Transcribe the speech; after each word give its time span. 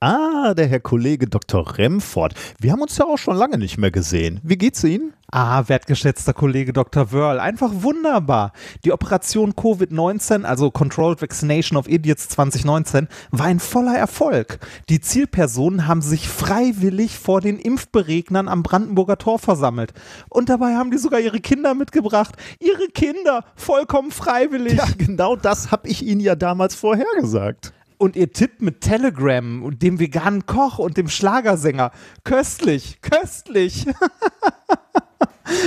Ah, 0.00 0.54
der 0.54 0.68
Herr 0.68 0.78
Kollege 0.78 1.26
Dr. 1.26 1.76
Remford. 1.76 2.32
Wir 2.60 2.70
haben 2.70 2.82
uns 2.82 2.96
ja 2.98 3.04
auch 3.04 3.18
schon 3.18 3.34
lange 3.34 3.58
nicht 3.58 3.78
mehr 3.78 3.90
gesehen. 3.90 4.38
Wie 4.44 4.56
geht's 4.56 4.84
Ihnen? 4.84 5.12
Ah, 5.32 5.64
wertgeschätzter 5.66 6.34
Kollege 6.34 6.72
Dr. 6.72 7.10
Wörl, 7.10 7.40
einfach 7.40 7.72
wunderbar. 7.74 8.52
Die 8.84 8.92
Operation 8.92 9.54
Covid-19, 9.54 10.44
also 10.44 10.70
Controlled 10.70 11.20
Vaccination 11.20 11.76
of 11.76 11.88
Idiots 11.88 12.28
2019, 12.28 13.08
war 13.32 13.46
ein 13.46 13.58
voller 13.58 13.98
Erfolg. 13.98 14.60
Die 14.88 15.00
Zielpersonen 15.00 15.88
haben 15.88 16.00
sich 16.00 16.28
freiwillig 16.28 17.18
vor 17.18 17.40
den 17.40 17.58
Impfberegnern 17.58 18.46
am 18.46 18.62
Brandenburger 18.62 19.18
Tor 19.18 19.40
versammelt. 19.40 19.94
Und 20.28 20.48
dabei 20.48 20.76
haben 20.76 20.92
die 20.92 20.98
sogar 20.98 21.18
ihre 21.18 21.40
Kinder 21.40 21.74
mitgebracht. 21.74 22.36
Ihre 22.60 22.86
Kinder, 22.94 23.44
vollkommen 23.56 24.12
freiwillig. 24.12 24.74
Ja, 24.74 24.86
genau 24.96 25.34
das 25.34 25.72
habe 25.72 25.88
ich 25.88 26.06
Ihnen 26.06 26.20
ja 26.20 26.36
damals 26.36 26.76
vorhergesagt 26.76 27.72
und 27.98 28.16
ihr 28.16 28.32
Tipp 28.32 28.60
mit 28.62 28.80
Telegram 28.80 29.62
und 29.62 29.82
dem 29.82 29.98
veganen 29.98 30.46
Koch 30.46 30.78
und 30.78 30.96
dem 30.96 31.08
Schlagersänger. 31.08 31.90
Köstlich, 32.24 33.00
köstlich. 33.02 33.86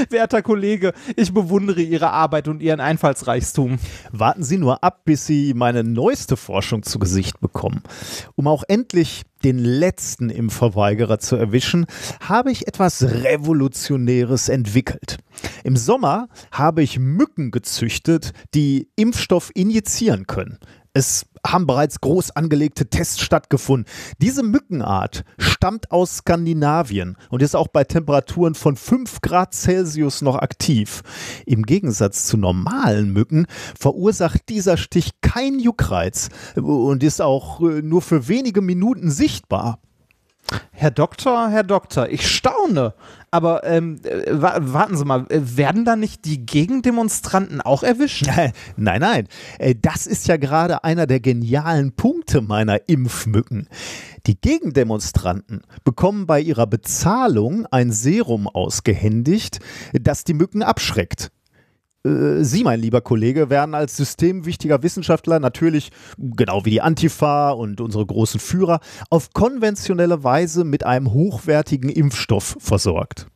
Werter 0.10 0.42
Kollege, 0.42 0.94
ich 1.16 1.34
bewundere 1.34 1.82
Ihre 1.82 2.12
Arbeit 2.12 2.48
und 2.48 2.62
Ihren 2.62 2.80
Einfallsreichtum. 2.80 3.80
Warten 4.12 4.44
Sie 4.44 4.58
nur 4.58 4.84
ab, 4.84 5.02
bis 5.06 5.26
Sie 5.26 5.54
meine 5.56 5.84
neueste 5.84 6.38
Forschung 6.38 6.84
zu 6.84 7.00
Gesicht 7.00 7.40
bekommen. 7.40 7.82
Um 8.36 8.48
auch 8.48 8.64
endlich 8.68 9.24
den 9.44 9.58
letzten 9.58 10.30
Impfverweigerer 10.30 11.20
zu 11.20 11.36
erwischen, 11.36 11.88
habe 12.20 12.52
ich 12.52 12.68
etwas 12.68 13.02
Revolutionäres 13.04 14.50
entwickelt. 14.50 15.18
Im 15.64 15.76
Sommer 15.76 16.28
habe 16.52 16.84
ich 16.84 17.00
Mücken 17.00 17.52
gezüchtet, 17.52 18.34
die 18.54 18.90
Impfstoff 18.96 19.52
injizieren 19.56 20.28
können. 20.28 20.60
Es 20.94 21.26
haben 21.46 21.68
bereits 21.68 22.02
groß 22.02 22.32
angelegte 22.32 22.88
Tests 22.88 23.22
stattgefunden. 23.22 23.92
Diese 24.20 24.44
Mückenart 24.44 25.24
stammt 25.38 25.92
aus 25.92 26.18
Skandinavien 26.18 27.18
und 27.30 27.42
ist 27.42 27.56
auch 27.56 27.68
bei 27.68 27.84
Temperaturen 27.84 28.56
von 28.56 28.76
5 28.76 29.22
Grad 29.22 29.54
Celsius 29.54 30.22
noch 30.22 30.38
aktiv. 30.38 31.02
Im 31.46 31.64
Gegensatz 31.64 32.26
zu 32.26 32.38
normalen 32.38 33.12
Mücken 33.14 33.48
verursacht 33.78 34.50
dieser 34.50 34.78
Stich 34.78 35.12
kein 35.22 35.60
Juckreiz 35.60 36.30
und 36.56 37.04
ist 37.04 37.22
auch 37.22 37.62
äh, 37.62 37.82
nur 37.82 38.02
für 38.02 38.28
wenige 38.28 38.62
Minuten 38.62 39.12
sichtbar. 39.12 39.80
Herr 40.72 40.92
Doktor, 40.92 41.50
Herr 41.50 41.64
Doktor, 41.64 42.10
ich 42.10 42.28
staune. 42.28 42.94
Aber 43.30 43.64
ähm, 43.64 44.02
äh, 44.04 44.26
warten 44.34 44.98
Sie 44.98 45.06
mal, 45.06 45.26
äh, 45.30 45.40
werden 45.56 45.86
da 45.86 45.96
nicht 45.96 46.26
die 46.26 46.46
Gegendemonstranten 46.46 47.62
auch 47.62 47.84
erwischt? 47.84 48.26
Nein, 48.76 49.00
nein. 49.00 49.28
Äh, 49.60 49.76
das 49.80 50.06
ist 50.08 50.28
ja 50.28 50.38
gerade 50.38 50.84
einer 50.84 51.08
der 51.08 51.20
genialen 51.20 51.94
Punkte 51.94 52.42
meiner 52.42 52.90
Impfmücken. 52.90 53.70
Die 54.28 54.40
Gegendemonstranten 54.40 55.62
bekommen 55.84 56.28
bei 56.28 56.42
ihrer 56.42 56.68
Bezahlung 56.68 57.66
ein 57.68 57.92
Serum 57.92 58.48
ausgehändigt, 58.48 59.60
das 59.94 60.24
die 60.24 60.34
Mücken 60.34 60.64
abschreckt. 60.64 61.32
Äh, 62.06 62.44
Sie, 62.44 62.64
mein 62.64 62.80
lieber 62.80 63.02
Kollege, 63.02 63.50
werden 63.50 63.76
als 63.76 63.98
systemwichtiger 63.98 64.82
Wissenschaftler 64.84 65.40
natürlich, 65.40 65.92
genau 66.18 66.66
wie 66.66 66.72
die 66.72 66.82
Antifa 66.82 67.52
und 67.52 67.80
unsere 67.82 68.06
großen 68.06 68.40
Führer, 68.40 68.80
auf 69.10 69.34
konventionelle 69.34 70.24
Weise 70.24 70.64
mit 70.64 70.86
einem 70.86 71.14
hochwertigen 71.14 71.90
Impfstoff 71.90 72.58
versorgt. 72.60 73.28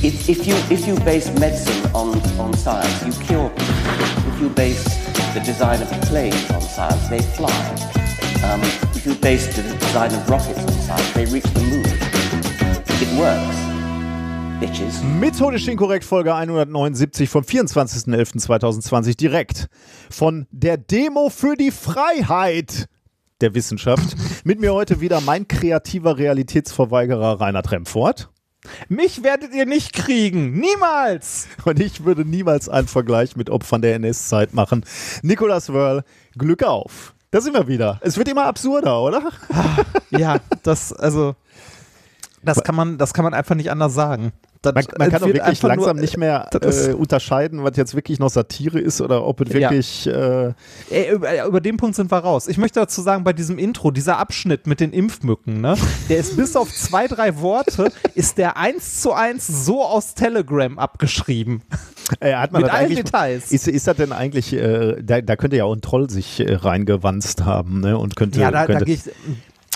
If, 0.00 0.28
if, 0.28 0.46
you, 0.46 0.54
if 0.70 0.86
you 0.86 0.94
base 1.04 1.28
medicine 1.40 1.90
on, 1.92 2.20
on 2.38 2.54
science, 2.54 3.04
you 3.04 3.12
cure 3.26 3.50
people. 3.50 3.78
If 4.32 4.40
you 4.40 4.48
base 4.50 4.84
the 5.34 5.40
design 5.40 5.82
of 5.82 5.90
planes 6.02 6.50
on 6.52 6.62
science, 6.62 7.08
they 7.08 7.20
fly. 7.20 7.50
Um, 8.44 8.60
if 8.94 9.04
you 9.04 9.14
base 9.16 9.48
the 9.56 9.62
design 9.62 10.14
of 10.14 10.30
rockets 10.30 10.60
on 10.60 10.72
science, 10.72 11.12
they 11.14 11.26
reach 11.26 11.42
the 11.52 11.62
moon. 11.62 11.84
It 13.00 13.18
works. 13.18 13.67
Bitches. 14.60 15.02
Methodisch 15.20 15.68
inkorrekt 15.68 16.04
Folge 16.04 16.34
179 16.34 17.30
vom 17.30 17.44
24.11.2020 17.44 19.16
direkt 19.16 19.68
von 20.10 20.48
der 20.50 20.76
Demo 20.76 21.30
für 21.30 21.54
die 21.54 21.70
Freiheit 21.70 22.88
der 23.40 23.54
Wissenschaft. 23.54 24.16
Mit 24.42 24.58
mir 24.58 24.74
heute 24.74 25.00
wieder 25.00 25.20
mein 25.20 25.46
kreativer 25.46 26.18
Realitätsverweigerer 26.18 27.40
Reinhard 27.40 27.70
Remfort. 27.70 28.30
Mich 28.88 29.22
werdet 29.22 29.54
ihr 29.54 29.64
nicht 29.64 29.92
kriegen. 29.92 30.58
Niemals. 30.58 31.46
Und 31.64 31.78
ich 31.78 32.04
würde 32.04 32.24
niemals 32.24 32.68
einen 32.68 32.88
Vergleich 32.88 33.36
mit 33.36 33.50
Opfern 33.50 33.80
der 33.80 33.94
NS-Zeit 33.94 34.54
machen. 34.54 34.84
Nikolas 35.22 35.72
Wörl, 35.72 36.02
Glück 36.36 36.64
auf. 36.64 37.14
Da 37.30 37.40
sind 37.40 37.54
wir 37.54 37.68
wieder. 37.68 38.00
Es 38.02 38.16
wird 38.16 38.28
immer 38.28 38.46
absurder, 38.46 39.00
oder? 39.00 39.22
Ja, 40.10 40.40
das, 40.62 40.92
also, 40.92 41.36
das 42.42 42.62
kann 42.62 42.74
man, 42.74 42.98
das 42.98 43.12
kann 43.12 43.24
man 43.24 43.34
einfach 43.34 43.54
nicht 43.54 43.70
anders 43.70 43.94
sagen. 43.94 44.32
Man, 44.64 44.84
man 44.98 45.10
kann 45.10 45.20
doch 45.20 45.28
wirklich 45.28 45.62
langsam 45.62 45.96
nur, 45.96 46.02
nicht 46.02 46.16
mehr 46.16 46.48
äh, 46.60 46.92
unterscheiden, 46.92 47.64
was 47.64 47.76
jetzt 47.76 47.94
wirklich 47.94 48.18
noch 48.18 48.30
Satire 48.30 48.78
ist 48.78 49.00
oder 49.00 49.24
ob 49.24 49.40
es 49.40 49.52
wirklich. 49.52 50.04
Ja. 50.06 50.48
Äh 50.90 51.12
über, 51.12 51.46
über, 51.46 51.60
den 51.60 51.76
Punkt 51.76 51.96
sind 51.96 52.10
wir 52.10 52.18
raus. 52.18 52.48
Ich 52.48 52.58
möchte 52.58 52.80
dazu 52.80 53.02
sagen, 53.02 53.24
bei 53.24 53.32
diesem 53.32 53.58
Intro, 53.58 53.90
dieser 53.90 54.18
Abschnitt 54.18 54.66
mit 54.66 54.80
den 54.80 54.92
Impfmücken, 54.92 55.60
ne, 55.60 55.76
der 56.08 56.18
ist 56.18 56.36
bis 56.36 56.56
auf 56.56 56.72
zwei, 56.72 57.06
drei 57.06 57.40
Worte, 57.40 57.92
ist 58.14 58.38
der 58.38 58.56
eins 58.56 59.00
zu 59.00 59.12
eins 59.12 59.46
so 59.46 59.84
aus 59.84 60.14
Telegram 60.14 60.78
abgeschrieben. 60.78 61.62
Äh, 62.20 62.34
hat 62.34 62.52
man 62.52 62.62
mit 62.62 62.72
allen 62.72 62.94
Details. 62.94 63.52
Ist, 63.52 63.68
ist 63.68 63.86
das 63.86 63.96
denn 63.96 64.12
eigentlich, 64.12 64.54
äh, 64.54 64.96
da, 65.02 65.20
da, 65.20 65.36
könnte 65.36 65.56
ja 65.56 65.64
auch 65.64 65.74
ein 65.74 65.82
Troll 65.82 66.08
sich 66.08 66.40
äh, 66.40 66.54
reingewanzt 66.54 67.44
haben, 67.44 67.80
ne? 67.80 67.98
Und 67.98 68.16
könnte. 68.16 68.40
Ja, 68.40 68.50
da, 68.50 68.64
könnte, 68.64 68.80
da 68.80 68.84
gehe 68.86 68.94
ich 68.94 69.02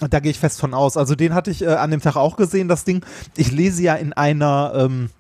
da 0.09 0.21
gehe 0.21 0.31
ich 0.31 0.39
fest 0.39 0.61
von 0.61 0.75
aus. 0.75 0.97
Also 0.97 1.15
den 1.15 1.35
hatte 1.35 1.51
ich 1.51 1.63
äh, 1.63 1.69
an 1.69 1.91
dem 1.91 2.01
Tag 2.01 2.17
auch 2.17 2.37
gesehen, 2.37 2.69
das 2.69 2.85
Ding. 2.85 3.05
Ich 3.37 3.53
lese 3.53 3.83
ja 3.83 3.95
in 3.95 4.13
einer 4.13 4.73
ähm, 4.75 5.11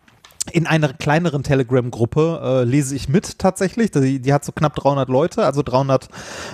in 0.50 0.66
einer 0.66 0.92
kleineren 0.92 1.44
Telegram-Gruppe 1.44 2.40
äh, 2.42 2.64
lese 2.64 2.96
ich 2.96 3.08
mit 3.08 3.38
tatsächlich. 3.38 3.92
Die, 3.92 4.18
die, 4.18 4.32
hat 4.32 4.44
so 4.44 4.50
knapp 4.50 4.74
300 4.74 5.08
Leute, 5.08 5.44
also 5.44 5.62
300, 5.62 6.08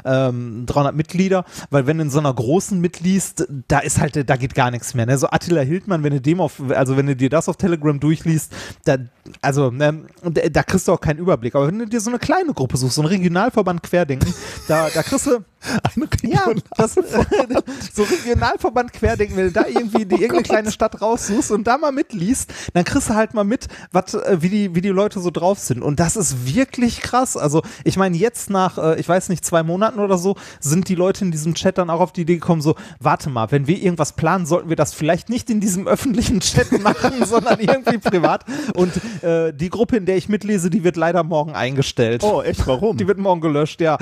ähm, 0.04 0.64
300 0.66 0.94
Mitglieder. 0.94 1.44
Weil 1.70 1.86
wenn 1.86 1.96
du 1.96 2.04
in 2.04 2.10
so 2.10 2.18
einer 2.18 2.32
großen 2.32 2.78
mitliest, 2.78 3.46
da 3.66 3.78
ist 3.78 3.98
halt, 3.98 4.28
da 4.28 4.36
geht 4.36 4.54
gar 4.54 4.70
nichts 4.70 4.92
mehr. 4.92 5.06
Ne? 5.06 5.16
So 5.16 5.28
Attila 5.28 5.62
Hildmann, 5.62 6.04
wenn 6.04 6.12
du 6.12 6.20
dem 6.20 6.40
auf, 6.40 6.60
also 6.68 6.98
wenn 6.98 7.06
du 7.06 7.16
dir 7.16 7.30
das 7.30 7.48
auf 7.48 7.56
Telegram 7.56 7.98
durchliest, 7.98 8.52
da, 8.84 8.98
also 9.40 9.70
ne, 9.70 10.02
da 10.22 10.62
kriegst 10.62 10.86
du 10.86 10.92
auch 10.92 11.00
keinen 11.00 11.18
Überblick. 11.18 11.54
Aber 11.54 11.68
wenn 11.68 11.78
du 11.78 11.86
dir 11.86 12.00
so 12.00 12.10
eine 12.10 12.18
kleine 12.18 12.52
Gruppe 12.52 12.76
suchst, 12.76 12.96
so 12.96 13.02
ein 13.02 13.06
Regionalverband 13.06 13.82
Querdenken, 13.82 14.34
da, 14.68 14.88
da 14.92 15.02
kriegst 15.02 15.26
du 15.26 15.38
ein 15.96 16.08
ja, 16.30 16.46
das, 16.76 16.94
so 17.94 18.02
Regionalverband 18.02 18.92
Querdenken, 18.92 19.36
wenn 19.36 19.46
du 19.46 19.52
da 19.52 19.66
irgendwie 19.66 20.04
die, 20.04 20.14
oh 20.14 20.18
irgendeine 20.18 20.42
kleine 20.42 20.72
Stadt 20.72 21.00
raussuchst 21.00 21.50
und 21.50 21.66
da 21.66 21.78
mal 21.78 21.92
mitliest, 21.92 22.52
dann 22.74 22.84
kriegst 22.84 23.10
du 23.10 23.14
halt 23.14 23.34
mal 23.34 23.44
mit, 23.44 23.68
wat, 23.92 24.14
äh, 24.14 24.40
wie, 24.40 24.48
die, 24.48 24.74
wie 24.74 24.80
die 24.80 24.88
Leute 24.88 25.20
so 25.20 25.30
drauf 25.30 25.58
sind. 25.58 25.82
Und 25.82 26.00
das 26.00 26.16
ist 26.16 26.46
wirklich 26.46 27.00
krass. 27.00 27.36
Also, 27.36 27.62
ich 27.84 27.96
meine, 27.96 28.16
jetzt 28.16 28.50
nach, 28.50 28.78
äh, 28.78 29.00
ich 29.00 29.08
weiß 29.08 29.28
nicht, 29.28 29.44
zwei 29.44 29.62
Monaten 29.62 29.98
oder 29.98 30.18
so, 30.18 30.36
sind 30.60 30.88
die 30.88 30.94
Leute 30.94 31.24
in 31.24 31.30
diesem 31.30 31.54
Chat 31.54 31.78
dann 31.78 31.90
auch 31.90 32.00
auf 32.00 32.12
die 32.12 32.22
Idee 32.22 32.34
gekommen, 32.34 32.62
so, 32.62 32.76
warte 33.00 33.30
mal, 33.30 33.50
wenn 33.50 33.66
wir 33.66 33.76
irgendwas 33.82 34.12
planen, 34.12 34.46
sollten 34.46 34.68
wir 34.68 34.76
das 34.76 34.94
vielleicht 34.94 35.28
nicht 35.28 35.50
in 35.50 35.60
diesem 35.60 35.86
öffentlichen 35.86 36.40
Chat 36.40 36.80
machen, 36.80 37.24
sondern 37.24 37.58
irgendwie 37.60 37.98
privat. 37.98 38.44
Und 38.74 38.92
äh, 39.22 39.52
die 39.52 39.70
Gruppe, 39.70 39.96
in 39.96 40.06
der 40.06 40.16
ich 40.16 40.28
mitlese, 40.28 40.70
die 40.70 40.84
wird 40.84 40.96
leider 40.96 41.24
morgen 41.24 41.52
eingestellt. 41.52 42.22
Oh, 42.22 42.42
echt? 42.42 42.66
Warum? 42.66 42.96
Die 42.96 43.06
wird 43.06 43.18
morgen 43.18 43.40
gelöscht, 43.40 43.80
ja. 43.80 43.98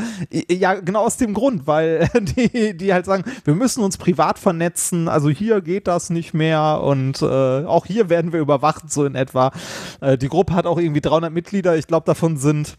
Ja, 0.51 0.75
genau 0.75 1.05
aus 1.05 1.17
dem 1.17 1.35
Grund, 1.35 1.46
weil 1.67 2.09
die, 2.21 2.77
die 2.77 2.93
halt 2.93 3.07
sagen, 3.07 3.25
wir 3.45 3.55
müssen 3.55 3.83
uns 3.83 3.97
privat 3.97 4.39
vernetzen, 4.39 5.09
also 5.09 5.29
hier 5.29 5.61
geht 5.61 5.87
das 5.87 6.11
nicht 6.11 6.35
mehr 6.35 6.81
und 6.83 7.23
äh, 7.23 7.65
auch 7.65 7.87
hier 7.87 8.09
werden 8.09 8.33
wir 8.33 8.41
überwacht, 8.41 8.91
so 8.91 9.05
in 9.05 9.15
etwa. 9.15 9.53
Äh, 10.01 10.19
die 10.19 10.29
Gruppe 10.29 10.55
hat 10.55 10.67
auch 10.67 10.79
irgendwie 10.79 11.01
300 11.01 11.33
Mitglieder. 11.33 11.77
Ich 11.77 11.87
glaube, 11.87 12.07
davon 12.07 12.37
sind 12.37 12.77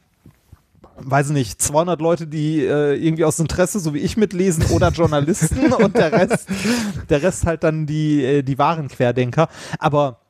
weiß 1.00 1.28
ich 1.28 1.34
nicht, 1.34 1.62
200 1.62 2.02
Leute, 2.02 2.28
die 2.28 2.64
äh, 2.64 2.96
irgendwie 2.96 3.24
aus 3.24 3.40
Interesse, 3.40 3.80
so 3.80 3.94
wie 3.94 4.00
ich 4.00 4.18
mitlesen, 4.18 4.66
oder 4.72 4.90
Journalisten 4.90 5.72
und 5.84 5.96
der 5.96 6.12
Rest, 6.12 6.48
der 7.10 7.22
Rest 7.22 7.46
halt 7.46 7.64
dann 7.64 7.86
die, 7.86 8.24
äh, 8.24 8.42
die 8.42 8.58
wahren 8.58 8.88
Querdenker. 8.88 9.48
Aber 9.80 10.22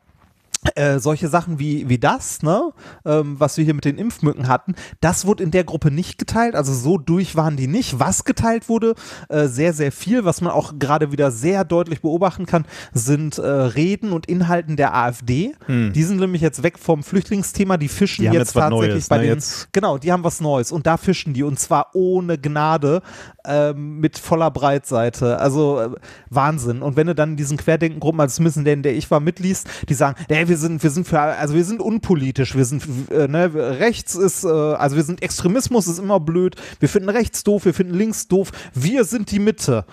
äh, 0.76 1.00
solche 1.00 1.28
Sachen 1.28 1.60
wie, 1.60 1.90
wie 1.90 1.98
das, 1.98 2.42
ne, 2.42 2.72
ähm, 3.06 3.40
was 3.40 3.58
wir 3.58 3.66
hier 3.66 3.74
mit 3.74 3.86
den 3.86 3.98
Impfmücken 3.98 4.48
hatten, 4.48 4.76
das 5.02 5.26
wurde 5.26 5.44
in 5.44 5.52
der 5.52 5.64
Gruppe 5.64 5.92
nicht 5.92 6.18
geteilt, 6.18 6.56
also 6.56 6.74
so 6.74 6.98
durch 6.98 7.36
waren 7.36 7.58
die 7.58 7.68
nicht. 7.68 8.00
Was 8.00 8.24
geteilt 8.24 8.70
wurde, 8.70 8.96
äh, 9.30 9.48
sehr, 9.48 9.74
sehr 9.74 9.92
viel, 9.92 10.26
was 10.26 10.42
man 10.42 10.52
auch 10.52 10.74
gerade 10.80 11.12
wieder 11.12 11.32
sehr 11.32 11.64
deutlich 11.64 12.02
beobachten 12.02 12.46
kann, 12.46 12.66
sind 12.94 13.38
äh, 13.38 13.48
Reden 13.48 14.12
und 14.12 14.28
Inhalten 14.28 14.76
der 14.76 14.96
AfD. 14.96 15.54
Hm. 15.66 15.94
Die 15.94 16.04
sind 16.04 16.20
nämlich 16.20 16.42
jetzt 16.42 16.64
weg 16.64 16.78
vom 16.80 17.04
Flüchtlingsthema, 17.04 17.78
die 17.78 17.88
fischen 17.88 18.22
die 18.24 18.28
jetzt, 18.28 18.36
jetzt 18.36 18.54
tatsächlich 18.54 18.90
Neues, 18.90 19.10
bei 19.10 19.18
ne, 19.18 19.24
den, 19.24 19.34
jetzt. 19.36 19.74
genau, 19.74 19.98
die 19.98 20.12
haben 20.12 20.24
was 20.24 20.42
Neues 20.42 20.72
und 20.72 20.88
da 20.88 20.98
fischen 20.98 21.34
die 21.34 21.44
und 21.44 21.60
zwar 21.60 21.92
ohne 21.94 22.38
Gnade 22.38 23.02
ähm, 23.48 24.00
mit 24.00 24.18
voller 24.18 24.52
Breitseite, 24.52 25.40
also 25.40 25.80
äh, 25.80 25.90
Wahnsinn. 26.30 26.82
Und 26.82 26.96
wenn 26.96 27.08
du 27.08 27.16
dann 27.16 27.36
diesen 27.36 27.58
Querdenkengruppen, 27.58 28.20
also 28.20 28.36
zumindest 28.36 28.58
in 28.58 28.66
der, 28.66 28.74
in 28.74 28.84
der 28.84 28.96
ich 28.96 29.10
war, 29.10 29.20
mitliest, 29.20 29.68
die 29.90 29.94
sagen, 29.94 30.18
ey, 30.28 30.48
wir 30.48 30.58
sind, 30.58 30.84
wir 30.84 30.90
sind 30.90 31.08
für, 31.08 31.20
also 31.20 31.54
wir 31.54 31.66
sind 31.66 31.82
unpolitisch, 31.82 32.56
wir 32.56 32.66
sind, 32.66 32.84
äh, 33.12 33.28
ne, 33.28 33.54
rechts 33.54 34.16
ist, 34.16 34.44
äh, 34.44 34.48
also 34.48 34.96
wir 34.96 35.04
sind 35.04 35.22
Extremismus 35.22 35.88
ist 35.88 36.00
immer 36.00 36.20
blöd, 36.20 36.56
wir 36.80 36.90
finden 36.90 37.10
rechts 37.10 37.44
doof, 37.44 37.66
wir 37.66 37.74
finden 37.74 37.94
links 37.94 38.28
doof, 38.28 38.52
wir 38.74 39.06
sind 39.06 39.32
die 39.32 39.40
Mitte. 39.40 39.86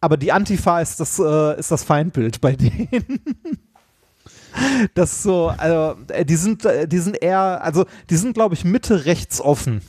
Aber 0.00 0.16
die 0.16 0.32
Antifa 0.32 0.80
ist 0.80 0.98
das, 0.98 1.18
äh, 1.18 1.58
ist 1.58 1.70
das 1.70 1.84
Feindbild 1.84 2.40
bei 2.40 2.52
denen. 2.56 3.20
Das 4.94 5.22
so, 5.22 5.48
also 5.56 5.96
äh, 6.08 6.24
die 6.24 6.36
sind, 6.36 6.64
äh, 6.64 6.86
die 6.86 6.98
sind 6.98 7.22
eher, 7.22 7.62
also 7.62 7.86
die 8.10 8.16
sind, 8.16 8.34
glaube 8.34 8.54
ich, 8.54 8.64
Mitte 8.64 9.06
rechts 9.06 9.40
offen. 9.40 9.80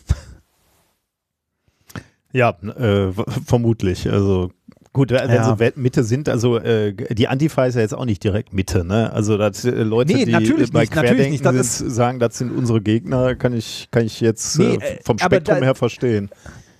Ja, 2.34 2.50
äh, 2.50 3.12
vermutlich. 3.46 4.10
Also 4.12 4.52
Gut, 4.96 5.10
wenn 5.10 5.28
Ja. 5.28 5.56
sie 5.58 5.72
Mitte 5.76 6.04
sind, 6.04 6.30
also 6.30 6.60
äh, 6.60 6.94
die 6.94 7.28
Antifa 7.28 7.66
ist 7.66 7.74
ja 7.74 7.82
jetzt 7.82 7.96
auch 7.96 8.06
nicht 8.06 8.24
direkt 8.24 8.54
Mitte, 8.54 8.84
ne? 8.86 9.12
Also 9.12 9.40
dass 9.40 9.66
äh, 9.66 9.72
Leute, 9.72 10.14
Nee, 10.14 10.26
die 10.26 10.32
natürlich 10.32 10.72
bei 10.72 10.82
nicht, 10.82 10.92
Querdenken 10.94 11.32
nicht. 11.32 11.44
Das 11.44 11.80
sind, 11.80 11.90
sagen, 11.90 12.20
das 12.20 12.38
sind 12.38 12.56
unsere 12.56 12.80
Gegner, 12.80 13.34
kann 13.34 13.54
ich, 13.54 13.88
kann 13.90 14.06
ich 14.06 14.22
jetzt 14.22 14.60
Nee, 14.60 14.76
äh, 14.76 14.78
äh, 14.78 15.00
vom 15.04 15.18
Spektrum 15.18 15.58
da- 15.58 15.66
her 15.66 15.74
verstehen. 15.74 16.30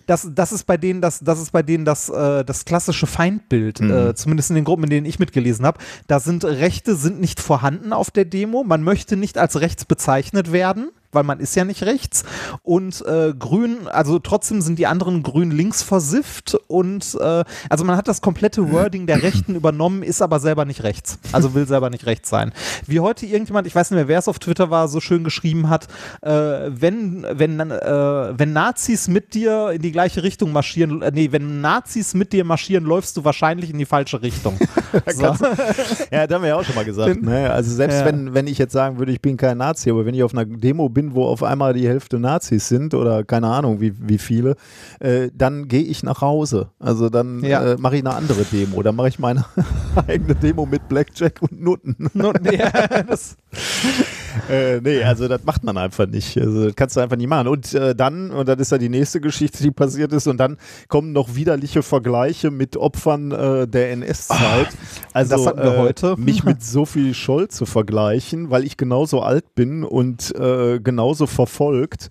das, 0.06 0.30
das 0.32 0.52
ist 0.52 0.66
bei 0.68 0.78
denen 0.78 1.02
das, 1.02 1.22
das 1.22 1.42
ist 1.42 1.50
bei 1.52 1.64
denen 1.64 1.86
das, 1.86 2.08
äh, 2.10 2.46
das 2.46 2.66
klassische 2.66 3.08
Feindbild, 3.08 3.82
Mhm. 3.82 3.90
äh, 3.92 4.14
zumindest 4.14 4.52
in 4.52 4.58
den 4.58 4.66
Gruppen, 4.66 4.84
in 4.84 4.92
denen 4.92 5.08
ich 5.08 5.18
mitgelesen 5.18 5.66
habe. 5.66 5.80
Da 6.06 6.20
sind 6.20 6.46
Rechte 6.46 6.96
sind 6.96 7.20
nicht 7.20 7.40
vorhanden 7.40 7.94
auf 7.94 8.12
der 8.12 8.26
Demo. 8.26 8.64
Man 8.64 8.84
möchte 8.84 9.18
nicht 9.18 9.40
als 9.40 9.60
rechts 9.60 9.86
bezeichnet 9.86 10.52
werden, 10.52 10.92
weil 11.14 11.24
man 11.24 11.40
ist 11.40 11.56
ja 11.56 11.66
nicht 11.66 11.84
rechts. 11.84 12.24
Und 12.62 13.04
äh, 13.06 13.34
Grün, 13.38 13.88
also 13.88 14.20
trotzdem 14.20 14.62
sind 14.62 14.80
die 14.80 14.88
anderen 14.88 15.24
Grün 15.24 15.52
links 15.52 15.84
versifft 15.84 16.56
und 16.68 17.18
äh, 17.20 17.44
also 17.70 17.84
man 17.86 17.98
hat 17.98 18.08
das 18.08 18.22
komplette 18.22 18.72
Wording 18.72 19.08
der 19.08 19.24
Rechten 19.24 19.56
übernommen, 19.56 20.04
ist 20.04 20.22
aber 20.22 20.40
selber 20.40 20.66
nicht 20.66 20.84
rechts. 20.84 21.20
Also 21.32 21.54
will 21.54 21.68
selber 21.68 21.90
nicht 21.90 22.06
rechts 22.06 22.30
sein. 22.30 22.52
Wie 22.88 23.00
heute 23.00 23.26
irgendjemand, 23.26 23.68
ich 23.68 23.76
weiß 23.76 23.92
nicht 23.92 23.98
mehr, 23.98 24.08
wer 24.08 24.20
es 24.20 24.28
auf 24.28 24.40
Twitter 24.40 24.70
war, 24.70 24.88
so 24.88 25.00
schön 25.00 25.24
geschrieben 25.24 25.70
hat, 25.70 25.88
äh, 26.22 26.30
wenn, 26.32 27.26
wenn, 27.32 27.60
äh, 27.60 28.34
wenn 28.38 28.54
Nazis 28.54 29.08
mit 29.08 29.34
dir 29.34 29.72
in 29.72 29.82
die 29.82 29.92
gleiche 29.92 30.24
Richtung 30.24 30.52
marschieren, 30.52 31.02
äh, 31.02 31.12
nee, 31.14 31.32
wenn 31.32 31.62
Nazis 31.62 32.14
mit 32.14 32.34
dir 32.34 32.44
marschieren, 32.46 32.86
läufst 32.86 33.18
du 33.18 33.26
wahrscheinlich 33.26 33.70
in 33.70 33.78
die 33.78 33.86
falsche 33.86 34.22
Richtung. 34.22 34.58
so. 35.14 35.24
Ja, 35.24 36.28
das 36.28 36.36
haben 36.36 36.42
wir 36.42 36.50
ja 36.50 36.56
auch 36.56 36.64
schon 36.64 36.76
mal 36.76 36.86
gesagt. 36.86 37.22
Ne? 37.22 37.52
Also 37.52 37.74
selbst 37.74 38.00
Ja. 38.00 38.06
wenn, 38.06 38.34
wenn 38.34 38.48
ich 38.48 38.58
jetzt 38.58 38.74
sagen 38.74 38.98
würde, 39.00 39.12
ich 39.12 39.22
bin 39.22 39.38
kein 39.38 39.58
Nazi, 39.58 39.90
aber 39.90 40.06
wenn 40.06 40.14
ich 40.16 40.24
auf 40.24 40.34
einer 40.34 40.46
Demo 40.46 40.90
bin, 40.90 41.03
wo 41.14 41.26
auf 41.26 41.44
einmal 41.44 41.74
die 41.74 41.88
Hälfte 41.88 42.20
Nazis 42.20 42.68
sind 42.68 42.94
oder 42.94 43.24
keine 43.24 43.48
Ahnung 43.48 43.82
wie, 43.82 43.94
wie 44.00 44.18
viele, 44.18 44.56
äh, 45.00 45.30
dann 45.34 45.68
gehe 45.68 45.84
ich 45.84 46.04
nach 46.04 46.22
Hause. 46.22 46.70
Also 46.80 47.10
dann 47.10 47.44
Ja. 47.44 47.74
äh, 47.74 47.78
mache 47.78 47.98
ich 47.98 48.02
eine 48.06 48.16
andere 48.16 48.44
Demo. 48.46 48.82
Dann 48.82 48.96
mache 48.96 49.10
ich 49.10 49.20
meine 49.20 49.44
eigene 50.08 50.36
Demo 50.36 50.66
mit 50.66 50.88
Blackjack 50.88 51.42
und 51.42 51.62
Nutten. 51.62 51.96
Nur- 52.14 52.34
ja, 52.52 52.70
das, 53.08 53.36
Äh, 54.50 54.82
nee, 54.82 55.04
also 55.04 55.28
das 55.28 55.44
macht 55.44 55.64
man 55.64 55.78
einfach 55.78 56.08
nicht. 56.08 56.38
Also 56.38 56.66
das 56.66 56.76
kannst 56.76 56.96
du 56.96 57.02
einfach 57.02 57.18
nicht 57.18 57.28
machen. 57.28 57.48
Und 57.48 57.74
äh, 57.74 57.96
dann, 57.96 58.32
und 58.32 58.48
das 58.48 58.60
ist 58.60 58.72
ja 58.72 58.78
die 58.78 58.90
nächste 58.90 59.22
Geschichte, 59.22 59.64
die 59.64 59.72
passiert 59.72 60.14
ist, 60.14 60.28
und 60.28 60.38
dann 60.38 60.58
kommen 60.88 61.12
noch 61.12 61.36
widerliche 61.36 61.84
Vergleiche 61.84 62.52
mit 62.52 62.78
Opfern 62.78 63.32
äh, 63.32 63.68
der 63.68 63.92
NS-Zeit. 63.92 64.70
also 65.14 65.36
das 65.36 65.46
hatten 65.46 65.64
wir 65.64 65.76
äh, 65.76 65.80
heute. 65.80 66.16
mich 66.18 66.44
mit 66.44 66.64
Sophie 66.64 67.14
Scholl 67.14 67.48
zu 67.48 67.66
vergleichen, 67.66 68.50
weil 68.50 68.64
ich 68.64 68.78
genauso 68.78 69.22
alt 69.22 69.56
bin 69.56 69.84
und 69.84 70.36
äh, 70.36 70.80
genauso 70.80 71.28
verfolgt. 71.28 72.10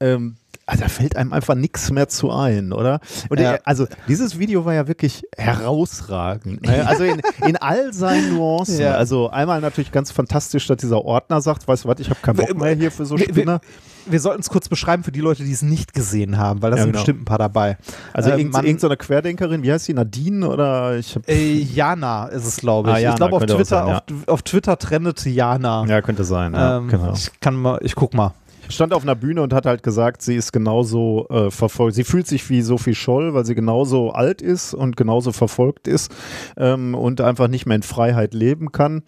Ähm, 0.00 0.36
ah, 0.70 0.76
da 0.76 0.88
fällt 0.88 1.16
einem 1.16 1.32
einfach 1.32 1.54
nichts 1.54 1.90
mehr 1.90 2.08
zu 2.08 2.30
ein, 2.30 2.72
oder? 2.72 3.00
Und 3.30 3.40
Ja. 3.40 3.54
äh, 3.54 3.58
also 3.64 3.86
dieses 4.06 4.38
Video 4.38 4.64
war 4.64 4.74
ja 4.74 4.86
wirklich 4.86 5.22
herausragend. 5.36 6.62
Ne? 6.66 6.86
Also 6.86 7.04
in, 7.04 7.20
in 7.46 7.56
all 7.56 7.92
seinen 7.92 8.34
Nuancen. 8.34 8.80
Ja. 8.80 8.92
Also 8.92 9.30
einmal 9.30 9.60
natürlich 9.60 9.92
ganz 9.92 10.10
fantastisch, 10.10 10.66
dass 10.66 10.76
dieser 10.78 11.04
Ordner 11.04 11.40
sagt, 11.40 11.66
weißt 11.66 11.84
du 11.84 11.88
was, 11.88 12.00
ich 12.00 12.10
habe 12.10 12.20
keinen 12.22 12.36
Bock 12.36 12.54
mehr 12.60 12.74
hier 12.74 12.90
für 12.90 13.06
so 13.06 13.16
wir- 13.18 13.24
Spinner. 13.28 13.60
wir 14.06 14.20
sollten 14.20 14.40
es 14.40 14.48
kurz 14.50 14.68
beschreiben 14.68 15.04
für 15.04 15.12
die 15.12 15.20
Leute, 15.20 15.44
die 15.44 15.52
es 15.52 15.62
nicht 15.62 15.92
gesehen 15.94 16.38
haben, 16.38 16.62
weil 16.62 16.70
da 16.70 16.76
Ja, 16.76 16.82
sind 16.82 16.92
genau. 16.92 17.00
bestimmt 17.02 17.22
ein 17.22 17.24
paar 17.24 17.38
dabei. 17.38 17.76
Also 18.12 18.30
Äh, 18.30 18.38
irgend, 18.38 18.52
man- 18.52 18.64
irgend 18.64 18.80
so 18.80 18.88
eine 18.88 18.96
Querdenkerin, 18.96 19.62
wie 19.62 19.72
heißt 19.72 19.88
die, 19.88 19.94
Nadine 19.94 20.48
oder 20.48 20.96
ich 20.98 21.14
hab, 21.14 21.28
Äh, 21.28 21.52
Jana 21.54 22.26
ist 22.26 22.46
es, 22.46 22.56
glaube 22.56 22.90
ich. 22.90 22.96
Ah, 22.96 22.98
Jana 22.98 23.14
ich 23.14 23.16
glaube, 23.18 23.36
auf 23.36 23.44
Twitter, 23.46 23.64
sein, 23.64 23.88
ja. 23.88 23.96
auf, 23.98 24.28
auf 24.28 24.42
Twitter 24.42 24.78
trendet 24.78 25.24
Jana. 25.24 25.84
ja, 25.86 26.02
könnte 26.02 26.24
sein, 26.24 26.52
ja, 26.54 26.78
ähm, 26.78 26.88
genau. 26.88 27.12
Ich 27.14 27.30
kann 27.40 27.54
mal, 27.54 27.78
ich 27.82 27.94
guck 27.94 28.14
mal. 28.14 28.32
Stand 28.68 28.92
auf 28.92 29.02
einer 29.02 29.14
Bühne 29.14 29.42
und 29.42 29.52
hat 29.52 29.66
halt 29.66 29.82
gesagt, 29.82 30.22
sie 30.22 30.36
ist 30.36 30.52
genauso 30.52 31.26
äh, 31.28 31.50
verfolgt. 31.50 31.94
Sie 31.94 32.04
fühlt 32.04 32.26
sich 32.26 32.48
wie 32.50 32.62
Sophie 32.62 32.94
Scholl, 32.94 33.34
weil 33.34 33.44
sie 33.44 33.54
genauso 33.54 34.10
alt 34.10 34.42
ist 34.42 34.74
und 34.74 34.96
genauso 34.96 35.32
verfolgt 35.32 35.88
ist 35.88 36.14
ähm, 36.56 36.94
und 36.94 37.20
einfach 37.20 37.48
nicht 37.48 37.66
mehr 37.66 37.76
in 37.76 37.82
Freiheit 37.82 38.34
leben 38.34 38.72
kann. 38.72 39.02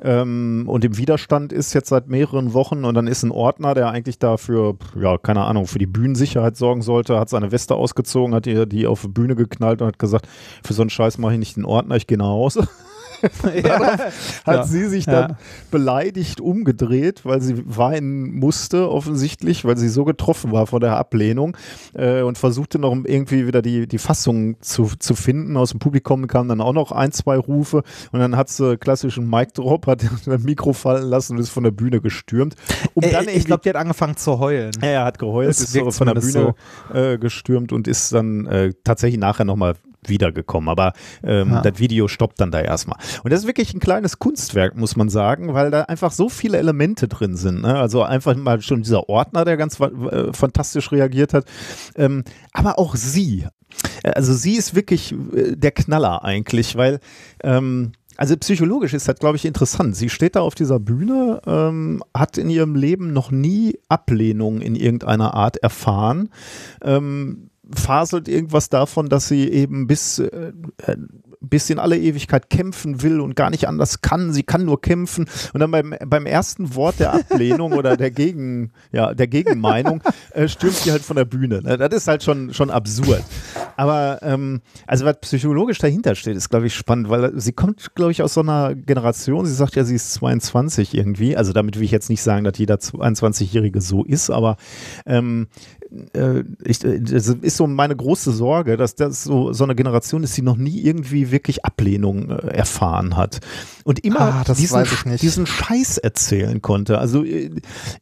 Ähm, 0.00 0.64
und 0.66 0.84
im 0.84 0.98
Widerstand 0.98 1.52
ist 1.52 1.72
jetzt 1.72 1.88
seit 1.88 2.08
mehreren 2.08 2.52
Wochen 2.52 2.84
und 2.84 2.94
dann 2.94 3.06
ist 3.06 3.22
ein 3.22 3.30
Ordner, 3.30 3.74
der 3.74 3.88
eigentlich 3.88 4.18
dafür, 4.18 4.76
ja, 5.00 5.18
keine 5.18 5.44
Ahnung, 5.44 5.66
für 5.66 5.78
die 5.78 5.86
Bühnensicherheit 5.86 6.56
sorgen 6.56 6.82
sollte, 6.82 7.18
hat 7.18 7.28
seine 7.28 7.52
Weste 7.52 7.74
ausgezogen, 7.74 8.34
hat 8.34 8.46
ihr 8.46 8.66
die 8.66 8.86
auf 8.86 9.02
die 9.02 9.08
Bühne 9.08 9.36
geknallt 9.36 9.80
und 9.80 9.88
hat 9.88 9.98
gesagt, 9.98 10.28
für 10.64 10.74
so 10.74 10.82
einen 10.82 10.90
Scheiß 10.90 11.18
mache 11.18 11.34
ich 11.34 11.38
nicht 11.38 11.56
den 11.56 11.64
Ordner, 11.64 11.96
ich 11.96 12.06
gehe 12.06 12.18
nach 12.18 12.26
Hause. 12.26 12.68
hat 14.44 14.46
Ja. 14.46 14.62
sie 14.64 14.86
sich 14.88 15.06
Ja. 15.06 15.12
dann 15.28 15.36
beleidigt 15.70 16.40
umgedreht, 16.40 17.24
weil 17.24 17.40
sie 17.40 17.62
weinen 17.66 18.34
musste, 18.34 18.90
offensichtlich, 18.90 19.64
weil 19.64 19.76
sie 19.76 19.88
so 19.88 20.04
getroffen 20.04 20.52
war 20.52 20.66
von 20.66 20.80
der 20.80 20.96
Ablehnung 20.96 21.56
äh, 21.94 22.22
und 22.22 22.38
versuchte 22.38 22.78
noch 22.78 22.94
irgendwie 23.04 23.46
wieder 23.46 23.62
die, 23.62 23.86
die 23.86 23.98
Fassung 23.98 24.56
zu, 24.60 24.90
zu 24.98 25.14
finden. 25.14 25.56
Aus 25.56 25.70
dem 25.70 25.78
Publikum 25.80 26.26
kamen 26.26 26.48
dann 26.48 26.60
auch 26.60 26.72
noch 26.72 26.92
ein, 26.92 27.12
zwei 27.12 27.36
Rufe 27.36 27.82
und 28.12 28.20
dann 28.20 28.36
hat 28.36 28.48
sie 28.48 28.76
klassischen 28.76 29.28
Mic-Drop, 29.28 29.86
hat 29.86 30.04
das 30.26 30.42
Mikro 30.42 30.72
fallen 30.72 31.08
lassen 31.08 31.34
und 31.34 31.40
ist 31.40 31.50
von 31.50 31.64
der 31.64 31.70
Bühne 31.70 32.00
gestürmt. 32.00 32.54
Um 32.94 33.02
Äh, 33.02 33.10
dann 33.12 33.28
ich 33.28 33.44
glaube, 33.44 33.62
die 33.62 33.68
hat 33.70 33.76
angefangen 33.76 34.16
zu 34.16 34.38
heulen. 34.38 34.72
ja, 34.82 34.88
er 34.88 35.04
hat 35.04 35.18
geheult, 35.18 35.50
Es 35.50 35.60
ist 35.60 35.72
so 35.72 35.90
von 35.90 36.06
der 36.06 36.14
Bühne 36.14 36.32
zumindest 36.32 36.54
äh, 36.94 37.18
gestürmt 37.18 37.72
und 37.72 37.88
ist 37.88 38.12
dann 38.12 38.46
äh, 38.46 38.72
tatsächlich 38.84 39.20
nachher 39.20 39.44
nochmal 39.44 39.74
wiedergekommen. 40.08 40.68
Aber 40.68 40.92
ähm, 41.22 41.50
Ja. 41.50 41.62
das 41.62 41.78
Video 41.78 42.08
stoppt 42.08 42.40
dann 42.40 42.50
da 42.50 42.60
erstmal. 42.60 42.98
Und 43.22 43.32
das 43.32 43.40
ist 43.40 43.46
wirklich 43.46 43.74
ein 43.74 43.80
kleines 43.80 44.18
Kunstwerk, 44.18 44.76
muss 44.76 44.96
man 44.96 45.08
sagen, 45.08 45.54
weil 45.54 45.70
da 45.70 45.82
einfach 45.82 46.12
so 46.12 46.28
viele 46.28 46.58
Elemente 46.58 47.08
drin 47.08 47.36
sind. 47.36 47.62
Ne? 47.62 47.74
Also 47.76 48.02
einfach 48.02 48.34
mal 48.36 48.60
schon 48.60 48.82
dieser 48.82 49.08
Ordner, 49.08 49.44
der 49.44 49.56
ganz 49.56 49.78
äh, 49.80 50.32
fantastisch 50.32 50.92
reagiert 50.92 51.34
hat. 51.34 51.44
Ähm, 51.96 52.24
aber 52.52 52.78
auch 52.78 52.96
sie. 52.96 53.46
Also 54.04 54.34
sie 54.34 54.54
ist 54.56 54.74
wirklich 54.74 55.12
äh, 55.34 55.56
der 55.56 55.72
Knaller 55.72 56.24
eigentlich, 56.24 56.76
weil 56.76 57.00
ähm, 57.42 57.92
also 58.16 58.36
psychologisch 58.36 58.94
ist 58.94 59.08
das, 59.08 59.18
glaube 59.18 59.36
ich, 59.36 59.44
interessant. 59.44 59.96
Sie 59.96 60.08
steht 60.08 60.36
da 60.36 60.40
auf 60.40 60.54
dieser 60.54 60.78
Bühne, 60.78 61.40
ähm, 61.46 62.00
hat 62.16 62.38
in 62.38 62.48
ihrem 62.48 62.76
Leben 62.76 63.12
noch 63.12 63.32
nie 63.32 63.76
Ablehnung 63.88 64.60
in 64.60 64.76
irgendeiner 64.76 65.34
Art 65.34 65.56
erfahren. 65.56 66.28
Ähm, 66.82 67.50
faselt 67.74 68.28
irgendwas 68.28 68.68
davon, 68.68 69.08
dass 69.08 69.28
sie 69.28 69.48
eben 69.48 69.86
bis, 69.86 70.18
äh, 70.18 70.52
äh, 70.86 70.96
bis 71.40 71.70
in 71.70 71.78
alle 71.78 71.98
Ewigkeit 71.98 72.50
kämpfen 72.50 73.02
will 73.02 73.20
und 73.20 73.36
gar 73.36 73.50
nicht 73.50 73.68
anders 73.68 74.00
kann. 74.00 74.32
Sie 74.32 74.42
kann 74.42 74.64
nur 74.64 74.80
kämpfen. 74.80 75.26
Und 75.52 75.60
dann 75.60 75.70
beim, 75.70 75.94
beim 76.06 76.26
ersten 76.26 76.74
Wort 76.74 77.00
der 77.00 77.12
Ablehnung 77.14 77.72
oder 77.72 77.96
der 77.96 78.10
Gegen, 78.10 78.72
ja, 78.92 79.14
der 79.14 79.26
Gegenmeinung 79.26 80.02
äh, 80.32 80.48
stürmt 80.48 80.76
sie 80.76 80.90
halt 80.90 81.02
von 81.02 81.16
der 81.16 81.24
Bühne. 81.24 81.62
Ne? 81.62 81.76
Das 81.76 81.92
ist 81.94 82.08
halt 82.08 82.22
schon, 82.22 82.54
schon 82.54 82.70
absurd. 82.70 83.24
Aber 83.76 84.20
ähm, 84.22 84.60
also 84.86 85.04
was 85.04 85.20
psychologisch 85.20 85.78
dahinter 85.78 86.14
steht, 86.14 86.36
ist, 86.36 86.48
glaube 86.48 86.66
ich, 86.66 86.74
spannend, 86.74 87.08
weil 87.08 87.38
sie 87.38 87.52
kommt, 87.52 87.94
glaube 87.94 88.12
ich, 88.12 88.22
aus 88.22 88.34
so 88.34 88.40
einer 88.40 88.74
Generation, 88.74 89.46
sie 89.46 89.54
sagt 89.54 89.76
ja, 89.76 89.84
sie 89.84 89.96
ist 89.96 90.14
22 90.14 90.94
irgendwie. 90.94 91.36
Also 91.36 91.52
damit 91.52 91.76
will 91.76 91.84
ich 91.84 91.90
jetzt 91.90 92.10
nicht 92.10 92.22
sagen, 92.22 92.44
dass 92.44 92.58
jeder 92.58 92.76
22-Jährige 92.76 93.80
so 93.80 94.04
ist, 94.04 94.30
aber 94.30 94.56
ähm, 95.06 95.48
äh, 95.80 95.83
ich, 96.64 96.84
äh, 96.84 97.00
das 97.00 97.28
ist 97.28 97.56
so 97.56 97.66
meine 97.66 97.94
große 97.94 98.32
Sorge, 98.32 98.76
dass 98.76 98.94
das 98.94 99.24
so, 99.24 99.52
so 99.52 99.64
eine 99.64 99.74
Generation 99.74 100.22
ist, 100.24 100.36
die 100.36 100.42
noch 100.42 100.56
nie 100.56 100.80
irgendwie 100.80 101.30
wirklich 101.30 101.64
Ablehnung 101.64 102.30
äh, 102.30 102.34
erfahren 102.48 103.16
hat. 103.16 103.40
Und 103.84 104.04
immer 104.04 104.20
Ah, 104.20 104.44
diesen, 104.54 104.84
diesen 105.20 105.46
Scheiß 105.46 105.98
erzählen 105.98 106.60
konnte. 106.62 106.98
Also 106.98 107.24
äh, 107.24 107.50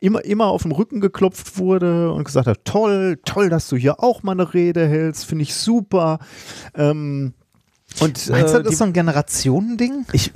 immer, 0.01 0.25
immer 0.25 0.47
auf 0.47 0.63
dem 0.63 0.73
Rücken 0.73 1.01
geklopft 1.01 1.59
wurde 1.59 2.13
und 2.13 2.25
gesagt 2.25 2.47
hat, 2.47 2.65
toll, 2.65 3.19
toll, 3.25 3.49
dass 3.51 3.69
du 3.69 3.77
hier 3.77 4.01
auch 4.03 4.23
mal 4.23 4.33
eine 4.33 4.55
Rede 4.55 4.87
hältst, 4.87 5.27
finde 5.27 5.43
ich 5.43 5.55
super. 5.55 6.19
Ähm, 6.75 7.35
und 8.01 8.29
Meinst 8.29 8.29
du, 8.29 8.33
äh, 8.33 8.43
das 8.43 8.63
die- 8.63 8.69
ist 8.73 8.79
so 8.79 8.85
ein 8.85 8.93
Generationending? 8.95 10.07
ich, 10.13 10.33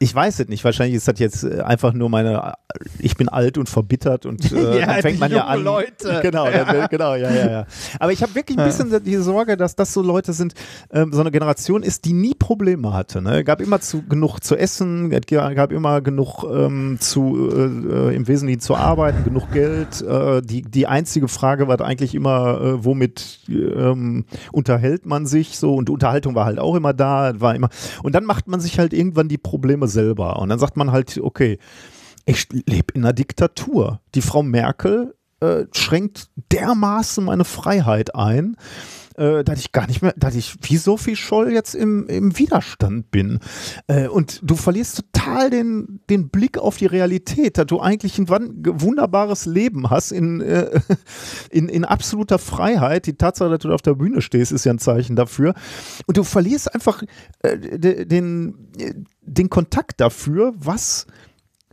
ich 0.00 0.14
weiß 0.14 0.40
es 0.40 0.48
nicht. 0.48 0.64
Wahrscheinlich 0.64 0.96
ist 0.96 1.08
das 1.08 1.18
jetzt 1.18 1.44
äh, 1.44 1.60
einfach 1.60 1.92
nur 1.92 2.08
meine, 2.08 2.54
ich 2.98 3.16
bin 3.16 3.28
alt 3.28 3.58
und 3.58 3.68
verbittert 3.68 4.26
und 4.26 4.52
äh, 4.52 4.80
Ja, 4.80 4.86
dann 4.86 5.02
fängt 5.02 5.18
man 5.20 5.32
ja 5.32 5.46
an. 5.46 5.62
Leute. 5.62 6.20
Genau, 6.28 6.50
dann, 6.50 6.88
genau, 6.90 7.14
ja, 7.14 7.30
ja, 7.30 7.50
ja. 7.50 7.66
Aber 7.98 8.12
ich 8.12 8.22
habe 8.22 8.34
wirklich 8.34 8.58
ein 8.58 8.64
bisschen 8.64 9.02
die 9.02 9.16
Sorge, 9.16 9.56
dass 9.56 9.76
das 9.76 9.92
so 9.92 10.02
Leute 10.02 10.32
sind, 10.32 10.54
ähm, 10.92 11.12
so 11.12 11.20
eine 11.20 11.30
Generation 11.30 11.82
ist, 11.82 12.04
die 12.04 12.12
nie 12.12 12.34
Probleme 12.34 12.92
hatte. 12.92 13.22
Ne? 13.22 13.44
Gab 13.44 13.60
immer 13.60 13.80
zu, 13.80 14.02
genug 14.02 14.40
zu 14.40 14.56
essen, 14.56 15.12
es 15.12 15.26
gab 15.26 15.72
immer 15.72 16.00
genug 16.00 16.44
ähm, 16.44 16.98
zu, 17.00 17.50
äh, 17.50 18.14
im 18.14 18.28
Wesentlichen 18.28 18.60
zu 18.60 18.74
arbeiten, 18.74 19.24
genug 19.24 19.50
Geld. 19.52 20.02
Äh, 20.02 20.42
die, 20.42 20.62
die 20.62 20.86
einzige 20.86 21.28
Frage 21.28 21.68
war 21.68 21.80
eigentlich 21.80 22.14
immer, 22.14 22.60
äh, 22.60 22.84
womit 22.84 23.40
ähm, 23.48 24.24
unterhält 24.52 25.06
man 25.06 25.26
sich 25.26 25.58
so 25.58 25.74
und 25.74 25.88
Unterhaltung 25.88 26.34
war 26.34 26.44
halt 26.44 26.58
auch 26.58 26.74
immer 26.74 26.92
da, 26.92 27.40
war 27.40 27.54
immer 27.54 27.68
und 28.02 28.14
dann 28.14 28.24
macht 28.24 28.48
man 28.48 28.60
sich 28.60 28.78
halt 28.78 28.92
irgendwann 28.92 29.28
die 29.28 29.38
Probleme 29.38 29.87
selber 29.88 30.38
und 30.38 30.48
dann 30.48 30.58
sagt 30.58 30.76
man 30.76 30.92
halt, 30.92 31.18
okay, 31.18 31.58
ich 32.24 32.48
lebe 32.50 32.92
in 32.94 33.04
einer 33.04 33.12
Diktatur. 33.12 34.00
Die 34.14 34.22
Frau 34.22 34.42
Merkel 34.42 35.14
äh, 35.40 35.64
schränkt 35.72 36.28
dermaßen 36.52 37.24
meine 37.24 37.44
Freiheit 37.44 38.14
ein, 38.14 38.56
äh, 39.18 39.44
dass 39.44 39.58
ich 39.58 39.72
gar 39.72 39.86
nicht 39.86 40.00
mehr, 40.00 40.14
dass 40.16 40.34
ich 40.34 40.56
wie 40.62 40.76
Sophie 40.76 41.16
Scholl 41.16 41.52
jetzt 41.52 41.74
im, 41.74 42.06
im 42.06 42.38
Widerstand 42.38 43.10
bin. 43.10 43.40
Äh, 43.88 44.08
und 44.08 44.40
du 44.42 44.54
verlierst 44.54 45.02
total 45.12 45.50
den, 45.50 46.00
den 46.08 46.28
Blick 46.28 46.58
auf 46.58 46.76
die 46.76 46.86
Realität, 46.86 47.58
dass 47.58 47.66
du 47.66 47.80
eigentlich 47.80 48.18
ein 48.18 48.28
wunderbares 48.28 49.46
Leben 49.46 49.90
hast 49.90 50.12
in, 50.12 50.40
äh, 50.40 50.80
in, 51.50 51.68
in 51.68 51.84
absoluter 51.84 52.38
Freiheit. 52.38 53.06
Die 53.06 53.16
Tatsache, 53.16 53.50
dass 53.50 53.60
du 53.60 53.72
auf 53.72 53.82
der 53.82 53.94
Bühne 53.94 54.22
stehst, 54.22 54.52
ist 54.52 54.64
ja 54.64 54.72
ein 54.72 54.78
Zeichen 54.78 55.16
dafür. 55.16 55.54
Und 56.06 56.16
du 56.16 56.24
verlierst 56.24 56.72
einfach 56.74 57.02
äh, 57.40 57.58
den, 57.58 58.54
den 59.22 59.50
Kontakt 59.50 60.00
dafür, 60.00 60.54
was 60.56 61.06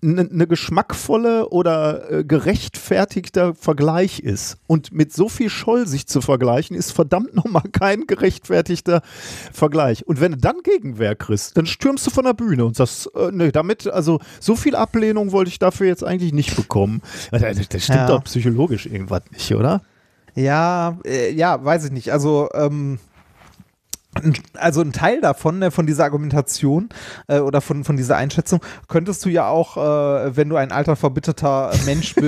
eine 0.06 0.26
ne 0.26 0.48
geschmackvolle 0.48 1.50
oder 1.50 2.12
äh, 2.12 2.24
gerechtfertigter 2.24 3.56
Vergleich 3.56 4.20
ist. 4.20 4.58
Und 4.68 4.94
mit 4.94 5.14
Sophie 5.14 5.50
Scholl 5.50 5.88
sich 5.88 6.08
zu 6.08 6.22
vergleichen, 6.22 6.76
ist 6.76 6.92
verdammt 6.92 7.36
nochmal 7.36 7.64
kein 7.72 8.08
gerechtfertigter 8.08 9.02
Vergleich. 9.52 10.08
Und 10.08 10.22
wenn 10.22 10.34
du 10.34 10.38
dann 10.38 10.58
Gegenwehr 10.64 11.16
kriegst, 11.16 11.58
dann 11.58 11.66
stürmst 11.66 12.08
du 12.08 12.12
von 12.12 12.26
der 12.26 12.34
Bühne 12.34 12.66
und 12.66 12.76
sagst, 12.76 13.10
äh, 13.16 13.32
nee, 13.32 13.52
damit, 13.52 13.88
also 13.88 14.20
so 14.40 14.56
viel 14.56 14.76
Ablehnung 14.76 15.32
wollte 15.32 15.50
ich 15.50 15.60
dafür 15.60 15.88
jetzt 15.88 16.04
eigentlich 16.04 16.34
nicht 16.34 16.56
bekommen. 16.56 17.02
Das, 17.32 17.42
das 17.42 17.84
stimmt 17.84 18.00
ja. 18.00 18.08
doch 18.08 18.24
psychologisch 18.24 18.86
irgendwas 18.86 19.24
nicht, 19.32 19.54
oder? 19.54 19.82
Ja, 20.36 20.98
äh, 21.06 21.32
ja, 21.32 21.64
weiß 21.64 21.86
ich 21.86 21.92
nicht. 21.92 22.12
Also, 22.12 22.50
ähm, 22.54 23.00
also 24.54 24.82
ein 24.82 24.94
Teil 24.94 25.22
davon, 25.22 25.60
ne, 25.60 25.72
von 25.72 25.86
dieser 25.86 26.06
Argumentation 26.06 26.90
äh, 27.28 27.40
oder 27.40 27.62
von, 27.62 27.84
von 27.84 27.98
dieser 27.98 28.16
Einschätzung, 28.16 28.62
könntest 28.88 29.26
du 29.26 29.30
ja 29.30 29.48
auch, 29.48 29.78
äh, 29.78 30.36
wenn 30.36 30.50
du 30.50 30.56
ein 30.56 30.72
alter, 30.72 30.96
verbitterter 30.96 31.72
Mensch, 31.86 32.16
äh, 32.18 32.22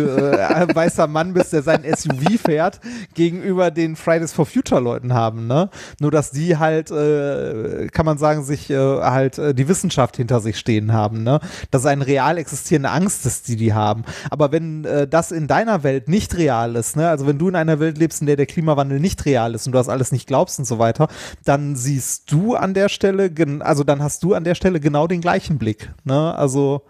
weißer 0.74 1.08
Mann 1.08 1.34
bist, 1.34 1.54
der 1.54 1.64
sein 1.64 1.84
SUV 1.84 2.40
fährt, 2.44 2.80
gegenüber 3.14 3.72
den 3.72 3.96
Fridays 3.96 4.34
for 4.34 4.46
Future 4.46 4.82
Leuten 4.82 5.14
haben. 5.14 5.48
Ne? 5.48 5.70
Nur, 6.00 6.12
dass 6.12 6.32
die 6.32 6.58
halt, 6.58 6.92
äh, 6.92 7.88
kann 7.88 8.06
man 8.06 8.18
sagen, 8.18 8.44
sich 8.44 8.70
äh, 8.70 8.78
halt 8.78 9.38
äh, 9.38 9.54
die 9.54 9.68
Wissenschaft 9.68 10.18
hinter 10.18 10.42
sich 10.42 10.58
stehen 10.58 10.92
haben. 10.92 11.24
Ne? 11.24 11.40
Dass 11.72 11.82
es 11.84 11.88
eine 11.88 12.06
real 12.06 12.38
existierende 12.38 12.90
Angst 12.90 13.26
ist, 13.26 13.48
die 13.48 13.56
die 13.56 13.74
haben. 13.74 14.04
Aber 14.30 14.52
wenn 14.52 14.88
das 15.10 15.32
in 15.32 15.48
deiner 15.48 15.84
Welt 15.84 16.08
nicht 16.08 16.38
real 16.38 16.76
ist, 16.76 16.96
ne? 16.96 17.10
also 17.10 17.28
wenn 17.28 17.38
du 17.38 17.50
in 17.50 17.56
einer 17.56 17.80
Welt 17.80 17.98
lebst, 17.98 18.22
in 18.22 18.28
der 18.28 18.36
der 18.36 18.46
Klimawandel 18.46 19.00
nicht 19.00 19.26
real 19.26 19.56
ist 19.56 19.66
und 19.66 19.74
du 19.74 19.78
das 19.78 19.90
alles 19.90 20.12
nicht 20.12 20.28
glaubst 20.28 20.60
und 20.60 20.66
so 20.66 20.80
weiter, 20.80 21.08
dann 21.46 21.77
siehst 21.78 22.32
du 22.32 22.56
an 22.56 22.74
der 22.74 22.90
Stelle, 22.90 23.32
also 23.62 23.84
dann 23.84 24.02
hast 24.02 24.24
du 24.24 24.34
an 24.34 24.44
der 24.44 24.56
Stelle 24.56 24.80
genau 24.80 25.08
den 25.08 25.22
gleichen 25.22 25.58
Blick. 25.58 25.92
Ne? 26.04 26.36
Also 26.36 26.82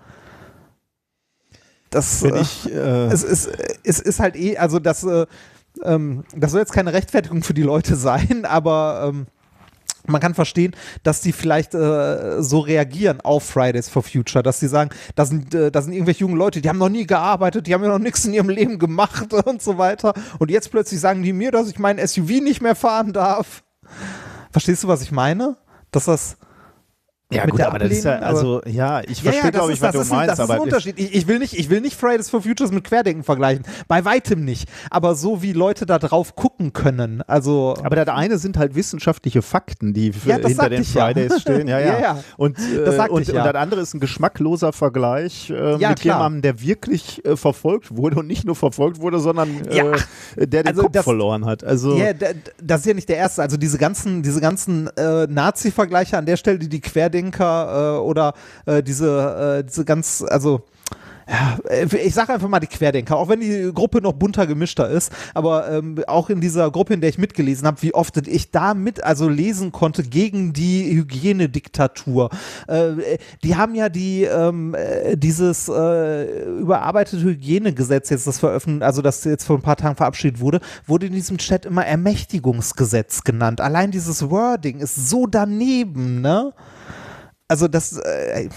das 1.89 2.24
Wenn 2.24 2.36
ich, 2.36 2.72
äh, 2.72 3.06
es, 3.08 3.24
ist, 3.24 3.50
es 3.84 4.00
ist 4.00 4.20
halt 4.20 4.36
eh, 4.36 4.58
also 4.58 4.79
das, 4.79 5.03
äh, 5.03 5.25
ähm, 5.84 6.24
das 6.36 6.51
soll 6.51 6.60
jetzt 6.60 6.74
keine 6.74 6.94
Rechtfertigung 6.94 7.44
für 7.44 7.53
die 7.53 7.63
Leute 7.63 7.96
sein, 7.98 8.46
aber 8.46 9.06
ähm, 9.08 9.27
man 10.06 10.22
kann 10.22 10.34
verstehen, 10.34 10.74
dass 11.03 11.22
die 11.22 11.34
vielleicht 11.34 11.74
äh, 11.75 12.41
so 12.41 12.60
reagieren 12.60 13.20
auf 13.22 13.44
Fridays 13.44 13.89
for 13.89 14.03
Future, 14.03 14.41
dass 14.41 14.60
sie 14.60 14.67
sagen, 14.67 14.89
da 15.15 15.25
sind, 15.25 15.53
äh, 15.53 15.72
sind 15.74 15.94
irgendwelche 15.94 16.22
jungen 16.22 16.38
Leute, 16.38 16.62
die 16.62 16.70
haben 16.70 16.79
noch 16.79 16.89
nie 16.89 17.06
gearbeitet, 17.06 17.67
die 17.67 17.74
haben 17.74 17.84
ja 17.84 17.89
noch 17.89 18.00
nichts 18.00 18.24
in 18.25 18.34
ihrem 18.34 18.50
Leben 18.50 18.79
gemacht 18.79 19.34
und 19.46 19.62
so 19.62 19.77
weiter. 19.77 20.13
Und 20.39 20.50
jetzt 20.50 20.72
plötzlich 20.72 21.00
sagen 21.00 21.24
die 21.24 21.34
mir, 21.34 21.51
dass 21.51 21.70
ich 21.70 21.77
mein 21.77 22.06
SUV 22.06 22.41
nicht 22.41 22.62
mehr 22.62 22.75
fahren 22.75 23.12
darf. 23.12 23.63
Verstehst 24.51 24.84
du, 24.84 24.88
was 24.88 25.01
ich 25.01 25.12
meine? 25.12 25.58
Dass 25.92 26.06
das 26.06 26.38
ja, 27.29 27.46
gut, 27.46 27.60
aber 27.60 27.77
das 27.77 27.91
ist 27.91 28.05
ja, 28.05 28.19
also, 28.19 28.62
ja, 28.65 29.01
ich 29.01 29.22
verstehe, 29.22 29.34
ja, 29.34 29.46
ja, 29.46 29.50
glaube 29.50 29.74
ich, 29.74 29.81
was 29.81 29.91
du 29.91 29.98
meinst. 29.98 30.13
Ein, 30.13 30.27
das 30.27 30.39
aber 30.39 30.53
ist 30.53 30.60
ein 30.62 30.63
Unterschied. 30.63 30.98
Ich, 30.98 31.13
ich, 31.13 31.27
will 31.27 31.39
nicht, 31.39 31.60
ich 31.60 31.69
will 31.69 31.81
nicht 31.81 31.98
Fridays 31.98 32.29
for 32.29 32.41
Futures 32.41 32.72
mit 32.72 32.86
Querdenken 32.86 33.25
vergleichen. 33.25 33.65
Bei 33.89 34.05
weitem 34.05 34.46
nicht. 34.46 34.69
Aber 34.89 35.13
so 35.13 35.41
wie 35.41 35.51
Leute 35.51 35.86
da 35.86 36.00
drauf 36.00 36.36
gucken 36.36 36.72
können. 36.72 37.22
Also. 37.27 37.75
Aber 37.84 37.98
das 37.98 38.07
eine 38.07 38.38
sind 38.38 38.57
halt 38.57 38.75
wissenschaftliche 38.75 39.41
Fakten, 39.41 39.93
die 39.93 40.13
ja, 40.25 40.38
hinter 40.38 40.69
den 40.69 40.86
Fridays 40.86 41.31
ja. 41.34 41.39
stehen. 41.39 41.57
Ja, 41.67 41.79
ja. 41.79 42.00
ja, 42.00 42.24
Und, 42.38 42.57
äh, 42.60 42.86
das 42.86 43.10
und, 43.10 43.24
ich, 43.24 43.29
und 43.29 43.36
das 43.36 43.55
andere 43.55 43.81
ist 43.81 43.93
ein 43.93 44.00
geschmackloser 44.00 44.72
Vergleich 44.72 45.50
äh, 45.50 45.74
mit 45.74 45.79
klar. 45.79 45.98
jemandem, 46.00 46.41
der 46.43 46.62
wirklich 46.62 47.25
äh, 47.25 47.36
verfolgt 47.36 47.98
wurde 47.98 48.17
und 48.19 48.27
nicht 48.27 48.46
nur 48.46 48.55
verfolgt 48.55 49.01
wurde, 49.01 49.19
sondern 49.19 49.50
äh, 49.67 49.98
der 50.38 50.63
den 50.63 50.67
also 50.67 50.84
Kopf 50.84 50.93
das, 50.93 51.03
verloren 51.03 51.46
hat. 51.46 51.63
Also, 51.65 51.98
ja, 51.98 52.13
das 52.62 52.81
ist 52.81 52.86
ja 52.86 52.93
nicht 52.93 53.10
der 53.10 53.17
erste. 53.17 53.41
Also 53.41 53.57
diese 53.57 53.77
ganzen, 53.77 54.24
diese 54.24 54.39
ganzen 54.39 54.88
äh, 54.96 55.27
Nazi-Vergleiche 55.27 56.17
an 56.17 56.25
der 56.25 56.38
Stelle, 56.38 56.60
die 56.60 56.69
die 56.69 56.79
Querdenken 56.79 57.16
Querdenker 57.17 57.97
äh, 57.97 58.00
oder 58.00 58.33
äh, 58.65 58.83
diese, 58.83 59.59
äh, 59.59 59.63
diese 59.63 59.86
ganz, 59.86 60.24
also 60.27 60.63
ja, 61.29 61.57
ich 62.05 62.13
sage 62.13 62.33
einfach 62.33 62.47
mal 62.47 62.62
die 62.62 62.67
Querdenker, 62.67 63.17
auch 63.17 63.27
wenn 63.27 63.41
die 63.41 63.71
Gruppe 63.74 64.01
noch 64.01 64.13
bunter 64.13 64.47
gemischter 64.47 64.89
ist, 64.89 65.12
aber 65.33 65.69
ähm, 65.69 66.01
auch 66.07 66.29
in 66.29 66.39
dieser 66.39 66.71
Gruppe, 66.71 66.93
in 66.93 67.01
der 67.01 67.09
ich 67.09 67.17
mitgelesen 67.17 67.67
habe, 67.67 67.81
wie 67.81 67.93
oft 67.93 68.15
ich 68.27 68.51
da 68.51 68.74
mit 68.74 69.03
also 69.03 69.27
lesen 69.27 69.74
konnte 69.74 70.03
gegen 70.03 70.53
die 70.53 70.95
Hygienediktatur. 70.95 72.29
Äh, 72.67 73.17
die 73.43 73.57
haben 73.57 73.75
ja 73.75 73.89
die 73.89 74.24
ähm, 74.24 74.74
äh, 74.74 75.17
dieses 75.17 75.67
äh, 75.67 76.59
überarbeitete 76.59 77.21
Hygienegesetz 77.21 78.09
jetzt 78.09 78.25
das 78.25 78.39
veröffentlicht, 78.39 78.83
also 78.83 79.01
das 79.01 79.25
jetzt 79.25 79.43
vor 79.43 79.57
ein 79.57 79.62
paar 79.62 79.75
Tagen 79.75 79.97
verabschiedet 79.97 80.39
wurde, 80.39 80.62
wurde 80.86 81.07
in 81.07 81.13
diesem 81.13 81.38
Chat 81.39 81.65
immer 81.65 81.86
Ermächtigungsgesetz 81.86 83.25
genannt. 83.25 83.59
Allein 83.59 83.91
dieses 83.91 84.29
Wording 84.29 84.79
ist 84.79 85.09
so 85.09 85.27
daneben, 85.27 86.21
ne? 86.21 86.53
Also 87.48 87.68
das, 87.68 87.98
äh, 87.98 88.50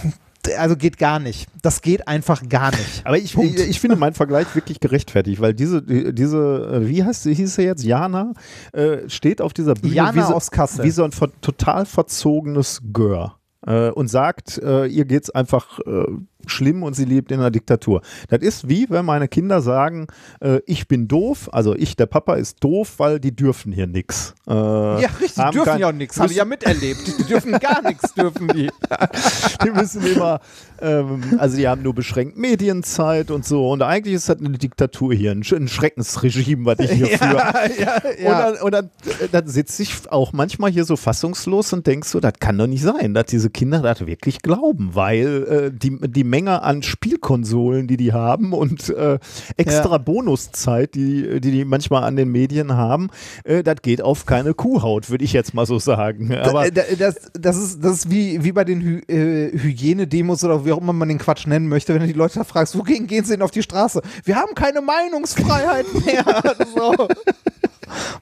also 0.59 0.77
geht 0.77 0.99
gar 0.99 1.19
nicht. 1.19 1.49
Das 1.63 1.83
geht 1.83 2.09
einfach 2.09 2.49
gar 2.49 2.71
nicht. 2.71 3.03
Aber 3.05 3.19
ich, 3.19 3.37
ich, 3.37 3.57
ich, 3.57 3.81
finde 3.81 3.97
meinen 3.97 4.15
Vergleich 4.15 4.55
wirklich 4.55 4.81
gerechtfertigt, 4.81 5.41
weil 5.41 5.55
diese, 5.55 5.83
diese, 5.83 6.83
äh, 6.83 6.89
wie 6.89 7.05
heißt 7.05 7.25
sie, 7.25 7.35
hieß 7.35 7.55
sie 7.55 7.63
jetzt, 7.63 7.85
Jana, 7.85 8.33
äh, 8.73 9.09
steht 9.09 9.41
auf 9.41 9.53
dieser 9.53 9.75
Bühne 9.75 9.95
Jana 9.95 10.15
wie 10.15 10.27
so, 10.27 10.35
aus 10.35 10.51
Kassel. 10.51 10.85
wie 10.85 10.91
so 10.91 11.05
ein 11.05 11.11
total 11.41 11.87
verzogenes 11.87 12.81
Gör 12.93 13.39
äh, 13.67 13.91
und 13.91 14.09
sagt, 14.09 14.59
äh, 14.59 14.87
ihr 14.87 15.05
geht's 15.05 15.31
einfach 15.31 15.79
äh, 15.81 16.05
schlimm 16.47 16.83
und 16.83 16.95
sie 16.95 17.05
lebt 17.05 17.33
in 17.33 17.41
einer 17.41 17.51
Diktatur. 17.51 18.03
Das 18.29 18.41
ist 18.41 18.69
wie, 18.69 18.89
wenn 18.91 19.05
meine 19.05 19.29
Kinder 19.29 19.61
sagen, 19.61 20.07
äh, 20.41 20.61
ich 20.67 20.89
bin 20.89 21.09
doof, 21.09 21.49
also 21.53 21.75
ich, 21.75 21.97
der 21.97 22.07
Papa, 22.07 22.35
ist 22.35 22.63
doof, 22.63 22.95
weil 22.99 23.21
die 23.21 23.35
dürfen 23.35 23.73
hier 23.73 23.87
nichts. 23.87 24.35
Äh, 24.49 24.53
ja, 24.53 25.09
richtig, 25.21 25.45
die 25.45 25.51
dürfen 25.53 25.79
ja 25.79 25.89
auch 25.89 25.93
nichts. 25.93 26.19
Habe 26.19 26.31
ich 26.31 26.39
ja 26.39 26.45
miterlebt. 26.45 27.19
Die 27.19 27.25
dürfen 27.25 27.53
gar 27.59 27.83
nichts, 27.83 28.15
dürfen 28.15 28.49
die. 28.49 28.71
die 29.65 29.71
müssen 29.71 30.05
immer, 30.07 30.41
ähm, 30.81 31.23
also 31.39 31.57
die 31.57 31.69
haben 31.69 31.83
nur 31.83 31.95
beschränkt 31.95 32.37
Medienzeit 32.37 33.31
und 33.31 33.45
so. 33.45 33.71
Und 33.71 33.83
eigentlich 33.83 34.15
ist 34.15 34.29
das 34.29 34.39
eine 34.39 34.59
Diktatur 34.59 35.15
hier, 35.15 35.33
ein, 35.33 35.43
ein 35.51 35.69
Schreckensregime, 35.69 36.65
was 36.65 36.79
ich 36.81 36.91
hier 36.93 37.11
ja, 37.11 37.19
führe. 37.19 37.71
Ja, 37.79 38.03
ja. 38.23 38.31
Und, 38.31 38.41
dann, 38.41 38.63
und 38.63 38.73
dann, 38.73 38.91
dann 39.33 39.49
sitze 39.49 39.83
ich 39.83 40.11
auch 40.11 40.33
manchmal 40.33 40.71
hier 40.71 40.85
so 40.85 40.97
fassungslos 40.97 41.73
und 41.73 41.87
denkst 41.87 42.09
so, 42.09 42.21
das 42.21 42.35
kann 42.39 42.59
doch 42.59 42.67
nicht 42.67 42.83
sein, 42.83 43.15
dass 43.15 43.27
diese 43.27 43.51
Kinder 43.51 43.81
das 43.81 44.07
wirklich 44.07 44.43
glauben, 44.43 44.91
weil 44.95 45.73
äh, 45.73 45.77
die, 45.77 45.99
die 46.01 46.25
Menge 46.31 46.63
an 46.63 46.83
Spielkonsolen, 46.83 47.87
die 47.87 47.97
die 47.97 48.13
haben 48.13 48.53
und 48.53 48.89
äh, 48.89 49.19
extra 49.57 49.93
ja. 49.93 49.99
Bonuszeit, 49.99 50.95
die, 50.95 51.41
die 51.41 51.51
die 51.51 51.65
manchmal 51.65 52.05
an 52.05 52.17
den 52.17 52.31
Medien 52.31 52.75
haben, 52.75 53.11
äh, 53.45 53.63
das 53.63 53.83
geht 53.83 54.01
auf 54.01 54.25
keine 54.25 54.55
Kuhhaut, 54.55 55.11
würde 55.11 55.25
ich 55.25 55.33
jetzt 55.33 55.53
mal 55.53 55.67
so 55.67 55.79
sagen. 55.79 56.35
Aber 56.35 56.71
das, 56.71 57.31
das, 57.33 57.57
ist, 57.57 57.85
das 57.85 57.93
ist 57.99 58.11
wie, 58.11 58.43
wie 58.45 58.53
bei 58.53 58.65
den 58.65 58.81
Hy 58.81 59.01
äh, 59.09 59.53
Hygienedemos 59.59 60.45
oder 60.45 60.65
wie 60.65 60.73
auch 60.73 60.81
immer 60.81 60.93
man 60.93 61.09
den 61.09 61.19
Quatsch 61.19 61.47
nennen 61.47 61.69
möchte, 61.69 61.93
wenn 61.93 62.01
du 62.01 62.07
die 62.07 62.13
Leute 62.13 62.39
da 62.39 62.45
fragst, 62.45 62.79
wogegen 62.79 63.07
gehen 63.07 63.25
sie 63.25 63.33
denn 63.33 63.43
auf 63.43 63.51
die 63.51 63.63
Straße? 63.63 64.01
Wir 64.25 64.37
haben 64.37 64.55
keine 64.55 64.81
Meinungsfreiheit 64.81 65.87
mehr. 66.05 66.25
so. 66.77 67.09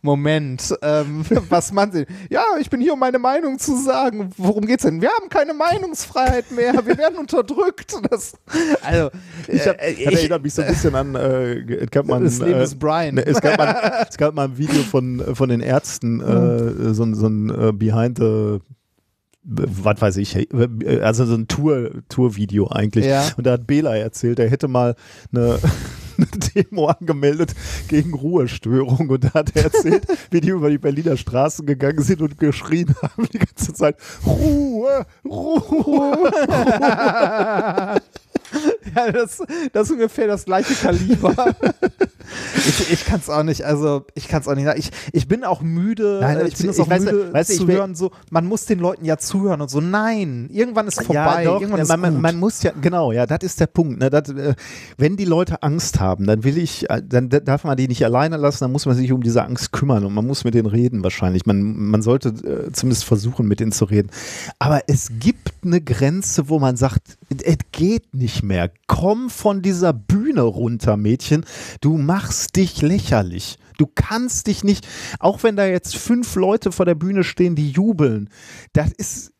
Moment, 0.03 0.75
ähm, 0.83 1.25
was 1.49 1.73
man 1.73 1.93
Sie? 1.93 2.07
Ja, 2.31 2.43
ich 2.61 2.71
bin 2.71 2.81
hier, 2.81 2.95
um 2.95 2.99
meine 2.99 3.19
Meinung 3.19 3.59
zu 3.59 3.77
sagen. 3.77 4.31
Worum 4.37 4.67
geht's 4.67 4.85
denn? 4.85 5.01
Wir 5.01 5.11
haben 5.11 5.29
keine 5.29 5.55
Meinungsfreiheit 5.55 6.51
mehr. 6.51 6.75
Wir 6.87 6.99
werden 6.99 7.19
unterdrückt. 7.19 7.95
Das, 8.11 8.35
also, 8.83 9.11
ich, 9.49 9.67
hab, 9.67 9.81
äh, 9.81 9.91
ich 9.91 10.07
erinnere 10.07 10.41
mich 10.41 10.55
so 10.55 10.63
ein 10.63 10.69
bisschen 10.69 10.95
an, 10.95 11.15
äh, 11.15 11.85
es 11.85 11.91
gab 11.91 12.07
mal 12.07 12.23
das 12.23 12.39
Leben 12.39 12.61
äh, 12.61 12.65
ist 12.65 12.79
Brian. 12.79 13.17
Ne, 13.17 13.27
es, 13.27 13.41
gab 13.41 13.59
mal, 13.59 14.07
es 14.09 14.17
gab 14.17 14.35
mal 14.35 14.45
ein 14.45 14.59
Video 14.59 14.83
von, 14.83 15.35
von 15.35 15.49
den 15.49 15.61
Ärzten, 15.61 16.21
äh, 16.21 16.95
so, 16.95 17.13
so 17.15 17.27
ein 17.27 17.51
äh, 17.51 17.73
Behind 17.73 18.19
the 18.19 18.59
was 19.45 20.01
weiß 20.01 20.17
ich, 20.19 20.49
also 21.03 21.25
so 21.25 21.35
ein 21.35 21.49
Tour, 21.49 21.91
Tour-Video 22.09 22.69
eigentlich. 22.69 23.07
Ja. 23.07 23.25
Und 23.37 23.47
da 23.47 23.53
hat 23.53 23.67
Bela 23.67 23.97
erzählt, 23.97 24.39
er 24.39 24.51
hätte 24.51 24.69
mal 24.69 24.95
eine, 25.33 25.59
eine 26.19 26.27
Demo 26.55 26.87
angemeldet 26.87 27.55
gegen 27.89 28.15
Ruhestörung 28.15 29.09
und 29.09 29.25
da 29.25 29.35
hat 29.35 29.57
er 29.57 29.65
erzählt, 29.65 30.07
wie 30.31 30.41
die 30.41 30.51
über 30.51 30.71
die 30.71 30.79
Berliner 30.79 31.17
Straßen 31.17 31.67
gegangen 31.67 32.03
sind 32.03 32.21
und 32.21 32.39
geschrien 32.39 32.95
haben 33.01 33.29
die 33.33 33.39
ganze 33.39 33.73
Zeit 33.73 33.97
Ruhe, 34.27 35.07
Ruhe, 35.25 35.61
Ruhe. 35.71 36.33
ja, 38.97 39.13
das, 39.13 39.43
das 39.73 39.89
ist 39.89 39.93
ungefähr 39.93 40.27
das 40.27 40.45
gleiche 40.45 40.75
Kaliber. 40.75 41.35
ich 42.57 42.93
ich 42.93 43.05
kann 43.05 43.21
es 43.21 43.29
auch 43.29 43.43
nicht, 43.43 43.65
also 43.65 44.05
ich 44.15 44.29
kann 44.29 44.41
es 44.41 44.49
auch 44.49 44.55
nicht 44.55 44.65
sagen. 44.65 44.79
Ich, 44.79 44.91
ich 45.13 45.29
bin 45.29 45.45
auch 45.45 45.63
müde, 45.63 46.19
Nein, 46.21 46.39
äh, 46.39 46.47
ich 46.47 46.55
ich 46.55 46.61
bin 46.61 46.71
es 46.71 46.81
auch 46.81 46.87
ich 46.87 46.91
weiß 46.91 47.05
müde 47.05 47.33
ich 47.41 47.57
zu 47.57 47.67
hören, 47.67 47.95
so, 47.95 48.11
man 48.31 48.47
muss 48.47 48.67
den 48.67 48.79
Leuten 48.79 49.05
ja 49.05 49.19
zuhören 49.19 49.61
und 49.61 49.71
so, 49.71 49.81
nein, 49.81 50.49
irgendwann 50.53 50.87
ist 50.89 51.03
vorbei, 51.03 51.45
Ja, 51.45 51.45
doch, 51.45 51.61
irgendwann 51.61 51.81
ist 51.81 51.89
man, 51.89 52.01
man, 52.01 52.13
gut. 52.15 52.23
man 52.23 52.37
muss 52.37 52.63
ja, 52.63 52.73
genau, 52.81 53.13
ja, 53.13 53.27
das 53.27 53.39
ist 53.43 53.61
der 53.61 53.67
Punkt. 53.67 54.01
Ne, 54.01 54.11
das, 54.11 54.29
äh, 54.31 54.55
wenn 54.97 55.17
die 55.17 55.25
Leute 55.25 55.63
Angst 55.63 56.01
haben, 56.01 56.27
dann 56.27 56.45
will 56.45 56.59
ich, 56.59 56.89
äh, 56.91 57.03
dann 57.05 57.29
darf 57.29 57.65
man 57.65 57.77
die 57.77 57.89
nicht 57.89 58.05
alleine 58.05 58.37
lassen, 58.37 58.65
dann 58.65 58.73
muss 58.73 58.87
man 58.87 58.97
sich 58.97 59.13
um 59.13 59.23
diese 59.23 59.45
Angst 59.45 59.73
kümmern 59.73 60.05
und 60.05 60.15
man 60.15 60.27
muss 60.27 60.45
mit 60.45 60.55
denen 60.55 60.67
reden 60.67 61.03
wahrscheinlich. 61.03 61.47
Man, 61.47 61.77
man 61.77 62.03
sollte 62.03 62.29
äh, 62.29 62.73
zumindest 62.73 63.05
versuchen, 63.05 63.47
mit 63.47 63.61
denen 63.61 63.73
zu 63.73 63.85
reden. 63.85 64.11
Aber 64.59 64.83
es 64.87 65.11
gibt 65.19 65.53
eine 65.65 65.81
Grenze, 65.81 66.49
wo 66.49 66.59
man 66.59 66.77
sagt, 66.77 67.19
es 67.31 67.59
geht 67.73 68.15
nicht 68.15 68.43
mehr. 68.43 68.71
Komm 68.87 69.31
von 69.31 69.63
dieser 69.63 69.93
Bühne 69.93 70.43
runter, 70.43 70.97
Mädchen. 70.97 71.45
Du 71.81 71.97
machst 71.97 72.57
dich 72.57 72.83
lächerlich. 72.83 73.59
Du 73.77 73.87
kannst 73.87 74.49
dich 74.49 74.65
nicht, 74.65 74.87
auch 75.21 75.43
wenn 75.43 75.57
da 75.57 75.67
jetzt 75.67 75.97
fünf 75.97 76.35
Leute 76.35 76.73
vor 76.73 76.85
der 76.85 76.97
Bühne 76.97 77.23
stehen, 77.23 77.55
die 77.55 77.71
jubeln, 77.71 78.29
das 78.73 78.91
ist, 78.93 79.33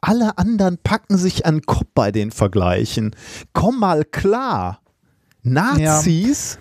alle 0.00 0.38
anderen 0.38 0.78
packen 0.78 1.18
sich 1.18 1.44
an 1.44 1.56
den 1.56 1.66
Kopf 1.66 1.88
bei 1.94 2.10
den 2.10 2.30
Vergleichen. 2.30 3.14
Komm 3.52 3.80
mal 3.80 4.04
klar. 4.04 4.80
Nazis, 5.42 6.58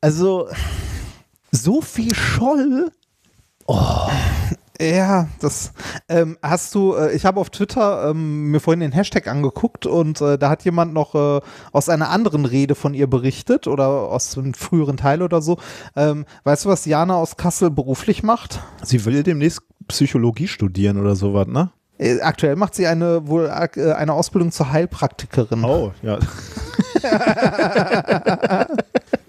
also 0.00 0.48
so 1.50 1.80
viel 1.80 2.14
Scholl. 2.14 2.92
Ja, 4.80 5.28
das 5.40 5.72
ähm, 6.08 6.38
hast 6.40 6.72
du, 6.74 6.94
äh, 6.94 7.12
ich 7.12 7.24
habe 7.24 7.40
auf 7.40 7.50
Twitter 7.50 8.10
ähm, 8.10 8.50
mir 8.50 8.60
vorhin 8.60 8.78
den 8.78 8.92
Hashtag 8.92 9.26
angeguckt 9.26 9.86
und 9.86 10.20
äh, 10.20 10.38
da 10.38 10.50
hat 10.50 10.64
jemand 10.64 10.94
noch 10.94 11.16
äh, 11.16 11.40
aus 11.72 11.88
einer 11.88 12.10
anderen 12.10 12.44
Rede 12.44 12.76
von 12.76 12.94
ihr 12.94 13.08
berichtet 13.08 13.66
oder 13.66 13.88
aus 13.88 14.38
einem 14.38 14.54
früheren 14.54 14.96
Teil 14.96 15.22
oder 15.22 15.42
so. 15.42 15.58
Ähm, 15.96 16.26
weißt 16.44 16.64
du, 16.64 16.68
was 16.68 16.84
Jana 16.84 17.16
aus 17.16 17.36
Kassel 17.36 17.70
beruflich 17.70 18.22
macht? 18.22 18.60
Sie 18.82 19.04
will 19.04 19.24
demnächst 19.24 19.62
Psychologie 19.88 20.46
studieren 20.46 21.00
oder 21.00 21.16
sowas, 21.16 21.48
ne? 21.48 21.70
Äh, 21.98 22.20
aktuell 22.20 22.54
macht 22.54 22.76
sie 22.76 22.86
eine 22.86 23.26
wohl 23.26 23.46
äh, 23.46 23.92
eine 23.92 24.12
Ausbildung 24.12 24.52
zur 24.52 24.70
Heilpraktikerin. 24.70 25.64
Oh, 25.64 25.92
ja. 26.02 26.18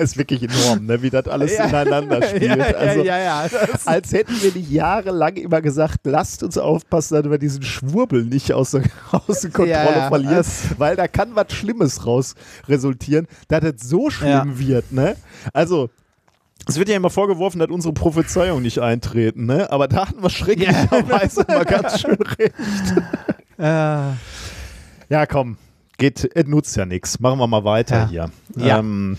das 0.00 0.10
ist 0.12 0.16
wirklich 0.18 0.42
enorm, 0.42 0.86
ne? 0.86 1.02
wie 1.02 1.10
das 1.10 1.26
alles 1.28 1.52
Ja. 1.56 1.64
ineinander 1.66 2.22
spielt. 2.22 2.74
also, 2.76 3.02
ja, 3.02 3.18
ja. 3.18 3.46
Das, 3.48 3.86
Als 3.86 4.12
hätten 4.12 4.40
wir 4.42 4.52
nicht 4.52 4.70
jahrelang 4.70 5.36
immer 5.36 5.60
gesagt, 5.60 5.98
lasst 6.04 6.42
uns 6.42 6.56
aufpassen, 6.58 7.14
dass 7.22 7.30
wir 7.30 7.38
diesen 7.38 7.62
Schwurbel 7.62 8.24
nicht 8.24 8.52
außer, 8.52 8.82
außer 9.12 9.48
Kontrolle 9.50 9.70
Ja, 9.70 9.90
ja, 9.96 10.08
verlieren, 10.08 10.34
das- 10.36 10.78
weil 10.78 10.96
da 10.96 11.08
kann 11.08 11.30
was 11.34 11.52
Schlimmes 11.52 12.06
raus 12.06 12.34
resultieren, 12.68 13.26
dass 13.48 13.64
es 13.64 13.88
so 13.88 14.10
schlimm 14.10 14.58
wird. 14.58 14.92
Ne? 14.92 15.16
Also, 15.52 15.90
es 16.66 16.76
wird 16.78 16.88
ja 16.88 16.96
immer 16.96 17.10
vorgeworfen, 17.10 17.58
dass 17.60 17.68
unsere 17.70 17.94
Prophezeiungen 17.94 18.62
nicht 18.62 18.78
eintreten, 18.80 19.46
ne? 19.46 19.70
aber 19.70 19.88
da 19.88 20.08
hatten 20.08 20.22
wir 20.22 20.30
schrecklicherweise 20.30 21.44
mal 21.48 21.64
ganz 21.64 22.00
schön 22.00 22.16
recht. 22.38 22.52
äh, 23.58 23.62
Ja, 25.10 25.26
komm, 25.26 25.56
geht, 25.96 26.28
es 26.34 26.46
nutzt 26.46 26.76
ja 26.76 26.84
nichts. 26.84 27.20
Machen 27.20 27.38
wir 27.38 27.46
mal 27.46 27.64
weiter 27.64 28.08
Ja. 28.12 28.28
hier. 28.56 28.66
Ja. 28.66 28.78
Ähm, 28.80 29.16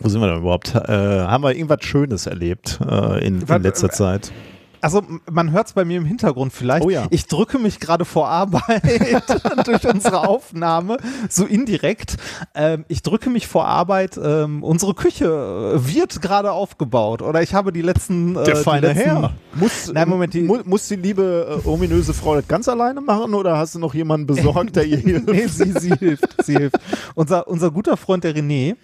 wo 0.00 0.08
sind 0.08 0.20
wir 0.20 0.28
denn 0.28 0.38
überhaupt? 0.38 0.74
Äh, 0.74 0.88
haben 0.88 1.44
wir 1.44 1.54
irgendwas 1.54 1.84
Schönes 1.84 2.26
erlebt 2.26 2.78
äh, 2.88 3.24
in, 3.26 3.42
in 3.42 3.62
letzter 3.62 3.90
Zeit? 3.90 4.32
Also 4.80 5.02
man 5.30 5.50
hört 5.52 5.66
es 5.68 5.72
bei 5.74 5.84
mir 5.84 5.98
im 5.98 6.04
Hintergrund 6.04 6.52
vielleicht. 6.52 6.84
Oh 6.84 6.90
ja. 6.90 7.06
Ich 7.10 7.26
drücke 7.26 7.58
mich 7.58 7.80
gerade 7.80 8.04
vor 8.04 8.28
Arbeit 8.28 8.82
durch 9.66 9.86
unsere 9.86 10.26
Aufnahme, 10.26 10.96
so 11.28 11.44
indirekt. 11.44 12.16
Ähm, 12.54 12.84
ich 12.88 13.02
drücke 13.02 13.30
mich 13.30 13.46
vor 13.46 13.66
Arbeit. 13.66 14.18
Ähm, 14.22 14.62
unsere 14.62 14.94
Küche 14.94 15.26
äh, 15.26 15.94
wird 15.94 16.22
gerade 16.22 16.52
aufgebaut. 16.52 17.22
Oder 17.22 17.42
ich 17.42 17.54
habe 17.54 17.72
die 17.72 17.82
letzten... 17.82 18.36
Äh, 18.36 18.44
Der 18.44 18.56
feine 18.56 18.88
letzten, 18.88 19.02
Herr. 19.04 19.32
Muss, 19.54 19.90
Nein, 19.92 20.08
Moment, 20.08 20.34
die- 20.34 20.42
mu 20.42 20.58
muss 20.64 20.88
die 20.88 20.96
liebe 20.96 21.60
äh, 21.64 21.68
ominöse 21.68 22.14
Frau 22.14 22.36
das 22.36 22.46
ganz 22.48 22.68
alleine 22.68 23.00
machen 23.00 23.34
oder 23.34 23.58
hast 23.58 23.74
du 23.74 23.78
noch 23.78 23.94
jemanden 23.94 24.26
besorgt, 24.26 24.76
der 24.76 24.84
ihr 24.86 24.96
hilft? 24.98 25.28
nee, 25.28 25.46
sie, 25.46 25.72
sie 25.72 25.92
hilft, 25.94 26.44
sie 26.44 26.56
hilft. 26.56 26.76
Unser, 27.14 27.48
unser 27.48 27.70
guter 27.70 27.96
Freund, 27.96 28.24
der 28.24 28.34
René, 28.34 28.76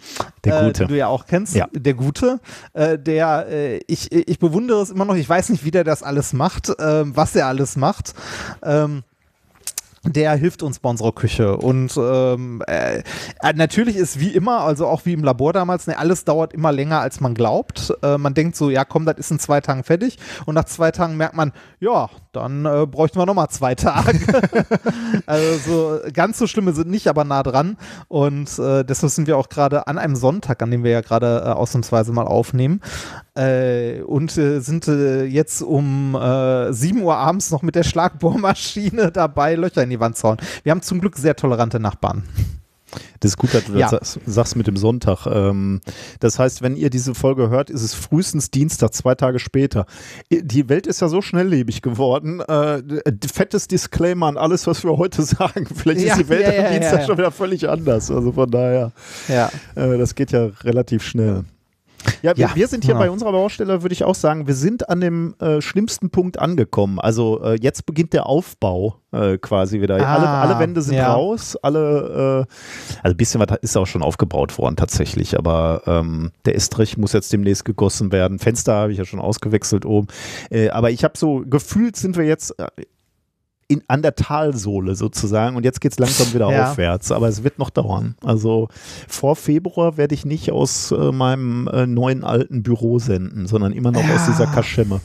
Der 0.45 0.61
äh, 0.63 0.67
Gute. 0.67 0.83
den 0.85 0.89
du 0.89 0.97
ja 0.97 1.07
auch 1.07 1.27
kennst, 1.27 1.55
Ja. 1.55 1.69
der 1.73 1.95
Gute, 1.95 2.41
äh, 2.73 2.99
der, 2.99 3.47
äh, 3.49 3.81
ich, 3.87 4.11
ich 4.13 4.39
bewundere 4.39 4.83
es 4.83 4.91
immer 4.91 5.05
noch, 5.05 5.15
ich 5.15 5.29
weiß 5.29 5.49
nicht, 5.51 5.65
wie 5.65 5.71
der 5.71 5.85
das 5.87 6.03
alles 6.03 6.33
macht, 6.33 6.73
ähm, 6.79 7.17
was 7.17 7.35
er 7.35 7.47
alles 7.47 7.77
macht. 7.77 8.15
Ähm, 8.63 9.03
der 10.07 10.35
hilft 10.37 10.63
uns 10.63 10.79
bei 10.79 10.89
unserer 10.89 11.13
Küche. 11.13 11.57
Und 11.57 11.97
ähm, 11.97 12.63
äh, 12.67 13.03
natürlich 13.55 13.97
ist 13.97 14.21
wie 14.21 14.29
immer, 14.29 14.61
also 14.61 14.87
auch 14.87 15.05
wie 15.05 15.13
im 15.13 15.25
Labor 15.25 15.53
damals, 15.53 15.87
ne, 15.87 15.99
alles 15.99 16.25
dauert 16.25 16.53
immer 16.53 16.73
länger, 16.73 17.01
als 17.01 17.21
man 17.21 17.35
glaubt. 17.35 17.93
Äh, 18.03 18.19
man 18.19 18.35
denkt 18.35 18.57
so, 18.57 18.71
ja 18.71 18.85
komm, 18.85 19.05
das 19.05 19.17
ist 19.19 19.31
in 19.31 19.39
zwei 19.39 19.61
Tagen 19.61 19.85
fertig. 19.85 20.19
Und 20.47 20.55
nach 20.55 20.65
zwei 20.65 20.91
Tagen 20.91 21.17
merkt 21.17 21.37
man, 21.37 21.53
ja, 21.81 22.09
dann 22.33 22.65
äh, 22.65 22.87
bräuchten 22.87 23.19
wir 23.19 23.27
nochmal 23.27 23.49
zwei 23.49 23.75
Tage. 23.75 24.19
also 25.27 25.57
so, 25.67 25.99
ganz 26.13 26.39
so 26.39 26.47
schlimme 26.47 26.73
sind 26.73 26.91
nicht, 26.91 27.09
aber 27.09 27.25
nah 27.25 27.43
dran. 27.43 27.77
Und 28.09 28.59
äh, 28.59 28.85
deshalb 28.85 29.13
sind 29.13 29.27
wir 29.27 29.37
auch 29.37 29.49
gerade 29.49 29.87
an 29.87 29.99
einem 29.99 30.17
Sonntag, 30.17 30.63
an 30.63 30.71
dem 30.71 30.85
wir 30.85 30.91
ja 30.91 31.01
gerade 31.01 31.43
äh, 31.45 31.49
ausnahmsweise 31.51 32.13
mal 32.13 32.27
aufnehmen. 32.27 32.81
Äh, 33.35 34.03
und 34.03 34.37
äh, 34.39 34.61
sind 34.61 34.89
äh, 34.89 35.25
jetzt 35.25 35.63
um 35.63 36.15
äh, 36.15 36.73
7 36.73 37.03
Uhr 37.03 37.17
abends 37.17 37.51
noch 37.51 37.63
mit 37.63 37.75
der 37.75 37.83
Schlagbohrmaschine 37.83 39.13
dabei, 39.13 39.55
Löcher 39.55 39.83
in 39.83 39.91
die 39.91 39.96
Wand 40.01 40.17
zu 40.17 40.29
hauen. 40.29 40.39
Wir 40.63 40.73
haben 40.73 40.83
zum 40.83 41.01
Glück 41.01 41.17
sehr 41.17 41.37
tolerante 41.37 41.81
Nachbarn. 41.81 42.25
Das 43.19 43.33
ist 43.33 43.37
gut, 43.37 43.53
dass 43.53 43.65
du 43.65 43.73
Ja. 43.77 43.91
das 43.91 44.19
sagst- 44.27 44.55
mit 44.57 44.69
dem 44.69 44.77
Sonntag. 44.77 45.27
Ähm, 45.27 45.81
das 46.21 46.39
heißt, 46.39 46.63
wenn 46.63 46.77
ihr 46.77 46.89
diese 46.89 47.15
Folge 47.17 47.51
hört, 47.51 47.69
ist 47.69 47.83
es 47.83 47.95
frühestens 47.95 48.51
Dienstag, 48.53 48.95
zwei 48.95 49.17
Tage 49.17 49.41
später. 49.41 49.87
Die 50.31 50.69
Welt 50.69 50.87
ist 50.87 51.01
ja 51.01 51.09
so 51.09 51.21
schnelllebig 51.21 51.83
geworden. 51.83 52.41
Äh, 52.41 52.83
fettes 53.31 53.67
Disclaimer 53.67 54.27
an 54.29 54.37
alles, 54.39 54.67
was 54.69 54.85
wir 54.85 54.97
heute 54.97 55.23
sagen. 55.25 55.67
Vielleicht 55.75 56.03
Ja, 56.03 56.13
ist 56.15 56.21
die 56.23 56.29
Welt 56.29 56.55
ja, 56.57 56.65
am 56.67 56.73
Dienstag 56.73 57.05
schon 57.07 57.19
wieder 57.19 57.33
völlig 57.33 57.69
anders. 57.69 58.11
Also 58.11 58.31
von 58.33 58.49
daher, 58.51 58.93
Ja. 59.29 59.51
äh, 59.75 59.99
das 59.99 60.15
geht 60.15 60.31
ja 60.31 60.49
relativ 60.63 61.03
schnell. 61.03 61.43
Ja, 62.23 62.37
wir, 62.37 62.47
Ja, 62.47 62.55
wir 62.55 62.69
sind 62.69 62.85
hier 62.85 62.95
ja. 62.95 63.01
bei 63.01 63.11
unserer 63.11 63.33
Baustelle, 63.33 63.83
würde 63.83 63.93
ich 63.93 64.05
auch 64.05 64.15
sagen, 64.15 64.47
wir 64.47 64.55
sind 64.55 64.89
an 64.89 65.01
dem 65.01 65.35
äh, 65.41 65.61
schlimmsten 65.61 66.11
Punkt 66.11 66.39
angekommen. 66.39 66.99
Also 66.99 67.43
äh, 67.43 67.59
jetzt 67.61 67.87
beginnt 67.87 68.13
der 68.13 68.27
Aufbau 68.27 69.01
äh, 69.13 69.39
quasi 69.39 69.81
wieder. 69.81 69.97
Ah, 69.97 70.15
alle, 70.15 70.29
alle 70.29 70.59
Wände 70.59 70.83
sind 70.83 70.97
ja. 70.97 71.13
raus, 71.13 71.57
alle, 71.63 72.47
äh, 72.49 72.99
also 73.03 73.15
ein 73.15 73.17
bisschen 73.17 73.41
was 73.41 73.59
ist 73.63 73.77
auch 73.77 73.87
schon 73.87 74.03
aufgebaut 74.03 74.59
worden 74.59 74.77
tatsächlich, 74.77 75.39
aber 75.39 75.83
ähm, 75.87 76.33
der 76.45 76.55
Estrich 76.55 76.97
muss 76.97 77.13
jetzt 77.13 77.33
demnächst 77.33 77.65
gegossen 77.65 78.13
werden. 78.13 78.39
Fenster 78.39 78.75
habe 78.75 78.93
ich 78.93 78.99
ja 78.99 79.05
schon 79.05 79.21
ausgewechselt 79.21 79.85
oben. 79.85 80.09
Äh, 80.51 80.71
aber 80.71 80.91
ich 80.91 81.05
habe 81.05 81.17
so, 81.17 81.43
gefühlt 81.47 81.97
sind 81.97 82.17
wir 82.17 82.25
jetzt 82.25 82.59
äh, 82.59 82.67
in, 83.69 83.83
an 83.89 84.03
der 84.03 84.15
Talsohle 84.15 84.95
sozusagen 84.95 85.57
und 85.57 85.65
jetzt 85.65 85.81
geht 85.81 85.93
es 85.93 85.99
langsam 85.99 86.33
wieder 86.33 86.51
Ja. 86.53 86.71
aufwärts, 86.71 87.11
aber 87.13 87.29
es 87.29 87.43
wird 87.43 87.59
noch 87.59 87.71
dauern. 87.71 88.15
Also 88.25 88.69
vor 89.09 89.35
Februar 89.37 89.97
werde 89.97 90.15
ich 90.15 90.25
nicht 90.25 90.53
aus 90.53 90.93
äh, 90.93 91.13
meinem 91.13 91.67
äh, 91.69 91.87
neuen 91.87 92.23
alten 92.25 92.63
Büro 92.63 92.99
senden, 92.99 93.47
sondern 93.47 93.73
immer 93.73 93.91
noch 93.93 94.05
aus 94.05 94.09
Ja. 94.09 94.27
dieser 94.29 94.47
Kaschemme. 94.47 95.01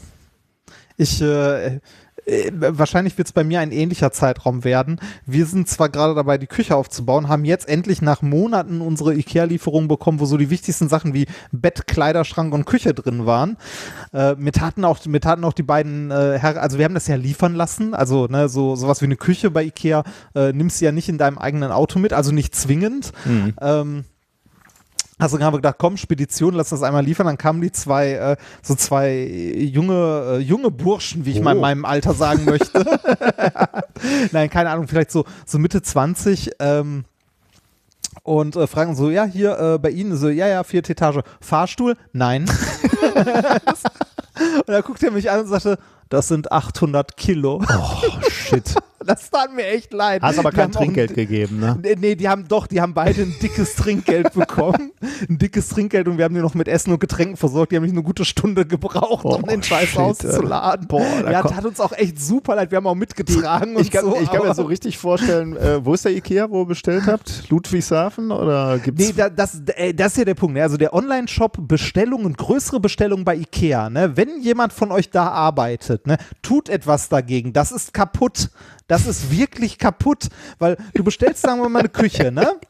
Ich, 0.97 1.21
äh, 1.21 1.79
wahrscheinlich 2.25 3.17
wird 3.17 3.27
es 3.27 3.33
bei 3.33 3.43
mir 3.43 3.59
ein 3.59 3.71
ähnlicher 3.71 4.11
Zeitraum 4.11 4.63
werden. 4.63 4.99
Wir 5.25 5.45
sind 5.45 5.67
zwar 5.67 5.89
gerade 5.89 6.15
dabei, 6.15 6.37
die 6.37 6.47
Küche 6.47 6.75
aufzubauen, 6.75 7.27
haben 7.27 7.45
jetzt 7.45 7.67
endlich 7.67 8.01
nach 8.01 8.21
Monaten 8.21 8.81
unsere 8.81 9.13
IKEA-Lieferung 9.15 9.87
bekommen, 9.87 10.19
wo 10.19 10.25
so 10.25 10.37
die 10.37 10.49
wichtigsten 10.49 10.89
Sachen 10.89 11.13
wie 11.13 11.27
Bett, 11.51 11.87
Kleiderschrank 11.87 12.53
und 12.53 12.65
Küche 12.65 12.93
drin 12.93 13.25
waren. 13.25 13.57
Äh, 14.13 14.35
mir, 14.35 14.51
taten 14.51 14.85
auch, 14.85 15.03
mir 15.05 15.21
taten 15.21 15.43
auch 15.43 15.53
die 15.53 15.63
beiden 15.63 16.11
äh, 16.11 16.37
Herren, 16.39 16.57
also 16.57 16.77
wir 16.77 16.85
haben 16.85 16.93
das 16.93 17.07
ja 17.07 17.15
liefern 17.15 17.55
lassen, 17.55 17.93
also 17.93 18.27
ne, 18.27 18.49
so 18.49 18.75
sowas 18.75 19.01
wie 19.01 19.05
eine 19.05 19.17
Küche 19.17 19.51
bei 19.51 19.63
IKEA 19.65 20.03
äh, 20.35 20.53
nimmst 20.53 20.81
du 20.81 20.85
ja 20.85 20.91
nicht 20.91 21.09
in 21.09 21.17
deinem 21.17 21.37
eigenen 21.37 21.71
Auto 21.71 21.99
mit, 21.99 22.13
also 22.13 22.31
nicht 22.31 22.55
zwingend. 22.55 23.11
Ähm, 23.61 24.05
also 25.21 25.37
dann 25.37 25.45
haben 25.45 25.53
wir 25.53 25.59
gedacht, 25.59 25.75
komm, 25.77 25.97
Spedition, 25.97 26.55
lass 26.55 26.69
das 26.69 26.81
einmal 26.83 27.05
liefern. 27.05 27.27
Dann 27.27 27.37
kamen 27.37 27.61
die 27.61 27.71
zwei, 27.71 28.13
äh, 28.13 28.35
so 28.61 28.73
zwei 28.75 29.19
junge, 29.21 30.37
äh, 30.37 30.37
junge 30.39 30.71
Burschen, 30.71 31.25
wie 31.25 31.31
ich 31.31 31.41
mal 31.41 31.51
in 31.51 31.57
Oh. 31.59 31.61
meinem 31.61 31.85
Alter 31.85 32.13
sagen 32.13 32.45
möchte. 32.45 32.83
Nein, 34.31 34.49
keine 34.49 34.71
Ahnung, 34.71 34.87
vielleicht 34.87 35.11
so, 35.11 35.25
so 35.45 35.59
Mitte 35.59 35.81
20. 35.81 36.51
Ähm, 36.59 37.05
und 38.23 38.55
äh, 38.55 38.67
fragen 38.67 38.95
so, 38.95 39.09
ja, 39.09 39.25
hier 39.25 39.57
äh, 39.59 39.77
bei 39.79 39.89
Ihnen, 39.91 40.15
so, 40.17 40.27
ja, 40.29 40.47
ja, 40.47 40.63
vierte 40.63 40.91
Etage. 40.93 41.19
Fahrstuhl? 41.39 41.95
Nein. 42.13 42.45
und 44.57 44.67
da 44.67 44.81
guckte 44.81 45.07
er 45.07 45.11
mich 45.11 45.29
an 45.29 45.41
und 45.41 45.47
sagte, 45.47 45.77
das 46.09 46.27
sind 46.27 46.51
800 46.51 47.15
Kilo. 47.17 47.61
Oh, 47.67 48.29
shit. 48.29 48.75
Das 49.03 49.31
tat 49.31 49.51
mir 49.55 49.65
echt 49.65 49.93
leid. 49.93 50.21
Hast 50.21 50.37
aber 50.37 50.51
Die 50.51 50.57
kein 50.57 50.65
auch 50.65 50.75
ein- 50.79 50.85
Trinkgeld 50.85 51.15
gegeben, 51.15 51.59
ne? 51.59 51.75
Nee, 51.99 52.13
die 52.13 52.29
haben 52.29 52.47
doch, 52.47 52.67
die 52.67 52.81
haben 52.81 52.93
beide 52.93 53.23
ein 53.23 53.33
dickes 53.41 53.73
Trinkgeld 53.73 54.31
bekommen. 54.35 54.91
Ein 55.27 55.39
dickes 55.39 55.69
Trinkgeld 55.69 56.07
und 56.07 56.19
wir 56.19 56.25
haben 56.25 56.35
die 56.35 56.39
noch 56.39 56.53
mit 56.53 56.67
Essen 56.67 56.93
und 56.93 56.99
Getränken 56.99 57.35
versorgt. 57.35 57.71
Die 57.71 57.77
haben 57.77 57.81
mich 57.81 57.93
eine 57.93 58.03
gute 58.03 58.25
Stunde 58.25 58.63
gebraucht, 58.63 59.25
um 59.25 59.41
Oh, 59.43 59.47
den 59.47 59.63
Scheiß 59.63 59.89
shit, 59.89 59.97
auszuladen. 59.97 60.87
Boah, 60.87 61.01
ja, 61.31 61.41
tat 61.41 61.65
uns 61.65 61.79
auch 61.79 61.93
echt 61.93 62.21
super 62.21 62.53
leid. 62.55 62.69
Wir 62.69 62.75
haben 62.75 62.85
auch 62.85 62.93
mitgetragen 62.93 63.75
und 63.75 63.81
Ich 63.81 63.89
kann, 63.89 64.05
so. 64.05 64.15
ich 64.21 64.29
kann 64.31 64.45
mir 64.45 64.53
so 64.53 64.65
richtig 64.65 64.99
vorstellen, 64.99 65.57
äh, 65.57 65.83
wo 65.83 65.95
ist 65.95 66.05
der 66.05 66.11
Ikea, 66.15 66.51
wo 66.51 66.61
ihr 66.61 66.67
bestellt 66.67 67.07
habt? 67.07 67.49
Ludwigshafen 67.49 68.29
oder 68.29 68.77
gibt's 68.77 69.03
Nee, 69.03 69.13
da, 69.17 69.29
das, 69.31 69.63
äh, 69.77 69.95
das 69.95 70.11
ist 70.11 70.17
ja 70.19 70.25
der 70.25 70.35
Punkt. 70.35 70.53
Ne? 70.53 70.61
Also 70.61 70.77
der 70.77 70.93
Online-Shop 70.93 71.57
Bestellungen, 71.67 72.33
größere 72.33 72.79
Bestellungen 72.79 73.10
bei 73.17 73.35
Ikea. 73.35 73.89
Ne? 73.89 74.17
Wenn 74.17 74.41
jemand 74.41 74.73
von 74.73 74.91
euch 74.91 75.09
da 75.09 75.27
arbeitet, 75.29 76.07
ne, 76.07 76.17
tut 76.41 76.69
etwas 76.69 77.09
dagegen. 77.09 77.53
Das 77.53 77.71
ist 77.71 77.93
kaputt. 77.93 78.49
Das 78.87 79.07
ist 79.07 79.31
wirklich 79.31 79.77
kaputt, 79.77 80.29
weil 80.59 80.77
du 80.93 81.03
bestellst, 81.03 81.41
sagen 81.41 81.61
wir 81.61 81.69
mal, 81.69 81.79
eine 81.79 81.89
Küche, 81.89 82.31
ne? 82.31 82.55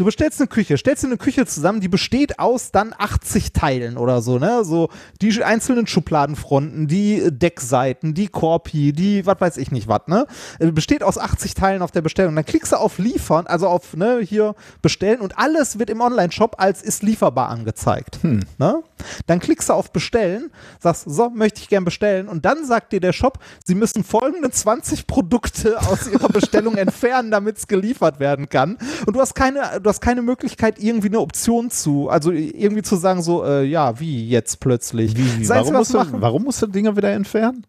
Du 0.00 0.06
bestellst 0.06 0.40
eine 0.40 0.48
Küche, 0.48 0.78
stellst 0.78 1.02
dir 1.02 1.08
eine 1.08 1.18
Küche 1.18 1.44
zusammen, 1.44 1.80
die 1.80 1.88
besteht 1.88 2.38
aus 2.38 2.72
dann 2.72 2.94
80 2.96 3.52
Teilen 3.52 3.98
oder 3.98 4.22
so, 4.22 4.38
ne? 4.38 4.64
So 4.64 4.88
die 5.20 5.44
einzelnen 5.44 5.86
Schubladenfronten, 5.86 6.86
die 6.86 7.28
Deckseiten, 7.30 8.14
die 8.14 8.28
Korpi, 8.28 8.94
die 8.94 9.26
was 9.26 9.38
weiß 9.38 9.56
ich 9.58 9.72
nicht 9.72 9.88
was, 9.88 10.06
ne? 10.06 10.26
Äh, 10.58 10.70
Besteht 10.70 11.02
aus 11.02 11.18
80 11.18 11.52
Teilen 11.52 11.82
auf 11.82 11.90
der 11.90 12.00
Bestellung. 12.00 12.34
Dann 12.34 12.46
klickst 12.46 12.72
du 12.72 12.76
auf 12.76 12.96
liefern, 12.96 13.46
also 13.46 13.68
auf 13.68 13.94
ne, 13.94 14.20
hier 14.22 14.54
bestellen 14.80 15.20
und 15.20 15.36
alles 15.36 15.78
wird 15.78 15.90
im 15.90 16.00
Online-Shop 16.00 16.54
als 16.56 16.80
ist 16.80 17.02
lieferbar 17.02 17.50
angezeigt. 17.50 18.20
Ne? 18.22 18.82
Dann 19.26 19.40
klickst 19.40 19.68
du 19.68 19.74
auf 19.74 19.92
bestellen, 19.92 20.50
sagst, 20.78 21.04
so, 21.06 21.28
möchte 21.28 21.60
ich 21.60 21.68
gern 21.68 21.84
bestellen 21.84 22.28
und 22.28 22.46
dann 22.46 22.64
sagt 22.64 22.92
dir 22.92 23.00
der 23.00 23.12
Shop, 23.12 23.38
sie 23.64 23.74
müssen 23.74 24.04
folgende 24.04 24.50
20 24.50 25.06
Produkte 25.06 25.78
aus 25.78 26.06
ihrer 26.06 26.28
Bestellung 26.28 26.74
entfernen, 26.76 27.30
damit 27.30 27.58
es 27.58 27.66
geliefert 27.66 28.18
werden 28.18 28.48
kann. 28.48 28.78
Und 29.06 29.14
du 29.14 29.20
hast 29.20 29.34
keine, 29.34 29.80
du 29.82 29.89
hast 29.90 30.00
keine 30.00 30.22
Möglichkeit, 30.22 30.78
irgendwie 30.78 31.08
eine 31.08 31.20
Option 31.20 31.70
zu, 31.70 32.08
also 32.08 32.30
irgendwie 32.32 32.82
zu 32.82 32.96
sagen, 32.96 33.22
so, 33.22 33.44
äh, 33.44 33.64
ja, 33.64 34.00
wie 34.00 34.26
jetzt 34.26 34.60
plötzlich. 34.60 35.14
Wie, 35.16 35.22
Einzige, 35.22 35.48
warum, 35.50 35.74
musst 35.74 35.94
du 35.94 35.98
warum 36.12 36.42
musst 36.44 36.62
du 36.62 36.66
Dinge 36.66 36.96
wieder 36.96 37.10
entfernen? 37.10 37.66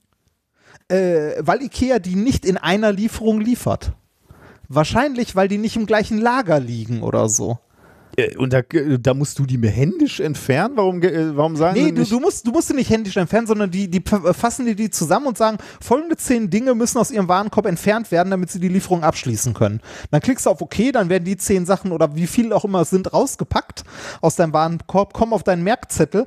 äh, 0.91 1.35
weil 1.39 1.61
Ikea 1.63 1.99
die 1.99 2.15
nicht 2.15 2.45
in 2.45 2.57
einer 2.57 2.91
Lieferung 2.91 3.39
liefert. 3.39 3.93
Wahrscheinlich, 4.67 5.35
weil 5.35 5.47
die 5.47 5.57
nicht 5.57 5.75
im 5.75 5.85
gleichen 5.85 6.17
Lager 6.17 6.59
liegen 6.59 7.01
oder 7.01 7.29
so. 7.29 7.59
Äh, 8.17 8.35
Und 8.37 8.53
da, 8.53 8.61
da 8.61 9.13
musst 9.13 9.37
du 9.39 9.45
die 9.45 9.57
mir 9.57 9.69
händisch 9.69 10.19
entfernen? 10.19 10.73
Warum, 10.77 11.01
äh, 11.01 11.35
warum 11.35 11.55
sagen 11.55 11.75
Nee, 11.75 11.85
sie 11.85 11.93
du, 11.93 11.99
nicht? 12.01 12.11
du, 12.11 12.19
musst, 12.19 12.47
du 12.47 12.51
musst 12.51 12.67
sie 12.67 12.73
nicht 12.73 12.89
händisch 12.89 13.17
entfernen, 13.17 13.47
sondern 13.47 13.71
die, 13.71 13.89
die 13.89 14.01
fassen 14.33 14.65
dir 14.65 14.75
die 14.75 14.89
zusammen 14.89 15.27
und 15.27 15.37
sagen, 15.37 15.57
folgende 15.81 16.17
zehn 16.17 16.49
Dinge 16.49 16.75
müssen 16.75 16.97
aus 16.97 17.11
ihrem 17.11 17.27
Warenkorb 17.27 17.65
entfernt 17.65 18.11
werden, 18.11 18.31
damit 18.31 18.49
sie 18.51 18.59
die 18.59 18.67
Lieferung 18.69 19.03
abschließen 19.03 19.53
können. 19.53 19.81
Dann 20.11 20.21
klickst 20.21 20.45
du 20.45 20.49
auf 20.49 20.61
OK, 20.61 20.75
dann 20.93 21.09
werden 21.09 21.25
die 21.25 21.37
zehn 21.37 21.65
Sachen 21.65 21.91
oder 21.91 22.15
wie 22.15 22.27
viel 22.27 22.53
auch 22.53 22.65
immer 22.65 22.81
es 22.81 22.89
sind 22.89 23.13
rausgepackt 23.13 23.83
aus 24.21 24.35
deinem 24.35 24.53
Warenkorb, 24.53 25.13
kommen 25.13 25.33
auf 25.33 25.43
deinen 25.43 25.63
Merkzettel 25.63 26.25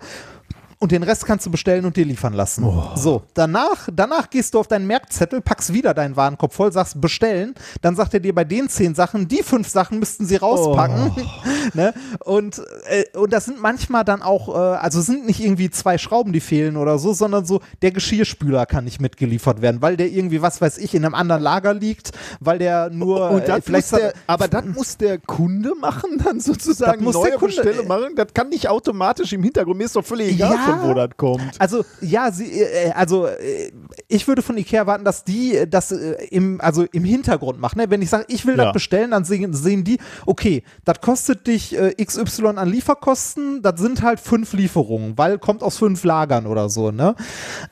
und 0.78 0.92
den 0.92 1.02
Rest 1.02 1.26
kannst 1.26 1.46
du 1.46 1.50
bestellen 1.50 1.84
und 1.84 1.96
dir 1.96 2.04
liefern 2.04 2.32
lassen. 2.34 2.64
So, 2.96 3.22
danach, 3.34 3.88
danach 3.92 4.30
gehst 4.30 4.54
du 4.54 4.58
auf 4.60 4.66
deinen 4.68 4.86
Merkzettel, 4.86 5.40
packst 5.40 5.72
wieder 5.72 5.94
deinen 5.94 6.16
Warenkorb 6.16 6.52
voll, 6.52 6.72
sagst 6.72 7.00
bestellen, 7.00 7.54
dann 7.82 7.96
sagt 7.96 8.14
er 8.14 8.20
dir 8.20 8.34
bei 8.34 8.44
den 8.44 8.68
zehn 8.68 8.94
Sachen, 8.94 9.28
die 9.28 9.42
fünf 9.42 9.68
Sachen 9.68 9.98
müssten 9.98 10.26
sie 10.26 10.36
rauspacken. 10.36 11.12
ne? 11.74 11.94
und, 12.24 12.62
äh, 12.88 13.04
und 13.16 13.32
das 13.32 13.46
sind 13.46 13.60
manchmal 13.60 14.04
dann 14.04 14.22
auch, 14.22 14.48
äh, 14.48 14.58
also 14.58 15.00
es 15.00 15.06
sind 15.06 15.26
nicht 15.26 15.40
irgendwie 15.40 15.70
zwei 15.70 15.98
Schrauben, 15.98 16.32
die 16.32 16.40
fehlen 16.40 16.76
oder 16.76 16.98
so, 16.98 17.12
sondern 17.12 17.44
so, 17.44 17.60
der 17.82 17.92
Geschirrspüler 17.92 18.66
kann 18.66 18.84
nicht 18.84 19.00
mitgeliefert 19.00 19.62
werden, 19.62 19.82
weil 19.82 19.96
der 19.96 20.08
irgendwie, 20.08 20.42
was 20.42 20.60
weiß 20.60 20.78
ich, 20.78 20.94
in 20.94 21.04
einem 21.04 21.14
anderen 21.14 21.42
Lager 21.42 21.74
liegt, 21.74 22.12
weil 22.40 22.58
der 22.58 22.90
nur 22.90 23.30
Und 23.30 23.48
äh, 23.48 23.60
vielleicht 23.62 23.92
der, 23.92 24.12
aber 24.26 24.48
das 24.48 24.64
muss 24.64 24.96
der 24.96 25.18
Kunde 25.18 25.72
machen, 25.80 26.20
dann 26.22 26.40
sozusagen 26.40 27.04
Das 27.04 27.14
muss 27.14 27.14
neue 27.14 27.30
der 27.30 27.38
Kunde- 27.38 27.82
machen. 27.86 28.14
Das 28.16 28.28
kann 28.34 28.48
nicht 28.48 28.68
automatisch 28.68 29.32
im 29.32 29.42
Hintergrund. 29.42 29.78
Mir 29.78 29.84
ist 29.84 29.96
doch 29.96 30.04
völlig 30.04 30.32
egal, 30.34 30.52
Ja. 30.54 30.63
Von 30.64 30.82
wo 30.82 30.94
das 30.94 31.10
kommt. 31.16 31.60
Also 31.60 31.84
ja, 32.00 32.30
sie, 32.32 32.60
äh, 32.60 32.90
also 32.92 33.26
äh, 33.26 33.70
ich 34.08 34.26
würde 34.28 34.42
von 34.42 34.56
Ikea 34.56 34.80
erwarten, 34.80 35.04
dass 35.04 35.24
die 35.24 35.56
äh, 35.56 35.66
das 35.66 35.92
äh, 35.92 36.12
im, 36.30 36.60
also 36.60 36.84
im 36.92 37.04
Hintergrund 37.04 37.60
machen. 37.60 37.78
Ne? 37.78 37.90
Wenn 37.90 38.02
ich 38.02 38.10
sage, 38.10 38.24
ich 38.28 38.44
will 38.46 38.56
Ja. 38.56 38.64
das 38.64 38.72
bestellen, 38.72 39.10
dann 39.12 39.24
sehen, 39.24 39.52
sehen 39.52 39.84
die, 39.84 39.98
okay, 40.26 40.62
das 40.84 41.00
kostet 41.00 41.46
dich 41.46 41.76
äh, 41.78 41.94
XY 42.02 42.46
an 42.56 42.68
Lieferkosten, 42.68 43.62
das 43.62 43.80
sind 43.80 44.02
halt 44.02 44.20
fünf 44.20 44.52
Lieferungen, 44.52 45.16
weil 45.18 45.38
kommt 45.38 45.62
aus 45.62 45.76
fünf 45.78 46.04
Lagern 46.04 46.46
oder 46.46 46.68
so, 46.68 46.90
ne? 46.90 47.14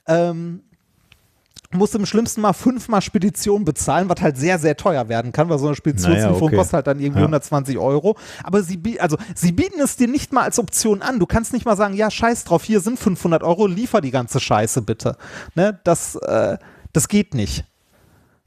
Ähm, 0.07 0.63
musst 1.75 1.95
im 1.95 2.07
schlimmsten 2.07 2.41
Mal 2.41 2.53
fünfmal 2.53 3.03
Spedition 3.03 3.65
bezahlen, 3.65 4.09
was 4.09 4.21
halt 4.21 4.37
sehr, 4.37 4.59
sehr 4.59 4.77
teuer 4.77 5.09
werden 5.09 5.33
kann, 5.33 5.49
weil 5.49 5.59
so 5.59 5.67
eine 5.67 5.77
Speditionslieferung 5.77 6.35
Naja, 6.35 6.47
okay. 6.47 6.57
kostet 6.57 6.75
halt 6.75 6.87
dann 6.87 7.01
irgendwie 7.01 7.21
Ja. 7.21 7.27
120 7.27 7.79
Euro. 7.79 8.17
Aber 8.45 8.63
sie, 8.63 9.01
also, 9.01 9.17
sie 9.35 9.53
bieten 9.53 9.81
es 9.81 9.97
dir 9.97 10.09
nicht 10.09 10.33
mal 10.33 10.43
als 10.43 10.59
Option 10.59 11.03
an. 11.03 11.19
Du 11.19 11.27
kannst 11.27 11.53
nicht 11.53 11.65
mal 11.65 11.77
sagen, 11.77 11.95
ja, 11.95 12.11
scheiß 12.11 12.45
drauf, 12.45 12.65
hier 12.65 12.81
sind 12.81 12.99
500 12.99 13.43
Euro, 13.43 13.67
liefer 13.67 14.01
die 14.01 14.11
ganze 14.11 14.41
Scheiße 14.41 14.83
bitte. 14.83 15.17
Ne? 15.55 15.81
Das, 15.85 16.17
äh, 16.17 16.59
das 16.93 17.09
geht 17.09 17.35
nicht 17.35 17.65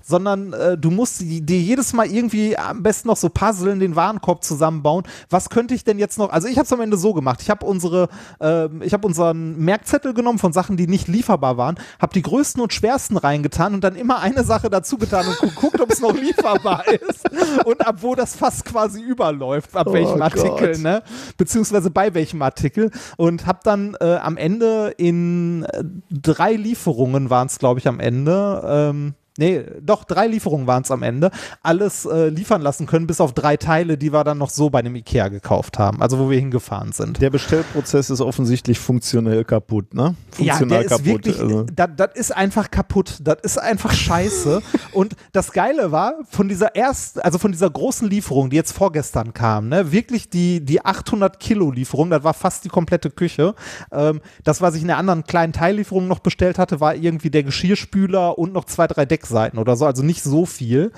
sondern 0.06 0.54
äh, 0.54 0.78
du 0.78 0.92
musst 0.92 1.22
dir 1.22 1.60
jedes 1.60 1.94
Mal 1.94 2.06
irgendwie 2.06 2.58
am 2.58 2.84
besten 2.84 3.08
noch 3.08 3.18
so 3.18 3.30
Puzzle 3.30 3.78
den 3.80 3.96
Warenkorb 3.96 4.44
zusammenbauen. 4.44 5.04
Was 5.30 5.50
könnte 5.50 5.74
ich 5.74 5.84
denn 5.84 5.98
jetzt 5.98 6.20
noch? 6.20 6.30
Also 6.30 6.48
ich 6.48 6.58
habe 6.58 6.66
es 6.66 6.74
am 6.74 6.82
Ende 6.82 6.98
so 6.98 7.14
gemacht. 7.14 7.42
Ich 7.42 7.50
habe 7.50 7.66
unsere, 7.66 8.08
ähm, 8.40 8.82
ich 8.84 8.94
habe 8.94 9.08
unseren 9.08 9.58
Merkzettel 9.58 10.14
genommen 10.14 10.38
von 10.38 10.54
Sachen, 10.54 10.78
die 10.78 10.88
nicht 10.88 11.08
lieferbar 11.08 11.58
waren, 11.58 11.76
habe 12.00 12.14
die 12.14 12.22
größten 12.22 12.62
und 12.62 12.72
schwersten 12.74 13.18
reingetan 13.18 13.74
und 13.74 13.84
dann 13.84 13.96
immer 13.96 14.20
eine 14.20 14.44
Sache 14.44 14.70
dazu 14.70 14.98
getan 14.98 15.26
und 15.28 15.40
geguckt, 15.40 15.82
ob 15.82 15.92
es 15.92 16.00
noch 16.00 16.14
lieferbar 16.16 16.84
ist 17.10 17.28
und 17.66 17.86
ab 17.86 17.98
wo 18.02 18.14
das 18.14 18.36
fast 18.36 18.66
quasi 18.66 19.02
überläuft, 19.02 19.76
ab 19.76 19.88
Oh 19.90 19.94
welchem 19.94 20.20
Gott. 20.20 20.22
Artikel, 20.22 20.78
ne? 20.80 21.02
Beziehungsweise 21.38 21.90
bei 21.90 22.14
welchem 22.14 22.42
Artikel 22.42 22.92
und 23.18 23.48
habe 23.48 23.60
dann 23.64 23.96
äh, 24.00 24.16
am 24.18 24.38
Ende 24.38 24.94
in 24.98 25.64
äh, 25.64 25.84
drei 26.12 26.54
Lieferungen 26.54 27.30
waren 27.30 27.48
es, 27.48 27.58
glaube 27.58 27.80
ich, 27.80 27.88
am 27.88 28.00
Ende. 28.00 28.62
Ähm, 28.66 29.16
Nee, 29.38 29.66
doch, 29.82 30.06
drei 30.06 30.28
Lieferungen 30.28 30.66
waren 30.66 30.84
es 30.84 30.92
am 30.92 31.04
Ende. 31.04 31.30
Alles 31.62 32.06
äh, 32.06 32.30
liefern 32.30 32.62
lassen 32.62 32.86
können, 32.86 33.06
bis 33.06 33.20
auf 33.20 33.34
drei 33.34 33.58
Teile, 33.58 33.98
die 33.98 34.14
wir 34.14 34.24
dann 34.24 34.38
noch 34.38 34.50
so 34.50 34.70
bei 34.70 34.82
dem 34.82 34.96
Ikea 34.96 35.28
gekauft 35.28 35.78
haben. 35.78 36.02
Also 36.02 36.20
wo 36.20 36.30
wir 36.30 36.40
hingefahren 36.40 36.94
sind. 36.94 37.22
Der 37.22 37.30
Bestellprozess 37.30 38.10
ist 38.10 38.22
offensichtlich 38.22 38.80
funktionell 38.80 39.44
kaputt, 39.44 39.94
ne? 39.94 40.16
Ja, 40.38 40.56
Funktional 40.56 40.68
der 40.68 40.82
ist 40.82 40.90
kaputt. 40.90 41.06
wirklich, 41.06 41.40
also. 41.40 41.64
das, 41.64 41.90
das 41.98 42.10
ist 42.16 42.36
einfach 42.36 42.72
kaputt. 42.72 43.20
Das 43.22 43.38
ist 43.44 43.58
einfach 43.58 43.92
scheiße. 43.92 44.62
Und 44.94 45.18
das 45.34 45.52
Geile 45.52 45.92
war, 45.92 46.14
von 46.30 46.48
dieser 46.48 46.76
ersten, 46.76 47.20
also 47.20 47.38
von 47.38 47.52
dieser 47.52 47.70
großen 47.70 48.10
Lieferung, 48.10 48.50
die 48.50 48.56
jetzt 48.56 48.72
vorgestern 48.72 49.34
kam, 49.34 49.68
ne, 49.68 49.92
wirklich 49.92 50.30
die, 50.30 50.64
die 50.64 50.86
800 50.86 51.42
Kilo 51.42 51.72
Lieferung, 51.72 52.10
das 52.10 52.24
war 52.24 52.34
fast 52.34 52.64
die 52.64 52.70
komplette 52.70 53.10
Küche. 53.10 53.54
Ähm, 53.92 54.22
das, 54.46 54.62
was 54.62 54.76
ich 54.76 54.82
in 54.82 54.88
der 54.88 54.98
anderen 54.98 55.26
kleinen 55.26 55.52
Teillieferung 55.52 56.08
noch 56.08 56.20
bestellt 56.20 56.58
hatte, 56.58 56.80
war 56.80 56.96
irgendwie 56.96 57.30
der 57.30 57.44
Geschirrspüler 57.44 58.38
und 58.38 58.54
noch 58.54 58.64
zwei, 58.64 58.88
drei 58.88 59.06
Deckseiten 59.26 59.60
oder 59.60 59.76
so, 59.76 59.86
also 59.86 60.04
nicht 60.04 60.24
so 60.24 60.46
viel. 60.46 60.92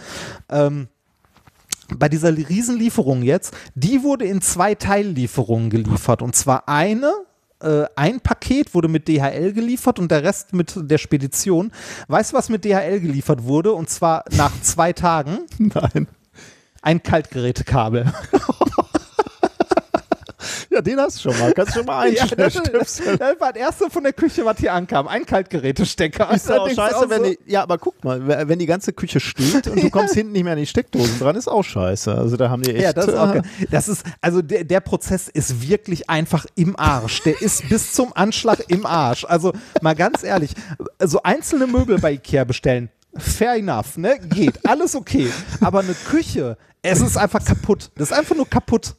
Ähm, 0.50 0.88
bei 1.98 2.10
dieser 2.10 2.36
Riesenlieferung 2.36 3.24
jetzt, 3.24 3.56
die 3.76 4.04
wurde 4.04 4.26
in 4.26 4.42
zwei 4.42 4.76
Teillieferungen 4.76 5.70
geliefert. 5.70 6.22
Und 6.22 6.36
zwar 6.36 6.68
eine, 6.68 7.12
äh, 7.62 7.86
ein 7.96 8.20
Paket 8.20 8.74
wurde 8.76 8.90
mit 8.90 9.08
DHL 9.08 9.54
geliefert 9.54 9.98
und 9.98 10.12
der 10.12 10.24
Rest 10.24 10.54
mit 10.54 10.74
der 10.76 10.98
Spedition. 10.98 11.72
Weißt 12.10 12.34
du, 12.34 12.38
was 12.38 12.50
mit 12.50 12.66
DHL 12.66 13.00
geliefert 13.00 13.44
wurde? 13.44 13.72
Und 13.72 13.90
zwar 13.90 14.26
nach 14.36 14.52
zwei 14.62 14.92
Tagen 14.92 15.40
Nein. 15.58 16.08
ein 16.82 17.02
Kaltgerätekabel. 17.02 18.12
Ja, 20.78 20.82
den 20.84 21.00
hast 21.00 21.18
du 21.18 21.32
schon 21.32 21.40
mal. 21.40 21.54
Kannst 21.54 21.74
du 21.76 21.80
schon 21.80 21.86
mal 21.88 22.08
Ja, 22.14 22.22
einstellen. 22.22 22.52
das, 22.74 22.98
das 22.98 23.40
war 23.40 23.52
das 23.52 23.60
erste 23.60 23.90
von 23.90 24.04
der 24.04 24.14
Küche, 24.14 24.46
was 24.46 24.60
hier 24.60 24.74
ankam. 24.74 25.08
Ein 25.08 25.26
Kaltgerätestecker. 25.26 26.32
Ist 26.34 26.52
auch 26.52 26.70
scheiße, 26.70 26.98
auch 26.98 27.10
wenn 27.10 27.24
so, 27.24 27.30
die, 27.32 27.40
ja, 27.48 27.64
aber 27.64 27.80
guck 27.80 28.04
mal, 28.04 28.48
wenn 28.48 28.60
die 28.60 28.68
ganze 28.68 28.94
Küche 28.94 29.20
steht 29.20 29.68
und 29.68 29.82
du 29.82 29.90
kommst 29.92 30.14
hinten 30.14 30.34
nicht 30.34 30.44
mehr 30.44 30.54
an 30.54 30.60
die 30.60 30.68
Steckdosen 30.68 31.18
dran, 31.20 31.36
ist 31.36 31.48
auch 31.48 31.64
scheiße. 31.64 32.14
Also 32.14 32.38
da 32.38 32.50
haben 32.50 32.62
die 32.62 32.76
echt. 32.76 32.84
Ja, 32.84 32.94
das 32.94 33.08
ist 33.08 33.16
auch 33.16 33.34
äh. 33.34 33.42
Das 33.72 33.88
ist, 33.88 34.04
also 34.22 34.42
der, 34.44 34.64
der 34.64 34.80
Prozess 34.82 35.28
ist 35.30 35.68
wirklich 35.68 36.10
einfach 36.10 36.46
im 36.56 36.78
Arsch. 36.78 37.24
Der 37.24 37.42
ist 37.42 37.68
bis 37.70 37.94
zum 37.94 38.14
Anschlag 38.14 38.64
im 38.68 38.86
Arsch. 38.86 39.26
Also 39.26 39.54
mal 39.82 39.96
ganz 39.96 40.24
ehrlich, 40.24 40.52
so 41.04 41.24
einzelne 41.24 41.66
Möbel 41.66 41.98
bei 41.98 42.12
Ikea 42.14 42.44
bestellen, 42.44 42.90
fair 43.16 43.56
enough, 43.56 43.98
ne? 43.98 44.20
Geht. 44.20 44.64
Alles 44.68 44.94
okay. 44.96 45.32
Aber 45.62 45.80
eine 45.80 45.96
Küche, 45.96 46.56
es 46.84 47.02
ist 47.02 47.18
einfach 47.18 47.44
kaputt. 47.44 47.90
Das 47.96 48.12
ist 48.12 48.18
einfach 48.18 48.36
nur 48.36 48.48
kaputt. 48.48 48.96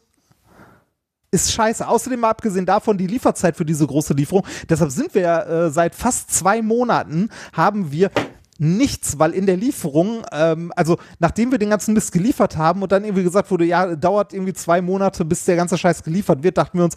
Ist 1.31 1.53
scheiße. 1.53 1.87
Außerdem 1.87 2.21
mal 2.21 2.31
abgesehen 2.31 2.65
davon 2.65 2.97
die 2.97 3.07
Lieferzeit 3.07 3.55
für 3.55 3.67
diese 3.67 3.87
große 3.87 4.15
Lieferung. 4.15 4.47
Deshalb 4.69 4.91
sind 4.91 5.15
wir 5.15 5.23
ja 5.23 5.43
äh, 5.43 5.71
seit 5.71 5.95
fast 5.95 6.31
zwei 6.31 6.63
Monaten 6.63 7.29
haben 7.53 7.93
wir 7.93 8.11
nichts, 8.59 9.19
weil 9.19 9.33
in 9.33 9.47
der 9.47 9.57
Lieferung, 9.57 10.23
ähm, 10.33 10.73
also 10.75 10.99
nachdem 11.21 11.53
wir 11.53 11.59
den 11.59 11.71
ganzen 11.71 11.95
Mist 11.95 12.11
geliefert 12.13 12.57
haben 12.57 12.83
und 12.83 12.91
dann 12.91 13.05
irgendwie 13.05 13.23
gesagt 13.23 13.51
wurde, 13.51 13.65
ja, 13.65 13.95
dauert 13.95 14.33
irgendwie 14.33 14.53
zwei 14.53 14.83
Monate, 14.83 15.25
bis 15.25 15.45
der 15.45 15.57
ganze 15.57 15.79
Scheiß 15.79 16.03
geliefert 16.03 16.43
wird, 16.43 16.59
dachten 16.59 16.79
wir 16.79 16.85
uns, 16.85 16.97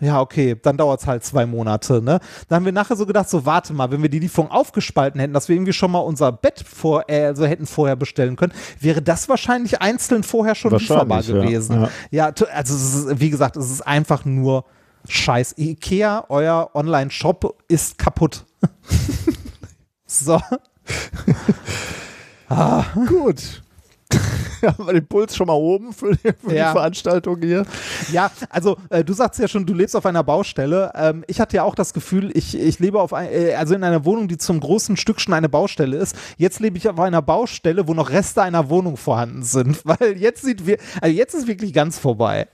ja, 0.00 0.20
okay, 0.20 0.56
dann 0.62 0.76
dauert 0.76 1.00
es 1.00 1.06
halt 1.06 1.24
zwei 1.24 1.46
Monate, 1.46 2.00
ne? 2.00 2.20
Dann 2.48 2.56
haben 2.56 2.64
wir 2.64 2.72
nachher 2.72 2.96
so 2.96 3.06
gedacht, 3.06 3.28
so 3.28 3.44
warte 3.44 3.72
mal, 3.72 3.90
wenn 3.90 4.02
wir 4.02 4.08
die 4.08 4.20
Lieferung 4.20 4.50
aufgespalten 4.50 5.20
hätten, 5.20 5.32
dass 5.32 5.48
wir 5.48 5.56
irgendwie 5.56 5.72
schon 5.72 5.90
mal 5.90 5.98
unser 6.00 6.30
Bett 6.32 6.64
vor, 6.66 7.04
äh, 7.08 7.24
also 7.26 7.44
hätten 7.44 7.66
vorher 7.66 7.96
bestellen 7.96 8.36
können, 8.36 8.52
wäre 8.80 9.02
das 9.02 9.28
wahrscheinlich 9.28 9.80
einzeln 9.82 10.22
vorher 10.22 10.54
schon 10.54 10.72
lieferbar 10.72 11.22
ja, 11.22 11.42
gewesen. 11.42 11.82
ja. 11.82 11.88
Ja, 12.10 12.32
tu- 12.32 12.46
also 12.52 12.74
ist, 12.74 13.20
wie 13.20 13.30
gesagt, 13.30 13.56
es 13.56 13.70
ist 13.70 13.80
einfach 13.86 14.24
nur 14.24 14.64
Scheiß. 15.08 15.54
Ikea, 15.58 16.26
euer 16.28 16.70
Online-Shop 16.74 17.56
ist 17.66 17.98
kaputt. 17.98 18.44
so. 20.20 20.40
Gut. 23.08 23.62
Haben 24.62 24.86
wir 24.86 24.92
den 24.92 25.06
Puls 25.06 25.34
schon 25.34 25.46
mal 25.46 25.54
oben 25.54 25.92
für 25.92 26.12
die, 26.14 26.32
für 26.38 26.54
Ja. 26.54 26.68
die 26.68 26.72
Veranstaltung 26.72 27.40
hier? 27.40 27.64
Ja, 28.12 28.30
also 28.50 28.76
äh, 28.90 29.02
du 29.02 29.12
sagst 29.14 29.40
ja 29.40 29.48
schon, 29.48 29.64
du 29.66 29.72
lebst 29.74 29.96
auf 29.96 30.04
einer 30.06 30.22
Baustelle. 30.22 30.92
Ähm, 30.94 31.24
ich 31.26 31.40
hatte 31.40 31.56
ja 31.56 31.62
auch 31.64 31.74
das 31.74 31.94
Gefühl, 31.94 32.30
ich, 32.36 32.56
ich 32.58 32.78
lebe 32.78 33.00
auf 33.00 33.12
ein, 33.14 33.28
äh, 33.32 33.54
also 33.54 33.74
in 33.74 33.82
einer 33.82 34.04
Wohnung, 34.04 34.28
die 34.28 34.36
zum 34.38 34.60
großen 34.60 34.96
Stück 34.96 35.20
schon 35.20 35.34
eine 35.34 35.48
Baustelle 35.48 35.96
ist. 35.96 36.14
Jetzt 36.36 36.60
lebe 36.60 36.76
ich 36.78 36.88
auf 36.88 36.98
einer 37.00 37.22
Baustelle, 37.22 37.88
wo 37.88 37.94
noch 37.94 38.10
Reste 38.10 38.42
einer 38.42 38.68
Wohnung 38.68 38.96
vorhanden 38.96 39.42
sind, 39.42 39.80
weil 39.84 40.16
jetzt 40.18 40.42
sieht 40.42 40.66
wir, 40.66 40.76
also 41.00 41.14
jetzt 41.16 41.34
ist 41.34 41.46
wirklich 41.46 41.72
ganz 41.72 41.98
vorbei. 41.98 42.48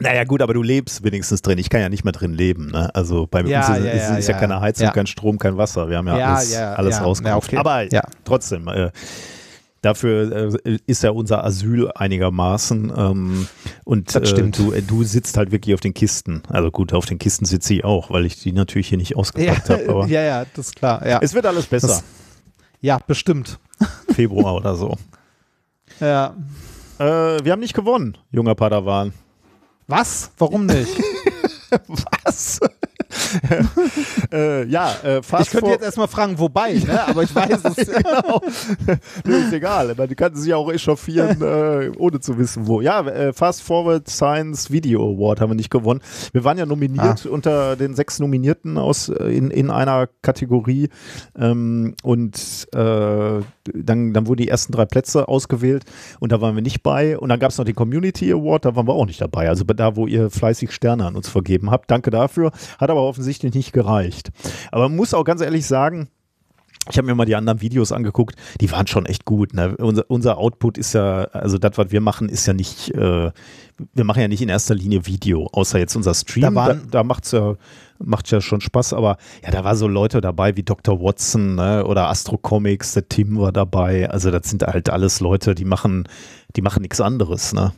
Naja, 0.00 0.24
gut, 0.24 0.42
aber 0.42 0.54
du 0.54 0.62
lebst 0.62 1.02
wenigstens 1.04 1.42
drin. 1.42 1.58
Ich 1.58 1.70
kann 1.70 1.80
ja 1.80 1.88
nicht 1.88 2.04
mehr 2.04 2.12
drin 2.12 2.32
leben. 2.32 2.70
Ne? 2.70 2.94
Also 2.94 3.26
bei 3.26 3.42
Ja, 3.42 3.66
uns 3.68 3.78
ist, 3.78 3.84
ja, 3.84 3.90
ist, 3.92 4.18
ist 4.20 4.28
ja, 4.28 4.34
ja. 4.34 4.40
keine 4.40 4.60
Heizung, 4.60 4.90
kein 4.92 5.06
Strom, 5.06 5.38
kein 5.38 5.56
Wasser. 5.56 5.88
Wir 5.88 5.98
haben 5.98 6.06
ja, 6.08 6.34
alles, 6.34 6.56
alles 6.56 7.02
rausgekauft. 7.02 7.48
Okay. 7.48 7.56
Aber 7.58 7.82
Ja. 7.92 8.02
trotzdem, 8.24 8.68
äh, 8.68 8.90
dafür 9.82 10.54
äh, 10.64 10.78
ist 10.86 11.02
ja 11.02 11.10
unser 11.10 11.44
Asyl 11.44 11.90
einigermaßen. 11.94 12.92
Ähm, 12.96 13.48
und 13.84 14.14
Das 14.14 14.28
stimmt. 14.28 14.58
Äh, 14.58 14.62
du, 14.62 14.72
äh, 14.72 14.82
du 14.82 15.02
sitzt 15.04 15.36
halt 15.36 15.50
wirklich 15.52 15.74
auf 15.74 15.80
den 15.80 15.94
Kisten. 15.94 16.42
Also 16.48 16.70
gut, 16.70 16.92
auf 16.92 17.06
den 17.06 17.18
Kisten 17.18 17.44
sitze 17.44 17.74
ich 17.74 17.84
auch, 17.84 18.10
weil 18.10 18.24
ich 18.26 18.40
die 18.40 18.52
natürlich 18.52 18.88
hier 18.88 18.98
nicht 18.98 19.16
ausgepackt 19.16 19.70
habe. 19.70 20.06
Ja, 20.08 20.22
ja, 20.22 20.44
das 20.54 20.68
ist 20.68 20.76
klar. 20.76 21.06
Ja, 21.06 21.18
es 21.22 21.34
wird 21.34 21.46
alles 21.46 21.66
besser. 21.66 21.88
Das- 21.88 22.04
ja 22.80 22.98
bestimmt. 23.06 23.58
Februar 24.14 24.54
oder 24.54 24.74
so. 24.74 24.96
Ja. 26.00 26.34
Äh, 26.98 27.04
wir 27.44 27.52
haben 27.52 27.60
nicht 27.60 27.74
gewonnen, 27.74 28.16
junger 28.32 28.54
Padawan. 28.54 29.12
Was? 29.88 30.30
Warum 30.38 30.66
nicht? 30.66 31.00
Was? 31.88 32.60
äh, 34.32 34.64
ja, 34.64 34.92
äh, 35.02 35.22
fast 35.22 35.46
Ich 35.46 35.50
könnte 35.50 35.70
jetzt 35.70 35.82
erstmal 35.82 36.08
fragen, 36.08 36.38
wobei, 36.38 36.74
ne? 36.74 37.06
aber 37.06 37.22
ich 37.22 37.34
weiß 37.34 37.60
es. 37.64 37.76
genau. 37.86 38.42
nee, 39.24 39.38
ist 39.38 39.52
egal. 39.52 39.94
Die 40.08 40.14
kannten 40.14 40.38
sich 40.38 40.52
auch 40.52 40.70
echauffieren, 40.70 41.40
äh, 41.42 41.90
ohne 41.96 42.20
zu 42.20 42.38
wissen, 42.38 42.66
wo. 42.66 42.80
Ja, 42.80 43.00
äh, 43.06 43.32
Fast 43.32 43.62
Forward 43.62 44.08
Science 44.08 44.70
Video 44.70 45.02
Award 45.14 45.40
haben 45.40 45.50
wir 45.50 45.54
nicht 45.56 45.70
gewonnen. 45.70 46.00
Wir 46.32 46.44
waren 46.44 46.58
ja 46.58 46.66
nominiert 46.66 47.26
Ah. 47.26 47.30
unter 47.30 47.76
den 47.76 47.94
sechs 47.94 48.18
Nominierten 48.18 48.76
aus, 48.76 49.08
äh, 49.08 49.24
in, 49.24 49.50
in 49.50 49.70
einer 49.70 50.08
Kategorie. 50.22 50.90
Ähm, 51.38 51.94
und 52.02 52.68
äh, 52.74 53.40
dann, 53.74 54.12
dann 54.12 54.26
wurden 54.26 54.38
die 54.38 54.48
ersten 54.48 54.72
drei 54.72 54.84
Plätze 54.84 55.28
ausgewählt 55.28 55.84
und 56.20 56.32
da 56.32 56.40
waren 56.40 56.54
wir 56.54 56.62
nicht 56.62 56.82
bei. 56.82 57.18
Und 57.18 57.28
dann 57.28 57.38
gab 57.38 57.50
es 57.50 57.58
noch 57.58 57.64
den 57.64 57.74
Community 57.74 58.32
Award, 58.32 58.64
da 58.64 58.76
waren 58.76 58.86
wir 58.86 58.94
auch 58.94 59.06
nicht 59.06 59.20
dabei. 59.20 59.48
Also 59.48 59.64
da, 59.64 59.96
wo 59.96 60.06
ihr 60.06 60.30
fleißig 60.30 60.72
Sterne 60.72 61.06
an 61.06 61.16
uns 61.16 61.28
vergeben 61.28 61.70
habt. 61.70 61.90
Danke 61.90 62.10
dafür. 62.10 62.52
Hat 62.78 62.90
aber 62.90 63.02
offensichtlich 63.02 63.54
nicht 63.54 63.72
gereicht. 63.72 64.30
Aber 64.70 64.88
man 64.88 64.96
muss 64.96 65.14
auch 65.14 65.24
ganz 65.24 65.40
ehrlich 65.40 65.66
sagen, 65.66 66.08
ich 66.90 66.96
habe 66.96 67.06
mir 67.06 67.14
mal 67.14 67.24
die 67.24 67.36
anderen 67.36 67.60
Videos 67.60 67.92
angeguckt, 67.92 68.36
die 68.60 68.70
waren 68.70 68.86
schon 68.86 69.06
echt 69.06 69.24
gut. 69.24 69.54
Ne? 69.54 69.76
Unser, 69.76 70.04
unser 70.08 70.38
Output 70.38 70.78
ist 70.78 70.94
ja, 70.94 71.24
also 71.24 71.58
das, 71.58 71.76
was 71.76 71.90
wir 71.90 72.00
machen, 72.00 72.28
ist 72.28 72.46
ja 72.46 72.54
nicht, 72.54 72.94
äh, 72.94 73.30
wir 73.94 74.04
machen 74.04 74.20
ja 74.20 74.28
nicht 74.28 74.42
in 74.42 74.48
erster 74.48 74.74
Linie 74.74 75.06
Video, 75.06 75.48
außer 75.52 75.78
jetzt 75.78 75.96
unser 75.96 76.14
Stream. 76.14 76.42
Da 76.42 76.50
Da, 76.74 76.80
da, 76.90 77.04
macht's 77.04 77.32
ja, 77.32 77.56
macht 77.98 78.30
ja 78.30 78.40
schon 78.40 78.60
Spaß, 78.60 78.92
aber 78.92 79.16
ja, 79.42 79.50
da 79.50 79.64
war 79.64 79.76
so 79.76 79.88
Leute 79.88 80.20
dabei 80.20 80.56
wie 80.56 80.62
Dr. 80.62 81.00
Watson 81.00 81.56
ne? 81.56 81.84
oder 81.84 82.08
Astro 82.08 82.38
Comics, 82.38 82.94
der 82.94 83.08
Tim 83.08 83.38
war 83.38 83.52
dabei. 83.52 84.08
Also 84.10 84.30
das 84.30 84.48
sind 84.48 84.62
halt 84.62 84.90
alles 84.90 85.20
Leute, 85.20 85.54
die 85.54 85.64
machen, 85.64 86.08
die 86.56 86.62
machen 86.62 86.82
nichts 86.82 87.00
anderes. 87.00 87.52
Ne? 87.52 87.72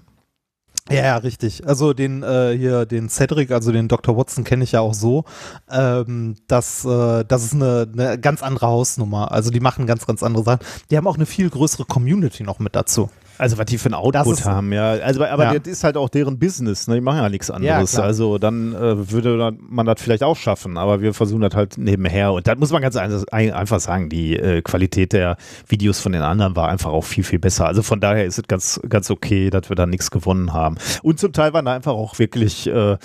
Ja, 0.91 1.03
ja, 1.03 1.17
richtig. 1.19 1.67
Also 1.67 1.93
den 1.93 2.23
äh, 2.23 2.57
hier, 2.57 2.85
den 2.85 3.09
Cedric, 3.09 3.53
also 3.53 3.71
den 3.71 3.87
Dr. 3.87 4.17
Watson 4.17 4.43
kenne 4.43 4.65
ich 4.65 4.73
ja 4.73 4.81
auch 4.81 4.95
so. 4.95 5.25
Ähm, 5.71 6.35
das, 6.49 6.85
äh, 6.85 7.25
das 7.25 7.45
ist 7.45 7.55
eine, 7.55 7.89
eine 7.93 8.19
ganz 8.19 8.43
andere 8.43 8.67
Hausnummer. 8.67 9.31
Also 9.31 9.51
die 9.51 9.61
machen 9.61 9.87
ganz, 9.87 10.07
ganz 10.07 10.23
andere 10.23 10.43
Sachen. 10.43 10.61
Die 10.91 10.97
haben 10.97 11.07
auch 11.07 11.17
eine 11.17 11.27
viel 11.27 11.49
größere 11.49 11.85
Community 11.85 12.43
noch 12.43 12.59
mit 12.59 12.75
dazu. 12.75 13.09
Also 13.41 13.59
was 13.59 13.67
die 13.67 13.79
für 13.79 13.89
ein 13.89 13.95
Output 13.95 14.45
haben, 14.45 14.73
ja. 14.73 14.91
Also, 14.93 15.25
aber 15.25 15.45
Ja. 15.45 15.59
das 15.59 15.67
ist 15.73 15.83
halt 15.85 15.97
auch 15.97 16.09
deren 16.09 16.39
Business, 16.39 16.87
ne? 16.89 16.97
Die 16.97 17.01
machen 17.01 17.19
ja 17.19 17.29
nichts 17.29 17.51
anderes. 17.51 17.93
klar. 17.93 18.05
also 18.05 18.39
dann 18.39 18.75
äh, 18.75 19.11
würde 19.11 19.57
man 19.69 19.87
das 19.87 20.01
vielleicht 20.01 20.23
auch 20.23 20.37
schaffen, 20.37 20.77
aber 20.77 21.01
wir 21.01 21.15
versuchen 21.15 21.41
das 21.41 21.55
halt 21.55 21.79
nebenher. 21.79 22.33
Und 22.33 22.47
da 22.47 22.55
muss 22.55 22.71
man 22.71 22.83
ganz 22.83 22.97
ein- 22.97 23.25
ein- 23.33 23.53
einfach 23.53 23.81
sagen, 23.81 24.09
die 24.09 24.37
äh, 24.37 24.63
Qualität 24.63 25.13
der 25.13 25.37
Videos 25.67 26.01
von 26.01 26.13
den 26.13 26.23
anderen 26.23 26.55
war 26.55 26.69
einfach 26.69 26.91
auch 26.91 27.05
viel, 27.05 27.25
viel 27.25 27.39
besser. 27.39 27.67
Also 27.67 27.83
von 27.83 27.99
daher 28.01 28.25
ist 28.27 28.39
es 28.39 28.45
ganz, 28.47 28.81
ganz 28.89 29.11
okay, 29.11 29.51
dass 29.51 29.69
wir 29.69 29.77
da 29.77 29.87
nichts 29.87 30.11
gewonnen 30.11 30.53
haben. 30.53 30.77
Und 31.03 31.19
zum 31.19 31.33
Teil 31.33 31.53
waren 31.53 31.65
da 31.65 31.73
einfach 31.75 31.93
auch 31.93 32.19
wirklich 32.19 32.67
äh, 32.67 32.97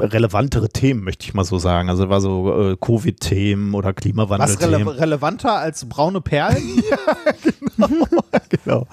relevantere 0.00 0.68
Themen, 0.68 1.04
möchte 1.04 1.26
ich 1.26 1.34
mal 1.34 1.44
so 1.44 1.58
sagen. 1.58 1.88
Also 1.88 2.08
war 2.08 2.20
so 2.20 2.72
äh, 2.72 2.76
Covid-Themen 2.76 3.74
oder 3.74 3.94
Was 3.94 4.60
rele 4.60 4.98
relevanter 4.98 5.58
als 5.58 5.88
braune 5.88 6.20
Perlen? 6.20 6.62
genau. 8.48 8.86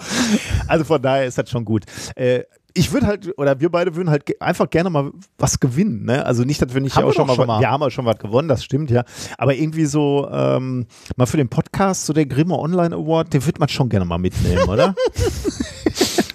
Also 0.68 0.86
von 0.86 1.02
daher 1.02 1.26
ist 1.26 1.38
das 1.38 1.50
schon 1.50 1.66
gut. 1.66 1.86
Äh, 2.16 2.44
ich 2.74 2.92
würde 2.94 3.08
halt, 3.08 3.38
oder 3.38 3.60
wir 3.60 3.70
beide 3.70 3.96
würden 3.96 4.10
halt 4.10 4.42
einfach 4.42 4.70
gerne 4.70 4.90
mal 4.90 5.12
was 5.38 5.60
gewinnen. 5.60 6.06
Ne? 6.06 6.26
Also 6.26 6.44
nicht, 6.44 6.62
dass 6.62 6.74
wir 6.74 6.82
nicht 6.82 6.96
Haben 6.96 7.04
auch 7.04 7.10
wir 7.10 7.14
schon 7.14 7.28
mal, 7.28 7.36
schon 7.36 7.48
mal. 7.48 7.60
wir 7.60 7.70
haben 7.70 7.84
auch 7.84 7.90
schon 7.90 8.06
was 8.06 8.18
gewonnen, 8.18 8.48
das 8.48 8.64
stimmt 8.64 8.92
ja. 8.92 9.04
Aber 9.38 9.56
irgendwie 9.56 9.86
so 9.86 10.30
ähm, 10.32 10.86
mal 11.18 11.26
für 11.26 11.38
den 11.38 11.50
Podcast, 11.50 12.06
so 12.06 12.14
der 12.14 12.26
Grimme 12.26 12.58
Online 12.58 12.96
Award, 12.96 13.34
den 13.34 13.46
wird 13.46 13.60
man 13.60 13.68
schon 13.68 13.90
gerne 13.90 14.06
mal 14.06 14.18
mitnehmen, 14.18 14.64
oder? 14.70 14.96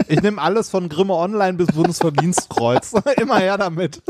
Ich 0.09 0.23
nehme 0.23 0.41
alles 0.41 0.71
von 0.71 0.89
Grimme 0.89 1.15
Online 1.15 1.55
bis 1.55 1.67
Bundesverdienstkreuz. 1.69 2.95
Immer 3.17 3.39
her 3.39 3.59
damit. 3.59 4.03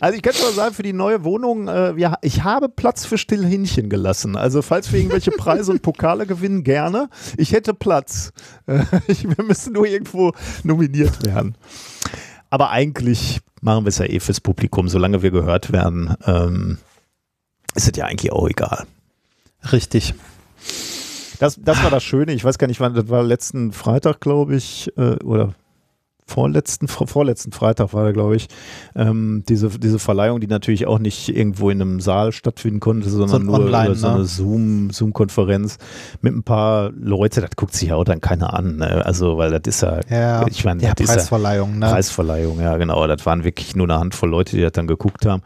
Also 0.00 0.16
ich 0.16 0.22
kann 0.22 0.34
schon 0.34 0.46
mal 0.46 0.52
sagen, 0.52 0.74
für 0.74 0.82
die 0.82 0.92
neue 0.92 1.24
Wohnung, 1.24 1.68
äh, 1.68 1.96
wir, 1.96 2.18
ich 2.22 2.44
habe 2.44 2.68
Platz 2.68 3.06
für 3.06 3.18
Stillhähnchen 3.18 3.88
gelassen. 3.88 4.36
Also 4.36 4.62
falls 4.62 4.92
wir 4.92 4.98
irgendwelche 4.98 5.30
Preise 5.30 5.70
und 5.72 5.82
Pokale 5.82 6.26
gewinnen, 6.26 6.64
gerne. 6.64 7.08
Ich 7.36 7.52
hätte 7.52 7.74
Platz. 7.74 8.32
Äh, 8.66 8.84
ich, 9.06 9.24
wir 9.24 9.44
müssen 9.44 9.72
nur 9.72 9.86
irgendwo 9.86 10.32
nominiert 10.62 11.24
werden. 11.24 11.56
Aber 12.50 12.70
eigentlich 12.70 13.40
machen 13.60 13.84
wir 13.84 13.88
es 13.88 13.98
ja 13.98 14.06
eh 14.06 14.20
fürs 14.20 14.40
Publikum, 14.40 14.88
solange 14.88 15.22
wir 15.22 15.30
gehört 15.30 15.72
werden. 15.72 16.14
Ähm, 16.26 16.78
ist 17.74 17.88
es 17.88 17.96
ja 17.96 18.06
eigentlich 18.06 18.32
auch 18.32 18.48
egal. 18.48 18.86
Richtig. 19.72 20.14
Das, 21.38 21.58
das 21.60 21.82
war 21.82 21.90
das 21.90 22.04
Schöne. 22.04 22.32
Ich 22.32 22.44
weiß 22.44 22.58
gar 22.58 22.66
nicht, 22.66 22.80
wann, 22.80 22.94
das 22.94 23.08
war 23.08 23.22
letzten 23.22 23.72
Freitag, 23.72 24.20
glaube 24.20 24.56
ich, 24.56 24.92
äh, 24.96 25.16
oder 25.24 25.54
vorletzten, 26.26 26.88
vor- 26.88 27.06
vorletzten 27.06 27.52
Freitag 27.52 27.92
war 27.92 28.04
da, 28.04 28.12
glaube 28.12 28.36
ich, 28.36 28.48
ähm, 28.96 29.42
diese, 29.48 29.68
diese 29.78 29.98
Verleihung, 29.98 30.40
die 30.40 30.46
natürlich 30.46 30.86
auch 30.86 30.98
nicht 30.98 31.28
irgendwo 31.28 31.68
in 31.70 31.80
einem 31.82 32.00
Saal 32.00 32.32
stattfinden 32.32 32.80
konnte, 32.80 33.08
sondern 33.10 33.28
Sondern 33.28 33.46
nur 33.46 33.66
online, 33.66 33.86
über 33.88 33.94
so 33.94 34.08
ne? 34.08 34.14
eine 34.14 34.24
Zoom, 34.24 34.90
Zoom-Konferenz 34.90 35.78
mit 36.22 36.34
ein 36.34 36.42
paar 36.42 36.90
Leute, 36.98 37.40
das 37.42 37.50
guckt 37.56 37.74
sich 37.74 37.90
ja 37.90 37.96
auch 37.96 38.04
dann 38.04 38.20
keiner 38.22 38.54
an. 38.54 38.76
Ne? 38.76 39.04
Also, 39.04 39.36
weil 39.36 39.50
das 39.50 39.62
ist 39.66 39.82
ja, 39.82 40.00
Ja, 40.10 40.46
ich 40.46 40.64
meine, 40.64 40.82
ja 40.82 40.92
ist 40.92 41.00
ja 41.00 41.06
Preisverleihung, 41.14 41.78
ne? 41.78 41.90
Preisverleihung, 41.90 42.60
ja 42.60 42.76
genau. 42.78 43.06
Das 43.06 43.24
waren 43.26 43.44
wirklich 43.44 43.76
nur 43.76 43.86
eine 43.88 43.98
Handvoll 43.98 44.30
Leute, 44.30 44.56
die 44.56 44.62
das 44.62 44.72
dann 44.72 44.86
geguckt 44.86 45.26
haben. 45.26 45.42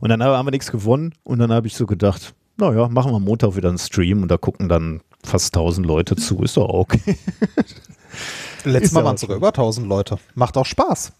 Und 0.00 0.08
dann 0.08 0.22
haben 0.22 0.46
wir 0.46 0.50
nichts 0.50 0.72
gewonnen 0.72 1.12
und 1.22 1.38
dann 1.38 1.52
habe 1.52 1.66
ich 1.66 1.76
so 1.76 1.84
gedacht, 1.86 2.34
naja, 2.56 2.88
machen 2.88 3.12
wir 3.12 3.20
Montag 3.20 3.56
wieder 3.56 3.68
einen 3.68 3.78
Stream 3.78 4.22
und 4.22 4.30
da 4.30 4.36
gucken 4.36 4.68
dann 4.68 5.00
fast 5.22 5.54
1000 5.56 5.86
Leute 5.86 6.16
zu, 6.16 6.42
ist 6.42 6.56
doch 6.56 6.68
okay. 6.68 7.18
Letztes 8.64 8.92
Mal 8.92 9.04
waren 9.04 9.14
es 9.16 9.20
sogar 9.20 9.36
über 9.36 9.48
1000 9.48 9.86
Leute. 9.86 10.18
Macht 10.34 10.56
auch 10.56 10.66
Spaß. 10.66 11.12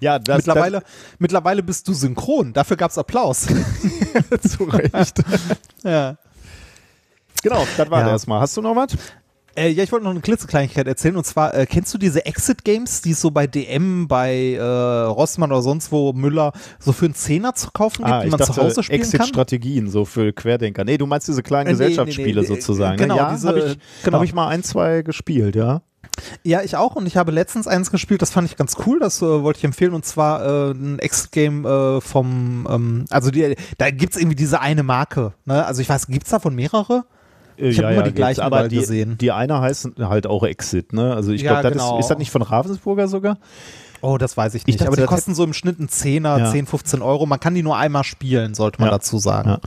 Ja, 0.00 0.18
das, 0.18 0.38
mittlerweile, 0.38 0.82
mittlerweile 1.18 1.62
bist 1.62 1.86
du 1.88 1.92
synchron. 1.92 2.52
Dafür 2.52 2.76
gab 2.76 2.90
es 2.90 2.98
Applaus. 2.98 3.46
das, 4.30 4.52
zu 4.56 4.64
Recht. 4.64 5.22
ja. 5.82 6.16
genau, 7.42 7.66
das 7.76 7.90
war 7.90 8.00
Ja. 8.02 8.08
erstmal. 8.10 8.40
Hast 8.40 8.56
du 8.56 8.62
noch 8.62 8.76
was? 8.76 8.96
Äh, 9.58 9.70
ja, 9.70 9.82
ich 9.82 9.90
wollte 9.90 10.04
noch 10.04 10.10
eine 10.10 10.20
klitzekleinigkeit 10.20 10.86
erzählen. 10.86 11.16
Und 11.16 11.24
zwar, 11.24 11.54
äh, 11.54 11.64
kennst 11.66 11.92
du 11.94 11.98
diese 11.98 12.26
Exit-Games, 12.26 13.00
die 13.00 13.12
es 13.12 13.20
so 13.22 13.30
bei 13.30 13.46
DM, 13.46 14.06
bei 14.06 14.52
äh, 14.52 14.60
Rossmann 14.62 15.50
oder 15.50 15.62
sonst 15.62 15.90
wo, 15.90 16.12
Müller, 16.12 16.52
so 16.78 16.92
für 16.92 17.06
einen 17.06 17.14
Zehner 17.14 17.54
zu 17.54 17.70
kaufen 17.72 18.04
gibt, 18.04 18.24
die 18.24 18.28
man 18.28 18.38
zu 18.42 18.54
Hause 18.56 18.82
spielen 18.82 19.00
kann? 19.00 19.10
Exit-Strategien, 19.12 19.88
so 19.88 20.04
für 20.04 20.32
Querdenker. 20.34 20.84
Nee, 20.84 20.98
du 20.98 21.06
meinst 21.06 21.26
diese 21.26 21.42
kleinen 21.42 21.68
Äh, 21.68 21.72
nee, 21.72 21.78
Gesellschaftsspiele 21.78 22.42
nee, 22.42 22.48
nee, 22.48 22.54
sozusagen. 22.54 22.98
genau, 22.98 23.14
ne? 23.14 23.20
ja, 23.20 23.32
diese- 23.32 23.48
habe 23.48 23.58
ich, 23.60 23.78
genau. 24.04 24.18
hab 24.18 24.24
ich 24.24 24.34
mal 24.34 24.48
ein, 24.48 24.62
zwei 24.62 25.00
gespielt, 25.02 25.56
ja. 25.56 25.80
Ja, 26.42 26.62
ich 26.62 26.76
auch. 26.76 26.96
Und 26.96 27.06
ich 27.06 27.16
habe 27.16 27.30
letztens 27.32 27.66
eins 27.66 27.90
gespielt, 27.90 28.22
das 28.22 28.30
fand 28.30 28.50
ich 28.50 28.56
ganz 28.56 28.76
cool. 28.86 28.98
Das 29.00 29.20
äh, 29.22 29.42
wollte 29.42 29.58
ich 29.58 29.64
empfehlen. 29.64 29.92
Und 29.94 30.04
zwar 30.04 30.44
äh, 30.44 30.70
ein 30.72 30.98
Exit-Game 30.98 31.64
äh, 31.66 32.00
vom, 32.00 32.66
ähm, 32.70 33.04
also 33.10 33.30
die, 33.30 33.54
da 33.78 33.90
gibt's 33.90 34.16
irgendwie 34.16 34.36
diese 34.36 34.60
eine 34.60 34.82
Marke. 34.82 35.32
Ne? 35.44 35.64
Also 35.64 35.82
ich 35.82 35.88
weiß, 35.88 36.06
gibt's 36.08 36.30
davon 36.30 36.54
mehrere? 36.54 37.04
Ich 37.58 37.78
habe 37.78 37.88
ja, 37.88 37.90
immer 37.94 38.02
die 38.02 38.08
gibt's. 38.10 38.16
gleichen 38.16 38.40
aber 38.42 38.68
die, 38.68 38.76
gesehen. 38.76 39.16
Die 39.18 39.32
eine 39.32 39.60
heißt 39.60 39.90
halt 39.98 40.26
auch 40.26 40.42
Exit, 40.44 40.92
ne? 40.92 41.14
Also 41.14 41.32
ich 41.32 41.40
Ja, 41.42 41.52
glaube, 41.60 41.62
das 41.64 41.72
genau. 41.72 41.98
ist, 41.98 42.04
ist 42.04 42.10
das 42.10 42.18
nicht 42.18 42.30
von 42.30 42.42
Ravensburger 42.42 43.08
sogar? 43.08 43.38
Oh, 44.02 44.18
das 44.18 44.36
weiß 44.36 44.54
ich 44.54 44.66
nicht. 44.66 44.78
dachte, 44.78 44.88
aber 44.88 44.96
die 45.00 45.04
kosten 45.06 45.34
so 45.34 45.42
im 45.42 45.54
Schnitt 45.54 45.78
einen 45.78 45.88
Zehner, 45.88 46.36
Ja. 46.38 46.50
10, 46.52 46.66
15 46.66 47.00
Euro. 47.00 47.24
Man 47.24 47.40
kann 47.40 47.54
die 47.54 47.62
nur 47.62 47.78
einmal 47.78 48.04
spielen, 48.04 48.54
sollte 48.54 48.78
man 48.80 48.88
Ja. 48.90 48.96
dazu 48.98 49.18
sagen. 49.18 49.48
Ja. 49.48 49.58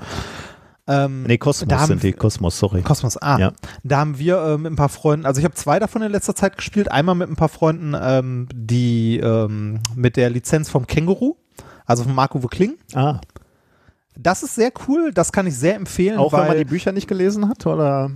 Ähm, 0.89 1.23
Nee, 1.23 1.38
Kosmos 1.38 1.88
sind 1.88 2.02
die. 2.04 2.13
Kosmos, 2.13 2.58
sorry. 2.58 2.82
Kosmos, 2.82 3.15
ah. 3.17 3.38
Ja. 3.38 3.52
Da 3.84 3.97
haben 3.99 4.17
wir 4.17 4.41
äh, 4.41 4.58
mit 4.58 4.71
ein 4.73 4.75
paar 4.75 4.89
Freunden, 4.89 5.25
also 5.25 5.39
ich 5.39 5.45
habe 5.45 5.54
zwei 5.56 5.78
davon 5.80 6.02
in 6.02 6.12
letzter 6.12 6.36
Zeit 6.36 6.58
gespielt. 6.58 6.91
Einmal 6.91 7.13
mit 7.15 7.30
ein 7.30 7.36
paar 7.36 7.47
Freunden, 7.49 7.95
ähm, 8.02 8.47
die 8.54 9.17
ähm, 9.19 9.80
mit 9.95 10.17
der 10.17 10.30
Lizenz 10.32 10.69
vom 10.69 10.88
Känguru, 10.88 11.36
also 11.86 12.04
von 12.04 12.15
Marco 12.15 12.39
Kling. 12.39 12.75
Ah, 12.95 13.19
Das 14.17 14.41
ist 14.43 14.56
sehr 14.56 14.71
cool, 14.88 15.13
das 15.13 15.32
kann 15.32 15.45
ich 15.47 15.56
sehr 15.56 15.75
empfehlen. 15.75 16.17
auch 16.17 16.34
weil, 16.34 16.41
wenn 16.41 16.47
man 16.49 16.58
die 16.58 16.65
Bücher 16.65 16.91
nicht 16.91 17.08
gelesen 17.08 17.47
hat, 17.47 17.65
oder? 17.67 18.12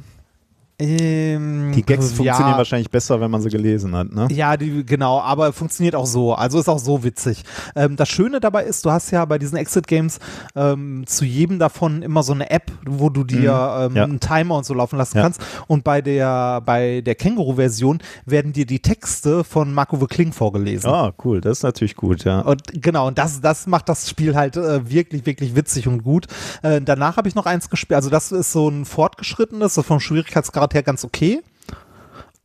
Ähm, 0.80 1.72
Die 1.76 1.84
Gags 1.84 2.10
ja, 2.12 2.16
funktionieren 2.18 2.58
wahrscheinlich 2.58 2.90
besser, 2.90 3.22
wenn 3.22 3.30
man 3.32 3.42
sie 3.42 3.50
gelesen 3.50 3.96
hat, 3.96 4.12
ne? 4.12 4.28
Ja, 4.32 4.58
die, 4.58 4.86
genau, 4.86 5.20
aber 5.22 5.54
funktioniert 5.54 5.96
auch 5.96 6.06
so. 6.06 6.34
Also 6.34 6.60
ist 6.60 6.68
auch 6.70 6.80
so 6.80 7.04
witzig. 7.04 7.44
Ähm, 7.76 7.96
das 7.96 8.10
Schöne 8.10 8.40
dabei 8.40 8.64
ist, 8.66 8.84
du 8.86 8.92
hast 8.92 9.12
ja 9.12 9.24
bei 9.26 9.38
diesen 9.38 9.58
Exit-Games 9.58 10.20
ähm, 10.56 11.04
zu 11.06 11.26
jedem 11.26 11.60
davon 11.60 12.02
immer 12.02 12.24
so 12.24 12.34
eine 12.34 12.50
App, 12.50 12.72
wo 12.86 13.10
du 13.10 13.24
dir 13.24 13.52
ähm, 13.80 13.92
Mhm. 13.94 13.98
Ja. 13.98 14.04
einen 14.06 14.20
Timer 14.20 14.58
und 14.58 14.66
so 14.66 14.74
laufen 14.74 14.98
lassen 14.98 15.18
Ja. 15.18 15.24
kannst. 15.24 15.42
Und 15.68 15.84
bei 15.84 16.02
der, 16.02 16.62
bei 16.62 17.02
der 17.02 17.16
Känguru-Version 17.16 18.00
werden 18.26 18.54
dir 18.54 18.66
die 18.66 18.80
Texte 18.82 19.44
von 19.44 19.74
Marco 19.74 20.02
W. 20.02 20.06
Kling 20.08 20.32
vorgelesen. 20.34 20.90
Ah, 20.90 21.14
cool, 21.24 21.42
das 21.42 21.60
ist 21.60 21.64
natürlich 21.64 21.96
gut, 21.96 22.24
ja. 22.24 22.40
Und 22.42 22.62
genau, 22.82 23.08
und 23.08 23.18
das, 23.18 23.42
das 23.42 23.68
macht 23.68 23.90
das 23.90 24.10
Spiel 24.10 24.36
halt 24.36 24.58
äh, 24.58 24.90
wirklich, 24.90 25.26
wirklich 25.26 25.56
witzig 25.56 25.88
und 25.88 26.04
gut. 26.04 26.28
Äh, 26.62 26.82
danach 26.82 27.18
habe 27.18 27.28
ich 27.28 27.36
noch 27.36 27.46
eins 27.46 27.70
gespielt. 27.70 27.96
Also, 27.96 28.10
das 28.10 28.32
ist 28.32 28.52
so 28.52 28.70
ein 28.70 28.86
fortgeschrittenes, 28.86 29.74
so 29.76 29.84
vom 29.84 30.00
Schwierigkeitsgrad 30.00 30.63
her 30.72 30.84
ganz 30.84 31.04
okay. 31.04 31.42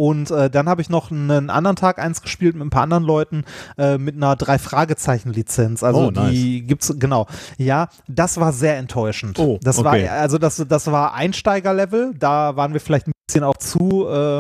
Und 0.01 0.31
äh, 0.31 0.49
dann 0.49 0.69
habe 0.69 0.81
ich 0.81 0.91
noch 0.91 1.11
einen 1.11 1.51
anderen 1.51 1.75
Tag 1.75 1.99
eins 1.99 2.23
gespielt 2.23 2.55
mit 2.55 2.65
ein 2.65 2.71
paar 2.71 2.85
anderen 2.85 3.03
Leuten 3.03 3.45
äh, 3.77 3.99
mit 3.99 4.15
einer 4.15 4.37
Drei-Fragezeichen-Lizenz. 4.37 5.83
Also 5.83 6.07
Oh, 6.07 6.11
nice. 6.13 6.31
die 6.31 6.63
gibt's, 6.63 6.95
genau. 7.01 7.27
Ja, 7.57 7.89
das 8.07 8.39
war 8.39 8.53
sehr 8.53 8.77
enttäuschend. 8.77 9.41
Oh, 9.41 9.59
das 9.61 9.81
okay. 9.81 10.07
war, 10.07 10.13
also 10.13 10.39
das, 10.39 10.65
das 10.69 10.87
war 10.87 11.15
Einsteigerlevel, 11.15 12.15
da 12.17 12.55
waren 12.55 12.75
wir 12.75 12.81
vielleicht 12.81 13.09
ein 13.09 13.13
bisschen 13.27 13.43
auch 13.43 13.57
zu, 13.57 14.07
äh, 14.09 14.39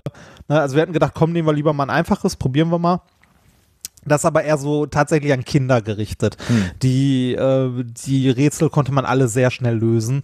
ne, 0.48 0.60
also 0.60 0.76
wir 0.76 0.82
hatten 0.82 0.92
gedacht, 0.92 1.14
komm, 1.16 1.32
nehmen 1.32 1.48
wir 1.48 1.54
lieber 1.54 1.72
mal 1.72 1.86
ein 1.86 1.90
einfaches, 1.90 2.36
probieren 2.36 2.70
wir 2.70 2.78
mal. 2.78 3.00
Das 4.04 4.24
aber 4.24 4.44
eher 4.44 4.58
so 4.58 4.86
tatsächlich 4.86 5.32
an 5.32 5.44
Kinder 5.44 5.82
gerichtet. 5.82 6.36
Hm. 6.46 6.70
Die, 6.82 7.34
äh, 7.34 7.84
die 8.06 8.30
Rätsel 8.30 8.70
konnte 8.70 8.92
man 8.92 9.04
alle 9.04 9.26
sehr 9.26 9.50
schnell 9.50 9.76
lösen. 9.76 10.22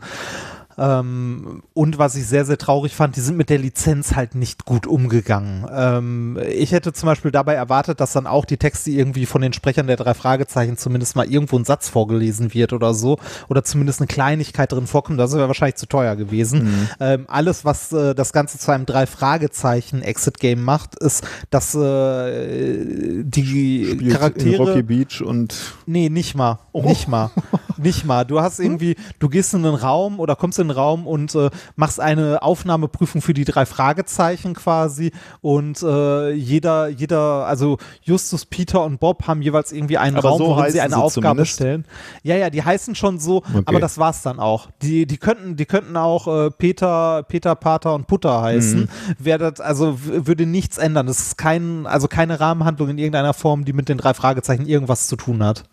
Ähm, 0.78 1.62
und 1.72 1.98
was 1.98 2.16
ich 2.16 2.26
sehr, 2.26 2.44
sehr 2.44 2.58
traurig 2.58 2.94
fand, 2.94 3.16
die 3.16 3.20
sind 3.20 3.37
mit 3.37 3.50
der 3.50 3.58
Lizenz 3.58 4.14
halt 4.14 4.34
nicht 4.34 4.64
gut 4.64 4.87
umgegangen. 4.87 5.66
Ähm, 5.72 6.38
ich 6.48 6.72
hätte 6.72 6.92
zum 6.92 7.06
Beispiel 7.06 7.30
dabei 7.30 7.54
erwartet, 7.54 8.00
dass 8.00 8.12
dann 8.12 8.26
auch 8.26 8.44
die 8.44 8.56
Texte 8.56 8.90
irgendwie 8.90 9.26
von 9.26 9.42
den 9.42 9.52
Sprechern 9.52 9.87
der 9.87 9.96
drei 9.96 10.14
Fragezeichen 10.14 10.76
zumindest 10.76 11.16
mal 11.16 11.26
irgendwo 11.26 11.56
ein 11.58 11.64
Satz 11.64 11.88
vorgelesen 11.88 12.54
wird 12.54 12.72
oder 12.72 12.94
so. 12.94 13.18
Oder 13.48 13.64
zumindest 13.64 14.00
eine 14.00 14.06
Kleinigkeit 14.06 14.72
drin 14.72 14.87
vorkommt. 14.87 15.18
Das 15.18 15.32
wäre 15.32 15.46
wahrscheinlich 15.48 15.76
zu 15.76 15.87
teuer 15.87 16.16
gewesen. 16.16 16.88
Ähm, 17.00 17.24
alles, 17.28 17.64
was 17.64 17.92
äh, 17.92 18.14
das 18.14 18.32
Ganze 18.32 18.58
zu 18.58 18.70
einem 18.72 18.87
drei 18.87 19.06
Fragezeichen 19.06 20.02
Exit-Game 20.02 20.62
macht, 20.62 20.98
ist, 20.98 21.24
dass 21.50 21.74
äh, 21.74 23.22
die 23.24 23.44
Spielt 23.46 24.02
in 24.02 24.08
Charaktere. 24.10 24.56
Rocky 24.56 24.82
Beach 24.82 25.22
und 25.22 25.54
Nee, 25.87 26.08
nicht 26.08 26.34
mal. 26.34 26.58
Nicht 26.72 27.08
mal. 27.08 27.30
Nicht 27.82 28.04
mal. 28.04 28.24
Du 28.24 28.40
hast 28.40 28.60
irgendwie, 28.60 28.96
du 29.18 29.28
gehst 29.28 29.54
in 29.54 29.64
einen 29.64 29.74
Raum 29.74 30.20
oder 30.20 30.37
kommst 30.37 30.58
in 30.58 30.70
einen 30.70 30.78
Raum 30.78 31.06
und 31.06 31.34
äh, 31.34 31.50
machst 31.76 32.00
eine 32.00 32.42
Aufnahmeprüfung 32.42 33.22
für 33.22 33.34
die 33.34 33.44
drei 33.44 33.66
Fragezeichen 33.66 34.54
quasi 34.54 35.12
und 35.40 35.82
äh, 35.82 36.32
jeder, 36.32 36.88
jeder, 36.88 37.46
also 37.46 37.78
Justus, 38.02 38.46
Peter 38.46 38.82
und 38.84 39.00
Bob 39.00 39.26
haben 39.26 39.42
jeweils 39.42 39.72
irgendwie 39.72 39.98
einen 39.98 40.16
Aber 40.16 40.30
Raum, 40.30 40.38
so 40.38 40.46
worin 40.48 40.70
sie 40.72 40.80
eine 40.80 40.94
sie 40.94 41.00
Aufgabe 41.00 41.22
zumindest. 41.26 41.52
stellen. 41.54 41.84
Ja, 42.22 42.37
ja, 42.37 42.50
die 42.50 42.62
heißen 42.62 42.94
schon 42.94 43.18
so, 43.18 43.38
Okay. 43.38 43.62
aber 43.66 43.80
das 43.80 43.98
war's 43.98 44.22
dann 44.22 44.38
auch. 44.38 44.68
Die, 44.82 45.06
die 45.06 45.16
könnten, 45.18 45.56
die 45.56 45.66
könnten 45.66 45.96
auch 45.96 46.26
äh, 46.46 46.50
Peter, 46.50 47.22
Peter, 47.24 47.54
Pater 47.54 47.94
und 47.94 48.06
Putter 48.06 48.42
heißen. 48.42 48.80
Mhm. 48.80 48.88
Wäre 49.18 49.50
das, 49.52 49.60
also 49.60 49.98
würde 50.00 50.46
nichts 50.46 50.78
ändern. 50.78 51.06
Das 51.06 51.18
ist 51.20 51.38
kein, 51.38 51.87
also 51.87 52.08
keine 52.08 52.40
Rahmenhandlung 52.40 52.88
in 52.90 52.98
irgendeiner 52.98 53.34
Form, 53.34 53.64
die 53.64 53.72
mit 53.72 53.88
den 53.88 53.98
drei 53.98 54.14
Fragezeichen 54.14 54.66
irgendwas 54.66 55.06
zu 55.06 55.16
tun 55.16 55.42
hat. 55.42 55.64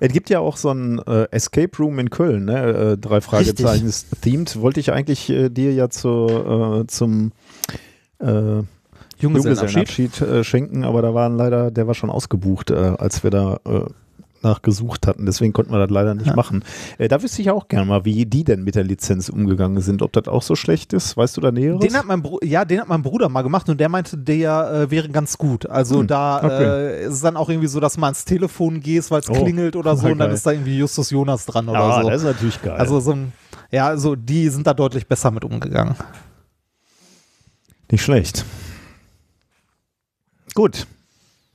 Es 0.00 0.12
gibt 0.12 0.30
ja 0.30 0.40
auch 0.40 0.56
so 0.56 0.70
ein 0.70 0.98
äh, 1.06 1.26
Escape 1.48 1.78
Room 1.78 1.98
in 1.98 2.10
Köln, 2.10 2.44
ne? 2.44 2.92
Äh, 2.92 2.98
drei 2.98 3.20
Fragezeichen 3.20 3.86
ist 3.86 4.20
themed. 4.20 4.60
Wollte 4.60 4.80
ich 4.80 4.92
eigentlich 4.92 5.30
äh, 5.30 5.48
dir 5.48 5.72
ja 5.72 5.88
zu, 5.88 6.26
äh, 6.28 6.86
zum 6.86 7.32
äh, 8.18 8.26
Junggesellenabschied. 9.18 9.20
Junggesellenabschied 9.20 10.20
äh, 10.20 10.44
schenken, 10.44 10.84
aber 10.84 11.00
da 11.00 11.14
waren 11.14 11.36
leider, 11.36 11.70
der 11.70 11.86
war 11.86 11.94
schon 11.94 12.10
ausgebucht, 12.10 12.70
äh, 12.70 12.74
als 12.74 13.24
wir 13.24 13.30
da 13.30 13.60
äh, 13.64 13.80
nachgesucht 14.42 15.06
hatten. 15.06 15.26
Deswegen 15.26 15.52
konnten 15.52 15.72
wir 15.72 15.78
das 15.78 15.90
leider 15.90 16.14
nicht 16.14 16.28
Ja. 16.28 16.34
machen. 16.36 16.64
Äh, 16.98 17.08
da 17.08 17.22
wüsste 17.22 17.42
ich 17.42 17.50
auch 17.50 17.68
gerne 17.68 17.86
mal, 17.86 18.04
wie 18.04 18.26
die 18.26 18.44
denn 18.44 18.62
mit 18.64 18.74
der 18.74 18.84
Lizenz 18.84 19.28
umgegangen 19.28 19.80
sind. 19.82 20.02
Ob 20.02 20.12
das 20.12 20.28
auch 20.28 20.42
so 20.42 20.54
schlecht 20.56 20.92
ist, 20.92 21.16
weißt 21.16 21.36
du 21.36 21.40
da 21.40 21.50
Näheres? 21.52 21.80
Den 21.80 21.94
hat 21.96 22.04
mein 22.06 22.22
ja, 22.42 22.64
den 22.64 22.80
hat 22.80 22.88
mein 22.88 23.02
Bruder 23.02 23.28
mal 23.28 23.42
gemacht 23.42 23.68
und 23.68 23.78
der 23.80 23.88
meinte, 23.88 24.16
der 24.16 24.70
äh, 24.72 24.90
wäre 24.90 25.08
ganz 25.08 25.38
gut. 25.38 25.66
Also 25.66 26.00
Hm, 26.00 26.06
da 26.06 26.38
okay. 26.44 26.64
äh, 26.64 27.04
ist 27.06 27.14
es 27.14 27.20
dann 27.20 27.36
auch 27.36 27.48
irgendwie 27.48 27.68
so, 27.68 27.80
dass 27.80 27.96
mal 27.96 28.08
ans 28.08 28.24
Telefon 28.24 28.80
gehst, 28.80 29.10
weil 29.10 29.20
es 29.20 29.28
Oh, 29.30 29.32
klingelt 29.44 29.76
oder 29.76 29.96
so 29.96 30.06
na 30.06 30.12
und 30.12 30.18
dann 30.18 30.30
ist 30.30 30.46
da 30.46 30.52
irgendwie 30.52 30.78
Justus 30.78 31.10
Jonas 31.10 31.46
dran 31.46 31.68
oder 31.68 31.78
ah, 31.80 32.02
so. 32.02 32.08
das 32.10 32.20
ist 32.22 32.26
natürlich 32.26 32.62
geil. 32.62 32.76
Also 32.78 33.00
so 33.00 33.12
ein, 33.12 33.32
ja, 33.70 33.86
also 33.88 34.16
die 34.16 34.48
sind 34.48 34.66
da 34.66 34.74
deutlich 34.74 35.06
besser 35.06 35.30
mit 35.30 35.44
umgegangen. 35.44 35.94
Nicht 37.90 38.02
schlecht. 38.02 38.44
Gut. 40.54 40.86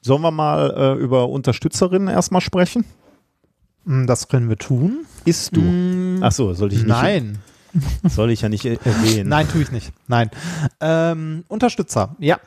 Sollen 0.04 0.22
wir 0.22 0.32
mal 0.32 0.74
äh, 0.76 1.02
über 1.02 1.30
Unterstützerinnen 1.30 2.10
erstmal 2.10 2.42
sprechen? 2.42 2.84
Mm, 3.86 4.06
Das 4.06 4.28
können 4.28 4.50
wir 4.50 4.58
tun. 4.58 5.06
Isst 5.26 5.56
du? 5.56 5.62
Mm, 5.62 6.20
Ach 6.22 6.32
so, 6.32 6.54
sollte 6.54 6.76
ich 6.76 6.82
nicht. 6.82 6.90
Nein. 6.90 7.40
Soll 8.08 8.30
ich 8.30 8.42
ja 8.42 8.50
nicht 8.50 8.66
äh, 8.66 8.78
erwähnen. 8.84 9.30
Nein, 9.30 9.48
tue 9.48 9.62
ich 9.64 9.72
nicht. 9.72 9.94
Nein. 10.08 10.30
Ähm, 10.80 11.44
Unterstützer, 11.48 12.16
ja. 12.20 12.38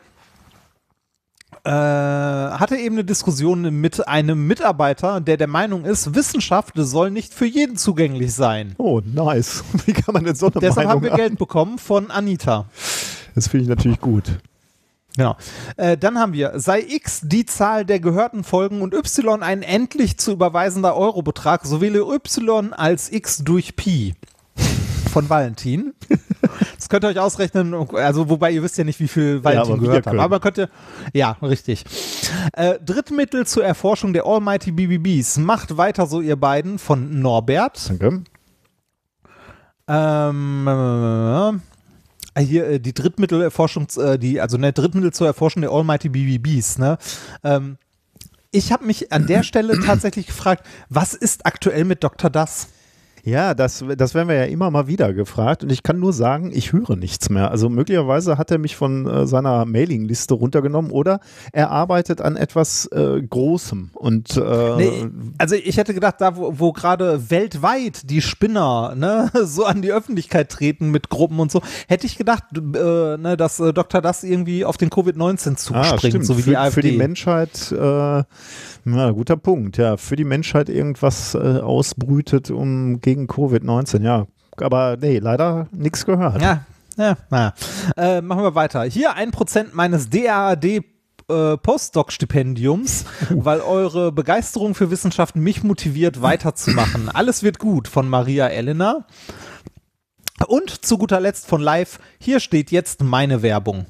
Äh, 1.65 1.71
hatte 1.71 2.77
eben 2.77 2.95
eine 2.95 3.05
Diskussion 3.05 3.63
mit 3.81 4.07
einem 4.07 4.47
Mitarbeiter, 4.47 5.21
der 5.21 5.37
der 5.37 5.49
Meinung 5.49 5.85
ist, 5.85 6.15
Wissenschaft 6.15 6.75
soll 6.77 7.11
nicht 7.11 7.35
für 7.35 7.47
jeden 7.47 7.77
zugänglich 7.77 8.35
sein. 8.35 8.75
Oh, 8.79 9.01
nice. 9.05 9.65
Wie 9.87 9.93
kann 9.93 10.13
man 10.13 10.25
denn 10.25 10.37
so 10.37 10.47
eine 10.47 10.61
Deshalb 10.61 10.87
Meinung 10.87 10.91
haben 10.93 11.03
wir 11.03 11.17
Geld 11.17 11.39
bekommen 11.39 11.79
von 11.79 12.13
Anita. 12.13 12.67
Das 13.35 13.49
finde 13.49 13.65
ich 13.65 13.69
natürlich 13.69 14.01
gut. 14.01 14.39
Genau. 15.17 15.37
Äh, 15.77 15.97
dann 15.97 16.19
haben 16.19 16.33
wir, 16.33 16.53
sei 16.57 16.81
X 16.81 17.21
die 17.25 17.47
Zahl 17.47 17.85
der 17.85 18.01
gehörten 18.01 18.45
Folgen 18.45 18.83
und 18.83 18.95
Y 18.95 19.43
ein 19.43 19.63
endlich 19.63 20.19
zu 20.19 20.33
überweisender 20.33 20.95
Eurobetrag, 20.97 21.65
so 21.65 21.81
wähle 21.81 22.01
Y 22.01 22.73
als 22.73 23.11
X 23.11 23.39
durch 23.39 23.77
Pi. 23.77 24.15
Von 25.13 25.29
Valentin. 25.29 25.95
Das 26.77 26.89
könnt 26.89 27.05
ihr 27.05 27.09
euch 27.09 27.19
ausrechnen, 27.19 27.75
also 27.95 28.29
wobei 28.29 28.53
ihr 28.53 28.63
wisst 28.63 28.79
ja 28.79 28.85
nicht, 28.85 29.01
wie 29.01 29.09
viel 29.09 29.43
Valentin 29.43 29.81
wir 29.81 29.89
gehört 29.89 30.07
hat. 30.07 30.19
Aber 30.19 30.41
könnt 30.41 30.59
ihr, 30.59 30.69
ja, 31.13 31.37
richtig. 31.43 31.85
Äh, 32.53 32.79
Drittmittel 32.85 33.47
zur 33.47 33.65
Erforschung 33.65 34.13
der 34.13 34.25
Almighty 34.25 34.71
BBBs. 34.71 35.39
Macht 35.39 35.77
weiter 35.77 36.07
so, 36.07 36.21
ihr 36.21 36.37
beiden, 36.37 36.79
von 36.79 37.21
Norbert. 37.21 37.89
Danke. 37.89 38.23
Ähm, 39.89 40.69
äh, 40.69 41.76
hier 42.43 42.67
äh, 42.67 42.81
die 42.81 42.95
Drittmittelerforschung, 42.95 43.89
äh, 43.99 44.19
die, 44.19 44.41
also 44.41 44.57
ne, 44.57 44.73
Drittmittel 44.73 45.13
zur 45.13 45.27
Erforschung 45.27 45.63
der 45.63 45.71
Almighty 45.71 46.09
BBBs, 46.09 46.79
ne? 46.79 46.99
Ähm, 47.45 47.79
ich 48.53 48.73
habe 48.73 48.87
mich 48.87 49.13
an 49.13 49.27
der 49.27 49.43
Stelle 49.43 49.79
tatsächlich 49.85 50.27
gefragt, 50.29 50.67
was 50.89 51.15
ist 51.15 51.45
aktuell 51.45 51.85
mit 51.85 52.03
Dr. 52.03 52.31
Das? 52.31 52.69
Ja, 53.27 53.55
das, 53.55 53.85
das 53.97 54.15
werden 54.15 54.29
wir 54.29 54.37
ja 54.37 54.45
immer 54.45 54.71
mal 54.71 54.87
wieder 54.87 55.13
gefragt 55.13 55.65
und 55.65 55.73
ich 55.73 55.83
kann 55.83 55.99
nur 55.99 56.13
sagen, 56.13 56.53
ich 56.55 56.73
höre 56.73 56.95
nichts 56.95 57.29
mehr. 57.29 57.51
Also 57.51 57.69
möglicherweise 57.69 58.39
hat 58.39 58.53
er 58.53 58.59
mich 58.59 58.77
von 58.77 59.05
äh, 59.05 59.27
seiner 59.27 59.65
Mailingliste 59.65 60.35
runtergenommen 60.35 60.93
oder 60.93 61.19
er 61.53 61.71
arbeitet 61.73 62.21
an 62.21 62.37
etwas 62.37 62.87
äh, 62.93 63.21
Großem 63.21 63.91
und 63.95 64.37
äh, 64.37 64.77
Nee, 64.77 65.07
also 65.39 65.57
ich 65.57 65.77
hätte 65.77 65.93
gedacht, 65.93 66.15
da 66.21 66.37
wo, 66.37 66.55
wo 66.61 66.73
gerade 66.73 67.29
weltweit 67.29 68.09
die 68.09 68.23
Spinner 68.23 68.95
ne, 68.95 69.29
so 69.43 69.65
an 69.65 69.83
die 69.83 69.91
Öffentlichkeit 69.91 70.49
treten 70.49 70.93
mit 70.93 71.09
Gruppen 71.09 71.41
und 71.41 71.51
so, 71.51 71.63
hätte 71.89 72.07
ich 72.07 72.17
gedacht, 72.19 72.45
äh, 72.57 73.17
ne, 73.17 73.37
dass 73.37 73.59
äh, 73.59 73.73
Dr. 73.73 74.01
Das 74.03 74.23
irgendwie 74.23 74.65
auf 74.65 74.77
den 74.77 74.89
Covid-19-Zug 74.89 75.77
Ah, 75.77 75.83
springt, 75.83 76.13
stimmt. 76.13 76.27
so 76.27 76.39
wie 76.39 76.43
für, 76.43 76.51
die 76.51 76.57
AfD. 76.59 76.81
für 76.81 76.89
die 76.89 76.97
Menschheit, 76.97 77.73
äh, 77.73 78.23
na, 78.85 79.11
guter 79.11 79.37
Punkt, 79.37 79.79
ja, 79.79 79.97
für 79.97 80.15
die 80.15 80.23
Menschheit 80.23 80.69
irgendwas 80.69 81.35
ausbrütet 81.35 82.53
um 82.53 83.01
gegen 83.01 83.16
Covid-19, 83.25 84.03
ja. 84.03 84.27
Aber 84.59 84.97
nee, 85.01 85.19
leider 85.19 85.69
nichts 85.73 86.05
gehört. 86.07 86.41
Ja, 86.41 86.65
ja, 86.97 87.17
naja. 87.31 87.55
Äh, 87.97 88.21
machen 88.23 88.43
wir 88.43 88.55
weiter. 88.55 88.85
Hier 88.85 89.15
ein 89.15 89.31
Prozent 89.31 89.75
meines 89.75 90.09
DAAD 90.09 90.65
äh, 90.65 90.83
Postdoc-Stipendiums, 91.29 93.05
weil 93.31 93.61
eure 93.61 94.13
Begeisterung 94.13 94.75
für 94.75 94.91
Wissenschaften 94.91 95.41
mich 95.41 95.63
motiviert, 95.63 96.23
weiterzumachen. 96.23 97.09
Alles 97.13 97.43
wird 97.43 97.59
gut 97.59 97.89
von 97.89 98.09
Maria 98.09 98.49
Elena. 98.49 99.07
Und 100.47 100.85
zu 100.85 100.99
guter 100.99 101.19
Letzt 101.19 101.47
von 101.47 101.61
Live, 101.61 101.99
hier 102.21 102.41
steht 102.41 102.71
jetzt 102.71 103.03
meine 103.03 103.43
Werbung. 103.43 103.87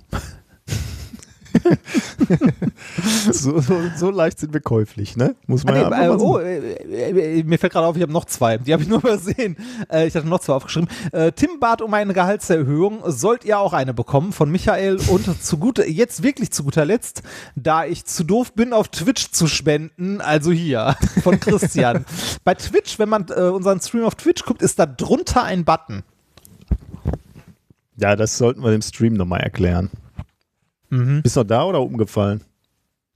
so, 3.33 3.61
so, 3.61 3.81
so, 3.97 4.11
leicht 4.11 4.39
sind 4.39 4.53
wir 4.53 4.61
käuflich, 4.61 5.16
ne? 5.16 5.35
Muss 5.47 5.64
man 5.64 5.74
ah, 5.74 5.91
nee, 5.91 6.05
ja 6.07 6.14
äh, 6.14 6.16
oh, 6.16 6.39
äh, 6.39 7.39
äh, 7.39 7.43
mir 7.45 7.59
fällt 7.59 7.72
gerade 7.72 7.87
auf, 7.87 7.97
ich 7.97 8.03
habe 8.03 8.12
noch 8.12 8.24
zwei. 8.24 8.59
Die 8.59 8.72
habe 8.72 8.83
ich 8.83 8.89
nur 8.89 8.99
übersehen. 9.05 9.57
Äh, 9.91 10.07
ich 10.07 10.14
hatte 10.14 10.26
noch 10.26 10.41
zwei 10.41 10.55
aufgeschrieben. 10.55 10.89
Äh, 11.12 11.33
Tim 11.33 11.61
bat 11.61 11.83
um 11.83 11.93
eine 11.95 12.14
Gehaltserhöhung. 12.14 13.03
Sollt 13.07 13.45
ihr 13.45 13.59
auch 13.59 13.72
eine 13.72 13.95
bekommen 13.95 14.33
von 14.33 14.51
Michael? 14.51 14.99
Und 15.09 15.43
zu 15.43 15.59
guter, 15.59 15.89
jetzt 15.89 16.22
wirklich 16.22 16.51
zu 16.51 16.64
guter 16.64 16.85
Letzt, 16.85 17.22
da 17.55 17.85
ich 17.85 18.05
zu 18.05 18.24
doof 18.24 18.53
bin, 18.53 18.72
auf 18.72 18.89
Twitch 18.89 19.30
zu 19.30 19.47
spenden, 19.47 20.20
also 20.20 20.53
hier 20.53 20.97
von 21.22 21.41
Christian. 21.41 22.05
Bei 22.45 22.55
Twitch, 22.55 22.99
wenn 22.99 23.09
man 23.09 23.26
äh, 23.28 23.43
unseren 23.43 23.80
Stream 23.80 24.05
auf 24.05 24.14
Twitch 24.14 24.45
guckt, 24.45 24.62
ist 24.62 24.78
da 24.78 24.87
drunter 24.87 25.45
ein 25.45 25.64
Button. 25.64 26.03
Ja, 27.99 28.14
das 28.14 28.37
sollten 28.37 28.62
wir 28.62 28.70
dem 28.70 28.83
Stream 28.83 29.14
nochmal 29.14 29.41
erklären. 29.41 29.91
Mhm. 30.91 31.22
Bist 31.22 31.37
du 31.37 31.41
noch 31.41 31.47
da 31.47 31.64
oder 31.64 31.80
umgefallen? 31.80 32.43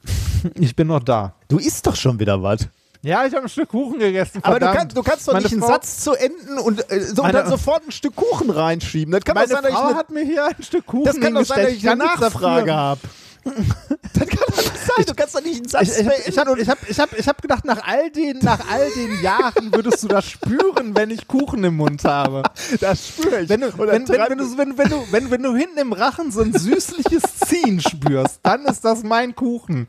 Ich 0.55 0.75
bin 0.75 0.87
noch 0.87 1.03
da. 1.03 1.35
Du 1.49 1.59
isst 1.59 1.87
doch 1.87 1.95
schon 1.95 2.18
wieder 2.18 2.43
was. 2.43 2.66
Ja, 3.03 3.25
ich 3.25 3.35
habe 3.35 3.45
ein 3.45 3.49
Stück 3.49 3.68
Kuchen 3.68 3.99
gegessen. 3.99 4.41
Aber 4.43 4.59
du, 4.59 4.73
kann, 4.73 4.89
du, 4.89 5.03
kannst 5.03 5.27
doch 5.27 5.33
meine 5.33 5.45
nicht 5.45 5.59
Frau, 5.59 5.66
einen 5.66 5.75
Satz 5.75 6.01
zu 6.01 6.12
enden 6.14 6.59
und, 6.59 6.91
äh, 6.91 7.01
so, 7.01 7.23
meine, 7.23 7.39
und 7.39 7.45
dann 7.45 7.51
sofort 7.51 7.87
ein 7.87 7.93
Stück 7.93 8.14
Kuchen 8.16 8.51
reinschieben. 8.51 9.12
Das 9.12 9.25
kann 9.25 9.35
meine 9.35 9.49
doch 9.49 9.62
sein, 9.62 9.73
Frau 9.73 9.95
hat 9.95 10.11
mir 10.11 10.25
hier 10.25 10.47
ein 10.47 10.62
Stück 10.62 10.87
Kuchen 10.87 11.05
Das 11.05 11.21
kann 11.21 11.35
doch 11.35 11.45
sein, 11.45 11.64
dass 11.64 11.73
ich 11.73 11.89
eine 11.89 12.05
Nachfrage 12.05 12.75
habe. 12.75 13.01
das 14.12 14.28
kann 14.28 14.38
doch 14.49 14.57
nicht 14.57 14.78
sein. 14.78 15.05
Du 15.07 15.14
kannst 15.14 15.34
doch 15.34 15.43
nicht 15.43 15.57
einen 15.57 15.68
Satz 15.68 15.99
Ich, 15.99 16.07
ich, 16.07 16.28
ich 16.28 16.38
habe 16.38 16.61
ich 16.61 16.68
hab, 16.68 16.91
ich 16.91 17.01
hab, 17.01 17.18
ich 17.18 17.28
hab 17.28 17.41
gedacht, 17.41 17.64
nach 17.64 17.86
all, 17.86 18.11
den, 18.11 18.38
nach 18.43 18.61
all 18.70 18.91
den 18.91 19.22
Jahren 19.22 19.74
würdest 19.74 20.03
du 20.03 20.09
das 20.09 20.26
spüren, 20.26 20.95
wenn 20.95 21.11
ich 21.11 21.26
Kuchen 21.26 21.64
im 21.64 21.76
Mund 21.76 22.05
habe. 22.05 22.43
Das 22.80 23.09
spüre 23.09 23.41
ich. 23.41 23.49
Wenn 23.49 23.62
du, 23.62 23.78
wenn, 23.78 24.09
wenn, 24.09 24.20
wenn, 24.28 24.38
du, 24.38 24.59
wenn, 24.59 24.78
wenn, 24.78 24.88
du, 24.88 25.05
wenn, 25.11 25.30
wenn 25.30 25.43
du 25.43 25.55
hinten 25.55 25.78
im 25.78 25.93
Rachen 25.93 26.30
so 26.30 26.43
ein 26.43 26.53
süßliches 26.53 27.22
Ziehen 27.47 27.80
spürst, 27.80 28.41
dann 28.43 28.64
ist 28.66 28.84
das 28.84 29.03
mein 29.03 29.34
Kuchen. 29.34 29.86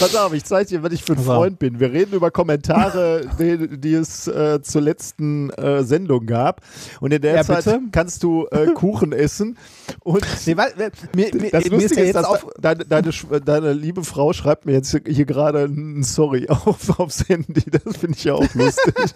Pass 0.00 0.14
auf, 0.16 0.32
ich 0.32 0.44
zeige 0.44 0.68
dir, 0.68 0.82
wenn 0.82 0.92
ich 0.92 1.04
für 1.04 1.12
ein 1.12 1.18
Freund 1.18 1.58
bin. 1.58 1.78
Wir 1.78 1.92
reden 1.92 2.14
über 2.14 2.30
Kommentare, 2.30 3.28
die, 3.38 3.78
die 3.78 3.94
es 3.94 4.26
äh, 4.26 4.60
zur 4.62 4.82
letzten 4.82 5.50
äh, 5.50 5.84
Sendung 5.84 6.26
gab. 6.26 6.62
Und 7.00 7.12
in 7.12 7.22
der 7.22 7.36
ja, 7.36 7.44
Zeit 7.44 7.64
bitte? 7.64 7.80
kannst 7.92 8.22
du 8.22 8.46
äh, 8.50 8.66
Kuchen 8.74 9.12
essen. 9.12 9.56
Und 10.00 10.24
nee, 10.46 10.56
weil, 10.56 10.72
mir, 11.14 11.30
mir, 11.34 11.50
das 11.50 11.66
Lustige 11.66 12.02
ist, 12.02 12.14
ja 12.14 12.22
dass 12.22 12.44
deine, 12.74 13.10
deine, 13.10 13.40
deine, 13.40 13.72
liebe 13.72 14.04
Frau 14.04 14.32
schreibt 14.32 14.66
mir 14.66 14.72
jetzt 14.72 14.96
hier 15.06 15.24
gerade 15.24 15.64
ein 15.64 16.02
Sorry 16.02 16.48
auf, 16.48 16.98
aufs 16.98 17.28
Handy. 17.28 17.64
Das 17.70 17.96
finde 17.96 18.16
ich 18.16 18.24
ja 18.24 18.34
auch 18.34 18.54
lustig. 18.54 18.94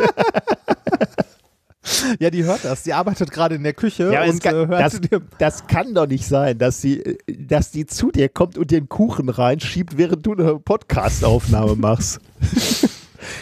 Ja, 2.19 2.31
die 2.31 2.43
hört 2.43 2.65
das. 2.65 2.83
Die 2.83 2.93
arbeitet 2.93 3.31
gerade 3.31 3.55
in 3.55 3.63
der 3.63 3.73
Küche 3.73 4.13
ja, 4.13 4.25
und 4.25 4.43
kann, 4.43 4.55
äh, 4.55 4.67
hört 4.67 4.81
das, 4.81 5.01
das 5.39 5.67
kann 5.69 5.95
doch 5.95 6.09
nicht 6.09 6.27
sein, 6.27 6.59
dass 6.59 6.81
sie, 6.81 7.19
dass 7.27 7.71
die 7.71 7.87
zu 7.87 8.11
dir 8.11 8.29
kommt 8.29 8.59
und 8.59 8.73
dir 8.73 8.79
einen 8.79 8.89
Kuchen 8.89 9.29
reinschiebt, 9.29 9.97
während 9.97 10.27
du 10.27 10.33
eine 10.33 10.59
Podcastaufnahme 10.59 11.77
machst. 11.77 12.21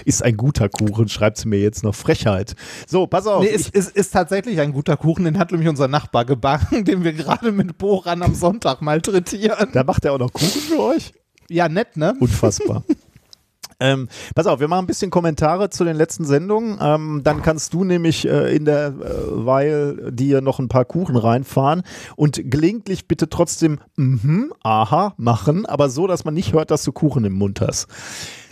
ist 0.04 0.22
ein 0.22 0.36
guter 0.36 0.68
Kuchen, 0.68 1.08
schreibt 1.08 1.38
sie 1.38 1.48
mir 1.48 1.60
jetzt 1.60 1.84
noch 1.84 1.94
Frechheit. 1.94 2.54
So, 2.86 3.06
pass 3.06 3.26
auf. 3.26 3.42
Nee, 3.42 3.50
es 3.50 3.62
ist, 3.62 3.74
ist, 3.74 3.96
ist, 3.96 4.10
tatsächlich 4.10 4.60
ein 4.60 4.72
guter 4.72 4.96
Kuchen, 4.96 5.24
den 5.24 5.38
hat 5.38 5.50
nämlich 5.50 5.68
unser 5.68 5.88
Nachbar 5.88 6.24
gebacken, 6.24 6.84
den 6.84 7.04
wir 7.04 7.12
gerade 7.12 7.52
mit 7.52 7.78
Boran 7.78 8.22
am 8.22 8.34
Sonntag 8.34 8.82
malträtieren. 8.82 9.70
Da 9.72 9.84
macht 9.84 10.04
er 10.04 10.12
auch 10.12 10.18
noch 10.18 10.32
Kuchen 10.32 10.60
für 10.60 10.80
euch? 10.80 11.12
Ja, 11.48 11.68
nett, 11.68 11.96
ne? 11.96 12.14
Unfassbar. 12.20 12.84
Ähm, 13.80 14.08
pass 14.34 14.46
auf, 14.46 14.60
wir 14.60 14.68
machen 14.68 14.84
ein 14.84 14.86
bisschen 14.86 15.10
Kommentare 15.10 15.70
zu 15.70 15.84
den 15.84 15.96
letzten 15.96 16.24
Sendungen. 16.24 16.78
Ähm, 16.80 17.20
dann 17.24 17.42
kannst 17.42 17.74
du 17.74 17.84
nämlich 17.84 18.26
äh, 18.26 18.54
in 18.54 18.64
der 18.64 18.86
äh, 18.86 18.92
Weil 19.28 20.10
dir 20.12 20.40
noch 20.40 20.58
ein 20.58 20.68
paar 20.68 20.84
Kuchen 20.84 21.16
reinfahren 21.16 21.82
und 22.16 22.40
gelegentlich 22.50 23.08
bitte 23.08 23.28
trotzdem 23.28 23.80
mhm, 23.96 24.52
aha 24.62 25.14
machen, 25.16 25.66
aber 25.66 25.90
so, 25.90 26.06
dass 26.06 26.24
man 26.24 26.34
nicht 26.34 26.52
hört, 26.52 26.70
dass 26.70 26.84
du 26.84 26.92
Kuchen 26.92 27.24
im 27.24 27.34
Mund 27.34 27.60
hast. 27.60 27.88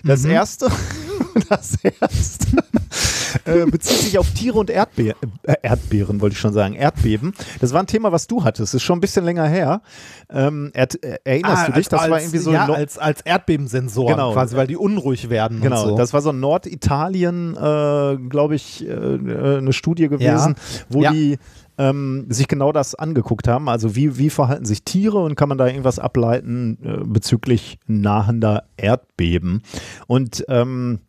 Das 0.04 0.24
mhm. 0.24 0.32
erste, 0.32 0.68
das 1.48 1.76
erste 1.82 2.56
äh, 3.44 3.66
bezieht 3.66 3.98
sich 3.98 4.18
auf 4.18 4.30
Tiere 4.30 4.58
und 4.58 4.70
Erdbe 4.70 5.14
äh, 5.42 5.54
Erdbeeren, 5.62 6.20
wollte 6.20 6.34
ich 6.34 6.40
schon 6.40 6.52
sagen, 6.52 6.74
Erdbeben. 6.74 7.34
Das 7.60 7.72
war 7.72 7.80
ein 7.80 7.86
Thema, 7.86 8.12
was 8.12 8.26
du 8.26 8.44
hattest. 8.44 8.74
Das 8.74 8.74
ist 8.74 8.82
schon 8.82 8.98
ein 8.98 9.00
bisschen 9.00 9.24
länger 9.24 9.46
her. 9.46 9.82
Ähm, 10.30 10.70
er, 10.74 10.88
äh, 11.02 11.18
erinnerst 11.24 11.64
ah, 11.64 11.66
du 11.66 11.72
dich? 11.72 11.88
Das 11.88 12.00
als, 12.00 12.10
war 12.10 12.20
irgendwie 12.20 12.38
so 12.38 12.52
ja, 12.52 12.66
als, 12.66 12.98
als 12.98 13.20
Erdbebensensor 13.22 14.10
genau. 14.10 14.32
quasi, 14.32 14.56
weil 14.56 14.66
die 14.66 14.76
unruhig 14.76 15.30
werden. 15.30 15.60
Genau, 15.60 15.90
so. 15.90 15.96
das 15.96 16.12
war 16.12 16.20
so 16.20 16.32
Norditalien, 16.32 17.56
äh, 17.56 18.16
glaube 18.28 18.54
ich, 18.54 18.86
äh, 18.86 18.92
eine 18.92 19.72
Studie 19.72 20.08
gewesen, 20.08 20.56
ja. 20.56 20.84
wo 20.88 21.02
ja. 21.02 21.12
die 21.12 21.38
ähm, 21.82 22.26
sich 22.28 22.46
genau 22.46 22.72
das 22.72 22.94
angeguckt 22.94 23.48
haben. 23.48 23.68
Also 23.68 23.96
wie, 23.96 24.16
wie 24.18 24.30
verhalten 24.30 24.64
sich 24.64 24.84
Tiere 24.84 25.18
und 25.18 25.34
kann 25.34 25.48
man 25.48 25.58
da 25.58 25.66
irgendwas 25.66 25.98
ableiten 25.98 26.78
äh, 26.84 27.04
bezüglich 27.04 27.78
nahender 27.86 28.64
Erdbeben. 28.76 29.62
Und 30.06 30.44
ähm, 30.48 31.00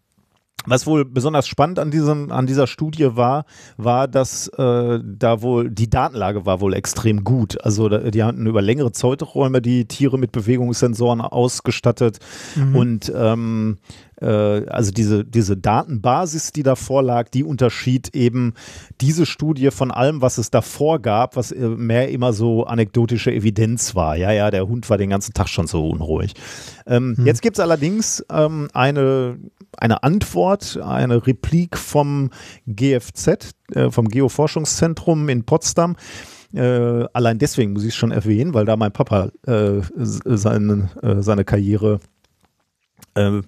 was 0.65 0.87
wohl 0.87 1.03
besonders 1.05 1.47
spannend 1.47 1.77
an, 1.77 1.91
diesem, 1.91 2.31
an 2.31 2.47
dieser 2.47 2.67
Studie 2.67 3.15
war, 3.15 3.45
war, 3.77 4.07
dass 4.07 4.47
äh, 4.47 4.99
da 5.03 5.41
wohl 5.41 5.69
die 5.69 5.89
Datenlage 5.89 6.45
war 6.45 6.61
wohl 6.61 6.73
extrem 6.73 7.23
gut. 7.23 7.63
Also 7.63 7.89
da, 7.89 8.09
die 8.09 8.23
hatten 8.23 8.47
über 8.47 8.61
längere 8.61 8.93
Zeiträume 8.93 9.61
die 9.61 9.85
Tiere 9.85 10.17
mit 10.17 10.31
Bewegungssensoren 10.31 11.21
ausgestattet 11.21 12.19
mhm. 12.55 12.75
und 12.75 13.13
ähm, 13.13 13.77
äh, 14.12 14.12
also 14.25 14.91
diese, 14.91 15.25
diese 15.25 15.57
Datenbasis, 15.57 16.51
die 16.51 16.63
davor 16.63 17.03
lag, 17.03 17.29
die 17.29 17.43
unterschied 17.43 18.15
eben 18.15 18.53
diese 19.01 19.25
Studie 19.25 19.71
von 19.71 19.91
allem, 19.91 20.21
was 20.21 20.37
es 20.37 20.51
davor 20.51 20.99
gab, 20.99 21.35
was 21.35 21.51
äh, 21.51 21.67
mehr 21.67 22.09
immer 22.09 22.33
so 22.33 22.65
anekdotische 22.65 23.31
Evidenz 23.31 23.95
war. 23.95 24.15
Ja, 24.15 24.31
ja, 24.31 24.51
der 24.51 24.67
Hund 24.67 24.89
war 24.89 24.97
den 24.97 25.09
ganzen 25.09 25.33
Tag 25.33 25.49
schon 25.49 25.67
so 25.67 25.89
unruhig. 25.89 26.33
Ähm, 26.85 27.15
hm. 27.17 27.25
Jetzt 27.25 27.41
gibt 27.41 27.57
es 27.57 27.63
allerdings 27.63 28.25
ähm, 28.29 28.69
eine, 28.73 29.37
eine 29.77 30.03
Antwort, 30.03 30.79
eine 30.83 31.25
Replik 31.25 31.77
vom 31.77 32.29
GFZ, 32.67 33.53
äh, 33.73 33.89
vom 33.89 34.07
Geoforschungszentrum 34.07 35.29
in 35.29 35.43
Potsdam. 35.43 35.95
Äh, 36.53 37.05
allein 37.13 37.39
deswegen 37.39 37.73
muss 37.73 37.83
ich 37.83 37.89
es 37.89 37.95
schon 37.95 38.11
erwähnen, 38.11 38.53
weil 38.53 38.65
da 38.65 38.77
mein 38.77 38.91
Papa 38.91 39.31
äh, 39.47 39.81
seine, 39.95 40.89
äh, 41.01 41.21
seine 41.21 41.45
Karriere 41.45 41.99
äh, 43.15 43.41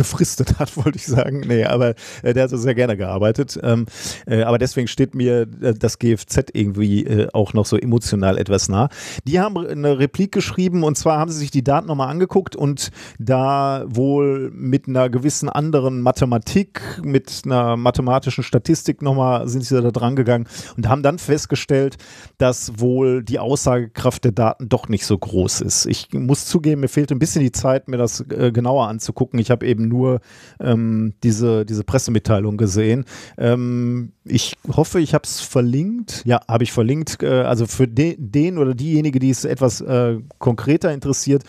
gefristet 0.00 0.58
hat, 0.58 0.76
wollte 0.82 0.96
ich 0.96 1.06
sagen. 1.06 1.40
Nee, 1.46 1.64
aber 1.64 1.94
äh, 2.22 2.32
der 2.32 2.44
hat 2.44 2.50
so 2.50 2.56
sehr 2.56 2.74
gerne 2.74 2.96
gearbeitet. 2.96 3.60
Ähm, 3.62 3.84
äh, 4.26 4.42
aber 4.42 4.56
deswegen 4.56 4.88
steht 4.88 5.14
mir 5.14 5.42
äh, 5.60 5.74
das 5.74 5.98
GFZ 5.98 6.46
irgendwie 6.54 7.04
äh, 7.04 7.28
auch 7.34 7.52
noch 7.52 7.66
so 7.66 7.76
emotional 7.76 8.38
etwas 8.38 8.70
nah. 8.70 8.88
Die 9.26 9.40
haben 9.40 9.58
eine 9.58 9.98
Replik 9.98 10.32
geschrieben 10.32 10.84
und 10.84 10.96
zwar 10.96 11.18
haben 11.18 11.30
sie 11.30 11.38
sich 11.38 11.50
die 11.50 11.62
Daten 11.62 11.86
nochmal 11.86 12.08
angeguckt 12.08 12.56
und 12.56 12.90
da 13.18 13.84
wohl 13.88 14.50
mit 14.54 14.88
einer 14.88 15.10
gewissen 15.10 15.50
anderen 15.50 16.00
Mathematik, 16.00 16.80
mit 17.02 17.42
einer 17.44 17.76
mathematischen 17.76 18.42
Statistik 18.42 19.02
nochmal 19.02 19.48
sind 19.48 19.64
sie 19.66 19.78
da 19.78 19.90
dran 19.90 20.16
gegangen 20.16 20.46
und 20.78 20.88
haben 20.88 21.02
dann 21.02 21.18
festgestellt, 21.18 21.98
dass 22.38 22.80
wohl 22.80 23.22
die 23.22 23.38
Aussagekraft 23.38 24.24
der 24.24 24.32
Daten 24.32 24.70
doch 24.70 24.88
nicht 24.88 25.04
so 25.04 25.18
groß 25.18 25.60
ist. 25.60 25.84
Ich 25.84 26.08
muss 26.14 26.46
zugeben, 26.46 26.80
mir 26.80 26.88
fehlt 26.88 27.12
ein 27.12 27.18
bisschen 27.18 27.42
die 27.42 27.52
Zeit, 27.52 27.88
mir 27.88 27.98
das 27.98 28.24
äh, 28.30 28.50
genauer 28.50 28.88
anzugucken. 28.88 29.38
Ich 29.38 29.50
habe 29.50 29.66
eben 29.66 29.89
nur 29.90 30.20
ähm, 30.58 31.12
diese, 31.22 31.66
diese 31.66 31.84
Pressemitteilung 31.84 32.56
gesehen. 32.56 33.04
Ähm, 33.36 34.12
ich 34.24 34.56
hoffe, 34.74 35.00
ich 35.00 35.12
habe 35.12 35.24
es 35.24 35.40
verlinkt. 35.40 36.22
Ja, 36.24 36.40
habe 36.48 36.64
ich 36.64 36.72
verlinkt. 36.72 37.22
Äh, 37.22 37.42
also 37.42 37.66
für 37.66 37.86
de 37.86 38.16
den 38.18 38.56
oder 38.56 38.74
diejenige, 38.74 39.18
die 39.18 39.30
es 39.30 39.44
etwas 39.44 39.82
äh, 39.82 40.18
konkreter 40.38 40.92
interessiert, 40.92 41.44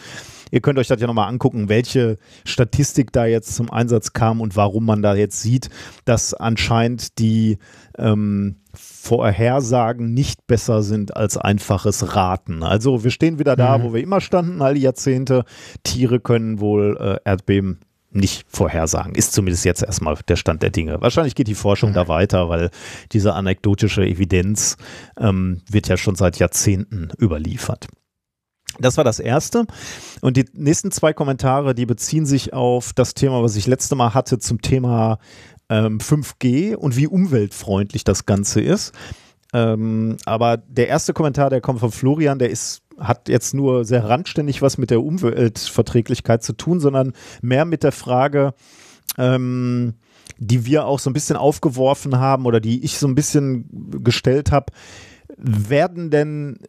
Ihr 0.51 0.59
könnt 0.59 0.77
euch 0.77 0.87
das 0.87 0.99
ja 0.99 1.07
nochmal 1.07 1.29
angucken, 1.29 1.69
welche 1.69 2.17
Statistik 2.43 3.13
da 3.13 3.25
jetzt 3.25 3.55
zum 3.55 3.71
Einsatz 3.71 4.11
kam 4.11 4.41
und 4.41 4.57
warum 4.57 4.85
man 4.85 5.01
da 5.01 5.15
jetzt 5.15 5.41
sieht, 5.41 5.69
dass 6.03 6.33
anscheinend 6.33 7.19
die 7.19 7.57
ähm, 7.97 8.57
Vorhersagen 8.73 10.13
nicht 10.13 10.47
besser 10.47 10.83
sind 10.83 11.15
als 11.15 11.37
einfaches 11.37 12.15
Raten. 12.15 12.63
Also 12.63 13.03
wir 13.03 13.11
stehen 13.11 13.39
wieder 13.39 13.55
da, 13.55 13.77
mhm. 13.77 13.83
wo 13.83 13.93
wir 13.93 14.03
immer 14.03 14.19
standen, 14.19 14.61
all 14.61 14.75
die 14.75 14.81
Jahrzehnte. 14.81 15.45
Tiere 15.83 16.19
können 16.19 16.59
wohl 16.59 16.97
äh, 16.99 17.17
Erdbeben 17.23 17.79
nicht 18.11 18.45
vorhersagen. 18.47 19.15
Ist 19.15 19.33
zumindest 19.33 19.65
jetzt 19.65 19.83
erstmal 19.83 20.17
der 20.27 20.35
Stand 20.35 20.61
der 20.61 20.69
Dinge. 20.69 21.01
Wahrscheinlich 21.01 21.35
geht 21.35 21.47
die 21.47 21.55
Forschung 21.55 21.93
da 21.93 22.07
weiter, 22.07 22.49
weil 22.49 22.69
diese 23.11 23.33
anekdotische 23.33 24.05
Evidenz 24.05 24.77
ähm, 25.17 25.61
wird 25.69 25.87
ja 25.87 25.97
schon 25.97 26.15
seit 26.15 26.37
Jahrzehnten 26.37 27.09
überliefert. 27.19 27.87
Das 28.79 28.97
war 28.97 29.03
das 29.03 29.19
erste. 29.19 29.65
Und 30.21 30.37
die 30.37 30.45
nächsten 30.53 30.91
zwei 30.91 31.13
Kommentare, 31.13 31.75
die 31.75 31.85
beziehen 31.85 32.25
sich 32.25 32.53
auf 32.53 32.93
das 32.93 33.13
Thema, 33.13 33.43
was 33.43 33.55
ich 33.55 33.67
letzte 33.67 33.95
Mal 33.95 34.13
hatte 34.13 34.39
zum 34.39 34.61
Thema 34.61 35.19
ähm, 35.69 35.99
5G 35.99 36.75
und 36.75 36.95
wie 36.95 37.07
umweltfreundlich 37.07 38.03
das 38.03 38.25
Ganze 38.25 38.61
ist. 38.61 38.93
Ähm, 39.53 40.17
aber 40.25 40.57
der 40.57 40.87
erste 40.87 41.13
Kommentar, 41.13 41.49
der 41.49 41.61
kommt 41.61 41.79
von 41.79 41.91
Florian, 41.91 42.39
der 42.39 42.49
ist 42.49 42.80
hat 42.99 43.29
jetzt 43.29 43.53
nur 43.53 43.85
sehr 43.85 44.07
randständig 44.07 44.61
was 44.61 44.77
mit 44.77 44.91
der 44.91 45.01
Umweltverträglichkeit 45.01 46.43
zu 46.43 46.53
tun, 46.53 46.79
sondern 46.79 47.13
mehr 47.41 47.65
mit 47.65 47.83
der 47.83 47.91
Frage, 47.91 48.53
ähm, 49.17 49.95
die 50.37 50.65
wir 50.65 50.85
auch 50.85 50.99
so 50.99 51.09
ein 51.09 51.13
bisschen 51.13 51.37
aufgeworfen 51.37 52.19
haben 52.19 52.45
oder 52.45 52.59
die 52.59 52.83
ich 52.83 52.97
so 52.97 53.07
ein 53.07 53.15
bisschen 53.15 53.65
gestellt 54.03 54.51
habe. 54.51 54.73
werden 55.37 56.09
denn 56.09 56.59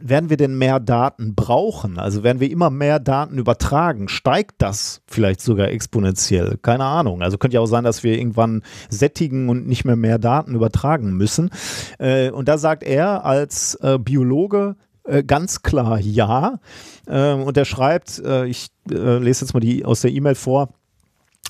werden 0.00 0.30
wir 0.30 0.36
denn 0.36 0.56
mehr 0.56 0.80
Daten 0.80 1.34
brauchen? 1.34 1.98
Also 1.98 2.22
werden 2.22 2.40
wir 2.40 2.50
immer 2.50 2.70
mehr 2.70 2.98
Daten 2.98 3.38
übertragen? 3.38 4.08
Steigt 4.08 4.56
das 4.58 5.02
vielleicht 5.06 5.40
sogar 5.40 5.68
exponentiell? 5.68 6.58
Keine 6.62 6.84
Ahnung. 6.84 7.22
Also 7.22 7.38
könnte 7.38 7.56
ja 7.56 7.60
auch 7.60 7.66
sein, 7.66 7.84
dass 7.84 8.02
wir 8.02 8.18
irgendwann 8.18 8.62
sättigen 8.88 9.48
und 9.48 9.66
nicht 9.66 9.84
mehr 9.84 9.96
mehr 9.96 10.18
Daten 10.18 10.54
übertragen 10.54 11.12
müssen. 11.12 11.50
Äh, 11.98 12.30
und 12.30 12.48
da 12.48 12.58
sagt 12.58 12.82
er 12.82 13.24
als 13.24 13.76
äh, 13.76 13.98
Biologe 13.98 14.76
äh, 15.10 15.22
ganz 15.24 15.62
klar 15.62 15.98
ja. 15.98 16.60
Ähm, 17.08 17.42
und 17.42 17.56
er 17.56 17.64
schreibt, 17.64 18.18
äh, 18.20 18.46
ich 18.46 18.68
äh, 18.90 19.18
lese 19.18 19.44
jetzt 19.44 19.54
mal 19.54 19.60
die 19.60 19.84
aus 19.84 20.02
der 20.02 20.12
E-Mail 20.12 20.34
vor, 20.34 20.70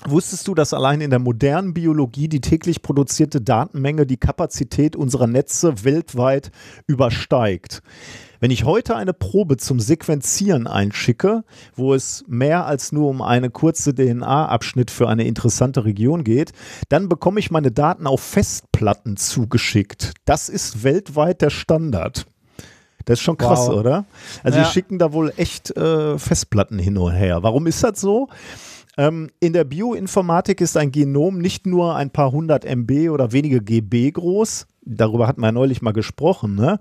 Wusstest 0.07 0.47
du, 0.47 0.55
dass 0.55 0.73
allein 0.73 0.99
in 0.99 1.11
der 1.11 1.19
modernen 1.19 1.75
Biologie 1.75 2.27
die 2.27 2.41
täglich 2.41 2.81
produzierte 2.81 3.39
Datenmenge 3.39 4.07
die 4.07 4.17
Kapazität 4.17 4.95
unserer 4.95 5.27
Netze 5.27 5.83
weltweit 5.83 6.49
übersteigt? 6.87 7.83
Wenn 8.39 8.49
ich 8.49 8.63
heute 8.63 8.95
eine 8.95 9.13
Probe 9.13 9.57
zum 9.57 9.79
Sequenzieren 9.79 10.65
einschicke, 10.65 11.43
wo 11.75 11.93
es 11.93 12.23
mehr 12.27 12.65
als 12.65 12.91
nur 12.91 13.09
um 13.09 13.21
eine 13.21 13.51
kurze 13.51 13.93
DNA-Abschnitt 13.93 14.89
für 14.89 15.07
eine 15.07 15.27
interessante 15.27 15.85
Region 15.85 16.23
geht, 16.23 16.51
dann 16.89 17.07
bekomme 17.07 17.39
ich 17.39 17.51
meine 17.51 17.71
Daten 17.71 18.07
auf 18.07 18.21
Festplatten 18.21 19.17
zugeschickt. 19.17 20.13
Das 20.25 20.49
ist 20.49 20.83
weltweit 20.83 21.43
der 21.43 21.51
Standard. 21.51 22.25
Das 23.05 23.19
ist 23.19 23.23
schon 23.23 23.37
krass, 23.37 23.67
wow. 23.67 23.79
oder? 23.79 24.05
Also 24.43 24.59
ja. 24.59 24.63
die 24.63 24.69
schicken 24.71 24.99
da 24.99 25.13
wohl 25.13 25.33
echt 25.37 25.75
äh, 25.75 26.17
Festplatten 26.17 26.79
hin 26.79 26.97
und 26.97 27.11
her. 27.11 27.43
Warum 27.43 27.67
ist 27.67 27.83
das 27.83 27.99
so? 27.99 28.27
Ähm, 28.97 29.29
in 29.39 29.53
der 29.53 29.63
Bioinformatik 29.63 30.59
ist 30.61 30.75
ein 30.77 30.91
Genom 30.91 31.37
nicht 31.37 31.65
nur 31.65 31.95
ein 31.95 32.09
paar 32.09 32.31
hundert 32.31 32.65
MB 32.65 33.09
oder 33.09 33.31
wenige 33.31 33.61
GB 33.61 34.11
groß. 34.11 34.67
Darüber 34.83 35.27
hatten 35.27 35.41
wir 35.41 35.51
neulich 35.51 35.81
mal 35.81 35.93
gesprochen, 35.93 36.55
ne? 36.55 36.79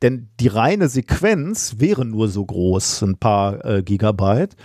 Denn 0.00 0.30
die 0.40 0.48
reine 0.48 0.88
Sequenz 0.88 1.76
wäre 1.78 2.04
nur 2.04 2.28
so 2.28 2.44
groß, 2.44 3.02
ein 3.02 3.16
paar 3.18 3.64
äh, 3.64 3.82
Gigabyte. 3.82 4.56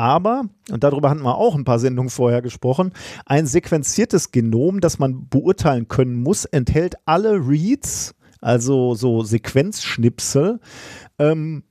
Aber, 0.00 0.44
und 0.70 0.84
darüber 0.84 1.10
hatten 1.10 1.22
wir 1.22 1.36
auch 1.36 1.56
ein 1.56 1.64
paar 1.64 1.80
Sendungen 1.80 2.08
vorher 2.08 2.40
gesprochen, 2.40 2.92
ein 3.26 3.46
sequenziertes 3.46 4.30
Genom, 4.30 4.80
das 4.80 5.00
man 5.00 5.28
beurteilen 5.28 5.88
können 5.88 6.14
muss, 6.14 6.44
enthält 6.44 6.94
alle 7.04 7.32
Reads, 7.32 8.14
also 8.40 8.94
so 8.94 9.22
Sequenzschnipsel, 9.22 10.60
ähm, 11.18 11.62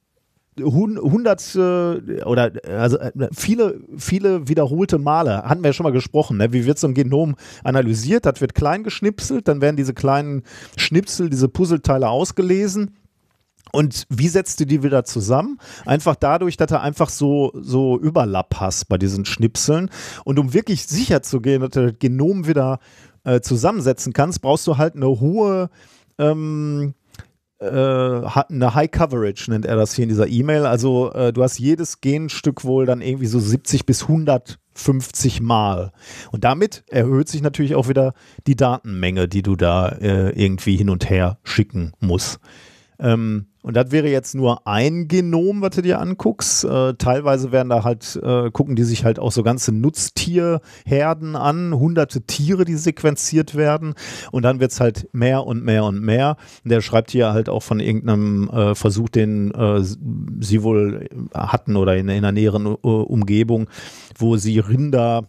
hundert 0.60 1.56
äh, 1.56 2.24
oder 2.24 2.52
also 2.68 2.98
äh, 2.98 3.12
viele, 3.32 3.80
viele 3.98 4.48
wiederholte 4.48 4.98
Male, 4.98 5.44
hatten 5.44 5.64
wir 5.64 5.70
ja 5.70 5.74
schon 5.74 5.84
mal 5.84 5.92
gesprochen, 5.92 6.38
ne? 6.38 6.54
wie 6.54 6.66
wird 6.66 6.80
so 6.80 6.88
ein 6.88 6.94
Genom 6.94 7.36
analysiert, 7.64 8.26
das 8.26 8.42
wird 8.42 8.56
klein 8.56 8.84
geschnipselt, 8.84 9.48
dann 9.48 9.62
werden 9.62 9.76
diese 9.76 9.94
kleinen 9.94 10.44
Schnipsel, 10.76 11.30
diese 11.30 11.50
Puzzleteile 11.50 12.10
ausgelesen. 12.10 12.96
Und 13.74 14.06
wie 14.10 14.30
setzt 14.30 14.62
du 14.62 14.66
die 14.66 14.82
wieder 14.82 15.04
zusammen? 15.04 15.60
Einfach 15.86 16.16
dadurch, 16.16 16.56
dass 16.56 16.70
du 16.70 16.80
einfach 16.80 17.10
so, 17.10 17.52
so 17.54 18.00
Überlapp 18.00 18.56
hast 18.60 18.88
bei 18.88 18.98
diesen 18.98 19.26
Schnipseln. 19.26 19.90
Und 20.24 20.40
um 20.40 20.54
wirklich 20.54 20.88
sicher 20.88 21.22
zu 21.22 21.42
gehen, 21.42 21.60
dass 21.60 21.72
du 21.72 21.88
das 21.88 22.00
Genom 22.00 22.48
wieder 22.48 22.80
äh, 23.26 23.42
zusammensetzen 23.42 24.14
kannst, 24.14 24.42
brauchst 24.42 24.66
du 24.68 24.78
halt 24.78 24.96
eine 24.96 25.08
hohe 25.08 25.70
ähm, 26.18 26.94
äh, 27.60 27.66
eine 27.66 28.76
High 28.76 28.92
Coverage, 28.92 29.50
nennt 29.50 29.66
er 29.66 29.76
das 29.76 29.94
hier 29.94 30.04
in 30.04 30.10
dieser 30.10 30.28
E-Mail. 30.28 30.66
Also 30.66 31.12
äh, 31.14 31.34
du 31.34 31.44
hast 31.44 31.58
jedes 31.58 32.02
Genstück 32.02 32.64
wohl 32.64 32.86
dann 32.86 33.02
irgendwie 33.02 33.26
so 33.26 33.40
70 33.40 33.86
bis 33.86 34.04
150 34.04 35.42
Mal. 35.42 35.92
Und 36.32 36.44
damit 36.44 36.84
erhöht 36.88 37.30
sich 37.30 37.42
natürlich 37.42 37.76
auch 37.76 37.90
wieder 37.90 38.14
die 38.46 38.56
Datenmenge, 38.56 39.28
die 39.28 39.42
du 39.42 39.56
da 39.56 39.90
äh, 39.90 40.30
irgendwie 40.40 40.76
hin 40.76 40.90
und 40.90 41.10
her 41.10 41.40
schicken 41.44 41.94
musst. 42.00 42.40
Ähm, 43.00 43.48
und 43.68 43.76
das 43.76 43.92
wäre 43.92 44.08
jetzt 44.08 44.34
nur 44.34 44.66
ein 44.66 45.10
Genom, 45.10 45.60
was 45.60 45.72
du 45.72 45.82
dir 45.82 46.00
anguckst. 46.00 46.64
Äh, 46.64 46.94
teilweise 46.94 47.52
werden 47.52 47.68
da 47.68 47.84
halt, 47.84 48.18
äh, 48.24 48.50
gucken 48.50 48.78
die 48.78 48.86
sich 48.86 49.04
halt 49.04 49.20
auch 49.20 49.34
so 49.34 49.44
ganze 49.44 49.74
Nutztierherden 49.74 51.36
an, 51.36 51.74
hunderte 51.74 52.22
Tiere, 52.22 52.64
die 52.64 52.76
sequenziert 52.76 53.56
werden. 53.56 53.96
Und 54.32 54.44
dann 54.44 54.62
wird 54.62 54.72
es 54.72 54.80
halt 54.80 55.10
mehr 55.12 55.46
und 55.46 55.66
mehr 55.66 55.84
und 55.84 56.02
mehr. 56.02 56.38
Und 56.64 56.72
der 56.72 56.80
schreibt 56.80 57.12
hier 57.12 57.34
halt 57.34 57.50
auch 57.50 57.62
von 57.62 57.82
irgendeinem 57.82 58.50
äh, 58.50 58.74
Versuch, 58.74 59.10
den 59.10 59.52
äh, 59.52 59.82
sie 59.84 60.64
wohl 60.64 61.10
hatten 61.34 61.76
oder 61.76 61.98
in, 61.98 62.08
in 62.08 62.20
einer 62.20 62.32
näheren 62.32 62.68
uh, 62.68 63.02
Umgebung, 63.02 63.70
wo 64.18 64.38
sie 64.38 64.60
Rinder 64.60 65.28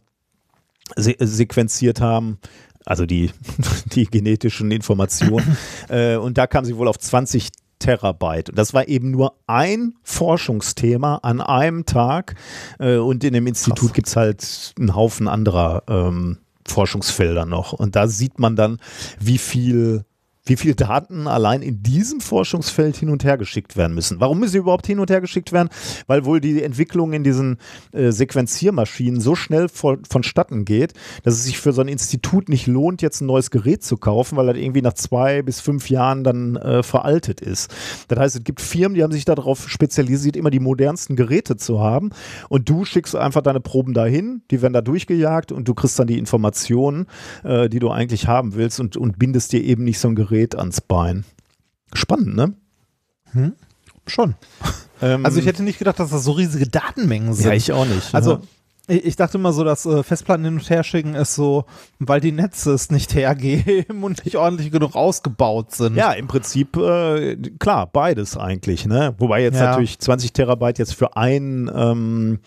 se 0.95 1.17
sequenziert 1.19 2.01
haben 2.01 2.39
also 2.87 3.05
die, 3.05 3.31
die 3.93 4.07
genetischen 4.07 4.71
Informationen. 4.71 5.59
äh, 5.89 6.17
und 6.17 6.39
da 6.39 6.47
kam 6.47 6.65
sie 6.65 6.77
wohl 6.77 6.89
auf 6.89 6.99
20 6.99 7.51
Terabyte. 7.79 8.51
Und 8.51 8.59
das 8.59 8.75
war 8.75 8.89
eben 8.89 9.11
nur 9.11 9.35
ein 9.47 9.95
Forschungsthema 10.03 11.17
an 11.23 11.41
einem 11.41 11.87
Tag. 11.87 12.35
Äh, 12.79 12.97
und 12.97 13.25
in 13.25 13.33
dem 13.33 13.47
Institut 13.47 13.95
gibt 13.95 14.09
es 14.09 14.17
halt 14.17 14.75
einen 14.79 14.95
Haufen 14.95 15.29
anderer 15.29 15.83
ähm, 15.89 16.39
Forschungsfelder 16.67 17.47
noch. 17.47 17.73
Und 17.73 17.97
da 17.97 18.09
sieht 18.09 18.39
man 18.39 18.57
dann, 18.57 18.79
wie 19.19 19.39
viel 19.39 20.05
wie 20.49 20.57
viele 20.57 20.75
Daten 20.75 21.27
allein 21.27 21.63
in 21.63 21.83
diesem 21.83 22.21
Forschungsfeld 22.21 22.97
hin 22.97 23.11
und 23.11 23.25
her 23.25 23.37
geschickt 23.39 23.77
werden 23.77 23.95
müssen. 23.95 24.21
Warum 24.21 24.41
müssen 24.41 24.53
sie 24.53 24.59
überhaupt 24.59 24.87
hin 24.87 24.99
und 24.99 25.11
her 25.11 25.21
geschickt 25.21 25.53
werden? 25.53 25.69
Weil 26.07 26.25
wohl 26.25 26.41
die 26.41 26.63
Entwicklung 26.63 27.13
in 27.13 27.25
diesen 27.25 27.59
äh, 27.93 28.11
Sequenziermaschinen 28.11 29.21
so 29.21 29.35
schnell 29.35 29.69
vor, 29.69 29.99
vonstatten 30.09 30.65
geht, 30.65 30.95
dass 31.23 31.35
es 31.35 31.45
sich 31.45 31.59
für 31.59 31.73
so 31.73 31.81
ein 31.81 31.89
Institut 31.89 32.49
nicht 32.49 32.67
lohnt, 32.67 33.03
jetzt 33.03 33.21
ein 33.21 33.27
neues 33.27 33.51
Gerät 33.51 33.83
zu 33.83 33.97
kaufen, 33.97 34.37
weil 34.37 34.47
das 34.47 34.57
irgendwie 34.57 34.83
nach 34.83 34.95
zwei 34.95 35.43
bis 35.43 35.61
fünf 35.61 35.91
Jahren 35.91 36.25
dann 36.25 36.57
äh, 36.57 36.83
veraltet 36.83 37.41
ist. 37.41 37.75
Das 38.09 38.19
heißt, 38.19 38.37
es 38.37 38.45
gibt 38.45 38.61
Firmen, 38.61 38.95
die 38.95 39.03
haben 39.03 39.13
sich 39.13 39.25
darauf 39.25 39.69
spezialisiert, 39.69 40.37
immer 40.37 40.51
die 40.51 40.61
modernsten 40.61 41.17
Geräte 41.17 41.57
zu 41.57 41.81
haben 41.81 42.11
und 42.49 42.69
du 42.69 42.85
schickst 42.85 43.15
einfach 43.15 43.43
deine 43.43 43.61
Proben 43.61 43.95
dahin, 43.95 44.43
die 44.51 44.63
werden 44.63 44.73
da 44.73 44.81
durchgejagt 44.81 45.53
und 45.53 45.69
du 45.69 45.75
kriegst 45.75 45.99
dann 45.99 46.07
die 46.07 46.19
Informationen, 46.19 47.07
äh, 47.45 47.69
die 47.69 47.79
du 47.79 47.91
eigentlich 47.91 48.27
haben 48.27 48.55
willst 48.55 48.81
und, 48.81 48.97
und 48.97 49.19
bindest 49.19 49.53
dir 49.53 49.63
eben 49.63 49.85
nicht 49.85 49.99
so 49.99 50.09
ein 50.09 50.15
Gerät 50.15 50.38
Gerät 50.39 50.55
ans 50.55 50.81
Bein. 50.81 51.25
Spannend, 51.93 52.37
ne? 52.37 52.55
Hm? 53.33 53.55
Schon. 54.07 54.35
Ähm, 55.01 55.25
also 55.25 55.39
ich 55.39 55.47
hätte 55.47 55.63
nicht 55.63 55.79
gedacht, 55.79 56.01
dass 56.01 56.11
das 56.11 56.25
so 56.25 56.33
riesige 56.33 56.67
Datenmengen 56.67 57.33
sind. 57.33 57.47
Ja, 57.47 57.53
ich 57.53 57.71
auch 57.71 57.87
nicht. 57.87 58.13
Also 58.13 58.33
ja. 58.33 58.41
Ich 58.97 59.15
dachte 59.15 59.39
immer 59.39 59.53
so, 59.53 59.63
dass 59.63 59.87
äh, 59.87 60.03
Festplatten 60.03 60.45
hin 60.45 60.55
und 60.55 60.69
her 60.69 60.83
schicken 60.83 61.15
ist 61.15 61.37
so, 61.37 61.67
weil 62.01 62.21
die 62.21 62.33
Netze 62.33 62.73
es 62.73 62.91
nicht 62.91 63.15
hergeben 63.15 64.03
und 64.03 64.25
nicht 64.25 64.35
ordentlich 64.35 64.73
genug 64.73 64.97
ausgebaut 64.97 65.73
sind. 65.73 65.95
Ja, 65.95 66.11
im 66.15 66.27
Prinzip, 66.27 66.77
äh, 66.77 67.37
klar, 67.61 67.87
beides 67.87 68.37
eigentlich. 68.37 68.87
Ne? 68.87 69.15
Wobei 69.19 69.41
jetzt 69.41 69.61
ja. 69.61 69.67
natürlich 69.67 70.01
20 70.01 70.33
Terabyte 70.33 70.81
jetzt 70.81 70.97
für 70.97 71.17
ein 71.17 71.71
ähm, 71.73 72.41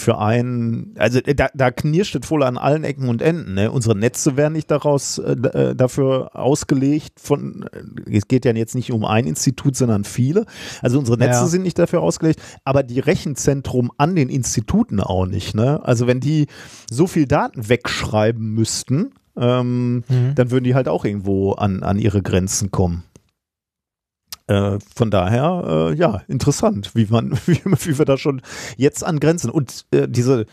für 0.00 0.18
einen, 0.18 0.94
also 0.98 1.20
äh, 1.20 1.34
da, 1.34 1.48
da 1.54 1.70
knirscht 1.70 2.16
es 2.16 2.30
wohl 2.30 2.42
an 2.42 2.56
allen 2.56 2.84
Ecken 2.84 3.08
und 3.08 3.22
Enden. 3.22 3.54
Ne? 3.54 3.70
Unsere 3.70 3.96
Netze 3.96 4.36
werden 4.36 4.54
nicht 4.54 4.70
daraus 4.70 5.18
äh, 5.18 5.32
äh 5.32 5.74
dafür 5.74 6.34
ausgelegt 6.34 7.20
von, 7.20 7.66
äh, 7.72 8.16
es 8.16 8.26
geht 8.26 8.44
ja 8.44 8.52
jetzt 8.52 8.74
nicht 8.74 8.92
um 8.92 9.04
ein 9.04 9.26
Institut, 9.26 9.76
sondern 9.76 10.04
viele. 10.04 10.46
Also 10.82 10.98
unsere 10.98 11.18
Netze 11.18 11.40
ja. 11.40 11.46
sind 11.46 11.62
nicht 11.62 11.78
dafür 11.78 12.00
ausgelegt, 12.00 12.40
aber 12.64 12.82
die 12.82 13.00
Rechenzentrum 13.00 13.92
an 13.98 14.16
den 14.16 14.28
Instituten 14.28 15.00
auch 15.00 15.26
nicht. 15.26 15.54
Ne? 15.54 15.80
Also 15.84 16.06
wenn 16.06 16.20
die 16.20 16.46
so 16.90 17.06
viel 17.06 17.26
Daten 17.26 17.68
wegschreiben 17.68 18.54
müssten, 18.54 19.12
ähm, 19.36 20.04
mhm. 20.08 20.34
dann 20.34 20.50
würden 20.50 20.64
die 20.64 20.74
halt 20.74 20.88
auch 20.88 21.04
irgendwo 21.04 21.52
an, 21.52 21.82
an 21.82 21.98
ihre 21.98 22.22
Grenzen 22.22 22.70
kommen. 22.70 23.04
Äh, 24.50 24.80
von 24.96 25.12
daher, 25.12 25.90
äh, 25.92 25.94
ja, 25.94 26.22
interessant, 26.26 26.90
wie 26.94 27.06
man, 27.08 27.38
wie, 27.46 27.60
wie, 27.64 27.98
wir 27.98 28.04
da 28.04 28.18
schon 28.18 28.42
jetzt 28.76 29.04
angrenzen. 29.04 29.48
Und 29.48 29.86
äh, 29.92 30.08
diese, 30.08 30.46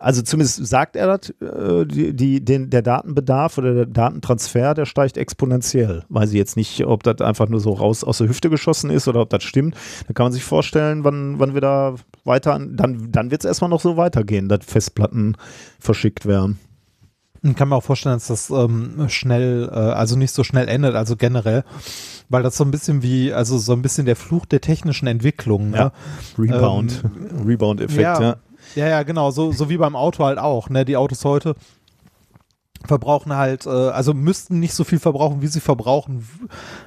also 0.00 0.22
zumindest 0.22 0.66
sagt 0.66 0.96
er 0.96 1.16
das, 1.16 1.30
äh, 1.40 1.86
die, 1.86 2.12
die, 2.12 2.44
den, 2.44 2.70
der 2.70 2.82
Datenbedarf 2.82 3.56
oder 3.58 3.72
der 3.72 3.86
Datentransfer, 3.86 4.74
der 4.74 4.84
steigt 4.84 5.16
exponentiell. 5.16 6.02
Weiß 6.08 6.30
ich 6.30 6.36
jetzt 6.36 6.56
nicht, 6.56 6.84
ob 6.84 7.04
das 7.04 7.20
einfach 7.20 7.48
nur 7.48 7.60
so 7.60 7.70
raus 7.70 8.02
aus 8.02 8.18
der 8.18 8.28
Hüfte 8.28 8.50
geschossen 8.50 8.90
ist 8.90 9.06
oder 9.06 9.20
ob 9.20 9.30
das 9.30 9.44
stimmt. 9.44 9.76
Da 10.08 10.12
kann 10.12 10.24
man 10.24 10.32
sich 10.32 10.42
vorstellen, 10.42 11.04
wann, 11.04 11.38
wann 11.38 11.54
wir 11.54 11.60
da 11.60 11.94
weiter, 12.24 12.58
dann, 12.58 13.12
dann 13.12 13.30
wird 13.30 13.44
es 13.44 13.48
erstmal 13.48 13.70
noch 13.70 13.80
so 13.80 13.96
weitergehen, 13.96 14.48
dass 14.48 14.64
Festplatten 14.64 15.36
verschickt 15.78 16.26
werden. 16.26 16.58
Ich 17.42 17.56
kann 17.56 17.68
mir 17.68 17.76
auch 17.76 17.82
vorstellen, 17.82 18.16
dass 18.16 18.26
das 18.26 18.50
ähm, 18.50 19.06
schnell, 19.08 19.68
äh, 19.72 19.74
also 19.74 20.16
nicht 20.16 20.34
so 20.34 20.44
schnell 20.44 20.68
endet, 20.68 20.94
also 20.94 21.16
generell, 21.16 21.64
weil 22.28 22.42
das 22.42 22.56
so 22.56 22.64
ein 22.64 22.70
bisschen 22.70 23.02
wie, 23.02 23.32
also 23.32 23.56
so 23.56 23.72
ein 23.72 23.82
bisschen 23.82 24.04
der 24.04 24.16
Fluch 24.16 24.44
der 24.46 24.60
technischen 24.60 25.06
Entwicklung. 25.06 25.70
Ne? 25.70 25.76
Ja. 25.76 25.92
Rebound, 26.38 27.02
ähm, 27.04 27.46
Rebound-Effekt, 27.46 28.00
ja, 28.00 28.20
ja. 28.20 28.36
Ja, 28.74 28.88
ja, 28.88 29.02
genau, 29.02 29.30
so, 29.30 29.52
so 29.52 29.68
wie 29.68 29.78
beim 29.78 29.96
Auto 29.96 30.24
halt 30.24 30.38
auch. 30.38 30.68
Ne? 30.68 30.84
Die 30.84 30.96
Autos 30.96 31.24
heute 31.24 31.56
verbrauchen 32.86 33.34
halt, 33.34 33.66
äh, 33.66 33.70
also 33.70 34.14
müssten 34.14 34.58
nicht 34.58 34.74
so 34.74 34.84
viel 34.84 34.98
verbrauchen, 34.98 35.42
wie 35.42 35.46
sie 35.46 35.60
verbrauchen, 35.60 36.26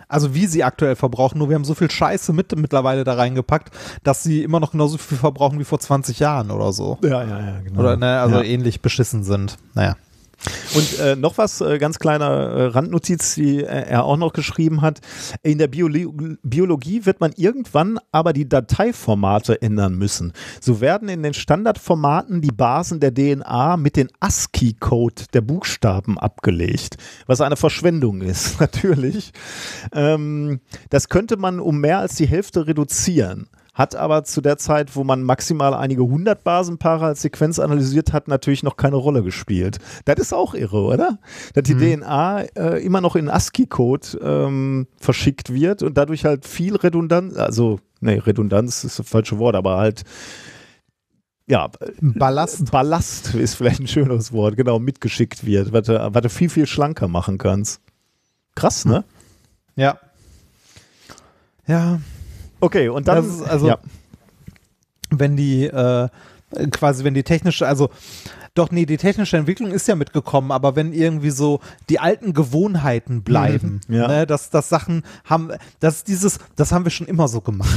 also 0.07 0.33
wie 0.33 0.47
sie 0.47 0.63
aktuell 0.63 0.95
verbrauchen, 0.95 1.37
nur 1.37 1.49
wir 1.49 1.55
haben 1.55 1.65
so 1.65 1.75
viel 1.75 1.91
Scheiße 1.91 2.33
mit 2.33 2.55
mittlerweile 2.57 3.03
da 3.03 3.13
reingepackt, 3.13 3.71
dass 4.03 4.23
sie 4.23 4.43
immer 4.43 4.59
noch 4.59 4.71
genauso 4.71 4.97
viel 4.97 5.17
verbrauchen 5.17 5.59
wie 5.59 5.63
vor 5.63 5.79
20 5.79 6.19
Jahren 6.19 6.51
oder 6.51 6.73
so. 6.73 6.97
Ja, 7.03 7.23
ja, 7.23 7.39
ja, 7.39 7.61
genau. 7.61 7.79
Oder, 7.79 7.97
ne, 7.97 8.19
also 8.19 8.37
ja. 8.37 8.43
ähnlich 8.43 8.81
beschissen 8.81 9.23
sind. 9.23 9.57
Naja. 9.73 9.95
Und 10.75 10.99
äh, 10.99 11.15
noch 11.15 11.37
was, 11.37 11.61
äh, 11.61 11.77
ganz 11.77 11.99
kleiner 11.99 12.25
äh, 12.25 12.65
Randnotiz, 12.65 13.35
die 13.35 13.59
äh, 13.59 13.65
er 13.65 14.03
auch 14.03 14.17
noch 14.17 14.33
geschrieben 14.33 14.81
hat. 14.81 14.99
In 15.41 15.57
der 15.57 15.67
Biolo 15.67 16.13
Biologie 16.43 17.05
wird 17.05 17.19
man 17.19 17.31
irgendwann 17.35 17.99
aber 18.11 18.33
die 18.33 18.47
Dateiformate 18.47 19.61
ändern 19.61 19.95
müssen. 19.95 20.33
So 20.59 20.81
werden 20.81 21.09
in 21.09 21.23
den 21.23 21.33
Standardformaten 21.33 22.41
die 22.41 22.51
Basen 22.51 22.99
der 22.99 23.13
DNA 23.13 23.77
mit 23.77 23.95
den 23.95 24.09
ASCII-Code 24.19 25.23
der 25.33 25.41
Buchstaben 25.41 26.17
abgelegt, 26.17 26.97
was 27.27 27.41
eine 27.41 27.55
Verschwendung 27.55 28.21
ist, 28.21 28.59
natürlich. 28.59 29.31
Ähm, 29.93 30.59
das 30.89 31.09
könnte 31.09 31.37
man 31.37 31.59
um 31.59 31.79
mehr 31.79 31.99
als 31.99 32.15
die 32.15 32.27
Hälfte 32.27 32.67
reduzieren 32.67 33.47
hat 33.73 33.95
aber 33.95 34.23
zu 34.23 34.41
der 34.41 34.57
Zeit, 34.57 34.95
wo 34.95 35.03
man 35.03 35.23
maximal 35.23 35.73
einige 35.73 36.03
hundert 36.03 36.43
Basenpaare 36.43 37.05
als 37.05 37.23
Sequenz 37.23 37.57
analysiert 37.57 38.13
hat, 38.13 38.27
natürlich 38.27 38.61
noch 38.61 38.77
keine 38.77 38.97
Rolle 38.97 39.23
gespielt. 39.23 39.79
Das 40.05 40.19
ist 40.19 40.33
auch 40.33 40.53
irre, 40.53 40.83
oder? 40.83 41.19
Dass 41.53 41.63
die 41.63 41.73
mhm. 41.73 42.01
DNA 42.01 42.41
äh, 42.55 42.85
immer 42.85 43.01
noch 43.01 43.15
in 43.15 43.29
ASCII-Code 43.29 44.19
ähm, 44.21 44.87
verschickt 44.97 45.51
wird 45.51 45.81
und 45.81 45.97
dadurch 45.97 46.23
halt 46.23 46.45
viel 46.45 46.75
Redundanz, 46.75 47.35
also, 47.35 47.79
nee, 47.99 48.19
Redundanz 48.19 48.83
ist 48.83 48.99
das 48.99 49.09
falsche 49.09 49.39
Wort, 49.39 49.55
aber 49.55 49.77
halt 49.77 50.03
ja, 51.45 51.69
Ballast. 51.99 52.71
Ballast 52.71 53.35
ist 53.35 53.55
vielleicht 53.55 53.81
ein 53.81 53.87
schönes 53.87 54.31
Wort, 54.31 54.55
genau, 54.55 54.79
mitgeschickt 54.79 55.45
wird, 55.45 55.73
was 55.73 55.87
du, 55.87 56.13
was 56.13 56.21
du 56.21 56.29
viel, 56.29 56.49
viel 56.49 56.67
schlanker 56.67 57.07
machen 57.07 57.37
kannst. 57.37 57.81
Krass, 58.55 58.85
ne? 58.85 59.03
Ja. 59.75 59.97
Ja, 61.65 61.99
Okay, 62.63 62.87
und 62.87 63.09
dann. 63.09 63.27
Ist, 63.27 63.41
also, 63.41 63.67
ja. 63.67 63.77
wenn 65.09 65.35
die 65.35 65.65
äh, 65.65 66.07
quasi, 66.71 67.03
wenn 67.03 67.13
die 67.13 67.23
technische, 67.23 67.67
also 67.67 67.89
doch, 68.55 68.69
nee, 68.69 68.85
die 68.85 68.97
technische 68.97 69.35
Entwicklung 69.37 69.71
ist 69.71 69.87
ja 69.87 69.95
mitgekommen, 69.95 70.51
aber 70.51 70.75
wenn 70.75 70.93
irgendwie 70.93 71.31
so 71.31 71.59
die 71.89 71.99
alten 71.99 72.33
Gewohnheiten 72.33 73.23
bleiben, 73.23 73.81
mhm, 73.87 73.95
ja. 73.95 74.07
ne, 74.07 74.27
dass, 74.27 74.51
dass 74.51 74.69
Sachen 74.69 75.01
haben, 75.25 75.49
das 75.79 76.03
dieses, 76.03 76.37
das 76.55 76.71
haben 76.71 76.85
wir 76.85 76.91
schon 76.91 77.07
immer 77.07 77.27
so 77.27 77.41
gemacht. 77.41 77.71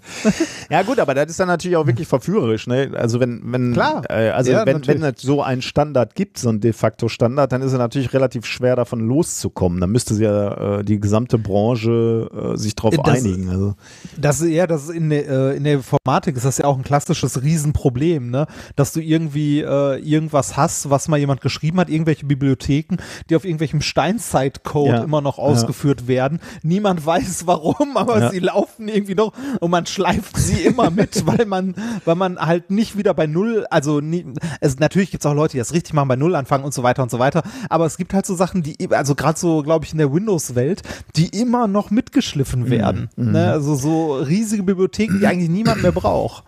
ja, 0.70 0.82
gut, 0.82 0.98
aber 1.00 1.14
das 1.14 1.28
ist 1.28 1.40
dann 1.40 1.48
natürlich 1.48 1.76
auch 1.76 1.86
wirklich 1.86 2.08
verführerisch, 2.08 2.66
ne? 2.66 2.92
Also 2.94 3.20
wenn, 3.20 3.42
wenn, 3.52 3.74
Klar. 3.74 4.02
Äh, 4.08 4.30
also 4.30 4.52
ja, 4.52 4.64
wenn, 4.64 4.86
wenn 4.86 5.02
es 5.02 5.20
so 5.20 5.42
einen 5.42 5.60
Standard 5.60 6.14
gibt, 6.14 6.38
so 6.38 6.48
ein 6.48 6.60
de 6.60 6.72
facto 6.72 7.08
Standard, 7.08 7.52
dann 7.52 7.60
ist 7.60 7.72
es 7.72 7.78
natürlich 7.78 8.14
relativ 8.14 8.46
schwer, 8.46 8.76
davon 8.76 9.00
loszukommen. 9.00 9.80
Dann 9.80 9.90
müsste 9.90 10.14
sie 10.14 10.24
ja 10.24 10.78
äh, 10.78 10.84
die 10.84 10.98
gesamte 10.98 11.36
Branche 11.36 12.30
äh, 12.32 12.56
sich 12.56 12.74
darauf 12.74 12.98
einigen. 13.04 13.50
Also. 13.50 13.74
Das, 14.16 14.42
ja, 14.42 14.66
das 14.66 14.84
ist 14.84 14.90
in 14.90 15.10
der, 15.10 15.28
äh, 15.28 15.56
in 15.56 15.64
der 15.64 15.74
Informatik 15.74 16.36
ist 16.36 16.46
das 16.46 16.56
ja 16.56 16.64
auch 16.64 16.78
ein 16.78 16.84
klassisches 16.84 17.42
Riesenproblem, 17.42 18.30
ne? 18.30 18.46
Dass 18.76 18.92
du 18.92 19.00
irgendwie 19.00 19.60
äh, 19.60 19.89
irgendwas 19.98 20.56
hast, 20.56 20.90
was 20.90 21.08
mal 21.08 21.18
jemand 21.18 21.40
geschrieben 21.40 21.78
hat, 21.80 21.88
irgendwelche 21.88 22.26
Bibliotheken, 22.26 22.96
die 23.28 23.36
auf 23.36 23.44
irgendwelchem 23.44 23.80
Steinzeit-Code 23.80 24.90
ja. 24.90 25.02
immer 25.02 25.20
noch 25.20 25.38
ausgeführt 25.38 26.02
ja. 26.02 26.08
werden. 26.08 26.40
Niemand 26.62 27.04
weiß 27.06 27.46
warum, 27.46 27.96
aber 27.96 28.20
ja. 28.20 28.30
sie 28.30 28.38
laufen 28.38 28.88
irgendwie 28.88 29.14
noch 29.14 29.32
und 29.60 29.70
man 29.70 29.86
schleift 29.86 30.36
sie 30.36 30.62
immer 30.62 30.90
mit, 30.90 31.26
weil 31.26 31.46
man, 31.46 31.74
weil 32.04 32.14
man 32.14 32.38
halt 32.38 32.70
nicht 32.70 32.96
wieder 32.96 33.14
bei 33.14 33.26
Null, 33.26 33.66
also 33.70 34.00
nie, 34.00 34.26
es, 34.60 34.78
natürlich 34.78 35.10
gibt 35.10 35.24
es 35.24 35.30
auch 35.30 35.34
Leute, 35.34 35.52
die 35.52 35.58
das 35.58 35.72
richtig 35.72 35.94
machen, 35.94 36.08
bei 36.08 36.16
Null 36.16 36.34
anfangen 36.34 36.64
und 36.64 36.74
so 36.74 36.82
weiter 36.82 37.02
und 37.02 37.10
so 37.10 37.18
weiter, 37.18 37.42
aber 37.68 37.86
es 37.86 37.96
gibt 37.96 38.14
halt 38.14 38.26
so 38.26 38.34
Sachen, 38.34 38.62
die, 38.62 38.76
also 38.90 39.14
gerade 39.14 39.38
so, 39.38 39.62
glaube 39.62 39.84
ich, 39.84 39.92
in 39.92 39.98
der 39.98 40.12
Windows-Welt, 40.12 40.82
die 41.16 41.28
immer 41.28 41.66
noch 41.66 41.90
mitgeschliffen 41.90 42.62
mhm. 42.62 42.70
werden. 42.70 43.10
Mhm. 43.16 43.32
Ne? 43.32 43.50
Also 43.50 43.74
so 43.74 44.14
riesige 44.14 44.62
Bibliotheken, 44.62 45.18
die 45.18 45.26
eigentlich 45.26 45.50
niemand 45.50 45.82
mehr 45.82 45.92
braucht. 45.92 46.44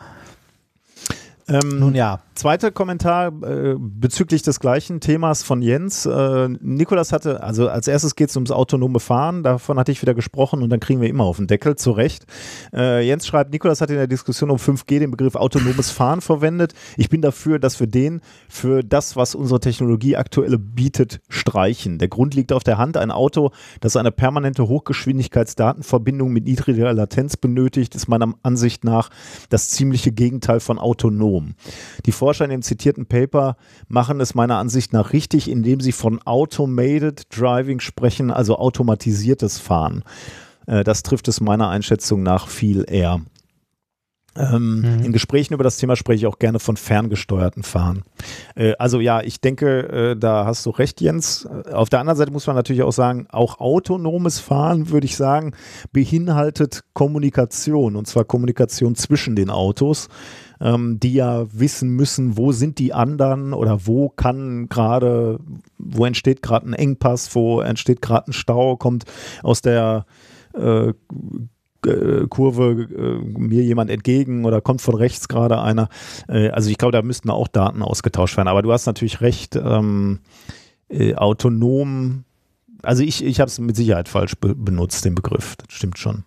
Ähm, 1.48 1.78
Nun 1.78 1.94
ja. 1.94 2.20
Zweiter 2.34 2.70
Kommentar 2.70 3.28
äh, 3.42 3.74
bezüglich 3.78 4.40
des 4.40 4.58
gleichen 4.58 5.00
Themas 5.00 5.42
von 5.42 5.60
Jens. 5.60 6.06
Äh, 6.06 6.48
Nikolas 6.60 7.12
hatte, 7.12 7.42
also 7.42 7.68
als 7.68 7.88
erstes 7.88 8.16
geht 8.16 8.30
es 8.30 8.36
ums 8.36 8.50
autonome 8.50 9.00
Fahren, 9.00 9.42
davon 9.42 9.78
hatte 9.78 9.92
ich 9.92 10.00
wieder 10.00 10.14
gesprochen 10.14 10.62
und 10.62 10.70
dann 10.70 10.80
kriegen 10.80 11.02
wir 11.02 11.10
immer 11.10 11.24
auf 11.24 11.36
den 11.36 11.46
Deckel, 11.46 11.76
zu 11.76 11.90
Recht. 11.90 12.24
Äh, 12.72 13.06
Jens 13.06 13.26
schreibt, 13.26 13.52
Nikolas 13.52 13.82
hat 13.82 13.90
in 13.90 13.96
der 13.96 14.06
Diskussion 14.06 14.50
um 14.50 14.56
5G 14.56 14.98
den 14.98 15.10
Begriff 15.10 15.34
autonomes 15.34 15.90
Fahren 15.90 16.22
verwendet. 16.22 16.72
Ich 16.96 17.10
bin 17.10 17.20
dafür, 17.20 17.58
dass 17.58 17.78
wir 17.80 17.86
den 17.86 18.22
für 18.48 18.82
das, 18.82 19.14
was 19.14 19.34
unsere 19.34 19.60
Technologie 19.60 20.16
aktuell 20.16 20.56
bietet, 20.56 21.20
streichen. 21.28 21.98
Der 21.98 22.08
Grund 22.08 22.34
liegt 22.34 22.52
auf 22.52 22.64
der 22.64 22.78
Hand. 22.78 22.96
Ein 22.96 23.10
Auto, 23.10 23.50
das 23.80 23.96
eine 23.96 24.10
permanente 24.10 24.68
Hochgeschwindigkeitsdatenverbindung 24.68 26.32
mit 26.32 26.44
niedriger 26.44 26.94
Latenz 26.94 27.36
benötigt, 27.36 27.94
ist 27.94 28.08
meiner 28.08 28.32
Ansicht 28.42 28.84
nach 28.84 29.10
das 29.50 29.68
ziemliche 29.68 30.12
Gegenteil 30.12 30.60
von 30.60 30.78
autonom. 30.78 31.54
Die 32.06 32.12
Forscher 32.32 32.44
in 32.44 32.50
dem 32.50 32.62
zitierten 32.62 33.04
Paper 33.04 33.56
machen 33.88 34.18
es 34.18 34.34
meiner 34.34 34.56
Ansicht 34.56 34.94
nach 34.94 35.12
richtig, 35.12 35.50
indem 35.50 35.80
sie 35.80 35.92
von 35.92 36.18
Automated 36.22 37.26
Driving 37.28 37.78
sprechen, 37.78 38.30
also 38.30 38.56
automatisiertes 38.56 39.58
Fahren. 39.58 40.02
Äh, 40.66 40.82
das 40.82 41.02
trifft 41.02 41.28
es 41.28 41.42
meiner 41.42 41.68
Einschätzung 41.68 42.22
nach 42.22 42.48
viel 42.48 42.86
eher. 42.88 43.20
Ähm, 44.34 44.78
mhm. 44.80 45.04
In 45.04 45.12
Gesprächen 45.12 45.52
über 45.52 45.62
das 45.62 45.76
Thema 45.76 45.94
spreche 45.94 46.20
ich 46.20 46.26
auch 46.26 46.38
gerne 46.38 46.58
von 46.58 46.78
ferngesteuerten 46.78 47.64
Fahren. 47.64 48.02
Äh, 48.54 48.72
also 48.78 48.98
ja, 48.98 49.20
ich 49.20 49.42
denke, 49.42 50.12
äh, 50.12 50.16
da 50.16 50.46
hast 50.46 50.64
du 50.64 50.70
recht, 50.70 51.02
Jens. 51.02 51.46
Auf 51.70 51.90
der 51.90 52.00
anderen 52.00 52.16
Seite 52.16 52.32
muss 52.32 52.46
man 52.46 52.56
natürlich 52.56 52.82
auch 52.82 52.92
sagen, 52.92 53.26
auch 53.28 53.60
autonomes 53.60 54.38
Fahren, 54.38 54.88
würde 54.88 55.04
ich 55.04 55.18
sagen, 55.18 55.52
beinhaltet 55.92 56.84
Kommunikation 56.94 57.94
und 57.94 58.06
zwar 58.06 58.24
Kommunikation 58.24 58.94
zwischen 58.94 59.36
den 59.36 59.50
Autos 59.50 60.08
ähm, 60.62 61.00
die 61.00 61.14
ja 61.14 61.46
wissen 61.52 61.90
müssen, 61.90 62.36
wo 62.36 62.52
sind 62.52 62.78
die 62.78 62.94
anderen 62.94 63.52
oder 63.52 63.86
wo 63.86 64.08
kann 64.08 64.68
gerade, 64.68 65.40
wo 65.78 66.06
entsteht 66.06 66.42
gerade 66.42 66.68
ein 66.68 66.74
Engpass, 66.74 67.34
wo 67.34 67.60
entsteht 67.60 68.00
gerade 68.00 68.30
ein 68.30 68.32
Stau, 68.32 68.76
kommt 68.76 69.04
aus 69.42 69.60
der 69.60 70.06
äh, 70.54 70.92
Kurve 72.28 72.86
äh, 72.96 73.38
mir 73.38 73.64
jemand 73.64 73.90
entgegen 73.90 74.44
oder 74.44 74.60
kommt 74.60 74.80
von 74.80 74.94
rechts 74.94 75.26
gerade 75.26 75.60
einer. 75.60 75.88
Äh, 76.28 76.50
also 76.50 76.70
ich 76.70 76.78
glaube, 76.78 76.92
da 76.92 77.02
müssten 77.02 77.28
auch 77.28 77.48
Daten 77.48 77.82
ausgetauscht 77.82 78.36
werden. 78.36 78.48
Aber 78.48 78.62
du 78.62 78.72
hast 78.72 78.86
natürlich 78.86 79.20
recht, 79.20 79.56
ähm, 79.56 80.20
äh, 80.88 81.16
autonom, 81.16 82.24
also 82.82 83.02
ich, 83.02 83.24
ich 83.24 83.40
habe 83.40 83.48
es 83.48 83.58
mit 83.58 83.74
Sicherheit 83.74 84.08
falsch 84.08 84.36
be 84.36 84.54
benutzt, 84.54 85.04
den 85.04 85.14
Begriff. 85.14 85.56
Das 85.56 85.74
stimmt 85.74 85.98
schon. 85.98 86.22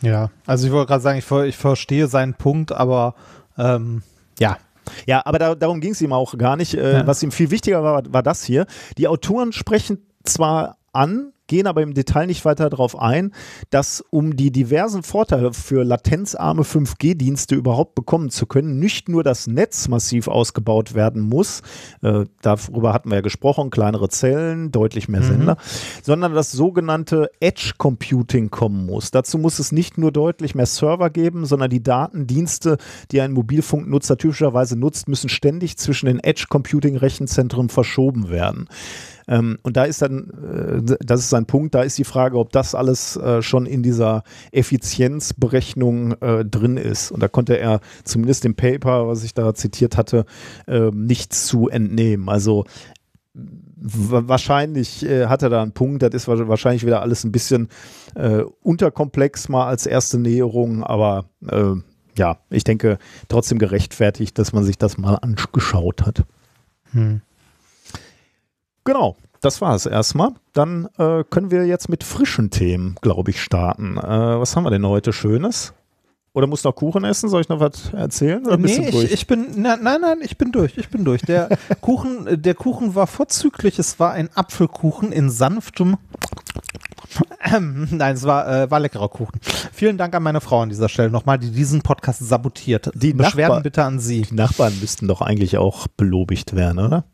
Ja, 0.00 0.30
also 0.46 0.66
ich 0.66 0.72
wollte 0.72 0.88
gerade 0.88 1.02
sagen, 1.02 1.18
ich, 1.18 1.30
ich 1.48 1.56
verstehe 1.56 2.06
seinen 2.06 2.34
Punkt, 2.34 2.72
aber 2.72 3.14
ähm, 3.58 4.02
ja. 4.38 4.58
Ja, 5.06 5.22
aber 5.26 5.38
da, 5.38 5.54
darum 5.54 5.80
ging 5.80 5.92
es 5.92 6.00
ihm 6.00 6.12
auch 6.12 6.36
gar 6.38 6.56
nicht. 6.56 6.74
Äh, 6.74 6.98
ja. 6.98 7.06
Was 7.06 7.22
ihm 7.22 7.30
viel 7.30 7.50
wichtiger 7.50 7.82
war, 7.82 8.02
war 8.10 8.22
das 8.22 8.42
hier. 8.42 8.66
Die 8.96 9.06
Autoren 9.06 9.52
sprechen 9.52 9.98
zwar 10.24 10.78
an, 10.92 11.32
gehen 11.48 11.66
aber 11.66 11.82
im 11.82 11.94
Detail 11.94 12.26
nicht 12.26 12.44
weiter 12.44 12.70
darauf 12.70 12.98
ein, 12.98 13.32
dass 13.70 14.04
um 14.10 14.36
die 14.36 14.52
diversen 14.52 15.02
Vorteile 15.02 15.52
für 15.52 15.84
latenzarme 15.84 16.62
5G-Dienste 16.62 17.56
überhaupt 17.56 17.94
bekommen 17.94 18.30
zu 18.30 18.46
können, 18.46 18.78
nicht 18.78 19.08
nur 19.08 19.24
das 19.24 19.46
Netz 19.46 19.88
massiv 19.88 20.28
ausgebaut 20.28 20.94
werden 20.94 21.22
muss, 21.22 21.62
äh, 22.02 22.24
darüber 22.42 22.92
hatten 22.92 23.10
wir 23.10 23.16
ja 23.16 23.22
gesprochen, 23.22 23.70
kleinere 23.70 24.08
Zellen, 24.08 24.70
deutlich 24.70 25.08
mehr 25.08 25.22
mhm. 25.22 25.26
Sender, 25.26 25.56
sondern 26.02 26.34
das 26.34 26.52
sogenannte 26.52 27.30
Edge 27.40 27.72
Computing 27.78 28.50
kommen 28.50 28.86
muss. 28.86 29.10
Dazu 29.10 29.38
muss 29.38 29.58
es 29.58 29.72
nicht 29.72 29.98
nur 29.98 30.12
deutlich 30.12 30.54
mehr 30.54 30.66
Server 30.66 31.10
geben, 31.10 31.46
sondern 31.46 31.70
die 31.70 31.82
Datendienste, 31.82 32.76
die 33.10 33.20
ein 33.20 33.32
Mobilfunknutzer 33.32 34.16
typischerweise 34.16 34.78
nutzt, 34.78 35.08
müssen 35.08 35.28
ständig 35.28 35.78
zwischen 35.78 36.06
den 36.06 36.20
Edge 36.20 36.46
Computing 36.48 36.96
Rechenzentren 36.96 37.68
verschoben 37.68 38.28
werden. 38.30 38.68
Ähm, 39.28 39.58
und 39.62 39.76
da 39.76 39.84
ist 39.84 40.02
dann, 40.02 40.30
äh, 40.88 40.96
das 41.04 41.20
ist 41.20 41.30
sein 41.30 41.46
Punkt, 41.46 41.74
da 41.74 41.82
ist 41.82 41.98
die 41.98 42.04
Frage, 42.04 42.38
ob 42.38 42.50
das 42.50 42.74
alles 42.74 43.16
äh, 43.16 43.42
schon 43.42 43.66
in 43.66 43.82
dieser 43.82 44.24
Effizienzberechnung 44.52 46.12
äh, 46.20 46.44
drin 46.44 46.76
ist. 46.76 47.12
Und 47.12 47.22
da 47.22 47.28
konnte 47.28 47.58
er 47.58 47.80
zumindest 48.04 48.44
im 48.44 48.54
Paper, 48.54 49.06
was 49.06 49.22
ich 49.24 49.34
da 49.34 49.54
zitiert 49.54 49.96
hatte, 49.96 50.24
äh, 50.66 50.90
nichts 50.92 51.46
zu 51.46 51.68
entnehmen. 51.68 52.28
Also 52.28 52.64
wahrscheinlich 53.80 55.04
äh, 55.04 55.26
hat 55.26 55.42
er 55.42 55.50
da 55.50 55.62
einen 55.62 55.72
Punkt, 55.72 56.02
das 56.02 56.14
ist 56.14 56.28
wahrscheinlich 56.28 56.84
wieder 56.84 57.02
alles 57.02 57.24
ein 57.24 57.32
bisschen 57.32 57.68
äh, 58.14 58.42
unterkomplex 58.62 59.48
mal 59.48 59.68
als 59.68 59.86
erste 59.86 60.18
Näherung, 60.18 60.82
aber 60.82 61.26
äh, 61.48 61.74
ja, 62.16 62.38
ich 62.50 62.64
denke 62.64 62.98
trotzdem 63.28 63.58
gerechtfertigt, 63.58 64.36
dass 64.38 64.52
man 64.52 64.64
sich 64.64 64.78
das 64.78 64.98
mal 64.98 65.14
angeschaut 65.14 66.04
hat. 66.04 66.24
Hm. 66.92 67.20
Genau, 68.88 69.16
das 69.42 69.60
war 69.60 69.74
es 69.74 69.84
erstmal. 69.84 70.30
Dann 70.54 70.88
äh, 70.96 71.22
können 71.28 71.50
wir 71.50 71.66
jetzt 71.66 71.90
mit 71.90 72.02
frischen 72.02 72.48
Themen, 72.48 72.96
glaube 73.02 73.32
ich, 73.32 73.42
starten. 73.42 73.98
Äh, 73.98 74.00
was 74.00 74.56
haben 74.56 74.64
wir 74.64 74.70
denn 74.70 74.86
heute 74.86 75.12
Schönes? 75.12 75.74
Oder 76.32 76.46
musst 76.46 76.64
du 76.64 76.70
noch 76.70 76.74
Kuchen 76.74 77.04
essen? 77.04 77.28
Soll 77.28 77.42
ich 77.42 77.50
noch 77.50 77.60
was 77.60 77.92
erzählen? 77.92 78.46
Oder 78.46 78.56
nee, 78.56 78.88
ich, 78.88 79.12
ich, 79.12 79.26
bin, 79.26 79.48
na, 79.56 79.76
nein, 79.76 80.00
nein, 80.00 80.20
ich 80.22 80.38
bin 80.38 80.52
durch. 80.52 80.78
Ich 80.78 80.88
bin 80.88 81.04
durch. 81.04 81.20
Der 81.20 81.50
Kuchen, 81.82 82.40
der 82.40 82.54
Kuchen 82.54 82.94
war 82.94 83.06
vorzüglich. 83.06 83.78
Es 83.78 84.00
war 84.00 84.12
ein 84.12 84.30
Apfelkuchen 84.34 85.12
in 85.12 85.28
sanftem. 85.28 85.98
Ähm, 87.44 87.88
nein, 87.90 88.14
es 88.14 88.24
war, 88.24 88.48
äh, 88.48 88.70
war 88.70 88.80
leckerer 88.80 89.10
Kuchen. 89.10 89.38
Vielen 89.70 89.98
Dank 89.98 90.14
an 90.14 90.22
meine 90.22 90.40
Frau 90.40 90.62
an 90.62 90.70
dieser 90.70 90.88
Stelle 90.88 91.10
nochmal, 91.10 91.38
die 91.38 91.50
diesen 91.50 91.82
Podcast 91.82 92.26
sabotiert. 92.26 92.90
Die 92.94 93.12
Beschwerden 93.12 93.48
Nachbar 93.48 93.62
bitte 93.62 93.84
an 93.84 93.98
Sie. 93.98 94.22
Die 94.22 94.34
Nachbarn 94.34 94.72
müssten 94.80 95.08
doch 95.08 95.20
eigentlich 95.20 95.58
auch 95.58 95.88
belobigt 95.88 96.56
werden, 96.56 96.78
oder? 96.78 97.04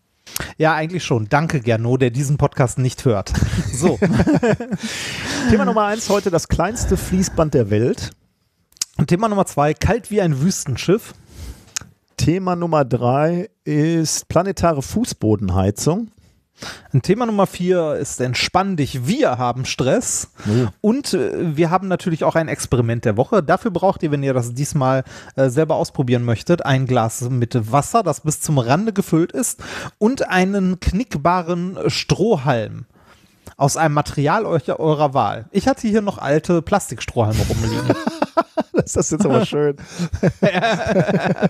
Ja, 0.56 0.74
eigentlich 0.74 1.04
schon. 1.04 1.28
Danke, 1.28 1.60
Gernot, 1.60 2.02
der 2.02 2.10
diesen 2.10 2.36
Podcast 2.36 2.78
nicht 2.78 3.04
hört. 3.04 3.32
So. 3.74 3.98
Thema 5.50 5.64
Nummer 5.64 5.86
eins 5.86 6.08
heute, 6.08 6.30
das 6.30 6.46
kleinste 6.46 6.96
Fließband 6.96 7.54
der 7.54 7.70
Welt. 7.70 8.12
Und 8.98 9.08
Thema 9.08 9.28
Nummer 9.28 9.46
zwei, 9.46 9.74
kalt 9.74 10.12
wie 10.12 10.20
ein 10.20 10.40
Wüstenschiff. 10.40 11.12
Thema 12.16 12.54
Nummer 12.54 12.84
drei 12.84 13.50
ist 13.64 14.28
planetare 14.28 14.80
Fußbodenheizung. 14.80 16.12
Thema 17.02 17.26
Nummer 17.26 17.46
vier 17.46 17.96
ist 17.96 18.20
entspann 18.20 18.76
dich, 18.76 19.06
wir 19.06 19.38
haben 19.38 19.64
Stress. 19.64 20.30
Oh. 20.48 20.68
Und 20.80 21.12
äh, 21.14 21.56
wir 21.56 21.70
haben 21.70 21.88
natürlich 21.88 22.24
auch 22.24 22.34
ein 22.36 22.48
Experiment 22.48 23.04
der 23.04 23.16
Woche. 23.16 23.42
Dafür 23.42 23.70
braucht 23.70 24.02
ihr, 24.02 24.10
wenn 24.10 24.22
ihr 24.22 24.34
das 24.34 24.54
diesmal 24.54 25.04
äh, 25.36 25.48
selber 25.48 25.74
ausprobieren 25.74 26.24
möchtet, 26.24 26.64
ein 26.64 26.86
Glas 26.86 27.28
mit 27.28 27.72
Wasser, 27.72 28.02
das 28.02 28.20
bis 28.20 28.40
zum 28.40 28.58
Rande 28.58 28.92
gefüllt 28.92 29.32
ist 29.32 29.62
und 29.98 30.28
einen 30.28 30.80
knickbaren 30.80 31.78
Strohhalm 31.88 32.86
aus 33.56 33.76
einem 33.76 33.94
Material 33.94 34.46
eurer, 34.46 34.80
eurer 34.80 35.14
Wahl. 35.14 35.46
Ich 35.50 35.68
hatte 35.68 35.86
hier 35.86 36.02
noch 36.02 36.18
alte 36.18 36.62
Plastikstrohhalme 36.62 37.40
rumliegen. 37.48 37.96
Das 38.72 38.96
ist 38.96 39.12
jetzt 39.12 39.24
aber 39.24 39.46
schön. 39.46 39.76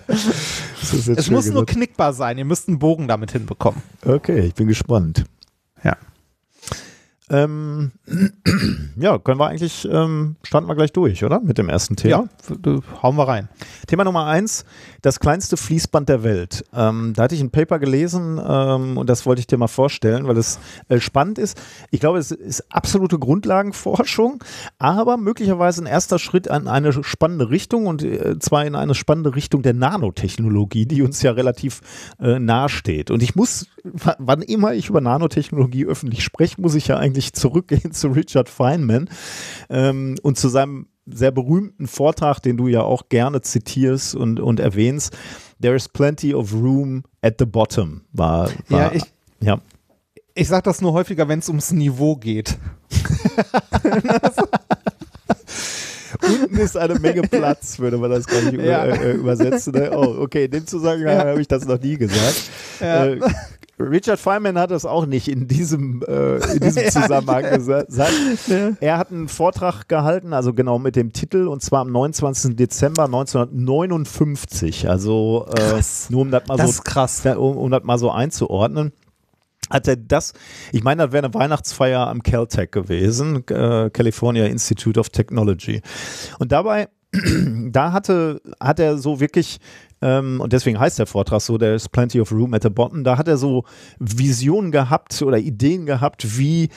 Jetzt 0.07 1.07
es 1.07 1.25
schön 1.25 1.33
muss 1.33 1.45
nur 1.47 1.65
gesagt. 1.65 1.69
knickbar 1.71 2.13
sein. 2.13 2.37
Ihr 2.37 2.45
müsst 2.45 2.67
einen 2.67 2.77
Bogen 2.79 3.07
damit 3.07 3.31
hinbekommen. 3.31 3.81
Okay, 4.05 4.41
ich 4.41 4.53
bin 4.53 4.67
gespannt. 4.67 5.25
Ja. 5.83 5.97
Ähm, 7.29 7.91
ja, 8.97 9.17
können 9.17 9.39
wir 9.39 9.47
eigentlich, 9.47 9.87
ähm, 9.91 10.35
starten 10.43 10.67
wir 10.67 10.75
gleich 10.75 10.93
durch, 10.93 11.23
oder? 11.23 11.39
Mit 11.39 11.57
dem 11.57 11.69
ersten 11.69 11.95
Thema. 11.95 12.11
Ja, 12.11 12.73
f- 12.77 12.83
hauen 13.01 13.15
wir 13.15 13.27
rein. 13.27 13.49
Thema 13.87 14.03
Nummer 14.03 14.25
eins, 14.27 14.63
das 15.01 15.19
kleinste 15.19 15.57
Fließband 15.57 16.07
der 16.07 16.23
Welt. 16.23 16.65
Ähm, 16.73 17.13
da 17.15 17.23
hatte 17.23 17.33
ich 17.35 17.41
ein 17.41 17.49
Paper 17.49 17.79
gelesen 17.79 18.39
ähm, 18.47 18.97
und 18.97 19.09
das 19.09 19.25
wollte 19.25 19.39
ich 19.39 19.47
dir 19.47 19.57
mal 19.57 19.67
vorstellen, 19.67 20.27
weil 20.27 20.37
es 20.37 20.59
äh, 20.87 20.99
spannend 20.99 21.39
ist. 21.39 21.59
Ich 21.89 21.99
glaube, 21.99 22.19
es 22.19 22.29
ist 22.31 22.63
absolute 22.71 23.17
Grundlagenforschung, 23.17 24.43
aber 24.77 25.17
möglicherweise 25.17 25.81
ein 25.83 25.87
erster 25.87 26.19
Schritt 26.19 26.49
an 26.51 26.67
eine 26.67 27.03
spannende 27.03 27.49
Richtung 27.49 27.87
und 27.87 28.03
äh, 28.03 28.37
zwar 28.39 28.65
in 28.65 28.75
eine 28.75 28.93
spannende 28.93 29.35
Richtung 29.35 29.63
der 29.63 29.73
Nanotechnologie, 29.73 30.85
die 30.85 31.01
uns 31.01 31.21
ja 31.23 31.31
relativ 31.31 31.81
äh, 32.19 32.37
nahe 32.39 32.69
steht. 32.69 33.09
Und 33.09 33.23
ich 33.23 33.35
muss, 33.35 33.65
wann 33.83 34.43
immer 34.43 34.73
ich 34.75 34.89
über 34.89 35.01
Nanotechnologie 35.01 35.85
öffentlich 35.85 36.23
spreche, 36.23 36.61
muss 36.61 36.75
ich 36.75 36.87
ja 36.87 36.97
eigentlich 36.97 37.14
zurückgehen 37.33 37.91
zu 37.91 38.07
Richard 38.09 38.49
Feynman 38.49 39.09
ähm, 39.69 40.15
und 40.23 40.37
zu 40.37 40.49
seinem 40.49 40.87
sehr 41.07 41.31
berühmten 41.31 41.87
Vortrag, 41.87 42.39
den 42.39 42.57
du 42.57 42.67
ja 42.67 42.81
auch 42.81 43.09
gerne 43.09 43.41
zitierst 43.41 44.15
und, 44.15 44.39
und 44.39 44.59
erwähnst. 44.59 45.15
There 45.61 45.75
is 45.75 45.87
plenty 45.87 46.33
of 46.33 46.51
room 46.53 47.03
at 47.21 47.35
the 47.39 47.45
bottom. 47.45 48.01
War, 48.11 48.49
war 48.69 48.79
Ja, 48.79 48.91
ich, 48.91 49.03
ja. 49.39 49.61
ich 50.33 50.47
sage 50.47 50.63
das 50.63 50.81
nur 50.81 50.93
häufiger, 50.93 51.27
wenn 51.27 51.39
es 51.39 51.47
ums 51.47 51.71
Niveau 51.71 52.15
geht. 52.15 52.57
Unten 56.21 56.57
ist 56.57 56.77
eine 56.77 56.97
Menge 56.97 57.21
Platz, 57.23 57.77
würde 57.77 57.97
man 57.97 58.09
das 58.09 58.25
gar 58.25 58.41
nicht 58.41 58.53
über, 58.53 58.63
Ja. 58.63 58.85
äh, 58.85 59.11
übersetzen. 59.13 59.73
Ne? 59.73 59.91
Oh, 59.93 60.21
okay, 60.21 60.45
in 60.45 60.51
dem 60.51 60.65
Zusammenhang 60.65 61.17
Ja. 61.17 61.25
habe 61.27 61.41
ich 61.41 61.47
das 61.47 61.65
noch 61.65 61.79
nie 61.79 61.97
gesagt. 61.97 62.41
Ja. 62.79 63.05
Äh, 63.05 63.19
Richard 63.79 64.19
Feynman 64.19 64.57
hat 64.57 64.71
das 64.71 64.85
auch 64.85 65.05
nicht 65.05 65.27
in 65.27 65.47
diesem, 65.47 66.01
äh, 66.07 66.37
in 66.53 66.59
diesem 66.59 66.85
Zusammenhang 66.89 67.43
gesagt. 67.55 67.89
Er 68.79 68.97
hat 68.97 69.11
einen 69.11 69.27
Vortrag 69.27 69.87
gehalten, 69.89 70.33
also 70.33 70.53
genau 70.53 70.79
mit 70.79 70.95
dem 70.95 71.11
Titel, 71.11 71.47
und 71.47 71.61
zwar 71.61 71.81
am 71.81 71.91
29. 71.91 72.55
Dezember 72.55 73.03
1959. 73.05 74.89
Also 74.89 75.45
äh, 75.57 75.81
nur 76.09 76.21
um 76.21 76.31
das 76.31 76.47
mal 76.47 76.57
Das 76.57 76.77
so 76.77 76.83
krass. 76.83 77.25
um, 77.25 77.57
um 77.57 77.69
das 77.71 77.83
mal 77.83 77.97
so 77.97 78.11
einzuordnen. 78.11 78.93
Hat 79.69 79.87
er 79.87 79.95
das, 79.95 80.33
ich 80.71 80.83
meine, 80.83 81.03
das 81.03 81.11
wäre 81.11 81.25
eine 81.25 81.33
Weihnachtsfeier 81.33 82.07
am 82.07 82.21
Caltech 82.21 82.69
gewesen, 82.69 83.43
äh, 83.47 83.89
California 83.89 84.45
Institute 84.45 84.99
of 84.99 85.09
Technology. 85.09 85.81
Und 86.37 86.51
dabei, 86.51 86.87
da 87.71 87.91
hatte, 87.91 88.41
hat 88.59 88.79
er 88.79 88.97
so 88.97 89.19
wirklich, 89.19 89.59
ähm, 90.01 90.39
und 90.41 90.53
deswegen 90.53 90.79
heißt 90.79 90.99
der 90.99 91.05
Vortrag 91.05 91.41
so, 91.41 91.57
There's 91.57 91.89
plenty 91.89 92.19
of 92.19 92.31
room 92.31 92.53
at 92.53 92.63
the 92.63 92.69
bottom, 92.69 93.03
da 93.03 93.17
hat 93.17 93.27
er 93.27 93.37
so 93.37 93.63
Visionen 93.99 94.71
gehabt 94.71 95.21
oder 95.21 95.37
Ideen 95.37 95.85
gehabt, 95.85 96.37
wie 96.37 96.69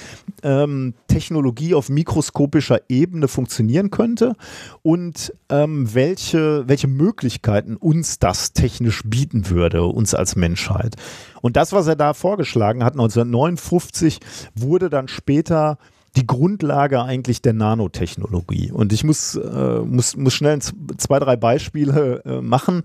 ähm, 0.42 0.94
Technologie 1.08 1.74
auf 1.74 1.88
mikroskopischer 1.88 2.80
Ebene 2.88 3.28
funktionieren 3.28 3.90
könnte 3.90 4.34
und 4.82 5.32
ähm, 5.48 5.92
welche, 5.94 6.68
welche 6.68 6.88
Möglichkeiten 6.88 7.76
uns 7.76 8.18
das 8.18 8.52
technisch 8.52 9.02
bieten 9.04 9.50
würde, 9.50 9.84
uns 9.84 10.14
als 10.14 10.36
Menschheit. 10.36 10.96
Und 11.40 11.56
das, 11.56 11.72
was 11.72 11.86
er 11.86 11.96
da 11.96 12.14
vorgeschlagen 12.14 12.84
hat, 12.84 12.94
1959, 12.94 14.20
wurde 14.54 14.90
dann 14.90 15.08
später 15.08 15.78
die 16.16 16.26
Grundlage 16.26 17.02
eigentlich 17.02 17.42
der 17.42 17.52
Nanotechnologie. 17.52 18.72
Und 18.72 18.92
ich 18.92 19.04
muss, 19.04 19.34
äh, 19.34 19.80
muss, 19.80 20.16
muss 20.16 20.34
schnell 20.34 20.58
zwei, 20.60 21.18
drei 21.18 21.36
Beispiele 21.36 22.22
äh, 22.24 22.40
machen, 22.40 22.82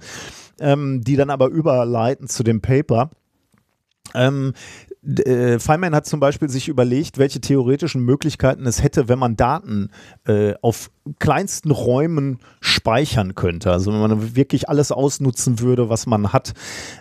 ähm, 0.59 1.01
die 1.03 1.15
dann 1.15 1.29
aber 1.29 1.47
überleiten 1.47 2.27
zu 2.27 2.43
dem 2.43 2.61
Paper. 2.61 3.09
Ähm, 4.13 4.53
äh, 5.05 5.59
Feynman 5.59 5.95
hat 5.95 6.05
zum 6.05 6.19
Beispiel 6.19 6.49
sich 6.49 6.69
überlegt, 6.69 7.17
welche 7.17 7.41
theoretischen 7.41 8.03
Möglichkeiten 8.03 8.65
es 8.65 8.81
hätte, 8.81 9.09
wenn 9.09 9.19
man 9.19 9.35
Daten 9.35 9.89
äh, 10.25 10.53
auf 10.61 10.91
kleinsten 11.19 11.71
Räumen 11.71 12.39
speichern 12.61 13.35
könnte. 13.35 13.71
Also 13.71 13.91
wenn 13.91 13.99
man 13.99 14.35
wirklich 14.35 14.69
alles 14.69 14.91
ausnutzen 14.91 15.59
würde, 15.59 15.89
was 15.89 16.05
man 16.05 16.31
hat. 16.31 16.53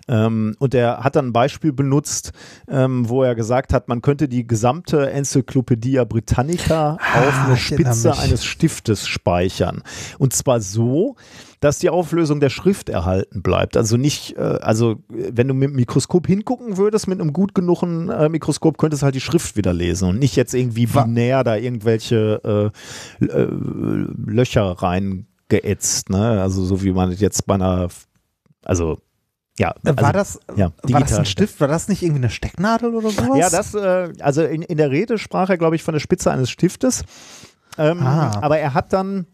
Ähm, 0.09 0.57
und 0.59 0.75
er 0.75 1.05
hat 1.05 1.17
dann 1.17 1.29
ein 1.29 1.33
Beispiel 1.33 1.73
benutzt, 1.73 2.33
ähm, 2.69 3.09
wo 3.09 3.23
er 3.23 3.35
gesagt 3.35 3.73
hat, 3.73 3.89
man 3.89 4.03
könnte 4.03 4.29
die 4.29 4.47
gesamte 4.47 5.11
Enzyklopädie 5.11 6.03
Britannica 6.09 6.95
auf 6.95 7.01
Ah, 7.15 7.53
ich 7.55 7.73
erinnere 7.73 7.93
Spitze 7.93 8.19
eines 8.19 8.45
Stiftes 8.45 9.07
speichern. 9.07 9.83
Und 10.19 10.33
zwar 10.33 10.61
so, 10.61 11.17
dass 11.63 11.79
die 11.79 11.91
Auflösung 11.91 12.41
der 12.41 12.51
Schrift 12.51 12.89
erhalten 12.89 13.41
bleibt. 13.41 13.77
Also 13.77 13.97
nicht, 13.97 14.37
äh, 14.37 14.41
also 14.41 14.97
wenn 15.09 15.47
du 15.47 15.55
mit 15.55 15.71
dem 15.71 15.77
Mikroskop 15.77 16.27
hingucken 16.27 16.77
würdest, 16.77 17.07
mit 17.07 17.21
einem 17.21 17.33
gut 17.33 17.55
genugen 17.55 18.11
äh, 18.11 18.29
Mikroskop, 18.29 18.79
könntest 18.79 19.03
du 19.03 19.05
halt 19.05 19.15
die 19.15 19.21
Schrift 19.21 19.57
wieder 19.57 19.73
lesen 19.73 20.09
und 20.09 20.19
nicht 20.19 20.35
jetzt 20.35 20.55
irgendwie 20.55 20.87
binär 20.87 21.45
da 21.45 21.57
irgendwelche 21.57 22.73
äh, 23.21 23.25
äh, 23.25 23.47
Löcher 24.27 24.73
reingeätzt, 24.73 26.11
ne? 26.11 26.43
Also 26.43 26.65
so 26.65 26.83
wie 26.83 26.93
man 26.93 27.13
jetzt 27.13 27.47
bei 27.47 27.55
einer, 27.55 27.89
also 28.65 28.99
ja, 29.59 29.71
Äh, 29.85 29.91
also, 29.91 30.03
war 30.03 30.13
das, 30.13 30.41
ja, 30.57 30.73
war 30.83 31.01
das 31.01 31.13
ein 31.15 31.27
Stift? 31.27 31.61
War 31.61 31.69
das 31.69 31.87
nicht 31.87 32.03
irgendwie 32.03 32.23
eine 32.23 32.31
Stecknadel 32.31 32.95
oder 32.95 33.11
sowas? 33.11 33.39
Ja, 33.39 33.51
das, 33.51 33.75
äh, 33.75 34.13
also 34.21 34.43
in, 34.43 34.63
in 34.63 34.79
der 34.79 34.91
Rede 34.91 35.17
sprach 35.19 35.49
er, 35.51 35.59
glaube 35.59 35.77
ich, 35.77 35.83
von 35.85 35.93
der 35.93 36.01
Spitze 36.01 36.33
eines 36.33 36.51
Stiftes. 36.51 37.05
Ähm, 37.79 38.01
Ah. 38.01 38.33
Aber 38.41 38.59
er 38.59 38.75
hat 38.75 38.93
dann. 38.93 39.27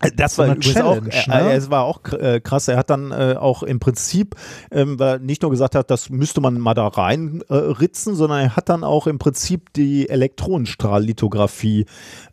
Äh, 0.00 0.10
Das 0.14 0.38
war 0.38 0.46
übrigens 0.46 0.76
auch, 0.76 0.96
äh, 0.96 1.28
ne? 1.28 1.52
es 1.52 1.70
war 1.70 1.84
auch 1.84 2.00
äh, 2.12 2.40
krass. 2.40 2.68
Er 2.68 2.76
hat 2.76 2.90
dann 2.90 3.12
äh, 3.12 3.36
auch 3.38 3.62
im 3.62 3.78
Prinzip, 3.80 4.34
ähm, 4.70 4.98
weil 4.98 5.08
er 5.08 5.18
nicht 5.18 5.42
nur 5.42 5.50
gesagt 5.50 5.74
hat, 5.74 5.90
das 5.90 6.10
müsste 6.10 6.40
man 6.40 6.58
mal 6.60 6.74
da 6.74 6.86
rein 6.88 7.42
äh, 7.48 7.54
ritzen, 7.54 8.14
sondern 8.14 8.40
er 8.40 8.56
hat 8.56 8.68
dann 8.68 8.84
auch 8.84 9.06
im 9.06 9.18
Prinzip 9.18 9.72
die 9.74 10.08
Elektronenstrahllithografie 10.08 11.86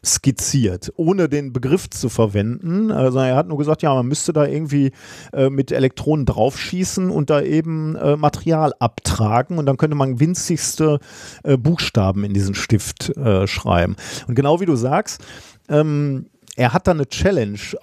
skizziert, 0.06 0.92
ohne 0.96 1.30
den 1.30 1.54
Begriff 1.54 1.90
zu 1.90 2.10
verwenden. 2.10 2.92
Also 2.92 3.20
er 3.20 3.36
hat 3.36 3.48
nur 3.48 3.58
gesagt, 3.58 3.82
ja, 3.82 3.94
man 3.94 4.08
müsste 4.08 4.34
da 4.34 4.46
irgendwie 4.46 4.92
äh, 5.32 5.50
mit 5.50 5.72
Elektronen 5.72 6.26
draufschießen 6.26 7.10
und 7.10 7.30
da 7.30 7.42
eben 7.42 7.96
äh, 7.96 8.16
Material 8.18 8.74
abtragen 8.80 9.58
und 9.58 9.66
dann 9.66 9.78
könnte 9.78 9.96
man 9.96 10.20
winzigste 10.20 11.00
äh, 11.44 11.58
Buchstaben 11.58 12.24
in 12.24 12.34
diesen 12.34 12.56
Stift 12.56 13.16
äh, 13.18 13.48
schreiben. 13.48 13.96
Und 14.28 14.36
genau 14.36 14.60
wie 14.60 14.66
du 14.66 14.76
sagst, 14.76 15.24
ähm, 15.70 16.28
er 16.56 16.74
hat 16.74 16.88
dann 16.88 16.98
eine 16.98 17.08
Challenge 17.08 17.60
äh, 17.74 17.78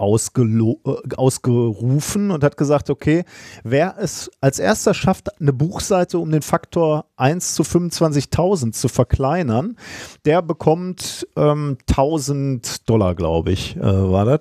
ausgerufen 1.16 2.30
und 2.30 2.44
hat 2.44 2.56
gesagt, 2.56 2.90
okay, 2.90 3.24
wer 3.64 3.96
es 3.98 4.30
als 4.40 4.58
erster 4.58 4.94
schafft, 4.94 5.40
eine 5.40 5.52
Buchseite 5.52 6.18
um 6.18 6.30
den 6.30 6.42
Faktor 6.42 7.06
1 7.16 7.54
zu 7.54 7.62
25.000 7.62 8.72
zu 8.72 8.88
verkleinern, 8.88 9.76
der 10.24 10.42
bekommt 10.42 11.26
ähm, 11.36 11.78
1000 11.88 12.88
Dollar, 12.88 13.14
glaube 13.14 13.52
ich, 13.52 13.76
äh, 13.76 13.80
war 13.82 14.24
das. 14.24 14.40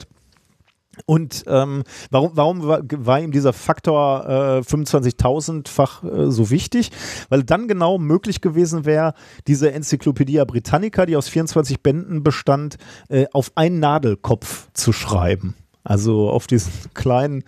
Und 1.05 1.43
ähm, 1.47 1.83
warum, 2.11 2.31
warum 2.33 2.67
war, 2.67 2.81
war 2.83 3.19
ihm 3.19 3.31
dieser 3.31 3.53
Faktor 3.53 4.25
äh, 4.27 4.59
25.000-fach 4.59 6.03
äh, 6.03 6.31
so 6.31 6.49
wichtig? 6.49 6.91
Weil 7.29 7.43
dann 7.43 7.67
genau 7.67 7.97
möglich 7.97 8.41
gewesen 8.41 8.85
wäre, 8.85 9.13
diese 9.47 9.71
Enzyklopädie 9.71 10.43
Britannica, 10.45 11.05
die 11.05 11.15
aus 11.15 11.29
24 11.29 11.81
Bänden 11.81 12.23
bestand, 12.23 12.77
äh, 13.09 13.25
auf 13.33 13.51
einen 13.55 13.79
Nadelkopf 13.79 14.69
zu 14.73 14.93
schreiben. 14.93 15.55
Also 15.83 16.29
auf 16.29 16.47
diesen 16.47 16.71
kleinen 16.93 17.43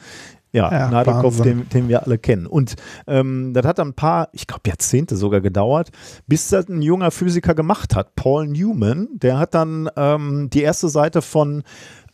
ja, 0.53 0.69
Ja, 0.71 0.89
Nadelkopf, 0.89 1.41
den, 1.41 1.69
den 1.69 1.87
wir 1.87 2.03
alle 2.03 2.17
kennen. 2.17 2.45
Und 2.45 2.75
ähm, 3.07 3.53
das 3.53 3.65
hat 3.65 3.79
dann 3.79 3.89
ein 3.89 3.93
paar, 3.93 4.29
ich 4.33 4.47
glaube 4.47 4.63
Jahrzehnte 4.67 5.15
sogar 5.15 5.39
gedauert, 5.41 5.91
bis 6.27 6.49
das 6.49 6.67
ein 6.67 6.81
junger 6.81 7.11
Physiker 7.11 7.55
gemacht 7.55 7.95
hat. 7.95 8.15
Paul 8.15 8.47
Newman, 8.47 9.07
der 9.13 9.37
hat 9.37 9.53
dann 9.53 9.89
ähm, 9.95 10.49
die 10.51 10.61
erste 10.61 10.89
Seite 10.89 11.21
von 11.21 11.63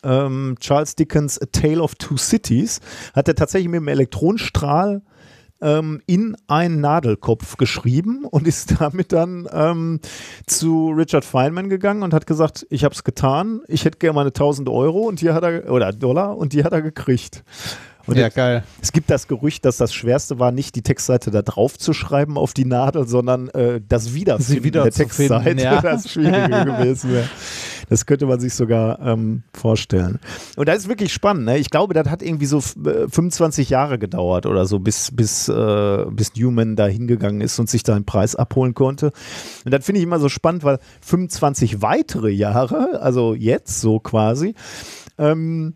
ähm, 0.07 0.55
Charles 0.59 0.95
Dickens 0.95 1.39
A 1.39 1.45
Tale 1.51 1.81
of 1.81 1.95
Two 1.95 2.17
Cities, 2.17 2.79
hat 3.13 3.27
er 3.27 3.35
tatsächlich 3.35 3.69
mit 3.69 3.81
dem 3.81 3.87
Elektronenstrahl 3.89 5.01
ähm, 5.61 6.01
in 6.05 6.35
einen 6.47 6.81
Nadelkopf 6.81 7.57
geschrieben 7.57 8.25
und 8.25 8.47
ist 8.47 8.75
damit 8.79 9.11
dann 9.11 9.47
ähm, 9.51 9.99
zu 10.45 10.89
Richard 10.89 11.25
Feynman 11.25 11.69
gegangen 11.69 12.03
und 12.03 12.13
hat 12.13 12.27
gesagt, 12.27 12.65
ich 12.69 12.83
habe 12.83 12.93
es 12.93 13.03
getan, 13.03 13.61
ich 13.67 13.85
hätte 13.85 13.97
gerne 13.97 14.15
meine 14.15 14.29
1000 14.29 14.69
Euro 14.69 15.01
und 15.01 15.21
die 15.21 15.31
hat 15.31 15.43
er, 15.43 15.71
oder 15.71 15.91
Dollar 15.91 16.37
und 16.37 16.53
die 16.53 16.63
hat 16.63 16.73
er 16.73 16.81
gekriegt. 16.81 17.43
Und 18.07 18.17
ja, 18.17 18.29
geil. 18.29 18.63
Es 18.81 18.91
gibt 18.93 19.09
das 19.09 19.27
Gerücht, 19.27 19.65
dass 19.65 19.77
das 19.77 19.93
Schwerste 19.93 20.39
war, 20.39 20.51
nicht 20.51 20.75
die 20.75 20.81
Textseite 20.81 21.29
da 21.29 21.41
drauf 21.41 21.77
zu 21.77 21.93
schreiben 21.93 22.37
auf 22.37 22.53
die 22.53 22.65
Nadel, 22.65 23.07
sondern 23.07 23.49
äh, 23.49 23.81
das 23.87 24.13
Wiederfinden 24.13 24.63
wieder 24.63 24.83
der 24.83 24.93
Textseite, 24.93 25.41
finden, 25.41 25.63
ja. 25.63 25.81
das 25.81 26.09
Schwierige 26.09 26.65
gewesen 26.65 27.11
wäre. 27.11 27.29
Das 27.89 28.05
könnte 28.05 28.25
man 28.25 28.39
sich 28.39 28.53
sogar 28.53 28.99
ähm, 29.01 29.43
vorstellen. 29.53 30.19
Und 30.55 30.67
das 30.67 30.79
ist 30.79 30.89
wirklich 30.89 31.13
spannend. 31.13 31.45
Ne? 31.45 31.57
Ich 31.57 31.69
glaube, 31.69 31.93
das 31.93 32.09
hat 32.09 32.21
irgendwie 32.21 32.45
so 32.45 32.57
äh, 32.57 33.07
25 33.09 33.69
Jahre 33.69 33.97
gedauert 33.97 34.45
oder 34.45 34.65
so, 34.65 34.79
bis, 34.79 35.11
bis, 35.13 35.47
äh, 35.47 36.05
bis 36.09 36.35
Newman 36.35 36.75
da 36.75 36.87
hingegangen 36.87 37.41
ist 37.41 37.59
und 37.59 37.69
sich 37.69 37.83
da 37.83 37.95
einen 37.95 38.05
Preis 38.05 38.35
abholen 38.35 38.73
konnte. 38.73 39.11
Und 39.63 39.73
das 39.73 39.85
finde 39.85 39.99
ich 39.99 40.03
immer 40.03 40.19
so 40.19 40.29
spannend, 40.29 40.63
weil 40.63 40.79
25 41.01 41.81
weitere 41.81 42.29
Jahre, 42.29 42.99
also 43.01 43.33
jetzt 43.33 43.79
so 43.79 43.99
quasi, 43.99 44.53
ähm, 45.17 45.73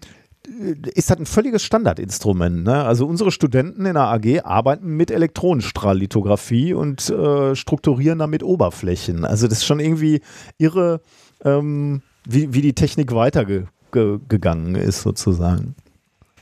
ist 0.48 1.10
das 1.10 1.18
ein 1.18 1.26
völliges 1.26 1.64
Standardinstrument. 1.64 2.64
Ne? 2.64 2.84
Also 2.84 3.06
unsere 3.06 3.32
Studenten 3.32 3.86
in 3.86 3.94
der 3.94 4.04
AG 4.04 4.44
arbeiten 4.44 4.88
mit 4.98 5.12
Elektronenstrahllithografie 5.12 6.74
und 6.74 7.10
äh, 7.10 7.56
strukturieren 7.56 8.20
damit 8.20 8.44
Oberflächen. 8.44 9.24
Also 9.24 9.48
das 9.48 9.60
ist 9.60 9.66
schon 9.66 9.80
irgendwie 9.80 10.22
irre, 10.58 11.02
ähm, 11.44 12.02
wie, 12.26 12.54
wie 12.54 12.62
die 12.62 12.74
Technik 12.74 13.14
weitergegangen 13.14 14.76
ist 14.76 15.02
sozusagen. 15.02 15.76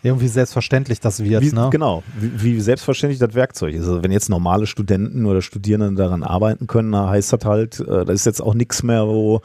Irgendwie 0.01 0.29
selbstverständlich 0.29 1.01
das 1.01 1.21
wird, 1.21 1.43
Wie, 1.43 1.51
ne? 1.51 1.67
Genau, 1.71 2.03
wie, 2.17 2.41
wie 2.41 2.61
selbstverständlich 2.61 3.19
das 3.19 3.33
Werkzeug 3.33 3.73
ist. 3.73 3.81
Also 3.81 4.01
wenn 4.01 4.11
jetzt 4.11 4.29
normale 4.29 4.65
Studenten 4.65 5.25
oder 5.25 5.41
Studierende 5.41 6.01
daran 6.01 6.23
arbeiten 6.23 6.67
können, 6.67 6.93
dann 6.93 7.09
heißt 7.09 7.33
das 7.33 7.43
halt, 7.43 7.81
äh, 7.81 8.05
das 8.05 8.15
ist 8.15 8.25
jetzt 8.25 8.41
auch 8.41 8.53
nichts 8.53 8.81
mehr, 8.81 9.05
wo 9.07 9.41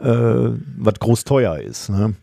äh, 0.00 0.50
was 0.78 0.94
groß 0.98 1.22
teuer 1.22 1.58
ist. 1.58 1.90
Ne? 1.90 2.14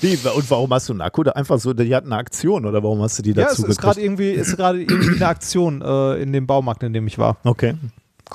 Wie, 0.00 0.16
und 0.16 0.50
warum 0.50 0.72
hast 0.72 0.88
du 0.88 0.92
einen 0.92 1.00
Akku? 1.02 1.22
Da 1.22 1.32
einfach 1.32 1.58
so, 1.58 1.72
die 1.72 1.94
hatten 1.94 2.12
eine 2.12 2.16
Aktion 2.20 2.66
oder 2.66 2.82
warum 2.82 3.00
hast 3.02 3.18
du 3.18 3.22
die 3.22 3.30
ja, 3.32 3.42
es 3.46 3.56
dazu 3.56 3.66
ist 3.66 3.80
gerade 3.80 4.00
gekriegt? 4.00 4.20
irgendwie, 4.20 4.30
ist 4.30 4.56
gerade 4.56 4.80
irgendwie 4.80 5.16
eine 5.16 5.26
Aktion 5.28 5.82
äh, 5.82 6.22
in 6.22 6.32
dem 6.32 6.46
Baumarkt, 6.46 6.82
in 6.82 6.92
dem 6.92 7.06
ich 7.06 7.18
war. 7.18 7.36
Okay, 7.44 7.74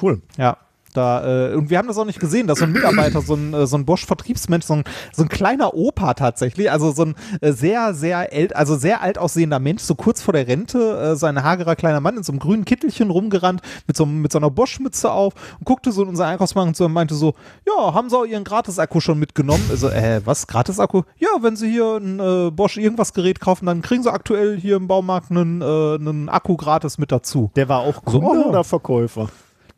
cool. 0.02 0.22
Ja. 0.38 0.58
Da, 0.94 1.50
äh, 1.52 1.56
und 1.56 1.70
wir 1.70 1.78
haben 1.78 1.88
das 1.88 1.98
auch 1.98 2.06
nicht 2.06 2.20
gesehen, 2.20 2.48
dass 2.48 2.60
so 2.60 2.66
ein 2.66 2.72
Mitarbeiter, 2.72 3.22
so 3.22 3.36
ein, 3.36 3.54
äh, 3.54 3.68
so 3.68 3.78
ein 3.78 3.86
Bosch-Vertriebsmensch, 3.86 4.66
so 4.66 4.74
ein, 4.74 4.84
so 5.14 5.24
ein 5.24 5.30
kleiner 5.30 5.74
Opa 5.74 6.14
tatsächlich, 6.16 6.72
also 6.72 6.92
so 6.92 7.04
ein 7.06 7.16
äh, 7.42 7.52
sehr, 7.52 7.94
sehr 7.94 8.18
alt, 8.32 8.56
also 8.56 8.76
sehr 8.76 9.02
alt 9.02 9.18
aussehender 9.18 9.60
Mensch, 9.60 9.82
so 9.84 9.96
kurz 9.96 10.22
vor 10.22 10.34
der 10.34 10.48
Rente, 10.48 10.80
äh, 11.00 11.16
so 11.16 11.26
ein 11.28 11.44
hagerer 11.44 11.76
kleiner 11.76 12.00
Mann 12.00 12.18
in 12.18 12.24
so 12.24 12.32
einem 12.32 12.40
grünen 12.40 12.66
Kittelchen 12.66 13.10
rumgerannt, 13.12 13.62
mit 13.88 13.98
so, 13.98 14.06
mit 14.06 14.32
so 14.32 14.40
einer 14.40 14.50
Bosch-Mütze 14.50 15.12
auf 15.12 15.34
und 15.60 15.66
guckte 15.66 15.92
so 15.92 16.02
in 16.04 16.10
unseren 16.10 16.28
Einkaufswagen 16.28 16.74
zu 16.74 16.86
und 16.86 16.94
meinte 16.94 17.16
so, 17.16 17.34
ja, 17.68 17.94
haben 17.94 18.10
Sie 18.10 18.18
auch 18.18 18.26
Ihren 18.26 18.44
Gratis-Akku 18.44 19.00
schon 19.00 19.20
mitgenommen? 19.20 19.64
Also, 19.70 19.90
äh, 19.90 20.22
was, 20.26 20.48
Gratis-Akku? 20.48 21.04
Ja, 21.18 21.30
wenn 21.42 21.56
Sie 21.56 21.70
hier 21.70 21.98
ein 21.98 22.20
äh, 22.20 22.52
Bosch-Irgendwas-Gerät 22.52 23.40
kaufen, 23.40 23.66
dann 23.68 23.82
kriegen 23.82 24.04
Sie 24.04 24.12
aktuell 24.12 24.60
hier 24.60 24.76
im 24.78 24.88
Baumarkt 24.88 25.30
einen, 25.32 25.62
äh, 25.62 25.66
einen 25.66 26.30
Akku 26.30 26.58
gratis 26.58 26.98
mit 26.98 27.12
dazu. 27.12 27.52
Der 27.56 27.70
war 27.70 27.80
auch 27.80 28.04
Kunde 28.04 28.28
Oh. 28.28 28.50
oder 28.50 28.64
Verkäufer? 28.64 29.30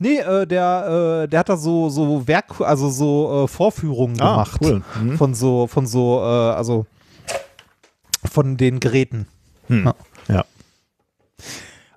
Nee, 0.03 0.17
äh, 0.17 0.47
der, 0.47 1.23
äh, 1.25 1.27
der 1.27 1.39
hat 1.41 1.49
da 1.49 1.57
so, 1.57 1.87
so 1.89 2.27
Werk, 2.27 2.59
also 2.59 2.89
so 2.89 3.43
äh, 3.43 3.47
Vorführungen 3.47 4.19
Ah, 4.19 4.31
gemacht. 4.31 4.59
cool. 4.63 4.81
Mhm. 4.99 5.15
Von 5.17 5.35
so, 5.35 5.67
von 5.67 5.85
so, 5.85 6.19
äh, 6.21 6.23
also 6.25 6.87
von 8.25 8.57
den 8.57 8.79
Geräten. 8.79 9.27
Hm. 9.67 9.93
Ja. 10.27 10.45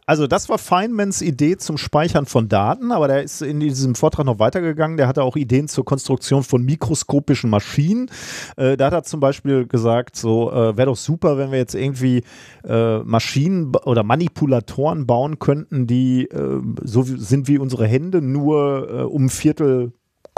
Also 0.07 0.26
das 0.26 0.50
war 0.50 0.59
Feynmans 0.59 1.22
Idee 1.22 1.57
zum 1.57 1.78
Speichern 1.78 2.26
von 2.26 2.48
Daten, 2.48 2.92
aber 2.92 3.09
der 3.09 3.22
ist 3.22 3.40
in 3.40 3.59
diesem 3.59 3.94
Vortrag 3.94 4.26
noch 4.26 4.38
weitergegangen. 4.38 4.98
Der 4.98 5.09
hatte 5.09 5.22
auch 5.22 5.34
Ideen 5.34 5.66
zur 5.66 5.86
Konstruktion 5.86 6.42
von 6.42 6.62
mikroskopischen 6.62 7.48
Maschinen. 7.48 8.11
Äh, 8.57 8.76
da 8.76 8.86
hat 8.86 8.92
er 8.92 9.02
zum 9.05 9.20
Beispiel 9.20 9.66
gesagt, 9.66 10.16
so 10.16 10.52
äh, 10.52 10.76
wäre 10.76 10.86
doch 10.86 10.96
super, 10.96 11.38
wenn 11.38 11.52
wir 11.52 11.59
jetzt 11.59 11.74
irgendwie 11.74 12.22
äh, 12.64 12.98
Maschinen 12.98 13.74
oder 13.84 14.02
Manipulatoren 14.02 15.07
bauen 15.07 15.38
könnten, 15.38 15.86
die 15.86 16.24
äh, 16.26 16.61
so 16.82 17.02
sind 17.02 17.48
wie 17.48 17.57
unsere 17.57 17.86
Hände, 17.86 18.20
nur 18.20 18.90
äh, 18.90 19.02
um 19.05 19.30
Viertel 19.30 19.92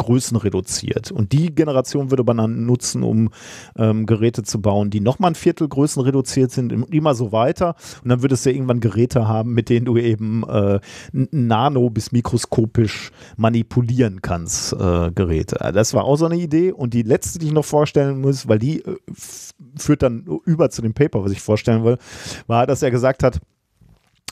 Größen 0.07 0.37
reduziert. 0.37 1.11
Und 1.11 1.33
die 1.33 1.55
Generation 1.55 2.11
würde 2.11 2.25
man 2.25 2.37
dann 2.39 2.65
nutzen, 2.65 3.03
um 3.03 3.31
ähm, 3.77 4.07
Geräte 4.07 4.43
zu 4.45 4.61
bauen, 4.61 4.89
die 4.91 5.01
nochmal 5.01 5.33
ein 5.33 5.35
Viertel 5.35 5.69
Größen 5.69 6.01
reduziert 6.03 6.51
sind, 6.53 6.73
im- 6.73 6.85
immer 6.91 7.15
so 7.15 7.33
weiter. 7.33 7.75
Und 8.03 8.09
dann 8.11 8.23
würdest 8.23 8.47
du 8.47 8.51
irgendwann 8.53 8.81
Geräte 8.81 9.27
haben, 9.29 9.53
mit 9.53 9.69
denen 9.69 9.85
du 9.85 9.97
eben 9.97 10.45
äh, 10.49 10.81
nano- 11.13 11.91
bis 11.91 12.13
mikroskopisch 12.13 13.11
manipulieren 13.37 14.23
kannst, 14.23 14.73
äh, 14.73 15.11
Geräte. 15.13 15.61
Äh, 15.61 15.73
Das 15.73 15.93
war 15.95 16.05
auch 16.05 16.17
so 16.17 16.27
eine 16.27 16.37
Idee. 16.37 16.73
Und 16.73 16.95
die 16.95 17.03
letzte, 17.03 17.39
die 17.39 17.47
ich 17.47 17.53
noch 17.53 17.65
vorstellen 17.65 18.21
muss, 18.21 18.49
weil 18.49 18.59
die 18.59 18.83
äh, 18.85 18.97
führt 19.77 20.03
dann 20.03 20.25
über 20.45 20.71
zu 20.71 20.83
dem 20.83 20.95
Paper, 20.95 21.25
was 21.25 21.33
ich 21.33 21.41
vorstellen 21.41 21.85
will, 21.85 21.99
war, 22.47 22.67
dass 22.67 22.83
er 22.83 22.91
gesagt 22.91 23.23
hat, 23.23 23.41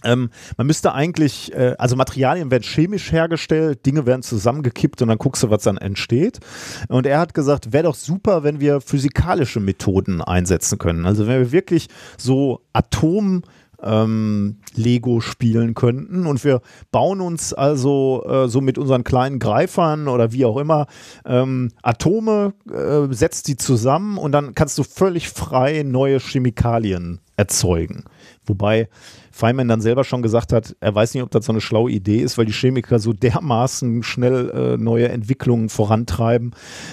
ähm, 0.03 0.31
man 0.57 0.67
müsste 0.67 0.93
eigentlich, 0.93 1.53
äh, 1.55 1.75
also 1.79 1.97
Materialien 1.97 2.51
werden 2.51 2.63
chemisch 2.63 3.13
hergestellt, 3.13 3.87
Dinge 3.87 4.07
werden 4.07 4.23
zusammengekippt 4.23 5.01
und 5.03 5.09
dann 5.09 5.19
guckst 5.19 5.43
du, 5.43 5.51
was 5.51 5.63
dann 5.63 5.79
entsteht. 5.79 6.41
Und 6.89 7.07
er 7.07 7.19
hat 7.19 7.35
gesagt, 7.35 7.73
wäre 7.73 7.85
doch 7.85 7.95
super, 7.95 8.43
wenn 8.43 8.61
wir 8.61 8.81
physikalische 8.81 9.61
Methoden 9.61 10.21
einsetzen 10.21 10.79
können. 10.79 11.07
Also 11.07 11.27
wenn 11.27 11.41
wir 11.41 11.53
wirklich 11.53 11.89
so 12.19 12.61
Atom 12.73 13.43
ähm, 13.83 14.57
Lego 14.75 15.21
spielen 15.21 15.75
könnten 15.75 16.27
und 16.27 16.43
wir 16.45 16.63
bauen 16.91 17.21
uns 17.21 17.53
also 17.53 18.25
äh, 18.27 18.49
so 18.49 18.61
mit 18.61 18.79
unseren 18.79 19.05
kleinen 19.05 19.39
Greifern 19.39 20.09
oder 20.09 20.33
wie 20.33 20.45
auch 20.45 20.57
immer 20.57 20.87
ähm, 21.25 21.71
Atome, 21.83 22.55
äh, 22.71 23.13
setzt 23.13 23.49
die 23.49 23.57
zusammen 23.57 24.17
und 24.17 24.33
dann 24.33 24.55
kannst 24.55 24.79
du 24.79 24.83
völlig 24.83 25.29
frei 25.29 25.83
neue 25.85 26.19
Chemikalien 26.19 27.21
erzeugen. 27.37 28.05
Wobei 28.47 28.89
Feynman 29.35 29.66
dann 29.66 29.80
selber 29.80 30.05
schon 30.05 30.22
gesagt 30.22 30.53
hat, 30.53 30.76
er 30.78 30.95
weiß 30.95 31.12
nicht, 31.12 31.24
ob 31.24 31.30
das 31.32 31.47
so 31.47 31.51
eine 31.53 31.61
schlaue 31.61 31.91
Idee 31.91 32.20
ist, 32.20 32.39
weil 32.39 32.47
die 32.47 32.53
Chemiker 32.53 33.01
so 33.01 33.12
dermaßen 33.12 34.05
schnell 34.05 34.51
äh, 34.51 34.76
neue 34.76 35.09
Entwicklungen 35.09 35.68
vorantreiben. 35.70 36.53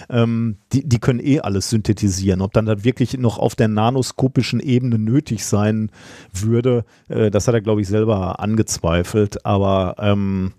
Ähm, 0.09 0.57
die, 0.73 0.83
die 0.83 0.97
können 0.97 1.19
eh 1.19 1.39
alles 1.39 1.69
synthetisieren. 1.69 2.41
Ob 2.41 2.51
dann 2.53 2.65
das 2.65 2.83
wirklich 2.83 3.15
noch 3.19 3.37
auf 3.37 3.55
der 3.55 3.67
nanoskopischen 3.67 4.59
Ebene 4.59 4.97
nötig 4.97 5.45
sein 5.45 5.91
würde, 6.33 6.83
äh, 7.09 7.29
das 7.29 7.47
hat 7.47 7.53
er, 7.53 7.61
glaube 7.61 7.81
ich, 7.81 7.87
selber 7.87 8.39
angezweifelt. 8.39 9.45
Aber 9.45 9.97
ähm, 9.99 10.53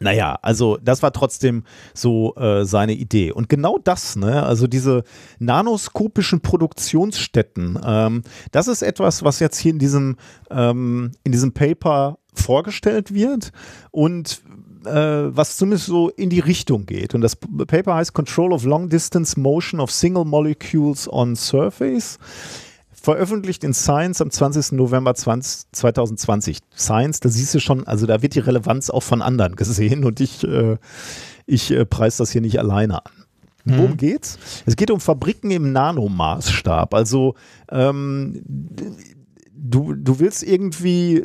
naja, 0.00 0.38
also 0.42 0.78
das 0.82 1.02
war 1.02 1.12
trotzdem 1.12 1.64
so 1.94 2.34
äh, 2.36 2.64
seine 2.64 2.92
Idee. 2.92 3.32
Und 3.32 3.48
genau 3.48 3.78
das, 3.78 4.16
ne, 4.16 4.42
also 4.44 4.66
diese 4.66 5.04
nanoskopischen 5.38 6.40
Produktionsstätten, 6.40 7.78
ähm, 7.84 8.22
das 8.52 8.68
ist 8.68 8.82
etwas, 8.82 9.24
was 9.24 9.40
jetzt 9.40 9.58
hier 9.58 9.72
in 9.72 9.78
diesem, 9.78 10.16
ähm, 10.50 11.12
in 11.24 11.32
diesem 11.32 11.52
Paper 11.52 12.18
vorgestellt 12.34 13.12
wird 13.12 13.52
und 13.90 14.42
äh, 14.84 14.90
was 14.90 15.56
zumindest 15.56 15.86
so 15.86 16.08
in 16.10 16.30
die 16.30 16.40
Richtung 16.40 16.86
geht. 16.86 17.14
Und 17.14 17.20
das 17.20 17.36
Paper 17.36 17.96
heißt 17.96 18.14
Control 18.14 18.52
of 18.52 18.64
Long 18.64 18.88
Distance 18.88 19.38
Motion 19.38 19.80
of 19.80 19.90
Single 19.90 20.24
Molecules 20.24 21.10
on 21.12 21.36
Surface 21.36 22.18
veröffentlicht 23.08 23.64
in 23.64 23.72
Science 23.72 24.20
am 24.20 24.30
20. 24.30 24.72
November 24.72 25.14
20, 25.14 25.72
2020. 25.72 26.58
Science, 26.76 27.20
da 27.20 27.30
siehst 27.30 27.54
du 27.54 27.58
schon, 27.58 27.86
also 27.86 28.04
da 28.04 28.20
wird 28.20 28.34
die 28.34 28.40
Relevanz 28.40 28.90
auch 28.90 29.02
von 29.02 29.22
anderen 29.22 29.56
gesehen 29.56 30.04
und 30.04 30.20
ich, 30.20 30.44
äh, 30.44 30.76
ich 31.46 31.70
äh, 31.70 31.86
preise 31.86 32.18
das 32.18 32.32
hier 32.32 32.42
nicht 32.42 32.58
alleine 32.58 33.06
an. 33.06 33.12
Worum 33.64 33.96
geht's? 33.96 34.38
Es 34.66 34.76
geht 34.76 34.90
um 34.90 35.00
Fabriken 35.00 35.50
im 35.50 35.72
Nanomaßstab. 35.72 36.94
Also 36.94 37.34
ähm, 37.70 38.42
du, 39.60 39.94
du 39.94 40.20
willst 40.20 40.42
irgendwie, 40.42 41.22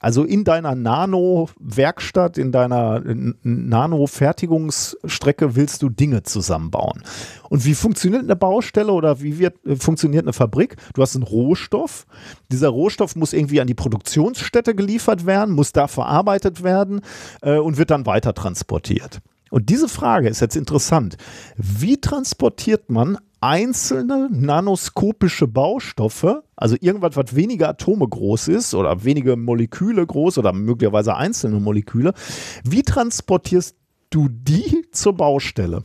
also 0.00 0.24
in 0.24 0.42
deiner 0.44 0.74
Nano-Werkstatt, 0.74 2.36
in 2.38 2.50
deiner 2.52 3.02
Nano-Fertigungsstrecke 3.42 5.56
willst 5.56 5.82
du 5.82 5.90
Dinge 5.90 6.22
zusammenbauen. 6.22 7.02
Und 7.48 7.64
wie 7.64 7.74
funktioniert 7.74 8.22
eine 8.22 8.36
Baustelle 8.36 8.92
oder 8.92 9.20
wie 9.20 9.38
wird, 9.38 9.56
funktioniert 9.78 10.24
eine 10.24 10.32
Fabrik? 10.32 10.76
Du 10.94 11.02
hast 11.02 11.14
einen 11.14 11.24
Rohstoff. 11.24 12.06
Dieser 12.50 12.70
Rohstoff 12.70 13.14
muss 13.16 13.32
irgendwie 13.32 13.60
an 13.60 13.66
die 13.66 13.74
Produktionsstätte 13.74 14.74
geliefert 14.74 15.26
werden, 15.26 15.54
muss 15.54 15.72
da 15.72 15.88
verarbeitet 15.88 16.62
werden 16.62 17.00
äh, 17.42 17.58
und 17.58 17.78
wird 17.78 17.90
dann 17.90 18.06
weiter 18.06 18.34
transportiert. 18.34 19.20
Und 19.50 19.68
diese 19.68 19.88
Frage 19.88 20.30
ist 20.30 20.40
jetzt 20.40 20.56
interessant. 20.56 21.18
Wie 21.56 22.00
transportiert 22.00 22.88
man 22.88 23.18
einzelne 23.42 24.28
nanoskopische 24.30 25.48
Baustoffe, 25.48 26.44
also 26.54 26.76
irgendwas, 26.80 27.16
was 27.16 27.34
weniger 27.34 27.70
Atome 27.70 28.08
groß 28.08 28.48
ist 28.48 28.72
oder 28.74 29.04
wenige 29.04 29.36
Moleküle 29.36 30.06
groß 30.06 30.38
oder 30.38 30.52
möglicherweise 30.52 31.16
einzelne 31.16 31.58
Moleküle, 31.58 32.14
wie 32.64 32.82
transportierst 32.82 33.76
du 34.10 34.28
die 34.28 34.86
zur 34.92 35.16
Baustelle? 35.16 35.84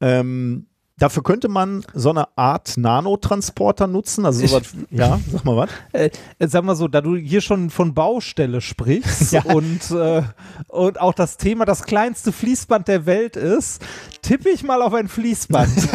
Ähm, 0.00 0.66
Dafür 0.98 1.22
könnte 1.22 1.48
man 1.48 1.84
so 1.94 2.10
eine 2.10 2.26
Art 2.36 2.76
Nanotransporter 2.76 3.86
nutzen. 3.86 4.26
Also 4.26 4.46
sowas, 4.46 4.74
ja, 4.90 5.18
sag 5.30 5.44
mal 5.44 5.56
was. 5.56 5.70
Äh, 5.92 6.10
sag 6.40 6.64
mal 6.64 6.76
so, 6.76 6.86
da 6.86 7.00
du 7.00 7.16
hier 7.16 7.40
schon 7.40 7.70
von 7.70 7.94
Baustelle 7.94 8.60
sprichst 8.60 9.32
ja. 9.32 9.42
und, 9.42 9.90
äh, 9.90 10.22
und 10.68 11.00
auch 11.00 11.14
das 11.14 11.38
Thema 11.38 11.64
das 11.64 11.82
kleinste 11.84 12.32
Fließband 12.32 12.88
der 12.88 13.06
Welt 13.06 13.36
ist, 13.36 13.82
tippe 14.22 14.50
ich 14.50 14.62
mal 14.62 14.82
auf 14.82 14.94
ein 14.94 15.08
Fließband. 15.08 15.72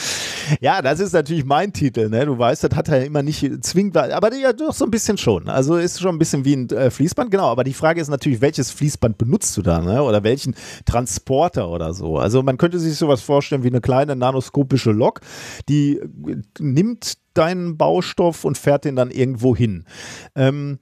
ja, 0.60 0.82
das 0.82 1.00
ist 1.00 1.12
natürlich 1.12 1.44
mein 1.44 1.72
Titel. 1.72 2.08
Ne? 2.08 2.26
Du 2.26 2.38
weißt, 2.38 2.64
das 2.64 2.74
hat 2.74 2.88
er 2.88 3.04
immer 3.04 3.22
nicht 3.22 3.64
zwingend, 3.64 3.96
aber 3.96 4.34
ja, 4.34 4.52
doch 4.52 4.74
so 4.74 4.84
ein 4.84 4.90
bisschen 4.90 5.18
schon. 5.18 5.48
Also 5.48 5.76
ist 5.76 6.00
schon 6.00 6.14
ein 6.14 6.18
bisschen 6.18 6.44
wie 6.44 6.54
ein 6.54 6.68
äh, 6.70 6.90
Fließband, 6.90 7.30
genau. 7.30 7.46
Aber 7.46 7.64
die 7.64 7.74
Frage 7.74 8.00
ist 8.00 8.08
natürlich, 8.08 8.40
welches 8.40 8.70
Fließband 8.70 9.18
benutzt 9.18 9.56
du 9.56 9.62
da, 9.62 9.80
ne? 9.80 10.02
Oder 10.02 10.22
welchen 10.22 10.54
Transporter 10.84 11.68
oder 11.68 11.94
so. 11.94 12.18
Also 12.18 12.42
man 12.42 12.58
könnte 12.58 12.78
sich 12.78 12.96
sowas 12.96 13.22
vorstellen 13.22 13.62
wie 13.62 13.68
eine 13.68 13.80
kleine 13.80 14.16
nanoskopische 14.16 14.92
Lok, 14.92 15.20
die 15.68 16.00
nimmt 16.58 17.18
deinen 17.34 17.76
Baustoff 17.76 18.44
und 18.44 18.58
fährt 18.58 18.84
den 18.84 18.96
dann 18.96 19.10
irgendwo 19.10 19.56
hin. 19.56 19.84
Ähm, 20.34 20.78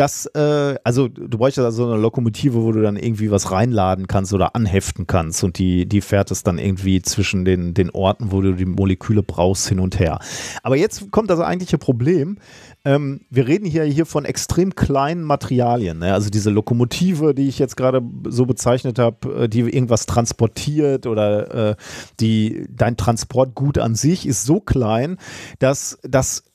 das, 0.00 0.24
äh, 0.34 0.76
also 0.82 1.08
du 1.08 1.36
bräuchtest 1.36 1.62
also 1.62 1.84
eine 1.84 2.00
Lokomotive, 2.00 2.62
wo 2.62 2.72
du 2.72 2.80
dann 2.80 2.96
irgendwie 2.96 3.30
was 3.30 3.52
reinladen 3.52 4.06
kannst 4.06 4.32
oder 4.32 4.56
anheften 4.56 5.06
kannst 5.06 5.44
und 5.44 5.58
die, 5.58 5.84
die 5.84 6.00
fährt 6.00 6.30
es 6.30 6.42
dann 6.42 6.56
irgendwie 6.56 7.02
zwischen 7.02 7.44
den, 7.44 7.74
den 7.74 7.90
Orten, 7.90 8.32
wo 8.32 8.40
du 8.40 8.54
die 8.54 8.64
Moleküle 8.64 9.22
brauchst, 9.22 9.68
hin 9.68 9.78
und 9.78 9.98
her. 9.98 10.18
Aber 10.62 10.76
jetzt 10.76 11.10
kommt 11.10 11.28
das 11.28 11.40
eigentliche 11.40 11.76
Problem. 11.76 12.38
Ähm, 12.82 13.26
wir 13.28 13.46
reden 13.46 13.66
hier, 13.66 13.84
hier 13.84 14.06
von 14.06 14.24
extrem 14.24 14.74
kleinen 14.74 15.22
Materialien. 15.22 15.98
Ne? 15.98 16.14
Also 16.14 16.30
diese 16.30 16.48
Lokomotive, 16.48 17.34
die 17.34 17.48
ich 17.48 17.58
jetzt 17.58 17.76
gerade 17.76 18.00
so 18.26 18.46
bezeichnet 18.46 18.98
habe, 18.98 19.44
äh, 19.44 19.48
die 19.50 19.60
irgendwas 19.60 20.06
transportiert 20.06 21.06
oder 21.06 21.72
äh, 21.72 21.76
die, 22.20 22.66
dein 22.70 22.96
Transportgut 22.96 23.76
an 23.76 23.96
sich 23.96 24.26
ist 24.26 24.46
so 24.46 24.60
klein, 24.60 25.18
dass 25.58 25.98
das 26.02 26.49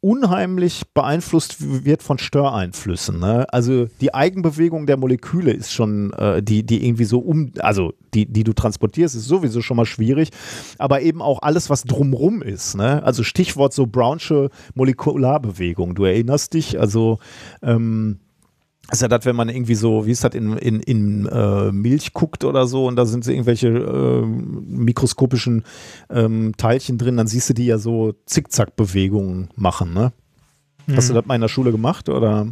unheimlich 0.00 0.82
beeinflusst 0.94 1.56
wird 1.84 2.02
von 2.02 2.18
Störeinflüssen. 2.18 3.18
Ne? 3.18 3.46
Also 3.52 3.86
die 4.00 4.14
Eigenbewegung 4.14 4.86
der 4.86 4.96
Moleküle 4.96 5.52
ist 5.52 5.72
schon, 5.72 6.12
äh, 6.12 6.42
die, 6.42 6.64
die 6.64 6.86
irgendwie 6.86 7.04
so 7.04 7.18
um, 7.18 7.52
also 7.58 7.92
die, 8.14 8.26
die 8.26 8.44
du 8.44 8.52
transportierst, 8.52 9.14
ist 9.14 9.26
sowieso 9.26 9.60
schon 9.60 9.76
mal 9.76 9.86
schwierig, 9.86 10.30
aber 10.78 11.02
eben 11.02 11.20
auch 11.20 11.42
alles, 11.42 11.68
was 11.70 11.82
drumrum 11.82 12.42
ist. 12.42 12.76
Ne? 12.76 13.02
Also 13.02 13.22
Stichwort 13.22 13.72
so 13.72 13.86
Brownsche 13.86 14.50
Molekularbewegung. 14.74 15.94
Du 15.94 16.04
erinnerst 16.04 16.54
dich, 16.54 16.78
also 16.78 17.18
ähm, 17.62 18.18
ist 18.90 19.02
ja 19.02 19.08
das, 19.08 19.24
wenn 19.26 19.36
man 19.36 19.48
irgendwie 19.48 19.74
so, 19.74 20.06
wie 20.06 20.12
ist 20.12 20.24
das, 20.24 20.34
in, 20.34 20.56
in, 20.56 20.80
in 20.80 21.26
äh, 21.26 21.70
Milch 21.72 22.12
guckt 22.14 22.44
oder 22.44 22.66
so 22.66 22.86
und 22.86 22.96
da 22.96 23.04
sind 23.04 23.24
so 23.24 23.30
irgendwelche 23.30 23.68
äh, 23.68 24.26
mikroskopischen 24.26 25.64
ähm, 26.10 26.54
Teilchen 26.56 26.96
drin, 26.96 27.16
dann 27.16 27.26
siehst 27.26 27.50
du 27.50 27.54
die 27.54 27.66
ja 27.66 27.78
so 27.78 28.14
Zickzack-Bewegungen 28.24 29.50
machen, 29.56 29.92
ne? 29.92 30.12
Hm. 30.86 30.96
Hast 30.96 31.10
du 31.10 31.14
das 31.14 31.26
mal 31.26 31.34
in 31.34 31.42
der 31.42 31.48
Schule 31.48 31.70
gemacht 31.70 32.08
oder? 32.08 32.48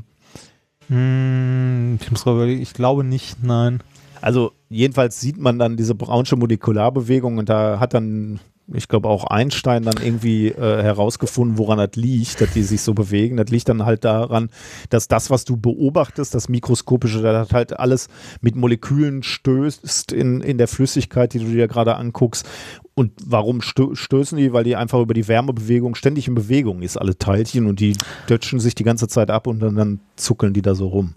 Hm, 0.89 1.99
ich 2.01 2.11
muss 2.11 2.23
überlegen, 2.23 2.61
ich 2.61 2.75
glaube 2.75 3.03
nicht, 3.03 3.43
nein. 3.43 3.83
Also 4.21 4.53
jedenfalls 4.69 5.21
sieht 5.21 5.39
man 5.39 5.59
dann 5.59 5.77
diese 5.77 5.95
braunsche 5.95 6.37
Molekularbewegung 6.37 7.39
und 7.39 7.49
da 7.49 7.81
hat 7.81 7.95
dann 7.95 8.41
ich 8.73 8.89
glaube 8.89 9.09
auch 9.09 9.25
Einstein 9.25 9.85
dann 9.85 9.97
irgendwie 10.03 10.49
äh, 10.49 10.83
herausgefunden, 10.83 11.59
woran 11.59 11.79
das 11.79 11.95
liegt, 11.95 12.41
dass 12.41 12.53
die 12.53 12.63
sich 12.63 12.83
so 12.83 12.95
bewegen. 12.95 13.37
Das 13.37 13.51
liegt 13.51 13.69
dann 13.69 13.85
halt 13.85 14.05
daran, 14.05 14.51
dass 14.91 15.09
das, 15.09 15.31
was 15.31 15.45
du 15.45 15.57
beobachtest, 15.57 16.35
das 16.35 16.49
Mikroskopische, 16.49 17.23
das 17.23 17.53
halt 17.53 17.79
alles 17.79 18.09
mit 18.41 18.57
Molekülen 18.57 19.23
stößt 19.23 20.13
in, 20.13 20.41
in 20.41 20.59
der 20.59 20.69
Flüssigkeit, 20.69 21.33
die 21.35 21.39
du 21.39 21.47
dir 21.47 21.69
gerade 21.69 21.97
anguckst. 21.97 22.47
Und 22.95 23.13
warum 23.25 23.61
stö 23.61 23.95
stößen 23.95 24.39
die? 24.39 24.53
Weil 24.53 24.65
die 24.65 24.75
einfach 24.75 25.01
über 25.01 25.15
die 25.15 25.29
Wärmebewegung 25.29 25.95
ständig 25.95 26.29
in 26.29 26.35
Bewegung 26.35 26.83
ist, 26.83 26.97
alle 26.97 27.19
Teilchen, 27.19 27.67
und 27.67 27.79
die 27.79 27.97
dötschen 28.29 28.59
sich 28.59 28.75
die 28.75 28.85
ganze 28.85 29.07
Zeit 29.07 29.31
ab 29.31 29.47
und 29.47 29.61
dann, 29.61 29.77
dann 29.77 30.01
zuckeln 30.17 30.55
die 30.55 30.63
da 30.63 30.75
so 30.75 30.89
rum. 30.89 31.15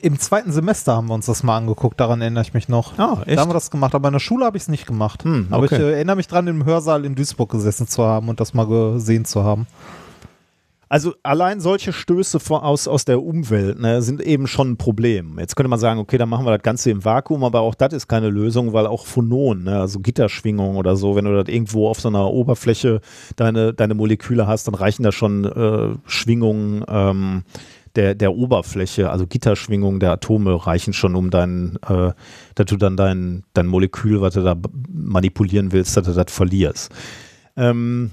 Im 0.00 0.18
zweiten 0.18 0.52
Semester 0.52 0.96
haben 0.96 1.08
wir 1.08 1.14
uns 1.14 1.26
das 1.26 1.42
mal 1.42 1.56
angeguckt, 1.56 1.98
daran 2.00 2.20
erinnere 2.20 2.42
ich 2.42 2.54
mich 2.54 2.68
noch. 2.68 2.98
Ah, 2.98 3.22
echt? 3.26 3.36
Da 3.36 3.42
haben 3.42 3.50
wir 3.50 3.54
das 3.54 3.70
gemacht, 3.70 3.94
aber 3.94 4.08
in 4.08 4.12
der 4.12 4.20
Schule 4.20 4.44
habe 4.44 4.56
ich 4.56 4.64
es 4.64 4.68
nicht 4.68 4.86
gemacht. 4.86 5.24
Hm, 5.24 5.46
okay. 5.50 5.54
Aber 5.54 5.64
ich 5.66 5.72
äh, 5.72 5.92
erinnere 5.92 6.16
mich 6.16 6.28
dran, 6.28 6.46
im 6.46 6.64
Hörsaal 6.64 7.04
in 7.04 7.14
Duisburg 7.14 7.50
gesessen 7.50 7.86
zu 7.86 8.04
haben 8.04 8.28
und 8.28 8.40
das 8.40 8.54
mal 8.54 8.66
gesehen 8.66 9.24
zu 9.24 9.44
haben. 9.44 9.66
Also 10.88 11.14
allein 11.24 11.60
solche 11.60 11.92
Stöße 11.92 12.38
aus, 12.48 12.86
aus 12.86 13.04
der 13.04 13.20
Umwelt 13.20 13.80
ne, 13.80 14.02
sind 14.02 14.20
eben 14.20 14.46
schon 14.46 14.72
ein 14.72 14.76
Problem. 14.76 15.36
Jetzt 15.40 15.56
könnte 15.56 15.68
man 15.68 15.80
sagen, 15.80 15.98
okay, 15.98 16.16
dann 16.16 16.28
machen 16.28 16.46
wir 16.46 16.52
das 16.52 16.62
Ganze 16.62 16.92
im 16.92 17.04
Vakuum, 17.04 17.42
aber 17.42 17.60
auch 17.60 17.74
das 17.74 17.92
ist 17.92 18.06
keine 18.06 18.28
Lösung, 18.28 18.72
weil 18.72 18.86
auch 18.86 19.04
Phonon, 19.04 19.64
ne, 19.64 19.80
also 19.80 19.98
Gitterschwingungen 19.98 20.76
oder 20.76 20.94
so, 20.94 21.16
wenn 21.16 21.24
du 21.24 21.34
das 21.34 21.52
irgendwo 21.52 21.88
auf 21.88 22.00
so 22.00 22.06
einer 22.06 22.30
Oberfläche 22.30 23.00
deine, 23.34 23.74
deine 23.74 23.94
Moleküle 23.94 24.46
hast, 24.46 24.68
dann 24.68 24.76
reichen 24.76 25.02
da 25.02 25.10
schon 25.10 25.44
äh, 25.44 25.96
Schwingungen 26.08 26.84
ähm, 26.86 27.42
der, 27.96 28.14
der 28.14 28.34
Oberfläche, 28.34 29.10
also 29.10 29.26
Gitterschwingungen 29.26 30.00
der 30.00 30.12
Atome 30.12 30.66
reichen 30.66 30.92
schon, 30.92 31.14
um 31.14 31.30
dein, 31.30 31.78
äh, 31.88 32.12
dass 32.54 32.66
du 32.66 32.76
dann 32.76 32.96
dein, 32.96 33.44
dein 33.54 33.66
Molekül, 33.66 34.20
was 34.20 34.34
du 34.34 34.42
da 34.42 34.56
manipulieren 34.88 35.72
willst, 35.72 35.96
dass 35.96 36.06
du 36.06 36.12
das 36.12 36.32
verlierst. 36.32 36.92
Ähm, 37.56 38.12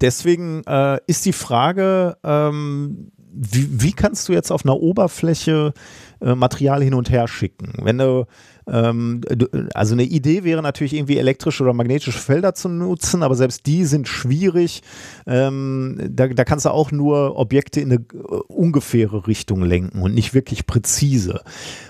deswegen 0.00 0.62
äh, 0.66 0.98
ist 1.06 1.24
die 1.24 1.32
Frage, 1.32 2.16
ähm, 2.22 3.12
wie, 3.34 3.82
wie, 3.82 3.92
kannst 3.92 4.28
du 4.28 4.32
jetzt 4.34 4.50
auf 4.50 4.64
einer 4.64 4.76
Oberfläche 4.76 5.72
äh, 6.20 6.34
Material 6.34 6.82
hin 6.82 6.94
und 6.94 7.10
her 7.10 7.26
schicken? 7.28 7.72
Wenn 7.82 7.96
du 7.96 8.26
also 8.64 9.94
eine 9.94 10.04
Idee 10.04 10.44
wäre 10.44 10.62
natürlich 10.62 10.94
irgendwie 10.94 11.18
elektrische 11.18 11.64
oder 11.64 11.72
magnetische 11.72 12.18
Felder 12.18 12.54
zu 12.54 12.68
nutzen, 12.68 13.22
aber 13.22 13.34
selbst 13.34 13.66
die 13.66 13.84
sind 13.84 14.06
schwierig. 14.06 14.82
Ähm, 15.26 15.98
da, 16.10 16.28
da, 16.28 16.44
kannst 16.44 16.66
du 16.66 16.70
auch 16.70 16.92
nur 16.92 17.36
Objekte 17.36 17.80
in 17.80 17.92
eine 17.92 18.00
äh, 18.00 18.36
ungefähre 18.48 19.26
Richtung 19.26 19.62
lenken 19.62 20.00
und 20.00 20.14
nicht 20.14 20.34
wirklich 20.34 20.66
präzise. 20.66 21.40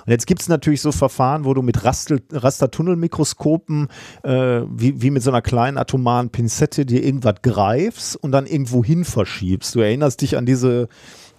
Und 0.07 0.11
jetzt 0.11 0.27
gibt 0.27 0.41
es 0.41 0.49
natürlich 0.49 0.81
so 0.81 0.93
Verfahren, 0.93 1.45
wo 1.45 1.53
du 1.53 1.63
mit 1.63 1.85
Rastertunnelmikroskopen 1.85 3.89
äh, 4.23 4.63
wie, 4.71 5.03
wie 5.03 5.11
mit 5.11 5.23
so 5.23 5.31
einer 5.31 5.43
kleinen 5.43 5.77
atomaren 5.77 6.31
Pinzette 6.31 6.87
dir 6.87 7.05
irgendwas 7.05 7.43
greifst 7.43 8.17
und 8.17 8.33
dann 8.33 8.47
irgendwo 8.47 8.83
hin 8.83 9.05
verschiebst. 9.05 9.75
Du 9.75 9.81
erinnerst 9.81 10.23
dich 10.23 10.39
an 10.39 10.47
diese 10.47 10.89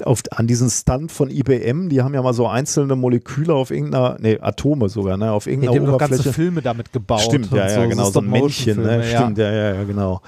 auf, 0.03 0.21
an 0.31 0.47
diesen 0.47 0.69
Stand 0.69 1.11
von 1.11 1.29
IBM, 1.29 1.89
die 1.89 2.01
haben 2.01 2.13
ja 2.13 2.21
mal 2.21 2.33
so 2.33 2.47
einzelne 2.47 2.95
Moleküle 2.95 3.53
auf 3.53 3.71
irgendeiner, 3.71 4.17
nee, 4.19 4.39
Atome 4.39 4.89
sogar, 4.89 5.17
ne, 5.17 5.31
auf 5.31 5.47
irgendeiner 5.47 5.73
ja, 5.73 5.79
die 5.79 5.87
Oberfläche. 5.87 6.11
Haben 6.13 6.23
ganze 6.23 6.33
Filme 6.33 6.61
damit 6.61 6.91
gebaut. 6.91 7.21
Stimmt, 7.21 7.51
ja, 7.51 7.67
ja, 7.67 7.81
so, 7.81 7.89
genau, 7.89 8.09
so 8.09 8.19
ein 8.19 8.29
Männchen, 8.29 8.81
ne, 8.81 8.97
ja. 9.09 9.19
stimmt, 9.19 9.37
ja, 9.37 9.51
ja, 9.51 9.75
ja, 9.75 9.83
genau. 9.83 10.21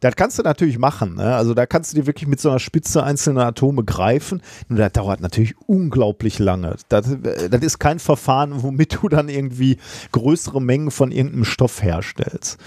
Das 0.00 0.16
kannst 0.16 0.38
du 0.38 0.42
natürlich 0.42 0.78
machen, 0.78 1.16
ne, 1.16 1.34
also 1.34 1.54
da 1.54 1.66
kannst 1.66 1.92
du 1.92 1.96
dir 2.00 2.06
wirklich 2.06 2.28
mit 2.28 2.40
so 2.40 2.50
einer 2.50 2.58
Spitze 2.58 3.02
einzelne 3.02 3.44
Atome 3.44 3.84
greifen, 3.84 4.42
nur 4.68 4.78
das 4.78 4.92
dauert 4.92 5.20
natürlich 5.20 5.54
unglaublich 5.66 6.38
lange. 6.38 6.76
Das, 6.88 7.06
das 7.50 7.62
ist 7.62 7.78
kein 7.78 7.98
Verfahren, 7.98 8.62
womit 8.62 8.98
du 9.02 9.08
dann 9.08 9.28
irgendwie 9.28 9.78
größere 10.12 10.60
Mengen 10.60 10.90
von 10.90 11.12
irgendeinem 11.12 11.44
Stoff 11.44 11.82
herstellst. 11.82 12.58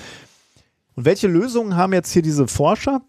Und 0.95 1.05
welche 1.05 1.27
Lösungen 1.27 1.75
haben 1.75 1.93
jetzt 1.93 2.11
hier 2.11 2.21
diese 2.21 2.47
Forscher? 2.47 3.01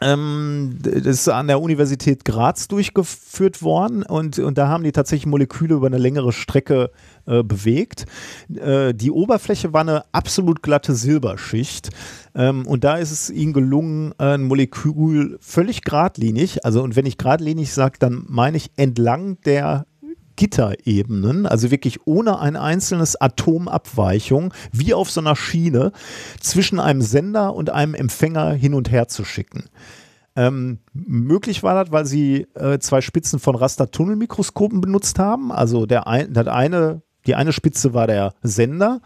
Ähm, 0.00 0.78
das 0.80 1.04
ist 1.04 1.28
an 1.28 1.48
der 1.48 1.60
Universität 1.60 2.24
Graz 2.24 2.66
durchgeführt 2.68 3.62
worden 3.62 4.02
und, 4.02 4.38
und 4.38 4.56
da 4.56 4.68
haben 4.68 4.84
die 4.84 4.92
tatsächlich 4.92 5.26
Moleküle 5.26 5.74
über 5.74 5.86
eine 5.86 5.98
längere 5.98 6.32
Strecke 6.32 6.90
äh, 7.26 7.42
bewegt. 7.42 8.06
Äh, 8.54 8.94
die 8.94 9.10
Oberfläche 9.10 9.72
war 9.72 9.82
eine 9.82 10.04
absolut 10.12 10.62
glatte 10.62 10.94
Silberschicht 10.94 11.90
ähm, 12.34 12.66
und 12.66 12.84
da 12.84 12.96
ist 12.96 13.10
es 13.10 13.28
ihnen 13.28 13.52
gelungen, 13.52 14.14
ein 14.16 14.44
Molekül 14.44 15.38
völlig 15.40 15.82
geradlinig, 15.82 16.64
also 16.64 16.82
und 16.82 16.96
wenn 16.96 17.06
ich 17.06 17.18
geradlinig 17.18 17.72
sage, 17.74 17.98
dann 17.98 18.24
meine 18.28 18.56
ich 18.56 18.70
entlang 18.76 19.38
der 19.42 19.86
Gitterebenen, 20.36 21.46
also 21.46 21.70
wirklich 21.70 22.06
ohne 22.06 22.38
ein 22.38 22.56
einzelnes 22.56 23.20
Atomabweichung, 23.20 24.52
wie 24.72 24.94
auf 24.94 25.10
so 25.10 25.20
einer 25.20 25.36
Schiene, 25.36 25.92
zwischen 26.40 26.80
einem 26.80 27.02
Sender 27.02 27.54
und 27.54 27.70
einem 27.70 27.94
Empfänger 27.94 28.52
hin 28.52 28.74
und 28.74 28.90
her 28.90 29.08
zu 29.08 29.24
schicken. 29.24 29.64
Ähm, 30.34 30.78
möglich 30.94 31.62
war 31.62 31.82
das, 31.84 31.92
weil 31.92 32.06
sie 32.06 32.46
äh, 32.54 32.78
zwei 32.78 33.00
Spitzen 33.02 33.38
von 33.38 33.54
Rastertunnelmikroskopen 33.54 34.80
benutzt 34.80 35.18
haben. 35.18 35.52
Also 35.52 35.84
der 35.84 36.06
ein, 36.06 36.32
das 36.32 36.46
eine, 36.46 37.02
die 37.26 37.34
eine 37.34 37.52
Spitze 37.52 37.92
war 37.92 38.06
der 38.06 38.34
Sender, 38.42 39.00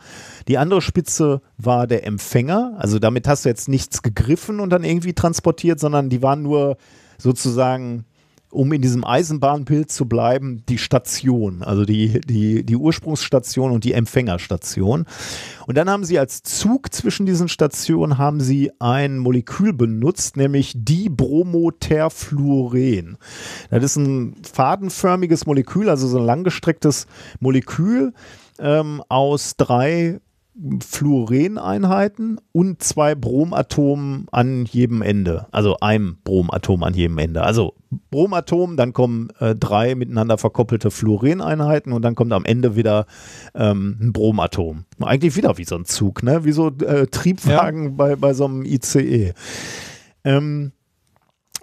die 0.47 0.59
andere 0.59 0.81
Spitze 0.81 1.43
war 1.59 1.87
der 1.87 2.07
Empfänger. 2.07 2.74
Also 2.79 2.99
damit 2.99 3.27
hast 3.27 3.45
du 3.45 3.49
jetzt 3.49 3.68
nichts 3.68 4.03
gegriffen 4.03 4.61
und 4.61 4.70
dann 4.70 4.85
irgendwie 4.85 5.14
transportiert, 5.14 5.81
sondern 5.81 6.11
die 6.11 6.22
waren 6.22 6.43
nur 6.43 6.77
sozusagen 7.18 8.05
um 8.51 8.72
in 8.72 8.82
diesem 8.82 9.05
Eisenbahnbild 9.05 9.90
zu 9.90 10.07
bleiben, 10.07 10.62
die 10.68 10.78
Station, 10.78 11.62
also 11.62 11.84
die, 11.84 12.20
die, 12.20 12.64
die 12.64 12.76
Ursprungsstation 12.76 13.72
und 13.72 13.84
die 13.84 13.92
Empfängerstation. 13.92 15.07
Und 15.66 15.76
dann 15.76 15.90
haben 15.90 16.05
sie 16.05 16.18
als 16.18 16.42
Zug 16.42 16.90
zwischen 16.92 17.26
diesen 17.26 17.49
Stationen 17.49 18.18
haben 18.18 18.40
sie 18.40 18.72
ein 18.78 19.18
Molekül 19.18 19.72
benutzt, 19.72 20.36
nämlich 20.36 20.74
Dibromoterfluoren. 20.76 23.16
Das 23.70 23.84
ist 23.84 23.97
ein 23.97 24.36
fadenförmiges 24.42 25.47
Molekül, 25.47 25.88
also 25.88 26.07
so 26.07 26.18
ein 26.18 26.26
langgestrecktes 26.26 27.07
Molekül 27.40 28.12
ähm, 28.59 29.03
aus 29.09 29.57
drei 29.57 30.20
Fluoreneinheiten 30.81 32.41
und 32.53 32.83
zwei 32.83 33.15
Bromatomen 33.15 34.27
an 34.31 34.65
jedem 34.65 35.03
Ende. 35.03 35.47
Also 35.51 35.77
einem 35.81 36.17
Bromatom 36.25 36.83
an 36.83 36.95
jedem 36.95 37.19
Ende. 37.19 37.43
Also 37.43 37.75
Bromatom, 38.11 38.77
dann 38.77 38.93
kommen 38.93 39.29
äh, 39.39 39.55
drei 39.55 39.95
miteinander 39.95 40.39
verkoppelte 40.39 40.91
Fluoreneinheiten 40.91 41.93
und 41.93 42.03
dann 42.03 42.15
kommt 42.15 42.33
am 42.33 42.45
Ende 42.47 42.75
wieder 42.75 43.07
ähm, 43.55 43.99
ein 44.01 44.13
Bromatom. 44.13 44.85
Eigentlich 45.01 45.37
wieder 45.37 45.59
wie 45.59 45.65
so 45.65 45.77
ein 45.77 45.85
Zug, 45.85 46.23
ne? 46.23 46.45
Wie 46.45 46.53
so 46.53 46.69
äh, 46.69 47.07
Triebwagen 47.07 47.85
ja. 47.85 47.91
bei, 47.91 48.17
bei 48.17 48.33
so 48.33 48.47
einem 48.47 48.65
ICE. 48.65 49.35
Ähm, 50.25 50.73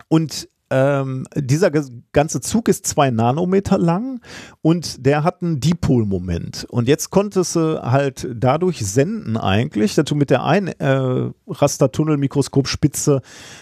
und 0.07 0.47
ähm, 0.73 1.27
dieser 1.35 1.69
ganze 2.13 2.41
Zug 2.41 2.67
ist 2.67 2.87
zwei 2.87 3.11
Nanometer 3.11 3.77
lang 3.77 4.21
und 4.61 5.05
der 5.05 5.23
hat 5.23 5.43
einen 5.43 5.59
Dipolmoment. 5.59 6.65
Und 6.67 6.87
jetzt 6.87 7.11
konntest 7.11 7.55
du 7.55 7.83
halt 7.83 8.27
dadurch 8.33 8.83
senden 8.83 9.37
eigentlich, 9.37 9.93
dass 9.93 10.05
du 10.05 10.15
mit 10.15 10.31
der 10.31 10.43
einen 10.43 10.69
äh, 10.69 11.29
Rastertunnelmikroskopspitze 11.47 13.21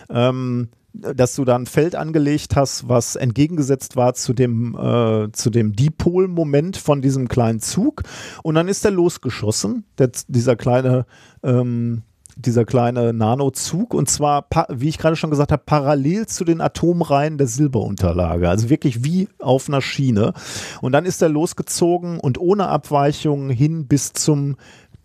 ähm, 0.10 0.70
dass 0.94 1.36
du 1.36 1.46
da 1.46 1.56
ein 1.56 1.68
Feld 1.68 1.96
angelegt 1.96 2.58
hast, 2.58 2.90
was 2.90 3.16
entgegengesetzt 3.16 3.96
war 3.96 4.14
zu 4.14 4.34
dem, 4.34 4.76
äh, 4.76 5.32
zu 5.32 5.50
dem 5.50 5.74
Dipolmoment 5.74 6.76
von 6.76 7.02
diesem 7.02 7.30
kleinen 7.30 7.62
Zug. 7.62 8.04
Und 8.44 8.56
dann 8.56 8.68
ist 8.68 8.84
der 8.84 8.92
losgeschossen, 8.92 9.86
der, 9.98 10.12
dieser 10.28 10.58
kleine 10.58 11.06
ähm, 11.44 12.04
dieser 12.46 12.66
kleine 12.66 13.14
Nanozug 13.14 13.94
und 13.94 14.10
zwar, 14.10 14.48
wie 14.70 14.90
ich 14.90 14.98
gerade 14.98 15.16
schon 15.16 15.30
gesagt 15.30 15.52
habe, 15.52 15.64
parallel 15.66 16.28
zu 16.28 16.44
den 16.44 16.62
Atomreihen 16.62 17.38
der 17.38 17.48
Silberunterlage. 17.48 18.50
Also 18.50 18.70
wirklich 18.70 19.04
wie 19.04 19.28
auf 19.40 19.68
einer 19.68 19.82
Schiene. 19.82 20.34
Und 20.82 20.92
dann 20.92 21.06
ist 21.06 21.22
er 21.22 21.30
losgezogen 21.30 22.20
und 22.20 22.40
ohne 22.40 22.68
Abweichung 22.68 23.50
hin 23.50 23.88
bis 23.88 24.14
zum 24.14 24.56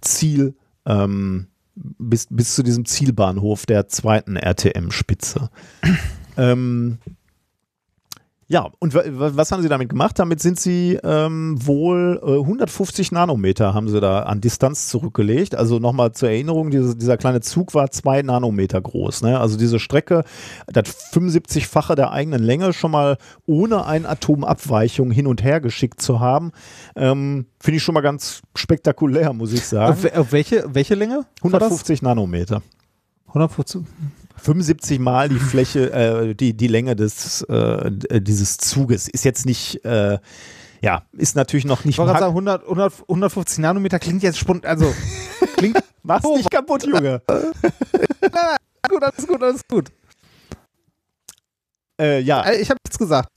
Ziel, 0.01 0.55
ähm, 0.87 1.49
bis, 1.74 2.28
bis 2.30 2.55
zu 2.55 2.62
diesem 2.62 2.84
Zielbahnhof 2.84 3.66
der 3.66 3.89
zweiten 3.89 4.37
RTM-Spitze. 4.37 5.51
ähm, 6.37 6.99
ja, 8.49 8.70
und 8.78 8.94
was 8.94 9.51
haben 9.51 9.62
sie 9.62 9.68
damit 9.68 9.88
gemacht? 9.88 10.20
Damit 10.20 10.40
sind 10.40 10.61
sie 10.61 10.97
ähm, 11.03 11.57
wohl 11.66 12.20
äh, 12.24 12.38
150 12.38 13.11
Nanometer 13.11 13.74
haben 13.74 13.88
sie 13.88 14.01
da 14.01 14.20
an 14.20 14.40
Distanz 14.40 14.86
zurückgelegt. 14.86 15.57
Also 15.57 15.80
nochmal 15.80 16.12
zur 16.12 16.28
Erinnerung, 16.28 16.70
diese, 16.70 16.94
dieser 16.94 17.16
kleine 17.16 17.40
Zug 17.40 17.74
war 17.74 17.90
zwei 17.90 18.22
Nanometer 18.22 18.80
groß. 18.80 19.22
Ne? 19.22 19.40
Also 19.40 19.59
diese 19.59 19.80
Strecke, 19.80 20.22
das 20.68 20.84
75-fache 21.12 21.97
der 21.97 22.12
eigenen 22.12 22.40
Länge 22.40 22.72
schon 22.72 22.92
mal 22.92 23.18
ohne 23.47 23.84
eine 23.84 24.09
Atomabweichung 24.09 25.11
hin 25.11 25.26
und 25.26 25.42
her 25.42 25.61
geschickt 25.61 26.01
zu 26.01 26.20
haben, 26.20 26.53
ähm, 26.94 27.47
finde 27.59 27.78
ich 27.78 27.82
schon 27.82 27.94
mal 27.94 28.01
ganz 28.01 28.42
spektakulär, 28.55 29.32
muss 29.32 29.53
ich 29.53 29.66
sagen. 29.66 29.92
Auf, 29.92 30.16
auf 30.16 30.30
welche, 30.30 30.72
welche 30.72 30.94
Länge? 30.94 31.24
150 31.42 32.01
Nanometer. 32.01 32.62
150. 33.26 33.82
75 34.37 34.99
Mal 34.99 35.28
die 35.28 35.39
Fläche, 35.39 35.93
äh, 35.93 36.34
die, 36.34 36.55
die 36.55 36.66
Länge 36.68 36.97
des, 36.97 37.43
äh, 37.43 37.91
dieses 38.20 38.59
Zuges. 38.59 39.09
Ist 39.09 39.24
jetzt 39.24 39.47
nicht, 39.47 39.84
äh, 39.84 40.18
ja, 40.82 41.03
ist 41.12 41.37
natürlich 41.37 41.64
noch 41.64 41.84
nicht. 41.84 41.95
Ich 41.95 41.99
wollte 41.99 42.18
sagen, 42.18 42.26
100, 42.26 42.62
100, 42.64 42.93
150 43.09 43.59
Nanometer 43.59 43.99
klingt 43.99 44.22
jetzt 44.22 44.39
spontan, 44.39 44.70
also 44.70 44.95
klingt. 45.57 45.78
Mach's 46.03 46.24
oh, 46.24 46.37
nicht 46.37 46.51
kaputt, 46.51 46.87
Junge. 46.87 47.20
gut, 48.89 49.03
alles 49.03 49.26
gut, 49.26 49.43
alles 49.43 49.61
gut. 49.68 49.89
Äh, 52.01 52.20
ja. 52.20 52.43
Äh, 52.43 52.61
ich 52.61 52.70
habe 52.70 52.78
nichts 52.84 52.99
gesagt 52.99 53.30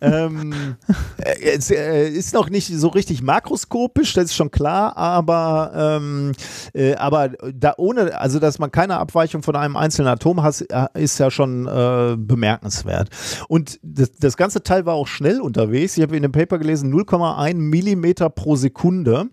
ähm, 0.00 0.76
äh, 1.18 1.56
es 1.56 1.70
äh, 1.70 2.08
ist 2.08 2.34
noch 2.34 2.50
nicht 2.50 2.68
so 2.68 2.88
richtig 2.88 3.22
makroskopisch, 3.22 4.12
das 4.14 4.26
ist 4.26 4.34
schon 4.34 4.50
klar, 4.50 4.96
aber, 4.96 5.98
ähm, 6.00 6.32
äh, 6.74 6.94
aber 6.94 7.30
da 7.54 7.74
ohne, 7.76 8.18
also 8.18 8.38
dass 8.38 8.58
man 8.58 8.70
keine 8.70 8.98
Abweichung 8.98 9.42
von 9.42 9.56
einem 9.56 9.76
einzelnen 9.76 10.08
Atom 10.08 10.42
hat, 10.42 10.64
äh, 10.68 10.86
ist 10.94 11.18
ja 11.18 11.30
schon 11.30 11.66
äh, 11.66 12.16
bemerkenswert. 12.18 13.10
Und 13.48 13.78
das, 13.82 14.12
das, 14.12 14.36
ganze 14.36 14.62
Teil 14.62 14.86
war 14.86 14.94
auch 14.94 15.06
schnell 15.06 15.40
unterwegs. 15.40 15.96
Ich 15.96 16.02
habe 16.02 16.16
in 16.16 16.22
dem 16.22 16.32
Paper 16.32 16.58
gelesen, 16.58 16.92
0,1 16.92 17.54
Millimeter 17.54 18.28
pro 18.28 18.56
Sekunde. 18.56 19.30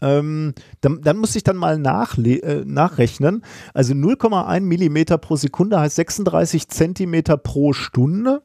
Ähm, 0.00 0.54
dann, 0.80 1.00
dann 1.00 1.16
muss 1.18 1.36
ich 1.36 1.44
dann 1.44 1.56
mal 1.56 1.76
äh, 1.76 2.64
nachrechnen. 2.64 3.44
Also 3.72 3.94
0,1 3.94 4.60
Millimeter 4.60 5.16
pro 5.16 5.36
Sekunde 5.36 5.78
heißt 5.78 5.96
36 5.96 6.68
Zentimeter 6.68 7.36
pro 7.36 7.72
Stunde. 7.72 8.42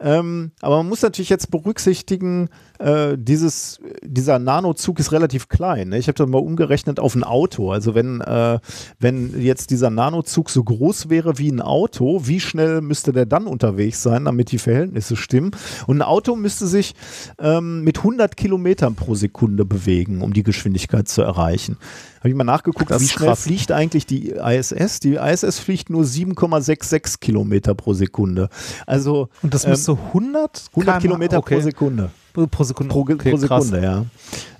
Ähm, 0.00 0.52
aber 0.60 0.78
man 0.78 0.88
muss 0.88 1.02
natürlich 1.02 1.28
jetzt 1.28 1.50
berücksichtigen, 1.50 2.48
äh, 2.80 3.16
dieses, 3.18 3.78
dieser 4.02 4.38
Nanozug 4.38 4.98
ist 4.98 5.12
relativ 5.12 5.48
klein. 5.48 5.90
Ne? 5.90 5.98
Ich 5.98 6.08
habe 6.08 6.16
das 6.16 6.28
mal 6.28 6.38
umgerechnet 6.38 6.98
auf 6.98 7.14
ein 7.14 7.24
Auto. 7.24 7.70
Also 7.70 7.94
wenn, 7.94 8.20
äh, 8.22 8.58
wenn 8.98 9.40
jetzt 9.40 9.70
dieser 9.70 9.90
Nanozug 9.90 10.50
so 10.50 10.64
groß 10.64 11.10
wäre 11.10 11.38
wie 11.38 11.50
ein 11.50 11.60
Auto, 11.60 12.22
wie 12.24 12.40
schnell 12.40 12.80
müsste 12.80 13.12
der 13.12 13.26
dann 13.26 13.46
unterwegs 13.46 14.02
sein, 14.02 14.24
damit 14.24 14.50
die 14.50 14.58
Verhältnisse 14.58 15.16
stimmen? 15.16 15.50
Und 15.86 15.98
ein 15.98 16.02
Auto 16.02 16.36
müsste 16.36 16.66
sich 16.66 16.94
ähm, 17.38 17.84
mit 17.84 17.98
100 17.98 18.36
Kilometern 18.36 18.94
pro 18.94 19.14
Sekunde 19.14 19.64
bewegen, 19.64 20.22
um 20.22 20.32
die 20.32 20.42
Geschwindigkeit 20.42 21.06
zu 21.06 21.20
erreichen. 21.22 21.76
Habe 22.20 22.30
ich 22.30 22.34
mal 22.34 22.44
nachgeguckt, 22.44 22.90
wie 22.98 23.08
schnell 23.08 23.28
krass. 23.28 23.42
fliegt 23.42 23.72
eigentlich 23.72 24.06
die 24.06 24.30
ISS? 24.30 25.00
Die 25.00 25.14
ISS 25.14 25.58
fliegt 25.58 25.90
nur 25.90 26.04
7,66 26.04 27.20
Kilometer 27.20 27.74
pro 27.74 27.94
Sekunde. 27.94 28.48
Also 28.86 29.28
und 29.42 29.54
das 29.54 29.64
ähm, 29.64 29.70
müsste 29.70 29.92
100, 29.92 30.70
100 30.70 31.00
Kilometer 31.00 31.38
okay. 31.38 31.56
pro 31.56 31.60
Sekunde. 31.62 32.10
Pro 32.32 32.64
Sekunde. 32.64 32.92
Pro, 32.92 33.00
okay, 33.00 33.16
pro 33.16 33.36
Sekunde, 33.36 33.82
ja. 33.82 34.06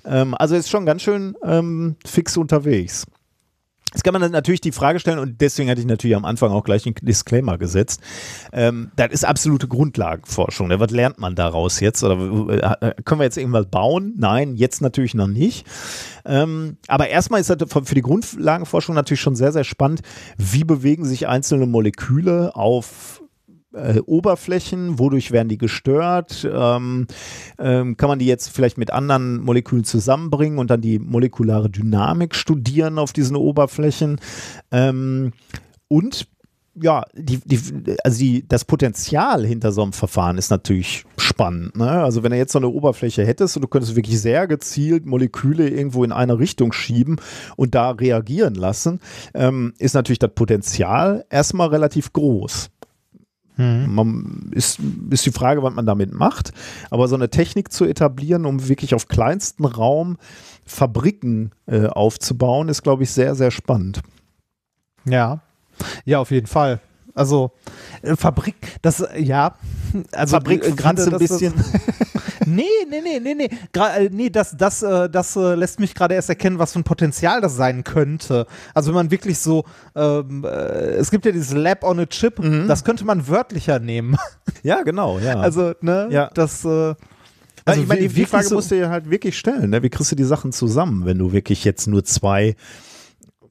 Ähm, 0.05 0.33
also 0.35 0.55
ist 0.55 0.69
schon 0.69 0.85
ganz 0.85 1.01
schön 1.01 1.35
ähm, 1.43 1.95
fix 2.05 2.37
unterwegs. 2.37 3.05
Jetzt 3.93 4.05
kann 4.05 4.13
man 4.13 4.21
dann 4.21 4.31
natürlich 4.31 4.61
die 4.61 4.71
Frage 4.71 4.99
stellen, 4.99 5.19
und 5.19 5.41
deswegen 5.41 5.69
hatte 5.69 5.81
ich 5.81 5.87
natürlich 5.87 6.15
am 6.15 6.23
Anfang 6.23 6.51
auch 6.51 6.63
gleich 6.63 6.85
einen 6.85 6.95
Disclaimer 7.01 7.57
gesetzt. 7.57 7.99
Ähm, 8.53 8.91
das 8.95 9.11
ist 9.11 9.25
absolute 9.25 9.67
Grundlagenforschung. 9.67 10.69
Ne? 10.69 10.79
Was 10.79 10.91
lernt 10.91 11.19
man 11.19 11.35
daraus 11.35 11.81
jetzt? 11.81 12.01
Oder 12.01 12.79
äh, 12.81 12.93
können 13.03 13.19
wir 13.19 13.25
jetzt 13.25 13.37
irgendwas 13.37 13.65
bauen? 13.65 14.13
Nein, 14.17 14.55
jetzt 14.55 14.81
natürlich 14.81 15.13
noch 15.13 15.27
nicht. 15.27 15.67
Ähm, 16.23 16.77
aber 16.87 17.09
erstmal 17.09 17.41
ist 17.41 17.49
das 17.49 17.57
für 17.83 17.95
die 17.95 18.01
Grundlagenforschung 18.01 18.95
natürlich 18.95 19.19
schon 19.19 19.35
sehr, 19.35 19.51
sehr 19.51 19.65
spannend. 19.65 20.01
Wie 20.37 20.63
bewegen 20.63 21.03
sich 21.03 21.27
einzelne 21.27 21.65
Moleküle 21.65 22.55
auf 22.55 23.20
äh, 23.73 23.99
Oberflächen, 23.99 24.99
wodurch 24.99 25.31
werden 25.31 25.49
die 25.49 25.57
gestört? 25.57 26.47
Ähm, 26.51 27.07
ähm, 27.59 27.97
kann 27.97 28.09
man 28.09 28.19
die 28.19 28.25
jetzt 28.25 28.49
vielleicht 28.49 28.77
mit 28.77 28.91
anderen 28.91 29.41
Molekülen 29.41 29.83
zusammenbringen 29.83 30.59
und 30.59 30.69
dann 30.69 30.81
die 30.81 30.99
molekulare 30.99 31.69
Dynamik 31.69 32.35
studieren 32.35 32.99
auf 32.99 33.13
diesen 33.13 33.35
Oberflächen? 33.35 34.19
Ähm, 34.71 35.33
und 35.87 36.27
ja, 36.75 37.03
die, 37.13 37.39
die, 37.43 37.97
also 38.03 38.19
die, 38.19 38.47
das 38.47 38.63
Potenzial 38.63 39.45
hinter 39.45 39.71
so 39.71 39.83
einem 39.83 39.93
Verfahren 39.93 40.37
ist 40.37 40.49
natürlich 40.49 41.05
spannend. 41.17 41.75
Ne? 41.75 41.89
Also 41.89 42.23
wenn 42.23 42.31
du 42.31 42.37
jetzt 42.37 42.53
so 42.53 42.59
eine 42.59 42.69
Oberfläche 42.69 43.25
hättest 43.25 43.57
und 43.57 43.63
du 43.63 43.67
könntest 43.67 43.95
wirklich 43.95 44.21
sehr 44.21 44.47
gezielt 44.47 45.05
Moleküle 45.05 45.67
irgendwo 45.67 46.03
in 46.03 46.13
eine 46.13 46.39
Richtung 46.39 46.71
schieben 46.71 47.17
und 47.57 47.75
da 47.75 47.91
reagieren 47.91 48.55
lassen, 48.55 48.99
ähm, 49.33 49.73
ist 49.79 49.95
natürlich 49.95 50.19
das 50.19 50.33
Potenzial 50.33 51.25
erstmal 51.29 51.67
relativ 51.69 52.13
groß. 52.13 52.69
Mhm. 53.57 53.93
Man, 53.93 54.51
ist, 54.51 54.79
ist 55.09 55.25
die 55.25 55.31
Frage, 55.31 55.63
was 55.63 55.73
man 55.73 55.85
damit 55.85 56.13
macht. 56.13 56.51
Aber 56.89 57.07
so 57.07 57.15
eine 57.15 57.29
Technik 57.29 57.71
zu 57.71 57.85
etablieren, 57.85 58.45
um 58.45 58.67
wirklich 58.67 58.95
auf 58.95 59.07
kleinsten 59.07 59.65
Raum 59.65 60.17
Fabriken 60.65 61.51
äh, 61.65 61.87
aufzubauen, 61.87 62.69
ist, 62.69 62.83
glaube 62.83 63.03
ich, 63.03 63.11
sehr, 63.11 63.35
sehr 63.35 63.51
spannend. 63.51 64.01
Ja, 65.05 65.41
ja, 66.05 66.19
auf 66.19 66.31
jeden 66.31 66.47
Fall. 66.47 66.79
Also 67.13 67.51
äh, 68.01 68.15
Fabrik, 68.15 68.55
das 68.81 69.03
ja, 69.17 69.55
also 70.11 70.37
Fabrik 70.37 70.77
gerade 70.77 71.03
ein 71.03 71.17
bisschen. 71.17 71.53
nee, 72.51 72.63
nee, 72.89 73.01
nee, 73.01 73.19
nee, 73.19 73.33
nee. 73.35 73.49
Gra 73.73 73.95
äh, 73.97 74.09
nee, 74.11 74.29
das, 74.29 74.55
das, 74.57 74.83
äh, 74.83 75.09
das 75.09 75.35
äh, 75.35 75.55
lässt 75.55 75.79
mich 75.79 75.95
gerade 75.95 76.15
erst 76.15 76.29
erkennen, 76.29 76.59
was 76.59 76.73
für 76.73 76.79
ein 76.79 76.83
Potenzial 76.83 77.41
das 77.41 77.55
sein 77.55 77.83
könnte. 77.83 78.45
Also 78.73 78.89
wenn 78.89 78.95
man 78.95 79.11
wirklich 79.11 79.39
so, 79.39 79.63
ähm, 79.95 80.43
äh, 80.45 80.47
es 80.47 81.09
gibt 81.11 81.25
ja 81.25 81.31
dieses 81.31 81.53
Lab 81.53 81.83
on 81.83 81.99
a 81.99 82.05
Chip, 82.05 82.39
Mhm. 82.39 82.67
das 82.67 82.83
könnte 82.83 83.05
man 83.05 83.27
wörtlicher 83.27 83.79
nehmen. 83.79 84.17
Ja, 84.63 84.83
genau, 84.83 85.17
ja. 85.19 85.39
Also, 85.39 85.73
ne, 85.81 86.07
Ja. 86.11 86.29
das, 86.33 86.63
äh, 86.65 86.93
Also 87.65 87.81
ich 87.81 87.87
meine, 87.87 88.07
die 88.07 88.25
Frage 88.25 88.45
so- 88.47 88.55
musst 88.55 88.69
du 88.71 88.75
dir 88.75 88.89
halt 88.89 89.09
wirklich 89.09 89.37
stellen. 89.37 89.69
Ne? 89.71 89.81
Wie 89.83 89.89
kriegst 89.89 90.11
du 90.11 90.15
die 90.15 90.23
Sachen 90.23 90.51
zusammen, 90.51 91.05
wenn 91.05 91.17
du 91.17 91.31
wirklich 91.31 91.63
jetzt 91.63 91.87
nur 91.87 92.03
zwei 92.03 92.55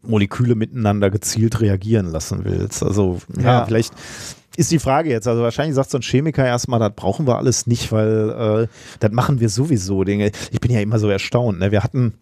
Moleküle 0.03 0.55
miteinander 0.55 1.11
gezielt 1.11 1.61
reagieren 1.61 2.07
lassen 2.07 2.45
willst? 2.45 2.83
Also 2.83 3.19
ja, 3.37 3.43
Ja. 3.43 3.67
vielleicht 3.67 3.93
ist 4.57 4.71
die 4.71 4.79
Frage 4.79 5.11
jetzt, 5.11 5.29
also 5.29 5.43
wahrscheinlich 5.43 5.75
sagt 5.75 5.91
so 5.91 5.99
ein 5.99 6.03
Chemiker 6.03 6.45
erstmal, 6.45 6.81
das 6.81 6.93
brauchen 6.95 7.27
wir 7.27 7.39
alles 7.39 7.67
nicht, 7.67 7.93
weil 7.93 8.67
äh, 8.67 8.67
das 8.99 9.13
machen 9.13 9.41
wir 9.41 9.49
sowieso. 9.49 10.05
Dinge. 10.05 10.33
Ich 10.51 10.61
bin 10.61 10.71
ja 10.71 10.81
immer 10.81 10.99
so 10.99 11.09
erstaunt. 11.09 11.59
Ne? 11.59 11.71
Wir 11.71 11.83
hatten 11.83 12.15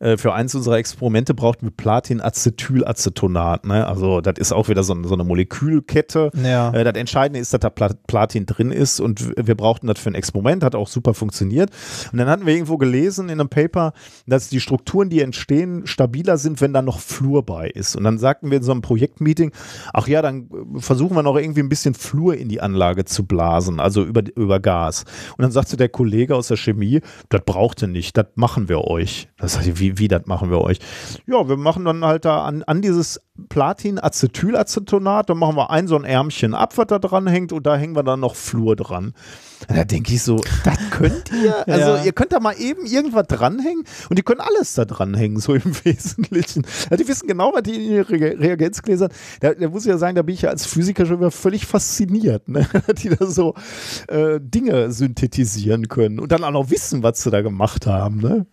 äh, 0.00 0.16
für 0.16 0.32
eins 0.32 0.54
unserer 0.54 0.76
Experimente 0.76 1.34
brauchten 1.34 1.66
wir 1.66 1.70
Platin-Acetylacetonat. 1.70 3.66
Ne? 3.66 3.86
Also 3.86 4.20
das 4.20 4.34
ist 4.38 4.52
auch 4.52 4.68
wieder 4.68 4.82
so, 4.82 4.96
so 5.02 5.14
eine 5.14 5.24
Molekülkette. 5.24 6.30
Ja. 6.42 6.72
Äh, 6.72 6.84
das 6.84 6.94
Entscheidende 6.94 7.40
ist, 7.40 7.52
dass 7.52 7.60
da 7.60 7.70
Pla- 7.70 7.94
Platin 8.06 8.46
drin 8.46 8.70
ist 8.70 9.00
und 9.00 9.32
wir 9.36 9.54
brauchten 9.54 9.86
das 9.86 9.98
für 9.98 10.10
ein 10.10 10.14
Experiment, 10.14 10.62
hat 10.62 10.74
auch 10.74 10.88
super 10.88 11.14
funktioniert. 11.14 11.70
Und 12.12 12.18
dann 12.18 12.28
hatten 12.28 12.46
wir 12.46 12.54
irgendwo 12.54 12.76
gelesen 12.78 13.28
in 13.28 13.40
einem 13.40 13.48
Paper, 13.48 13.92
dass 14.26 14.48
die 14.48 14.60
Strukturen, 14.60 15.08
die 15.10 15.20
entstehen, 15.20 15.86
stabiler 15.86 16.38
sind, 16.38 16.60
wenn 16.60 16.72
da 16.72 16.82
noch 16.82 17.00
Fluor 17.00 17.44
bei 17.44 17.68
ist. 17.68 17.96
Und 17.96 18.04
dann 18.04 18.18
sagten 18.18 18.50
wir 18.50 18.58
in 18.58 18.62
so 18.62 18.72
einem 18.72 18.82
Projektmeeting, 18.82 19.52
ach 19.92 20.08
ja, 20.08 20.22
dann 20.22 20.48
äh, 20.76 20.80
versuchen 20.80 21.16
wir 21.16 21.22
noch 21.22 21.36
irgendwie 21.36 21.60
ein 21.60 21.68
bisschen 21.68 21.94
Fluor 21.94 22.34
in 22.34 22.48
die 22.48 22.60
Anlage 22.60 23.04
zu 23.04 23.26
blasen, 23.26 23.80
also 23.80 24.04
über, 24.04 24.22
über 24.36 24.60
Gas. 24.60 25.04
Und 25.36 25.42
dann 25.42 25.50
sagte 25.50 25.76
der 25.76 25.88
Kollege 25.88 26.34
aus 26.36 26.48
der 26.48 26.56
Chemie, 26.56 27.00
das 27.28 27.42
braucht 27.44 27.82
ihr 27.82 27.88
nicht, 27.88 28.16
das 28.16 28.26
machen 28.34 28.68
wir 28.68 28.84
euch. 28.84 29.28
Das 29.38 29.56
ich, 29.64 29.78
wie, 29.78 29.98
wie 29.98 30.08
das 30.08 30.26
machen 30.26 30.50
wir 30.50 30.60
euch? 30.60 30.78
Ja, 31.26 31.48
wir 31.48 31.56
machen 31.56 31.84
dann 31.84 32.04
halt 32.04 32.24
da 32.24 32.44
an, 32.44 32.64
an 32.64 32.82
dieses 32.82 33.20
Platin-Acetylacetonat, 33.48 35.30
da 35.30 35.34
machen 35.34 35.56
wir 35.56 35.70
ein 35.70 35.86
so 35.86 35.96
ein 35.96 36.02
Ärmchen 36.04 36.54
ab, 36.54 36.76
was 36.76 36.86
da 36.88 36.98
dran 36.98 37.26
hängt 37.28 37.52
und 37.52 37.64
da 37.64 37.76
hängen 37.76 37.94
wir 37.94 38.02
dann 38.02 38.18
noch 38.18 38.34
Fluor 38.34 38.74
dran. 38.74 39.12
Da 39.68 39.84
denke 39.84 40.12
ich 40.14 40.22
so, 40.22 40.40
das 40.64 40.76
könnt 40.90 41.30
ihr? 41.32 41.54
Also 41.68 41.96
Ja. 41.96 42.04
ihr 42.04 42.12
könnt 42.12 42.32
da 42.32 42.40
mal 42.40 42.54
eben 42.58 42.84
irgendwas 42.86 43.26
dranhängen 43.28 43.84
und 44.08 44.18
die 44.18 44.22
können 44.22 44.40
alles 44.40 44.74
da 44.74 44.84
dranhängen, 44.84 45.38
so 45.38 45.54
im 45.54 45.72
Wesentlichen. 45.84 46.64
Also 46.90 47.02
die 47.02 47.08
wissen 47.08 47.28
genau, 47.28 47.52
was 47.54 47.62
die 47.62 47.74
in 47.74 47.92
ihren 47.92 48.06
Re 48.06 48.38
Reagenzgläsern, 48.40 49.10
da, 49.40 49.54
da 49.54 49.68
muss 49.68 49.84
ich 49.84 49.90
ja 49.90 49.98
sagen, 49.98 50.16
da 50.16 50.22
bin 50.22 50.34
ich 50.34 50.42
ja 50.42 50.50
als 50.50 50.66
Physiker 50.66 51.06
schon 51.06 51.18
wieder 51.20 51.30
völlig 51.30 51.66
fasziniert, 51.66 52.48
ne? 52.48 52.66
die 53.02 53.10
da 53.10 53.26
so 53.26 53.54
äh, 54.08 54.40
Dinge 54.40 54.90
synthetisieren 54.90 55.88
können 55.88 56.18
und 56.18 56.32
dann 56.32 56.42
auch 56.44 56.50
noch 56.50 56.70
wissen, 56.70 57.02
was 57.02 57.22
sie 57.22 57.30
da 57.30 57.42
gemacht 57.42 57.86
haben. 57.86 58.18
Ne? 58.18 58.46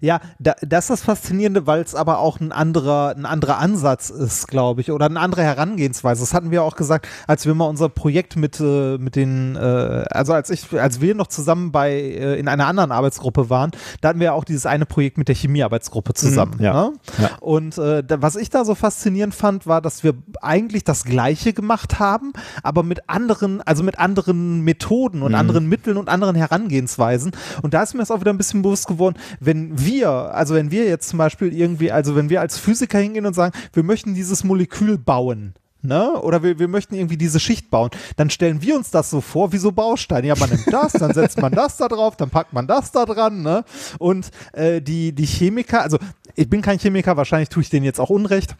Ja, 0.00 0.20
da, 0.38 0.54
das 0.60 0.84
ist 0.84 0.90
das 0.90 1.02
Faszinierende, 1.02 1.66
weil 1.66 1.82
es 1.82 1.94
aber 1.94 2.18
auch 2.18 2.40
ein 2.40 2.52
anderer, 2.52 3.14
ein 3.16 3.26
anderer 3.26 3.58
Ansatz 3.58 4.10
ist, 4.10 4.48
glaube 4.48 4.80
ich, 4.80 4.90
oder 4.90 5.06
eine 5.06 5.20
andere 5.20 5.42
Herangehensweise. 5.42 6.20
Das 6.20 6.34
hatten 6.34 6.50
wir 6.50 6.62
auch 6.62 6.76
gesagt, 6.76 7.08
als 7.26 7.46
wir 7.46 7.54
mal 7.54 7.66
unser 7.66 7.88
Projekt 7.88 8.36
mit, 8.36 8.60
äh, 8.60 8.98
mit 8.98 9.16
den, 9.16 9.56
äh, 9.56 10.04
also 10.10 10.32
als 10.32 10.50
ich, 10.50 10.72
als 10.78 11.00
wir 11.00 11.14
noch 11.14 11.26
zusammen 11.26 11.72
bei 11.72 11.92
äh, 11.92 12.38
in 12.38 12.48
einer 12.48 12.66
anderen 12.66 12.92
Arbeitsgruppe 12.92 13.50
waren, 13.50 13.70
da 14.00 14.08
hatten 14.08 14.20
wir 14.20 14.34
auch 14.34 14.44
dieses 14.44 14.66
eine 14.66 14.86
Projekt 14.86 15.18
mit 15.18 15.28
der 15.28 15.34
Chemiearbeitsgruppe 15.34 16.14
zusammen. 16.14 16.54
Mhm, 16.58 16.64
ja. 16.64 16.72
Ne? 16.72 16.92
Ja. 17.18 17.30
Und 17.40 17.78
äh, 17.78 18.02
da, 18.04 18.22
was 18.22 18.36
ich 18.36 18.50
da 18.50 18.64
so 18.64 18.74
faszinierend 18.74 19.34
fand, 19.34 19.66
war, 19.66 19.80
dass 19.80 20.04
wir 20.04 20.14
eigentlich 20.40 20.84
das 20.84 21.04
Gleiche 21.04 21.52
gemacht 21.52 21.98
haben, 21.98 22.32
aber 22.62 22.82
mit 22.82 23.08
anderen, 23.08 23.60
also 23.62 23.82
mit 23.82 23.98
anderen 23.98 24.62
Methoden 24.62 25.22
und 25.22 25.34
anderen 25.34 25.68
Mitteln 25.68 25.96
und 25.96 26.08
anderen 26.08 26.36
Herangehensweisen. 26.36 27.32
Und 27.62 27.74
da 27.74 27.82
ist 27.82 27.94
mir 27.94 28.00
das 28.00 28.10
auch 28.10 28.20
wieder 28.20 28.32
ein 28.32 28.38
bisschen 28.38 28.62
bewusst 28.62 28.86
geworden, 28.86 29.16
wenn 29.40 29.57
wir, 29.74 30.10
also 30.10 30.54
wenn 30.54 30.70
wir 30.70 30.86
jetzt 30.86 31.08
zum 31.08 31.18
Beispiel 31.18 31.52
irgendwie, 31.52 31.92
also 31.92 32.16
wenn 32.16 32.30
wir 32.30 32.40
als 32.40 32.58
Physiker 32.58 32.98
hingehen 32.98 33.26
und 33.26 33.34
sagen, 33.34 33.52
wir 33.72 33.82
möchten 33.82 34.14
dieses 34.14 34.44
Molekül 34.44 34.98
bauen. 34.98 35.54
Ne? 35.80 36.20
Oder 36.20 36.42
wir, 36.42 36.58
wir 36.58 36.66
möchten 36.66 36.94
irgendwie 36.94 37.16
diese 37.16 37.38
Schicht 37.38 37.70
bauen. 37.70 37.90
Dann 38.16 38.30
stellen 38.30 38.62
wir 38.62 38.74
uns 38.74 38.90
das 38.90 39.10
so 39.10 39.20
vor, 39.20 39.52
wie 39.52 39.58
so 39.58 39.70
Bausteine. 39.70 40.26
Ja, 40.26 40.34
man 40.36 40.50
nimmt 40.50 40.72
das, 40.72 40.92
dann 40.92 41.14
setzt 41.14 41.40
man 41.40 41.52
das 41.52 41.76
da 41.76 41.86
drauf, 41.86 42.16
dann 42.16 42.30
packt 42.30 42.52
man 42.52 42.66
das 42.66 42.90
da 42.90 43.04
dran. 43.04 43.42
Ne? 43.42 43.64
Und 43.98 44.30
äh, 44.52 44.82
die, 44.82 45.12
die 45.12 45.26
Chemiker, 45.26 45.82
also 45.82 45.98
ich 46.34 46.50
bin 46.50 46.62
kein 46.62 46.78
Chemiker, 46.78 47.16
wahrscheinlich 47.16 47.48
tue 47.48 47.62
ich 47.62 47.70
denen 47.70 47.84
jetzt 47.84 48.00
auch 48.00 48.10
Unrecht. 48.10 48.56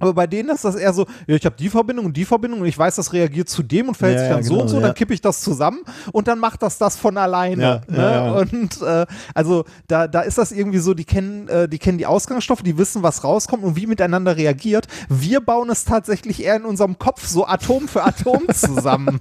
Aber 0.00 0.12
bei 0.14 0.26
denen 0.26 0.48
ist 0.48 0.64
das 0.64 0.74
eher 0.74 0.92
so, 0.92 1.06
ja, 1.28 1.36
ich 1.36 1.44
habe 1.46 1.54
die 1.56 1.68
Verbindung 1.68 2.06
und 2.06 2.16
die 2.16 2.24
Verbindung 2.24 2.60
und 2.62 2.66
ich 2.66 2.76
weiß, 2.76 2.96
das 2.96 3.12
reagiert 3.12 3.48
zu 3.48 3.62
dem 3.62 3.88
und 3.88 3.96
verhält 3.96 4.16
Ja, 4.18 4.22
sich 4.22 4.28
ja, 4.30 4.34
dann 4.36 4.44
so 4.44 4.50
genau, 4.54 4.62
und 4.62 4.68
so, 4.68 4.76
ja. 4.76 4.82
dann 4.86 4.94
kippe 4.94 5.14
ich 5.14 5.20
das 5.20 5.40
zusammen 5.42 5.80
und 6.12 6.26
dann 6.26 6.38
macht 6.40 6.62
das 6.62 6.78
das 6.78 6.96
von 6.96 7.16
alleine. 7.16 7.62
Ja, 7.62 7.80
ne? 7.86 7.96
ja, 7.96 8.26
ja. 8.26 8.32
Und 8.32 8.82
äh, 8.82 9.06
also 9.34 9.64
da, 9.86 10.08
da 10.08 10.22
ist 10.22 10.38
das 10.38 10.50
irgendwie 10.50 10.78
so, 10.78 10.94
die 10.94 11.04
kennen, 11.04 11.46
äh, 11.48 11.68
die 11.68 11.78
kennen 11.78 11.98
die 11.98 12.06
Ausgangsstoffe, 12.06 12.62
die 12.62 12.76
wissen, 12.78 13.02
was 13.02 13.22
rauskommt 13.22 13.62
und 13.62 13.76
wie 13.76 13.86
miteinander 13.86 14.36
reagiert. 14.36 14.86
Wir 15.08 15.40
bauen 15.40 15.70
es 15.70 15.84
tatsächlich 15.84 16.42
eher 16.42 16.56
in 16.56 16.64
unserem 16.64 16.98
Kopf 16.98 17.26
so 17.26 17.46
Atom 17.46 17.86
für 17.86 18.02
Atom 18.02 18.42
zusammen. 18.54 19.20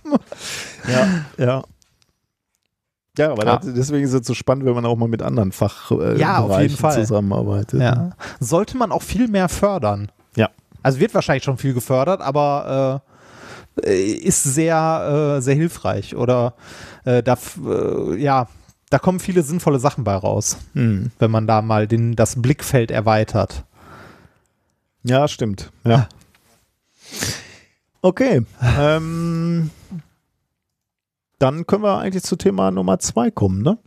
Ja, 0.88 1.44
ja. 1.46 1.64
Ja, 3.18 3.32
aber 3.34 3.46
Ja. 3.46 3.58
das- 3.58 3.74
deswegen 3.74 4.06
ist 4.06 4.14
es 4.14 4.26
so 4.26 4.34
spannend, 4.34 4.66
wenn 4.66 4.74
man 4.76 4.86
auch 4.86 4.96
mal 4.96 5.10
mit 5.10 5.22
anderen 5.22 5.52
Fachbereichen 5.52 6.16
äh, 6.16 6.20
Ja, 6.20 6.92
zusammenarbeitet. 6.92 7.82
ja. 7.82 8.12
Sollte 8.40 8.78
man 8.78 8.92
auch 8.94 9.02
viel 9.02 9.28
mehr 9.28 9.50
fördern. 9.50 10.10
Ja. 10.38 10.50
Also 10.90 11.00
wird 11.00 11.14
wahrscheinlich 11.14 11.44
schon 11.44 11.60
viel 11.60 11.76
gefördert, 11.76 12.20
aber 12.20 13.04
äh, 13.84 14.04
ist 14.12 14.44
sehr, 14.44 15.36
äh, 15.38 15.42
sehr 15.42 15.54
hilfreich. 15.54 16.16
Oder 16.16 16.56
äh, 17.06 17.22
da, 17.22 17.38
äh, 17.64 18.16
ja, 18.16 18.48
da 18.90 18.98
kommen 18.98 19.20
viele 19.20 19.44
sinnvolle 19.44 19.78
Sachen 19.78 20.04
bei 20.04 20.16
raus, 20.16 20.58
Hm. 20.74 21.12
wenn 21.20 21.30
man 21.30 21.46
da 21.46 21.62
mal 21.62 21.86
den, 21.86 22.16
das 22.16 22.42
Blickfeld 22.42 22.90
erweitert. 22.90 23.66
Ja, 25.04 25.28
stimmt. 25.28 25.72
Ja. 25.84 26.10
Okay. 28.02 28.42
ähm, 28.80 29.70
dann 31.38 31.68
können 31.68 31.84
wir 31.84 31.98
eigentlich 32.00 32.24
zu 32.24 32.36
Thema 32.38 32.72
Nummer 32.72 32.98
zwei 33.00 33.30
kommen, 33.30 33.62
ne? 33.62 33.78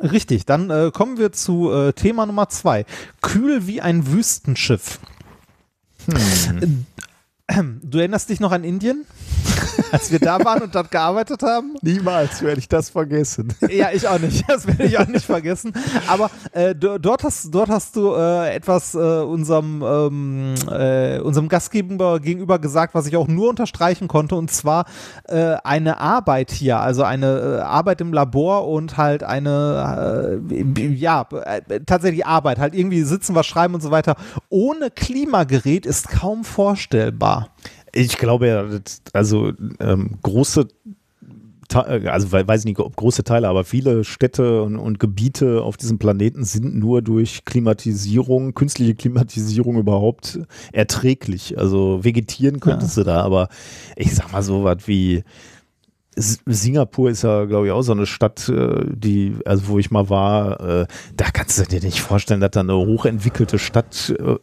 Richtig, 0.00 0.44
dann 0.44 0.70
äh, 0.70 0.90
kommen 0.92 1.18
wir 1.18 1.30
zu 1.30 1.70
äh, 1.72 1.92
Thema 1.92 2.26
Nummer 2.26 2.48
zwei. 2.48 2.84
Kühl 3.22 3.68
wie 3.68 3.80
ein 3.80 4.08
Wüstenschiff. 4.08 4.98
Hm. 6.06 6.84
Du 7.82 7.98
erinnerst 7.98 8.30
dich 8.30 8.40
noch 8.40 8.52
an 8.52 8.64
Indien, 8.64 9.04
als 9.92 10.10
wir 10.10 10.18
da 10.18 10.42
waren 10.44 10.62
und 10.62 10.74
dort 10.74 10.90
gearbeitet 10.90 11.42
haben? 11.42 11.74
Niemals 11.82 12.40
werde 12.42 12.58
ich 12.58 12.68
das 12.68 12.88
vergessen. 12.90 13.52
Ja, 13.70 13.88
ich 13.92 14.06
auch 14.08 14.18
nicht. 14.18 14.44
Das 14.48 14.66
werde 14.66 14.84
ich 14.84 14.98
auch 14.98 15.06
nicht 15.06 15.24
vergessen. 15.26 15.72
Aber 16.08 16.30
äh, 16.52 16.74
do- 16.74 16.98
dort, 16.98 17.22
hast, 17.24 17.52
dort 17.54 17.68
hast 17.68 17.96
du 17.96 18.14
äh, 18.14 18.54
etwas 18.54 18.94
äh, 18.94 18.98
unserem, 18.98 19.82
ähm, 19.82 20.54
äh, 20.70 21.18
unserem 21.20 21.48
Gastgeber 21.48 22.20
gegenüber 22.20 22.58
gesagt, 22.58 22.94
was 22.94 23.06
ich 23.06 23.16
auch 23.16 23.26
nur 23.28 23.50
unterstreichen 23.50 24.08
konnte. 24.08 24.36
Und 24.36 24.50
zwar 24.50 24.86
äh, 25.28 25.56
eine 25.64 25.98
Arbeit 26.00 26.50
hier, 26.50 26.78
also 26.80 27.02
eine 27.02 27.58
äh, 27.58 27.60
Arbeit 27.60 28.00
im 28.00 28.12
Labor 28.12 28.68
und 28.68 28.96
halt 28.96 29.22
eine, 29.22 30.40
ja, 30.96 31.26
tatsächlich 31.86 32.26
Arbeit. 32.26 32.58
Halt 32.58 32.74
irgendwie 32.74 33.02
sitzen, 33.02 33.34
was 33.34 33.46
schreiben 33.46 33.74
und 33.74 33.82
so 33.82 33.90
weiter. 33.90 34.16
Ohne 34.48 34.90
Klimagerät 34.90 35.84
ist 35.84 36.08
kaum 36.08 36.44
vorstellbar. 36.44 37.33
Ich 37.92 38.18
glaube 38.18 38.48
ja, 38.48 38.64
also 39.12 39.52
ähm, 39.80 40.18
große 40.22 40.68
also 41.72 42.30
we- 42.30 42.46
weiß 42.46 42.66
nicht, 42.66 42.78
ob 42.78 42.94
große 42.94 43.24
Teile, 43.24 43.48
aber 43.48 43.64
viele 43.64 44.04
Städte 44.04 44.62
und, 44.62 44.76
und 44.76 45.00
Gebiete 45.00 45.62
auf 45.62 45.76
diesem 45.76 45.98
Planeten 45.98 46.44
sind 46.44 46.76
nur 46.76 47.02
durch 47.02 47.44
Klimatisierung, 47.46 48.54
künstliche 48.54 48.94
Klimatisierung 48.94 49.78
überhaupt 49.78 50.40
erträglich. 50.72 51.58
Also 51.58 52.04
vegetieren 52.04 52.60
könntest 52.60 52.96
du 52.96 53.02
da, 53.02 53.22
aber 53.22 53.48
ich 53.96 54.14
sag 54.14 54.30
mal 54.30 54.42
so 54.42 54.62
was 54.62 54.86
wie 54.86 55.24
Singapur 56.16 57.10
ist 57.10 57.22
ja, 57.22 57.44
glaube 57.44 57.66
ich, 57.66 57.72
auch 57.72 57.82
so 57.82 57.92
eine 57.92 58.06
Stadt, 58.06 58.48
äh, 58.48 58.84
die, 58.86 59.36
also 59.44 59.68
wo 59.68 59.78
ich 59.78 59.90
mal 59.90 60.08
war, 60.08 60.60
äh, 60.60 60.86
da 61.16 61.30
kannst 61.32 61.58
du 61.58 61.64
dir 61.64 61.80
nicht 61.80 62.00
vorstellen, 62.00 62.40
dass 62.40 62.52
da 62.52 62.60
eine 62.60 62.76
hochentwickelte 62.76 63.58
Stadt 63.58 64.14
äh, 64.18 64.38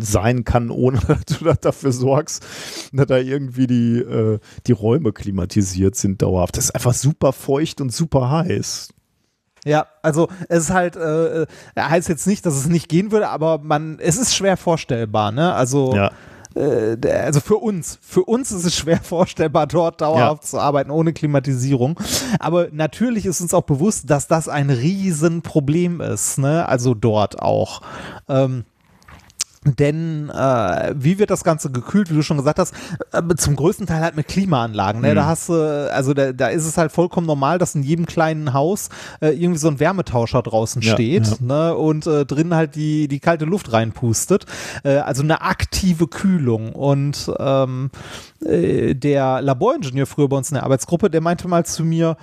sein 0.00 0.44
kann, 0.44 0.70
ohne 0.70 0.98
dass 1.08 1.24
du 1.24 1.44
da 1.44 1.54
dafür 1.54 1.92
sorgst, 1.92 2.44
dass 2.92 3.06
da 3.06 3.18
irgendwie 3.18 3.66
die, 3.66 4.38
die 4.66 4.72
Räume 4.72 5.12
klimatisiert 5.12 5.96
sind 5.96 6.22
dauerhaft. 6.22 6.56
Das 6.56 6.66
ist 6.66 6.70
einfach 6.74 6.94
super 6.94 7.32
feucht 7.32 7.80
und 7.80 7.92
super 7.92 8.30
heiß. 8.30 8.88
Ja, 9.64 9.86
also 10.02 10.28
es 10.48 10.64
ist 10.64 10.70
halt, 10.70 10.96
äh, 10.96 11.46
heißt 11.78 12.08
jetzt 12.08 12.26
nicht, 12.26 12.46
dass 12.46 12.54
es 12.54 12.68
nicht 12.68 12.88
gehen 12.88 13.10
würde, 13.10 13.28
aber 13.28 13.58
man, 13.58 13.98
es 14.00 14.16
ist 14.16 14.34
schwer 14.34 14.56
vorstellbar, 14.56 15.32
ne? 15.32 15.52
Also 15.54 15.94
Ja. 15.94 16.10
Äh, 16.58 16.96
also 17.24 17.40
für 17.40 17.56
uns, 17.56 17.98
für 18.02 18.24
uns 18.24 18.50
ist 18.50 18.64
es 18.64 18.76
schwer 18.76 18.98
vorstellbar, 19.02 19.66
dort 19.66 20.00
dauerhaft 20.00 20.44
ja. 20.44 20.48
zu 20.48 20.58
arbeiten 20.58 20.90
ohne 20.90 21.12
Klimatisierung. 21.12 21.98
Aber 22.38 22.68
natürlich 22.72 23.26
ist 23.26 23.40
uns 23.40 23.54
auch 23.54 23.62
bewusst, 23.62 24.10
dass 24.10 24.26
das 24.26 24.48
ein 24.48 24.70
Riesenproblem 24.70 26.00
ist, 26.00 26.38
ne? 26.38 26.68
Also 26.68 26.94
dort 26.94 27.40
auch. 27.40 27.82
Ähm, 28.28 28.64
denn 29.76 30.30
äh, 30.30 30.94
wie 30.96 31.18
wird 31.18 31.30
das 31.30 31.44
Ganze 31.44 31.70
gekühlt, 31.70 32.10
wie 32.10 32.14
du 32.14 32.22
schon 32.22 32.36
gesagt 32.36 32.58
hast, 32.58 32.74
äh, 33.12 33.22
zum 33.36 33.56
größten 33.56 33.86
Teil 33.86 34.00
halt 34.00 34.16
mit 34.16 34.28
Klimaanlagen. 34.28 35.00
Ne? 35.00 35.10
Mhm. 35.10 35.14
Da 35.16 35.26
hast 35.26 35.48
du, 35.48 35.90
also 35.92 36.14
da, 36.14 36.32
da 36.32 36.48
ist 36.48 36.66
es 36.66 36.78
halt 36.78 36.92
vollkommen 36.92 37.26
normal, 37.26 37.58
dass 37.58 37.74
in 37.74 37.82
jedem 37.82 38.06
kleinen 38.06 38.52
Haus 38.52 38.88
äh, 39.20 39.30
irgendwie 39.30 39.58
so 39.58 39.68
ein 39.68 39.80
Wärmetauscher 39.80 40.42
draußen 40.42 40.82
ja, 40.82 40.92
steht 40.92 41.26
ja. 41.26 41.36
Ne? 41.40 41.74
und 41.74 42.06
äh, 42.06 42.24
drin 42.24 42.54
halt 42.54 42.74
die, 42.74 43.08
die 43.08 43.20
kalte 43.20 43.44
Luft 43.44 43.72
reinpustet. 43.72 44.46
Äh, 44.84 44.98
also 44.98 45.22
eine 45.22 45.42
aktive 45.42 46.08
Kühlung. 46.08 46.72
Und 46.72 47.30
ähm, 47.38 47.90
äh, 48.44 48.94
der 48.94 49.42
Laboringenieur 49.42 50.06
früher 50.06 50.28
bei 50.28 50.36
uns 50.36 50.50
in 50.50 50.54
der 50.54 50.64
Arbeitsgruppe, 50.64 51.10
der 51.10 51.20
meinte 51.20 51.48
mal 51.48 51.64
zu 51.64 51.84
mir, 51.84 52.16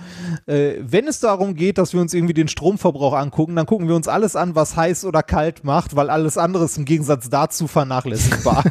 äh, 0.46 0.74
wenn 0.80 1.06
es 1.08 1.20
darum 1.20 1.54
geht, 1.54 1.78
dass 1.78 1.92
wir 1.92 2.00
uns 2.00 2.14
irgendwie 2.14 2.34
den 2.34 2.48
Stromverbrauch 2.48 3.14
angucken, 3.14 3.56
dann 3.56 3.66
gucken 3.66 3.88
wir 3.88 3.94
uns 3.94 4.08
alles 4.08 4.36
an, 4.36 4.54
was 4.54 4.76
heiß 4.76 5.04
oder 5.04 5.22
kalt 5.22 5.64
macht, 5.64 5.96
weil 5.96 6.10
alles 6.10 6.38
andere 6.38 6.64
ist 6.64 6.78
im 6.78 6.84
Gegensatz 6.84 7.28
dazu 7.28 7.35
vernachlässigbar. 7.66 8.64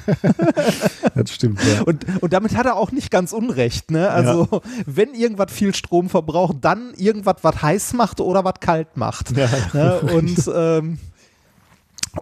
das 1.16 1.32
stimmt, 1.32 1.60
ja. 1.64 1.84
Und, 1.84 2.06
und 2.22 2.34
damit 2.34 2.56
hat 2.56 2.66
er 2.66 2.76
auch 2.76 2.92
nicht 2.92 3.12
ganz 3.12 3.34
unrecht, 3.34 3.92
ne? 3.92 4.10
Also, 4.10 4.48
ja. 4.52 4.62
wenn 4.86 5.14
irgendwas 5.14 5.52
viel 5.52 5.74
Strom 5.74 6.10
verbraucht, 6.10 6.58
dann 6.62 6.94
irgendwas, 6.96 7.38
was 7.42 7.62
heiß 7.62 7.94
macht 7.94 8.20
oder 8.22 8.44
was 8.44 8.56
kalt 8.60 8.98
macht. 8.98 9.36
Ja, 9.38 9.50
ne? 9.74 10.00
Und 10.14 10.52
ähm, 10.54 11.00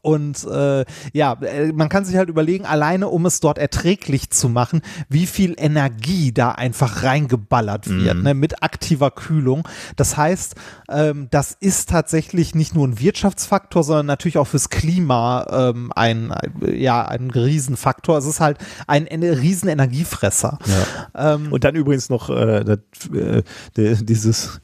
und 0.01 0.45
äh, 0.45 0.85
ja, 1.13 1.33
äh, 1.41 1.71
man 1.71 1.89
kann 1.89 2.05
sich 2.05 2.15
halt 2.15 2.29
überlegen, 2.29 2.65
alleine 2.65 3.07
um 3.07 3.25
es 3.25 3.39
dort 3.39 3.57
erträglich 3.57 4.29
zu 4.29 4.49
machen, 4.49 4.81
wie 5.09 5.27
viel 5.27 5.55
Energie 5.57 6.31
da 6.31 6.51
einfach 6.51 7.03
reingeballert 7.03 7.89
wird, 7.89 8.17
mhm. 8.17 8.23
ne, 8.23 8.33
mit 8.33 8.63
aktiver 8.63 9.11
Kühlung. 9.11 9.67
Das 9.95 10.17
heißt, 10.17 10.55
ähm, 10.89 11.27
das 11.31 11.55
ist 11.59 11.89
tatsächlich 11.89 12.55
nicht 12.55 12.75
nur 12.75 12.87
ein 12.87 12.99
Wirtschaftsfaktor, 12.99 13.83
sondern 13.83 14.05
natürlich 14.05 14.37
auch 14.37 14.47
fürs 14.47 14.69
Klima 14.69 15.45
ähm, 15.51 15.91
ein, 15.95 16.33
ja, 16.65 17.05
ein 17.05 17.29
Riesenfaktor. 17.29 18.17
Es 18.17 18.25
ist 18.25 18.39
halt 18.39 18.57
ein, 18.87 19.07
ein 19.07 19.23
Riesenenergiefresser. 19.23 20.59
Ja. 20.65 21.33
Ähm, 21.35 21.51
Und 21.51 21.63
dann 21.63 21.75
übrigens 21.75 22.09
noch 22.09 22.29
äh, 22.29 22.63
das, 22.63 22.79
äh, 23.13 23.43
dieses 24.03 24.61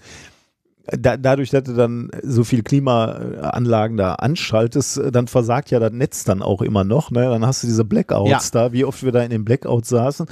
da, 0.98 1.18
dadurch, 1.18 1.50
dass 1.50 1.64
du 1.64 1.74
dann 1.74 2.10
so 2.24 2.44
viel 2.44 2.64
Klimaanlagen 2.64 3.98
da 3.98 4.16
anschaltest, 4.16 4.98
äh, 4.98 5.12
dann 5.12 5.28
versagt 5.28 5.72
ja 5.72 5.80
das 5.80 5.92
Netz 5.92 6.24
dann 6.24 6.42
auch 6.42 6.62
immer 6.62 6.84
noch. 6.84 7.12
Ne? 7.12 7.22
Dann 7.22 7.46
hast 7.46 7.64
du 7.64 7.68
diese 7.68 7.86
Blackouts 7.86 8.30
ja. 8.30 8.40
da, 8.52 8.74
wie 8.74 8.86
oft 8.86 9.04
wir 9.04 9.12
da 9.12 9.22
in 9.22 9.30
den 9.30 9.46
Blackouts 9.46 9.90
saßen. 9.90 10.26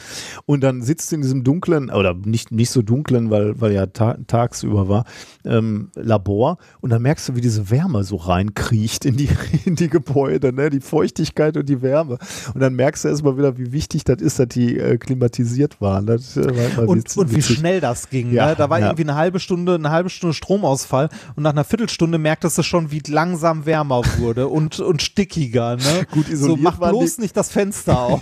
Und 0.45 0.61
dann 0.63 0.81
sitzt 0.81 1.11
du 1.11 1.15
in 1.15 1.21
diesem 1.21 1.43
dunklen, 1.43 1.89
oder 1.89 2.13
nicht, 2.13 2.51
nicht 2.51 2.69
so 2.69 2.81
dunklen, 2.81 3.29
weil, 3.29 3.59
weil 3.59 3.73
ja 3.73 3.85
ta 3.87 4.17
tagsüber 4.27 4.87
war, 4.87 5.05
ähm, 5.45 5.89
Labor. 5.95 6.57
Und 6.81 6.91
dann 6.91 7.01
merkst 7.01 7.29
du, 7.29 7.35
wie 7.35 7.41
diese 7.41 7.69
Wärme 7.69 8.03
so 8.03 8.15
reinkriecht 8.15 9.05
in 9.05 9.17
die, 9.17 9.29
in 9.65 9.75
die 9.75 9.89
Gebäude, 9.89 10.53
ne? 10.53 10.69
die 10.69 10.81
Feuchtigkeit 10.81 11.57
und 11.57 11.67
die 11.67 11.81
Wärme. 11.81 12.17
Und 12.53 12.61
dann 12.61 12.73
merkst 12.75 13.03
du 13.03 13.09
erstmal 13.09 13.37
wieder, 13.37 13.57
wie 13.57 13.71
wichtig 13.71 14.03
das 14.03 14.21
ist, 14.21 14.39
dass 14.39 14.47
die 14.47 14.77
äh, 14.77 14.97
klimatisiert 14.97 15.81
waren. 15.81 16.05
Das, 16.05 16.37
äh, 16.37 16.77
war 16.77 16.87
und, 16.87 17.17
und 17.17 17.35
wie 17.35 17.41
schnell 17.41 17.81
das 17.81 18.09
ging. 18.09 18.31
Ja, 18.31 18.47
ne? 18.47 18.55
Da 18.55 18.69
war 18.69 18.79
ja. 18.79 18.87
irgendwie 18.87 19.03
eine 19.03 19.15
halbe 19.15 19.39
Stunde, 19.39 19.75
eine 19.75 19.91
halbe 19.91 20.09
Stunde 20.09 20.33
Strom 20.33 20.46
Stromausfall 20.47 21.09
und 21.35 21.43
nach 21.43 21.51
einer 21.51 21.65
Viertelstunde 21.65 22.17
merktest 22.17 22.57
du 22.57 22.63
schon, 22.63 22.89
wie 22.89 23.01
langsam 23.05 23.65
wärmer 23.65 24.01
wurde 24.17 24.47
und, 24.47 24.79
und 24.79 25.01
stickiger. 25.01 25.75
Ne? 25.75 26.07
Gut 26.11 26.29
isoliert. 26.29 26.57
So, 26.57 26.63
mach 26.63 26.77
bloß 26.77 27.17
die, 27.17 27.21
nicht 27.23 27.35
das 27.35 27.49
Fenster 27.49 27.99
auf. 28.03 28.21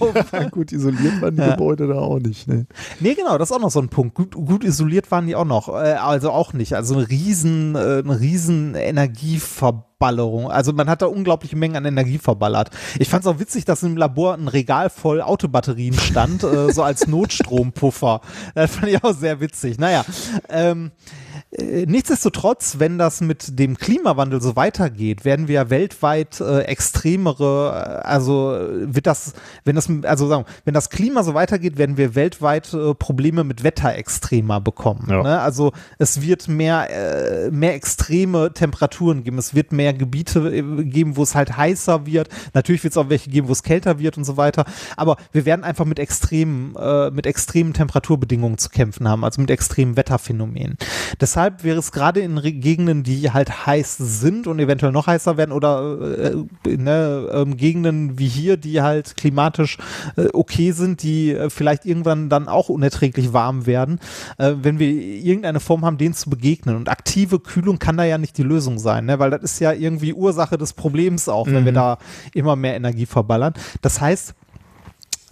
gut 0.52 0.72
isoliert 0.72 1.22
waren 1.22 1.36
die 1.36 1.42
ja. 1.42 1.52
Gebäude 1.52 1.88
da 1.88 2.00
auch 2.00 2.20
nicht. 2.20 2.48
Ne? 2.48 2.66
nee, 3.00 3.14
genau, 3.14 3.38
das 3.38 3.52
ist 3.52 3.56
auch 3.56 3.62
noch 3.62 3.70
so 3.70 3.80
ein 3.80 3.90
Punkt. 3.90 4.16
Gut, 4.16 4.34
gut 4.34 4.64
isoliert 4.64 5.12
waren 5.12 5.28
die 5.28 5.36
auch 5.36 5.46
noch. 5.46 5.70
Äh, 5.70 5.94
also 5.94 6.32
auch 6.32 6.54
nicht. 6.54 6.74
Also 6.74 6.96
eine 6.96 7.08
riesen, 7.10 7.76
äh, 7.76 8.02
eine 8.04 8.20
riesen 8.20 8.74
Energieverballerung. 8.74 10.50
Also 10.50 10.74
man 10.74 10.90
hat 10.90 11.04
da 11.04 11.06
unglaubliche 11.06 11.56
Mengen 11.56 11.76
an 11.76 11.86
Energie 11.86 12.18
verballert. 12.18 12.72
Ich 12.98 13.10
fand 13.10 13.24
es 13.24 13.28
auch 13.28 13.40
witzig, 13.40 13.66
dass 13.66 13.84
im 13.84 13.98
Labor 13.98 14.34
ein 14.34 14.48
Regal 14.48 14.90
voll 14.90 15.22
Autobatterien 15.22 15.94
stand, 15.94 16.44
äh, 16.44 16.74
so 16.74 16.82
als 16.82 17.06
Notstrompuffer. 17.08 18.22
Das 18.56 18.76
fand 18.76 18.88
ich 18.88 19.04
auch 19.04 19.14
sehr 19.14 19.40
witzig. 19.40 19.78
Naja, 19.78 20.04
ähm, 20.50 20.92
äh, 20.98 21.25
nichtsdestotrotz, 21.58 22.80
wenn 22.80 22.98
das 22.98 23.22
mit 23.22 23.60
dem 23.60 23.78
Klimawandel 23.78 24.42
so 24.42 24.56
weitergeht, 24.56 25.26
werden 25.26 25.48
wir 25.48 25.70
weltweit 25.70 26.40
äh, 26.42 26.62
extremere, 26.62 28.02
äh, 28.04 28.08
also 28.08 28.58
wird 28.70 29.08
das, 29.08 29.34
wenn 29.64 29.76
das, 29.76 29.90
also 30.04 30.28
sagen, 30.28 30.46
wenn 30.66 30.74
das 30.74 30.90
Klima 30.90 31.24
so 31.24 31.34
weitergeht, 31.34 31.78
werden 31.78 31.98
wir 31.98 32.16
weltweit 32.16 32.74
äh, 32.74 32.94
Probleme 32.94 33.44
mit 33.44 33.64
Wetterextremer 33.64 34.62
bekommen. 34.62 35.08
Ja. 35.10 35.24
Ne? 35.24 35.40
Also 35.40 35.72
es 35.98 36.22
wird 36.22 36.48
mehr, 36.48 36.90
äh, 36.90 37.52
mehr 37.52 37.74
extreme 37.76 38.54
Temperaturen 38.54 39.24
geben, 39.24 39.38
es 39.38 39.56
wird 39.56 39.72
mehr 39.72 39.94
Gebiete 39.94 40.40
äh, 40.54 40.84
geben, 40.84 41.18
wo 41.18 41.24
es 41.24 41.36
halt 41.36 41.56
heißer 41.56 42.06
wird. 42.06 42.30
Natürlich 42.54 42.84
wird 42.84 42.94
es 42.94 42.98
auch 42.98 43.10
welche 43.10 43.30
geben, 43.30 43.48
wo 43.48 43.52
es 43.52 43.64
kälter 43.64 44.00
wird 44.00 44.18
und 44.18 44.24
so 44.24 44.38
weiter. 44.38 44.66
Aber 44.98 45.18
wir 45.32 45.46
werden 45.46 45.64
einfach 45.64 45.86
mit 45.86 46.00
extremen, 46.00 46.76
mit 47.14 47.26
extremen 47.26 47.74
Temperaturbedingungen 47.74 48.58
zu 48.58 48.70
kämpfen 48.70 49.08
haben, 49.08 49.24
also 49.24 49.42
mit 49.42 49.50
extremen 49.50 49.98
Wetterphänomenen. 49.98 50.78
Deshalb 51.20 51.25
deshalb 51.26 51.64
wäre 51.64 51.80
es 51.80 51.92
gerade 51.92 52.20
in 52.20 52.40
Gegenden, 52.40 53.02
die 53.02 53.32
halt 53.32 53.66
heiß 53.66 53.98
sind 53.98 54.46
und 54.46 54.60
eventuell 54.60 54.92
noch 54.92 55.08
heißer 55.08 55.38
werden 55.38 55.52
oder 55.52 55.98
äh, 56.20 56.78
ne, 56.78 57.28
ähm, 57.34 57.58
Gegenden 57.58 58.20
wie 58.20 58.28
hier, 58.28 58.58
die 58.58 58.84
halt 58.84 59.18
klimatisch 59.18 59.80
äh, 60.18 60.28
okay 60.34 60.72
sind, 60.72 61.02
die 61.02 61.32
äh, 61.32 61.50
vielleicht 61.50 61.84
irgendwann 61.84 62.30
dann 62.30 62.48
auch 62.48 62.70
unerträglich 62.70 63.34
warm 63.34 63.66
werden, 63.66 64.00
äh, 64.38 64.54
wenn 64.62 64.78
wir 64.78 64.88
irgendeine 64.88 65.60
Form 65.60 65.84
haben, 65.84 65.98
denen 65.98 66.14
zu 66.14 66.30
begegnen. 66.30 66.76
Und 66.76 66.90
aktive 66.90 67.40
Kühlung 67.40 67.80
kann 67.80 67.98
da 67.98 68.04
ja 68.04 68.20
nicht 68.20 68.38
die 68.38 68.44
Lösung 68.44 68.78
sein, 68.78 69.06
ne? 69.06 69.18
weil 69.18 69.32
das 69.32 69.42
ist 69.42 69.60
ja 69.60 69.74
irgendwie 69.74 70.14
Ursache 70.14 70.60
des 70.60 70.74
Problems 70.74 71.28
auch, 71.28 71.48
wenn 71.48 71.62
mhm. 71.62 71.66
wir 71.66 71.74
da 71.74 71.98
immer 72.36 72.56
mehr 72.56 72.76
Energie 72.76 73.08
verballern. 73.08 73.56
Das 73.82 74.00
heißt, 74.00 74.36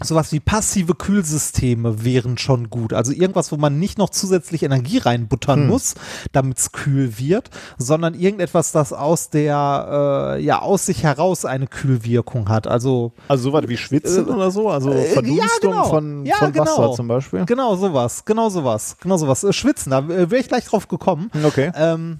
sowas 0.04 0.32
wie 0.32 0.40
passive 0.40 0.96
Kühlsysteme 0.96 2.04
wären 2.04 2.38
schon 2.38 2.70
gut. 2.70 2.94
Also 2.94 3.12
irgendwas, 3.12 3.52
wo 3.52 3.58
man 3.58 3.80
nicht 3.80 3.98
noch 3.98 4.10
zusätzlich 4.10 4.64
Energie 4.64 4.98
reinbuttern 4.98 5.62
hm. 5.62 5.68
muss, 5.68 5.96
damit 6.32 6.58
es 6.58 6.72
kühl 6.72 7.18
wird, 7.18 7.50
sondern 7.78 8.14
irgendetwas, 8.14 8.72
das 8.72 8.94
aus 8.94 9.30
der, 9.30 10.36
äh, 10.38 10.44
ja, 10.44 10.62
aus 10.62 10.86
sich 10.86 11.04
heraus 11.04 11.46
eine 11.46 11.68
Kühlwirkung 11.68 12.50
hat. 12.50 12.68
Also, 12.68 13.14
also 13.28 13.44
sowas 13.44 13.64
wie 13.68 13.78
Schwitzen 13.78 14.28
äh, 14.28 14.32
oder 14.32 14.52
so? 14.52 14.70
Also 14.70 14.92
äh, 14.92 15.04
Verdunstung 15.06 15.38
ja, 15.38 15.48
genau. 15.62 15.90
von, 15.90 16.26
ja, 16.26 16.36
von 16.36 16.56
Wasser 16.56 16.76
genau. 16.76 16.96
zum 16.96 17.08
Beispiel? 17.08 17.46
Genau 17.46 17.76
sowas, 17.76 18.26
genau 18.26 18.50
sowas, 18.50 18.98
genau 19.02 19.18
sowas. 19.18 19.44
Äh, 19.44 19.54
Schwitzen, 19.54 19.92
da 19.92 20.00
äh, 20.00 20.30
wäre 20.30 20.42
ich 20.42 20.48
gleich 20.48 20.66
drauf 20.66 20.88
gekommen. 20.88 21.30
Okay. 21.44 21.72
Ähm, 21.76 22.20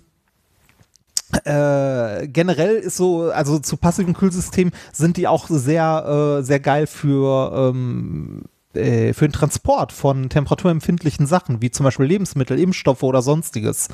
äh, 1.46 2.28
generell 2.28 2.76
ist 2.76 2.98
so, 2.98 3.32
also 3.32 3.60
zu 3.60 3.78
passiven 3.78 4.14
Kühlsystemen 4.14 4.74
sind 4.92 5.18
die 5.18 5.28
auch 5.28 5.48
sehr, 5.48 6.40
äh, 6.40 6.44
sehr 6.44 6.60
geil 6.60 6.88
für 6.88 7.72
ähm, 7.72 8.44
äh, 8.76 9.14
für 9.14 9.28
den 9.28 9.34
Transport 9.34 9.92
von 9.92 10.30
temperaturempfindlichen 10.30 11.26
Sachen, 11.28 11.62
wie 11.62 11.72
zum 11.72 11.84
Beispiel 11.84 12.06
Lebensmittel, 12.06 12.60
Impfstoffe 12.60 13.04
oder 13.04 13.22
sonstiges. 13.22 13.90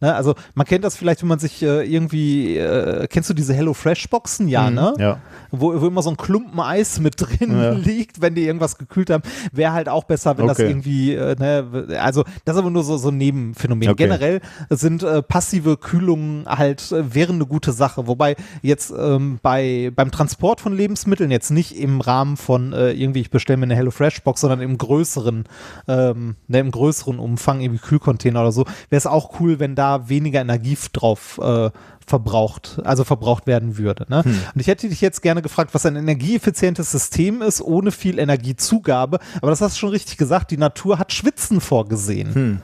Ne? 0.00 0.14
Also 0.14 0.34
man 0.54 0.66
kennt 0.66 0.84
das 0.84 0.96
vielleicht, 0.96 1.22
wenn 1.22 1.28
man 1.28 1.38
sich 1.38 1.62
äh, 1.62 1.82
irgendwie, 1.82 2.56
äh, 2.56 3.06
kennst 3.08 3.28
du 3.30 3.34
diese 3.34 3.54
Hello 3.54 3.74
Fresh 3.74 4.08
Boxen? 4.08 4.48
Ja, 4.48 4.70
mhm, 4.70 4.74
ne? 4.74 4.94
Ja. 4.98 5.18
Wo, 5.50 5.78
wo 5.80 5.86
immer 5.86 6.02
so 6.02 6.10
ein 6.10 6.16
Klumpen 6.16 6.58
Eis 6.60 7.00
mit 7.00 7.14
drin 7.18 7.52
ja. 7.60 7.70
liegt, 7.72 8.20
wenn 8.20 8.34
die 8.34 8.46
irgendwas 8.46 8.78
gekühlt 8.78 9.10
haben. 9.10 9.22
Wäre 9.52 9.72
halt 9.72 9.88
auch 9.88 10.04
besser, 10.04 10.38
wenn 10.38 10.44
okay. 10.44 10.62
das 10.62 10.70
irgendwie, 10.70 11.14
äh, 11.14 11.36
ne? 11.38 11.98
also 12.00 12.24
das 12.44 12.56
ist 12.56 12.60
aber 12.60 12.70
nur 12.70 12.84
so, 12.84 12.96
so 12.96 13.08
ein 13.08 13.18
Nebenphänomen. 13.18 13.88
Okay. 13.90 14.04
Generell 14.04 14.40
sind 14.70 15.02
äh, 15.02 15.22
passive 15.22 15.76
Kühlungen 15.76 16.46
halt, 16.46 16.90
wären 16.90 17.36
eine 17.36 17.46
gute 17.46 17.72
Sache. 17.72 18.06
Wobei 18.06 18.36
jetzt 18.62 18.92
ähm, 18.96 19.38
bei, 19.42 19.92
beim 19.94 20.10
Transport 20.10 20.60
von 20.60 20.74
Lebensmitteln 20.74 21.30
jetzt 21.30 21.50
nicht 21.50 21.76
im 21.76 22.00
Rahmen 22.00 22.36
von 22.36 22.72
irgendwie, 22.72 23.20
ich 23.20 23.30
bestelle 23.30 23.58
mir 23.58 23.64
eine 23.64 23.76
Hello 23.76 23.90
Fresh 23.90 24.21
Matchbox, 24.22 24.40
sondern 24.40 24.60
im 24.60 24.78
größeren, 24.78 25.44
ähm, 25.88 26.36
ne, 26.48 26.60
im 26.60 26.70
größeren 26.70 27.18
Umfang, 27.18 27.60
irgendwie 27.60 27.80
Kühlcontainer 27.80 28.40
oder 28.40 28.52
so, 28.52 28.64
wäre 28.64 28.98
es 28.98 29.06
auch 29.06 29.40
cool, 29.40 29.58
wenn 29.58 29.74
da 29.74 30.08
weniger 30.08 30.40
Energie 30.40 30.76
drauf 30.92 31.38
äh, 31.42 31.70
verbraucht, 32.06 32.80
also 32.84 33.04
verbraucht 33.04 33.46
werden 33.46 33.76
würde. 33.78 34.06
Ne? 34.08 34.24
Hm. 34.24 34.38
Und 34.54 34.60
ich 34.60 34.66
hätte 34.66 34.88
dich 34.88 35.00
jetzt 35.00 35.22
gerne 35.22 35.42
gefragt, 35.42 35.74
was 35.74 35.86
ein 35.86 35.96
energieeffizientes 35.96 36.90
System 36.90 37.42
ist, 37.42 37.60
ohne 37.60 37.90
viel 37.90 38.18
Energiezugabe. 38.18 39.18
Aber 39.40 39.50
das 39.50 39.60
hast 39.60 39.76
du 39.76 39.80
schon 39.80 39.90
richtig 39.90 40.16
gesagt, 40.16 40.50
die 40.50 40.56
Natur 40.56 40.98
hat 40.98 41.12
Schwitzen 41.12 41.60
vorgesehen. 41.60 42.34
Hm. 42.34 42.62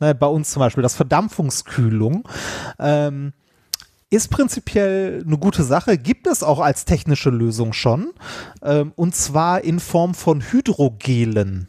Ne, 0.00 0.14
bei 0.14 0.26
uns 0.26 0.50
zum 0.50 0.60
Beispiel, 0.60 0.82
das 0.82 0.96
Verdampfungskühlung. 0.96 2.28
Ähm, 2.78 3.32
ist 4.10 4.28
prinzipiell 4.30 5.22
eine 5.26 5.38
gute 5.38 5.64
Sache, 5.64 5.98
gibt 5.98 6.26
es 6.26 6.42
auch 6.42 6.60
als 6.60 6.84
technische 6.84 7.30
Lösung 7.30 7.72
schon. 7.72 8.12
Ähm, 8.62 8.92
und 8.96 9.14
zwar 9.14 9.62
in 9.62 9.80
Form 9.80 10.14
von 10.14 10.40
Hydrogelen. 10.40 11.68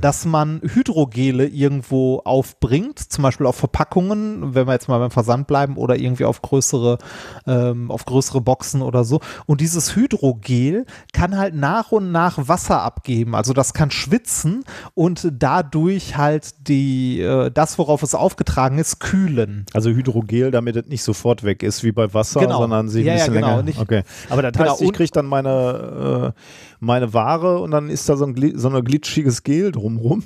Dass 0.00 0.24
man 0.24 0.60
Hydrogele 0.62 1.46
irgendwo 1.46 2.20
aufbringt, 2.24 2.98
zum 2.98 3.22
Beispiel 3.22 3.46
auf 3.46 3.56
Verpackungen, 3.56 4.54
wenn 4.54 4.66
wir 4.66 4.72
jetzt 4.72 4.88
mal 4.88 4.98
beim 4.98 5.10
Versand 5.10 5.46
bleiben 5.46 5.76
oder 5.76 5.96
irgendwie 5.96 6.24
auf 6.24 6.42
größere, 6.42 6.98
ähm, 7.46 7.90
auf 7.90 8.04
größere 8.04 8.40
Boxen 8.40 8.82
oder 8.82 9.04
so. 9.04 9.20
Und 9.46 9.60
dieses 9.60 9.94
Hydrogel 9.96 10.86
kann 11.12 11.36
halt 11.36 11.54
nach 11.54 11.92
und 11.92 12.12
nach 12.12 12.48
Wasser 12.48 12.82
abgeben. 12.82 13.34
Also 13.34 13.52
das 13.52 13.74
kann 13.74 13.90
schwitzen 13.90 14.64
und 14.94 15.28
dadurch 15.32 16.16
halt 16.16 16.68
die, 16.68 17.20
äh, 17.20 17.50
das, 17.50 17.78
worauf 17.78 18.02
es 18.02 18.14
aufgetragen 18.14 18.78
ist, 18.78 18.98
kühlen. 19.00 19.66
Also 19.72 19.90
Hydrogel, 19.90 20.50
damit 20.50 20.76
es 20.76 20.86
nicht 20.86 21.02
sofort 21.02 21.44
weg 21.44 21.62
ist 21.62 21.82
wie 21.84 21.92
bei 21.92 22.12
Wasser, 22.14 22.40
Genau. 22.40 22.58
sondern 22.58 22.88
sich 22.88 23.04
Ja, 23.04 23.12
ein 23.12 23.18
ja, 23.18 23.24
bisschen 23.24 23.34
genau, 23.34 23.48
länger. 23.50 23.62
nicht- 23.62 23.78
okay. 23.80 24.02
Aber 24.30 24.42
das 24.42 24.52
Genau, 24.52 24.70
heißt, 24.72 24.82
ich 24.82 24.92
kriege 24.92 25.10
dann 25.12 25.26
meine, 25.26 26.32
äh, 26.34 26.40
meine 26.82 27.14
Ware 27.14 27.60
und 27.60 27.70
dann 27.70 27.88
ist 27.88 28.08
da 28.08 28.16
so 28.16 28.24
ein, 28.26 28.34
gli- 28.34 28.58
so 28.58 28.68
ein 28.68 28.84
glitschiges 28.84 29.42
Gel 29.44 29.72
drumrum. 29.72 30.24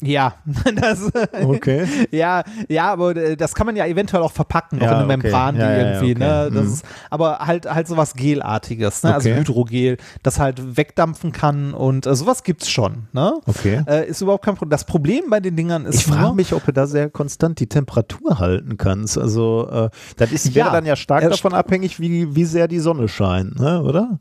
Ja, 0.00 0.34
das, 0.76 1.10
Okay. 1.42 1.84
ja, 2.12 2.44
ja, 2.68 2.92
aber 2.92 3.16
äh, 3.16 3.36
das 3.36 3.52
kann 3.56 3.66
man 3.66 3.74
ja 3.74 3.84
eventuell 3.84 4.22
auch 4.22 4.30
verpacken, 4.30 4.78
auch 4.78 4.82
Ja, 4.84 4.90
in 4.92 4.94
eine 4.98 5.04
okay. 5.06 5.16
Membran, 5.16 5.54
die 5.56 5.60
Ja, 5.60 5.76
irgendwie, 5.76 6.12
okay. 6.12 6.18
ne, 6.20 6.50
das 6.54 6.66
Mhm. 6.66 6.72
ist, 6.74 6.84
aber 7.10 7.38
halt, 7.40 7.66
halt 7.74 7.88
sowas 7.88 8.14
Gelartiges, 8.14 9.02
ne, 9.02 9.12
also 9.14 9.28
Okay. 9.28 9.40
Hydrogel, 9.40 9.96
das 10.22 10.38
halt 10.38 10.76
wegdampfen 10.76 11.32
kann 11.32 11.74
und 11.74 12.06
äh, 12.06 12.14
sowas 12.14 12.44
gibt's 12.44 12.70
schon, 12.70 13.08
ne. 13.12 13.34
Okay. 13.46 13.82
Äh, 13.88 14.06
ist 14.08 14.20
überhaupt 14.20 14.44
kein 14.44 14.54
Problem. 14.54 14.70
Das 14.70 14.84
Problem 14.84 15.24
bei 15.30 15.40
den 15.40 15.56
Dingern 15.56 15.84
ist 15.84 15.96
Ich 15.96 16.06
frage 16.06 16.36
mich, 16.36 16.52
ob 16.52 16.64
du 16.64 16.72
da 16.72 16.86
sehr 16.86 17.10
konstant 17.10 17.58
die 17.58 17.66
Temperatur 17.66 18.38
halten 18.38 18.76
kannst. 18.76 19.18
Also 19.18 19.68
äh, 19.68 19.90
das 20.16 20.30
ist, 20.30 20.54
wäre 20.54 20.68
Ja. 20.68 20.72
dann 20.74 20.86
ja 20.86 20.94
stark 20.94 21.28
davon 21.28 21.54
abhängig, 21.54 21.98
wie, 21.98 22.36
wie 22.36 22.44
sehr 22.44 22.68
die 22.68 22.78
Sonne 22.78 23.08
scheint, 23.08 23.58
ne? 23.58 23.82
oder? 23.82 24.20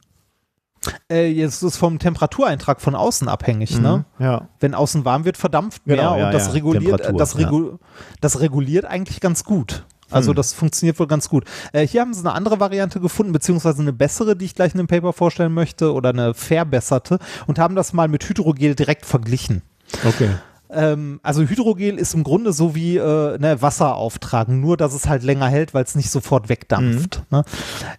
Äh, 1.11 1.27
jetzt 1.27 1.63
ist 1.63 1.77
vom 1.77 1.99
Temperatureintrag 1.99 2.81
von 2.81 2.95
außen 2.95 3.27
abhängig, 3.27 3.79
ne. 3.79 4.05
Mhm. 4.17 4.23
Ja. 4.25 4.47
Wenn 4.59 4.73
außen 4.73 5.05
warm 5.05 5.25
wird, 5.25 5.37
verdampft 5.37 5.83
Genau, 5.85 6.11
mehr 6.11 6.19
ja, 6.19 6.25
und 6.27 6.33
das 6.33 6.47
ja. 6.47 6.53
reguliert, 6.53 7.01
äh, 7.01 7.13
das, 7.13 7.37
regu 7.37 7.77
das 8.21 8.39
reguliert 8.39 8.85
eigentlich 8.85 9.19
ganz 9.19 9.43
gut. 9.43 9.85
Also 10.09 10.29
Hm. 10.29 10.35
das 10.35 10.53
funktioniert 10.53 10.99
wohl 10.99 11.07
ganz 11.07 11.27
gut. 11.29 11.43
Äh, 11.73 11.85
hier 11.85 12.01
haben 12.01 12.13
sie 12.13 12.21
eine 12.21 12.33
andere 12.33 12.59
Variante 12.59 12.99
gefunden, 12.99 13.33
beziehungsweise 13.33 13.81
eine 13.81 13.91
bessere, 13.93 14.35
die 14.35 14.45
ich 14.45 14.55
gleich 14.55 14.73
in 14.73 14.77
dem 14.77 14.87
Paper 14.87 15.11
vorstellen 15.11 15.53
möchte, 15.53 15.93
oder 15.93 16.09
eine 16.09 16.33
verbesserte 16.33 17.19
und 17.45 17.59
haben 17.59 17.75
das 17.75 17.93
mal 17.93 18.07
mit 18.07 18.27
Hydrogel 18.27 18.75
direkt 18.75 19.05
verglichen. 19.05 19.63
Okay. 20.05 20.29
Ähm, 20.69 21.19
also 21.23 21.43
Hydrogel 21.43 21.97
ist 21.97 22.13
im 22.13 22.23
Grunde 22.23 22.51
so 22.53 22.75
wie 22.75 22.97
äh, 22.97 23.37
ne, 23.37 23.61
Wasser 23.61 23.95
auftragen, 23.95 24.59
nur 24.59 24.77
dass 24.77 24.93
es 24.93 25.07
halt 25.07 25.23
länger 25.23 25.47
hält, 25.47 25.73
weil 25.73 25.83
es 25.83 25.95
nicht 25.95 26.09
sofort 26.09 26.49
wegdampft. 26.49 27.23
Mhm. 27.29 27.37
Ne? 27.37 27.43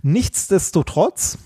Nichtsdestotrotz 0.02 1.38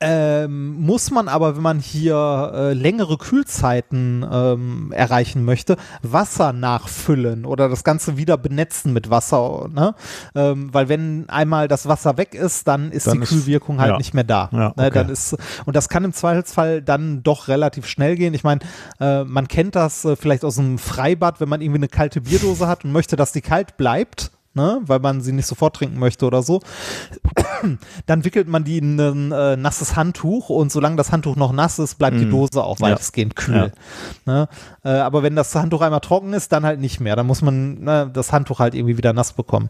ähm, 0.00 0.74
muss 0.80 1.10
man 1.10 1.28
aber, 1.28 1.56
wenn 1.56 1.62
man 1.62 1.78
hier 1.80 2.52
äh, 2.54 2.72
längere 2.72 3.16
Kühlzeiten 3.18 4.24
ähm, 4.30 4.92
erreichen 4.92 5.44
möchte, 5.44 5.76
Wasser 6.02 6.52
nachfüllen 6.52 7.44
oder 7.44 7.68
das 7.68 7.84
Ganze 7.84 8.16
wieder 8.16 8.36
benetzen 8.36 8.92
mit 8.92 9.10
Wasser. 9.10 9.68
Ne? 9.72 9.94
Ähm, 10.34 10.72
weil 10.72 10.88
wenn 10.88 11.28
einmal 11.28 11.68
das 11.68 11.86
Wasser 11.88 12.16
weg 12.16 12.34
ist, 12.34 12.68
dann 12.68 12.90
ist 12.92 13.06
Dann 13.06 13.14
die 13.18 13.22
ist- 13.24 13.28
Kühlwirkung 13.30 13.80
halt 13.80 13.92
ja. 13.92 13.96
nicht 13.98 14.14
mehr 14.14 14.24
da. 14.24 14.48
Ja, 14.52 14.58
ne? 14.58 14.72
okay. 14.76 14.90
dann 14.92 15.08
ist, 15.08 15.36
und 15.66 15.76
das 15.76 15.88
kann 15.88 16.04
im 16.04 16.12
Zweifelsfall 16.12 16.82
dann 16.82 17.22
doch 17.22 17.48
relativ 17.48 17.86
schnell 17.86 18.16
gehen. 18.16 18.34
Ich 18.34 18.44
meine, 18.44 18.60
äh, 19.00 19.24
man 19.24 19.48
kennt 19.48 19.74
das 19.76 20.04
äh, 20.04 20.16
vielleicht 20.16 20.44
aus 20.44 20.58
einem 20.58 20.78
Freibad, 20.78 21.40
wenn 21.40 21.48
man 21.48 21.60
irgendwie 21.60 21.78
eine 21.80 21.88
kalte 21.88 22.20
Bierdose 22.20 22.66
hat 22.66 22.84
und 22.84 22.92
möchte, 22.92 23.16
dass 23.16 23.32
die 23.32 23.40
kalt 23.42 23.76
bleibt. 23.76 24.30
Ne, 24.54 24.80
weil 24.86 24.98
man 24.98 25.20
sie 25.20 25.30
nicht 25.32 25.46
sofort 25.46 25.76
trinken 25.76 26.00
möchte 26.00 26.26
oder 26.26 26.42
so, 26.42 26.60
dann 28.06 28.24
wickelt 28.24 28.48
man 28.48 28.64
die 28.64 28.78
in 28.78 28.98
ein 28.98 29.30
äh, 29.30 29.56
nasses 29.56 29.94
Handtuch 29.94 30.48
und 30.48 30.72
solange 30.72 30.96
das 30.96 31.12
Handtuch 31.12 31.36
noch 31.36 31.52
nass 31.52 31.78
ist, 31.78 31.96
bleibt 31.96 32.18
die 32.18 32.24
Mhm. 32.24 32.30
Dose 32.30 32.64
auch 32.64 32.78
Ja. 32.80 32.86
weitestgehend 32.86 33.36
kühl. 33.36 33.72
Ne? 34.26 34.48
Äh, 34.84 34.88
aber 34.88 35.22
wenn 35.22 35.36
das 35.36 35.54
Handtuch 35.54 35.80
einmal 35.82 36.00
trocken 36.00 36.32
ist, 36.32 36.50
dann 36.50 36.64
halt 36.64 36.80
nicht 36.80 36.98
mehr. 36.98 37.14
Dann 37.14 37.26
muss 37.26 37.42
man 37.42 37.80
ne, 37.84 38.10
das 38.12 38.32
Handtuch 38.32 38.58
halt 38.58 38.74
irgendwie 38.74 38.96
wieder 38.96 39.12
nass 39.12 39.32
bekommen. 39.32 39.68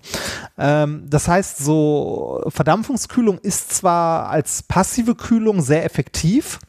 Ähm, 0.57 1.05
das 1.11 1.29
heißt, 1.29 1.59
so 1.59 2.43
Verdampfungskühlung 2.49 3.39
ist 3.39 3.75
zwar 3.75 4.29
als 4.31 4.63
passive 4.63 5.15
Kühlung 5.17 5.61
sehr 5.61 5.85
effektiv, 5.85 6.61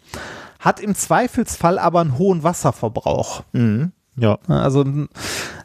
hat 0.60 0.80
im 0.82 0.96
Zweifelsfall 0.96 1.80
aber 1.80 2.02
einen 2.02 2.18
hohen 2.18 2.44
Wasserverbrauch. 2.44 3.44
Mhm. 3.54 3.92
Ja. 4.18 4.40
Also 4.50 4.84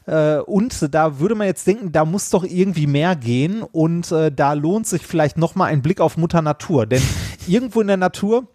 äh, 0.07 0.39
und 0.39 0.95
da 0.95 1.19
würde 1.19 1.35
man 1.35 1.47
jetzt 1.47 1.67
denken, 1.67 1.93
da 1.93 2.05
muss 2.05 2.31
doch 2.31 2.45
irgendwie 2.45 2.87
mehr 2.87 3.17
gehen 3.17 3.63
und 3.63 4.11
äh, 4.13 4.31
da 4.31 4.53
lohnt 4.53 4.87
sich 4.87 5.07
vielleicht 5.07 5.39
noch 5.39 5.55
mal 5.55 5.67
ein 5.67 5.83
Blick 5.83 6.01
auf 6.01 6.17
Mutter 6.17 6.43
Natur, 6.43 6.87
denn 6.87 7.03
irgendwo 7.47 7.81
in 7.81 7.87
der 7.87 7.97
Natur 7.97 8.49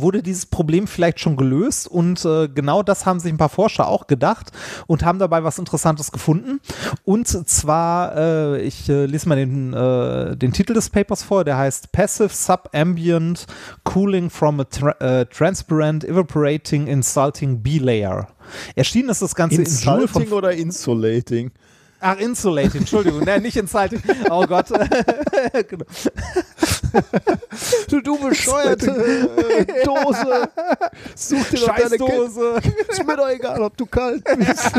wurde 0.00 0.22
dieses 0.22 0.46
Problem 0.46 0.86
vielleicht 0.86 1.20
schon 1.20 1.36
gelöst 1.36 1.86
und 1.86 2.24
äh, 2.24 2.48
genau 2.48 2.82
das 2.82 3.06
haben 3.06 3.20
sich 3.20 3.32
ein 3.32 3.38
paar 3.38 3.48
Forscher 3.48 3.88
auch 3.88 4.06
gedacht 4.06 4.52
und 4.86 5.04
haben 5.04 5.18
dabei 5.18 5.44
was 5.44 5.58
Interessantes 5.58 6.12
gefunden. 6.12 6.60
Und 7.04 7.26
zwar, 7.26 8.16
äh, 8.16 8.62
ich 8.62 8.88
äh, 8.88 9.06
lese 9.06 9.28
mal 9.28 9.36
den, 9.36 9.72
äh, 9.72 10.36
den 10.36 10.52
Titel 10.52 10.74
des 10.74 10.90
Papers 10.90 11.22
vor, 11.22 11.44
der 11.44 11.56
heißt 11.56 11.92
Passive 11.92 12.30
Subambient 12.30 13.46
Cooling 13.84 14.30
from 14.30 14.60
a 14.60 14.64
tra 14.64 14.90
äh, 15.00 15.26
Transparent 15.26 16.04
Evaporating 16.04 16.86
Insulting 16.86 17.62
B-Layer. 17.62 18.28
Erschienen 18.74 19.08
ist 19.08 19.22
das 19.22 19.34
Ganze 19.34 19.62
in 19.62 19.64
Joule 19.64 20.08
von 20.08 20.22
Insulting 20.22 20.32
oder 20.32 20.52
insulating? 20.52 21.50
Ach, 22.00 22.18
Insulating, 22.18 22.80
Entschuldigung, 22.82 23.24
nein, 23.24 23.42
nicht 23.42 23.56
Insulting. 23.56 24.02
Oh 24.30 24.46
Gott. 24.46 24.66
Genau. 25.68 25.84
Du, 27.88 28.00
du 28.00 28.18
bescheuerte 28.18 28.90
äh, 28.90 29.84
Dose. 29.84 30.48
Such 31.14 31.44
dir 31.50 31.58
doch 31.60 31.76
deine. 31.76 31.88
Scheißdose. 31.90 32.60
Ist 32.88 33.06
mir 33.06 33.16
doch 33.16 33.28
egal, 33.28 33.62
ob 33.62 33.76
du 33.76 33.86
kalt 33.86 34.22
bist. 34.36 34.70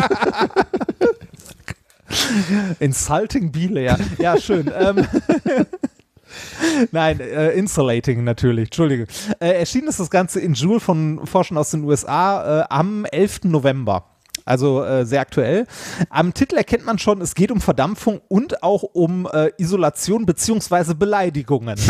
Insulting 2.80 3.52
B-Layer. 3.52 3.98
Ja, 4.20 4.40
schön. 4.40 4.72
ähm, 4.78 5.06
Nein, 6.92 7.20
äh, 7.20 7.52
Insulating 7.52 8.24
natürlich, 8.24 8.66
Entschuldige. 8.66 9.08
Äh, 9.40 9.60
erschienen 9.60 9.88
ist 9.88 10.00
das 10.00 10.10
Ganze 10.10 10.40
in 10.40 10.54
Joule 10.54 10.80
von 10.80 11.26
Forschern 11.26 11.58
aus 11.58 11.72
den 11.72 11.84
USA 11.84 12.62
äh, 12.62 12.66
am 12.70 13.06
11. 13.06 13.46
November. 13.46 14.06
Also 14.46 14.84
äh, 14.84 15.06
sehr 15.06 15.22
aktuell. 15.22 15.66
Am 16.10 16.34
Titel 16.34 16.56
erkennt 16.56 16.86
man 16.86 17.00
schon, 17.00 17.20
es 17.22 17.34
geht 17.34 17.52
um 17.52 17.60
Verdampfung 17.60 18.22
und 18.28 18.62
auch 18.64 18.84
um 18.84 19.28
äh, 19.34 19.50
Isolation 19.58 20.28
beziehungsweise 20.28 20.94
Beleidigungen. 20.94 21.80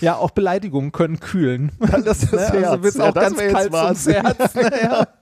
ja, 0.00 0.16
auch 0.16 0.30
Beleidigungen 0.30 0.92
können 0.92 1.18
kühlen. 1.18 1.72
Das, 2.04 2.20
das 2.20 2.32
ne, 2.32 2.38
also 2.38 2.60
Herz. 2.60 2.82
wird's 2.82 2.96
Ja, 2.96 3.08
auch 3.08 3.14
ganz 3.14 3.36
kalt 3.36 3.74
ums. 3.74 4.06
Herz. 4.06 4.54
Ne? 4.54 4.70
Ja. 4.82 5.08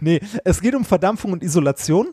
Nee, 0.00 0.20
es 0.44 0.60
geht 0.60 0.74
um 0.74 0.84
Verdampfung 0.84 1.32
und 1.32 1.42
Isolation. 1.42 2.08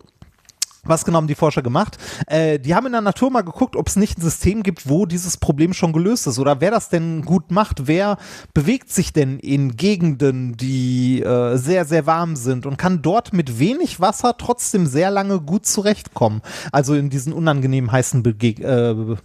Was 0.86 1.06
genau 1.06 1.18
haben 1.18 1.28
die 1.28 1.36
Forscher 1.36 1.62
gemacht? 1.62 1.98
Äh, 2.28 2.60
die 2.60 2.76
haben 2.76 2.86
in 2.88 2.92
der 2.92 3.02
Natur 3.02 3.32
mal 3.32 3.42
geguckt, 3.42 3.78
ob 3.78 3.88
es 3.88 3.96
nicht 3.96 4.18
ein 4.18 4.22
System 4.22 4.64
gibt, 4.64 4.90
wo 4.90 5.06
dieses 5.06 5.38
Problem 5.38 5.74
schon 5.74 5.94
gelöst 5.94 6.28
ist 6.28 6.40
oder 6.40 6.60
wer 6.60 6.72
das 6.72 6.90
denn 6.90 7.22
gut 7.22 7.52
macht. 7.52 7.88
Wer 7.88 8.18
bewegt 8.54 8.92
sich 8.92 9.14
denn 9.14 9.40
in 9.40 9.78
Gegenden, 9.78 10.58
die 10.58 11.22
äh, 11.22 11.56
sehr, 11.56 11.86
sehr 11.86 12.06
warm 12.06 12.36
sind 12.36 12.66
und 12.66 12.78
kann 12.78 13.02
dort 13.02 13.32
mit 13.32 13.60
wenig 13.60 14.02
Wasser 14.02 14.36
trotzdem 14.38 14.86
sehr 14.86 15.10
lange 15.10 15.40
gut 15.40 15.66
zurechtkommen. 15.66 16.42
Also 16.74 16.96
in 16.96 17.10
diesen 17.10 17.32
unangenehm 17.32 17.92
heißen 17.92 18.22
Bege 18.22 18.64
äh, 18.64 19.16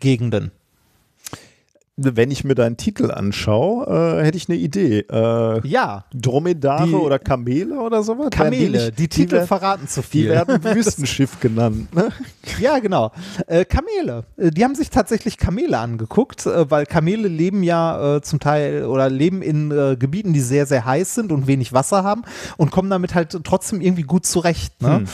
Gegenden. 0.00 0.50
Wenn 2.00 2.30
ich 2.30 2.44
mir 2.44 2.54
deinen 2.54 2.76
Titel 2.76 3.10
anschaue, 3.10 4.20
äh, 4.20 4.24
hätte 4.24 4.36
ich 4.36 4.48
eine 4.48 4.56
Idee. 4.56 5.00
Äh, 5.10 5.66
Ja, 5.66 6.04
Dromedare 6.14 6.86
Die- 6.86 6.92
oder 6.94 7.18
Kamele 7.18 7.80
oder 7.80 8.04
sowas? 8.04 8.28
Kamele. 8.30 8.84
nicht- 8.86 8.98
Die 9.00 9.08
Titel 9.08 9.32
wer- 9.36 9.46
verraten 9.48 9.88
zu 9.88 10.00
die 10.02 10.06
viel. 10.06 10.28
werden 10.28 10.62
Wüstenschiff 10.76 11.40
genannt. 11.40 11.92
Ne? 11.94 12.10
Ja, 12.60 12.78
genau. 12.78 13.10
Äh, 13.48 13.64
Kamele. 13.64 14.24
Äh, 14.36 14.50
die 14.52 14.62
haben 14.62 14.76
sich 14.76 14.90
tatsächlich 14.90 15.38
Kamele 15.38 15.76
angeguckt, 15.76 16.46
äh, 16.46 16.70
weil 16.70 16.86
Kamele 16.86 17.26
leben 17.26 17.64
ja 17.64 18.16
äh, 18.16 18.20
zum 18.22 18.38
Teil 18.38 18.84
oder 18.84 19.10
leben 19.10 19.42
in 19.42 19.70
Gebieten, 19.98 20.32
die 20.32 20.40
sehr, 20.40 20.66
sehr 20.66 20.84
heiß 20.84 21.16
sind 21.16 21.32
und 21.32 21.46
wenig 21.48 21.72
Wasser 21.72 22.04
haben 22.04 22.22
und 22.58 22.70
kommen 22.70 22.90
damit 22.90 23.14
halt 23.16 23.36
trotzdem 23.42 23.80
irgendwie 23.80 24.02
gut 24.02 24.24
zurecht. 24.24 24.80
Ne? 24.80 24.98
Hm. 24.98 25.04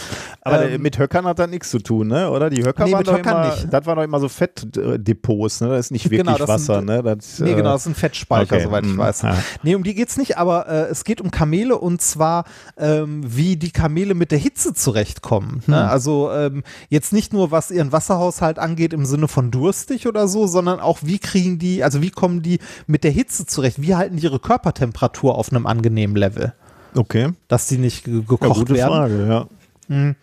Aber 0.43 0.69
Ähm, 0.71 0.83
mit 0.83 0.99
Höckern 0.99 1.25
hat 1.25 1.39
das 1.39 1.49
nichts 1.49 1.71
zu 1.71 1.79
tun, 1.79 2.09
ne? 2.09 2.31
oder? 2.31 2.51
Die 2.51 2.63
Höcker 2.63 2.85
Nee, 2.85 2.93
waren 2.93 2.99
mit 2.99 3.09
doch 3.09 3.17
Höckern 3.19 3.43
immer, 3.45 3.55
nicht. 3.55 3.73
das 3.73 3.87
waren 3.87 3.97
doch 3.97 4.05
immer 4.05 4.21
so 4.21 4.29
Fettdepots, 4.29 5.61
ne? 5.61 5.69
Das 5.69 5.87
ist 5.87 5.91
nicht 5.93 6.05
wirklich 6.11 6.27
Genau, 6.27 6.39
das 6.39 6.49
Wasser, 6.77 6.85
ne? 6.85 7.03
Das, 7.03 7.39
Nee, 7.41 7.53
äh, 7.53 7.55
genau, 7.55 7.73
das 7.73 7.85
sind 7.85 7.97
Fettspeicher, 7.97 8.57
okay, 8.57 8.65
soweit 8.65 8.85
ich 8.85 8.93
mm, 8.95 8.99
weiß. 8.99 9.23
ja. 9.23 9.37
Nee, 9.63 9.75
um 9.75 9.83
die 9.83 9.95
geht's 9.95 10.17
nicht, 10.17 10.39
aber 10.39 10.69
äh, 10.69 10.91
es 10.91 11.05
geht 11.05 11.21
um 11.21 11.31
Kamele 11.31 11.79
und 11.79 12.01
zwar, 12.03 12.45
ähm, 12.77 13.23
wie 13.25 13.57
die 13.57 13.71
Kamele 13.71 14.15
mit 14.15 14.31
der 14.31 14.39
Hitze 14.39 14.75
zurechtkommen. 14.75 15.63
Ne? 15.67 15.83
Hm. 15.83 15.89
Also 15.89 16.31
ähm, 16.33 16.63
jetzt 16.89 17.13
nicht 17.13 17.33
nur, 17.33 17.51
was 17.51 17.71
ihren 17.71 17.93
Wasserhaushalt 17.93 18.59
angeht 18.59 18.93
im 18.93 19.07
Sinne 19.07 19.29
von 19.29 19.51
durstig 19.51 20.07
oder 20.07 20.29
so, 20.29 20.47
sondern 20.47 20.81
auch, 20.81 20.99
wie 21.03 21.19
kriegen 21.19 21.59
die, 21.59 21.83
also 21.85 22.03
wie 22.03 22.11
kommen 22.11 22.43
die 22.43 22.59
mit 22.87 23.05
der 23.05 23.11
Hitze 23.11 23.47
zurecht? 23.47 23.81
Wie 23.81 23.95
halten 23.95 24.17
die 24.17 24.25
ihre 24.25 24.41
Körpertemperatur 24.41 25.37
auf 25.37 25.51
einem 25.51 25.67
angenehmen 25.67 26.17
Level? 26.17 26.53
Okay. 26.95 27.33
Dass 27.49 27.67
die 27.67 27.79
nicht 27.79 28.05
ge 28.05 28.15
Ja, 28.15 28.21
gekocht 28.21 28.59
gute 28.61 28.75
werden. 28.75 28.93
Frage, 28.93 29.49
ja. 29.89 30.15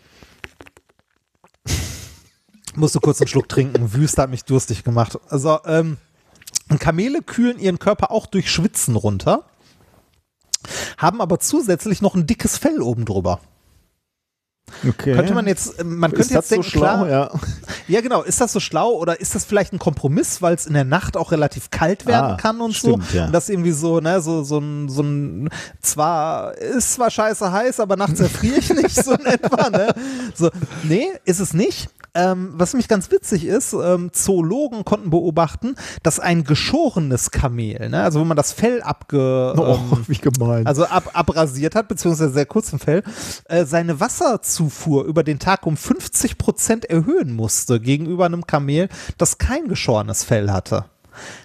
Musste 2.76 3.00
kurz 3.00 3.20
einen 3.20 3.28
Schluck 3.28 3.50
trinken. 3.50 3.94
Wüste 3.94 4.22
hat 4.22 4.30
mich 4.30 4.46
durstig 4.46 4.84
gemacht. 4.84 5.20
Also, 5.30 5.60
ähm, 5.66 5.98
Kamele 6.80 7.22
kühlen 7.22 7.60
ihren 7.60 7.80
Körper 7.80 8.12
auch 8.12 8.26
durch 8.26 8.52
Schwitzen 8.52 8.96
runter, 8.96 9.46
haben 10.98 11.22
aber 11.22 11.40
zusätzlich 11.40 12.02
noch 12.02 12.16
ein 12.16 12.28
dickes 12.28 12.58
Fell 12.58 12.82
oben 12.82 13.06
drüber. 13.06 13.40
Okay. 14.88 15.14
Könnte 15.14 15.34
man 15.34 15.48
jetzt, 15.48 15.84
man 15.84 16.12
könnte 16.12 16.22
ist 16.22 16.30
das 16.32 16.50
jetzt 16.50 16.52
denken, 16.52 16.64
so 16.64 16.70
schlau? 16.70 17.06
klar, 17.06 17.10
Ja. 17.10 17.32
ja, 17.88 18.02
genau. 18.02 18.22
Ist 18.24 18.42
das 18.42 18.54
so 18.54 18.60
schlau 18.60 18.92
oder 18.94 19.20
ist 19.20 19.36
das 19.36 19.46
vielleicht 19.46 19.74
ein 19.74 19.80
Kompromiss, 19.80 20.42
weil 20.42 20.56
es 20.56 20.66
in 20.66 20.74
der 20.74 20.86
Nacht 20.86 21.18
auch 21.18 21.32
relativ 21.32 21.70
kalt 21.72 22.06
werden 22.06 22.34
Ah, 22.34 22.38
kann 22.38 22.62
und 22.62 22.74
stimmt, 22.74 23.06
so? 23.12 23.18
ja. 23.18 23.26
Und 23.26 23.32
das 23.34 23.50
irgendwie 23.50 23.72
so, 23.72 24.00
ne, 24.00 24.22
so, 24.22 24.44
so 24.44 24.60
ein, 24.60 24.90
so 24.90 25.02
ein, 25.04 25.50
zwar, 25.82 26.58
ist 26.58 26.94
zwar 26.94 27.10
scheiße 27.12 27.52
heiß, 27.52 27.80
aber 27.80 27.96
nachts 27.98 28.20
erfriere 28.20 28.58
ich 28.60 28.74
nicht, 28.74 28.96
so 28.96 29.12
in 29.14 29.26
etwa, 29.26 29.70
ne? 29.70 29.94
So, 30.36 30.50
nee, 30.84 31.08
ist 31.26 31.40
es 31.40 31.54
nicht. 31.54 31.90
Ähm, 32.14 32.52
was 32.58 32.74
nämlich 32.74 32.90
ganz 32.90 33.10
witzig 33.10 33.46
ist, 33.46 33.72
ähm, 33.72 34.10
Zoologen 34.12 34.84
konnten 34.84 35.10
beobachten, 35.12 35.76
dass 36.04 36.20
ein 36.20 36.44
geschorenes 36.44 37.32
Kamel, 37.32 37.88
ne, 37.88 38.04
also 38.04 38.20
wo 38.20 38.26
man 38.26 38.36
das 38.36 38.52
Fell 38.52 38.82
abge, 38.82 39.54
Oh, 39.58 39.78
ähm, 40.10 40.18
gemein. 40.20 40.68
also 40.68 40.84
ab, 40.86 41.12
abrasiert 41.14 41.74
hat, 41.74 41.88
beziehungsweise 41.88 42.34
sehr 42.34 42.46
kurz 42.46 42.74
im 42.74 42.80
Fell, 42.80 43.04
äh, 43.46 43.64
seine 43.64 44.02
Wasserzufuhr 44.02 44.61
über 45.08 45.24
den 45.24 45.40
Tag 45.40 45.66
um 45.66 45.78
50 45.78 46.38
Prozent 46.38 46.86
erhöhen 46.86 47.36
musste 47.36 47.80
gegenüber 47.80 48.26
einem 48.26 48.46
Kamel, 48.46 48.90
das 49.18 49.38
kein 49.38 49.68
geschorenes 49.68 50.24
Fell 50.24 50.52
hatte. 50.52 50.86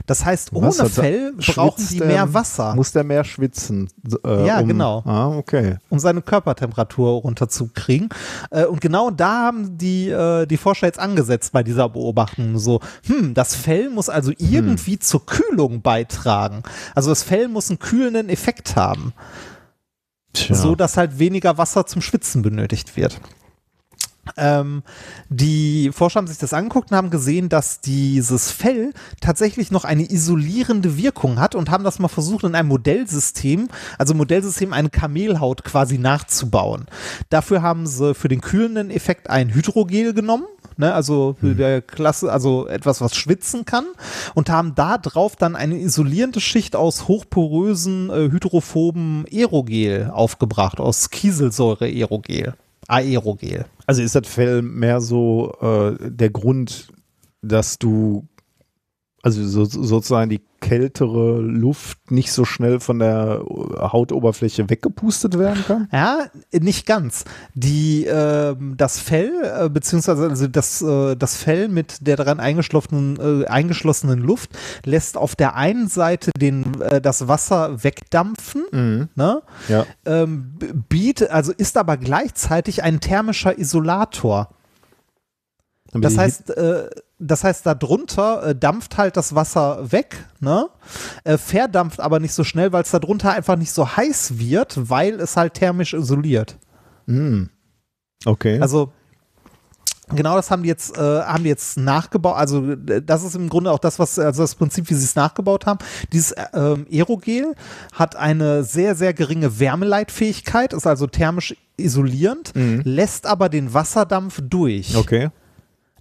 Das 0.07 0.25
heißt, 0.25 0.53
ohne 0.53 0.69
Was 0.69 0.79
hat 0.79 0.87
er- 0.87 1.03
Fell 1.03 1.33
brauchen 1.33 1.99
der- 1.99 2.07
mehr 2.07 2.33
Wasser, 2.33 2.77
Muss 2.77 2.93
der 2.93 3.03
mehr 3.03 3.25
schwitzen? 3.25 3.89
Äh, 4.25 4.47
Ja, 4.47 4.61
um, 4.61 4.69
genau. 4.69 5.03
Ah, 5.05 5.27
okay. 5.37 5.79
um 5.89 5.99
seine 5.99 6.23
Körpertemperatur 6.23 7.21
runterzukriegen. 7.23 8.09
Äh, 8.51 8.67
und 8.67 8.81
genau 8.81 9.11
da 9.11 9.47
haben 9.47 9.77
die, 9.77 10.09
äh, 10.09 10.47
die 10.47 10.57
Forscher 10.57 10.87
jetzt 10.87 11.01
angesetzt 11.01 11.53
bei 11.53 11.65
dieser 11.65 11.89
Beobachtung. 11.89 12.59
So, 12.59 12.79
hm, 13.09 13.35
das 13.35 13.57
Fell 13.57 13.91
muss 13.91 14.09
also 14.09 14.31
irgendwie 14.39 15.01
zur 15.01 15.27
Kühlung 15.27 15.83
beitragen. 15.83 16.63
Also 16.95 17.11
das 17.11 17.25
Fell 17.25 17.49
muss 17.49 17.69
einen 17.69 17.81
kühlenden 17.81 18.29
Effekt 18.29 18.77
haben. 18.77 19.15
Tja. 20.37 20.55
so 20.55 20.75
dass 20.75 20.97
halt 20.97 21.19
weniger 21.19 21.59
Wasser 21.59 21.87
zum 21.87 22.03
Schwitzen 22.03 22.43
benötigt 22.43 22.97
wird. 22.97 23.21
Ähm, 24.37 24.83
die 25.29 25.91
Forscher 25.93 26.19
haben 26.19 26.27
sich 26.27 26.39
das 26.39 26.53
angeguckt 26.53 26.91
und 26.91 26.97
haben 26.97 27.11
gesehen, 27.11 27.49
dass 27.49 27.81
dieses 27.81 28.51
Fell 28.51 28.93
tatsächlich 29.21 29.71
noch 29.71 29.85
eine 29.85 30.11
isolierende 30.11 30.97
Wirkung 30.97 31.39
hat 31.39 31.55
und 31.55 31.71
haben 31.71 31.85
das 31.85 31.99
mal 31.99 32.09
versucht 32.09 32.45
in 32.45 32.55
einem 32.55 32.69
Modellsystem, 32.69 33.69
also 33.99 34.15
Modellsystem 34.15 34.73
eine 34.73 34.91
Kamelhaut 34.91 35.65
quasi 35.65 35.99
nachzubauen. 35.99 36.87
Dafür 37.31 37.63
haben 37.63 37.87
sie 37.87 38.15
für 38.15 38.29
den 38.29 38.41
kühlenden 38.41 38.91
Effekt 38.91 39.31
ein 39.31 39.55
Hydrogel 39.55 40.13
genommen. 40.13 40.47
Ne, 40.79 40.93
also 40.93 41.37
für 41.41 41.55
der 41.55 41.81
Klasse, 41.81 42.31
also 42.31 42.69
etwas, 42.69 43.01
was 43.01 43.17
schwitzen 43.17 43.65
kann, 43.65 43.87
und 44.35 44.51
haben 44.51 44.75
da 44.75 44.99
drauf 44.99 45.35
dann 45.35 45.57
eine 45.57 45.81
isolierende 45.81 46.41
Schicht 46.41 46.77
aus 46.77 47.09
hochporösen, 47.09 48.11
äh, 48.11 48.31
hydrophoben 48.31 49.25
Aerogel 49.33 50.11
aufgebracht, 50.13 50.79
aus 50.79 51.11
Kieselsäure-Aerogel. 51.11 52.55
Aerogel. 52.89 53.65
Also 53.87 54.03
ist 54.03 54.15
das 54.15 54.29
Fell 54.29 54.61
mehr 54.61 55.01
so 55.01 55.55
äh, 55.63 56.11
der 56.11 56.31
Grund, 56.31 56.89
dass 57.41 57.79
du 57.79 58.27
also 59.27 59.45
so, 59.45 59.65
sozusagen 59.65 60.31
die 60.31 60.41
kältere 60.67 61.41
Luft 61.41 62.11
nicht 62.11 62.33
so 62.33 62.45
schnell 62.45 62.81
von 62.81 62.99
der 62.99 63.41
Hautoberfläche 63.47 64.69
weggepustet 64.69 65.39
werden 65.39 65.63
kann? 65.65 65.89
Ja, 65.93 66.27
nicht 66.53 66.87
ganz. 66.87 67.25
Die, 67.55 68.05
ähm, 68.05 68.75
das 68.77 68.99
Fell, 68.99 69.31
äh, 69.45 69.69
beziehungsweise 69.69 70.29
also 70.29 70.49
das, 70.49 70.83
äh, 70.83 71.15
das 71.15 71.37
Fell 71.37 71.69
mit 71.69 72.05
der 72.05 72.17
daran 72.17 72.41
eingeschlossenen, 72.41 73.45
äh, 73.45 73.47
eingeschlossenen 73.47 74.19
Luft 74.19 74.51
lässt 74.85 75.17
auf 75.17 75.37
der 75.37 75.55
einen 75.55 75.87
Seite 75.87 76.33
den, 76.37 76.81
äh, 76.81 77.01
das 77.01 77.29
Wasser 77.29 77.85
wegdampfen, 77.85 79.09
ne? 79.15 79.43
Ja. 79.69 79.87
ähm, 80.05 80.59
bietet, 80.89 81.31
also 81.31 81.53
ist 81.53 81.77
aber 81.77 81.97
gleichzeitig 81.97 82.83
ein 82.83 82.99
thermischer 82.99 83.57
Isolator. 83.57 84.51
Das 86.03 86.19
heißt, 86.19 86.51
äh, 86.51 86.91
das 87.19 87.45
heißt, 87.45 87.65
darunter 87.67 88.49
äh, 88.49 88.55
dampft 88.55 88.99
halt 88.99 89.17
das 89.17 89.35
Wasser 89.35 89.91
weg, 89.91 90.17
ne? 90.41 90.69
Äh, 91.25 91.39
verdampft 91.39 92.01
aber 92.01 92.21
nicht 92.21 92.35
so 92.35 92.45
schnell, 92.45 92.73
weil 92.73 92.83
es 92.83 92.91
darunter 92.91 93.33
einfach 93.33 93.57
nicht 93.57 93.73
so 93.73 93.97
heiß 93.97 94.39
wird, 94.39 94.91
weil 94.91 95.21
es 95.21 95.37
halt 95.37 95.55
thermisch 95.55 95.95
isoliert. 95.95 96.59
Hm. 97.07 97.49
Okay. 98.25 98.61
Also 98.61 98.93
genau 100.15 100.37
das 100.37 100.51
haben 100.51 100.63
die 100.63 100.69
jetzt 100.69 100.97
äh, 100.97 101.01
haben 101.01 101.45
die 101.45 101.49
jetzt 101.49 101.79
nachgebaut. 101.79 102.37
Also 102.37 102.77
das 102.77 103.25
ist 103.25 103.35
im 103.35 103.49
Grunde 103.49 103.71
auch 103.71 103.79
das, 103.79 103.99
was 103.99 104.19
also 104.19 104.43
das 104.43 104.55
Prinzip, 104.55 104.91
wie 104.91 104.95
sie 104.95 105.05
es 105.05 105.17
nachgebaut 105.17 105.67
haben. 105.67 105.79
Dieses 106.13 106.33
äh, 106.33 106.45
ähm, 106.55 106.87
Aerogel 106.93 107.55
hat 107.93 108.17
eine 108.17 108.63
sehr 108.63 108.95
sehr 108.95 109.15
geringe 109.15 109.59
Wärmeleitfähigkeit, 109.59 110.73
ist 110.73 110.87
also 110.87 111.07
thermisch 111.07 111.57
isolierend, 111.79 112.53
lässt 112.55 113.27
aber 113.27 113.49
den 113.49 113.75
Wasserdampf 113.75 114.41
durch. 114.43 114.97
okay. 114.97 115.31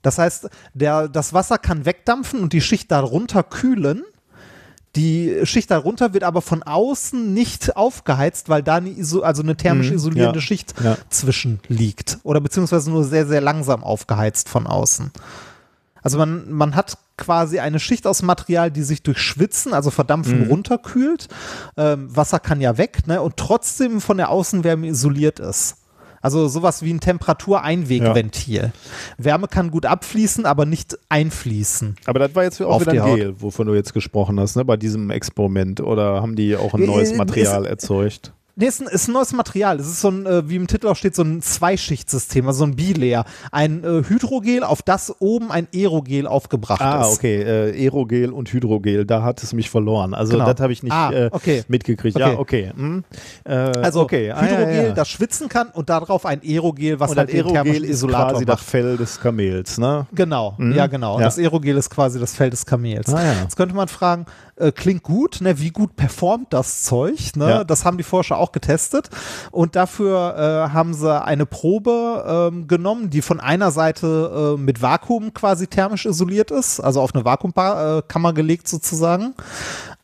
Das 0.06 0.20
heißt, 0.20 0.50
der, 0.76 1.08
das 1.08 1.34
Wasser 1.34 1.58
kann 1.58 1.86
wegdampfen 1.86 2.42
und 2.42 2.54
die 2.54 2.62
Schicht 2.62 2.92
darunter 2.92 3.42
kühlen. 3.42 4.04
Die 4.96 5.40
Schicht 5.46 5.72
darunter 5.72 6.14
wird 6.14 6.24
aber 6.24 6.42
von 6.42 6.62
außen 6.62 7.34
nicht 7.34 7.76
aufgeheizt, 7.76 8.48
weil 8.48 8.62
da 8.62 8.76
eine, 8.76 8.90
iso, 8.90 9.24
also 9.24 9.42
eine 9.42 9.58
thermisch 9.58 9.90
Mhm, 9.90 9.96
isolierende 9.96 10.40
ja, 10.40 10.46
Schicht 10.46 10.76
ja. 10.84 10.96
zwischen 11.10 11.60
liegt. 11.68 12.20
Oder 12.24 12.40
beziehungsweise 12.40 12.92
nur 12.92 13.04
sehr, 13.04 13.26
sehr 13.26 13.42
langsam 13.42 13.84
aufgeheizt 13.84 14.48
von 14.48 14.68
außen. 14.68 15.12
Also 16.04 16.20
man, 16.20 16.52
man 16.52 16.76
hat 16.76 17.00
quasi 17.18 17.58
eine 17.60 17.80
Schicht 17.80 18.06
aus 18.06 18.22
Material, 18.22 18.70
die 18.70 18.84
sich 18.84 19.02
durch 19.02 19.18
Schwitzen, 19.18 19.74
also 19.74 19.90
Verdampfen, 19.90 20.44
Mhm. 20.44 20.48
runterkühlt. 20.50 21.30
Ähm, 21.78 22.16
Wasser 22.16 22.40
kann 22.40 22.62
ja 22.62 22.78
weg, 22.78 23.08
ne? 23.08 23.24
Und 23.24 23.38
trotzdem 23.38 24.00
von 24.02 24.18
der 24.18 24.30
Außenwärme 24.30 24.88
isoliert 24.88 25.40
ist. 25.40 25.78
Also 26.26 26.48
sowas 26.48 26.82
wie 26.82 26.92
ein 26.92 27.00
Temperatureinwegventil. 27.00 28.72
Wärme 29.20 29.48
kann 29.48 29.70
gut 29.70 29.86
abfließen, 29.86 30.48
aber 30.48 30.66
nicht 30.66 30.98
einfließen. 31.08 31.98
Aber 32.06 32.18
das 32.18 32.34
war 32.34 32.44
jetzt 32.44 32.60
auch 32.64 32.82
wieder 32.82 32.94
ein 32.94 33.04
Haut. 33.04 33.16
Gel, 33.18 33.42
wovon 33.42 33.68
du 33.68 33.76
jetzt 33.76 33.94
gesprochen 33.94 34.40
hast, 34.40 34.56
ne, 34.56 34.66
bei 34.66 34.76
diesem 34.76 35.12
Experiment. 35.12 35.82
Oder 35.82 36.24
haben 36.24 36.36
die 36.36 36.56
auch 36.56 36.74
ein 36.74 36.84
neues 36.84 37.16
Material 37.16 37.68
erzeugt? 37.68 38.34
Nee, 38.58 38.68
ist 38.68 38.82
ein, 38.82 38.88
ist 38.88 39.08
ein 39.10 39.12
neues 39.14 39.34
Material. 39.34 39.80
Es 39.80 39.88
ist 39.88 40.00
so 40.00 40.10
ein, 40.10 40.26
äh, 40.26 40.48
wie 40.50 40.56
im 40.56 40.68
Titel 40.68 40.88
auch 40.88 40.96
steht, 40.96 41.14
so 41.16 41.24
ein 41.24 41.42
Zweischichtsystem, 41.42 42.48
also 42.48 42.60
so 42.60 42.66
ein 42.66 42.76
Bilayer. 42.76 43.26
Ein 43.52 43.84
äh, 43.84 44.04
Hydrogel, 44.08 44.64
auf 44.64 44.82
das 44.82 45.14
oben 45.20 45.52
ein 45.52 45.68
Aerogel 45.74 46.26
aufgebracht 46.26 46.80
Ah, 46.82 47.02
ist. 47.02 47.18
okay. 47.18 47.42
Äh, 47.42 47.84
Aerogel 47.86 48.32
und 48.32 48.52
Hydrogel, 48.54 49.06
da 49.06 49.24
hat 49.24 49.44
es 49.44 49.52
mich 49.52 49.70
verloren. 49.70 50.14
Also 50.14 50.34
Genau. 50.34 50.52
das 50.52 50.62
habe 50.62 50.72
ich 50.72 50.84
nicht 50.84 50.94
Ah, 50.94 51.12
äh, 51.12 51.30
okay. 51.34 51.64
mitgekriegt. 51.68 52.16
Okay. 52.16 52.32
Ja, 52.34 52.40
okay. 52.40 52.72
Hm. 52.76 53.04
Äh, 53.44 53.54
Also 53.54 54.02
okay. 54.02 54.32
Ah, 54.32 54.42
Hydrogel, 54.42 54.76
ja, 54.76 54.84
ja. 54.84 54.92
das 54.94 55.10
schwitzen 55.10 55.50
kann 55.50 55.68
und 55.74 55.90
darauf 55.90 56.26
ein 56.26 56.40
Aerogel, 56.42 57.00
was 57.00 57.12
und 57.12 57.18
halt 57.18 57.28
das 57.30 57.34
den 57.34 57.42
Aerogel 57.46 57.64
thermischen 57.64 57.84
ist 57.84 57.90
Isolator 57.90 58.32
quasi 58.32 58.46
macht. 58.46 58.60
das 58.60 58.66
Fell 58.66 58.98
des 58.98 59.20
Kamels, 59.20 59.78
ne? 59.78 60.08
Genau, 60.14 60.56
Mhm. 60.58 60.74
ja 60.76 60.88
genau. 60.88 61.20
Ja. 61.20 61.26
Das 61.26 61.38
Aerogel 61.38 61.76
ist 61.78 61.90
quasi 61.90 62.20
das 62.20 62.34
Fell 62.34 62.50
des 62.52 62.66
Kamels. 62.66 63.14
Ah. 63.14 63.22
Jetzt 63.42 63.58
könnte 63.58 63.76
man 63.76 63.88
fragen, 63.90 64.26
äh, 64.58 64.72
klingt 64.72 65.04
gut, 65.04 65.42
ne? 65.42 65.60
wie 65.60 65.72
gut 65.72 65.96
performt 65.96 66.54
das 66.54 66.84
Zeug? 66.84 67.36
Ne? 67.36 67.50
Ja. 67.50 67.64
Das 67.64 67.86
haben 67.86 67.98
die 67.98 68.04
Forscher 68.04 68.38
auch 68.38 68.52
getestet 68.52 69.10
und 69.52 69.76
dafür 69.76 70.36
äh, 70.70 70.74
haben 70.74 70.94
sie 70.94 71.22
eine 71.24 71.46
Probe 71.46 72.52
ähm, 72.54 72.68
genommen, 72.68 73.10
die 73.10 73.22
von 73.22 73.40
einer 73.40 73.72
Seite 73.72 74.56
äh, 74.56 74.60
mit 74.60 74.82
Vakuum 74.82 75.34
quasi 75.34 75.68
thermisch 75.68 76.06
isoliert 76.06 76.52
ist, 76.52 76.80
also 76.80 77.02
auf 77.02 77.14
eine 77.14 77.26
Vakuumkammer 77.26 78.34
gelegt 78.34 78.68
sozusagen. 78.68 79.34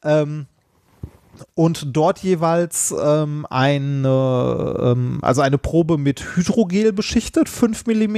Ähm, 0.04 0.48
und 1.54 1.96
dort 1.96 2.20
jeweils 2.20 2.96
ähm, 2.98 3.46
eine, 3.50 4.78
ähm, 4.82 5.20
also 5.22 5.42
eine 5.42 5.58
Probe 5.58 5.98
mit 5.98 6.36
Hydrogel 6.36 6.94
beschichtet, 6.94 7.50
5 7.50 7.86
mm, 7.88 8.18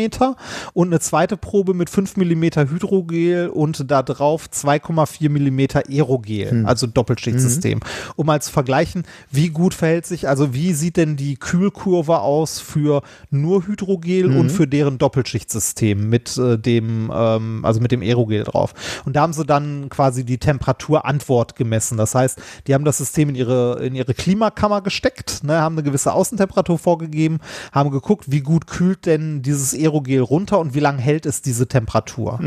und 0.74 0.88
eine 0.88 1.00
zweite 1.00 1.36
Probe 1.36 1.74
mit 1.74 1.90
5 1.90 2.18
mm 2.18 2.44
Hydrogel 2.70 3.50
und 3.50 3.90
da 3.90 4.04
drauf 4.04 4.48
2,4 4.54 5.30
mm 5.30 5.92
Aerogel, 5.92 6.66
also 6.66 6.86
Doppelschichtsystem, 6.86 7.80
um 8.16 8.28
mal 8.28 8.42
zu 8.42 8.52
vergleichen, 8.52 9.04
wie 9.32 9.50
gut 9.50 9.74
verhält 9.74 10.06
sich, 10.06 10.28
also 10.30 10.54
wie 10.54 10.74
sieht 10.74 10.98
denn 10.98 11.16
die 11.16 11.36
Kühlkurve 11.36 12.20
aus 12.20 12.60
für 12.60 13.02
nur 13.32 13.66
Hydrogel 13.66 14.38
und 14.38 14.52
für 14.52 14.68
deren 14.68 15.00
Doppelschichtsystem 15.00 16.08
mit 16.08 16.38
äh, 16.38 16.58
dem, 16.58 17.12
ähm, 17.14 17.66
also 17.66 17.80
mit 17.82 17.92
dem 17.92 18.02
Aerogel 18.02 18.44
drauf. 18.44 18.74
Und 19.06 19.16
da 19.16 19.22
haben 19.22 19.34
sie 19.34 19.46
dann 19.46 19.90
quasi 19.90 20.24
die 20.24 20.38
Temperaturantwort 20.38 21.56
gemessen. 21.56 21.98
Das 21.98 22.14
heißt, 22.14 22.40
die 22.68 22.74
haben 22.74 22.86
das 22.86 23.00
System 23.00 23.23
in 23.30 23.36
ihre, 23.36 23.84
in 23.84 23.96
ihre 23.96 24.14
Klimakammer 24.14 24.82
gesteckt, 24.82 25.44
ne, 25.44 25.60
haben 25.60 25.76
eine 25.76 25.84
gewisse 25.84 26.14
Außentemperatur 26.14 26.78
vorgegeben, 26.80 27.40
haben 27.72 27.92
geguckt, 27.92 28.32
wie 28.32 28.42
gut 28.42 28.68
kühlt 28.68 29.06
denn 29.06 29.42
dieses 29.42 29.74
Aerogel 29.74 30.22
runter 30.22 30.60
und 30.60 30.74
wie 30.74 30.80
lange 30.80 31.02
hält 31.02 31.26
es 31.26 31.42
diese 31.42 31.68
Temperatur. 31.68 32.40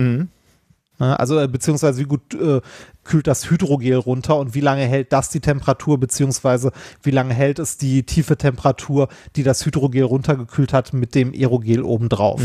Ne, 0.98 1.18
also 1.18 1.38
äh, 1.38 1.48
beziehungsweise 1.48 2.00
wie 2.00 2.06
gut 2.06 2.34
äh, 2.34 2.60
kühlt 3.04 3.26
das 3.26 3.50
Hydrogel 3.50 3.96
runter 3.96 4.38
und 4.38 4.54
wie 4.54 4.60
lange 4.60 4.84
hält 4.84 5.12
das 5.12 5.28
die 5.28 5.40
Temperatur, 5.40 5.98
beziehungsweise 5.98 6.72
wie 7.02 7.10
lange 7.10 7.34
hält 7.34 7.58
es 7.58 7.76
die 7.76 8.04
tiefe 8.04 8.36
Temperatur, 8.36 9.08
die 9.36 9.42
das 9.42 9.64
Hydrogel 9.64 10.04
runtergekühlt 10.04 10.72
hat 10.72 10.92
mit 10.92 11.14
dem 11.14 11.32
Aerogel 11.32 11.82
obendrauf. 11.82 12.40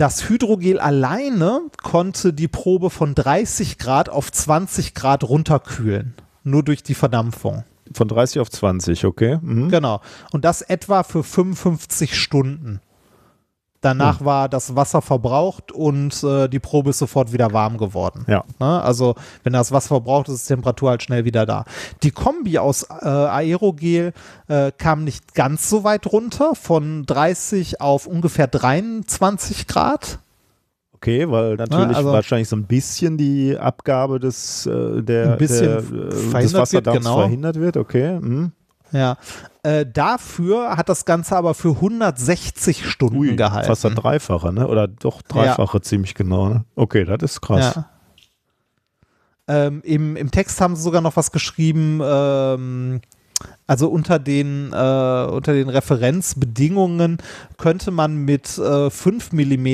Das 0.00 0.30
Hydrogel 0.30 0.80
alleine 0.80 1.60
konnte 1.82 2.32
die 2.32 2.48
Probe 2.48 2.88
von 2.88 3.14
30 3.14 3.76
Grad 3.76 4.08
auf 4.08 4.32
20 4.32 4.94
Grad 4.94 5.24
runterkühlen. 5.24 6.14
Nur 6.42 6.62
durch 6.62 6.82
die 6.82 6.94
Verdampfung. 6.94 7.64
Von 7.92 8.08
30 8.08 8.40
auf 8.40 8.50
20, 8.50 9.04
okay. 9.04 9.38
Mhm. 9.42 9.68
Genau. 9.68 10.00
Und 10.32 10.44
das 10.44 10.62
etwa 10.62 11.02
für 11.02 11.24
55 11.24 12.16
Stunden. 12.16 12.80
Danach 13.80 14.22
war 14.22 14.50
das 14.50 14.76
Wasser 14.76 15.00
verbraucht 15.00 15.72
und 15.72 16.22
äh, 16.22 16.48
die 16.48 16.58
Probe 16.58 16.90
ist 16.90 16.98
sofort 16.98 17.32
wieder 17.32 17.54
warm 17.54 17.78
geworden. 17.78 18.26
Ja. 18.28 18.44
Ne? 18.58 18.82
Also, 18.82 19.14
wenn 19.42 19.54
das 19.54 19.72
Wasser 19.72 19.88
verbraucht 19.88 20.28
ist, 20.28 20.34
ist 20.34 20.50
die 20.50 20.54
Temperatur 20.54 20.90
halt 20.90 21.02
schnell 21.02 21.24
wieder 21.24 21.46
da. 21.46 21.64
Die 22.02 22.10
Kombi 22.10 22.58
aus 22.58 22.82
äh, 22.82 23.06
Aerogel 23.06 24.12
äh, 24.48 24.70
kam 24.76 25.04
nicht 25.04 25.34
ganz 25.34 25.70
so 25.70 25.82
weit 25.82 26.06
runter, 26.06 26.54
von 26.54 27.06
30 27.06 27.80
auf 27.80 28.06
ungefähr 28.06 28.48
23 28.48 29.66
Grad. 29.66 30.18
Okay, 31.02 31.30
weil 31.30 31.56
natürlich 31.56 31.96
also- 31.96 32.12
wahrscheinlich 32.12 32.48
so 32.48 32.56
ein 32.56 32.64
bisschen 32.64 33.16
die 33.16 33.56
Abgabe 33.56 34.20
des, 34.20 34.66
äh, 34.66 35.02
der, 35.02 35.32
Ein 35.32 35.38
bisschen 35.38 35.66
der, 35.66 35.76
äh, 35.78 35.80
verhindert 35.82 36.12
des 36.34 36.52
wird, 36.52 36.62
Wasserdampfs 36.62 36.98
genau. 37.06 37.18
verhindert 37.20 37.56
wird. 37.58 37.76
Okay. 37.78 38.20
Mhm. 38.20 38.52
Ja. 38.92 39.16
Äh, 39.62 39.86
dafür 39.86 40.76
hat 40.76 40.90
das 40.90 41.06
Ganze 41.06 41.36
aber 41.36 41.54
für 41.54 41.80
160 41.80 42.84
Stunden 42.86 43.16
Ui, 43.16 43.36
gehalten. 43.36 43.66
fast 43.66 43.86
ein 43.86 43.94
Dreifache, 43.94 44.52
ne? 44.52 44.66
Oder 44.68 44.88
doch 44.88 45.22
Dreifache 45.22 45.80
ziemlich 45.80 46.14
genau, 46.14 46.48
ne? 46.50 46.64
Okay, 46.74 47.04
das 47.04 47.18
ist 47.22 47.40
krass. 47.40 47.76
Ja. 47.76 47.88
Ähm, 49.48 49.80
im, 49.84 50.16
Im 50.16 50.30
Text 50.30 50.60
haben 50.60 50.76
sie 50.76 50.82
sogar 50.82 51.00
noch 51.00 51.16
was 51.16 51.32
geschrieben, 51.32 52.00
ähm, 52.04 53.00
also 53.66 53.88
unter 53.88 54.18
den, 54.18 54.72
äh, 54.72 55.26
unter 55.30 55.52
den 55.52 55.68
Referenzbedingungen 55.68 57.18
könnte 57.56 57.90
man 57.90 58.16
mit 58.16 58.58
äh, 58.58 58.90
5 58.90 59.32
mm 59.32 59.66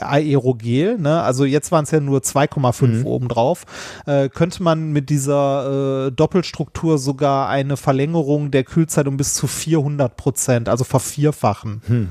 Aerogel, 0.00 0.98
ne, 0.98 1.22
also 1.22 1.44
jetzt 1.44 1.72
waren 1.72 1.84
es 1.84 1.90
ja 1.90 2.00
nur 2.00 2.20
2,5 2.20 3.00
Mhm. 3.00 3.06
obendrauf, 3.06 3.64
äh, 4.06 4.28
könnte 4.28 4.62
man 4.62 4.92
mit 4.92 5.10
dieser 5.10 6.06
äh, 6.06 6.12
Doppelstruktur 6.12 6.98
sogar 6.98 7.48
eine 7.48 7.76
Verlängerung 7.76 8.50
der 8.50 8.64
Kühlzeit 8.64 9.06
um 9.08 9.16
bis 9.16 9.34
zu 9.34 9.46
400 9.46 10.16
Prozent, 10.16 10.68
also 10.68 10.84
vervierfachen 10.84 11.82
Hm. 11.86 12.08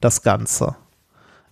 das 0.00 0.22
Ganze. 0.22 0.76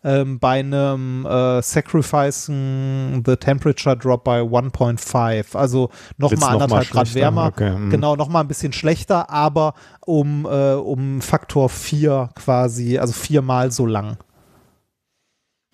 Ähm, 0.04 0.38
bei 0.38 0.60
einem 0.60 1.26
äh, 1.26 1.60
Sacrificing 1.60 3.22
the 3.26 3.34
Temperature 3.36 3.96
Drop 3.96 4.22
by 4.22 4.40
1.5, 4.42 5.56
also 5.56 5.90
nochmal 6.18 6.30
noch 6.36 6.40
mal 6.40 6.52
anderthalb 6.52 6.90
Grad 6.90 7.08
schlechter? 7.08 7.20
wärmer, 7.20 7.46
Okay, 7.48 7.76
mhm. 7.76 7.90
genau, 7.90 8.14
nochmal 8.14 8.44
ein 8.44 8.48
bisschen 8.48 8.72
schlechter, 8.72 9.28
aber 9.28 9.74
um, 10.06 10.44
äh, 10.44 10.74
um 10.74 11.20
Faktor 11.20 11.68
4 11.68 12.30
quasi, 12.36 12.98
also 12.98 13.12
viermal 13.12 13.72
so 13.72 13.86
lang. 13.86 14.18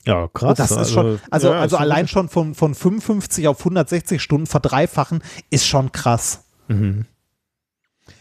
Ja, 0.06 0.28
krass. 0.28 0.56
das 0.58 0.70
ist 0.70 0.92
schon, 0.92 1.18
also, 1.30 1.48
ja, 1.52 1.60
also 1.60 1.76
allein 1.76 2.08
schon 2.08 2.28
von, 2.28 2.54
von 2.54 2.74
55 2.74 3.48
auf 3.48 3.58
160 3.58 4.22
Stunden 4.22 4.46
verdreifachen 4.46 5.22
ist 5.50 5.66
schon 5.66 5.92
krass. 5.92 6.44
Mhm. 6.68 7.06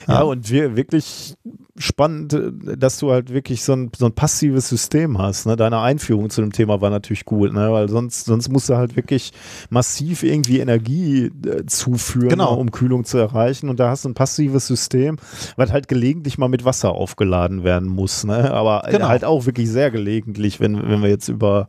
Ja, 0.07 0.15
Ja. 0.15 0.21
und 0.23 0.49
wir, 0.49 0.75
wirklich 0.75 1.35
spannend, 1.77 2.33
äh, 2.33 2.51
dass 2.77 2.99
du 2.99 3.11
halt 3.11 3.33
wirklich 3.33 3.63
so 3.63 3.73
ein, 3.73 3.91
so 3.97 4.05
ein 4.05 4.13
passives 4.13 4.69
System 4.69 5.17
hast. 5.17 5.45
Ne? 5.47 5.55
Deine 5.55 5.79
Einführung 5.79 6.29
zu 6.29 6.41
dem 6.41 6.51
Thema 6.51 6.81
war 6.81 6.89
natürlich 6.89 7.25
gut, 7.25 7.51
ne? 7.53 7.71
weil 7.71 7.89
sonst, 7.89 8.25
sonst 8.25 8.49
musst 8.49 8.69
du 8.69 8.75
halt 8.75 8.95
wirklich 8.95 9.31
massiv 9.69 10.23
irgendwie 10.23 10.59
Energie 10.59 11.31
äh, 11.45 11.65
zuführen, 11.65 12.29
Genau. 12.29 12.55
um 12.55 12.71
Kühlung 12.71 13.05
zu 13.05 13.17
erreichen. 13.17 13.69
Und 13.69 13.79
da 13.79 13.89
hast 13.89 14.05
du 14.05 14.09
ein 14.09 14.13
passives 14.13 14.67
System, 14.67 15.17
was 15.55 15.71
halt 15.71 15.87
gelegentlich 15.87 16.37
mal 16.37 16.47
mit 16.47 16.63
Wasser 16.63 16.91
aufgeladen 16.91 17.63
werden 17.63 17.87
muss. 17.89 18.23
Ne? 18.23 18.51
Aber 18.51 18.83
Genau. 18.91 19.07
halt 19.07 19.25
auch 19.25 19.45
wirklich 19.45 19.69
sehr 19.69 19.89
gelegentlich, 19.89 20.59
wenn, 20.59 20.75
wenn 20.87 21.01
wir 21.01 21.09
jetzt 21.09 21.27
über 21.27 21.67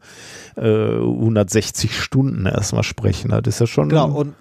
äh, 0.56 0.60
160 0.98 1.98
Stunden 1.98 2.47
erstmal 2.47 2.82
sprechen. 2.82 3.31
Das 3.31 3.55
ist 3.55 3.60
ja 3.60 3.66
schon. 3.66 3.89
Genau, 3.89 4.10
und 4.10 4.28
äh, 4.28 4.32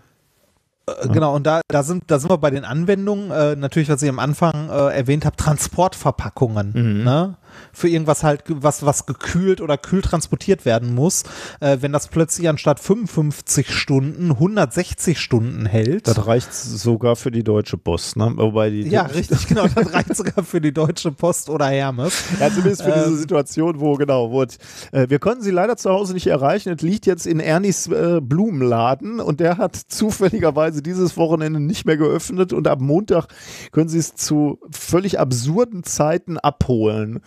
Genau, 1.12 1.34
und 1.34 1.48
da, 1.48 1.62
da, 1.70 1.82
sind, 1.84 2.04
da 2.08 2.20
sind 2.20 2.30
wir 2.30 2.38
bei 2.38 2.50
den 2.50 2.66
Anwendungen, 2.66 3.32
äh, 3.32 3.56
natürlich, 3.56 3.90
was 3.90 4.02
ich 4.02 4.10
am 4.10 4.20
Anfang 4.20 4.70
äh, 4.70 4.94
erwähnt 4.94 5.26
habe, 5.26 5.38
Transportverpackungen. 5.38 6.74
Mhm. 6.74 7.04
Ne? 7.04 7.36
Für 7.72 7.88
irgendwas 7.88 8.24
halt, 8.24 8.44
was, 8.48 8.86
was 8.86 9.06
gekühlt 9.06 9.62
oder 9.62 9.78
kühl 9.78 10.02
transportiert 10.02 10.66
werden 10.66 10.94
muss. 10.94 11.24
Äh, 11.60 11.78
wenn 11.82 11.92
das 11.92 12.08
plötzlich 12.08 12.50
anstatt 12.50 12.80
55 12.80 13.72
Stunden 13.72 14.32
160 14.32 15.20
Stunden 15.20 15.66
hält. 15.66 16.08
Das 16.08 16.28
reicht 16.28 16.54
sogar 16.54 17.16
für 17.16 17.32
die 17.32 17.44
Deutsche 17.44 17.78
Post, 17.78 18.18
ne? 18.18 18.32
Wobei 18.36 18.70
die 18.70 18.82
ja, 18.82 19.04
richtig, 19.14 19.48
genau. 19.48 19.68
Das 19.68 19.94
reicht 19.94 20.16
sogar 20.16 20.44
für 20.44 20.62
die 20.62 20.74
Deutsche 20.74 21.12
Post 21.12 21.50
oder 21.50 21.68
Hermes. 21.68 22.24
Ja, 22.40 22.50
zumindest 22.50 22.84
für 22.84 22.92
diese 22.92 23.08
Ähm, 23.08 23.18
Situation, 23.18 23.80
wo 23.80 23.96
genau, 23.96 24.32
wo 24.32 24.44
äh, 24.44 25.10
wir 25.10 25.20
konnten 25.20 25.44
sie 25.44 25.52
leider 25.52 25.78
zu 25.78 25.90
Hause 25.90 26.14
nicht 26.14 26.28
erreichen. 26.28 26.74
Es 26.74 26.82
liegt 26.82 27.06
jetzt 27.06 27.26
in 27.26 27.40
Ernies 27.40 27.88
äh, 27.88 28.20
Blumenladen 28.22 29.20
und 29.20 29.40
der 29.40 29.58
hat 29.58 29.76
zufälligerweise 29.88 30.82
dieses 30.82 31.18
Wochenende 31.18 31.60
nicht 31.60 31.86
mehr 31.86 31.98
geöffnet 31.98 32.54
und 32.54 32.68
ab 32.68 32.82
Montag 32.82 33.28
können 33.72 33.90
sie 33.90 34.00
es 34.00 34.16
zu 34.16 34.60
völlig 34.72 35.20
absurden 35.20 35.84
Zeiten 35.84 36.38
abholen. 36.38 37.22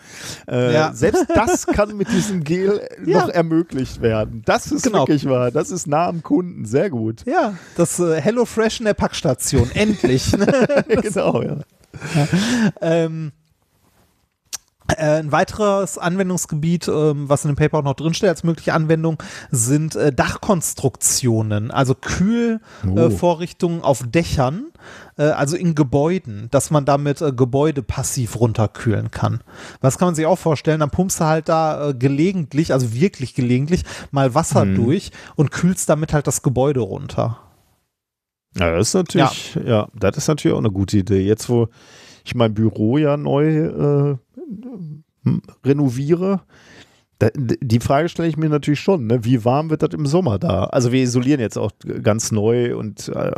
Äh, 0.49 0.73
Ja. 0.73 0.93
Selbst 0.93 1.25
das 1.33 1.65
kann 1.67 1.95
mit 1.97 2.09
diesem 2.09 2.43
Gel 2.43 2.87
Ja. 3.05 3.21
noch 3.21 3.29
ermöglicht 3.29 4.01
werden. 4.01 4.41
Das 4.45 4.71
ist 4.71 4.83
Genau. 4.83 4.99
wirklich 4.99 5.25
wahr. 5.27 5.51
Das 5.51 5.71
ist 5.71 5.87
nah 5.87 6.07
am 6.07 6.23
Kunden. 6.23 6.65
Sehr 6.65 6.89
gut. 6.89 7.23
Ja, 7.25 7.53
das 7.75 7.99
äh, 7.99 8.21
Hello 8.21 8.45
Fresh 8.45 8.79
in 8.79 8.85
der 8.85 8.93
Packstation. 8.93 9.69
Endlich. 9.73 10.31
Ne? 10.37 10.67
genau, 11.01 11.41
ja. 11.41 11.57
Ähm, 12.81 13.31
äh, 13.31 13.36
ein 14.97 15.31
weiteres 15.31 15.97
Anwendungsgebiet, 15.97 16.87
ähm, 16.87 17.27
was 17.29 17.43
in 17.43 17.51
dem 17.51 17.55
Paper 17.57 17.79
auch 17.79 17.83
noch 17.83 17.95
drinsteht 17.95 18.29
als 18.29 18.43
mögliche 18.43 18.73
Anwendung, 18.73 19.21
sind 19.51 19.95
äh, 19.95 20.13
Dachkonstruktionen, 20.13 21.71
also 21.71 21.93
Kühlvorrichtungen 21.95 23.79
Oh. 23.79 23.83
äh, 23.83 23.85
auf 23.85 24.03
Dächern, 24.07 24.67
äh, 25.17 25.23
also 25.23 25.55
in 25.57 25.75
Gebäuden, 25.75 26.47
dass 26.51 26.71
man 26.71 26.85
damit 26.85 27.21
äh, 27.21 27.31
Gebäude 27.31 27.83
passiv 27.83 28.39
runterkühlen 28.39 29.11
kann. 29.11 29.41
Was 29.81 29.97
kann 29.97 30.09
man 30.09 30.15
sich 30.15 30.25
auch 30.25 30.39
vorstellen? 30.39 30.79
Dann 30.79 30.89
pumpst 30.91 31.19
du 31.19 31.25
halt 31.25 31.49
da 31.49 31.89
äh, 31.89 31.93
gelegentlich, 31.93 32.73
also 32.73 32.93
wirklich 32.93 33.33
gelegentlich, 33.35 33.83
mal 34.11 34.33
Wasser 34.35 34.65
Mhm. 34.65 34.75
durch 34.75 35.11
und 35.35 35.51
kühlst 35.51 35.89
damit 35.89 36.13
halt 36.13 36.27
das 36.27 36.41
Gebäude 36.41 36.79
runter. 36.81 37.39
Ja, 38.57 38.75
das 38.75 38.87
ist 38.89 38.93
natürlich, 38.95 39.57
ja. 39.65 39.87
das 39.93 40.17
ist 40.17 40.27
natürlich 40.27 40.55
auch 40.55 40.59
eine 40.61 40.71
gute 40.71 40.97
Idee. 40.97 41.21
Jetzt, 41.21 41.47
wo 41.49 41.67
ich 42.27 42.35
mein 42.35 42.53
Büro 42.53 42.97
ja 42.97 43.17
neu 43.17 44.15
äh, 44.15 44.17
renoviere, 45.65 46.41
da, 47.19 47.29
die 47.33 47.79
Frage 47.79 48.09
stelle 48.09 48.29
ich 48.29 48.37
mir 48.37 48.47
natürlich 48.47 48.79
schon, 48.79 49.07
ne? 49.07 49.25
wie 49.25 49.43
warm 49.43 49.71
wird 49.71 49.81
das 49.81 49.89
im 49.93 50.05
Sommer 50.05 50.37
da? 50.37 50.65
Also 50.65 50.91
wir 50.91 51.01
isolieren 51.01 51.39
jetzt 51.39 51.57
auch 51.57 51.71
ganz 52.03 52.31
neu 52.31 52.77
und 52.77 53.09
äh, 53.09 53.31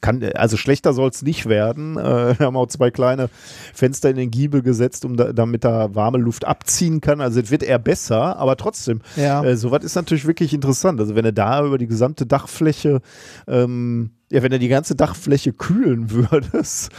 kann, 0.00 0.24
also 0.34 0.56
schlechter 0.56 0.94
soll 0.94 1.10
es 1.10 1.20
nicht 1.22 1.44
werden. 1.44 1.98
Äh, 1.98 2.38
wir 2.38 2.46
haben 2.46 2.56
auch 2.56 2.68
zwei 2.68 2.90
kleine 2.90 3.28
Fenster 3.74 4.08
in 4.08 4.16
den 4.16 4.30
Giebel 4.30 4.62
gesetzt, 4.62 5.04
um 5.04 5.18
da, 5.18 5.34
damit 5.34 5.64
da 5.64 5.94
warme 5.94 6.16
Luft 6.16 6.46
abziehen 6.46 7.02
kann. 7.02 7.20
Also 7.20 7.38
es 7.40 7.50
wird 7.50 7.62
eher 7.62 7.78
besser, 7.78 8.38
aber 8.38 8.56
trotzdem, 8.56 9.02
Ja. 9.16 9.44
äh, 9.44 9.58
sowas 9.58 9.84
ist 9.84 9.94
natürlich 9.94 10.26
wirklich 10.26 10.54
interessant. 10.54 10.98
Also 10.98 11.14
wenn 11.14 11.24
du 11.24 11.32
da 11.34 11.62
über 11.66 11.76
die 11.76 11.86
gesamte 11.86 12.24
Dachfläche, 12.24 13.02
ähm, 13.46 14.12
ja, 14.30 14.42
wenn 14.42 14.50
du 14.50 14.58
die 14.58 14.68
ganze 14.68 14.94
Dachfläche 14.94 15.52
kühlen 15.52 16.10
würdest, 16.10 16.90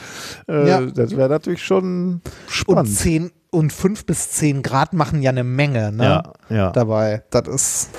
äh, 0.48 0.68
Ja. 0.70 0.82
das 0.82 1.16
wäre 1.16 1.30
natürlich 1.30 1.64
schon 1.64 2.14
Und 2.16 2.22
spannend. 2.48 2.96
10 2.96 3.32
und 3.52 3.74
5 3.74 4.06
bis 4.06 4.32
10 4.32 4.62
Grad 4.64 4.94
machen 4.94 5.22
ja 5.22 5.30
eine 5.32 5.44
Menge, 5.44 5.92
ne? 5.92 6.04
ja, 6.04 6.34
ja. 6.50 6.72
dabei. 6.72 7.24
Das 7.32 7.48
ist. 7.48 7.90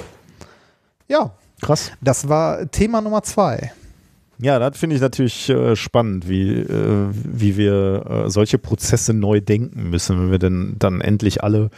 Ja, 1.09 1.33
Krass. 1.61 1.91
das 2.01 2.29
war 2.29 2.71
Thema 2.71 3.01
Nummer 3.01 3.23
zwei. 3.23 3.73
Ja, 4.43 4.59
das 4.59 4.79
finde 4.79 4.97
ich 4.97 5.03
natürlich 5.03 5.51
äh, 5.51 5.77
spannend, 5.77 6.29
wie, 6.29 6.51
äh, 6.61 7.09
wie 7.13 7.57
wir 7.59 8.07
äh, 8.27 8.31
solche 8.31 8.57
Prozesse 8.59 9.13
neu 9.13 9.41
denken 9.41 9.91
müssen, 9.91 10.19
wenn 10.19 10.31
wir 10.31 10.39
denn 10.39 10.77
dann 10.79 11.01
endlich 11.03 11.43
alle 11.45 11.69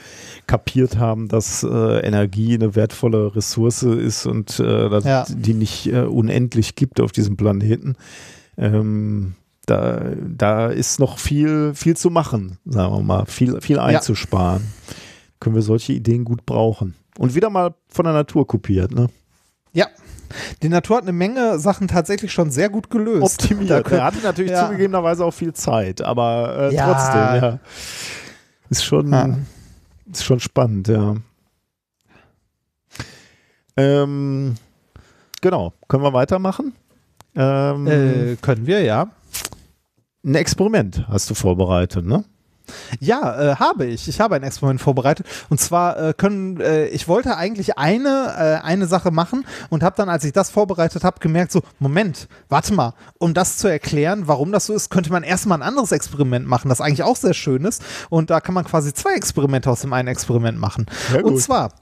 kapiert 0.46 0.96
haben, 0.96 1.26
dass 1.28 1.64
äh, 1.64 2.00
Energie 2.06 2.54
eine 2.54 2.76
wertvolle 2.76 3.34
Ressource 3.34 3.82
ist 3.82 4.26
und 4.26 4.60
äh, 4.60 4.88
dass 4.88 5.04
Ja. 5.04 5.24
die 5.28 5.54
nicht 5.54 5.86
äh, 5.92 6.02
unendlich 6.02 6.76
gibt 6.76 7.00
auf 7.00 7.10
diesem 7.10 7.36
Planeten. 7.36 7.96
Ähm, 8.56 9.34
da, 9.66 10.02
da 10.26 10.68
ist 10.68 11.00
noch 11.00 11.18
viel, 11.18 11.72
viel 11.74 11.96
zu 11.96 12.10
machen, 12.10 12.58
sagen 12.64 12.94
wir 12.94 13.02
mal, 13.02 13.26
viel, 13.26 13.60
viel 13.60 13.78
einzusparen. 13.78 14.62
Können 15.40 15.54
wir 15.56 15.62
solche 15.62 15.92
Ideen 15.94 16.24
gut 16.24 16.46
brauchen. 16.46 16.94
Und 17.18 17.34
wieder 17.34 17.50
mal 17.50 17.74
von 17.88 18.04
der 18.04 18.14
Natur 18.14 18.46
kopiert, 18.46 18.92
ne? 18.92 19.08
Ja. 19.72 19.86
Die 20.62 20.68
Natur 20.68 20.96
hat 20.96 21.02
eine 21.04 21.12
Menge 21.12 21.58
Sachen 21.58 21.88
tatsächlich 21.88 22.32
schon 22.32 22.50
sehr 22.50 22.68
gut 22.68 22.90
gelöst. 22.90 23.40
Optimiert. 23.42 23.84
können- 23.84 24.00
Er 24.00 24.04
hatte 24.06 24.18
natürlich 24.22 24.52
ja. 24.52 24.64
zugegebenerweise 24.66 25.24
auch 25.24 25.30
viel 25.34 25.52
Zeit, 25.52 26.00
aber 26.02 26.70
äh, 26.70 26.74
Ja. 26.74 26.92
trotzdem, 26.92 27.42
ja. 27.50 27.58
Ist 28.70 28.84
schon, 28.84 29.12
Ja. 29.12 29.36
ist 30.10 30.24
schon 30.24 30.40
spannend, 30.40 30.88
ja. 30.88 31.16
Ähm, 33.76 34.54
genau, 35.40 35.72
können 35.88 36.02
wir 36.02 36.12
weitermachen? 36.12 36.74
Ähm, 37.34 37.86
Äh, 37.86 38.36
können 38.36 38.66
wir, 38.66 38.82
ja. 38.82 39.08
Ein 40.24 40.34
Experiment 40.34 41.06
hast 41.08 41.30
du 41.30 41.34
vorbereitet, 41.34 42.04
ne? 42.04 42.24
Ja, 43.00 43.52
äh, 43.52 43.56
habe 43.56 43.86
ich. 43.86 44.08
Ich 44.08 44.20
habe 44.20 44.34
ein 44.36 44.42
Experiment 44.42 44.80
vorbereitet. 44.80 45.26
Und 45.48 45.60
zwar 45.60 45.98
äh, 45.98 46.14
können, 46.14 46.60
äh, 46.60 46.86
ich 46.86 47.08
wollte 47.08 47.36
eigentlich 47.36 47.78
eine, 47.78 48.60
äh, 48.62 48.64
eine 48.66 48.86
Sache 48.86 49.10
machen 49.10 49.44
und 49.70 49.82
habe 49.82 49.96
dann, 49.96 50.08
als 50.08 50.24
ich 50.24 50.32
das 50.32 50.50
vorbereitet 50.50 51.04
habe, 51.04 51.18
gemerkt, 51.20 51.52
so, 51.52 51.62
Moment, 51.78 52.28
warte 52.48 52.72
mal, 52.74 52.94
um 53.18 53.34
das 53.34 53.58
zu 53.58 53.68
erklären, 53.68 54.28
warum 54.28 54.52
das 54.52 54.66
so 54.66 54.74
ist, 54.74 54.90
könnte 54.90 55.10
man 55.12 55.22
erstmal 55.22 55.58
ein 55.58 55.62
anderes 55.66 55.92
Experiment 55.92 56.46
machen, 56.46 56.68
das 56.68 56.80
eigentlich 56.80 57.02
auch 57.02 57.16
sehr 57.16 57.34
schön 57.34 57.64
ist. 57.64 57.82
Und 58.10 58.30
da 58.30 58.40
kann 58.40 58.54
man 58.54 58.64
quasi 58.64 58.92
zwei 58.94 59.14
Experimente 59.14 59.70
aus 59.70 59.80
dem 59.82 59.92
einen 59.92 60.08
Experiment 60.08 60.58
machen. 60.58 60.86
Und 61.22 61.40
zwar, 61.40 61.72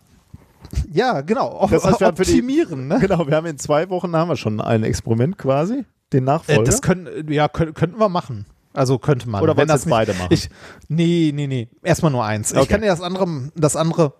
ja, 0.93 1.21
genau, 1.21 1.67
Das 1.71 1.85
heißt, 1.85 1.99
für 1.99 2.05
die- 2.05 2.05
optimieren, 2.23 2.89
ne? 2.89 2.99
Genau, 3.01 3.27
wir 3.27 3.37
haben 3.37 3.47
in 3.47 3.59
zwei 3.59 3.89
Wochen 3.91 4.15
haben 4.15 4.29
wir 4.29 4.37
schon 4.37 4.61
ein 4.61 4.85
Experiment 4.85 5.37
quasi, 5.39 5.85
den 6.13 6.25
Äh, 6.25 6.27
Nachfolger. 6.27 6.63
das 6.65 6.83
können, 6.83 7.09
ja, 7.31 7.49
können, 7.49 7.75
könnten 7.75 7.99
wir 7.99 8.09
machen. 8.09 8.47
Also 8.73 8.99
könnte 8.99 9.29
man. 9.29 9.43
Oder 9.43 9.57
wenn 9.57 9.69
das 9.69 9.87
beide 9.87 10.15
machen? 10.15 10.29
Ich, 10.31 10.49
nee, 10.89 11.33
nee, 11.35 11.47
nee. 11.47 11.69
Erstmal 11.83 12.13
nur 12.13 12.25
eins. 12.25 12.53
Ich 12.53 12.59
Okay. 12.59 12.69
kann 12.69 12.81
dir 12.83 12.89
das 12.89 13.01
andere, 13.01 13.51
das 13.57 13.75
andere, 13.77 14.15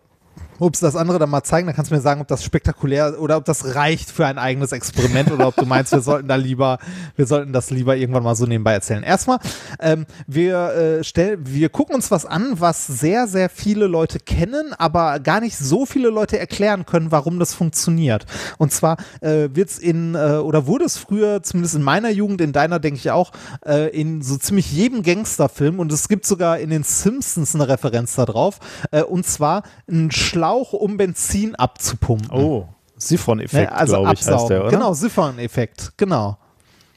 ups, 0.61 0.81
das 0.81 0.97
andere 0.97 1.19
dann 1.19 1.31
mal 1.31 1.43
zeigen. 1.43 1.67
Dann 1.67 1.75
kannst 1.75 1.91
du 1.91 1.95
mir 1.95 2.01
sagen, 2.01 2.21
ob 2.21 2.29
das 2.29 2.45
spektakulär 2.45 3.21
oder 3.21 3.37
ob 3.37 3.45
das 3.45 3.75
reicht 3.75 4.11
für 4.11 4.27
ein 4.27 4.39
eigenes 4.39 4.73
Experiment 4.73 5.31
oder 5.31 5.49
ob 5.49 5.57
du 5.57 5.67
meinst, 5.67 5.93
wir 5.93 6.01
sollten 6.01 6.29
da 6.29 6.37
lieber, 6.37 6.79
wir 7.17 7.27
sollten 7.27 7.53
das 7.53 7.71
lieber 7.71 7.97
irgendwann 7.97 8.23
mal 8.23 8.35
so 8.35 8.47
nebenbei 8.47 8.73
erzählen. 8.73 9.03
Erstmal, 9.03 9.39
ähm, 9.81 10.07
wir 10.27 11.01
äh, 11.01 11.05
stellen, 11.05 11.41
wir 11.45 11.69
gucken 11.69 11.95
uns 11.95 12.11
was 12.11 12.27
an, 12.27 12.61
was 12.61 12.87
sehr, 12.87 13.27
sehr 13.27 13.49
viele 13.49 13.87
Leute 13.87 14.19
kennen, 14.19 14.75
aber 14.77 15.21
gar 15.21 15.41
nicht 15.41 15.57
so 15.57 15.87
viele 15.87 16.11
Leute 16.11 16.39
erklären 16.39 16.87
können, 16.87 17.11
warum 17.11 17.39
das 17.39 17.55
funktioniert. 17.55 18.27
Und 18.59 18.73
zwar 18.73 18.97
äh, 19.21 19.49
es 19.61 19.79
in, 19.79 20.15
äh, 20.15 20.39
oder 20.39 20.67
wurde 20.67 20.85
es 20.85 20.97
früher, 20.97 21.43
zumindest 21.43 21.75
in 21.75 21.83
meiner 21.83 22.11
Jugend, 22.11 22.41
in 22.41 22.53
deiner 22.53 22.79
denke 22.79 22.99
ich 22.99 23.11
auch, 23.11 23.33
äh, 23.65 23.89
in 23.89 24.23
so 24.23 24.37
ziemlich 24.37 24.73
jedem 24.73 25.03
Gangsterfilm 25.03 25.79
und 25.79 25.93
es 25.93 26.09
gibt 26.09 26.27
sogar 26.27 26.59
in 26.59 26.71
den 26.71 26.83
Simpsons 26.83 27.55
eine 27.55 27.69
Referenz 27.69 28.15
darauf, 28.15 28.59
äh, 28.91 29.03
und 29.03 29.27
zwar 29.27 29.63
ein 29.89 30.11
Schlauch, 30.51 30.73
um 30.73 30.97
Benzin 30.97 31.55
abzupumpen. 31.55 32.31
oh, 32.31 32.69
Siphon-Effekt, 32.97 33.71
Ne, 33.71 33.77
also 33.77 33.95
glaube 33.95 34.15
ich, 34.15 34.27
heißt 34.27 34.51
der, 34.51 34.61
oder? 34.63 34.71
Genau, 34.71 34.93
Siphon-Effekt, 34.93 35.93
genau. 35.97 36.37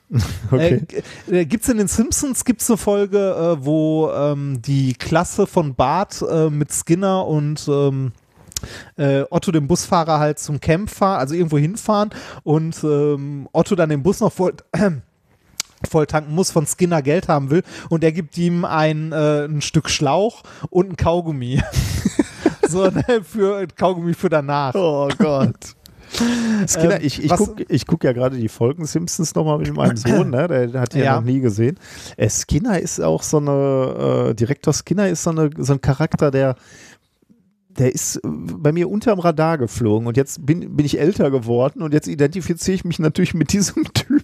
Okay. 0.51 0.85
Äh, 1.27 1.39
äh, 1.39 1.45
gibt's 1.45 1.69
in 1.69 1.77
den 1.77 1.87
Simpsons 1.87 2.45
gibt's 2.45 2.69
eine 2.69 2.77
Folge, 2.77 3.17
äh, 3.17 3.65
wo 3.65 4.11
ähm, 4.11 4.61
die 4.61 4.93
Klasse 4.93 5.47
von 5.47 5.73
Bart 5.73 6.23
äh, 6.29 6.49
mit 6.51 6.71
Skinner 6.71 7.25
und 7.25 7.67
ähm, 7.67 8.11
äh, 8.97 9.23
Otto 9.31 9.51
dem 9.51 9.67
Busfahrer 9.67 10.19
halt 10.19 10.37
zum 10.37 10.59
Camp 10.59 10.89
fahren, 10.89 11.19
also 11.19 11.33
irgendwo 11.33 11.57
hinfahren 11.57 12.11
und 12.43 12.83
ähm, 12.83 13.47
Otto 13.53 13.75
dann 13.75 13.89
den 13.89 14.03
Bus 14.03 14.19
noch 14.19 14.31
voll, 14.31 14.53
voll 15.89 16.05
tanken 16.05 16.35
muss, 16.35 16.51
von 16.51 16.67
Skinner 16.67 17.01
Geld 17.01 17.27
haben 17.27 17.49
will 17.49 17.63
und 17.89 18.03
er 18.03 18.11
gibt 18.11 18.37
ihm 18.37 18.65
ein, 18.65 19.13
äh, 19.13 19.45
ein 19.45 19.61
Stück 19.61 19.89
Schlauch 19.89 20.43
und 20.69 20.91
ein 20.91 20.95
Kaugummi. 20.95 21.63
so, 22.67 22.85
ne, 22.89 23.21
für 23.23 23.67
Kaugummi 23.67 24.13
für 24.13 24.29
danach. 24.29 24.73
Oh 24.75 25.09
Gott. 25.17 25.75
Skinner, 26.67 26.95
Ähm, 26.97 27.05
ich 27.05 27.23
ich 27.23 27.31
gucke 27.31 27.65
guck 27.87 28.03
ja 28.03 28.13
gerade 28.13 28.37
die 28.37 28.49
Folgen 28.49 28.85
Simpsons 28.85 29.33
nochmal 29.35 29.57
mit 29.57 29.73
meinem 29.75 29.97
Sohn, 29.97 30.29
ne? 30.29 30.47
der 30.47 30.81
hat 30.81 30.93
die 30.93 30.99
ja. 30.99 31.05
Ja. 31.05 31.15
noch 31.15 31.23
nie 31.23 31.39
gesehen. 31.39 31.79
Äh, 32.17 32.29
Skinner 32.29 32.79
ist 32.79 32.99
auch 32.99 33.23
so 33.23 33.37
eine, 33.37 34.29
äh, 34.29 34.33
Direktor 34.35 34.73
Skinner 34.73 35.09
ist 35.09 35.23
so, 35.23 35.31
eine, 35.31 35.49
so 35.57 35.73
ein 35.73 35.81
Charakter, 35.81 36.29
der 36.31 36.55
der 37.77 37.93
ist 37.93 38.17
äh, 38.17 38.21
bei 38.23 38.71
mir 38.71 38.89
unterm 38.89 39.19
Radar 39.19 39.57
geflogen 39.57 40.07
und 40.07 40.17
jetzt 40.17 40.45
bin, 40.45 40.75
bin 40.75 40.85
ich 40.85 40.99
älter 40.99 41.31
geworden 41.31 41.81
und 41.81 41.93
jetzt 41.93 42.07
identifiziere 42.07 42.75
ich 42.75 42.85
mich 42.85 42.99
natürlich 42.99 43.33
mit 43.33 43.51
diesem 43.53 43.83
Typen. 43.93 44.21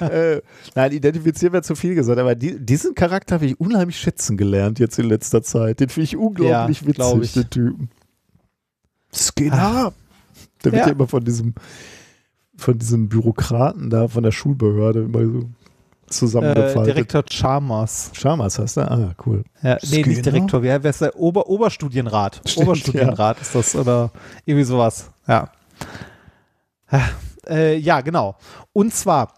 äh, 0.00 0.40
nein, 0.74 0.92
identifizieren 0.92 1.52
wäre 1.52 1.62
zu 1.62 1.74
viel 1.74 1.94
gesagt, 1.94 2.18
aber 2.18 2.34
die, 2.34 2.58
diesen 2.58 2.94
Charakter 2.94 3.36
habe 3.36 3.46
ich 3.46 3.60
unheimlich 3.60 3.98
schätzen 3.98 4.36
gelernt 4.36 4.78
jetzt 4.78 4.98
in 4.98 5.06
letzter 5.08 5.42
Zeit. 5.42 5.80
Den 5.80 5.88
finde 5.88 6.04
ich 6.04 6.16
unglaublich 6.16 6.80
Ja, 6.82 6.86
witzig, 6.86 7.22
ich. 7.22 7.32
den 7.32 7.50
Typen. 7.50 7.90
Skinner! 9.14 9.92
Der 10.64 10.72
wird 10.72 10.80
Ja. 10.82 10.86
ja 10.88 10.92
immer 10.92 11.06
von 11.08 11.24
diesem, 11.24 11.54
von 12.56 12.78
diesem 12.78 13.08
Bürokraten 13.08 13.90
da, 13.90 14.08
von 14.08 14.22
der 14.22 14.32
Schulbehörde 14.32 15.02
immer 15.02 15.24
so 15.24 15.48
Äh, 16.08 16.12
zusammengefaltet. 16.12 16.86
Direktor 16.86 17.22
Chalmers. 17.24 18.10
Schamas 18.14 18.58
heißt 18.58 18.78
der? 18.78 18.90
Ah, 18.90 19.14
cool. 19.26 19.44
Ja, 19.62 19.78
nee, 19.90 20.02
nicht 20.02 20.24
Direktor, 20.24 20.62
wer, 20.62 20.82
wer 20.82 20.90
ist 20.90 21.00
der? 21.00 21.18
Ober, 21.18 21.48
Oberstudienrat. 21.48 22.40
Stimmt, 22.44 22.66
Oberstudienrat 22.68 23.40
ist 23.40 23.54
das 23.54 23.74
oder 23.76 24.10
irgendwie 24.44 24.64
sowas. 24.64 25.10
Ja. 25.26 25.50
Äh, 27.48 27.76
ja, 27.76 28.00
genau. 28.00 28.36
Und 28.72 28.94
zwar, 28.94 29.34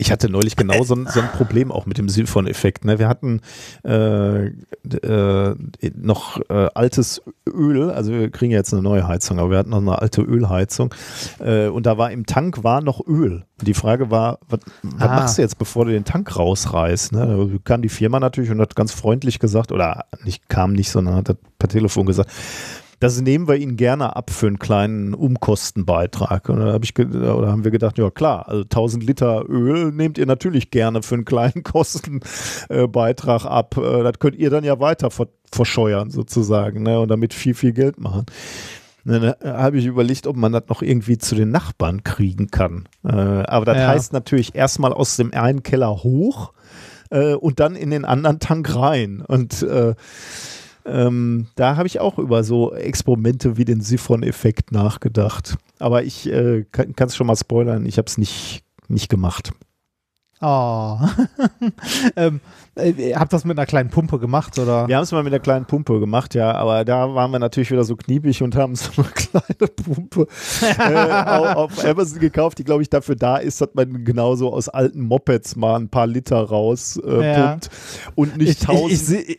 Ich 0.00 0.10
hatte 0.10 0.30
neulich 0.30 0.56
genau 0.56 0.82
so 0.82 0.94
ein, 0.94 1.06
so 1.06 1.20
ein 1.20 1.28
Problem 1.28 1.70
auch 1.70 1.84
mit 1.84 1.98
dem 1.98 2.08
Siphon-Effekt. 2.08 2.86
Ne? 2.86 2.98
Wir 2.98 3.06
hatten 3.06 3.42
äh, 3.84 4.46
äh, 4.46 5.54
noch 5.94 6.40
äh, 6.48 6.68
altes 6.74 7.20
Öl, 7.46 7.90
also 7.90 8.10
wir 8.10 8.30
kriegen 8.30 8.50
jetzt 8.50 8.72
eine 8.72 8.80
neue 8.80 9.06
Heizung, 9.06 9.38
aber 9.38 9.50
wir 9.50 9.58
hatten 9.58 9.68
noch 9.68 9.82
eine 9.82 10.00
alte 10.00 10.22
Ölheizung 10.22 10.94
äh, 11.38 11.66
und 11.68 11.84
da 11.84 11.98
war 11.98 12.10
im 12.12 12.24
Tank 12.24 12.64
war 12.64 12.80
noch 12.80 13.06
Öl. 13.06 13.44
Die 13.60 13.74
Frage 13.74 14.10
war, 14.10 14.38
was, 14.48 14.60
was 14.82 15.08
Ah. 15.10 15.14
machst 15.16 15.36
du 15.36 15.42
jetzt, 15.42 15.58
bevor 15.58 15.84
du 15.84 15.90
den 15.92 16.06
Tank 16.06 16.34
rausreißt? 16.34 17.12
Ne? 17.12 17.48
Da 17.52 17.58
kam 17.62 17.82
die 17.82 17.90
Firma 17.90 18.20
natürlich 18.20 18.50
und 18.50 18.58
hat 18.58 18.74
ganz 18.74 18.92
freundlich 18.92 19.38
gesagt, 19.38 19.70
oder 19.70 20.06
nicht 20.24 20.48
kam 20.48 20.72
nicht, 20.72 20.90
sondern 20.90 21.16
hat 21.16 21.36
per 21.58 21.68
Telefon 21.68 22.06
gesagt, 22.06 22.30
das 23.00 23.20
nehmen 23.20 23.48
wir 23.48 23.56
Ihnen 23.56 23.76
gerne 23.76 24.14
ab 24.14 24.30
für 24.30 24.46
einen 24.46 24.58
kleinen 24.58 25.14
Umkostenbeitrag. 25.14 26.48
Und 26.50 26.58
dann 26.60 26.72
hab 26.72 26.84
ich 26.84 26.96
oder 26.98 27.48
haben 27.50 27.64
wir 27.64 27.70
gedacht, 27.70 27.98
ja 27.98 28.10
klar, 28.10 28.46
also 28.48 28.62
1000 28.62 29.02
Liter 29.04 29.44
Öl 29.48 29.90
nehmt 29.90 30.18
ihr 30.18 30.26
natürlich 30.26 30.70
gerne 30.70 31.02
für 31.02 31.14
einen 31.16 31.24
kleinen 31.24 31.62
Kostenbeitrag 31.64 33.44
ab. 33.46 33.76
Äh, 33.76 34.02
Das 34.02 34.18
könnt 34.18 34.36
ihr 34.36 34.50
dann 34.50 34.64
ja 34.64 34.78
weiter 34.80 35.10
ver 35.10 35.28
verscheuern 35.52 36.10
sozusagen 36.10 36.84
ne? 36.84 37.00
und 37.00 37.08
damit 37.08 37.34
viel, 37.34 37.54
viel 37.54 37.72
Geld 37.72 37.98
machen. 37.98 38.24
Dann 39.04 39.34
habe 39.42 39.78
ich 39.78 39.86
überlegt, 39.86 40.28
ob 40.28 40.36
man 40.36 40.52
das 40.52 40.64
noch 40.68 40.80
irgendwie 40.80 41.18
zu 41.18 41.34
den 41.34 41.50
Nachbarn 41.50 42.04
kriegen 42.04 42.52
kann. 42.52 42.86
Äh, 43.02 43.10
aber 43.10 43.64
das 43.64 43.78
Ja. 43.78 43.88
heißt 43.88 44.12
natürlich 44.12 44.54
erstmal 44.54 44.92
aus 44.92 45.16
dem 45.16 45.32
einen 45.34 45.64
Keller 45.64 46.04
hoch 46.04 46.52
äh, 47.10 47.34
und 47.34 47.58
dann 47.58 47.74
in 47.74 47.90
den 47.90 48.04
anderen 48.04 48.38
Tank 48.38 48.72
rein. 48.76 49.24
Und 49.26 49.62
äh, 49.62 49.94
ähm, 50.86 51.46
da 51.56 51.76
habe 51.76 51.86
ich 51.86 52.00
auch 52.00 52.18
über 52.18 52.42
so 52.44 52.72
Experimente 52.74 53.56
wie 53.56 53.64
den 53.64 53.80
Siphon-Effekt 53.80 54.72
nachgedacht. 54.72 55.56
Aber 55.78 56.02
ich 56.02 56.28
äh, 56.30 56.64
kann 56.70 56.94
es 56.98 57.16
schon 57.16 57.26
mal 57.26 57.36
spoilern, 57.36 57.86
ich 57.86 57.98
habe 57.98 58.06
es 58.06 58.18
nicht, 58.18 58.62
nicht 58.88 59.08
gemacht. 59.08 59.50
oh. 60.40 60.98
ähm, 62.16 62.40
äh, 62.74 62.90
ihr 62.90 63.18
habt 63.20 63.32
das 63.32 63.44
mit 63.44 63.58
einer 63.58 63.66
kleinen 63.66 63.90
Pumpe 63.90 64.18
gemacht, 64.18 64.58
oder? 64.58 64.88
Wir 64.88 64.96
haben 64.96 65.02
es 65.02 65.12
mal 65.12 65.22
mit 65.22 65.32
einer 65.32 65.40
kleinen 65.42 65.66
Pumpe 65.66 66.00
gemacht, 66.00 66.34
ja, 66.34 66.52
aber 66.52 66.84
da 66.84 67.14
waren 67.14 67.30
wir 67.30 67.38
natürlich 67.38 67.70
wieder 67.70 67.84
so 67.84 67.96
kniepig 67.96 68.42
und 68.42 68.56
haben 68.56 68.74
so 68.74 68.90
eine 68.96 69.10
kleine 69.14 69.70
Pumpe 69.70 70.26
äh, 70.78 71.00
au- 71.12 71.64
auf 71.64 71.84
Amazon 71.84 72.20
gekauft, 72.20 72.58
die, 72.58 72.64
glaube 72.64 72.82
ich, 72.82 72.88
dafür 72.90 73.16
da 73.16 73.36
ist, 73.36 73.60
dass 73.60 73.70
man 73.74 74.04
genauso 74.04 74.52
aus 74.52 74.68
alten 74.68 75.02
Mopeds 75.02 75.56
mal 75.56 75.76
ein 75.76 75.88
paar 75.88 76.06
Liter 76.06 76.40
raus 76.40 76.98
äh, 77.04 77.32
Ja. 77.34 77.58
und 78.14 78.36
nicht 78.38 78.48
ich, 78.50 78.60
ich, 78.60 78.66
tausend. 78.66 78.92
ich 78.92 79.00
sehe 79.00 79.36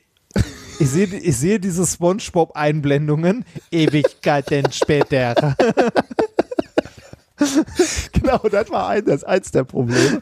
ich 0.82 0.90
sehe 0.90 1.06
ich 1.06 1.38
sehe 1.38 1.60
diese 1.60 1.86
Spongebob-Einblendungen 1.86 3.46
Ewigkeiten 3.72 4.72
später. 4.72 5.56
Genau, 8.14 8.38
das 8.52 8.70
war 8.70 8.90
ein, 8.90 9.04
das 9.04 9.24
eins 9.24 9.50
der 9.50 9.64
Probleme. 9.64 10.22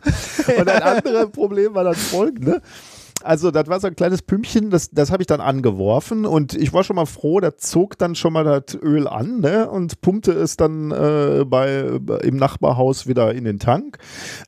Und 0.57 0.69
ein 0.69 0.81
anderes 0.81 1.29
Problem 1.31 1.73
war 1.73 1.83
dann 1.83 1.95
folgende. 1.95 2.61
Also, 3.23 3.51
das 3.51 3.67
war 3.67 3.79
so 3.79 3.87
ein 3.87 3.95
kleines 3.95 4.21
Pümpchen, 4.21 4.69
das, 4.69 4.89
das 4.91 5.11
habe 5.11 5.23
ich 5.23 5.27
dann 5.27 5.41
angeworfen 5.41 6.25
und 6.25 6.53
ich 6.53 6.73
war 6.73 6.83
schon 6.83 6.95
mal 6.95 7.05
froh, 7.05 7.39
der 7.39 7.57
zog 7.57 7.97
dann 7.97 8.15
schon 8.15 8.33
mal 8.33 8.43
das 8.43 8.75
Öl 8.81 9.07
an 9.07 9.39
ne, 9.41 9.69
und 9.69 10.01
pumpte 10.01 10.31
es 10.31 10.55
dann 10.57 10.91
äh, 10.91 11.43
bei, 11.45 11.99
im 12.23 12.37
Nachbarhaus 12.37 13.07
wieder 13.07 13.33
in 13.33 13.43
den 13.43 13.59
Tank 13.59 13.97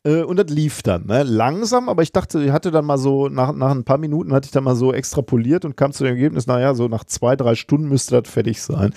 äh, 0.03 0.22
und 0.23 0.38
das 0.38 0.48
lief 0.49 0.81
dann. 0.84 1.06
Ne, 1.07 1.23
langsam, 1.23 1.89
aber 1.89 2.03
ich 2.03 2.11
dachte, 2.11 2.41
ich 2.43 2.52
hatte 2.52 2.72
dann 2.72 2.85
mal 2.85 2.98
so, 2.98 3.27
nach, 3.27 3.53
nach 3.53 3.72
ein 3.72 3.84
paar 3.84 3.98
Minuten 3.98 4.34
hatte 4.34 4.45
ich 4.45 4.52
dann 4.52 4.64
mal 4.64 4.76
so 4.76 4.93
extrapoliert 4.93 5.65
und 5.65 5.76
kam 5.77 5.91
zu 5.91 6.03
dem 6.03 6.15
Ergebnis, 6.15 6.48
naja, 6.48 6.73
so 6.73 6.88
nach 6.88 7.03
zwei, 7.03 7.35
drei 7.35 7.56
Stunden 7.56 7.88
müsste 7.89 8.22
das 8.22 8.31
fertig 8.31 8.61
sein. 8.61 8.93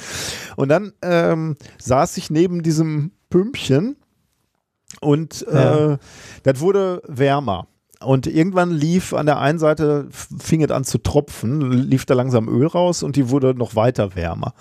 Und 0.57 0.69
dann 0.69 0.93
ähm, 1.03 1.57
saß 1.79 2.17
ich 2.17 2.31
neben 2.31 2.63
diesem 2.63 3.13
Pümpchen 3.31 3.97
und 5.01 5.45
Ja. 5.53 5.93
äh, 5.95 5.99
das 6.45 6.61
wurde 6.61 7.03
wärmer. 7.09 7.67
Und 8.01 8.27
irgendwann 8.27 8.71
lief 8.71 9.15
an 9.15 9.27
der 9.27 9.39
einen 9.39 9.59
Seite, 9.59 10.09
fing 10.11 10.63
es 10.63 10.71
an 10.71 10.85
zu 10.85 10.99
tropfen, 10.99 11.73
lief 11.73 12.05
da 12.07 12.15
langsam 12.15 12.49
Öl 12.49 12.67
raus 12.67 13.03
und 13.03 13.17
die 13.17 13.31
wurde 13.31 13.55
noch 13.55 13.77
weiter 13.77 14.15
wärmer. 14.15 14.55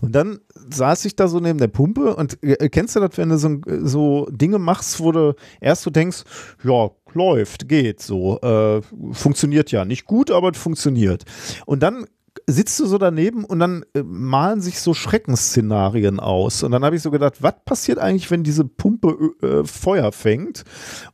Und 0.00 0.12
dann 0.16 0.40
saß 0.68 1.04
ich 1.04 1.14
da 1.14 1.28
so 1.28 1.38
neben 1.38 1.58
der 1.58 1.68
Pumpe 1.68 2.16
und 2.16 2.42
äh, 2.42 2.68
kennst 2.68 2.96
du 2.96 3.00
das, 3.00 3.16
wenn 3.16 3.28
du 3.28 3.38
so, 3.38 3.60
so 3.82 4.26
Dinge 4.30 4.58
machst, 4.58 4.98
wo 4.98 5.12
du 5.12 5.34
erst 5.60 5.82
so 5.82 5.90
denkst, 5.90 6.24
ja, 6.64 6.90
läuft, 7.14 7.68
geht 7.68 8.02
so, 8.02 8.40
äh, 8.40 8.82
funktioniert 9.12 9.70
ja. 9.70 9.84
Nicht 9.84 10.04
gut, 10.04 10.32
aber 10.32 10.52
funktioniert. 10.54 11.24
Und 11.66 11.84
dann 11.84 12.06
sitzt 12.46 12.80
du 12.80 12.86
so 12.86 12.98
daneben 12.98 13.44
und 13.44 13.60
dann 13.60 13.84
äh, 13.94 14.02
malen 14.02 14.60
sich 14.60 14.80
so 14.80 14.94
Schreckensszenarien 14.94 16.18
aus. 16.18 16.64
Und 16.64 16.72
dann 16.72 16.84
habe 16.84 16.96
ich 16.96 17.02
so 17.02 17.10
gedacht, 17.10 17.42
was 17.42 17.54
passiert 17.64 17.98
eigentlich, 17.98 18.30
wenn 18.30 18.42
diese 18.42 18.64
Pumpe 18.64 19.34
äh, 19.42 19.64
Feuer 19.64 20.10
fängt 20.10 20.64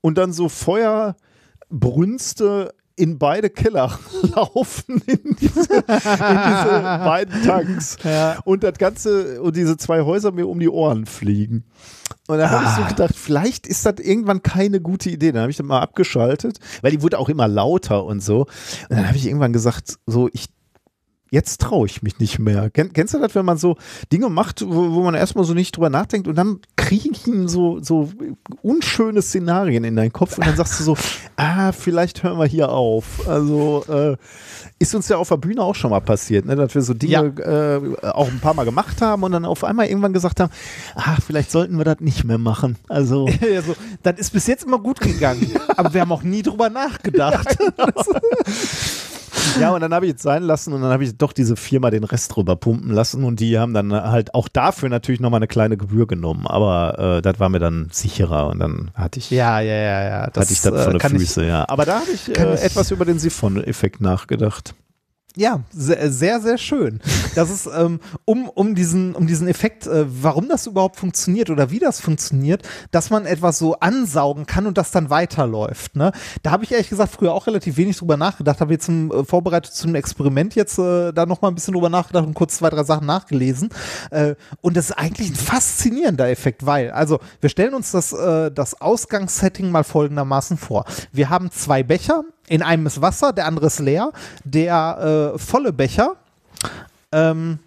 und 0.01 0.17
dann 0.17 0.33
so 0.33 0.49
Feuerbrünste 1.71 2.75
in 2.97 3.17
beide 3.19 3.49
Keller 3.49 3.97
laufen, 4.35 5.01
in 5.07 5.37
diese, 5.41 5.61
in 5.61 5.85
diese 5.87 7.01
beiden 7.05 7.43
Tanks. 7.45 7.97
Ja. 8.03 8.39
Und 8.45 8.65
das 8.65 8.77
Ganze, 8.77 9.41
und 9.41 9.55
diese 9.55 9.77
zwei 9.77 10.01
Häuser 10.03 10.33
mir 10.33 10.49
um 10.49 10.59
die 10.59 10.69
Ohren 10.69 11.07
fliegen. 11.07 11.63
Und 12.27 12.39
da 12.39 12.51
habe 12.51 12.65
ich 12.65 12.71
so 12.73 12.83
Ah. 12.83 12.89
gedacht, 12.89 13.15
vielleicht 13.15 13.69
ist 13.69 13.87
das 13.87 13.95
irgendwann 14.01 14.43
keine 14.43 14.81
gute 14.81 15.11
Idee. 15.11 15.31
Dann 15.31 15.43
habe 15.43 15.51
ich 15.53 15.57
das 15.57 15.65
mal 15.65 15.81
abgeschaltet, 15.81 16.59
weil 16.83 16.91
die 16.91 17.01
wurde 17.03 17.19
auch 17.21 17.29
immer 17.29 17.47
lauter 17.47 18.05
und 18.05 18.21
so. 18.21 18.41
Und 18.43 18.49
dann 18.91 19.07
habe 19.07 19.17
ich 19.17 19.27
irgendwann 19.27 19.53
gesagt, 19.53 19.99
so, 20.07 20.29
ich 20.33 20.47
jetzt 21.31 21.61
traue 21.61 21.87
ich 21.87 22.03
mich 22.03 22.19
nicht 22.19 22.39
mehr. 22.39 22.71
Kenn, 22.71 22.93
kennst 22.93 23.15
du 23.15 23.19
das, 23.19 23.35
wenn 23.35 23.45
man 23.45 23.59
so 23.59 23.77
Dinge 24.13 24.29
macht, 24.29 24.65
wo, 24.67 24.93
wo 24.93 25.03
man 25.03 25.15
erstmal 25.15 25.45
so 25.45 25.55
nicht 25.55 25.77
drüber 25.77 25.91
nachdenkt 25.91 26.29
und 26.29 26.37
dann 26.37 26.61
kriechen 26.77 27.49
so, 27.49 27.81
so 27.81 28.11
unschöne 28.63 29.23
Szenarien 29.23 29.85
in 29.85 29.97
deinen 29.97 30.13
Kopf 30.13 30.39
und 30.39 30.47
dann 30.47 30.57
sagst 30.57 30.81
du 30.81 30.85
so, 30.85 30.97
ah, 31.37 31.73
vielleicht 31.73 32.23
hören 32.23 32.39
wir 32.39 32.47
hier 32.47 32.71
auf. 32.71 33.29
Also 33.29 33.85
äh, 33.89 34.17
ist 34.79 34.95
uns 34.95 35.09
ja 35.09 35.17
auf 35.17 35.29
der 35.29 35.37
Bühne 35.37 35.63
auch 35.63 35.75
schon 35.75 35.91
mal 35.91 36.01
passiert, 36.01 36.47
ne, 36.47 36.57
dass 36.57 36.75
wir 36.75 36.83
so 36.83 36.95
Dinge 36.95 37.97
äh, 38.03 38.07
auch 38.07 38.29
ein 38.29 38.41
paar 38.41 38.55
Mal 38.55 38.65
gemacht 38.65 39.01
haben 39.03 39.23
und 39.23 39.33
dann 39.33 39.45
auf 39.45 39.65
einmal 39.65 39.87
irgendwann 39.87 40.13
gesagt 40.13 40.41
haben, 40.41 40.53
ah, 40.95 41.17
vielleicht 41.25 41.51
sollten 41.51 41.79
wir 41.79 41.85
das 41.85 42.01
nicht 42.01 42.25
mehr 42.25 42.39
machen. 42.39 42.77
Also 42.89 43.29
Ja, 43.53 43.63
so, 43.63 43.75
das 44.03 44.19
ist 44.19 44.31
bis 44.31 44.47
jetzt 44.47 44.65
immer 44.65 44.79
gut 44.79 45.01
gegangen, 45.01 45.51
aber 45.77 45.95
wir 45.95 46.01
haben 46.01 46.13
auch 46.13 46.23
nie 46.23 46.43
drüber 46.43 46.71
nachgedacht. 46.71 47.59
Ja, 47.61 47.87
und 49.75 49.81
dann 49.81 49.93
habe 49.95 50.07
ich 50.07 50.15
es 50.15 50.23
sein 50.23 50.43
lassen 50.43 50.73
und 50.73 50.83
dann 50.83 50.91
habe 50.93 51.05
ich 51.05 51.17
doch 51.17 51.33
diese 51.33 51.57
Firma 51.57 51.91
den 51.91 52.05
Rest 52.05 52.35
drüber 52.35 52.57
pumpen 52.57 52.91
lassen 52.93 53.25
und 53.25 53.41
die 53.41 53.59
haben 53.59 53.75
dann 53.75 53.93
halt 53.93 54.35
auch 54.35 54.49
dafür 54.49 54.89
natürlich 54.89 55.21
nochmal 55.21 55.39
eine 55.39 55.49
kleine 55.49 55.77
Gebühr 55.77 56.07
genommen. 56.07 56.47
Aber 56.47 57.17
äh, 57.19 57.23
das 57.23 57.39
war 57.41 57.49
mir 57.49 57.59
dann 57.59 57.89
sicherer 57.93 58.49
und 58.49 58.59
dann 58.59 58.91
hatte 58.95 59.19
ich, 59.19 59.31
Ja, 59.31 59.61
ja, 59.61 59.75
ja, 59.75 60.03
ja. 60.05 60.21
hatte 60.27 60.41
ich 60.53 60.61
das 60.61 60.73
äh, 60.73 60.85
von 60.85 60.93
den 60.93 60.99
kann 60.99 61.15
ich- 61.15 61.23
Füße, 61.23 61.45
ja. 61.47 61.65
Aber 61.69 61.85
da 61.85 62.01
habe 62.01 62.11
ich, 62.13 62.29
äh, 62.37 62.55
ich- 62.55 62.63
etwas 62.63 62.91
über 62.91 63.05
den 63.05 63.19
Siphon-Effekt 63.19 64.01
nachgedacht. 64.01 64.75
Ja, 65.39 65.61
sehr, 65.71 66.11
sehr, 66.11 66.41
sehr 66.41 66.59
schön. 66.59 66.99
Das 67.37 67.49
ist, 67.49 67.69
ähm, 67.73 68.01
um, 68.25 68.49
um, 68.49 68.75
diesen, 68.75 69.15
um 69.15 69.29
diesen 69.29 69.47
Effekt, 69.47 69.87
äh, 69.87 70.05
warum 70.09 70.49
das 70.49 70.67
überhaupt 70.67 70.97
funktioniert 70.97 71.49
oder 71.49 71.71
wie 71.71 71.79
das 71.79 72.01
funktioniert, 72.01 72.69
dass 72.91 73.11
man 73.11 73.25
etwas 73.25 73.57
so 73.57 73.79
ansaugen 73.79 74.47
kann 74.47 74.67
und 74.67 74.77
das 74.77 74.91
dann 74.91 75.11
weiterläuft. 75.11 75.95
Ne? 75.95 76.11
Da 76.43 76.51
habe 76.51 76.65
ich 76.65 76.73
ehrlich 76.73 76.89
gesagt 76.89 77.13
früher 77.13 77.35
auch 77.35 77.47
relativ 77.47 77.77
wenig 77.77 77.99
drüber 77.99 78.17
nachgedacht, 78.17 78.61
habe 78.61 78.73
jetzt 78.73 78.87
zum, 78.87 79.13
äh, 79.13 79.25
vorbereitet 79.25 79.73
zum 79.73 79.95
Experiment 79.95 80.57
jetzt 80.57 80.77
äh, 80.77 81.13
da 81.13 81.25
nochmal 81.25 81.53
ein 81.53 81.55
bisschen 81.55 81.75
drüber 81.75 81.89
nachgedacht 81.89 82.27
und 82.27 82.35
kurz 82.35 82.57
zwei, 82.57 82.71
drei 82.71 82.83
Sachen 82.83 83.07
nachgelesen. 83.07 83.69
Äh, 84.11 84.35
und 84.61 84.77
das 84.77 84.87
ist 84.87 84.99
eigentlich 84.99 85.31
ein 85.31 85.37
faszinierender 85.37 86.29
Effekt, 86.29 86.67
weil, 86.67 86.91
also 86.91 87.21
wir 87.41 87.49
stellen 87.49 87.75
uns 87.75 87.93
das, 87.93 88.13
äh, 88.13 88.51
das 88.51 88.81
Ausgangssetting 88.81 89.71
mal 89.71 89.85
folgendermaßen 89.85 90.57
vor. 90.57 90.85
Wir 91.13 91.31
haben 91.31 91.53
zwei 91.53 91.85
Becher, 91.85 92.25
in 92.49 92.63
einem 92.63 92.87
ist 92.87 93.01
Wasser, 93.01 93.33
der 93.33 93.47
andere 93.47 93.67
ist 93.67 93.79
leer. 93.79 94.13
Der 94.45 95.33
äh, 95.35 95.39
volle 95.39 95.73
Becher 95.73 96.17
ähm, 97.13 97.59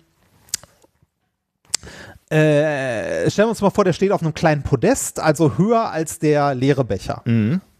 äh, 2.29 3.29
stellen 3.29 3.47
wir 3.47 3.49
uns 3.49 3.61
mal 3.61 3.71
vor, 3.71 3.83
der 3.83 3.93
steht 3.93 4.11
auf 4.11 4.21
einem 4.21 4.33
kleinen 4.33 4.63
Podest, 4.63 5.19
also 5.19 5.57
höher 5.57 5.91
als 5.91 6.19
der 6.19 6.55
leere 6.55 6.85
Becher. 6.85 7.21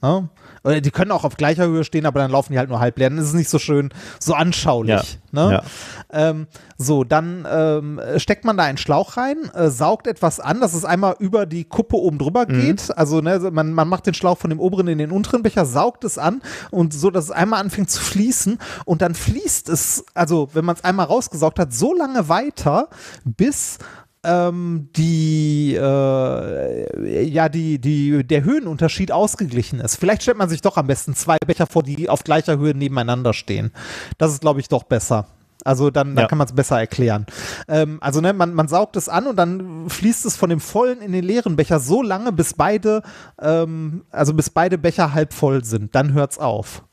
Ja? 0.03 0.28
Oder 0.63 0.79
die 0.81 0.91
können 0.91 1.11
auch 1.11 1.23
auf 1.23 1.38
gleicher 1.38 1.65
Höhe 1.65 1.83
stehen, 1.83 2.05
aber 2.05 2.19
dann 2.19 2.29
laufen 2.31 2.53
die 2.53 2.59
halt 2.59 2.69
nur 2.69 2.79
halb 2.79 2.97
leer. 2.99 3.09
Dann 3.09 3.17
ist 3.17 3.25
es 3.25 3.33
nicht 3.33 3.49
so 3.49 3.57
schön, 3.59 3.89
so 4.19 4.33
anschaulich. 4.33 4.91
Ja, 5.31 5.47
Ne? 5.47 5.51
ja. 5.53 5.63
Ähm, 6.11 6.47
so, 6.77 7.03
dann 7.05 7.47
ähm, 7.49 8.01
steckt 8.17 8.43
man 8.45 8.57
da 8.57 8.63
einen 8.63 8.77
Schlauch 8.77 9.15
rein, 9.17 9.38
äh, 9.55 9.69
saugt 9.69 10.05
etwas 10.07 10.39
an, 10.41 10.59
dass 10.59 10.73
es 10.73 10.83
einmal 10.85 11.15
über 11.19 11.45
die 11.45 11.63
Kuppe 11.63 11.95
oben 11.95 12.17
drüber 12.17 12.45
Mhm. 12.47 12.59
geht. 12.61 12.97
Also 12.97 13.21
ne, 13.21 13.39
man, 13.51 13.71
man 13.73 13.88
macht 13.88 14.05
den 14.07 14.13
Schlauch 14.13 14.38
von 14.38 14.49
dem 14.49 14.59
oberen 14.59 14.88
in 14.88 14.97
den 14.97 15.11
unteren 15.11 15.41
Becher, 15.41 15.65
saugt 15.65 16.03
es 16.03 16.17
an 16.17 16.41
und 16.69 16.93
so, 16.93 17.09
dass 17.11 17.25
es 17.25 17.31
einmal 17.31 17.61
anfängt 17.61 17.89
zu 17.89 18.01
fließen 18.01 18.57
und 18.85 19.01
dann 19.01 19.15
fließt 19.15 19.69
es, 19.69 20.03
also 20.13 20.49
wenn 20.53 20.65
man 20.65 20.75
es 20.75 20.83
einmal 20.83 21.05
rausgesaugt 21.05 21.59
hat, 21.59 21.73
so 21.73 21.93
lange 21.95 22.27
weiter, 22.29 22.89
bis 23.23 23.77
ähm, 24.23 24.89
die, 24.95 25.76
äh, 25.76 27.23
ja, 27.27 27.49
die, 27.49 27.80
die, 27.80 28.23
der 28.26 28.43
Höhenunterschied 28.43 29.11
ausgeglichen 29.11 29.80
ist. 29.80 29.95
Vielleicht 29.95 30.22
stellt 30.23 30.38
man 30.38 30.49
sich 30.49 30.61
doch 30.61 30.77
am 30.77 30.88
besten 30.88 31.15
zwei 31.15 31.38
Becher 31.45 31.68
vor, 31.68 31.84
die 31.84 32.07
auf 32.10 32.23
gleicher 32.23 32.57
Höhe 32.57 32.76
nebeneinander 32.76 33.34
stehen. 33.34 33.72
Das 34.18 34.31
ist, 34.31 34.41
glaube 34.41 34.60
ich, 34.60 34.68
doch 34.68 34.84
besser. 34.84 35.27
Also 35.64 35.91
dann, 35.91 36.15
dann 36.15 36.23
Ja. 36.23 36.27
kann 36.27 36.39
man 36.39 36.48
es 36.48 36.53
besser 36.53 36.80
erklären. 36.80 37.26
Ähm, 37.68 37.99
also 38.02 38.19
ne, 38.19 38.34
man, 38.34 38.53
man 38.53 38.68
saugt 38.68 38.95
es 38.95 39.07
an 39.10 39.27
und 39.27 39.35
dann 39.35 39.89
fließt 39.89 40.26
es 40.26 40.35
von 40.35 40.49
dem 40.49 40.60
vollen 40.60 41.02
in 41.02 41.11
den 41.11 41.23
leeren 41.23 41.56
Becher 41.56 41.80
so 41.80 42.02
lange, 42.02 42.31
bis 42.31 42.53
beide, 42.56 43.03
ähm, 43.39 44.03
also 44.10 44.34
bis 44.34 44.49
beide 44.49 44.77
Becher 44.80 45.14
halb 45.14 45.34
voll 45.34 45.64
sind. 45.64 45.93
Dann 45.93 46.14
hört 46.14 46.31
es 46.31 46.39
auf. 46.39 46.84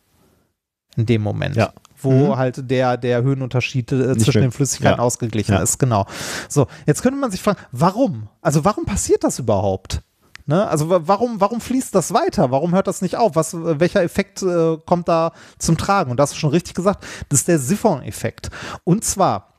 In 0.97 1.07
dem 1.07 1.23
Moment. 1.23 1.57
Ja. 1.57 1.73
Wo 2.01 2.11
Mhm. 2.13 2.37
halt 2.37 2.71
der, 2.71 2.97
der 2.97 3.23
Höhenunterschied 3.23 3.91
äh, 3.93 4.17
zwischen 4.19 4.43
den 4.43 4.53
Flüssigkeiten 4.53 4.99
ja. 4.99 5.03
ausgeglichen 5.05 5.55
Ja. 5.55 5.63
ist. 5.63 5.79
Genau. 5.79 6.07
So, 6.49 6.67
jetzt 6.87 7.03
könnte 7.03 7.19
man 7.19 7.31
sich 7.31 7.43
fragen, 7.43 7.59
warum? 7.73 8.29
Also 8.43 8.65
warum 8.65 8.85
passiert 8.85 9.25
das 9.25 9.39
überhaupt? 9.39 10.03
Ne? 10.47 10.67
Also 10.67 10.89
wa- 10.89 11.01
warum, 11.05 11.41
warum 11.41 11.61
fließt 11.61 11.95
das 11.95 12.15
weiter? 12.15 12.51
Warum 12.51 12.73
hört 12.75 12.87
das 12.87 13.03
nicht 13.03 13.17
auf? 13.17 13.37
Was, 13.37 13.55
welcher 13.55 14.03
Effekt 14.03 14.43
äh, 14.43 14.79
kommt 14.87 15.07
da 15.09 15.33
zum 15.59 15.77
Tragen? 15.77 16.11
Und 16.11 16.17
das 16.19 16.31
ist 16.31 16.39
schon 16.39 16.51
richtig 16.51 16.75
gesagt, 16.75 17.05
das 17.29 17.41
ist 17.41 17.49
der 17.49 17.59
Siphon-Effekt. 17.59 18.49
Und 18.85 19.05
zwar 19.05 19.53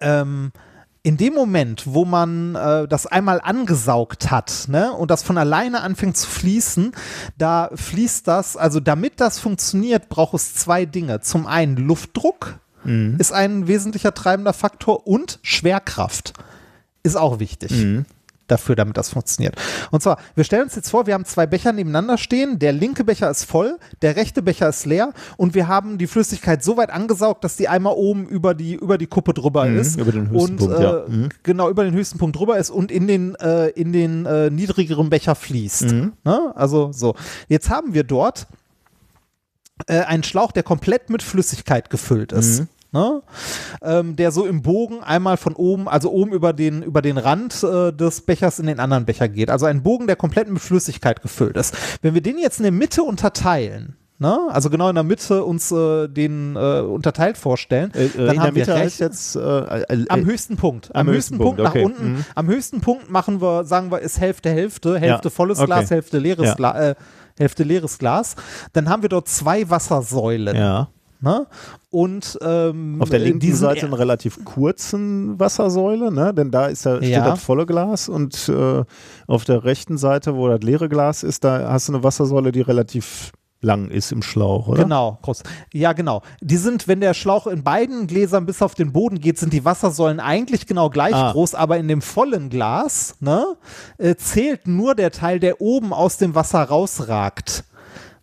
ähm, 0.00 0.52
in 1.08 1.16
dem 1.16 1.32
Moment, 1.32 1.84
wo 1.86 2.04
man 2.04 2.54
äh, 2.54 2.86
das 2.86 3.06
einmal 3.06 3.40
angesaugt 3.40 4.30
hat 4.30 4.66
ne, 4.68 4.92
und 4.92 5.10
das 5.10 5.22
von 5.22 5.38
alleine 5.38 5.80
anfängt 5.80 6.18
zu 6.18 6.28
fließen, 6.28 6.92
da 7.38 7.70
fließt 7.74 8.28
das, 8.28 8.58
also 8.58 8.78
damit 8.78 9.18
das 9.18 9.38
funktioniert, 9.38 10.10
braucht 10.10 10.34
es 10.34 10.54
zwei 10.54 10.84
Dinge. 10.84 11.22
Zum 11.22 11.46
einen 11.46 11.78
Luftdruck 11.78 12.58
ist 13.18 13.32
ein 13.32 13.68
wesentlicher 13.68 14.12
treibender 14.12 14.52
Faktor 14.52 15.06
und 15.06 15.38
Schwerkraft 15.40 16.34
ist 17.02 17.16
auch 17.16 17.38
wichtig. 17.38 17.72
Dafür, 18.48 18.74
damit 18.76 18.96
das 18.96 19.10
funktioniert. 19.10 19.54
Und 19.90 20.02
zwar, 20.02 20.18
wir 20.34 20.42
stellen 20.42 20.64
uns 20.64 20.74
jetzt 20.74 20.90
vor, 20.90 21.06
wir 21.06 21.14
haben 21.14 21.24
zwei 21.24 21.46
Becher 21.46 21.72
nebeneinander 21.72 22.18
stehen. 22.18 22.58
Der 22.58 22.72
linke 22.72 23.04
Becher 23.04 23.30
ist 23.30 23.44
voll, 23.44 23.78
der 24.02 24.16
rechte 24.16 24.42
Becher 24.42 24.68
ist 24.68 24.86
leer 24.86 25.12
und 25.36 25.54
wir 25.54 25.68
haben 25.68 25.98
die 25.98 26.06
Flüssigkeit 26.06 26.64
so 26.64 26.76
weit 26.76 26.90
angesaugt, 26.90 27.44
dass 27.44 27.56
die 27.56 27.68
einmal 27.68 27.92
oben 27.94 28.26
über 28.26 28.54
die, 28.54 28.74
über 28.74 28.98
die 28.98 29.06
Kuppe 29.06 29.34
drüber 29.34 29.66
Mhm, 29.66 29.78
ist. 29.78 29.98
über 30.00 30.12
den 30.12 30.30
höchsten 30.30 30.52
und, 30.52 30.56
Punkt, 30.56 30.78
äh, 30.78 30.82
ja. 30.82 31.04
Mhm. 31.06 31.28
Genau, 31.42 31.68
über 31.68 31.84
den 31.84 31.94
höchsten 31.94 32.18
Punkt 32.18 32.36
drüber 32.36 32.58
ist 32.58 32.70
und 32.70 32.90
in 32.90 33.06
den, 33.06 33.34
äh, 33.36 33.68
in 33.68 33.92
den 33.92 34.24
äh, 34.26 34.50
niedrigeren 34.50 35.10
Becher 35.10 35.34
fließt. 35.34 35.92
Mhm. 35.92 36.12
Ne? 36.24 36.52
Also 36.54 36.90
so. 36.92 37.14
Jetzt 37.48 37.70
haben 37.70 37.92
wir 37.94 38.04
dort 38.04 38.46
äh, 39.86 40.00
einen 40.00 40.22
Schlauch, 40.24 40.52
der 40.52 40.62
komplett 40.62 41.10
mit 41.10 41.22
Flüssigkeit 41.22 41.90
gefüllt 41.90 42.32
ist. 42.32 42.64
Ne? 42.90 43.22
Ähm, 43.82 44.16
der 44.16 44.30
so 44.30 44.46
im 44.46 44.62
Bogen 44.62 45.02
einmal 45.02 45.36
von 45.36 45.54
oben, 45.54 45.88
also 45.88 46.10
oben 46.10 46.32
über 46.32 46.54
den, 46.54 46.82
über 46.82 47.02
den 47.02 47.18
Rand 47.18 47.62
äh, 47.62 47.92
des 47.92 48.22
Bechers 48.22 48.58
in 48.58 48.66
den 48.66 48.80
anderen 48.80 49.04
Becher 49.04 49.28
geht. 49.28 49.50
Also 49.50 49.66
ein 49.66 49.82
Bogen, 49.82 50.06
der 50.06 50.16
komplett 50.16 50.48
mit 50.48 50.62
Flüssigkeit 50.62 51.20
gefüllt 51.20 51.58
ist. 51.58 51.76
Wenn 52.00 52.14
wir 52.14 52.22
den 52.22 52.38
jetzt 52.38 52.60
in 52.60 52.62
der 52.62 52.72
Mitte 52.72 53.02
unterteilen, 53.02 53.96
ne? 54.18 54.38
also 54.48 54.70
genau 54.70 54.88
in 54.88 54.94
der 54.94 55.04
Mitte 55.04 55.44
uns 55.44 55.70
äh, 55.70 56.08
den 56.08 56.56
äh, 56.56 56.80
unterteilt 56.80 57.36
vorstellen, 57.36 57.92
Äh, 57.92 58.06
äh, 58.06 58.08
dann 58.08 58.20
in 58.20 58.24
der 58.26 58.40
haben 58.40 58.54
wir 58.54 58.60
Mitte 58.62 58.74
rechts, 58.74 58.84
heißt 58.84 59.00
jetzt 59.00 59.36
äh, 59.36 59.40
äh, 59.40 60.06
am 60.08 60.24
höchsten 60.24 60.56
Punkt. 60.56 60.88
Am, 60.94 61.08
am 61.08 61.14
höchsten, 61.14 61.34
höchsten 61.34 61.38
Punkt, 61.38 61.60
nach 61.60 61.70
okay. 61.72 61.84
unten. 61.84 62.12
Mhm. 62.12 62.24
Am 62.34 62.46
höchsten 62.46 62.80
Punkt 62.80 63.10
machen 63.10 63.42
wir, 63.42 63.64
sagen 63.64 63.90
wir, 63.90 63.98
ist 64.00 64.18
Hälfte, 64.18 64.48
Hälfte. 64.48 64.98
Hälfte 64.98 65.28
Ja. 65.28 65.30
volles 65.30 65.58
Okay. 65.58 65.66
Glas, 65.66 65.90
Hälfte 65.90 66.18
leeres 66.18 66.46
Ja. 66.46 66.54
Glas. 66.54 66.96
Hälfte 67.38 67.62
leeres 67.64 67.98
Glas. 67.98 68.34
Dann 68.72 68.88
haben 68.88 69.02
wir 69.02 69.10
dort 69.10 69.28
zwei 69.28 69.68
Wassersäulen. 69.68 70.56
ja. 70.56 70.88
Ne? 71.20 71.46
Und 71.90 72.38
ähm, 72.42 73.00
Auf 73.02 73.10
der 73.10 73.18
linken 73.18 73.54
Seite 73.54 73.86
eine 73.86 73.98
relativ 73.98 74.44
kurzen 74.44 75.38
Wassersäule, 75.40 76.12
ne? 76.12 76.32
denn 76.32 76.50
da 76.50 76.66
ist 76.66 76.86
da, 76.86 76.98
steht 76.98 77.10
Ja. 77.10 77.24
das 77.28 77.42
volle 77.42 77.66
Glas 77.66 78.08
und 78.08 78.48
äh, 78.48 78.84
auf 79.26 79.44
der 79.44 79.64
rechten 79.64 79.98
Seite, 79.98 80.36
wo 80.36 80.48
das 80.48 80.60
leere 80.62 80.88
Glas 80.88 81.22
ist, 81.22 81.42
da 81.44 81.72
hast 81.72 81.88
du 81.88 81.94
eine 81.94 82.04
Wassersäule, 82.04 82.52
die 82.52 82.60
relativ 82.60 83.32
lang 83.60 83.88
ist 83.90 84.12
im 84.12 84.22
Schlauch, 84.22 84.68
oder? 84.68 84.84
Genau, 84.84 85.18
groß. 85.22 85.42
Ja, 85.72 85.92
genau. 85.92 86.22
Die 86.40 86.56
sind, 86.56 86.86
wenn 86.86 87.00
der 87.00 87.12
Schlauch 87.12 87.48
in 87.48 87.64
beiden 87.64 88.06
Gläsern 88.06 88.46
bis 88.46 88.62
auf 88.62 88.76
den 88.76 88.92
Boden 88.92 89.18
geht, 89.18 89.36
sind 89.40 89.52
die 89.52 89.64
Wassersäulen 89.64 90.20
eigentlich 90.20 90.66
genau 90.68 90.90
gleich 90.90 91.12
Ah. 91.16 91.32
groß, 91.32 91.56
aber 91.56 91.76
in 91.78 91.88
dem 91.88 92.00
vollen 92.00 92.50
Glas 92.50 93.16
ne, 93.18 93.44
äh, 93.98 94.14
zählt 94.14 94.68
nur 94.68 94.94
der 94.94 95.10
Teil, 95.10 95.40
der 95.40 95.60
oben 95.60 95.92
aus 95.92 96.18
dem 96.18 96.36
Wasser 96.36 96.62
rausragt. 96.62 97.64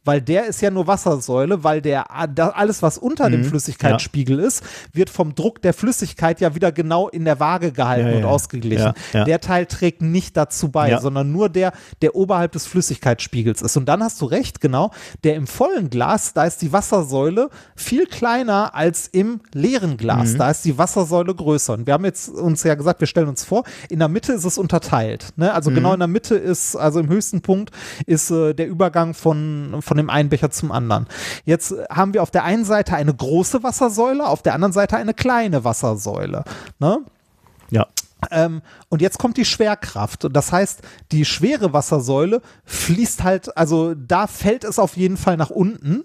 Weil 0.06 0.22
der 0.22 0.46
ist 0.46 0.62
ja 0.62 0.72
nur 0.72 0.88
Wassersäule, 0.88 1.64
weil 1.64 1.82
der 1.82 2.12
alles, 2.12 2.82
was 2.82 2.98
unter 2.98 3.28
Mhm. 3.28 3.32
dem 3.34 3.44
Flüssigkeitsspiegel 3.46 4.40
ist, 4.40 4.64
wird 4.94 5.10
vom 5.10 5.36
Druck 5.36 5.62
der 5.62 5.74
Flüssigkeit 5.74 6.40
ja 6.42 6.56
wieder 6.56 6.72
genau 6.72 7.10
in 7.10 7.26
der 7.26 7.40
Waage 7.40 7.72
gehalten 7.72 8.08
Ja, 8.10 8.16
und 8.16 8.22
ja. 8.22 8.28
ausgeglichen. 8.28 8.94
Ja, 9.14 9.20
ja. 9.20 9.24
Der 9.26 9.42
Teil 9.42 9.66
trägt 9.66 10.02
nicht 10.02 10.38
dazu 10.38 10.70
bei, 10.70 10.90
Ja. 10.92 11.02
sondern 11.02 11.32
nur 11.32 11.50
der, 11.50 11.74
der 12.02 12.16
oberhalb 12.16 12.52
des 12.54 12.66
Flüssigkeitsspiegels 12.68 13.62
ist. 13.62 13.76
Und 13.78 13.86
dann 13.88 14.04
hast 14.04 14.22
du 14.22 14.26
recht, 14.26 14.62
genau, 14.62 14.92
der 15.24 15.36
im 15.36 15.48
vollen 15.48 15.90
Glas, 15.90 16.34
da 16.34 16.46
ist 16.46 16.62
die 16.62 16.72
Wassersäule 16.72 17.50
viel 17.76 18.06
kleiner 18.06 18.74
als 18.76 19.08
im 19.08 19.42
leeren 19.54 19.98
Glas. 19.98 20.34
Mhm. 20.34 20.38
Da 20.38 20.52
ist 20.52 20.66
die 20.66 20.78
Wassersäule 20.78 21.34
größer. 21.34 21.74
Und 21.74 21.88
wir 21.88 21.94
haben 21.94 22.06
jetzt 22.06 22.30
uns 22.30 22.64
ja 22.64 22.76
gesagt, 22.76 23.00
wir 23.00 23.08
stellen 23.08 23.28
uns 23.28 23.44
vor, 23.44 23.64
in 23.90 24.00
der 24.00 24.08
Mitte 24.08 24.34
ist 24.34 24.46
es 24.46 24.58
unterteilt. 24.58 25.30
Ne? 25.36 25.54
Also 25.54 25.72
Mhm. 25.72 25.76
genau 25.76 25.94
in 25.94 26.00
der 26.00 26.08
Mitte 26.08 26.36
ist, 26.36 26.76
also 26.76 27.00
im 27.00 27.08
höchsten 27.10 27.42
Punkt 27.42 27.72
ist 28.06 28.30
äh, 28.32 28.54
der 28.54 28.68
Übergang 28.68 29.14
von, 29.14 29.78
von 29.82 29.95
von 29.96 29.98
dem 29.98 30.10
einen 30.10 30.28
Becher 30.28 30.52
zum 30.52 30.74
anderen. 30.74 31.08
Jetzt 31.46 31.72
äh, 31.72 31.86
haben 31.90 32.14
wir 32.14 32.22
auf 32.22 32.32
der 32.32 32.44
einen 32.44 32.66
Seite 32.66 32.96
eine 32.96 33.14
große 33.14 33.64
Wassersäule, 33.64 34.28
auf 34.28 34.42
der 34.42 34.54
anderen 34.54 34.74
Seite 34.74 34.98
eine 34.98 35.14
kleine 35.14 35.64
Wassersäule. 35.64 36.44
Ne? 36.80 37.00
Ja. 37.70 37.88
Ähm, 38.30 38.62
und 38.90 39.02
jetzt 39.02 39.20
kommt 39.20 39.38
die 39.38 39.46
Schwerkraft. 39.46 40.26
Und 40.26 40.34
das 40.34 40.52
heißt, 40.52 40.82
die 41.14 41.24
schwere 41.24 41.72
Wassersäule 41.72 42.42
fließt 42.66 43.24
halt, 43.24 43.56
also 43.56 43.96
da 43.96 44.28
fällt 44.28 44.66
es 44.66 44.80
auf 44.80 44.98
jeden 44.98 45.16
Fall 45.16 45.38
nach 45.38 45.50
unten. 45.50 46.04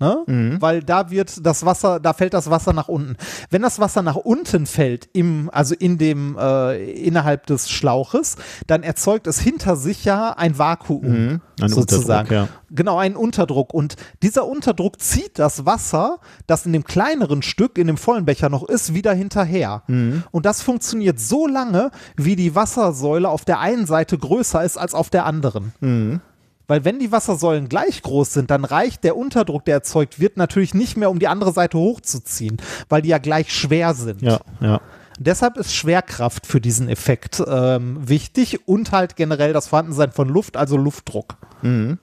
Ne? 0.00 0.22
Mhm. 0.26 0.62
Weil 0.62 0.82
da 0.82 1.10
wird 1.10 1.44
das 1.44 1.64
Wasser, 1.64 1.98
da 1.98 2.12
fällt 2.12 2.32
das 2.32 2.48
Wasser 2.50 2.72
nach 2.72 2.86
unten. 2.86 3.16
Wenn 3.50 3.62
das 3.62 3.80
Wasser 3.80 4.02
nach 4.02 4.14
unten 4.14 4.66
fällt, 4.66 5.08
im, 5.12 5.50
also 5.52 5.74
in 5.74 5.98
dem, 5.98 6.36
äh, 6.38 6.92
innerhalb 6.92 7.46
des 7.46 7.68
Schlauches, 7.68 8.36
dann 8.68 8.84
erzeugt 8.84 9.26
es 9.26 9.40
hinter 9.40 9.74
sich 9.74 10.04
ja 10.04 10.34
ein 10.36 10.56
Vakuum. 10.56 11.02
Mhm. 11.02 11.40
Ein 11.60 11.68
sozusagen. 11.68 12.32
Ja. 12.32 12.48
Genau, 12.70 12.98
einen 12.98 13.16
Unterdruck. 13.16 13.74
Und 13.74 13.96
dieser 14.22 14.46
Unterdruck 14.46 15.00
zieht 15.00 15.38
das 15.40 15.66
Wasser, 15.66 16.20
das 16.46 16.64
in 16.64 16.72
dem 16.72 16.84
kleineren 16.84 17.42
Stück, 17.42 17.76
in 17.76 17.88
dem 17.88 17.96
vollen 17.96 18.24
Becher 18.24 18.50
noch 18.50 18.68
ist, 18.68 18.94
wieder 18.94 19.12
hinterher. 19.14 19.82
Mhm. 19.88 20.22
Und 20.30 20.46
das 20.46 20.62
funktioniert 20.62 21.18
so 21.18 21.48
lange, 21.48 21.90
wie 22.16 22.36
die 22.36 22.54
Wassersäule 22.54 23.28
auf 23.28 23.44
der 23.44 23.58
einen 23.58 23.86
Seite 23.86 24.16
größer 24.16 24.62
ist 24.62 24.76
als 24.76 24.94
auf 24.94 25.10
der 25.10 25.26
anderen. 25.26 25.72
Mhm. 25.80 26.20
Weil 26.68 26.84
wenn 26.84 27.00
die 27.00 27.10
Wassersäulen 27.10 27.68
gleich 27.68 28.02
groß 28.02 28.32
sind, 28.32 28.50
dann 28.50 28.64
reicht 28.64 29.02
der 29.02 29.16
Unterdruck, 29.16 29.64
der 29.64 29.74
erzeugt 29.74 30.20
wird, 30.20 30.36
natürlich 30.36 30.74
nicht 30.74 30.96
mehr, 30.96 31.10
um 31.10 31.18
die 31.18 31.26
andere 31.26 31.52
Seite 31.52 31.78
hochzuziehen, 31.78 32.58
weil 32.88 33.02
die 33.02 33.08
ja 33.08 33.18
gleich 33.18 33.52
schwer 33.52 33.94
sind. 33.94 34.22
Ja, 34.22 34.38
ja. 34.60 34.80
Deshalb 35.18 35.56
ist 35.56 35.74
Schwerkraft 35.74 36.46
für 36.46 36.60
diesen 36.60 36.88
Effekt 36.88 37.42
ähm, 37.44 38.08
wichtig 38.08 38.68
und 38.68 38.92
halt 38.92 39.16
generell 39.16 39.52
das 39.52 39.66
Vorhandensein 39.66 40.12
von 40.12 40.28
Luft, 40.28 40.56
also 40.56 40.76
Luftdruck. 40.76 41.36
Mhm. 41.62 41.98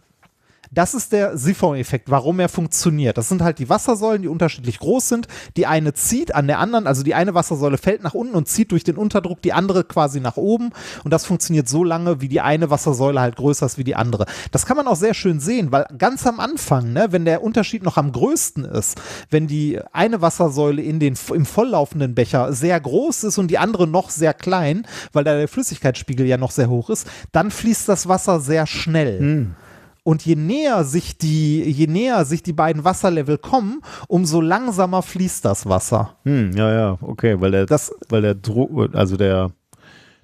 Das 0.75 0.93
ist 0.93 1.13
der 1.13 1.37
Siphon-Effekt, 1.37 2.11
warum 2.11 2.39
er 2.41 2.49
funktioniert. 2.49 3.17
Das 3.17 3.29
sind 3.29 3.41
halt 3.41 3.59
die 3.59 3.69
Wassersäulen, 3.69 4.21
die 4.21 4.27
unterschiedlich 4.27 4.79
groß 4.79 5.07
sind. 5.07 5.27
Die 5.55 5.67
eine 5.67 5.93
zieht 5.93 6.35
an 6.35 6.47
der 6.47 6.59
anderen, 6.59 6.85
also 6.85 7.01
die 7.01 7.15
eine 7.15 7.33
Wassersäule 7.33 7.77
fällt 7.77 8.03
nach 8.03 8.13
unten 8.13 8.35
und 8.35 8.49
zieht 8.49 8.73
durch 8.73 8.83
den 8.83 8.97
Unterdruck 8.97 9.41
die 9.41 9.53
andere 9.53 9.85
quasi 9.85 10.19
nach 10.19 10.35
oben. 10.35 10.71
Und 11.05 11.11
das 11.11 11.25
funktioniert 11.25 11.69
so 11.69 11.85
lange, 11.85 12.19
wie 12.19 12.27
die 12.27 12.41
eine 12.41 12.69
Wassersäule 12.69 13.21
halt 13.21 13.37
größer 13.37 13.65
ist 13.65 13.77
wie 13.77 13.85
die 13.85 13.95
andere. 13.95 14.25
Das 14.51 14.65
kann 14.65 14.75
man 14.75 14.87
auch 14.87 14.97
sehr 14.97 15.13
schön 15.13 15.39
sehen, 15.39 15.71
weil 15.71 15.85
ganz 15.97 16.27
am 16.27 16.41
Anfang, 16.41 16.91
ne, 16.91 17.07
wenn 17.11 17.23
der 17.23 17.41
Unterschied 17.41 17.83
noch 17.83 17.95
am 17.95 18.11
größten 18.11 18.65
ist, 18.65 18.99
wenn 19.29 19.47
die 19.47 19.79
eine 19.93 20.21
Wassersäule 20.21 20.81
in 20.81 20.99
den, 20.99 21.17
im 21.33 21.45
volllaufenden 21.45 22.15
Becher 22.15 22.51
sehr 22.51 22.77
groß 22.81 23.23
ist 23.23 23.37
und 23.37 23.47
die 23.47 23.59
andere 23.59 23.87
noch 23.87 24.09
sehr 24.09 24.33
klein, 24.33 24.85
weil 25.13 25.23
da 25.23 25.35
der 25.35 25.47
Flüssigkeitsspiegel 25.47 26.25
ja 26.25 26.35
noch 26.35 26.51
sehr 26.51 26.69
hoch 26.69 26.89
ist, 26.89 27.07
dann 27.31 27.49
fließt 27.49 27.87
das 27.87 28.09
Wasser 28.09 28.41
sehr 28.41 28.67
schnell. 28.67 29.55
Und 30.07 30.23
je 30.23 30.35
näher 30.35 30.83
sich 30.83 31.17
die, 31.17 31.63
je 31.63 31.87
näher 31.87 32.25
sich 32.25 32.43
die 32.43 32.53
beiden 32.53 32.83
Wasserlevel 32.83 33.39
kommen, 33.39 33.81
umso 34.07 34.39
langsamer 34.39 35.01
fließt 35.01 35.43
das 35.43 35.65
Wasser. 35.67 36.15
Hm, 36.25 36.51
ja, 36.55 36.71
ja, 36.71 36.97
okay, 37.01 37.41
weil 37.41 37.49
der, 37.49 37.65
Das- 37.65 37.91
weil 38.09 38.21
der 38.21 38.35
Druck, 38.35 38.93
also 38.93 39.17
der, 39.17 39.49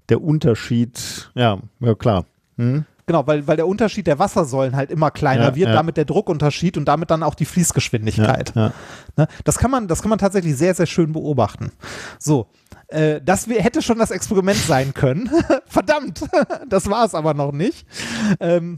der 0.10 0.22
Unterschied, 0.22 1.32
ja, 1.34 1.58
ja 1.80 1.96
klar. 1.96 2.26
Hm? 2.58 2.86
Genau, 3.08 3.26
weil, 3.26 3.48
weil 3.48 3.56
der 3.58 3.66
Unterschied 3.68 4.06
der 4.06 4.20
Wassersäulen 4.20 4.76
halt 4.76 4.92
immer 4.92 5.10
kleiner 5.10 5.46
Ja, 5.50 5.56
wird, 5.56 5.70
ja. 5.70 5.74
damit 5.74 5.98
der 5.98 6.06
Druckunterschied 6.06 6.78
und 6.78 6.86
damit 6.86 7.10
dann 7.10 7.24
auch 7.24 7.34
die 7.34 7.46
Fließgeschwindigkeit. 7.46 8.54
ja. 8.56 8.72
Ne? 9.18 9.28
Das, 9.46 9.58
kann 9.58 9.72
man, 9.72 9.88
das 9.88 10.04
kann 10.04 10.10
man 10.10 10.20
tatsächlich 10.20 10.56
sehr, 10.58 10.76
sehr 10.76 10.86
schön 10.86 11.12
beobachten. 11.12 11.72
So, 12.20 12.46
äh, 12.90 13.20
das 13.20 13.50
wär- 13.50 13.62
hätte 13.64 13.82
schon 13.82 13.98
das 13.98 14.12
Experiment 14.12 14.60
sein 14.60 14.94
können. 14.94 15.28
Verdammt, 15.66 16.22
das 16.70 16.88
war 16.88 17.04
es 17.04 17.16
aber 17.16 17.34
noch 17.34 17.52
nicht. 17.52 17.88
Ähm, 18.40 18.78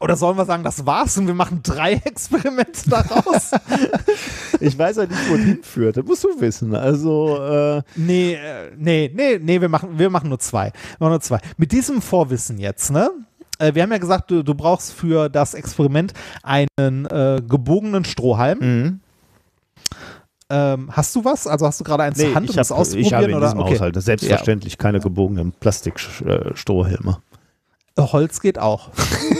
oder 0.00 0.16
sollen 0.16 0.36
wir 0.36 0.46
sagen, 0.46 0.64
das 0.64 0.86
war's 0.86 1.16
und 1.18 1.26
wir 1.26 1.34
machen 1.34 1.60
drei 1.62 1.92
Experimente 2.04 2.88
daraus? 2.88 3.50
Ich 4.62 4.78
weiß 4.78 4.96
ja 4.96 5.06
nicht, 5.06 5.30
wo 5.30 5.36
es 5.36 5.40
hinführt. 5.40 5.96
Das 5.96 6.04
musst 6.04 6.22
du 6.22 6.38
wissen. 6.38 6.74
Also, 6.74 7.38
äh, 7.42 7.82
Nee, 7.96 8.34
äh, 8.34 8.70
nee, 8.76 9.10
nee, 9.14 9.38
nee, 9.40 9.58
wir 9.58 9.70
machen, 9.70 9.98
wir 9.98 10.10
machen 10.10 10.28
nur 10.28 10.38
zwei. 10.38 10.64
Wir 10.66 10.72
machen 10.98 11.12
nur 11.12 11.20
zwei. 11.22 11.38
Mit 11.56 11.72
diesem 11.72 12.02
Vorwissen 12.02 12.58
jetzt, 12.58 12.90
ne? 12.90 13.10
Äh, 13.58 13.74
wir 13.74 13.82
haben 13.82 13.90
ja 13.90 13.96
gesagt, 13.96 14.30
du, 14.30 14.42
du 14.42 14.54
brauchst 14.54 14.92
für 14.92 15.30
das 15.30 15.54
Experiment 15.54 16.12
einen 16.42 17.06
äh, 17.06 17.40
gebogenen 17.46 18.04
Strohhalm. 18.04 18.58
mhm. 18.58 19.00
Ähm, 20.52 20.88
hast 20.90 21.14
du 21.14 21.24
was? 21.24 21.46
Also 21.46 21.64
hast 21.64 21.78
du 21.78 21.84
gerade 21.84 22.02
eins 22.02 22.18
nee, 22.18 22.24
zur 22.24 22.34
Hand, 22.34 22.50
um 22.50 22.56
das 22.56 22.72
auszuprobieren? 22.72 23.06
ich 23.06 23.14
habe 23.14 23.24
in 23.26 23.34
oder? 23.36 23.46
diesem 23.46 23.60
Okay. 23.60 23.74
Haushalt 23.74 24.02
selbstverständlich 24.02 24.78
keine 24.78 24.98
gebogenen 24.98 25.52
Plastikstrohhelme. 25.52 27.18
Äh, 27.96 28.02
Holz 28.02 28.40
geht 28.40 28.58
auch. 28.58 28.90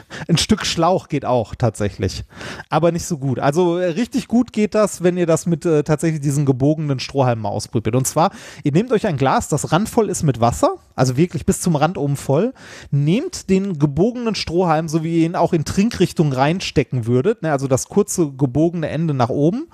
Ein 0.27 0.37
Stück 0.37 0.65
Schlauch 0.65 1.07
geht 1.07 1.25
auch 1.25 1.55
tatsächlich, 1.55 2.23
aber 2.69 2.91
nicht 2.91 3.05
so 3.05 3.17
gut. 3.17 3.39
Also 3.39 3.77
äh, 3.77 3.85
richtig 3.85 4.27
gut 4.27 4.53
geht 4.53 4.75
das, 4.75 5.03
wenn 5.03 5.17
ihr 5.17 5.25
das 5.25 5.45
mit 5.45 5.65
äh, 5.65 5.83
tatsächlich 5.83 6.21
diesen 6.21 6.45
gebogenen 6.45 6.99
Strohhalmen 6.99 7.45
ausprobiert. 7.45 7.95
Und 7.95 8.07
zwar, 8.07 8.31
ihr 8.63 8.71
nehmt 8.71 8.91
euch 8.91 9.07
ein 9.07 9.17
Glas, 9.17 9.47
das 9.47 9.71
randvoll 9.71 10.09
ist 10.09 10.23
mit 10.23 10.39
Wasser, 10.39 10.75
also 10.95 11.17
wirklich 11.17 11.45
bis 11.45 11.61
zum 11.61 11.75
Rand 11.75 11.97
oben 11.97 12.15
voll, 12.15 12.53
nehmt 12.91 13.49
den 13.49 13.79
gebogenen 13.79 14.35
Strohhalm, 14.35 14.87
so 14.87 15.03
wie 15.03 15.19
ihr 15.19 15.25
ihn 15.25 15.35
auch 15.35 15.53
in 15.53 15.65
Trinkrichtung 15.65 16.33
reinstecken 16.33 17.05
würdet, 17.05 17.41
ne, 17.41 17.51
also 17.51 17.67
das 17.67 17.87
kurze 17.87 18.31
gebogene 18.31 18.89
Ende 18.89 19.13
nach 19.13 19.29
oben 19.29 19.67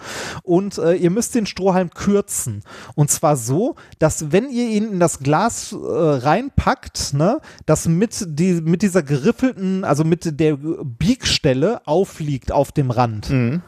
und 0.44 0.78
äh, 0.78 0.94
ihr 0.96 1.10
müsst 1.10 1.36
den 1.36 1.46
Strohhalm 1.46 1.90
kürzen. 1.90 2.64
Und 2.96 3.12
zwar 3.12 3.36
so, 3.36 3.76
dass 4.00 4.32
wenn 4.32 4.50
ihr 4.50 4.70
ihn 4.70 4.92
in 4.94 5.00
das 5.00 5.20
Glas 5.20 5.74
äh, 5.74 5.76
reinpackt, 5.78 7.14
ne, 7.14 7.42
das 7.66 7.88
mit, 7.88 8.26
die, 8.28 8.62
mit 8.62 8.82
dieser 8.82 9.04
geriffelten, 9.04 9.84
also 9.84 10.04
mit 10.04 10.37
der 10.38 10.56
Biegstelle 10.58 11.82
aufliegt 11.86 12.52
auf 12.52 12.72
dem 12.72 12.92
Rand. 12.92 13.30
Ne, 13.30 13.62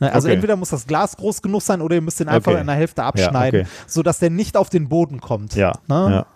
Also 0.00 0.26
Okay. 0.26 0.34
entweder 0.34 0.56
muss 0.56 0.70
das 0.70 0.86
Glas 0.88 1.16
groß 1.16 1.42
genug 1.42 1.62
sein 1.62 1.80
oder 1.80 1.94
ihr 1.94 2.00
müsst 2.00 2.18
den 2.18 2.28
einfach 2.28 2.50
Okay. 2.52 2.60
in 2.60 2.66
der 2.66 2.74
Hälfte 2.74 3.04
abschneiden, 3.04 3.60
okay. 3.62 3.70
sodass 3.86 4.18
der 4.18 4.30
nicht 4.30 4.56
auf 4.56 4.68
den 4.68 4.88
Boden 4.88 5.20
kommt. 5.20 5.54
Ja, 5.54 5.72
Ne? 5.86 6.10
ja. 6.10 6.26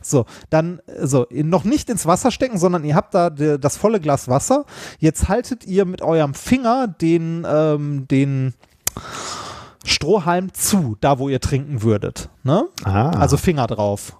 So, 0.00 0.26
dann 0.50 0.80
so, 1.00 1.26
noch 1.30 1.62
nicht 1.62 1.88
ins 1.88 2.04
Wasser 2.04 2.32
stecken, 2.32 2.58
sondern 2.58 2.82
ihr 2.84 2.96
habt 2.96 3.14
da 3.14 3.30
de, 3.30 3.58
das 3.58 3.76
volle 3.76 4.00
Glas 4.00 4.26
Wasser. 4.26 4.64
Jetzt 4.98 5.28
haltet 5.28 5.64
ihr 5.66 5.84
mit 5.84 6.02
eurem 6.02 6.34
Finger 6.34 6.88
den, 6.88 7.46
ähm, 7.48 8.08
den 8.08 8.54
Strohhalm 9.84 10.52
zu, 10.54 10.96
da 11.00 11.18
wo 11.18 11.28
ihr 11.28 11.40
trinken 11.40 11.82
würdet. 11.82 12.28
Ne? 12.42 12.64
Ah, 12.84 13.10
Also 13.10 13.36
Finger 13.36 13.66
drauf. 13.66 14.16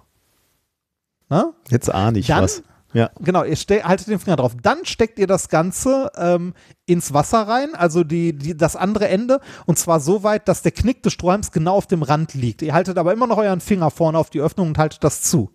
Ne? 1.29 1.51
jetzt 1.69 1.93
ahne 1.93 2.19
ich 2.19 2.27
Dann- 2.27 2.43
was. 2.43 2.63
Ja, 2.93 3.09
Genau, 3.19 3.43
ihr 3.43 3.55
haltet 3.55 4.07
den 4.07 4.19
Finger 4.19 4.35
drauf. 4.35 4.53
Dann 4.61 4.85
steckt 4.85 5.19
ihr 5.19 5.27
das 5.27 5.49
Ganze 5.49 6.11
ähm, 6.15 6.53
ins 6.85 7.13
Wasser 7.13 7.47
rein, 7.47 7.75
also 7.75 8.03
die, 8.03 8.33
die, 8.33 8.55
das 8.55 8.75
andere 8.75 9.07
Ende, 9.07 9.39
und 9.65 9.79
zwar 9.79 9.99
so 9.99 10.23
weit, 10.23 10.47
dass 10.47 10.61
der 10.61 10.71
Knick 10.71 11.03
des 11.03 11.13
Strohhalms 11.13 11.51
genau 11.51 11.75
auf 11.75 11.87
dem 11.87 12.03
Rand 12.03 12.33
liegt. 12.33 12.61
Ihr 12.61 12.73
haltet 12.73 12.97
aber 12.97 13.13
immer 13.13 13.27
noch 13.27 13.37
euren 13.37 13.61
Finger 13.61 13.89
vorne 13.91 14.17
auf 14.17 14.29
die 14.29 14.41
Öffnung 14.41 14.67
und 14.69 14.77
haltet 14.77 15.03
das 15.03 15.21
zu. 15.21 15.51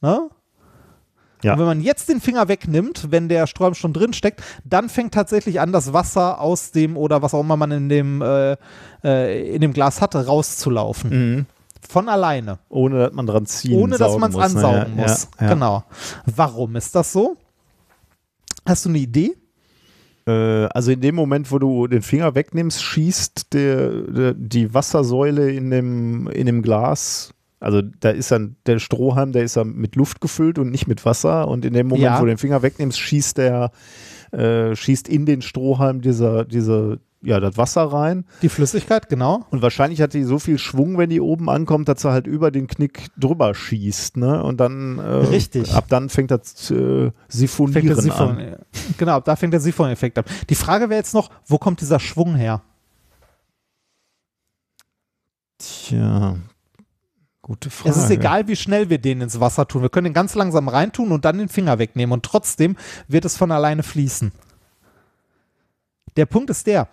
Ne? 0.00 0.28
Ja. 1.42 1.54
Und 1.54 1.58
wenn 1.58 1.66
man 1.66 1.80
jetzt 1.80 2.08
den 2.08 2.20
Finger 2.20 2.48
wegnimmt, 2.48 3.10
wenn 3.10 3.28
der 3.28 3.46
Strohhalm 3.46 3.74
schon 3.74 3.92
drin 3.92 4.12
steckt, 4.12 4.42
dann 4.64 4.88
fängt 4.88 5.12
tatsächlich 5.12 5.60
an, 5.60 5.72
das 5.72 5.92
Wasser 5.92 6.40
aus 6.40 6.70
dem 6.70 6.96
oder 6.96 7.22
was 7.22 7.34
auch 7.34 7.40
immer 7.40 7.56
man 7.56 7.72
in 7.72 7.88
dem, 7.88 8.22
äh, 8.22 8.56
äh, 9.02 9.54
in 9.54 9.60
dem 9.60 9.72
Glas 9.72 10.00
hatte, 10.00 10.26
rauszulaufen. 10.26 11.10
mhm. 11.10 11.46
Von 11.88 12.08
alleine. 12.08 12.58
ohne 12.68 12.98
dass 12.98 13.12
man 13.12 13.26
dran 13.26 13.46
ziehen 13.46 13.78
Ohne 13.80 13.98
dass 13.98 14.16
man 14.18 14.30
es 14.30 14.36
ne? 14.36 14.42
ansaugen 14.44 14.96
Ja, 14.96 15.02
muss. 15.02 15.28
Ja, 15.40 15.46
ja. 15.46 15.54
Genau. 15.54 15.84
Warum 16.36 16.76
ist 16.76 16.94
das 16.94 17.12
so? 17.12 17.36
Hast 18.66 18.84
du 18.84 18.90
eine 18.90 18.98
Idee? 18.98 19.34
Äh, 20.26 20.66
also 20.66 20.92
in 20.92 21.00
dem 21.00 21.14
Moment, 21.16 21.50
wo 21.50 21.58
du 21.58 21.86
den 21.88 22.02
Finger 22.02 22.34
wegnimmst, 22.34 22.82
schießt 22.82 23.52
der, 23.52 23.90
der, 24.02 24.34
die 24.34 24.72
Wassersäule 24.72 25.50
in 25.50 25.70
dem, 25.70 26.28
in 26.28 26.46
dem 26.46 26.62
Glas. 26.62 27.34
Also 27.58 27.80
da 27.82 28.10
ist 28.10 28.30
dann 28.30 28.56
der 28.66 28.78
Strohhalm, 28.78 29.32
der 29.32 29.42
ist 29.44 29.56
dann 29.56 29.74
mit 29.74 29.94
Luft 29.96 30.20
gefüllt 30.20 30.58
und 30.58 30.70
nicht 30.70 30.86
mit 30.88 31.04
Wasser. 31.04 31.48
Und 31.48 31.64
in 31.64 31.74
dem 31.74 31.88
Moment, 31.88 32.04
Ja. 32.04 32.16
wo 32.18 32.22
du 32.22 32.28
den 32.28 32.38
Finger 32.38 32.62
wegnimmst, 32.62 32.98
schießt 32.98 33.38
der, 33.38 33.70
äh, 34.32 34.74
schießt 34.74 35.08
in 35.08 35.26
den 35.26 35.42
Strohhalm 35.42 36.00
dieser, 36.00 36.44
diese, 36.44 37.00
ja, 37.22 37.38
das 37.38 37.56
Wasser 37.56 37.84
rein. 37.84 38.24
Die 38.42 38.48
Flüssigkeit, 38.48 39.08
genau. 39.08 39.46
Und 39.50 39.62
wahrscheinlich 39.62 40.00
hat 40.02 40.12
die 40.12 40.24
so 40.24 40.38
viel 40.38 40.58
Schwung, 40.58 40.98
wenn 40.98 41.08
die 41.08 41.20
oben 41.20 41.48
ankommt, 41.48 41.88
dass 41.88 42.02
sie 42.02 42.10
halt 42.10 42.26
über 42.26 42.50
den 42.50 42.66
Knick 42.66 43.08
drüber 43.16 43.54
schießt, 43.54 44.16
ne? 44.16 44.42
Und 44.42 44.58
dann 44.58 44.98
äh, 44.98 45.02
Richtig. 45.02 45.72
ab 45.72 45.86
dann 45.88 46.08
fängt 46.08 46.32
das 46.32 46.70
äh, 46.70 46.74
Fängt 46.74 47.14
Siphonieren 47.28 48.00
Siphon, 48.00 48.38
an. 48.38 48.56
genau, 48.98 49.20
da 49.20 49.36
fängt 49.36 49.52
der 49.52 49.60
Siphon-Effekt 49.60 50.18
ab. 50.18 50.26
Die 50.50 50.54
Frage 50.56 50.90
wäre 50.90 50.98
jetzt 50.98 51.14
noch, 51.14 51.30
wo 51.46 51.58
kommt 51.58 51.80
dieser 51.80 52.00
Schwung 52.00 52.34
her? 52.34 52.62
Tja, 55.58 56.36
gute 57.40 57.70
Frage. 57.70 57.90
Es 57.90 58.02
ist 58.02 58.10
egal, 58.10 58.48
wie 58.48 58.56
schnell 58.56 58.90
wir 58.90 58.98
den 58.98 59.20
ins 59.20 59.38
Wasser 59.38 59.68
tun. 59.68 59.82
Wir 59.82 59.90
können 59.90 60.06
den 60.06 60.12
ganz 60.14 60.34
langsam 60.34 60.68
reintun 60.68 61.12
und 61.12 61.24
dann 61.24 61.38
den 61.38 61.48
Finger 61.48 61.78
wegnehmen 61.78 62.12
und 62.12 62.24
trotzdem 62.24 62.76
wird 63.06 63.24
es 63.24 63.36
von 63.36 63.52
alleine 63.52 63.84
fließen. 63.84 64.32
Der 66.16 66.26
Punkt 66.26 66.50
ist 66.50 66.66
der, 66.66 66.88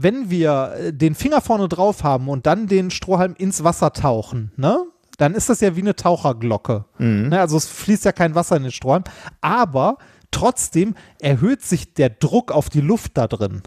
wenn 0.00 0.30
wir 0.30 0.74
äh, 0.76 0.92
den 0.92 1.14
Finger 1.14 1.40
vorne 1.40 1.68
drauf 1.68 2.04
haben 2.04 2.28
und 2.28 2.46
dann 2.46 2.66
den 2.66 2.90
Strohhalm 2.90 3.34
ins 3.36 3.64
Wasser 3.64 3.92
tauchen, 3.92 4.52
ne? 4.56 4.84
Dann 5.18 5.34
ist 5.34 5.48
das 5.48 5.60
ja 5.60 5.74
wie 5.74 5.80
eine 5.80 5.96
Taucherglocke. 5.96 6.84
Mhm. 6.98 7.30
Ne, 7.30 7.40
also 7.40 7.56
es 7.56 7.66
fließt 7.66 8.04
ja 8.04 8.12
kein 8.12 8.36
Wasser 8.36 8.56
in 8.56 8.62
den 8.62 8.70
Strohhalm, 8.70 9.02
aber 9.40 9.98
Trotzdem 10.30 10.94
erhöht 11.20 11.62
sich 11.62 11.94
der 11.94 12.10
Druck 12.10 12.52
auf 12.52 12.68
die 12.68 12.80
Luft 12.80 13.16
da 13.16 13.26
drin. 13.26 13.62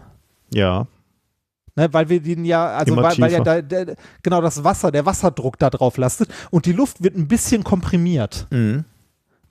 Ja. 0.52 0.86
Ne, 1.74 1.92
weil 1.92 2.08
wir 2.08 2.20
den 2.20 2.44
ja, 2.44 2.66
also 2.66 2.94
weil, 2.96 3.18
weil 3.18 3.32
ja 3.32 3.40
da, 3.40 3.62
der, 3.62 3.96
genau 4.22 4.40
das 4.40 4.62
Wasser, 4.62 4.92
der 4.92 5.06
Wasserdruck 5.06 5.58
da 5.58 5.70
drauf 5.70 5.96
lastet 5.96 6.28
und 6.50 6.66
die 6.66 6.72
Luft 6.72 7.02
wird 7.02 7.16
ein 7.16 7.28
bisschen 7.28 7.64
komprimiert. 7.64 8.46
Mhm. 8.50 8.84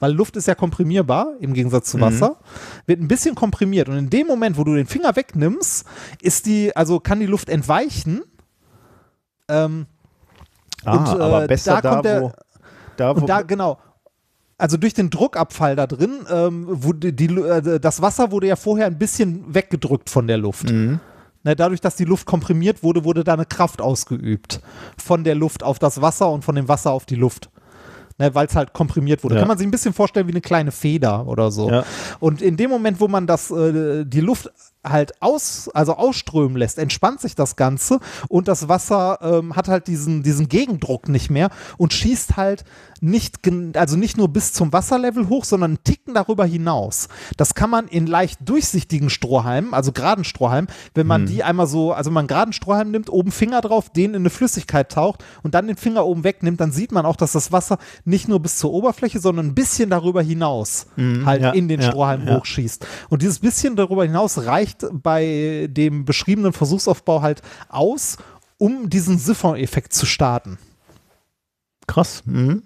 Weil 0.01 0.11
Luft 0.13 0.35
ist 0.35 0.47
ja 0.47 0.55
komprimierbar 0.55 1.35
im 1.39 1.53
Gegensatz 1.53 1.89
zu 1.91 2.01
Wasser, 2.01 2.37
wird 2.87 2.99
ein 2.99 3.07
bisschen 3.07 3.35
komprimiert 3.35 3.87
und 3.87 3.95
in 3.97 4.09
dem 4.09 4.27
Moment, 4.27 4.57
wo 4.57 4.63
du 4.65 4.75
den 4.75 4.87
Finger 4.87 5.15
wegnimmst, 5.15 5.85
ist 6.21 6.45
die, 6.47 6.75
also 6.75 6.99
kann 6.99 7.19
die 7.21 7.25
Luft 7.27 7.47
entweichen. 7.47 8.21
Ähm, 9.47 9.85
Ah, 10.83 10.95
Und, 10.97 11.07
äh, 11.19 11.21
aber 11.21 11.47
besser 11.47 11.75
da 11.75 11.81
da, 11.81 11.89
kommt 11.91 12.05
der- 12.05 12.21
wo, 12.23 12.31
da, 12.97 13.21
wo 13.21 13.25
da, 13.27 13.41
genau. 13.43 13.77
Also 14.57 14.77
durch 14.77 14.95
den 14.95 15.11
Druckabfall 15.11 15.75
da 15.75 15.85
drin, 15.85 16.25
ähm, 16.31 16.65
wurde 16.67 17.13
die, 17.13 17.27
äh, 17.27 17.79
das 17.79 18.01
Wasser 18.01 18.31
wurde 18.31 18.47
ja 18.47 18.55
vorher 18.55 18.87
ein 18.87 18.97
bisschen 18.97 19.53
weggedrückt 19.53 20.09
von 20.09 20.25
der 20.27 20.37
Luft. 20.39 20.71
Mhm. 20.71 20.99
Ne, 21.43 21.55
dadurch, 21.55 21.81
dass 21.81 21.95
die 21.95 22.05
Luft 22.05 22.25
komprimiert 22.25 22.81
wurde, 22.83 23.03
wurde 23.03 23.23
da 23.23 23.33
eine 23.33 23.45
Kraft 23.45 23.79
ausgeübt. 23.81 24.61
Von 24.97 25.23
der 25.23 25.35
Luft 25.35 25.61
auf 25.63 25.77
das 25.77 26.01
Wasser 26.01 26.31
und 26.31 26.43
von 26.43 26.55
dem 26.55 26.67
Wasser 26.67 26.91
auf 26.91 27.05
die 27.05 27.15
Luft. 27.15 27.49
Ne, 28.21 28.35
Weil 28.35 28.45
es 28.45 28.55
halt 28.55 28.71
komprimiert 28.71 29.23
wurde. 29.23 29.33
Ja. 29.33 29.41
Kann 29.41 29.47
man 29.47 29.57
sich 29.57 29.65
ein 29.65 29.71
bisschen 29.71 29.93
vorstellen 29.93 30.27
wie 30.27 30.31
eine 30.31 30.41
kleine 30.41 30.71
Feder 30.71 31.25
oder 31.25 31.49
so. 31.49 31.71
Ja. 31.71 31.83
Und 32.19 32.43
in 32.43 32.55
dem 32.55 32.69
Moment, 32.69 32.99
wo 32.99 33.07
man 33.07 33.25
das, 33.25 33.49
äh, 33.49 34.05
die 34.05 34.21
Luft 34.21 34.51
halt 34.83 35.19
aus, 35.23 35.69
also 35.73 35.95
ausströmen 35.95 36.55
lässt, 36.55 36.77
entspannt 36.77 37.19
sich 37.19 37.33
das 37.33 37.55
Ganze 37.55 37.99
und 38.29 38.47
das 38.47 38.67
Wasser 38.67 39.17
ähm, 39.23 39.55
hat 39.55 39.67
halt 39.67 39.87
diesen, 39.87 40.21
diesen 40.21 40.49
Gegendruck 40.49 41.09
nicht 41.09 41.31
mehr 41.31 41.49
und 41.77 41.93
schießt 41.93 42.37
halt 42.37 42.63
nicht, 43.01 43.39
also 43.75 43.97
nicht 43.97 44.17
nur 44.17 44.29
bis 44.29 44.53
zum 44.53 44.71
Wasserlevel 44.71 45.27
hoch, 45.27 45.43
sondern 45.43 45.71
einen 45.71 45.83
Ticken 45.83 46.13
darüber 46.13 46.45
hinaus. 46.45 47.09
Das 47.35 47.55
kann 47.55 47.71
man 47.71 47.87
in 47.87 48.05
leicht 48.05 48.39
durchsichtigen 48.47 49.09
Strohhalmen, 49.09 49.73
also 49.73 49.91
geraden 49.91 50.23
Strohhalmen, 50.23 50.69
wenn 50.93 51.07
man 51.07 51.25
die 51.25 51.43
einmal 51.43 51.65
so, 51.65 51.93
also 51.93 52.09
wenn 52.09 52.13
man 52.13 52.21
einen 52.21 52.27
geraden 52.27 52.53
Strohhalm 52.53 52.91
nimmt, 52.91 53.09
oben 53.09 53.31
Finger 53.31 53.61
drauf, 53.61 53.89
den 53.89 54.11
in 54.11 54.21
eine 54.21 54.29
Flüssigkeit 54.29 54.91
taucht 54.91 55.23
und 55.41 55.55
dann 55.55 55.65
den 55.65 55.77
Finger 55.77 56.05
oben 56.05 56.23
wegnimmt, 56.23 56.61
dann 56.61 56.71
sieht 56.71 56.91
man 56.91 57.05
auch, 57.05 57.15
dass 57.15 57.31
das 57.31 57.51
Wasser 57.51 57.79
nicht 58.05 58.27
nur 58.27 58.39
bis 58.39 58.57
zur 58.57 58.71
Oberfläche, 58.71 59.19
sondern 59.19 59.47
ein 59.47 59.55
bisschen 59.55 59.89
darüber 59.89 60.21
hinaus 60.21 60.85
halt 61.25 61.41
ja, 61.41 61.51
in 61.51 61.67
den 61.67 61.81
ja, 61.81 61.89
Strohhalm 61.89 62.27
ja. 62.27 62.37
hochschießt. 62.37 62.85
Und 63.09 63.23
dieses 63.23 63.39
bisschen 63.39 63.75
darüber 63.75 64.05
hinaus 64.05 64.45
reicht 64.45 64.85
bei 64.91 65.67
dem 65.71 66.05
beschriebenen 66.05 66.53
Versuchsaufbau 66.53 67.21
halt 67.23 67.41
aus, 67.69 68.17
um 68.57 68.89
diesen 68.89 69.17
Siphon-Effekt 69.17 69.93
zu 69.93 70.05
starten. 70.05 70.59
krass. 71.87 72.21
Mhm. 72.25 72.61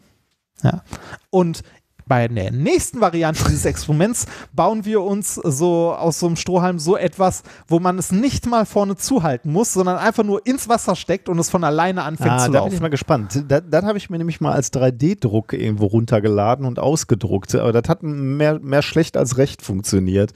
Ja. 0.65 0.83
Und 1.29 1.61
bei 2.07 2.27
der 2.27 2.51
nächsten 2.51 3.01
Variante 3.01 3.43
dieses 3.45 3.65
Experiments 3.65 4.27
bauen 4.53 4.85
wir 4.85 5.01
uns 5.01 5.33
so 5.33 5.91
aus 5.91 6.19
so 6.19 6.27
einem 6.27 6.35
Strohhalm 6.35 6.77
so 6.77 6.95
etwas, 6.95 7.41
wo 7.67 7.79
man 7.79 7.97
es 7.97 8.11
nicht 8.11 8.45
mal 8.45 8.67
vorne 8.67 8.95
zuhalten 8.95 9.51
muss, 9.51 9.73
sondern 9.73 9.97
einfach 9.97 10.23
nur 10.23 10.45
ins 10.45 10.69
Wasser 10.69 10.95
steckt 10.95 11.29
und 11.29 11.39
es 11.39 11.49
von 11.49 11.63
alleine 11.63 12.03
anfängt 12.03 12.29
Ah, 12.29 12.45
zu 12.45 12.51
da 12.51 12.59
bin 12.59 12.67
ich 12.67 12.73
laufen. 12.73 12.81
mal 12.83 12.89
gespannt. 12.89 13.43
Das, 13.47 13.63
das 13.67 13.85
habe 13.85 13.97
ich 13.97 14.11
mir 14.11 14.19
nämlich 14.19 14.39
mal 14.39 14.51
als 14.51 14.71
3D-Druck 14.71 15.53
irgendwo 15.53 15.87
runtergeladen 15.87 16.67
und 16.67 16.77
ausgedruckt. 16.77 17.55
Aber 17.55 17.71
das 17.73 17.89
hat 17.89 18.03
mehr, 18.03 18.59
mehr 18.59 18.83
schlecht 18.83 19.17
als 19.17 19.37
recht 19.37 19.63
funktioniert. 19.63 20.31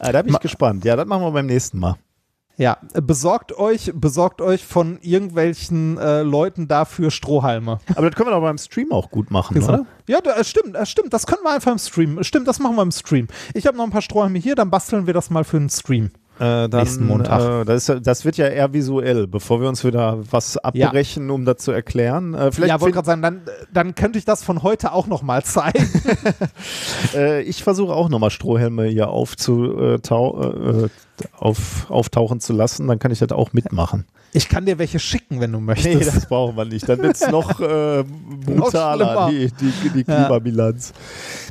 Äh, 0.00 0.10
da 0.10 0.22
bin 0.22 0.30
ich 0.30 0.32
Ma- 0.32 0.38
gespannt. 0.40 0.84
Ja, 0.84 0.96
das 0.96 1.06
machen 1.06 1.22
wir 1.22 1.30
beim 1.30 1.46
nächsten 1.46 1.78
Mal. 1.78 1.94
Ja, 2.56 2.78
besorgt 2.94 3.56
euch, 3.56 3.92
besorgt 3.94 4.40
euch 4.40 4.64
von 4.64 4.98
irgendwelchen 5.00 5.96
äh, 5.98 6.22
Leuten 6.22 6.68
dafür 6.68 7.10
Strohhalme. 7.10 7.78
Aber 7.94 8.10
das 8.10 8.16
können 8.16 8.28
wir 8.28 8.34
doch 8.34 8.42
beim 8.42 8.58
Stream 8.58 8.92
auch 8.92 9.10
gut 9.10 9.30
machen, 9.30 9.62
oder? 9.62 9.86
Ja, 10.06 10.20
da, 10.20 10.34
äh, 10.36 10.44
stimmt, 10.44 10.76
äh, 10.76 10.84
stimmt. 10.84 11.12
Das 11.12 11.26
können 11.26 11.42
wir 11.42 11.52
einfach 11.52 11.72
im 11.72 11.78
Stream. 11.78 12.22
Stimmt, 12.22 12.46
das 12.48 12.58
machen 12.58 12.76
wir 12.76 12.82
im 12.82 12.92
Stream. 12.92 13.28
Ich 13.54 13.66
habe 13.66 13.76
noch 13.76 13.84
ein 13.84 13.90
paar 13.90 14.02
Strohhalme 14.02 14.38
hier, 14.38 14.54
dann 14.54 14.70
basteln 14.70 15.06
wir 15.06 15.14
das 15.14 15.30
mal 15.30 15.44
für 15.44 15.58
den 15.58 15.70
Stream. 15.70 16.10
Äh, 16.38 16.68
dann, 16.68 16.70
Nächsten 16.70 17.06
Montag. 17.06 17.62
Äh, 17.62 17.64
das, 17.66 17.76
ist, 17.82 17.88
ja- 17.88 18.00
das 18.00 18.24
wird 18.24 18.36
ja 18.36 18.46
eher 18.48 18.72
visuell, 18.72 19.26
bevor 19.26 19.60
wir 19.60 19.68
uns 19.68 19.84
wieder 19.84 20.18
was 20.30 20.56
abbrechen, 20.56 21.30
um 21.30 21.44
das 21.44 21.58
zu 21.58 21.72
erklären. 21.72 22.34
Äh, 22.34 22.50
vielleicht 22.52 22.70
ja, 22.70 22.80
wollte 22.80 22.94
gerade 22.94 23.06
sagen, 23.06 23.22
dann, 23.22 23.42
dann 23.72 23.94
könnte 23.94 24.18
ich 24.18 24.24
das 24.24 24.42
von 24.42 24.62
heute 24.62 24.92
auch 24.92 25.06
noch 25.06 25.22
mal 25.22 25.44
zeigen. 25.44 25.88
äh, 27.14 27.42
ich 27.42 27.62
versuche 27.62 27.92
auch 27.92 28.08
nochmal 28.08 28.30
Strohhelme 28.30 28.86
hier 28.86 29.08
aufzutau 29.08 30.84
äh, 30.84 30.88
auf, 31.36 31.90
auftauchen 31.90 32.40
zu 32.40 32.52
lassen, 32.52 32.88
dann 32.88 32.98
kann 32.98 33.10
ich 33.12 33.18
das 33.18 33.30
auch 33.32 33.52
mitmachen. 33.52 34.06
Ich 34.34 34.48
kann 34.48 34.64
dir 34.64 34.78
welche 34.78 34.98
schicken, 34.98 35.40
wenn 35.40 35.52
du 35.52 35.58
Nee, 35.58 35.64
möchtest. 35.66 36.16
das 36.16 36.26
brauchen 36.26 36.56
wir 36.56 36.64
nicht. 36.64 36.88
Dann 36.88 37.00
wird 37.02 37.16
es 37.16 37.28
noch 37.30 37.60
äh, 37.60 38.02
brutaler, 38.44 39.28
schlimmer. 39.28 39.30
die, 39.30 39.52
die, 39.82 39.90
die 39.90 40.04
Klimabilanz. 40.04 40.92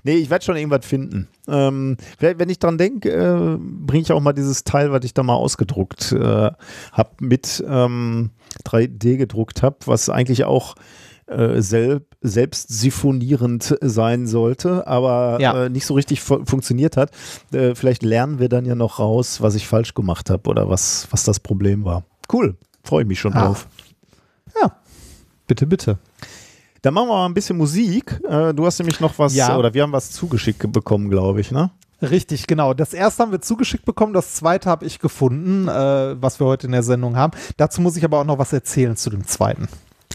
Nee, 0.03 0.15
ich 0.15 0.29
werde 0.29 0.43
schon 0.43 0.55
irgendwas 0.57 0.85
finden. 0.85 1.27
Ähm, 1.47 1.97
wenn 2.19 2.39
wenn 2.39 2.49
ich 2.49 2.57
dran 2.59 2.77
denke, 2.77 3.11
äh, 3.11 3.57
bringe 3.59 4.01
ich 4.01 4.11
auch 4.11 4.19
mal 4.19 4.33
dieses 4.33 4.63
Teil, 4.63 4.91
was 4.91 5.05
ich 5.05 5.13
da 5.13 5.21
mal 5.23 5.35
ausgedruckt 5.35 6.11
äh, 6.11 6.51
habe, 6.91 7.09
mit 7.19 7.63
ähm, 7.67 8.31
3D 8.65 9.17
gedruckt 9.17 9.61
habe, 9.61 9.77
was 9.85 10.09
eigentlich 10.09 10.43
auch 10.45 10.75
äh, 11.27 11.61
selb, 11.61 12.07
selbst 12.21 12.69
siphonierend 12.69 13.77
sein 13.81 14.25
sollte, 14.27 14.87
aber 14.87 15.37
Ja. 15.39 15.65
äh, 15.65 15.69
nicht 15.69 15.85
so 15.85 15.93
richtig 15.93 16.21
fu 16.21 16.43
funktioniert 16.45 16.97
hat. 16.97 17.11
Äh, 17.53 17.75
vielleicht 17.75 18.01
lernen 18.03 18.39
wir 18.39 18.49
dann 18.49 18.65
ja 18.65 18.75
noch 18.75 18.99
raus, 18.99 19.39
was 19.41 19.53
ich 19.55 19.67
falsch 19.67 19.93
gemacht 19.93 20.29
habe 20.31 20.49
oder 20.49 20.67
was, 20.67 21.07
was 21.11 21.23
das 21.23 21.39
Problem 21.39 21.85
war. 21.85 22.03
Cool, 22.31 22.57
freue 22.83 23.03
ich 23.03 23.07
mich 23.07 23.19
schon 23.19 23.33
Ah. 23.33 23.45
drauf. 23.45 23.67
Ja. 24.61 24.71
Bitte, 25.47 25.65
bitte. 25.67 25.97
Dann 26.81 26.93
machen 26.95 27.09
wir 27.09 27.13
mal 27.15 27.25
ein 27.27 27.33
bisschen 27.33 27.57
Musik. 27.57 28.19
Äh, 28.27 28.53
du 28.53 28.65
hast 28.65 28.79
nämlich 28.79 28.99
noch 28.99 29.17
was, 29.19 29.35
Ja. 29.35 29.55
oder 29.57 29.73
wir 29.73 29.83
haben 29.83 29.91
was 29.91 30.11
zugeschickt 30.11 30.71
bekommen, 30.71 31.09
glaube 31.09 31.41
ich, 31.41 31.51
ne? 31.51 31.69
Richtig, 32.01 32.47
genau. 32.47 32.73
Das 32.73 32.93
erste 32.93 33.21
haben 33.21 33.31
wir 33.31 33.41
zugeschickt 33.41 33.85
bekommen, 33.85 34.13
das 34.13 34.33
zweite 34.33 34.67
habe 34.69 34.85
ich 34.85 34.97
gefunden, 34.99 35.67
äh, 35.67 36.19
was 36.19 36.39
wir 36.39 36.47
heute 36.47 36.65
in 36.65 36.71
der 36.71 36.81
Sendung 36.81 37.15
haben. 37.15 37.33
Dazu 37.57 37.79
muss 37.81 37.95
ich 37.97 38.03
aber 38.03 38.19
auch 38.19 38.25
noch 38.25 38.39
was 38.39 38.51
erzählen 38.53 38.95
zu 38.95 39.11
dem 39.11 39.27
zweiten. 39.27 39.67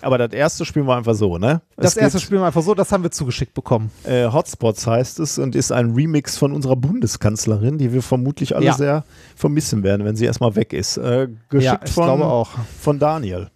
Aber 0.02 0.18
das 0.18 0.32
erste 0.32 0.64
spielen 0.64 0.86
wir 0.86 0.96
einfach 0.96 1.14
so, 1.14 1.38
ne? 1.38 1.62
Das 1.76 1.92
Es 1.92 1.96
erste 1.96 2.20
spielen 2.20 2.40
wir 2.40 2.46
einfach 2.46 2.62
so, 2.62 2.74
das 2.74 2.92
haben 2.92 3.02
wir 3.02 3.10
zugeschickt 3.10 3.54
bekommen. 3.54 3.90
äh, 4.04 4.26
Hotspots 4.30 4.86
heißt 4.86 5.20
es 5.20 5.38
und 5.38 5.54
ist 5.54 5.72
ein 5.72 5.92
Remix 5.94 6.36
von 6.36 6.52
unserer 6.52 6.76
Bundeskanzlerin, 6.76 7.78
die 7.78 7.92
wir 7.92 8.02
vermutlich 8.02 8.54
alle 8.56 8.66
Ja. 8.66 8.72
sehr 8.74 9.04
vermissen 9.34 9.82
werden, 9.82 10.04
wenn 10.04 10.16
sie 10.16 10.24
erstmal 10.26 10.54
weg 10.56 10.72
ist. 10.72 10.96
Äh, 10.96 11.28
geschickt 11.48 11.64
ja, 11.64 11.80
ich 11.84 11.92
von, 11.92 12.04
glaube 12.04 12.24
auch. 12.26 12.50
von 12.80 12.98
Daniel. 12.98 13.50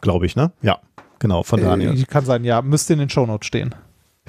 Glaube 0.00 0.26
ich, 0.26 0.36
ne? 0.36 0.52
Ja, 0.62 0.78
genau, 1.18 1.42
von 1.42 1.60
Daniel. 1.60 2.00
Äh, 2.00 2.04
kann 2.04 2.24
sein, 2.24 2.44
ja. 2.44 2.62
Müsste 2.62 2.92
in 2.92 2.98
den 3.00 3.08
Shownotes 3.10 3.46
stehen. 3.46 3.74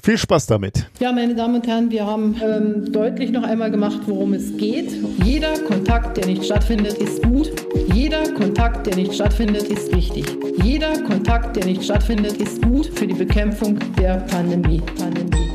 Viel 0.04 0.18
Spaß 0.18 0.48
damit. 0.48 0.88
Ja, 1.00 1.12
meine 1.12 1.36
Damen 1.36 1.56
und 1.56 1.68
Herren, 1.68 1.92
wir 1.92 2.06
haben 2.06 2.36
ähm, 2.42 2.92
deutlich 2.92 3.32
noch 3.32 3.44
einmal 3.44 3.70
gemacht, 3.70 4.00
worum 4.06 4.34
es 4.34 4.56
geht. 4.56 4.92
Jeder 5.24 5.60
Kontakt, 5.68 6.18
der 6.18 6.26
nicht 6.26 6.46
stattfindet, 6.46 6.94
ist 6.94 7.22
gut. 7.24 7.52
Jeder 7.94 8.32
Kontakt, 8.34 8.88
der 8.88 8.96
nicht 8.96 9.14
stattfindet, 9.14 9.64
ist 9.64 9.94
wichtig. 9.94 10.26
Jeder 10.64 11.02
Kontakt, 11.04 11.56
der 11.56 11.66
nicht 11.66 11.84
stattfindet, 11.84 12.38
ist 12.38 12.62
gut 12.62 12.88
für 12.96 13.08
die 13.08 13.14
Bekämpfung 13.14 13.78
der 13.98 14.18
Pandemie. 14.18 14.82
Pandemie. 14.98 15.50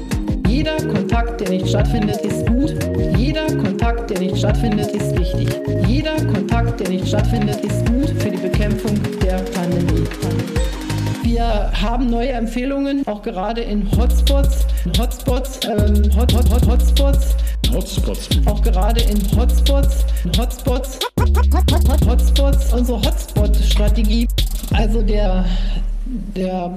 Jeder 0.48 0.76
Kontakt, 0.76 1.40
der 1.40 1.50
nicht 1.50 1.68
stattfindet, 1.68 2.20
ist 2.20 2.46
gut. 2.46 2.74
Jeder 3.16 3.46
Kontakt, 3.46 4.10
der 4.10 4.20
nicht 4.20 4.38
stattfindet, 4.38 4.92
ist 4.92 5.18
wichtig. 5.18 5.48
Jeder 5.88 6.16
Kontakt, 6.16 6.80
der 6.80 6.90
nicht 6.90 7.08
stattfindet, 7.08 7.64
ist 7.64 7.86
gut 7.86 8.10
für 8.20 8.30
die 8.30 8.38
Bekämpfung 8.38 8.98
der 9.20 9.38
Pandemie. 9.38 10.04
Pandemie. 10.20 10.63
Wir 11.24 11.72
haben 11.80 12.10
neue 12.10 12.28
Empfehlungen, 12.28 13.06
auch 13.06 13.22
gerade 13.22 13.62
in 13.62 13.90
Hotspots, 13.96 14.66
Hotspots, 14.98 15.60
ähm, 15.66 16.14
Hot, 16.14 16.34
Hot, 16.34 16.50
Hot, 16.50 16.66
Hotspots, 16.66 17.34
Hotspots. 17.72 18.28
auch 18.44 18.62
gerade 18.62 19.00
in 19.00 19.18
Hotspots, 19.34 20.04
Hotspots, 20.38 20.98
Hotspots, 22.06 22.72
unsere 22.74 22.98
Hotspot-Strategie. 22.98 24.28
Also 24.74 25.00
der, 25.00 25.46
der 26.36 26.70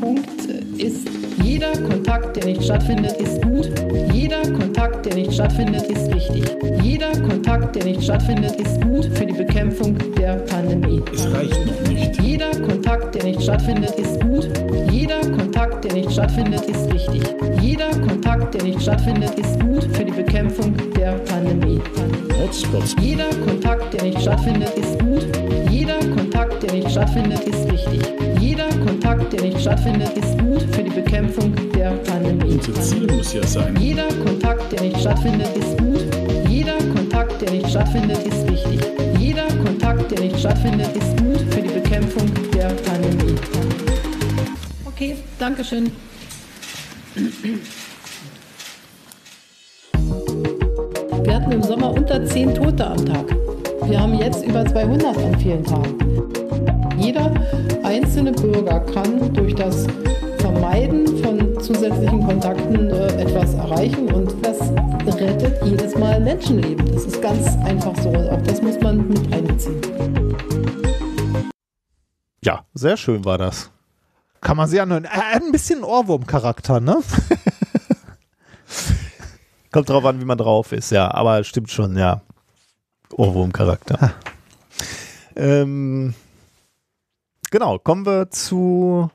Punkt 0.00 0.46
ist, 0.76 1.08
jeder 1.42 1.72
Kontakt, 1.72 2.36
der 2.36 2.44
nicht 2.44 2.62
stattfindet, 2.62 3.12
ist 3.20 3.42
gut. 3.42 3.68
Jeder 4.12 4.42
Kontakt, 4.42 5.04
der 5.06 5.14
nicht 5.14 5.32
stattfindet, 5.32 5.82
ist 5.82 6.14
wichtig. 6.14 6.44
Jeder 6.82 7.12
Kontakt, 7.12 7.74
der 7.74 7.84
nicht 7.84 8.04
stattfindet, 8.04 8.60
ist 8.60 8.80
gut 8.80 9.06
für 9.16 9.26
die 9.26 9.32
Bekämpfung 9.32 9.96
der 10.16 10.36
Pandemie. 10.36 11.02
Es 11.12 11.26
reicht 11.32 11.66
noch 11.66 11.92
nicht. 11.92 12.22
Jeder 12.22 12.50
Kontakt, 12.50 13.14
der 13.14 13.24
nicht 13.24 13.42
stattfindet, 13.42 13.98
ist 13.98 14.20
gut. 14.20 14.48
Jeder 14.92 15.20
Kontakt, 15.20 15.84
der 15.84 15.94
nicht 15.94 16.12
stattfindet, 16.12 16.62
ist 16.66 16.92
wichtig. 16.92 17.22
Jeder 17.60 17.90
Kontakt, 17.90 18.54
der 18.54 18.62
nicht 18.62 18.80
stattfindet, 18.80 19.38
ist 19.38 19.58
gut 19.60 19.84
für 19.96 20.04
die 20.04 20.12
Bekämpfung 20.12 20.74
der 20.96 21.12
Pandemie. 21.12 21.80
Hotspots. 22.40 22.94
Jeder 23.00 23.30
Kontakt, 23.44 23.92
der 23.94 24.04
nicht 24.04 24.20
stattfindet, 24.20 24.70
ist 24.76 24.98
gut. 25.00 25.26
Jeder 25.70 25.98
Kontakt, 25.98 26.27
der 26.46 26.72
nicht 26.72 26.90
stattfindet, 26.90 27.40
ist 27.40 27.70
wichtig. 27.70 28.00
Jeder 28.40 28.68
Kontakt, 28.68 29.32
der 29.32 29.42
nicht 29.42 29.60
stattfindet, 29.60 30.10
ist 30.16 30.38
gut 30.38 30.62
für 30.74 30.82
die 30.82 30.90
Bekämpfung 30.90 31.54
der 31.72 31.90
Pandemie. 31.90 32.54
Unser 32.54 32.74
Ziel 32.80 33.06
muss 33.12 33.32
ja 33.32 33.46
sein, 33.46 33.76
Jeder 33.80 34.08
Kontakt, 34.24 34.70
der 34.72 34.82
nicht 34.82 35.00
stattfindet, 35.00 35.48
ist 35.56 35.76
gut. 35.78 36.00
Jeder 36.48 36.78
Kontakt, 36.94 37.40
der 37.42 37.50
nicht 37.50 37.68
stattfindet, 37.68 38.18
ist 38.18 38.48
wichtig. 38.48 38.80
Jeder 39.18 39.48
Kontakt, 39.64 40.10
der 40.10 40.20
nicht 40.20 40.38
stattfindet, 40.38 40.88
ist 40.96 41.16
gut 41.18 41.40
für 41.50 41.60
die 41.60 41.74
Bekämpfung 41.80 42.30
der 42.54 42.68
Pandemie. 42.68 43.34
Okay, 44.86 45.16
Dankeschön. 45.38 45.90
hatten 51.48 51.52
im 51.52 51.62
Sommer 51.62 51.92
unter 51.92 52.24
10 52.24 52.54
Tote 52.54 52.86
am 52.86 53.06
Tag. 53.06 53.47
Wir 53.88 53.98
haben 53.98 54.18
jetzt 54.18 54.44
über 54.44 54.66
200 54.66 55.16
an 55.16 55.40
vielen 55.40 55.64
Tagen. 55.64 55.96
Jeder 56.98 57.32
einzelne 57.82 58.32
Bürger 58.32 58.80
kann 58.80 59.32
durch 59.32 59.54
das 59.54 59.86
Vermeiden 60.40 61.06
von 61.24 61.58
zusätzlichen 61.58 62.22
Kontakten 62.22 62.90
äh, 62.90 63.22
etwas 63.22 63.54
erreichen 63.54 64.12
und 64.12 64.34
das 64.44 64.60
rettet 65.16 65.64
jedes 65.64 65.96
Mal 65.96 66.20
Menschenleben. 66.20 66.84
Das 66.92 67.06
ist 67.06 67.22
ganz 67.22 67.56
einfach 67.64 67.96
so. 68.02 68.10
Auch 68.10 68.42
das 68.42 68.60
muss 68.60 68.78
man 68.78 69.08
mit 69.08 69.32
einbeziehen. 69.32 69.80
Ja, 72.44 72.66
sehr 72.74 72.98
schön 72.98 73.24
war 73.24 73.38
das. 73.38 73.70
Kann 74.42 74.58
man 74.58 74.68
sich 74.68 74.82
anhören. 74.82 75.04
Er 75.04 75.32
hat 75.32 75.42
ein 75.42 75.50
bisschen 75.50 75.82
Ohrwurm-Charakter, 75.82 76.80
ne? 76.80 76.98
Kommt 79.72 79.88
drauf 79.88 80.04
an, 80.04 80.20
wie 80.20 80.26
man 80.26 80.36
drauf 80.36 80.72
ist, 80.72 80.90
ja, 80.90 81.10
aber 81.10 81.42
stimmt 81.42 81.70
schon, 81.70 81.96
ja. 81.96 82.20
Ohrwurm-Charakter. 83.14 84.14
ähm, 85.36 86.14
genau, 87.50 87.78
kommen 87.78 88.06
wir 88.06 88.30
zu 88.30 89.10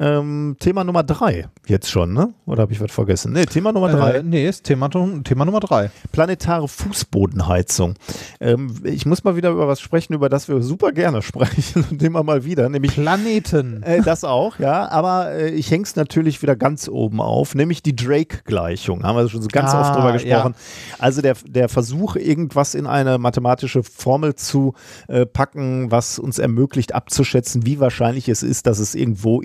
ähm, 0.00 0.56
Thema 0.58 0.84
Nummer 0.84 1.02
drei. 1.04 1.48
Jetzt 1.66 1.90
schon, 1.90 2.12
ne? 2.12 2.32
Oder 2.46 2.62
habe 2.62 2.72
ich 2.72 2.80
was 2.80 2.90
vergessen? 2.90 3.32
Ne, 3.32 3.46
Thema 3.46 3.72
Nummer 3.72 3.90
drei. 3.90 4.10
Äh, 4.14 4.22
nee, 4.22 4.48
ist 4.48 4.64
Thema, 4.64 4.88
Thema 4.88 5.44
Nummer 5.44 5.60
drei. 5.60 5.90
Planetare 6.10 6.66
Fußbodenheizung. 6.66 7.94
Ähm, 8.40 8.74
ich 8.84 9.06
muss 9.06 9.22
mal 9.24 9.36
wieder 9.36 9.50
über 9.50 9.68
was 9.68 9.80
sprechen, 9.80 10.14
über 10.14 10.28
das 10.28 10.48
wir 10.48 10.60
super 10.62 10.92
gerne 10.92 11.22
sprechen. 11.22 11.84
Und 11.90 12.02
immer 12.02 12.22
mal 12.22 12.44
wieder, 12.44 12.68
nämlich 12.68 12.92
Planeten. 12.94 13.82
Äh, 13.82 14.02
das 14.02 14.24
auch, 14.24 14.58
ja. 14.58 14.88
Aber 14.88 15.30
äh, 15.32 15.50
ich 15.50 15.70
hänge 15.70 15.84
es 15.84 15.94
natürlich 15.94 16.42
wieder 16.42 16.56
ganz 16.56 16.88
oben 16.88 17.20
auf, 17.20 17.54
nämlich 17.54 17.82
die 17.82 17.94
Drake-Gleichung. 17.94 19.04
Haben 19.04 19.16
wir 19.16 19.28
schon 19.28 19.42
so 19.42 19.48
ganz 19.48 19.72
Ah, 19.72 19.80
oft 19.82 19.94
drüber 19.96 20.12
gesprochen. 20.12 20.54
ja. 20.56 20.96
Also 20.98 21.22
der, 21.22 21.36
der 21.46 21.68
Versuch, 21.68 22.16
irgendwas 22.16 22.74
in 22.74 22.86
eine 22.86 23.18
mathematische 23.18 23.82
Formel 23.82 24.34
zu 24.34 24.74
äh, 25.08 25.26
packen, 25.26 25.90
was 25.90 26.18
uns 26.18 26.38
ermöglicht 26.38 26.94
abzuschätzen, 26.94 27.66
wie 27.66 27.78
wahrscheinlich 27.78 28.28
es 28.28 28.42
ist, 28.42 28.66
dass 28.66 28.78
es 28.78 28.94
irgendwo 28.94 29.40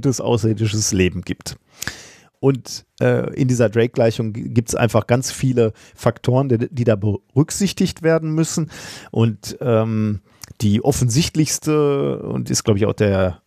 intelligentes 0.00 0.20
außerirdisches 0.20 0.92
Leben 0.92 1.22
gibt. 1.22 1.56
Und 2.40 2.86
äh, 3.00 3.34
in 3.34 3.48
dieser 3.48 3.68
Drake-Gleichung 3.68 4.32
gibt 4.32 4.70
es 4.70 4.74
einfach 4.74 5.06
ganz 5.06 5.30
viele 5.30 5.72
Faktoren, 5.94 6.48
die, 6.48 6.68
die 6.70 6.84
da 6.84 6.96
berücksichtigt 6.96 8.02
werden 8.02 8.34
müssen. 8.34 8.70
Und 9.10 9.58
ähm, 9.60 10.20
die 10.62 10.82
offensichtlichste 10.82 12.22
und 12.22 12.50
ist, 12.50 12.64
glaube 12.64 12.78
ich, 12.78 12.86
auch 12.86 12.94
der, 12.94 13.42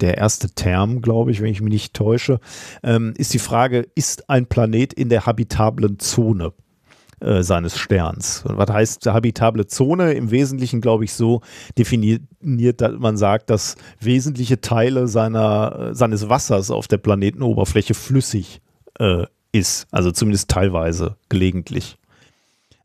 der 0.00 0.16
erste 0.16 0.50
Term, 0.50 1.02
glaube 1.02 1.32
ich, 1.32 1.40
wenn 1.40 1.50
ich 1.50 1.60
mich 1.60 1.72
nicht 1.72 1.94
täusche, 1.94 2.38
ähm, 2.84 3.14
ist 3.18 3.34
die 3.34 3.40
Frage, 3.40 3.88
ist 3.96 4.30
ein 4.30 4.46
Planet 4.46 4.92
in 4.92 5.08
der 5.08 5.26
habitablen 5.26 5.98
Zone? 5.98 6.52
Äh, 7.26 7.42
seines 7.42 7.76
Sterns. 7.76 8.44
Und 8.46 8.56
was 8.56 8.70
heißt 8.70 9.06
habitable 9.06 9.66
Zone? 9.66 10.12
Im 10.12 10.30
Wesentlichen, 10.30 10.80
glaube 10.80 11.04
ich, 11.04 11.12
so 11.12 11.40
definiert, 11.76 12.22
dass 12.80 12.92
man 12.98 13.16
sagt, 13.16 13.50
dass 13.50 13.74
wesentliche 14.00 14.60
Teile 14.60 15.08
seiner, 15.08 15.90
äh, 15.90 15.94
seines 15.94 16.28
Wassers 16.28 16.70
auf 16.70 16.86
der 16.86 16.98
Planetenoberfläche 16.98 17.94
flüssig 17.94 18.60
äh, 19.00 19.24
ist. 19.50 19.88
Also 19.90 20.12
zumindest 20.12 20.50
teilweise, 20.50 21.16
gelegentlich. 21.28 21.98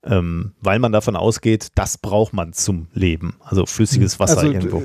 Ähm, 0.04 0.54
weil 0.60 0.80
man 0.80 0.92
davon 0.92 1.16
ausgeht, 1.16 1.68
das 1.76 2.00
braucht 2.00 2.34
man 2.34 2.54
zum 2.54 2.88
Leben. 2.94 3.36
Also 3.42 3.68
flüssiges 3.68 4.20
Wasser 4.20 4.40
Also, 4.40 4.52
irgendwo. 4.52 4.82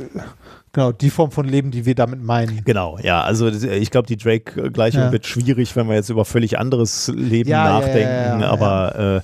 Äh, 0.77 0.81
Genau, 0.81 0.93
die 0.93 1.11
Form 1.11 1.31
von 1.31 1.47
Leben, 1.49 1.71
die 1.71 1.87
wir 1.87 1.95
damit 1.95 2.23
meinen. 2.23 2.63
Genau, 2.65 2.99
ja, 3.03 3.23
also 3.23 3.49
ich 3.49 3.91
glaube, 3.91 4.07
die 4.07 4.17
Drake-Gleichung 4.19 5.01
Ja. 5.05 5.13
wird 5.13 5.27
schwierig, 5.27 5.75
wenn 5.75 5.89
wir 5.89 5.95
jetzt 5.95 6.11
über 6.11 6.25
völlig 6.27 6.59
anderes 6.59 7.09
Leben 7.15 7.49
Ja, 7.49 7.65
nachdenken, 7.81 8.41
ja. 8.41 8.51
aber 8.51 9.23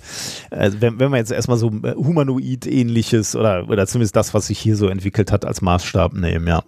Äh, 0.51 0.57
also 0.57 0.81
wenn, 0.81 0.99
wenn 0.99 1.11
wir 1.11 1.19
jetzt 1.19 1.31
erstmal 1.31 1.59
so 1.59 1.69
äh, 1.83 1.95
Humanoid-ähnliches 1.95 3.37
oder, 3.37 3.69
oder 3.69 3.87
zumindest 3.87 4.17
das, 4.17 4.33
was 4.35 4.47
sich 4.47 4.59
hier 4.59 4.77
so 4.77 4.89
entwickelt 4.89 5.31
hat, 5.31 5.45
als 5.45 5.61
Maßstab 5.61 6.15
nehmen, 6.15 6.47
ja. 6.47 6.63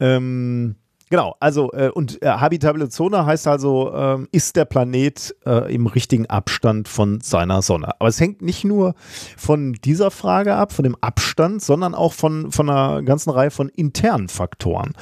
Ähm, 0.00 0.76
genau, 1.10 1.36
also 1.40 1.72
äh, 1.72 1.90
und 1.90 2.22
äh, 2.22 2.28
habitable 2.28 2.88
Zone 2.88 3.24
heißt 3.26 3.46
also, 3.46 3.92
ähm, 3.94 4.28
ist 4.32 4.56
der 4.56 4.64
Planet 4.64 5.34
äh, 5.46 5.74
im 5.74 5.86
richtigen 5.86 6.26
Abstand 6.26 6.88
von 6.88 7.20
seiner 7.20 7.62
Sonne. 7.62 7.92
Aber 7.98 8.08
es 8.08 8.20
hängt 8.20 8.42
nicht 8.42 8.64
nur 8.64 8.94
von 9.36 9.72
dieser 9.72 10.10
Frage 10.10 10.54
ab, 10.54 10.72
von 10.72 10.84
dem 10.84 10.96
Abstand, 11.00 11.62
sondern 11.62 11.94
auch 11.94 12.12
von, 12.12 12.52
von 12.52 12.68
einer 12.68 13.02
ganzen 13.02 13.30
Reihe 13.30 13.50
von 13.50 13.68
internen 13.68 14.28
Faktoren. 14.28 14.92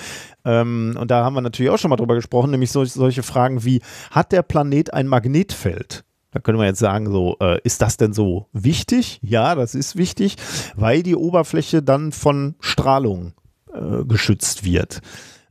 Ähm, 0.45 0.97
und 0.99 1.11
da 1.11 1.25
haben 1.25 1.35
wir 1.35 1.41
natürlich 1.41 1.71
auch 1.71 1.79
schon 1.79 1.91
mal 1.91 1.97
drüber 1.97 2.15
gesprochen, 2.15 2.51
nämlich 2.51 2.71
sol 2.71 2.87
solche 2.87 3.23
Fragen 3.23 3.65
wie, 3.65 3.83
hat 4.11 4.33
der 4.33 4.43
Planet 4.43 4.95
ein 4.95 5.09
Magnetfeld? 5.09 6.05
Da 6.37 6.41
können 6.41 6.59
wir 6.59 6.67
jetzt 6.67 6.81
sagen, 6.81 7.11
so, 7.11 7.37
äh, 7.41 7.59
ist 7.65 7.81
das 7.81 7.97
denn 7.97 8.13
so 8.13 8.47
wichtig? 8.53 9.19
Ja, 9.23 9.55
das 9.55 9.75
ist 9.75 9.97
wichtig, 9.97 10.37
weil 10.75 11.03
die 11.03 11.17
Oberfläche 11.17 11.83
dann 11.83 12.13
von 12.13 12.57
Strahlung 12.61 13.33
äh, 13.73 14.05
geschützt 14.05 14.63
wird. 14.63 15.01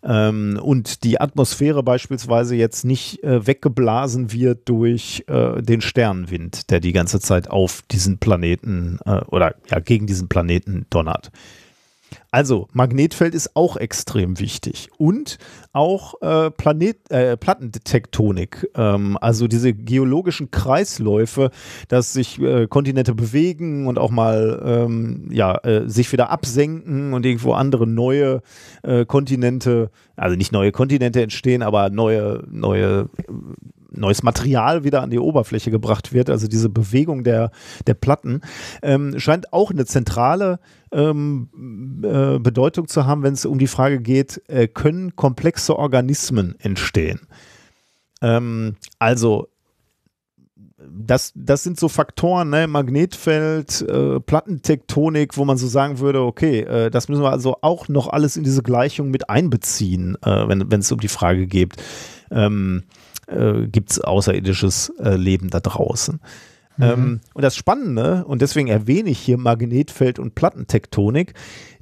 Ähm, 0.05 0.59
und 0.61 1.03
die 1.03 1.19
Atmosphäre 1.19 1.81
beispielsweise 1.81 2.55
jetzt 2.55 2.85
nicht 2.85 3.23
äh, 3.23 3.47
weggeblasen 3.47 4.31
wird 4.31 4.69
durch 4.69 5.23
äh, 5.27 5.61
den 5.61 5.81
Sternenwind, 5.81 6.69
der 6.69 6.79
die 6.79 6.93
ganze 6.93 7.19
Zeit 7.19 7.49
auf 7.49 7.81
diesen 7.89 8.19
Planeten 8.19 8.99
äh, 9.05 9.21
oder 9.27 9.55
ja 9.69 9.79
gegen 9.79 10.05
diesen 10.05 10.27
Planeten 10.27 10.85
donnert. 10.91 11.31
Also, 12.31 12.67
Magnetfeld 12.73 13.33
ist 13.33 13.55
auch 13.55 13.77
extrem 13.77 14.39
wichtig. 14.39 14.89
Und 14.97 15.37
auch 15.73 16.21
äh, 16.21 16.51
Planet, 16.51 17.11
äh, 17.11 17.37
Plattentektonik, 17.37 18.69
ähm, 18.75 19.17
also 19.19 19.47
diese 19.47 19.73
geologischen 19.73 20.51
Kreisläufe, 20.51 21.51
dass 21.87 22.13
sich 22.13 22.39
äh, 22.39 22.67
Kontinente 22.67 23.13
bewegen 23.13 23.87
und 23.87 23.97
auch 23.97 24.11
mal 24.11 24.61
ähm, 24.65 25.29
ja, 25.31 25.57
äh, 25.63 25.87
sich 25.87 26.11
wieder 26.11 26.29
absenken 26.29 27.13
und 27.13 27.25
irgendwo 27.25 27.53
andere 27.53 27.87
neue 27.87 28.41
äh, 28.83 29.05
Kontinente, 29.05 29.89
also 30.15 30.35
nicht 30.35 30.51
neue 30.51 30.71
Kontinente 30.71 31.21
entstehen, 31.21 31.61
aber 31.61 31.89
neue, 31.89 32.43
neue 32.49 33.09
neues 33.91 34.23
Material 34.23 34.83
wieder 34.83 35.01
an 35.01 35.09
die 35.09 35.19
Oberfläche 35.19 35.71
gebracht 35.71 36.13
wird, 36.13 36.29
also 36.29 36.47
diese 36.47 36.69
Bewegung 36.69 37.23
der, 37.23 37.51
der 37.87 37.93
Platten, 37.93 38.41
ähm, 38.81 39.19
scheint 39.19 39.53
auch 39.53 39.71
eine 39.71 39.85
zentrale 39.85 40.59
ähm, 40.91 41.49
äh, 42.03 42.39
Bedeutung 42.39 42.87
zu 42.87 43.05
haben, 43.05 43.23
wenn 43.23 43.33
es 43.33 43.45
um 43.45 43.59
die 43.59 43.67
Frage 43.67 43.99
geht, 43.99 44.41
äh, 44.47 44.67
können 44.67 45.15
komplexe 45.15 45.77
Organismen 45.77 46.55
entstehen? 46.59 47.21
Ähm, 48.21 48.75
also 48.99 49.47
das, 50.77 51.31
das 51.35 51.63
sind 51.63 51.79
so 51.79 51.89
Faktoren, 51.89 52.49
ne? 52.49 52.67
Magnetfeld, 52.67 53.81
äh, 53.81 54.19
Plattentektonik, 54.19 55.37
wo 55.37 55.45
man 55.45 55.57
so 55.57 55.67
sagen 55.67 55.99
würde, 55.99 56.21
okay, 56.21 56.61
äh, 56.61 56.89
das 56.89 57.09
müssen 57.09 57.23
wir 57.23 57.31
also 57.31 57.57
auch 57.61 57.87
noch 57.87 58.07
alles 58.07 58.37
in 58.37 58.43
diese 58.43 58.61
Gleichung 58.61 59.09
mit 59.09 59.29
einbeziehen, 59.29 60.17
äh, 60.23 60.45
wenn 60.47 60.79
es 60.79 60.91
um 60.91 60.99
die 60.99 61.07
Frage 61.07 61.47
geht, 61.47 61.73
ähm, 62.31 62.83
äh, 63.27 63.67
gibt 63.67 63.91
es 63.91 63.99
außerirdisches 63.99 64.93
äh, 64.99 65.15
Leben 65.15 65.49
da 65.49 65.59
draußen. 65.59 66.19
Ähm, 66.77 67.21
und 67.33 67.41
das 67.41 67.55
Spannende, 67.55 68.25
und 68.25 68.41
deswegen 68.41 68.67
erwähne 68.67 69.09
ich 69.09 69.19
hier 69.19 69.37
Magnetfeld 69.37 70.19
und 70.19 70.35
Plattentektonik, 70.35 71.33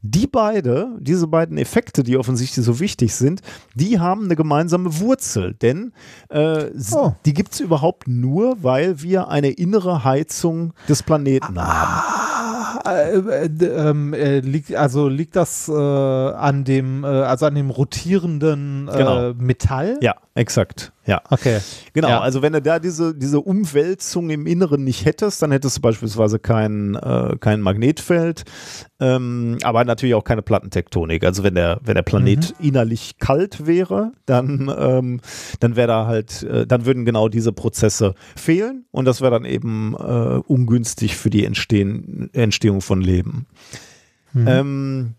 die 0.03 0.27
beide, 0.27 0.89
diese 0.99 1.25
beiden 1.25 1.57
Effekte, 1.57 2.03
die 2.03 2.15
offensichtlich 2.15 2.63
so 2.63 2.79
wichtig 2.79 3.15
sind, 3.15 3.41
die 3.73 3.99
haben 3.99 4.25
eine 4.25 4.35
gemeinsame 4.35 4.99
Wurzel. 4.99 5.55
Denn 5.55 5.93
äh, 6.29 6.65
Oh. 6.91 7.13
die 7.25 7.33
gibt 7.33 7.53
es 7.53 7.59
überhaupt 7.59 8.07
nur, 8.07 8.61
weil 8.61 9.01
wir 9.01 9.29
eine 9.29 9.49
innere 9.49 10.03
Heizung 10.03 10.73
des 10.87 11.01
Planeten 11.01 11.59
haben. 11.59 12.03
Äh, 12.85 13.17
äh, 13.45 13.65
ähm, 13.65 14.13
äh, 14.13 14.39
liegt, 14.41 14.75
also 14.75 15.07
liegt 15.07 15.35
das 15.35 15.69
äh, 15.69 15.73
an 15.73 16.65
dem, 16.65 17.03
äh, 17.03 17.07
also 17.07 17.45
an 17.45 17.55
dem 17.55 17.69
rotierenden 17.69 18.89
Genau. 18.95 19.33
Metall? 19.35 19.97
Ja, 20.01 20.15
exakt. 20.35 20.91
Ja. 21.05 21.21
Okay. 21.29 21.59
Genau, 21.93 22.07
Ja. 22.09 22.21
also 22.21 22.41
wenn 22.41 22.53
du 22.53 22.61
da 22.61 22.79
diese, 22.79 23.13
diese 23.13 23.41
Umwälzung 23.41 24.29
im 24.29 24.47
Inneren 24.47 24.83
nicht 24.83 25.05
hättest, 25.05 25.41
dann 25.41 25.51
hättest 25.51 25.77
du 25.77 25.81
beispielsweise 25.81 26.39
kein, 26.39 26.95
äh, 26.95 27.35
kein 27.39 27.59
Magnetfeld, 27.59 28.43
ähm, 29.01 29.57
aber 29.63 29.83
natürlich 29.83 30.15
auch 30.15 30.23
keine 30.23 30.41
Plattentektonik. 30.41 31.25
Also 31.25 31.43
wenn 31.43 31.55
der, 31.55 31.81
wenn 31.83 31.95
der 31.95 32.03
Planet 32.03 32.55
innerlich 32.59 33.17
kalt 33.19 33.65
wäre, 33.67 34.13
dann, 34.25 34.73
ähm, 34.77 35.19
dann 35.59 35.75
wäre 35.75 35.87
da 35.87 36.05
halt, 36.05 36.43
äh, 36.43 36.65
dann 36.65 36.85
würden 36.85 37.03
genau 37.03 37.27
diese 37.27 37.51
Prozesse 37.51 38.15
fehlen 38.37 38.85
und 38.91 39.03
das 39.05 39.19
wäre 39.19 39.31
dann 39.31 39.45
eben 39.45 39.95
äh, 39.95 40.39
ungünstig 40.47 41.17
für 41.17 41.29
die 41.29 41.43
Entstehen, 41.45 42.29
Entstehung 42.33 42.79
von 42.79 43.01
Leben. 43.01 43.45
Ähm, 44.35 45.13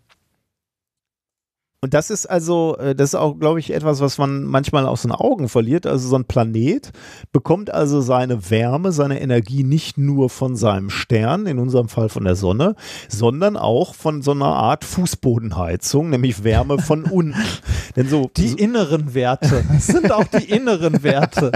und 1.85 1.93
das 1.93 2.09
ist 2.09 2.25
also, 2.25 2.79
äh, 2.79 2.95
das 2.95 3.11
ist 3.11 3.15
auch, 3.15 3.39
glaube 3.39 3.61
ich, 3.61 3.71
etwas, 3.71 4.01
was 4.01 4.17
man 4.17 4.45
manchmal 4.45 4.87
aus 4.87 5.03
den 5.03 5.13
Augen 5.13 5.51
verliert. 5.51 5.87
Also 5.87 6.09
so 6.09 6.17
ein 6.17 6.25
Planet 6.25 6.93
bekommt 7.31 7.71
also 7.71 8.01
seine 8.01 8.49
Wärme, 8.51 8.91
seine 8.91 9.21
Energie 9.21 9.65
nicht 9.65 9.99
nur 9.99 10.31
von 10.31 10.57
seinem 10.57 10.89
Stern, 10.89 11.45
in 11.45 11.59
unserem 11.59 11.91
Fall 11.91 12.09
von 12.09 12.25
der 12.25 12.37
Sonne, 12.37 12.75
sondern 13.11 13.59
auch 13.59 13.95
von 13.95 14.23
so 14.23 14.31
einer 14.31 14.47
Art 14.47 14.83
Fußbodenheizung, 14.83 16.09
nämlich 16.09 16.43
Wärme 16.43 16.79
von 16.79 17.05
unten. 17.11 17.35
Denn 17.97 18.09
so 18.09 18.31
Die 18.35 18.55
inneren 18.55 19.13
Werte. 19.13 19.63
Das 19.75 19.87
sind 19.89 20.11
auch 20.11 20.25
die 20.25 20.51
inneren 20.51 21.03
Werte. 21.03 21.53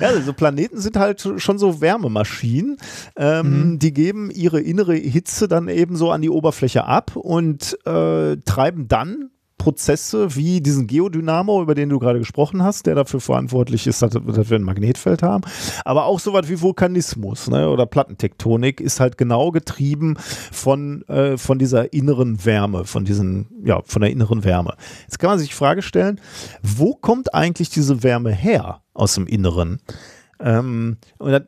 Ja, 0.00 0.08
also 0.08 0.32
Planeten 0.32 0.80
sind 0.80 0.96
halt 0.96 1.20
schon 1.36 1.58
so 1.58 1.80
Wärmemaschinen. 1.80 2.76
Ähm, 3.16 3.70
Mhm. 3.72 3.78
Die 3.78 3.92
geben 3.92 4.30
ihre 4.30 4.60
innere 4.60 4.94
Hitze 4.94 5.48
dann 5.48 5.68
eben 5.68 5.96
so 5.96 6.10
an 6.10 6.22
die 6.22 6.30
Oberfläche 6.30 6.84
ab 6.84 7.16
und 7.16 7.78
äh, 7.86 8.36
treiben 8.38 8.88
dann 8.88 9.30
Prozesse 9.58 10.36
wie 10.36 10.60
diesen 10.60 10.86
Geodynamo, 10.86 11.62
über 11.62 11.74
den 11.74 11.88
du 11.88 11.98
gerade 11.98 12.18
gesprochen 12.18 12.62
hast, 12.62 12.86
der 12.86 12.94
dafür 12.94 13.20
verantwortlich 13.20 13.86
ist, 13.86 14.02
dass, 14.02 14.14
wir 14.14 14.58
ein 14.58 14.62
Magnetfeld 14.62 15.22
haben. 15.22 15.44
Aber 15.84 16.04
auch 16.04 16.20
sowas 16.20 16.48
wie 16.48 16.60
Vulkanismus 16.60 17.48
ne, 17.48 17.68
oder 17.68 17.86
Plattentektonik 17.86 18.80
ist 18.80 19.00
halt 19.00 19.18
genau 19.18 19.50
getrieben 19.50 20.16
von, 20.18 21.02
äh, 21.08 21.36
von 21.36 21.58
dieser 21.58 21.92
inneren 21.92 22.44
Wärme, 22.44 22.84
von 22.84 23.04
diesen, 23.04 23.48
ja, 23.64 23.80
von 23.84 24.02
der 24.02 24.10
inneren 24.10 24.44
Wärme. 24.44 24.74
Jetzt 25.02 25.18
kann 25.18 25.30
man 25.30 25.38
sich 25.38 25.48
die 25.48 25.54
Frage 25.54 25.82
stellen, 25.82 26.20
wo 26.62 26.94
kommt 26.94 27.34
eigentlich 27.34 27.70
diese 27.70 28.02
Wärme 28.02 28.32
her 28.32 28.82
aus 28.94 29.14
dem 29.14 29.26
Inneren? 29.26 29.80
Ähm, 30.38 30.98
und 31.18 31.32
äh, 31.32 31.40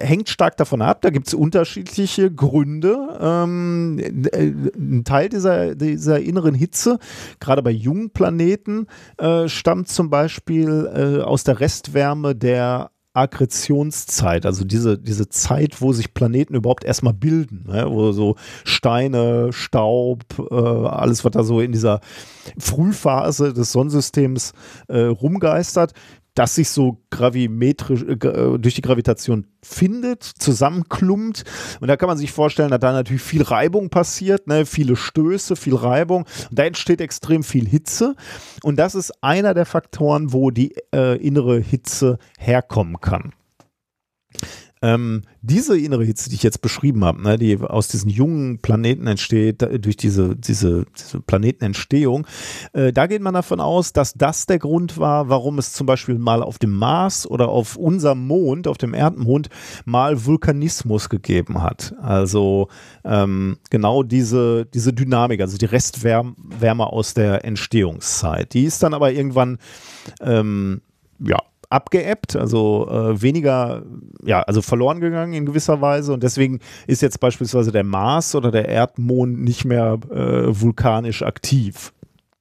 hängt 0.00 0.28
stark 0.28 0.56
davon 0.56 0.82
ab, 0.82 1.02
da 1.02 1.10
gibt 1.10 1.28
es 1.28 1.34
unterschiedliche 1.34 2.30
Gründe. 2.30 3.18
Ähm, 3.20 3.98
äh, 4.32 4.52
ein 4.76 5.04
Teil 5.04 5.28
dieser, 5.28 5.74
dieser 5.74 6.20
inneren 6.20 6.54
Hitze, 6.54 6.98
gerade 7.40 7.62
bei 7.62 7.70
jungen 7.70 8.10
Planeten, 8.10 8.86
äh, 9.18 9.48
stammt 9.48 9.88
zum 9.88 10.10
Beispiel 10.10 10.90
äh, 10.94 11.22
aus 11.22 11.44
der 11.44 11.60
Restwärme 11.60 12.34
der 12.34 12.90
Akkretionszeit, 13.16 14.44
also 14.44 14.64
diese, 14.64 14.98
diese 14.98 15.30
Zeit, 15.30 15.80
wo 15.80 15.94
sich 15.94 16.12
Planeten 16.12 16.54
überhaupt 16.54 16.84
erstmal 16.84 17.14
bilden, 17.14 17.64
ne? 17.66 17.86
wo 17.88 18.12
so 18.12 18.36
Steine, 18.64 19.54
Staub, 19.54 20.22
äh, 20.50 20.54
alles, 20.54 21.24
was 21.24 21.32
da 21.32 21.42
so 21.42 21.60
in 21.60 21.72
dieser 21.72 22.00
Frühphase 22.58 23.54
des 23.54 23.72
Sonnensystems 23.72 24.52
äh, 24.88 25.00
rumgeistert, 25.04 25.94
das 26.36 26.54
sich 26.54 26.68
so 26.68 27.02
gravimetrisch 27.10 28.02
äh, 28.02 28.12
äh, 28.12 28.58
durch 28.58 28.74
die 28.74 28.82
Gravitation 28.82 29.46
findet, 29.62 30.22
zusammenklumpt. 30.22 31.44
Und 31.80 31.88
da 31.88 31.96
kann 31.96 32.08
man 32.08 32.18
sich 32.18 32.30
vorstellen, 32.30 32.70
dass 32.70 32.78
da 32.78 32.92
natürlich 32.92 33.22
viel 33.22 33.42
Reibung 33.42 33.88
passiert, 33.88 34.46
ne? 34.46 34.66
viele 34.66 34.96
Stöße, 34.96 35.56
viel 35.56 35.74
Reibung. 35.74 36.24
Und 36.50 36.58
da 36.58 36.64
entsteht 36.64 37.00
extrem 37.00 37.42
viel 37.42 37.66
Hitze. 37.66 38.14
Und 38.62 38.76
das 38.76 38.94
ist 38.94 39.12
einer 39.22 39.54
der 39.54 39.66
Faktoren, 39.66 40.32
wo 40.32 40.50
die 40.50 40.76
äh, 40.94 41.16
innere 41.16 41.58
Hitze 41.58 42.18
herkommen 42.38 43.00
kann. 43.00 43.32
Ähm, 44.86 45.22
diese 45.42 45.76
innere 45.76 46.04
Hitze, 46.04 46.28
die 46.28 46.36
ich 46.36 46.44
jetzt 46.44 46.62
beschrieben 46.62 47.04
habe, 47.04 47.20
ne, 47.20 47.36
die 47.38 47.58
aus 47.58 47.88
diesen 47.88 48.08
jungen 48.08 48.58
Planeten 48.60 49.08
entsteht, 49.08 49.62
durch 49.62 49.96
diese, 49.96 50.36
diese, 50.36 50.86
diese 50.96 51.20
Planetenentstehung, 51.20 52.24
äh, 52.72 52.92
da 52.92 53.08
geht 53.08 53.20
man 53.20 53.34
davon 53.34 53.60
aus, 53.60 53.92
dass 53.92 54.14
das 54.14 54.46
der 54.46 54.60
Grund 54.60 54.98
war, 54.98 55.28
warum 55.28 55.58
es 55.58 55.72
zum 55.72 55.86
Beispiel 55.86 56.18
mal 56.18 56.42
auf 56.42 56.58
dem 56.58 56.72
Mars 56.72 57.28
oder 57.28 57.48
auf 57.48 57.76
unserem 57.76 58.28
Mond, 58.28 58.68
auf 58.68 58.78
dem 58.78 58.94
Erdmond, 58.94 59.48
mal 59.84 60.24
Vulkanismus 60.24 61.08
gegeben 61.08 61.62
hat. 61.62 61.92
Also 62.00 62.68
ähm, 63.04 63.58
genau 63.70 64.04
diese, 64.04 64.66
diese 64.66 64.92
Dynamik, 64.92 65.40
also 65.40 65.58
die 65.58 65.64
Restwärme 65.64 66.34
Wärme 66.36 66.86
aus 66.86 67.14
der 67.14 67.44
Entstehungszeit. 67.44 68.54
Die 68.54 68.64
ist 68.64 68.82
dann 68.82 68.94
aber 68.94 69.10
irgendwann 69.12 69.58
ähm, 70.20 70.82
ja, 71.18 71.38
abgeebbt, 71.70 72.36
also 72.36 72.88
äh, 72.90 73.20
weniger, 73.22 73.82
ja, 74.24 74.42
also 74.42 74.62
verloren 74.62 75.00
gegangen 75.00 75.32
in 75.32 75.46
gewisser 75.46 75.80
Weise 75.80 76.12
und 76.12 76.22
deswegen 76.22 76.60
ist 76.86 77.02
jetzt 77.02 77.20
beispielsweise 77.20 77.72
der 77.72 77.84
Mars 77.84 78.34
oder 78.34 78.50
der 78.50 78.68
Erdmond 78.68 79.40
nicht 79.40 79.64
mehr 79.64 79.98
äh, 80.10 80.60
vulkanisch 80.60 81.22
aktiv. 81.22 81.92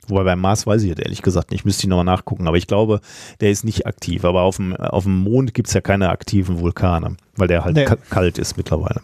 Wobei 0.07 0.23
beim 0.23 0.39
Mars 0.39 0.67
weiß 0.67 0.83
ich 0.83 0.89
jetzt 0.89 1.01
ehrlich 1.01 1.23
gesagt 1.23 1.49
nicht, 1.51 1.65
müsste 1.65 1.83
ich 1.83 1.89
nochmal 1.89 2.05
nachgucken, 2.05 2.47
aber 2.47 2.57
ich 2.57 2.67
glaube, 2.67 3.01
der 3.41 3.49
ist 3.49 3.63
nicht 3.63 3.87
aktiv. 3.87 4.23
Aber 4.23 4.41
auf 4.43 4.57
dem, 4.57 4.75
auf 4.75 5.03
dem 5.05 5.17
Mond 5.17 5.55
gibt 5.55 5.67
es 5.67 5.73
ja 5.73 5.81
keine 5.81 6.09
aktiven 6.09 6.59
Vulkane, 6.59 7.17
weil 7.35 7.47
der 7.47 7.65
halt 7.65 7.75
Nee. 7.75 7.85
ka 7.85 7.95
kalt 7.95 8.37
ist 8.37 8.55
mittlerweile. 8.55 9.01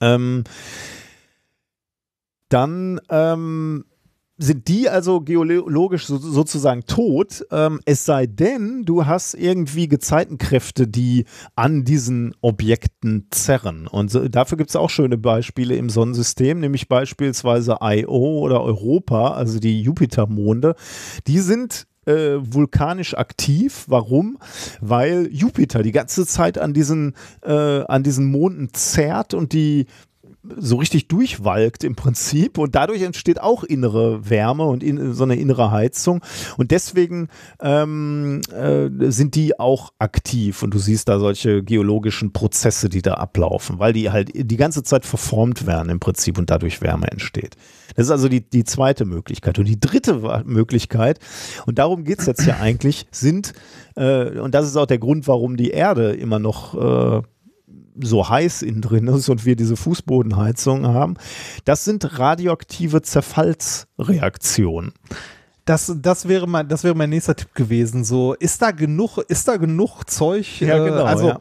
Ähm, 0.00 0.44
dann 2.48 3.00
ähm, 3.10 3.84
sind 4.38 4.68
die 4.68 4.88
also 4.88 5.20
geologisch 5.20 6.06
so, 6.06 6.18
sozusagen 6.18 6.84
tot, 6.86 7.44
ähm, 7.50 7.80
es 7.84 8.04
sei 8.04 8.26
denn, 8.26 8.84
du 8.84 9.06
hast 9.06 9.34
irgendwie 9.34 9.88
Gezeitenkräfte, 9.88 10.88
die 10.88 11.26
an 11.54 11.84
diesen 11.84 12.34
Objekten 12.40 13.28
zerren. 13.30 13.86
Und 13.86 14.10
so, 14.10 14.28
dafür 14.28 14.58
gibt 14.58 14.70
es 14.70 14.76
auch 14.76 14.90
schöne 14.90 15.18
Beispiele 15.18 15.76
im 15.76 15.90
Sonnensystem, 15.90 16.60
nämlich 16.60 16.88
beispielsweise 16.88 17.78
Io 17.82 18.38
oder 18.38 18.62
Europa, 18.62 19.32
also 19.32 19.60
die 19.60 19.82
Jupitermonde. 19.82 20.74
Die 21.26 21.38
sind 21.38 21.86
äh, 22.06 22.38
vulkanisch 22.40 23.14
aktiv. 23.14 23.84
Warum? 23.88 24.38
Weil 24.80 25.28
Jupiter 25.30 25.82
die 25.82 25.92
ganze 25.92 26.26
Zeit 26.26 26.58
an 26.58 26.72
diesen, 26.74 27.14
äh, 27.42 27.52
an 27.84 28.02
diesen 28.02 28.30
Monden 28.30 28.72
zerrt 28.72 29.34
und 29.34 29.52
die 29.52 29.86
so 30.56 30.76
richtig 30.76 31.08
durchwalkt 31.08 31.84
im 31.84 31.94
Prinzip 31.94 32.58
und 32.58 32.74
dadurch 32.74 33.02
entsteht 33.02 33.40
auch 33.40 33.62
innere 33.62 34.28
Wärme 34.28 34.64
und 34.64 34.82
in, 34.82 35.14
so 35.14 35.24
eine 35.24 35.36
innere 35.36 35.70
Heizung 35.70 36.20
und 36.56 36.70
deswegen 36.70 37.28
ähm, 37.60 38.40
äh, 38.52 38.88
sind 39.10 39.34
die 39.36 39.58
auch 39.60 39.92
aktiv 39.98 40.62
und 40.62 40.74
du 40.74 40.78
siehst 40.78 41.08
da 41.08 41.18
solche 41.18 41.62
geologischen 41.62 42.32
Prozesse, 42.32 42.88
die 42.88 43.02
da 43.02 43.14
ablaufen, 43.14 43.78
weil 43.78 43.92
die 43.92 44.10
halt 44.10 44.30
die 44.34 44.56
ganze 44.56 44.82
Zeit 44.82 45.06
verformt 45.06 45.66
werden 45.66 45.90
im 45.90 46.00
Prinzip 46.00 46.38
und 46.38 46.50
dadurch 46.50 46.80
Wärme 46.80 47.10
entsteht. 47.10 47.56
Das 47.94 48.06
ist 48.06 48.10
also 48.10 48.28
die, 48.28 48.40
die 48.40 48.64
zweite 48.64 49.04
Möglichkeit. 49.04 49.58
Und 49.58 49.66
die 49.66 49.78
dritte 49.78 50.42
Möglichkeit, 50.44 51.18
und 51.66 51.78
darum 51.78 52.04
geht 52.04 52.20
es 52.20 52.26
jetzt 52.26 52.46
ja 52.46 52.56
eigentlich, 52.60 53.06
sind, 53.10 53.52
äh, 53.96 54.38
und 54.38 54.54
das 54.54 54.66
ist 54.66 54.76
auch 54.76 54.86
der 54.86 54.98
Grund, 54.98 55.28
warum 55.28 55.56
die 55.56 55.70
Erde 55.70 56.12
immer 56.12 56.38
noch 56.38 56.74
äh, 56.74 57.22
so 58.00 58.28
heiß 58.28 58.62
innen 58.62 58.80
drin 58.80 59.06
ist 59.08 59.28
und 59.28 59.44
wir 59.44 59.56
diese 59.56 59.76
Fußbodenheizung 59.76 60.86
haben, 60.86 61.16
das 61.64 61.84
sind 61.84 62.18
radioaktive 62.18 63.02
Zerfallsreaktionen. 63.02 64.92
Das, 65.64 65.94
das, 65.96 66.26
wäre 66.26 66.48
mein, 66.48 66.68
das 66.68 66.82
wäre 66.82 66.94
mein 66.94 67.10
nächster 67.10 67.36
Tipp 67.36 67.54
gewesen. 67.54 68.04
So, 68.04 68.34
ist 68.34 68.62
da 68.62 68.72
genug, 68.72 69.18
ist 69.28 69.46
da 69.46 69.56
genug 69.56 70.04
Zeug? 70.10 70.60
Ja, 70.60 70.84
äh, 70.84 70.88
genau, 70.88 71.04
Also, 71.04 71.28
ja. 71.28 71.40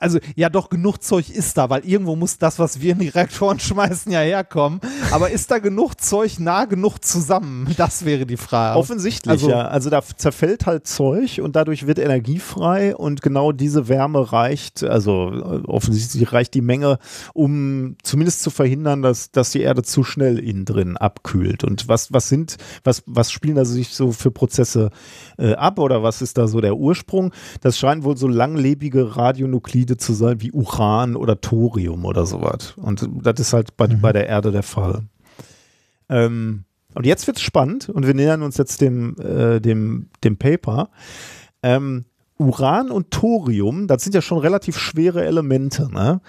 Also, 0.00 0.18
ja, 0.34 0.48
doch, 0.48 0.70
genug 0.70 1.02
Zeug 1.02 1.30
ist 1.30 1.56
da, 1.58 1.70
weil 1.70 1.84
irgendwo 1.84 2.16
muss 2.16 2.38
das, 2.38 2.58
was 2.58 2.80
wir 2.80 2.92
in 2.92 2.98
die 3.00 3.08
Reaktoren 3.08 3.60
schmeißen, 3.60 4.10
ja 4.10 4.20
herkommen. 4.20 4.80
Aber 5.12 5.30
ist 5.30 5.50
da 5.50 5.58
genug 5.58 6.00
Zeug 6.00 6.38
nah 6.40 6.64
genug 6.64 7.04
zusammen? 7.04 7.68
Das 7.76 8.04
wäre 8.04 8.26
die 8.26 8.36
Frage. 8.36 8.78
Offensichtlich, 8.78 9.30
Also- 9.30 9.50
ja. 9.50 9.68
Also 9.68 9.90
da 9.90 10.02
zerfällt 10.02 10.66
halt 10.66 10.86
Zeug 10.86 11.40
und 11.42 11.56
dadurch 11.56 11.86
wird 11.86 11.98
Energie 11.98 12.38
frei 12.38 12.96
und 12.96 13.22
genau 13.22 13.52
diese 13.52 13.88
Wärme 13.88 14.32
reicht, 14.32 14.82
also 14.82 15.30
äh, 15.32 15.66
offensichtlich 15.66 16.32
reicht 16.32 16.54
die 16.54 16.60
Menge, 16.60 16.98
um 17.34 17.96
zumindest 18.02 18.42
zu 18.42 18.50
verhindern, 18.50 19.02
dass, 19.02 19.30
dass 19.30 19.50
die 19.50 19.60
Erde 19.60 19.82
zu 19.82 20.02
schnell 20.04 20.38
innen 20.38 20.64
drin 20.64 20.96
abkühlt. 20.96 21.64
Und 21.64 21.88
was, 21.88 22.12
was 22.12 22.28
sind, 22.28 22.56
was, 22.84 23.02
was 23.06 23.30
spielen 23.30 23.56
da 23.56 23.64
sich 23.64 23.90
so 23.90 24.12
für 24.12 24.30
Prozesse 24.30 24.90
äh, 25.38 25.54
ab 25.54 25.78
oder 25.78 26.02
was 26.02 26.22
ist 26.22 26.38
da 26.38 26.48
so 26.48 26.60
der 26.60 26.76
Ursprung? 26.76 27.32
Das 27.60 27.78
scheinen 27.78 28.04
wohl 28.04 28.16
so 28.16 28.26
langlebige 28.28 29.16
Radionuklide 29.16 29.89
zu 29.96 30.12
sein 30.12 30.40
wie 30.40 30.52
Uran 30.52 31.16
oder 31.16 31.40
Thorium 31.40 32.04
oder 32.04 32.26
sowas. 32.26 32.74
Und 32.76 33.08
das 33.22 33.40
ist 33.40 33.52
halt 33.52 33.76
bei, 33.76 33.86
bei 33.86 34.12
der 34.12 34.26
Erde 34.26 34.52
der 34.52 34.62
Fall. 34.62 35.02
Ähm, 36.08 36.64
und 36.94 37.06
jetzt 37.06 37.26
wird's 37.26 37.40
spannend 37.40 37.88
und 37.88 38.06
wir 38.06 38.14
nähern 38.14 38.42
uns 38.42 38.56
jetzt 38.56 38.80
dem, 38.80 39.16
äh, 39.20 39.60
dem, 39.60 40.08
dem 40.24 40.36
Paper. 40.36 40.90
Ähm, 41.62 42.04
Uran 42.38 42.90
und 42.90 43.10
Thorium, 43.10 43.86
das 43.86 44.02
sind 44.02 44.14
ja 44.14 44.22
schon 44.22 44.38
relativ 44.38 44.78
schwere 44.78 45.24
Elemente, 45.24 45.92
ne? 45.92 46.20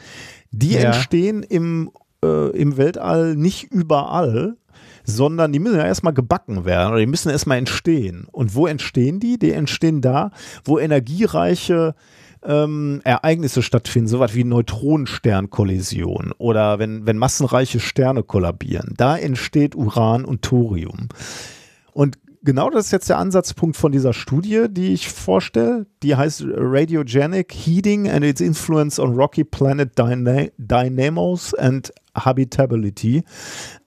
Die 0.51 0.73
Ja. 0.73 0.81
entstehen 0.81 1.41
im, 1.43 1.89
äh, 2.23 2.49
im 2.51 2.75
Weltall 2.77 3.35
nicht 3.35 3.71
überall, 3.71 4.57
sondern 5.05 5.51
die 5.53 5.59
müssen 5.59 5.77
ja 5.77 5.85
erstmal 5.85 6.13
gebacken 6.13 6.65
werden 6.65 6.91
oder 6.91 6.99
die 6.99 7.07
müssen 7.07 7.29
erstmal 7.29 7.57
entstehen. 7.57 8.27
Und 8.31 8.53
wo 8.53 8.67
entstehen 8.67 9.19
die? 9.19 9.39
Die 9.39 9.51
entstehen 9.51 10.01
da, 10.01 10.31
wo 10.65 10.77
energiereiche 10.77 11.95
ähm, 12.43 13.01
Ereignisse 13.03 13.61
stattfinden, 13.61 14.07
sowas 14.07 14.33
wie 14.33 14.43
Neutronensternkollision 14.43 16.33
oder 16.37 16.79
wenn, 16.79 17.05
wenn 17.05 17.17
massenreiche 17.17 17.79
Sterne 17.79 18.23
kollabieren. 18.23 18.93
Da 18.97 19.17
entsteht 19.17 19.75
Uran 19.75 20.25
und 20.25 20.41
Thorium. 20.41 21.09
Und 21.93 22.17
genau 22.43 22.69
das 22.69 22.85
ist 22.85 22.91
jetzt 22.91 23.09
der 23.09 23.17
Ansatzpunkt 23.17 23.77
von 23.77 23.91
dieser 23.91 24.13
Studie, 24.13 24.65
die 24.69 24.93
ich 24.93 25.09
vorstelle. 25.09 25.85
Die 26.03 26.15
heißt 26.15 26.43
Radiogenic 26.47 27.53
Heating 27.53 28.09
and 28.09 28.25
its 28.25 28.41
Influence 28.41 28.99
on 28.99 29.15
Rocky 29.15 29.43
Planet 29.43 29.97
Dyna 29.97 30.47
Dynamos 30.57 31.53
and 31.53 31.93
Habitability 32.15 33.23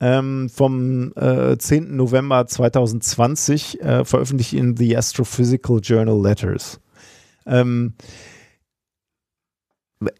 ähm, 0.01 0.49
vom 0.49 1.13
äh, 1.17 1.59
10. 1.59 1.95
November 1.97 2.47
2020, 2.47 3.83
äh, 3.83 4.05
veröffentlicht 4.05 4.55
in 4.55 4.77
The 4.77 4.97
Astrophysical 4.97 5.81
Journal 5.83 6.23
Letters. 6.23 6.81
Ähm, 7.47 7.95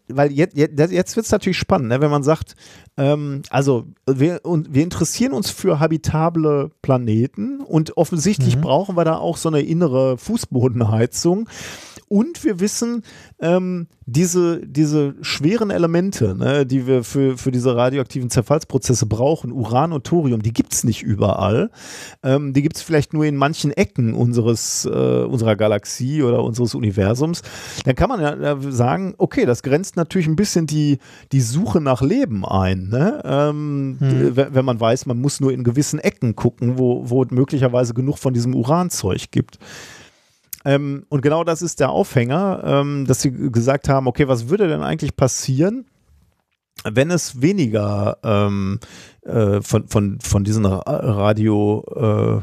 weil 0.07 0.31
jetzt, 0.31 0.55
jetzt, 0.57 0.91
jetzt 0.91 1.15
wird 1.15 1.25
es 1.25 1.31
natürlich 1.31 1.57
spannend, 1.57 1.89
ne, 1.89 2.01
wenn 2.01 2.09
man 2.09 2.23
sagt, 2.23 2.55
ähm, 2.97 3.41
also 3.49 3.85
wir, 4.07 4.39
und 4.43 4.73
wir 4.73 4.83
interessieren 4.83 5.33
uns 5.33 5.49
für 5.49 5.79
habitable 5.79 6.71
Planeten 6.81 7.61
und 7.61 7.97
offensichtlich 7.97 8.55
Mhm. 8.55 8.61
brauchen 8.61 8.95
wir 8.97 9.05
da 9.05 9.17
auch 9.17 9.37
so 9.37 9.49
eine 9.49 9.61
innere 9.61 10.17
Fußbodenheizung. 10.17 11.49
Und 12.07 12.43
wir 12.43 12.59
wissen, 12.59 13.03
ähm, 13.39 13.87
diese, 14.05 14.65
diese 14.65 15.15
schweren 15.21 15.71
Elemente, 15.71 16.35
ne, 16.35 16.65
die 16.65 16.85
wir 16.85 17.03
für, 17.03 17.37
für 17.37 17.51
diese 17.51 17.75
radioaktiven 17.75 18.29
Zerfallsprozesse 18.29 19.07
brauchen, 19.07 19.51
Uran 19.51 19.93
und 19.93 20.05
Thorium, 20.05 20.41
die 20.41 20.53
gibt 20.53 20.73
es 20.73 20.83
nicht 20.83 21.01
überall. 21.01 21.71
Ähm, 22.21 22.53
die 22.53 22.61
gibt 22.61 22.75
es 22.75 22.83
vielleicht 22.83 23.13
nur 23.13 23.25
in 23.25 23.35
manchen 23.35 23.71
Ecken 23.71 24.13
unseres, 24.13 24.85
äh, 24.85 25.23
unserer 25.23 25.55
Galaxie 25.55 26.21
oder 26.21 26.43
unseres 26.43 26.75
Universums. 26.75 27.41
Dann 27.83 27.95
kann 27.95 28.09
man 28.09 28.21
ja 28.21 28.57
sagen, 28.71 29.15
okay, 29.17 29.45
das 29.45 29.63
grenzt 29.63 29.95
natürlich 29.95 30.27
ein 30.27 30.35
bisschen 30.35 30.67
die, 30.67 30.99
die 31.31 31.41
Suche 31.41 31.81
nach 31.81 32.01
Leben 32.01 32.45
ein. 32.45 32.89
Ne? 32.89 33.21
Ähm, 33.25 33.97
Hm. 33.99 34.35
Wenn 34.35 34.65
man 34.65 34.79
weiß, 34.79 35.05
man 35.05 35.19
muss 35.19 35.39
nur 35.39 35.51
in 35.51 35.63
gewissen 35.63 35.99
Ecken 35.99 36.35
gucken, 36.35 36.77
wo, 36.77 37.09
wo 37.09 37.23
es 37.23 37.31
möglicherweise 37.31 37.93
genug 37.93 38.17
von 38.17 38.33
diesem 38.33 38.55
Uranzeug 38.55 39.31
gibt. 39.31 39.59
Ähm, 40.65 41.05
und 41.09 41.21
genau 41.21 41.43
das 41.43 41.61
ist 41.61 41.79
der 41.79 41.91
Aufhänger, 41.91 42.61
ähm, 42.65 43.05
dass 43.05 43.21
sie 43.21 43.31
gesagt 43.31 43.87
haben, 43.87 44.07
okay, 44.07 44.27
was 44.27 44.49
würde 44.49 44.67
denn 44.67 44.81
eigentlich 44.81 45.15
passieren, 45.15 45.85
wenn 46.83 47.09
es 47.09 47.41
weniger 47.41 48.17
ähm, 48.23 48.79
äh, 49.21 49.61
von, 49.61 49.87
von, 49.87 50.19
von 50.19 50.43
diesen 50.43 50.65
Ra- 50.65 50.83
Radio, 50.85 51.83
äh, 51.95 52.41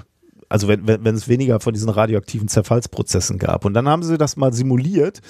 also 0.49 0.69
wenn, 0.69 0.86
wenn, 0.86 1.05
wenn 1.05 1.15
es 1.15 1.28
weniger 1.28 1.61
von 1.61 1.73
diesen 1.73 1.89
radioaktiven 1.89 2.49
Zerfallsprozessen 2.49 3.39
gab. 3.39 3.65
Und 3.65 3.74
dann 3.74 3.89
haben 3.89 4.03
sie 4.03 4.19
das 4.19 4.36
mal 4.36 4.53
simuliert 4.53 5.20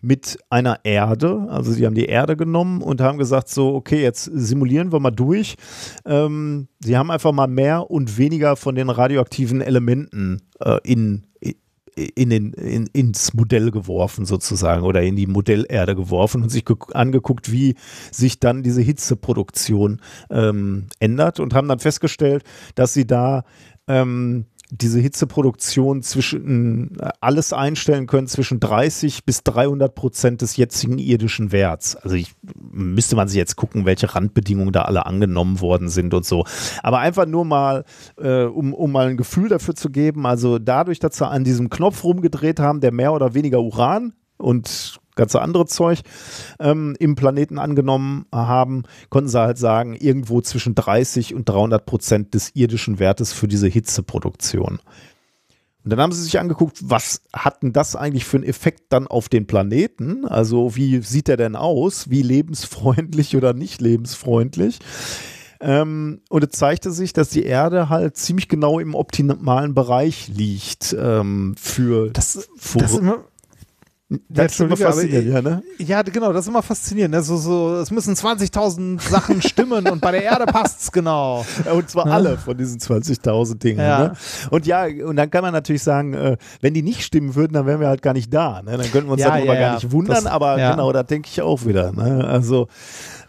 mit 0.00 0.38
einer 0.48 0.80
Erde. 0.84 1.46
Also 1.50 1.72
sie 1.72 1.84
haben 1.84 1.94
die 1.94 2.06
Erde 2.06 2.36
genommen 2.36 2.80
und 2.80 3.00
haben 3.00 3.18
gesagt, 3.18 3.48
so, 3.48 3.74
okay, 3.74 4.02
jetzt 4.02 4.24
simulieren 4.24 4.90
wir 4.90 5.00
mal 5.00 5.10
durch. 5.10 5.56
Ähm, 6.06 6.68
sie 6.80 6.96
haben 6.96 7.10
einfach 7.10 7.32
mal 7.32 7.46
mehr 7.46 7.90
und 7.90 8.16
weniger 8.16 8.56
von 8.56 8.74
den 8.74 8.88
radioaktiven 8.88 9.60
Elementen 9.60 10.42
äh, 10.60 10.78
in, 10.84 11.26
in 11.96 12.30
den, 12.30 12.52
in, 12.52 12.86
ins 12.92 13.34
Modell 13.34 13.70
geworfen 13.70 14.24
sozusagen 14.24 14.82
oder 14.82 15.02
in 15.02 15.16
die 15.16 15.26
Modellerde 15.26 15.94
geworfen 15.94 16.42
und 16.42 16.48
sich 16.48 16.64
ge- 16.64 16.76
angeguckt, 16.92 17.50
wie 17.52 17.74
sich 18.10 18.40
dann 18.40 18.62
diese 18.62 18.80
Hitzeproduktion 18.82 20.00
ähm, 20.30 20.86
ändert 20.98 21.40
und 21.40 21.54
haben 21.54 21.68
dann 21.68 21.78
festgestellt, 21.78 22.44
dass 22.74 22.92
sie 22.92 23.06
da 23.06 23.44
ähm, 23.88 24.46
diese 24.70 25.00
Hitzeproduktion 25.00 26.02
zwischen 26.02 26.98
äh, 26.98 27.10
alles 27.20 27.52
einstellen 27.52 28.06
können 28.06 28.26
zwischen 28.26 28.60
30 28.60 29.24
bis 29.24 29.42
300 29.42 29.94
Prozent 29.94 30.42
des 30.42 30.56
jetzigen 30.56 30.98
irdischen 30.98 31.52
Werts. 31.52 31.96
Also 31.96 32.16
ich, 32.16 32.32
müsste 32.54 33.16
man 33.16 33.28
sich 33.28 33.36
jetzt 33.36 33.56
gucken, 33.56 33.86
welche 33.86 34.14
Randbedingungen 34.14 34.72
da 34.72 34.82
alle 34.82 35.06
angenommen 35.06 35.60
worden 35.60 35.88
sind 35.88 36.14
und 36.14 36.24
so. 36.24 36.44
Aber 36.82 36.98
einfach 36.98 37.26
nur 37.26 37.44
mal, 37.44 37.84
äh, 38.18 38.44
um, 38.44 38.74
um 38.74 38.92
mal 38.92 39.08
ein 39.08 39.16
Gefühl 39.16 39.48
dafür 39.48 39.74
zu 39.74 39.90
geben, 39.90 40.26
also 40.26 40.58
dadurch, 40.58 40.98
dass 40.98 41.16
sie 41.16 41.26
an 41.26 41.44
diesem 41.44 41.70
Knopf 41.70 42.04
rumgedreht 42.04 42.60
haben, 42.60 42.80
der 42.80 42.92
mehr 42.92 43.12
oder 43.12 43.34
weniger 43.34 43.60
Uran 43.60 44.14
und 44.36 44.99
ganze 45.20 45.40
andere 45.40 45.66
Zeug 45.66 46.00
ähm, 46.58 46.96
im 46.98 47.14
Planeten 47.14 47.58
angenommen 47.58 48.26
haben, 48.32 48.84
konnten 49.08 49.28
sie 49.28 49.38
halt 49.38 49.58
sagen, 49.58 49.94
irgendwo 49.94 50.40
zwischen 50.40 50.74
30 50.74 51.34
und 51.34 51.48
300 51.48 51.86
Prozent 51.86 52.34
des 52.34 52.50
irdischen 52.54 52.98
Wertes 52.98 53.32
für 53.32 53.48
diese 53.48 53.68
Hitzeproduktion. 53.68 54.80
Und 55.82 55.90
dann 55.90 56.00
haben 56.00 56.12
sie 56.12 56.22
sich 56.22 56.38
angeguckt, 56.38 56.78
was 56.82 57.22
hat 57.32 57.62
denn 57.62 57.72
das 57.72 57.96
eigentlich 57.96 58.26
für 58.26 58.36
einen 58.36 58.44
Effekt 58.44 58.92
dann 58.92 59.06
auf 59.06 59.28
den 59.28 59.46
Planeten? 59.46 60.26
Also 60.26 60.76
wie 60.76 61.00
sieht 61.00 61.28
der 61.28 61.38
denn 61.38 61.56
aus? 61.56 62.10
Wie 62.10 62.22
lebensfreundlich 62.22 63.34
oder 63.36 63.54
nicht 63.54 63.80
lebensfreundlich? 63.80 64.78
Ähm, 65.62 66.20
und 66.30 66.44
es 66.44 66.58
zeigte 66.58 66.90
sich, 66.90 67.12
dass 67.12 67.28
die 67.28 67.44
Erde 67.44 67.90
halt 67.90 68.16
ziemlich 68.16 68.48
genau 68.48 68.78
im 68.78 68.94
optimalen 68.94 69.74
Bereich 69.74 70.28
liegt 70.28 70.96
ähm, 70.98 71.54
für 71.58 72.10
Das, 72.10 72.48
das 72.74 72.98
immer, 72.98 73.24
das 74.28 74.52
ist 74.52 74.60
immer 74.60 74.72
aber 74.72 74.76
faszinierend, 74.92 75.28
ja, 75.32 75.40
ne? 75.42 75.62
Ja, 75.78 76.02
genau, 76.02 76.32
das 76.32 76.44
ist 76.44 76.48
immer 76.48 76.62
faszinierend. 76.62 77.14
Ne? 77.14 77.22
So, 77.22 77.36
so, 77.36 77.76
es 77.76 77.92
müssen 77.92 78.14
20.000 78.16 79.00
Sachen 79.08 79.40
stimmen 79.42 79.86
und 79.88 80.00
bei 80.00 80.10
der 80.10 80.24
Erde 80.24 80.46
passt's 80.46 80.90
genau. 80.90 81.46
Ja, 81.64 81.72
Und 81.72 81.88
zwar 81.88 82.06
alle 82.06 82.36
von 82.36 82.56
diesen 82.56 82.80
20.000 82.80 83.58
Dingen. 83.58 83.78
Ja. 83.78 83.98
Ne? 84.08 84.12
Und 84.50 84.66
ja, 84.66 84.86
und 85.06 85.14
dann 85.14 85.30
kann 85.30 85.42
man 85.42 85.52
natürlich 85.52 85.84
sagen, 85.84 86.14
äh, 86.14 86.36
wenn 86.60 86.74
die 86.74 86.82
nicht 86.82 87.02
stimmen 87.02 87.36
würden, 87.36 87.52
dann 87.52 87.66
wären 87.66 87.78
wir 87.80 87.86
halt 87.86 88.02
gar 88.02 88.14
nicht 88.14 88.34
da. 88.34 88.62
Ne? 88.62 88.76
Dann 88.78 88.90
könnten 88.90 89.08
wir 89.08 89.12
uns 89.12 89.22
Ja, 89.22 89.28
darüber 89.36 89.54
ja, 89.54 89.60
gar 89.60 89.74
nicht 89.74 89.92
wundern, 89.92 90.24
Das- 90.24 90.26
aber 90.26 90.56
genau, 90.56 90.92
da 90.92 91.04
denke 91.04 91.28
ich 91.30 91.40
auch 91.40 91.64
wieder. 91.64 91.92
Ne? 91.92 92.24
Also, 92.26 92.66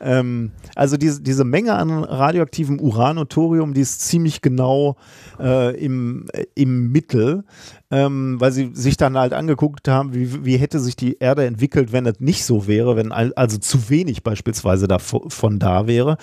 ähm, 0.01 0.51
also 0.75 0.97
diese, 0.97 1.21
diese 1.21 1.43
Menge 1.43 1.73
an 1.75 2.03
radioaktivem 2.03 2.79
Uran 2.79 3.17
und 3.17 3.29
Thorium, 3.29 3.73
die 3.73 3.81
ist 3.81 4.01
ziemlich 4.01 4.41
genau 4.41 4.97
äh, 5.39 5.75
im, 5.79 6.25
äh, 6.33 6.45
im 6.55 6.91
Mittel, 6.91 7.43
ähm, 7.91 8.37
weil 8.39 8.51
sie 8.51 8.71
sich 8.73 8.97
dann 8.97 9.17
halt 9.17 9.33
angeguckt 9.33 9.87
haben, 9.87 10.13
wie, 10.13 10.45
wie 10.45 10.57
hätte 10.57 10.79
sich 10.79 10.95
die 10.95 11.17
Erde 11.19 11.45
entwickelt, 11.45 11.91
wenn 11.91 12.05
es 12.05 12.19
nicht 12.19 12.45
so 12.45 12.67
wäre, 12.67 12.95
wenn 12.95 13.11
al- 13.11 13.33
also 13.35 13.57
zu 13.57 13.89
wenig 13.89 14.23
beispielsweise 14.23 14.87
davon 14.87 15.59
da 15.59 15.87
wäre. 15.87 16.17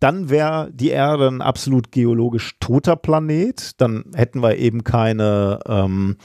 Dann 0.00 0.30
wäre 0.30 0.70
die 0.72 0.90
Erde 0.90 1.28
ein 1.28 1.42
absolut 1.42 1.92
geologisch 1.92 2.56
toter 2.58 2.96
Planet. 2.96 3.80
Dann 3.80 4.04
hätten 4.14 4.42
wir 4.42 4.56
eben 4.56 4.82
keine, 4.84 5.60
ähm, 5.66 6.16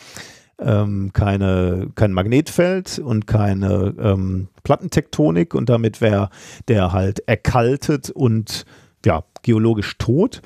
ähm, 0.59 1.11
keine, 1.13 1.87
kein 1.95 2.13
Magnetfeld 2.13 2.99
und 2.99 3.27
keine 3.27 3.93
ähm, 3.99 4.47
Plattentektonik 4.63 5.53
und 5.53 5.69
damit 5.69 6.01
wäre 6.01 6.29
der 6.67 6.93
halt 6.93 7.27
erkaltet 7.27 8.09
und 8.09 8.65
ja, 9.05 9.23
geologisch 9.43 9.97
tot. 9.97 10.41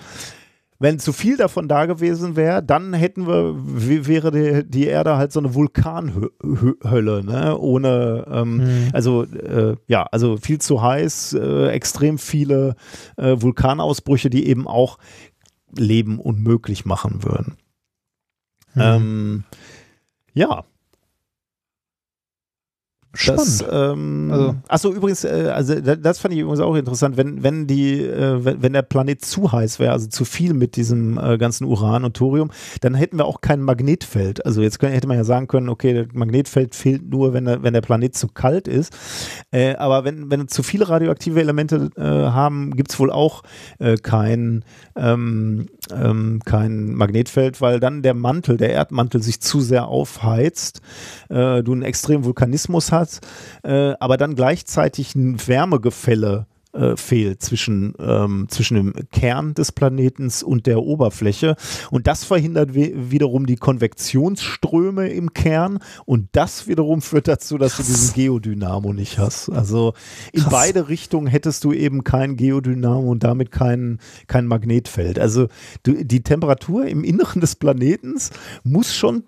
Wenn 0.81 0.97
zu 0.97 1.11
viel 1.11 1.35
davon 1.35 1.67
da 1.67 1.87
gewesen 1.87 2.37
wäre, 2.37 2.63
dann 2.63 2.93
hätten 2.93 3.27
wir, 3.27 3.53
wäre 4.07 4.31
die, 4.31 4.63
die 4.65 4.85
Erde 4.85 5.17
halt 5.17 5.33
so 5.33 5.41
eine 5.41 5.53
Vulkanhölle, 5.53 7.23
ne? 7.25 7.57
Ohne, 7.57 8.25
ähm, 8.31 8.89
also 8.93 9.23
äh, 9.23 9.75
ja, 9.87 10.03
also 10.03 10.37
viel 10.37 10.59
zu 10.61 10.81
heiß, 10.81 11.33
äh, 11.33 11.67
extrem 11.71 12.17
viele 12.17 12.75
äh, 13.17 13.35
Vulkanausbrüche, 13.37 14.29
die 14.29 14.47
eben 14.47 14.69
auch 14.69 14.99
Leben 15.75 16.17
unmöglich 16.17 16.85
machen 16.85 17.25
würden. 17.25 17.57
Ähm, 18.77 19.43
ja. 20.33 20.65
Das, 23.25 23.65
ähm, 23.71 24.29
Also- 24.31 24.55
achso, 24.67 24.93
übrigens, 24.93 25.23
äh, 25.23 25.51
also 25.53 25.79
da- 25.81 25.95
das 25.95 26.19
fand 26.19 26.33
ich 26.35 26.41
übrigens 26.41 26.59
auch 26.59 26.75
interessant, 26.75 27.17
wenn, 27.17 27.41
wenn 27.41 27.65
die, 27.65 28.01
äh, 28.03 28.45
wenn, 28.45 28.61
wenn 28.61 28.73
der 28.73 28.83
Planet 28.83 29.25
zu 29.25 29.51
heiß 29.51 29.79
wäre, 29.79 29.93
also 29.93 30.07
zu 30.07 30.25
viel 30.25 30.53
mit 30.53 30.75
diesem 30.75 31.17
äh, 31.17 31.39
ganzen 31.39 31.65
Uran 31.65 32.03
und 32.05 32.15
Thorium, 32.15 32.51
dann 32.81 32.93
hätten 32.93 33.17
wir 33.17 33.25
auch 33.25 33.41
kein 33.41 33.61
Magnetfeld. 33.61 34.45
Also 34.45 34.61
jetzt 34.61 34.77
können, 34.79 34.93
hätte 34.93 35.07
man 35.07 35.17
ja 35.17 35.23
sagen 35.23 35.47
können, 35.47 35.69
okay, 35.69 35.93
das 36.05 36.07
Magnetfeld 36.13 36.75
fehlt 36.75 37.09
nur, 37.09 37.33
wenn 37.33 37.45
der, 37.45 37.63
wenn 37.63 37.73
der 37.73 37.81
Planet 37.81 38.15
zu 38.15 38.27
kalt 38.27 38.67
ist. 38.67 38.93
Äh, 39.51 39.75
aber 39.77 40.03
wenn, 40.05 40.29
wenn 40.29 40.47
zu 40.47 40.61
viele 40.61 40.87
radioaktive 40.87 41.39
Elemente 41.41 41.89
äh, 41.97 42.01
haben, 42.03 42.75
gibt 42.75 42.91
es 42.91 42.99
wohl 42.99 43.11
auch 43.11 43.41
äh, 43.79 43.95
kein, 43.97 44.63
ähm, 44.95 45.65
ähm, 45.91 46.41
kein 46.45 46.93
Magnetfeld, 46.93 47.59
weil 47.59 47.79
dann 47.79 48.03
der 48.03 48.13
Mantel, 48.13 48.57
der 48.57 48.69
Erdmantel 48.69 49.23
sich 49.23 49.41
zu 49.41 49.61
sehr 49.61 49.87
aufheizt, 49.87 50.81
du 51.29 51.35
einen 51.35 51.81
extremen 51.83 52.23
Vulkanismus 52.25 52.91
hast, 52.91 52.98
äh, 53.63 53.93
aber 53.99 54.17
dann 54.17 54.35
gleichzeitig 54.35 55.15
ein 55.15 55.47
Wärmegefälle 55.47 56.47
äh, 56.71 56.95
fehlt 56.95 57.41
zwischen, 57.41 57.95
ähm, 57.99 58.45
zwischen 58.47 58.75
dem 58.75 58.93
Kern 59.11 59.55
des 59.55 59.71
Planetens 59.71 60.43
und 60.43 60.67
der 60.67 60.83
Oberfläche. 60.83 61.55
Und 61.89 62.05
das 62.05 62.23
verhindert 62.23 62.75
wiederum 62.75 63.47
die 63.47 63.55
Konvektionsströme 63.55 65.09
im 65.09 65.33
Kern. 65.33 65.79
Und 66.05 66.29
das 66.33 66.67
wiederum 66.67 67.01
führt 67.01 67.27
dazu, 67.27 67.57
dass 67.57 67.77
du 67.77 67.83
diesen 67.83 68.13
Geodynamo 68.13 68.93
nicht 68.93 69.17
hast. 69.17 69.49
Also 69.49 69.93
in 70.31 70.41
Krass. 70.41 70.51
beide 70.51 70.89
Richtungen 70.89 71.25
hättest 71.25 71.63
du 71.63 71.73
eben 71.73 72.03
kein 72.03 72.35
Geodynamo 72.35 73.09
und 73.09 73.23
damit 73.23 73.51
kein, 73.51 73.97
kein 74.27 74.45
Magnetfeld. 74.45 75.17
Also 75.17 75.47
du, 75.81 76.03
die 76.03 76.21
Temperatur 76.21 76.85
im 76.85 77.03
Inneren 77.03 77.41
des 77.41 77.55
Planetens 77.55 78.29
muss 78.63 78.93
schon 78.93 79.23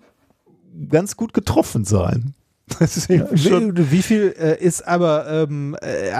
ganz 0.88 1.16
gut 1.16 1.34
getroffen 1.34 1.84
sein. 1.84 2.34
Wie, 3.08 3.90
wie 3.90 4.02
viel 4.02 4.34
äh, 4.38 4.62
ist 4.62 4.86
aber, 4.86 5.26
ähm, 5.28 5.76
äh, 5.82 6.10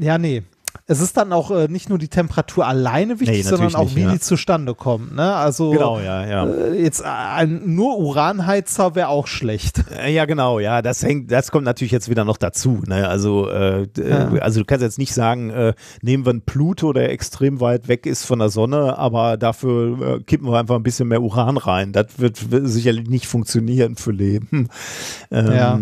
ja, 0.00 0.18
nee. 0.18 0.42
Es 0.86 1.00
ist 1.00 1.16
dann 1.16 1.32
auch 1.32 1.50
äh, 1.50 1.68
nicht 1.68 1.88
nur 1.88 1.98
die 1.98 2.08
Temperatur 2.08 2.66
alleine 2.66 3.20
wichtig, 3.20 3.38
Nee, 3.38 3.42
sondern 3.42 3.74
auch, 3.74 3.84
nicht, 3.84 3.96
wie 3.96 4.02
ja. 4.02 4.12
die 4.12 4.20
zustande 4.20 4.74
kommt. 4.74 5.14
Ne? 5.14 5.34
Also 5.34 5.70
genau, 5.70 5.98
ja, 6.00 6.26
ja. 6.26 6.46
äh, 6.46 6.82
jetzt 6.82 7.02
ein 7.04 7.62
nur 7.74 7.98
Uranheizer 7.98 8.94
wäre 8.94 9.08
auch 9.08 9.26
schlecht. 9.26 9.84
Äh, 9.96 10.12
Ja, 10.14 10.24
genau, 10.26 10.58
ja, 10.60 10.82
das 10.82 11.02
hängt, 11.02 11.30
das 11.30 11.50
kommt 11.50 11.64
natürlich 11.64 11.92
jetzt 11.92 12.08
wieder 12.10 12.24
noch 12.24 12.36
dazu. 12.36 12.82
Ne? 12.86 13.08
Also, 13.08 13.48
äh, 13.48 13.86
d- 13.88 14.08
Ja. 14.08 14.34
äh, 14.34 14.40
also 14.40 14.60
du 14.60 14.66
kannst 14.66 14.82
jetzt 14.82 14.98
nicht 14.98 15.14
sagen, 15.14 15.50
äh, 15.50 15.74
nehmen 16.02 16.24
wir 16.26 16.30
einen 16.30 16.42
Pluto, 16.42 16.92
der 16.92 17.10
extrem 17.10 17.60
weit 17.60 17.88
weg 17.88 18.06
ist 18.06 18.24
von 18.24 18.38
der 18.38 18.48
Sonne, 18.50 18.98
aber 18.98 19.36
dafür 19.36 20.16
äh, 20.18 20.22
kippen 20.22 20.48
wir 20.48 20.58
einfach 20.58 20.76
ein 20.76 20.82
bisschen 20.82 21.08
mehr 21.08 21.22
Uran 21.22 21.56
rein. 21.56 21.92
Das 21.92 22.06
wird, 22.18 22.50
wird 22.50 22.68
sicherlich 22.68 23.08
nicht 23.08 23.26
funktionieren 23.26 23.96
für 23.96 24.12
Leben. 24.12 24.68
Ähm, 25.30 25.52
Ja. 25.52 25.80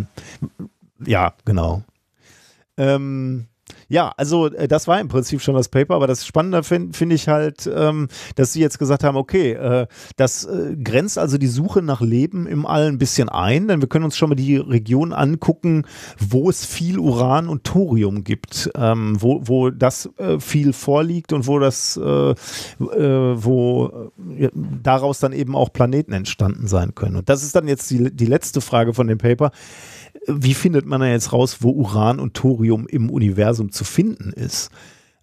ja, 1.07 1.33
genau. 1.45 1.83
Ähm, 2.77 3.47
Ja, 3.89 4.13
also 4.17 4.47
äh, 4.47 4.69
das 4.69 4.89
war 4.89 5.01
im 5.01 5.09
Prinzip 5.09 5.41
schon 5.41 5.55
das 5.55 5.69
Paper, 5.69 5.95
aber 5.95 6.07
das 6.07 6.27
Spannende 6.27 6.63
finde 6.63 6.97
find 6.97 7.13
ich 7.13 7.29
halt, 7.29 7.71
ähm, 7.73 8.09
dass 8.37 8.53
sie 8.53 8.61
jetzt 8.61 8.79
gesagt 8.79 9.05
haben, 9.05 9.17
okay, 9.17 9.53
äh, 9.53 9.87
das 10.17 10.45
äh, 10.45 10.77
grenzt 10.83 11.19
also 11.19 11.39
die 11.39 11.47
Suche 11.47 11.83
nach 11.83 12.01
Leben 12.01 12.47
im 12.47 12.67
All 12.67 12.87
ein 12.87 12.99
bisschen 12.99 13.29
ein, 13.29 13.69
denn 13.69 13.81
wir 13.81 13.89
können 13.89 14.05
uns 14.05 14.17
schon 14.17 14.31
mal 14.31 14.35
die 14.35 14.57
Region 14.57 15.13
angucken, 15.13 15.87
wo 16.19 16.49
es 16.49 16.65
viel 16.65 16.99
Uran 16.99 17.49
und 17.49 17.65
Thorium 17.65 18.25
gibt, 18.25 18.71
ähm, 18.77 19.21
wo, 19.21 19.43
wo 19.45 19.71
das 19.71 20.09
äh, 20.19 20.39
viel 20.41 20.73
vorliegt 20.73 21.33
und 21.33 21.47
wo 21.47 21.59
das, 21.59 21.97
äh, 21.97 22.35
wo 22.79 24.11
daraus 24.83 25.21
dann 25.21 25.33
eben 25.33 25.57
auch 25.57 25.73
Planeten 25.73 26.13
entstanden 26.13 26.67
sein 26.67 26.95
können. 26.95 27.17
Und 27.17 27.29
das 27.29 27.43
ist 27.43 27.55
dann 27.55 27.69
jetzt 27.69 27.91
die, 27.91 28.15
die 28.15 28.27
letzte 28.27 28.61
Frage 28.61 28.95
von 28.95 29.07
dem 29.07 29.19
Paper 29.19 29.51
wie 30.27 30.55
findet 30.55 30.87
man 30.87 31.01
da 31.01 31.07
jetzt 31.07 31.33
raus, 31.33 31.59
wo 31.61 31.71
Uran 31.71 32.19
und 32.21 32.35
Thorium 32.35 32.87
im 32.87 33.11
Universum 33.11 33.71
zu 33.75 33.85
finden 33.85 34.33
ist? 34.33 34.71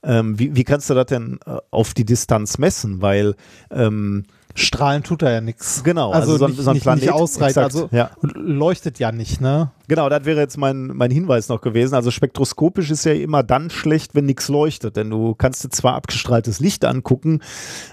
Ähm, 0.03 0.40
wie, 0.40 0.56
wie, 0.56 0.64
kannst 0.64 0.90
du 0.90 0.94
das 0.95 1.06
denn 1.07 1.40
äh, 1.45 1.57
auf 1.69 1.94
die 1.94 2.06
Distanz 2.06 2.57
messen? 2.57 3.02
Weil 3.02 3.36
ähm, 3.69 4.26
Strahlen 4.56 5.03
tut 5.03 5.22
er 5.22 5.32
ja 5.32 5.41
nichts. 5.41 5.84
Genau, 5.84 6.11
also, 6.11 6.34
also 6.34 6.38
so, 6.38 6.48
nicht, 6.48 6.61
so 6.61 6.72
ein 6.72 6.80
Planet, 6.80 7.03
nicht 7.03 7.14
ausreicht, 7.14 7.57
exakt, 7.57 7.76
also 7.76 7.90
ja. 7.91 8.11
leuchtet 8.22 8.99
ja 8.99 9.11
nicht, 9.11 9.41
ne? 9.41 9.72
Genau, 9.91 10.07
das 10.07 10.23
wäre 10.23 10.40
jetzt 10.40 10.57
mein, 10.57 10.88
mein 10.88 11.11
Hinweis 11.11 11.49
noch 11.49 11.60
gewesen. 11.60 11.95
Also 11.95 12.11
spektroskopisch 12.11 12.91
ist 12.91 13.03
ja 13.03 13.11
immer 13.11 13.44
dann 13.44 13.69
schlecht, 13.69 14.15
wenn 14.15 14.26
nichts 14.26 14.48
leuchtet, 14.48 14.95
denn 14.95 15.10
du 15.10 15.36
kannst 15.36 15.65
dir 15.65 15.69
zwar 15.69 15.95
abgestrahltes 15.95 16.61
Licht 16.61 16.86
angucken 16.86 17.41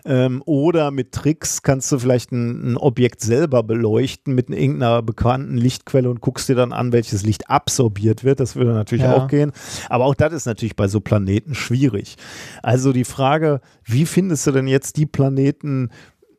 ähm, 0.04 0.40
oder 0.46 0.92
mit 0.92 1.10
Tricks 1.10 1.62
kannst 1.62 1.90
du 1.90 1.98
vielleicht 1.98 2.30
ein, 2.30 2.74
ein 2.74 2.76
Objekt 2.76 3.20
selber 3.20 3.64
beleuchten 3.64 4.32
mit 4.32 4.48
irgendeiner 4.48 5.02
bekannten 5.02 5.56
Lichtquelle 5.56 6.08
und 6.08 6.20
guckst 6.20 6.48
dir 6.48 6.54
dann 6.54 6.72
an, 6.72 6.92
welches 6.92 7.24
Licht 7.24 7.50
absorbiert 7.50 8.22
wird. 8.22 8.38
Das 8.38 8.54
würde 8.54 8.74
natürlich 8.74 9.04
ja. 9.04 9.16
auch 9.16 9.26
gehen. 9.26 9.50
Aber 9.88 10.04
auch 10.04 10.14
das 10.14 10.32
ist 10.32 10.46
natürlich 10.46 10.76
bei 10.76 10.86
so 10.86 11.00
Planeten 11.00 11.56
schwierig. 11.56 12.16
Also 12.62 12.92
die 12.92 13.04
Frage, 13.04 13.60
wie 13.84 14.06
findest 14.06 14.46
du 14.46 14.52
denn 14.52 14.68
jetzt 14.68 14.98
die 14.98 15.06
Planeten, 15.06 15.90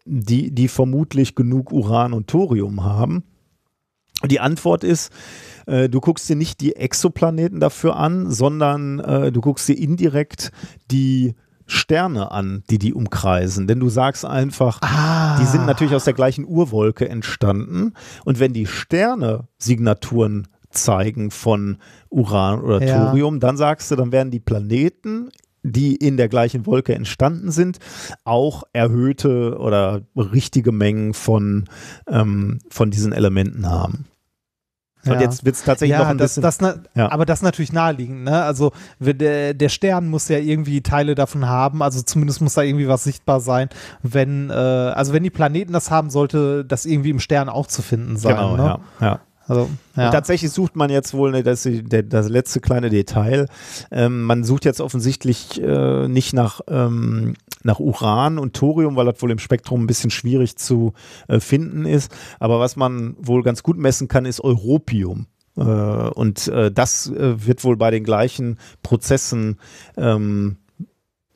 die, 0.05 0.51
die 0.51 0.67
vermutlich 0.67 1.35
genug 1.35 1.71
Uran 1.71 2.13
und 2.13 2.27
Thorium 2.27 2.83
haben? 2.83 3.23
Die 4.25 4.39
Antwort 4.39 4.83
ist, 4.83 5.11
äh, 5.65 5.87
du 5.87 6.01
guckst 6.01 6.27
dir 6.27 6.35
nicht 6.35 6.59
die 6.61 6.75
Exoplaneten 6.75 7.59
dafür 7.59 7.95
an, 7.95 8.29
sondern 8.29 8.99
äh, 8.99 9.31
du 9.31 9.39
guckst 9.39 9.67
dir 9.69 9.77
indirekt 9.77 10.51
die 10.91 11.35
Sterne 11.65 12.31
an, 12.31 12.63
die 12.69 12.79
die 12.79 12.93
umkreisen. 12.93 13.67
Denn 13.67 13.79
du 13.79 13.89
sagst 13.89 14.25
einfach, 14.25 14.79
ah. 14.81 15.39
die 15.39 15.45
sind 15.45 15.65
natürlich 15.65 15.93
aus 15.93 16.03
der 16.03 16.13
gleichen 16.13 16.45
Urwolke 16.45 17.07
entstanden. 17.07 17.93
Und 18.25 18.39
wenn 18.39 18.53
die 18.53 18.65
Sterne 18.65 19.47
Signaturen 19.57 20.47
zeigen 20.71 21.31
von 21.31 21.77
Uran 22.09 22.61
oder 22.61 22.81
Ja. 22.83 23.05
Thorium, 23.05 23.39
dann 23.39 23.55
sagst 23.55 23.91
du, 23.91 23.95
dann 23.95 24.11
werden 24.11 24.31
die 24.31 24.39
Planeten 24.39 25.29
die 25.63 25.95
in 25.95 26.17
der 26.17 26.29
gleichen 26.29 26.65
Wolke 26.65 26.95
entstanden 26.95 27.51
sind, 27.51 27.79
auch 28.23 28.63
erhöhte 28.73 29.57
oder 29.59 30.01
richtige 30.15 30.71
Mengen 30.71 31.13
von, 31.13 31.65
ähm, 32.07 32.59
von 32.69 32.91
diesen 32.91 33.13
Elementen 33.13 33.69
haben. 33.69 34.05
Und 35.05 35.13
Ja. 35.13 35.21
jetzt 35.21 35.45
wird 35.45 35.55
es 35.55 35.63
tatsächlich 35.63 35.97
noch 35.97 36.03
Ja, 36.05 36.11
ein 36.11 36.17
das, 36.17 36.31
bisschen. 36.31 36.41
das, 36.43 36.59
na, 36.59 36.75
Ja. 36.93 37.09
aber 37.09 37.25
das 37.25 37.41
natürlich 37.41 37.71
naheliegend, 37.71 38.25
ne? 38.25 38.43
Also 38.43 38.73
der, 38.99 39.53
der 39.53 39.69
Stern 39.69 40.09
muss 40.09 40.27
ja 40.27 40.37
irgendwie 40.39 40.81
Teile 40.81 41.15
davon 41.15 41.47
haben, 41.47 41.81
also 41.81 42.01
zumindest 42.01 42.41
muss 42.41 42.55
da 42.55 42.63
irgendwie 42.63 42.89
was 42.89 43.05
sichtbar 43.05 43.39
sein, 43.39 43.69
wenn, 44.03 44.49
äh, 44.49 44.53
also 44.53 45.13
wenn 45.13 45.23
die 45.23 45.29
Planeten 45.29 45.71
das 45.71 45.89
haben, 45.89 46.09
sollte 46.09 46.65
das 46.65 46.85
irgendwie 46.85 47.11
im 47.11 47.19
Stern 47.21 47.47
auch 47.47 47.67
zu 47.67 47.81
finden 47.81 48.17
sein. 48.17 48.35
genau, 48.35 48.57
ne? 48.57 48.63
ja, 48.63 48.79
ja. 48.99 49.19
Also, 49.49 49.67
ja. 49.95 50.11
Tatsächlich 50.11 50.51
sucht 50.51 50.75
man 50.75 50.91
jetzt 50.91 51.13
wohl, 51.15 51.31
ne, 51.31 51.41
das, 51.41 51.67
das 51.67 52.29
letzte 52.29 52.61
kleine 52.61 52.91
Detail, 52.91 53.47
ähm, 53.91 54.23
man 54.23 54.43
sucht 54.43 54.63
jetzt 54.63 54.79
offensichtlich 54.79 55.59
äh, 55.59 56.07
nicht 56.07 56.33
nach, 56.33 56.61
ähm, 56.67 57.33
nach 57.63 57.79
Uran 57.79 58.37
und 58.37 58.55
Thorium, 58.55 58.95
weil 58.95 59.07
das 59.07 59.21
wohl 59.23 59.31
im 59.31 59.39
Spektrum 59.39 59.83
ein 59.83 59.87
bisschen 59.87 60.11
schwierig 60.11 60.55
zu 60.57 60.93
äh, 61.27 61.39
finden 61.39 61.85
ist. 61.85 62.15
Aber 62.39 62.59
was 62.59 62.75
man 62.75 63.15
wohl 63.19 63.41
ganz 63.41 63.63
gut 63.63 63.77
messen 63.77 64.07
kann, 64.07 64.25
ist 64.25 64.39
Europium. 64.39 65.25
Äh, 65.57 65.63
und 65.63 66.47
äh, 66.47 66.71
das 66.71 67.09
äh, 67.09 67.45
wird 67.47 67.63
wohl 67.63 67.75
bei 67.75 67.89
den 67.89 68.03
gleichen 68.03 68.59
Prozessen 68.83 69.57
ähm, 69.97 70.57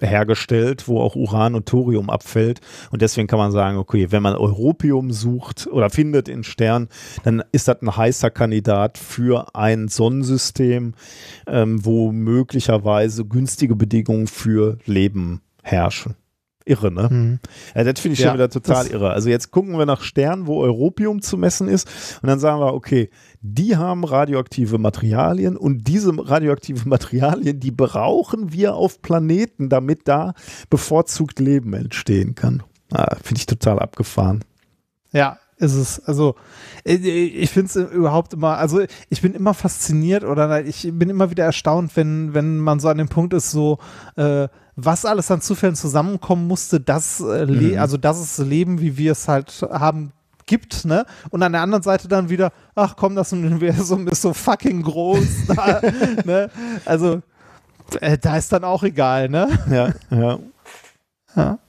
hergestellt, 0.04 0.88
wo 0.88 1.00
auch 1.02 1.16
Uran 1.16 1.56
und 1.56 1.66
Thorium 1.66 2.10
abfällt. 2.10 2.62
Und 2.92 3.02
deswegen 3.02 3.28
kann 3.28 3.40
man 3.40 3.52
sagen, 3.52 3.78
okay, 3.78 4.12
wenn 4.12 4.24
man 4.24 4.36
Europium 4.36 5.12
sucht 5.12 5.68
oder 5.68 5.90
findet 5.90 6.28
in 6.28 6.44
Sternen, 6.44 6.90
dann 7.24 7.44
ist 7.52 7.68
das 7.68 7.82
ein 7.82 7.96
heißer 7.96 8.30
Kandidat 8.30 8.98
für 8.98 9.56
ein 9.56 9.88
Sonnensystem, 9.88 10.94
ähm, 11.48 11.86
wo 11.86 12.12
möglicherweise 12.12 13.26
günstige 13.26 13.76
Bedingungen 13.76 14.28
für 14.28 14.78
Leben 14.86 15.42
herrschen. 15.62 16.16
Irre, 16.66 16.92
ne? 16.92 17.10
Hm. 17.10 17.40
Ja, 17.76 17.84
das 17.84 18.00
finde 18.00 18.14
ich 18.14 18.20
Ja, 18.20 18.28
schon 18.28 18.36
wieder 18.36 18.50
total 18.50 18.88
irre. 18.88 19.12
Also 19.12 19.30
jetzt 19.30 19.52
gucken 19.52 19.78
wir 19.78 19.86
nach 19.86 20.02
Sternen, 20.02 20.48
wo 20.48 20.62
Europium 20.62 21.22
zu 21.22 21.38
messen 21.38 21.68
ist 21.68 21.90
und 22.22 22.30
dann 22.30 22.40
sagen 22.40 22.62
wir, 22.62 22.74
okay, 22.74 23.10
die 23.46 23.76
haben 23.76 24.06
radioaktive 24.06 24.78
Materialien 24.78 25.58
und 25.58 25.88
diese 25.90 26.14
radioaktive 26.18 26.88
Materialien, 26.88 27.60
die 27.60 27.72
brauchen 27.72 28.54
wir 28.54 28.74
auf 28.76 29.02
Planeten, 29.02 29.68
damit 29.68 30.08
da 30.08 30.34
bevorzugt 30.70 31.40
Leben 31.40 31.74
entstehen 31.74 32.36
kann. 32.36 32.64
Ah, 32.94 33.18
finde 33.22 33.40
ich 33.40 33.46
total 33.46 33.80
abgefahren. 33.80 34.46
Ja, 35.12 35.40
ist 35.58 35.74
es. 35.74 36.00
Also, 36.06 36.36
äh, 36.86 36.96
ich 36.96 37.50
finde 37.50 37.68
es 37.68 37.76
überhaupt 37.92 38.34
immer, 38.34 38.58
also 38.58 38.82
ich 39.10 39.22
bin 39.22 39.34
immer 39.34 39.54
fasziniert 39.54 40.24
oder 40.24 40.66
ich 40.66 40.90
bin 40.94 41.10
immer 41.10 41.30
wieder 41.30 41.44
erstaunt, 41.44 41.96
wenn, 41.96 42.34
wenn 42.34 42.60
man 42.60 42.80
so 42.80 42.88
an 42.88 42.98
dem 42.98 43.10
Punkt 43.10 43.34
ist, 43.34 43.52
so, 43.52 43.78
äh, 44.16 44.48
was 44.76 45.06
alles 45.06 45.30
an 45.32 45.42
Zufällen 45.42 45.76
zusammenkommen 45.76 46.48
musste, 46.48 46.80
dass, 46.80 47.20
äh, 47.20 47.46
Mhm. 47.46 47.78
also 47.78 47.98
dass 47.98 48.20
es 48.20 48.38
Leben, 48.38 48.80
wie 48.80 48.98
wir 48.98 49.12
es 49.12 49.28
halt 49.28 49.52
haben, 49.70 50.14
gibt, 50.46 50.86
ne? 50.86 51.06
Und 51.30 51.42
an 51.44 51.52
der 51.52 51.62
anderen 51.62 51.84
Seite 51.84 52.08
dann 52.08 52.30
wieder, 52.30 52.52
ach 52.76 52.96
komm, 52.96 53.16
das 53.16 53.34
Universum 53.34 54.08
ist 54.08 54.22
so 54.22 54.34
fucking 54.34 54.82
groß, 54.84 55.48
da, 55.56 55.82
ne? 56.26 56.50
Also, 56.86 57.22
äh, 58.02 58.18
da 58.18 58.38
ist 58.38 58.52
dann 58.52 58.64
auch 58.64 58.84
egal, 58.84 59.30
ne? 59.30 59.48
Ja, 59.70 59.94
ja. 60.18 60.40
Ja. 61.36 61.60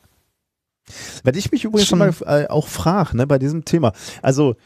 Was 1.24 1.36
ich 1.36 1.51
mich 1.51 1.64
übrigens 1.64 1.88
Schon- 1.88 1.98
mal 1.98 2.14
äh, 2.26 2.46
auch 2.48 2.68
frage, 2.68 3.16
ne, 3.16 3.26
bei 3.26 3.38
diesem 3.38 3.64
Thema. 3.64 3.92
Also, 4.22 4.56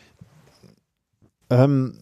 ähm, 1.51 1.95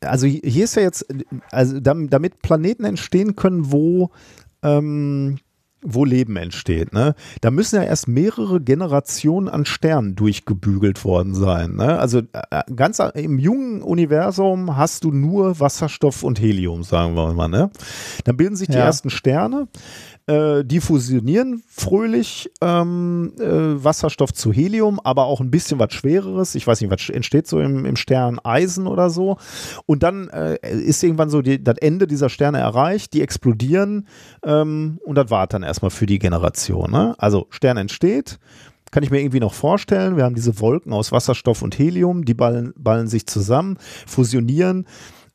also 0.00 0.26
hier 0.26 0.64
ist 0.64 0.74
ja 0.76 0.82
jetzt, 0.82 1.06
also 1.50 1.80
dam- 1.80 2.10
damit 2.10 2.42
Planeten 2.42 2.84
entstehen 2.84 3.36
können, 3.36 3.70
wo, 3.72 4.10
ähm, 4.62 5.38
wo 5.86 6.04
Leben 6.06 6.36
entsteht, 6.36 6.92
ne? 6.94 7.14
Da 7.42 7.50
müssen 7.50 7.76
ja 7.76 7.82
erst 7.82 8.08
mehrere 8.08 8.60
Generationen 8.60 9.48
an 9.48 9.66
Sternen 9.66 10.16
durchgebügelt 10.16 11.04
worden 11.04 11.34
sein. 11.34 11.76
Ne? 11.76 11.98
Also 11.98 12.20
äh, 12.32 12.62
ganz 12.74 13.00
a- 13.00 13.10
im 13.10 13.38
jungen 13.38 13.82
Universum 13.82 14.76
hast 14.76 15.04
du 15.04 15.12
nur 15.12 15.60
Wasserstoff 15.60 16.22
und 16.22 16.40
Helium, 16.40 16.82
sagen 16.84 17.14
wir 17.14 17.32
mal. 17.34 17.48
Ne? 17.48 17.70
Dann 18.24 18.36
bilden 18.36 18.56
sich 18.56 18.68
die 18.68 18.74
Ja. 18.78 18.84
ersten 18.86 19.10
Sterne. 19.10 19.68
Äh, 20.26 20.64
die 20.64 20.80
fusionieren 20.80 21.62
fröhlich 21.68 22.50
ähm, 22.62 23.34
äh, 23.38 23.84
Wasserstoff 23.84 24.32
zu 24.32 24.52
Helium, 24.52 24.98
aber 25.00 25.26
auch 25.26 25.40
ein 25.40 25.50
bisschen 25.50 25.78
was 25.78 25.92
Schwereres. 25.92 26.54
Ich 26.54 26.66
weiß 26.66 26.80
nicht, 26.80 26.90
was 26.90 27.10
entsteht 27.10 27.46
so 27.46 27.60
im, 27.60 27.84
im 27.84 27.96
Stern 27.96 28.38
Eisen 28.42 28.86
oder 28.86 29.10
so. 29.10 29.36
Und 29.84 30.02
dann 30.02 30.28
äh, 30.30 30.56
ist 30.62 31.02
irgendwann 31.02 31.28
so 31.28 31.42
die, 31.42 31.62
das 31.62 31.76
Ende 31.78 32.06
dieser 32.06 32.30
Sterne 32.30 32.58
erreicht, 32.58 33.12
die 33.12 33.20
explodieren 33.20 34.08
ähm, 34.42 34.98
und 35.04 35.16
das 35.16 35.30
war 35.30 35.46
dann 35.46 35.62
erstmal 35.62 35.90
für 35.90 36.06
die 36.06 36.18
Generation. 36.18 36.90
Ne? 36.90 37.14
Also 37.18 37.46
Stern 37.50 37.76
entsteht, 37.76 38.38
kann 38.90 39.02
ich 39.02 39.10
mir 39.10 39.20
irgendwie 39.20 39.40
noch 39.40 39.54
vorstellen. 39.54 40.16
Wir 40.16 40.24
haben 40.24 40.36
diese 40.36 40.60
Wolken 40.60 40.92
aus 40.92 41.12
Wasserstoff 41.12 41.62
und 41.62 41.78
Helium, 41.78 42.24
die 42.24 42.34
ballen, 42.34 42.72
ballen 42.76 43.08
sich 43.08 43.26
zusammen, 43.26 43.76
fusionieren 44.06 44.86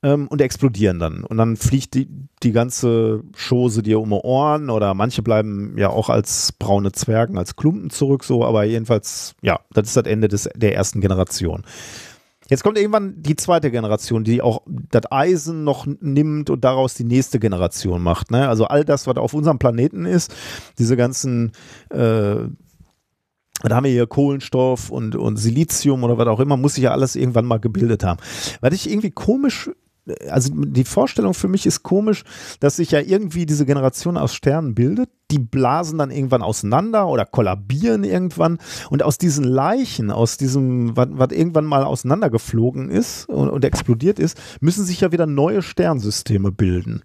ähm, 0.03 0.27
und 0.27 0.41
explodieren 0.41 0.99
dann. 0.99 1.23
Und 1.23 1.37
dann 1.37 1.57
fliegt 1.57 1.93
die, 1.93 2.07
die 2.43 2.51
ganze 2.51 3.23
Chose 3.35 3.83
dir 3.83 3.99
um 3.99 4.09
die 4.09 4.15
Ohren 4.15 4.69
oder 4.69 4.93
manche 4.93 5.21
bleiben 5.21 5.77
ja 5.77 5.89
auch 5.89 6.09
als 6.09 6.51
braune 6.53 6.91
Zwergen, 6.91 7.37
als 7.37 7.55
Klumpen 7.55 7.89
zurück, 7.89 8.23
so, 8.23 8.45
aber 8.45 8.63
jedenfalls, 8.63 9.35
ja, 9.41 9.59
das 9.71 9.87
ist 9.87 9.97
das 9.97 10.05
Ende 10.05 10.27
des, 10.27 10.49
der 10.55 10.75
ersten 10.75 11.01
Generation. 11.01 11.63
Jetzt 12.49 12.63
kommt 12.63 12.79
irgendwann 12.79 13.21
die 13.21 13.35
zweite 13.35 13.69
Generation, 13.69 14.23
die 14.23 14.41
auch 14.41 14.63
das 14.65 15.11
Eisen 15.11 15.63
noch 15.63 15.85
nimmt 15.85 16.49
und 16.49 16.63
daraus 16.63 16.95
die 16.95 17.03
nächste 17.03 17.39
Generation 17.39 18.01
macht. 18.01 18.31
Ne? 18.31 18.49
Also 18.49 18.65
all 18.65 18.83
das, 18.83 19.05
was 19.05 19.17
auf 19.17 19.35
unserem 19.35 19.59
Planeten 19.59 20.07
ist, 20.07 20.33
diese 20.79 20.97
ganzen 20.97 21.51
äh, 21.91 22.47
da 23.61 23.75
haben 23.75 23.83
wir 23.83 23.91
hier 23.91 24.07
Kohlenstoff 24.07 24.89
und, 24.89 25.15
und 25.15 25.37
Silizium 25.37 26.03
oder 26.03 26.17
was 26.17 26.27
auch 26.27 26.39
immer, 26.39 26.55
muss 26.55 26.75
sich 26.75 26.85
ja 26.85 26.91
alles 26.91 27.15
irgendwann 27.15 27.45
mal 27.45 27.59
gebildet 27.59 28.03
haben. 28.03 28.19
Was 28.61 28.73
ich 28.73 28.89
irgendwie 28.89 29.11
komisch, 29.11 29.69
also 30.29 30.53
die 30.53 30.83
Vorstellung 30.83 31.33
für 31.33 31.47
mich 31.47 31.65
ist 31.65 31.83
komisch, 31.83 32.23
dass 32.59 32.77
sich 32.77 32.91
ja 32.91 32.99
irgendwie 32.99 33.45
diese 33.45 33.65
Generation 33.65 34.17
aus 34.17 34.33
Sternen 34.33 34.75
bildet, 34.75 35.09
die 35.31 35.39
blasen 35.39 35.97
dann 35.97 36.11
irgendwann 36.11 36.41
auseinander 36.41 37.07
oder 37.07 37.25
kollabieren 37.25 38.03
irgendwann 38.03 38.57
und 38.89 39.03
aus 39.03 39.17
diesen 39.17 39.43
Leichen, 39.43 40.11
aus 40.11 40.37
diesem, 40.37 40.95
was, 40.95 41.31
irgendwann 41.31 41.65
mal 41.65 41.83
auseinandergeflogen 41.83 42.89
ist 42.89 43.29
und, 43.29 43.49
und 43.49 43.63
explodiert 43.63 44.19
ist, 44.19 44.39
müssen 44.59 44.85
sich 44.85 45.01
ja 45.01 45.11
wieder 45.11 45.25
neue 45.25 45.61
Sternsysteme 45.61 46.51
bilden. 46.51 47.03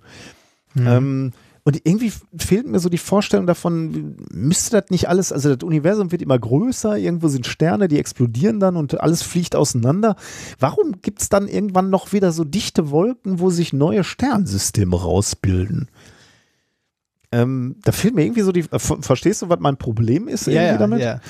Mhm. 0.75 0.87
Ähm, 0.87 1.33
Und 1.67 1.81
irgendwie 1.85 2.13
fehlt 2.37 2.67
mir 2.67 2.79
so 2.79 2.91
die 2.91 2.99
Vorstellung 2.99 3.47
davon, 3.47 4.17
müsste 4.31 4.79
das 4.83 4.91
nicht 4.91 5.09
alles, 5.09 5.33
also 5.33 5.55
das 5.57 5.65
Universum 5.67 6.13
wird 6.13 6.21
immer 6.21 6.39
größer, 6.39 6.99
irgendwo 6.99 7.29
sind 7.29 7.47
Sterne, 7.47 7.89
die 7.89 7.99
explodieren 7.99 8.61
dann 8.61 8.77
und 8.77 9.01
alles 9.01 9.23
fliegt 9.23 9.57
auseinander. 9.57 10.15
Warum 10.59 11.01
gibt 11.01 11.23
es 11.23 11.31
dann 11.31 11.49
irgendwann 11.49 11.89
noch 11.89 12.13
wieder 12.13 12.33
so 12.33 12.45
dichte 12.45 12.91
Wolken, 12.91 13.41
wo 13.41 13.49
sich 13.49 13.73
neue 13.73 14.05
Sternsysteme 14.05 14.95
rausbilden? 15.01 15.89
Ähm, 17.33 17.77
da 17.83 17.93
fehlt 17.93 18.15
mir 18.15 18.25
irgendwie 18.25 18.43
so 18.43 18.53
die, 18.53 18.67
äh, 18.71 18.79
ver- 18.79 19.01
verstehst 19.01 19.41
du, 19.43 19.49
was 19.49 19.59
mein 19.59 19.79
Problem 19.79 20.29
ist 20.29 20.47
irgendwie 20.47 20.73
damit? 20.79 21.01
ja. 21.01 21.21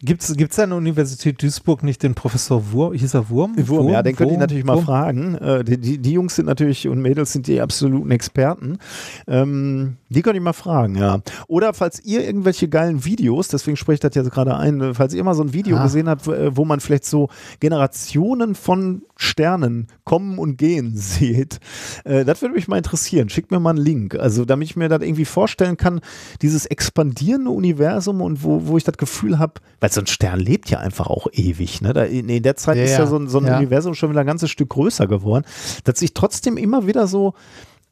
Gibt's, 0.00 0.32
gibt's 0.36 0.56
an 0.60 0.70
der 0.70 0.78
Universität 0.78 1.42
Duisburg 1.42 1.82
nicht 1.82 2.04
den 2.04 2.14
Professor 2.14 2.70
Wurm? 2.70 2.92
Hieß 2.92 3.14
er 3.14 3.30
Wurm? 3.30 3.54
Wurm, 3.66 3.88
ja, 3.88 4.00
den 4.02 4.14
könnte 4.14 4.32
ich 4.32 4.36
Wurm? 4.36 4.40
natürlich 4.40 4.64
mal 4.64 4.76
Wurm? 4.76 4.84
fragen. 4.84 5.34
Äh, 5.34 5.64
die, 5.64 5.76
die, 5.78 5.98
die 5.98 6.12
Jungs 6.12 6.36
sind 6.36 6.46
natürlich 6.46 6.86
und 6.86 7.00
Mädels 7.02 7.32
sind 7.32 7.48
die 7.48 7.60
absoluten 7.60 8.10
Experten. 8.12 8.78
Ähm, 9.26 9.96
die 10.08 10.22
könnte 10.22 10.38
ich 10.38 10.42
mal 10.44 10.52
fragen, 10.52 10.94
ja. 10.94 11.18
Oder 11.48 11.74
falls 11.74 11.98
ihr 12.04 12.24
irgendwelche 12.24 12.68
geilen 12.68 13.04
Videos, 13.04 13.48
deswegen 13.48 13.76
spreche 13.76 13.94
ich 13.94 14.00
das 14.00 14.14
jetzt 14.14 14.30
gerade 14.30 14.56
ein, 14.56 14.80
äh, 14.80 14.94
falls 14.94 15.14
ihr 15.14 15.24
mal 15.24 15.34
so 15.34 15.42
ein 15.42 15.52
Video 15.52 15.76
Ah. 15.78 15.82
gesehen 15.82 16.08
habt, 16.08 16.26
wo, 16.28 16.32
äh, 16.32 16.56
wo 16.56 16.64
man 16.64 16.78
vielleicht 16.78 17.04
so 17.04 17.28
Generationen 17.58 18.54
von 18.54 19.02
Sternen 19.16 19.88
kommen 20.04 20.38
und 20.38 20.58
gehen 20.58 20.92
sieht, 20.96 21.58
äh, 22.04 22.24
das 22.24 22.40
würde 22.40 22.54
mich 22.54 22.68
mal 22.68 22.76
interessieren. 22.76 23.28
Schickt 23.28 23.50
mir 23.50 23.58
mal 23.58 23.70
einen 23.70 23.78
Link. 23.80 24.14
Also, 24.14 24.44
damit 24.44 24.68
ich 24.68 24.76
mir 24.76 24.88
das 24.88 25.02
irgendwie 25.02 25.24
vorstellen 25.24 25.76
kann, 25.76 26.00
dieses 26.40 26.66
expandierende 26.66 27.50
Universum 27.50 28.20
und 28.20 28.44
wo, 28.44 28.66
wo 28.68 28.76
ich 28.76 28.84
das 28.84 28.96
Gefühl 28.96 29.38
habe, 29.40 29.54
weil 29.88 29.94
so 29.94 30.00
ein 30.00 30.06
Stern 30.06 30.38
lebt 30.40 30.70
ja 30.70 30.80
einfach 30.80 31.06
auch 31.06 31.28
ewig. 31.32 31.80
Ne? 31.80 31.92
Da, 31.92 32.04
in, 32.04 32.28
in 32.28 32.42
der 32.42 32.56
Zeit 32.56 32.76
Ja, 32.76 32.84
ist 32.84 32.98
ja 32.98 33.06
so 33.06 33.16
ein, 33.16 33.28
so 33.28 33.38
ein 33.38 33.46
Ja. 33.46 33.56
Universum 33.56 33.94
schon 33.94 34.10
wieder 34.10 34.20
ein 34.20 34.26
ganzes 34.26 34.50
Stück 34.50 34.68
größer 34.70 35.06
geworden, 35.06 35.44
dass 35.84 35.98
sich 35.98 36.14
trotzdem 36.14 36.56
immer 36.56 36.86
wieder 36.86 37.06
so 37.06 37.34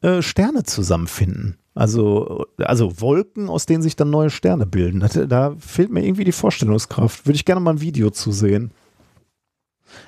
äh, 0.01 0.21
Sterne 0.21 0.63
zusammenfinden. 0.63 1.57
Also, 1.73 2.45
also 2.57 3.01
Wolken, 3.01 3.49
aus 3.49 3.65
denen 3.65 3.81
sich 3.83 3.95
dann 3.95 4.09
neue 4.09 4.29
Sterne 4.29 4.65
bilden. 4.65 4.99
Das, 4.99 5.19
da 5.27 5.55
fehlt 5.59 5.91
mir 5.91 6.03
irgendwie 6.03 6.23
die 6.23 6.31
Vorstellungskraft. 6.31 7.25
Würde 7.25 7.35
ich 7.35 7.45
gerne 7.45 7.61
mal 7.61 7.71
ein 7.71 7.81
Video 7.81 8.09
zu 8.09 8.31
sehen. 8.31 8.71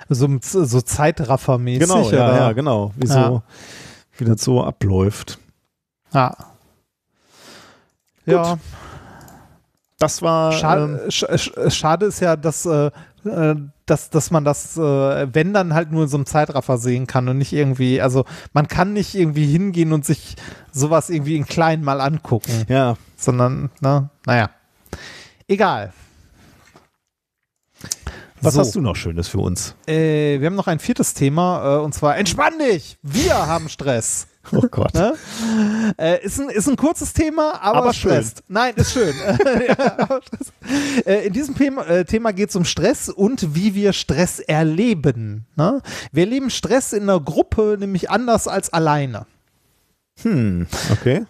So, 0.10 0.28
so 0.42 0.82
Zeitraffermäßig. 0.82 1.88
Genau, 1.88 2.10
ja, 2.12 2.36
ja, 2.36 2.52
genau. 2.54 2.92
Wie, 2.98 3.08
so, 3.08 3.44
wie 4.18 4.26
das 4.26 4.44
so 4.44 4.64
abläuft. 4.64 5.40
Ja. 6.14 6.36
Ja, 8.26 8.60
Das 10.00 10.22
war. 10.22 10.54
ähm, 10.54 10.58
schade, 10.58 11.12
sch 11.12 11.26
sch 11.36 11.74
schade 11.76 12.06
ist 12.06 12.22
ja, 12.22 12.38
dass, 12.38 12.66
äh, 12.66 12.90
äh, 13.26 13.56
dass, 13.86 14.10
dass 14.10 14.32
man 14.32 14.46
das, 14.46 14.78
äh, 14.78 15.28
wenn 15.34 15.54
dann 15.54 15.74
halt 15.74 15.92
nur 15.92 16.04
in 16.04 16.10
so 16.10 16.18
einem 16.18 16.26
Zeitraffer 16.26 16.78
sehen 16.78 17.06
kann 17.06 17.28
und 17.28 17.38
nicht 17.38 17.52
irgendwie, 17.52 18.02
also 18.02 18.24
man 18.54 18.68
kann 18.68 18.94
nicht 18.94 19.14
irgendwie 19.14 19.46
hingehen 19.46 19.92
und 19.92 20.06
sich 20.06 20.36
sowas 20.72 21.10
irgendwie 21.10 21.36
in 21.36 21.46
klein 21.46 21.84
mal 21.84 22.00
angucken, 22.00 22.52
ähm, 22.62 22.66
ja, 22.70 22.98
sondern, 23.18 23.72
ne, 23.82 24.10
naja. 24.26 24.50
Egal. 25.48 25.92
was 28.40 28.54
So. 28.54 28.60
hast 28.62 28.76
du 28.76 28.82
noch 28.82 28.96
Schönes 28.96 29.28
für 29.28 29.40
uns? 29.40 29.76
Äh, 29.86 30.40
wir 30.40 30.46
haben 30.46 30.56
noch 30.56 30.68
ein 30.68 30.80
viertes 30.80 31.14
Thema 31.14 31.78
äh, 31.78 31.80
und 31.80 31.94
zwar 31.94 32.18
entspann 32.18 32.54
dich! 32.58 32.98
Wir 33.02 33.36
haben 33.36 33.68
Stress. 33.68 34.28
Oh 34.56 34.68
Gott. 34.70 34.94
Ne? 34.94 35.14
Äh, 35.98 36.24
ist, 36.26 36.40
ein, 36.40 36.50
ist 36.50 36.68
ein 36.68 36.76
kurzes 36.76 37.14
Thema, 37.14 37.62
aber, 37.62 37.78
Aber 37.80 37.94
schön. 37.94 38.12
stresst. 38.12 38.44
Nein, 38.48 38.74
ist 38.76 38.92
schön. 38.94 39.14
Ja, 39.68 40.20
Stress. 40.22 41.06
äh, 41.06 41.28
in 41.28 41.34
diesem 41.34 41.56
Thema, 41.56 41.86
äh, 41.88 42.06
Thema 42.06 42.32
geht 42.34 42.50
es 42.50 42.56
um 42.56 42.66
Stress 42.66 43.10
und 43.10 43.56
wie 43.56 43.76
wir 43.76 43.94
Stress 43.94 44.40
erleben. 44.40 45.46
Ne? 45.56 45.82
Wir 46.12 46.24
erleben 46.24 46.50
Stress 46.50 46.94
in 46.94 47.04
einer 47.04 47.20
Gruppe 47.20 47.78
nämlich 47.80 48.10
anders 48.10 48.48
als 48.48 48.72
alleine. 48.74 49.26
Hm, 50.22 50.68
okay. 50.92 51.26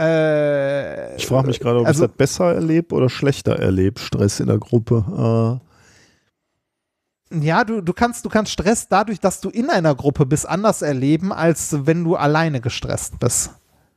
Äh, 0.00 1.16
Ich 1.16 1.26
frage 1.26 1.48
mich 1.48 1.60
gerade, 1.60 1.80
ob 1.80 1.86
also- 1.86 2.04
ich 2.04 2.08
das 2.10 2.16
besser 2.16 2.54
erlebe 2.54 2.94
oder 2.94 3.08
schlechter 3.08 3.58
erlebe, 3.58 4.00
Stress 4.00 4.40
in 4.40 4.46
der 4.46 4.58
Gruppe. 4.58 5.60
Ja, 7.30 7.64
du, 7.64 7.80
du, 7.80 7.92
kannst, 7.92 8.24
du 8.24 8.28
kannst 8.28 8.52
Stress 8.52 8.88
dadurch, 8.88 9.20
dass 9.20 9.40
du 9.40 9.50
in 9.50 9.70
einer 9.70 9.94
Gruppe 9.94 10.26
bist, 10.26 10.48
anders 10.48 10.82
erleben, 10.82 11.32
als 11.32 11.86
wenn 11.86 12.04
du 12.04 12.16
alleine 12.16 12.60
gestresst 12.60 13.18
bist. 13.20 13.50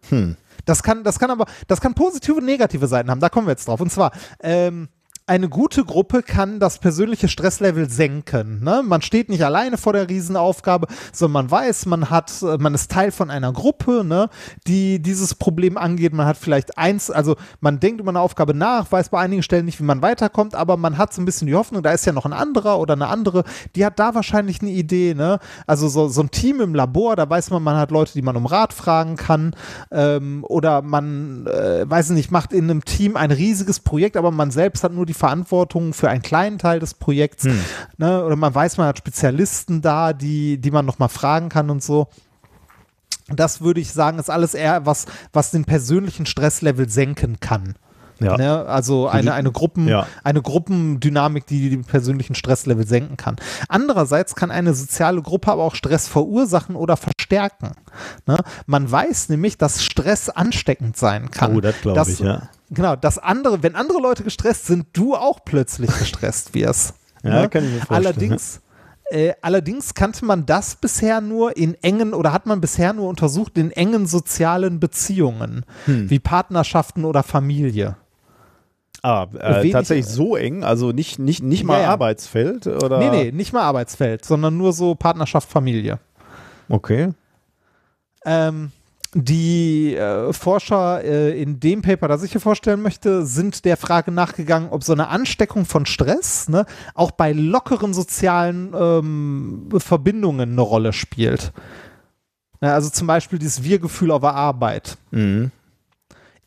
Hm. 0.09 0.37
Das 0.65 0.83
kann, 0.83 1.03
das 1.03 1.19
kann 1.19 1.31
aber, 1.31 1.45
das 1.67 1.81
kann 1.81 1.93
positive 1.93 2.35
und 2.35 2.45
negative 2.45 2.87
Seiten 2.87 3.09
haben. 3.09 3.19
Da 3.19 3.29
kommen 3.29 3.47
wir 3.47 3.51
jetzt 3.51 3.67
drauf. 3.67 3.81
Und 3.81 3.91
zwar, 3.91 4.11
ähm, 4.39 4.87
eine 5.25 5.47
gute 5.47 5.85
Gruppe 5.85 6.21
kann 6.21 6.59
das 6.59 6.79
persönliche 6.79 7.29
Stresslevel 7.29 7.89
senken. 7.89 8.61
Ne? 8.61 8.83
Man 8.85 9.01
steht 9.01 9.29
nicht 9.29 9.43
alleine 9.45 9.77
vor 9.77 9.93
der 9.93 10.09
Riesenaufgabe, 10.09 10.87
sondern 11.13 11.45
man 11.45 11.51
weiß, 11.51 11.85
man 11.85 12.09
hat, 12.09 12.33
man 12.59 12.73
ist 12.73 12.91
Teil 12.91 13.11
von 13.11 13.29
einer 13.29 13.53
Gruppe, 13.53 14.03
ne, 14.03 14.29
die 14.67 15.01
dieses 15.01 15.35
Problem 15.35 15.77
angeht. 15.77 16.13
Man 16.13 16.25
hat 16.25 16.35
vielleicht 16.35 16.77
eins, 16.77 17.09
also 17.09 17.37
man 17.61 17.79
denkt 17.79 18.01
über 18.01 18.11
eine 18.11 18.19
Aufgabe 18.19 18.53
nach, 18.53 18.91
weiß 18.91 19.09
bei 19.09 19.19
einigen 19.19 19.43
Stellen 19.43 19.65
nicht, 19.65 19.79
wie 19.79 19.85
man 19.85 20.01
weiterkommt, 20.01 20.55
aber 20.55 20.75
man 20.75 20.97
hat 20.97 21.13
so 21.13 21.21
ein 21.21 21.25
bisschen 21.25 21.47
die 21.47 21.55
Hoffnung, 21.55 21.83
da 21.83 21.91
ist 21.91 22.05
ja 22.05 22.11
noch 22.11 22.25
ein 22.25 22.33
anderer 22.33 22.79
oder 22.79 22.93
eine 22.93 23.07
andere, 23.07 23.45
die 23.77 23.85
hat 23.85 23.99
da 23.99 24.15
wahrscheinlich 24.15 24.61
eine 24.61 24.71
Idee. 24.71 25.13
Ne? 25.13 25.39
Also 25.65 25.87
so, 25.87 26.09
so 26.09 26.21
ein 26.21 26.31
Team 26.31 26.59
im 26.59 26.75
Labor, 26.75 27.15
da 27.15 27.29
weiß 27.29 27.49
man, 27.51 27.63
man 27.63 27.77
hat 27.77 27.91
Leute, 27.91 28.11
die 28.13 28.21
man 28.21 28.35
um 28.35 28.45
Rat 28.45 28.73
fragen 28.73 29.15
kann 29.15 29.55
ähm, 29.89 30.43
oder 30.43 30.81
man, 30.81 31.47
äh, 31.47 31.89
weiß 31.89 32.09
nicht, 32.09 32.29
macht 32.29 32.51
in 32.51 32.69
einem 32.69 32.83
Team 32.83 33.15
ein 33.15 33.31
riesiges 33.31 33.79
Projekt, 33.79 34.17
aber 34.17 34.31
man 34.31 34.51
selbst 34.51 34.83
hat 34.83 34.91
nur 34.91 35.05
die 35.05 35.12
Verantwortung 35.13 35.93
für 35.93 36.09
einen 36.09 36.21
kleinen 36.21 36.59
Teil 36.59 36.79
des 36.79 36.93
Projekts. 36.93 37.45
Ne? 37.97 38.23
Oder 38.23 38.35
man 38.35 38.53
weiß, 38.53 38.77
man 38.77 38.87
hat 38.87 38.97
Spezialisten 38.97 39.81
da, 39.81 40.13
die, 40.13 40.57
die 40.57 40.71
man 40.71 40.85
nochmal 40.85 41.09
fragen 41.09 41.49
kann 41.49 41.69
und 41.69 41.83
so. 41.83 42.07
Das 43.27 43.61
würde 43.61 43.79
ich 43.79 43.93
sagen, 43.93 44.19
ist 44.19 44.29
alles 44.29 44.53
eher 44.53 44.85
was, 44.85 45.05
was 45.31 45.51
den 45.51 45.65
persönlichen 45.65 46.25
Stresslevel 46.25 46.89
senken 46.89 47.39
kann. 47.39 47.75
Ja. 48.19 48.37
Ne? 48.37 48.65
Also 48.65 49.07
eine, 49.07 49.33
eine, 49.33 49.51
Gruppen, 49.51 49.87
Ja. 49.87 50.07
eine 50.23 50.41
Gruppendynamik, 50.41 51.45
die 51.45 51.69
den 51.69 51.83
persönlichen 51.83 52.35
Stresslevel 52.35 52.85
senken 52.87 53.17
kann. 53.17 53.35
Andererseits 53.69 54.35
kann 54.35 54.51
eine 54.51 54.73
soziale 54.73 55.21
Gruppe 55.21 55.51
aber 55.51 55.63
auch 55.63 55.75
Stress 55.75 56.07
verursachen 56.07 56.75
oder 56.75 56.97
verstärken. 56.97 57.71
Ne? 58.25 58.37
Man 58.65 58.89
weiß 58.89 59.29
nämlich, 59.29 59.57
dass 59.57 59.83
Stress 59.83 60.29
ansteckend 60.29 60.97
sein 60.97 61.31
kann. 61.31 61.55
Oh, 61.55 61.61
das 61.61 61.75
glaube 61.81 62.09
ich, 62.11 62.19
ja. 62.19 62.49
Genau, 62.69 62.95
dass 62.95 63.19
andere, 63.19 63.61
wenn 63.61 63.75
andere 63.75 63.99
Leute 64.01 64.23
gestresst 64.23 64.65
sind, 64.65 64.87
du 64.93 65.15
auch 65.15 65.39
plötzlich 65.45 65.89
gestresst 65.99 66.53
wirst. 66.53 66.95
Ja, 67.23 67.47
kann 67.47 67.63
ich 67.65 67.71
mir 67.71 67.77
vorstellen, 67.77 68.05
Allerdings, 68.05 68.61
äh, 69.11 69.33
allerdings 69.41 69.93
kannte 69.93 70.25
man 70.25 70.45
das 70.45 70.75
bisher 70.75 71.21
nur 71.21 71.55
in 71.55 71.75
engen 71.83 72.13
oder 72.13 72.33
hat 72.33 72.45
man 72.47 72.59
bisher 72.61 72.93
nur 72.93 73.07
untersucht 73.09 73.57
in 73.57 73.71
engen 73.71 74.07
sozialen 74.07 74.79
Beziehungen, 74.79 75.65
Hm. 75.85 76.09
wie 76.09 76.19
Partnerschaften 76.19 77.05
oder 77.05 77.21
Familie. 77.23 77.95
Ah, 79.05 79.27
äh, 79.37 79.59
Wenig- 79.59 79.73
tatsächlich 79.73 80.07
so 80.07 80.37
eng, 80.37 80.63
also 80.63 80.93
nicht, 80.93 81.19
nicht, 81.19 81.43
nicht 81.43 81.65
mal 81.65 81.75
Ja, 81.77 81.83
ja. 81.83 81.89
Arbeitsfeld 81.89 82.67
oder? 82.67 82.99
Nee, 82.99 83.09
nee, 83.09 83.31
nicht 83.33 83.51
mal 83.51 83.61
Arbeitsfeld, 83.63 84.23
sondern 84.23 84.55
nur 84.57 84.71
so 84.71 84.95
Partnerschaft, 84.95 85.49
Familie. 85.49 85.99
Okay. 86.69 87.09
Ähm, 88.25 88.71
die 89.13 89.93
äh, 89.95 90.31
Forscher 90.31 91.03
äh, 91.03 91.39
in 91.39 91.59
dem 91.59 91.81
Paper, 91.81 92.07
das 92.07 92.23
ich 92.23 92.31
hier 92.31 92.39
vorstellen 92.39 92.81
möchte, 92.81 93.25
sind 93.25 93.65
der 93.65 93.75
Frage 93.75 94.09
nachgegangen, 94.09 94.69
ob 94.71 94.83
so 94.85 94.93
eine 94.93 95.09
Ansteckung 95.09 95.65
von 95.65 95.85
Stress 95.85 96.47
ne, 96.47 96.65
auch 96.95 97.11
bei 97.11 97.33
lockeren 97.33 97.93
sozialen 97.93 98.73
ähm, 98.73 99.69
Verbindungen 99.77 100.53
eine 100.53 100.61
Rolle 100.61 100.93
spielt. 100.93 101.51
Also 102.61 102.89
zum 102.89 103.07
Beispiel 103.07 103.37
dieses 103.37 103.63
Wir-Gefühl 103.63 104.11
auf 104.11 104.21
der 104.21 104.33
Arbeit. 104.33 104.97
Mhm. 105.11 105.51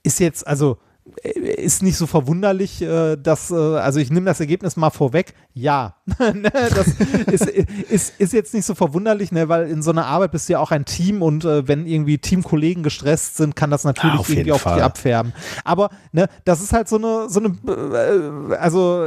Ist 0.02 0.18
jetzt, 0.20 0.46
also 0.46 0.72
äh, 0.72 0.85
ist 1.22 1.82
nicht 1.82 1.96
so 1.96 2.06
verwunderlich, 2.06 2.82
äh, 2.82 3.16
dass, 3.16 3.50
äh, 3.50 3.54
also 3.54 4.00
ich 4.00 4.10
nehme 4.10 4.26
das 4.26 4.40
Ergebnis 4.40 4.76
mal 4.76 4.90
vorweg, 4.90 5.34
ja. 5.54 5.96
Ne, 6.34 6.50
das 6.52 6.88
ist, 7.30 7.46
ist, 7.48 8.20
ist 8.20 8.32
jetzt 8.32 8.54
nicht 8.54 8.66
so 8.66 8.74
verwunderlich, 8.74 9.32
ne, 9.32 9.48
weil 9.48 9.68
in 9.68 9.82
so 9.82 9.90
einer 9.90 10.06
Arbeit 10.06 10.32
bist 10.32 10.48
du 10.48 10.54
ja 10.54 10.58
auch 10.58 10.70
ein 10.70 10.84
Team 10.84 11.22
und 11.22 11.44
äh, 11.44 11.66
wenn 11.68 11.86
irgendwie 11.86 12.18
Teamkollegen 12.18 12.82
gestresst 12.82 13.36
sind, 13.36 13.56
kann 13.56 13.70
das 13.70 13.84
natürlich 13.84 14.16
Ah, 14.16 14.20
auf 14.20 14.28
irgendwie 14.28 14.52
auf 14.52 14.62
Fall. 14.62 14.76
die 14.76 14.82
abfärben. 14.82 15.32
Aber 15.64 15.90
ne, 16.12 16.28
das 16.44 16.60
ist 16.60 16.72
halt 16.72 16.88
so 16.88 16.96
eine, 16.96 17.28
so 17.28 17.40
eine, 17.40 18.58
also 18.58 19.04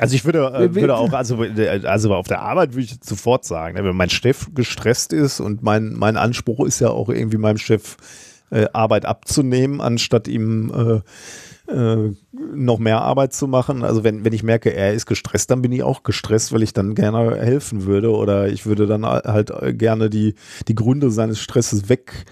Also 0.00 0.16
ich 0.16 0.24
würde, 0.24 0.46
äh, 0.52 0.74
würde 0.74 0.96
auch, 0.96 1.12
also, 1.12 1.38
also 1.84 2.14
auf 2.14 2.26
der 2.26 2.40
Arbeit 2.42 2.72
würde 2.72 2.82
ich 2.82 2.96
sofort 3.02 3.44
sagen, 3.44 3.76
ne, 3.76 3.84
wenn 3.84 3.96
mein 3.96 4.10
Chef 4.10 4.48
gestresst 4.54 5.12
ist 5.12 5.40
und 5.40 5.62
mein, 5.62 5.92
mein 5.94 6.16
Anspruch 6.16 6.66
ist 6.66 6.80
ja 6.80 6.90
auch 6.90 7.08
irgendwie 7.08 7.38
meinem 7.38 7.58
Chef 7.58 7.96
äh, 8.50 8.66
Arbeit 8.72 9.04
abzunehmen, 9.04 9.80
anstatt 9.80 10.28
ihm 10.28 11.02
äh, 11.68 11.72
äh, 11.72 12.12
noch 12.32 12.78
mehr 12.78 13.00
Arbeit 13.02 13.32
zu 13.32 13.46
machen. 13.48 13.84
Also 13.84 14.04
wenn, 14.04 14.24
wenn 14.24 14.32
ich 14.32 14.42
merke, 14.42 14.72
er 14.74 14.92
ist 14.92 15.06
gestresst, 15.06 15.50
dann 15.50 15.62
bin 15.62 15.72
ich 15.72 15.82
auch 15.82 16.02
gestresst, 16.02 16.52
weil 16.52 16.62
ich 16.62 16.72
dann 16.72 16.94
gerne 16.94 17.36
helfen 17.36 17.84
würde 17.84 18.10
oder 18.12 18.48
ich 18.48 18.66
würde 18.66 18.86
dann 18.86 19.04
halt 19.06 19.52
gerne 19.78 20.10
die, 20.10 20.34
die 20.68 20.74
Gründe 20.74 21.10
seines 21.10 21.40
Stresses 21.40 21.88
weg 21.88 22.26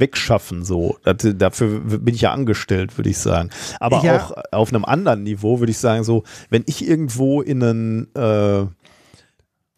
wegschaffen 0.00 0.64
so. 0.64 0.96
Das, 1.02 1.16
dafür 1.36 1.80
bin 1.80 2.14
ich 2.14 2.20
ja 2.20 2.32
angestellt, 2.32 2.96
würde 2.96 3.10
ich 3.10 3.18
sagen. 3.18 3.50
Aber 3.80 4.04
Ja. 4.04 4.16
auch 4.16 4.32
auf 4.52 4.68
einem 4.72 4.84
anderen 4.84 5.24
Niveau 5.24 5.58
würde 5.58 5.72
ich 5.72 5.78
sagen, 5.78 6.04
so, 6.04 6.22
wenn 6.50 6.62
ich 6.66 6.86
irgendwo 6.86 7.42
in 7.42 7.62
einen, 7.62 8.14
äh, 8.14 8.66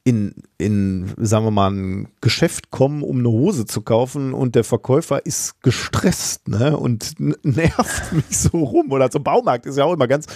in, 0.04 0.34
in, 0.60 1.12
sagen 1.16 1.44
wir 1.44 1.50
mal, 1.50 1.70
ein 1.70 2.08
Geschäft 2.20 2.70
kommen, 2.70 3.02
um 3.02 3.18
eine 3.18 3.28
Hose 3.28 3.66
zu 3.66 3.80
kaufen 3.82 4.34
und 4.34 4.54
der 4.54 4.64
Verkäufer 4.64 5.24
ist 5.24 5.62
gestresst 5.62 6.48
ne? 6.48 6.76
und 6.76 7.14
nervt 7.18 8.12
mich 8.12 8.38
so 8.38 8.58
rum. 8.58 8.92
Oder 8.92 9.10
so 9.10 9.20
Baumarkt 9.20 9.66
ist 9.66 9.78
ja 9.78 9.84
auch 9.84 9.92
immer 9.92 10.08
ganz 10.08 10.26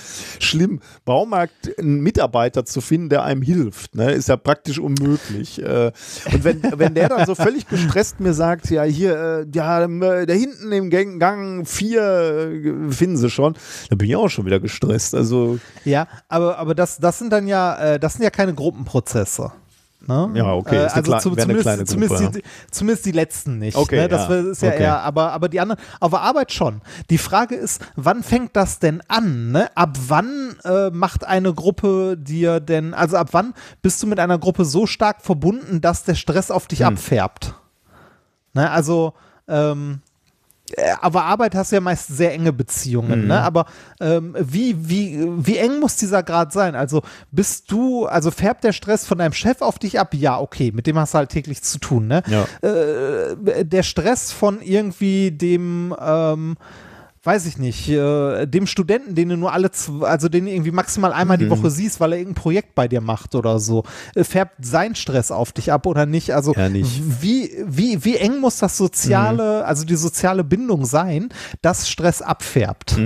schlimm. 0.41 0.81
Baumarkt, 1.05 1.79
einen 1.79 2.01
Mitarbeiter 2.01 2.65
zu 2.65 2.81
finden, 2.81 3.09
der 3.09 3.25
einem 3.25 3.43
hilft, 3.43 3.95
ne? 3.95 4.13
ist 4.13 4.29
ja 4.29 4.37
praktisch 4.37 4.79
unmöglich. 4.79 5.63
Äh, 5.63 5.93
Und 6.33 6.45
wenn, 6.45 6.63
wenn 6.77 6.95
der 6.95 7.09
dann 7.09 7.27
so 7.27 7.35
völlig 7.35 7.69
gestresst 7.69 8.21
mir 8.21 8.35
sagt, 8.35 8.71
ja, 8.71 8.83
hier, 8.83 9.17
äh, 9.17 9.47
ja, 9.55 9.85
äh, 9.85 10.27
da 10.27 10.33
hinten 10.33 10.73
im 10.73 10.91
Gang, 10.91 11.67
vier 11.67 12.03
äh, 12.03 12.93
finden 12.93 13.17
sie 13.17 13.31
schon, 13.31 13.55
dann 13.89 13.99
bin 13.99 14.09
ich 14.09 14.17
auch 14.17 14.29
schon 14.29 14.47
wieder 14.47 14.61
gestresst. 14.61 15.15
Also, 15.15 15.59
Ja, 15.85 16.09
aber, 16.29 16.59
aber 16.59 16.75
das, 16.75 16.99
das 16.99 17.19
sind 17.19 17.33
dann 17.33 17.47
ja, 17.47 17.77
äh, 17.77 18.01
das 18.01 18.15
sind 18.15 18.23
ja 18.23 18.31
keine 18.31 18.55
Gruppenprozesse. 18.55 19.53
Ne? 20.07 20.31
Ja, 20.35 20.53
okay, 20.53 20.77
Äh, 20.77 20.89
also 20.89 21.19
zu, 21.19 21.37
zumindest, 21.37 21.87
zumindest, 21.89 22.23
Gruppe, 22.23 22.39
die, 22.39 22.43
zumindest 22.71 23.07
die 23.07 23.13
letzten 23.13 23.59
nicht. 23.59 23.77
Okay, 23.77 24.03
ne? 24.03 24.09
Das 24.09 24.29
ja, 24.29 24.41
ist 24.41 24.63
ja 24.63 24.69
okay. 24.69 24.83
eher, 24.83 25.01
aber, 25.01 25.33
aber 25.33 25.49
die 25.49 25.61
anderen, 25.61 25.81
auf 26.01 26.11
der 26.11 26.21
Arbeit 26.21 26.53
schon. 26.53 26.83
Die 27.11 27.19
Frage 27.19 27.55
ist, 27.55 27.85
wann 27.97 28.23
fängt 28.23 28.57
das 28.57 28.79
denn 28.79 29.03
an? 29.09 29.53
Ne? 29.53 29.69
Ab 29.77 29.97
wann 30.09 30.57
äh, 30.65 30.91
macht 30.91 31.25
eine 31.25 31.55
Gruppe 31.55 32.17
dir 32.19 32.61
denn, 32.61 32.95
also 32.95 33.17
ab 33.17 33.29
wann 33.33 33.55
bist 33.83 34.03
du 34.03 34.07
mit 34.07 34.19
einer 34.21 34.39
Gruppe 34.39 34.65
so 34.65 34.87
stark 34.87 35.23
verbunden, 35.23 35.81
dass 35.81 36.05
der 36.05 36.15
Stress 36.15 36.51
auf 36.51 36.65
Hm. 36.65 36.69
dich 36.69 36.85
abfärbt? 36.85 37.55
Ne? 38.53 38.71
Also, 38.71 39.15
ähm, 39.49 40.01
äh, 40.04 40.04
aber 41.01 41.25
Arbeit 41.25 41.55
hast 41.55 41.71
du 41.73 41.77
ja 41.77 41.81
meist 41.81 42.09
sehr 42.09 42.33
enge 42.33 42.53
Beziehungen, 42.53 43.23
Mhm. 43.23 43.27
ne? 43.29 43.41
Aber 43.41 43.67
ähm, 44.01 44.35
wie, 44.39 44.77
wie, 44.89 45.19
wie 45.47 45.57
eng 45.59 45.81
muss 45.81 45.97
dieser 45.97 46.23
Grad 46.23 46.53
sein? 46.53 46.75
Also 46.75 47.03
bist 47.31 47.71
du, 47.71 48.07
also 48.07 48.31
färbt 48.31 48.65
der 48.65 48.73
Stress 48.73 49.07
von 49.07 49.19
deinem 49.19 49.33
Chef 49.33 49.61
auf 49.63 49.79
dich 49.79 49.99
ab? 50.01 50.15
Ja, 50.15 50.39
okay, 50.41 50.73
mit 50.75 50.87
dem 50.87 50.99
hast 50.99 51.15
du 51.15 51.19
halt 51.19 51.31
täglich 51.31 51.63
zu 51.63 51.79
tun, 51.79 52.07
ne? 52.07 52.23
Ja. 52.27 52.47
Äh, 52.69 53.65
der 53.65 53.83
Stress 53.83 54.33
von 54.33 54.61
irgendwie 54.63 55.31
dem, 55.31 55.95
ähm, 56.01 56.57
weiß 57.25 57.47
ich 57.47 57.57
nicht, 57.59 57.89
äh, 57.89 58.47
dem 58.47 58.67
Studenten, 58.67 59.15
den 59.15 59.31
du 59.31 59.37
nur 59.37 59.53
alle, 59.53 59.71
also 60.03 60.29
den 60.29 60.45
du 60.45 60.51
irgendwie 60.51 60.71
maximal 60.71 61.13
einmal 61.13 61.37
Mhm. 61.39 61.41
die 61.43 61.51
Woche 61.51 61.71
siehst, 61.71 61.99
weil 62.01 62.13
er 62.13 62.19
irgendein 62.19 62.43
Projekt 62.43 62.75
bei 62.75 62.87
dir 62.89 63.01
macht 63.01 63.35
oder 63.35 63.59
so, 63.59 63.85
äh, 64.15 64.25
färbt 64.25 64.65
sein 64.65 64.95
Stress 64.95 65.31
auf 65.31 65.53
dich 65.53 65.73
ab 65.73 65.87
oder 65.87 66.07
nicht? 66.07 66.35
Also 66.35 66.53
Ja, 66.55 66.69
nicht. 66.69 67.01
wie, 67.23 67.51
wie, 67.67 68.05
wie 68.05 68.17
eng 68.17 68.41
muss 68.41 68.59
das 68.59 68.77
soziale, 68.77 69.65
also 69.65 69.85
die 69.85 69.97
soziale 69.97 70.45
Bindung 70.45 70.85
sein, 70.85 71.31
dass 71.63 71.89
Stress 71.89 72.21
abfärbt? 72.23 72.97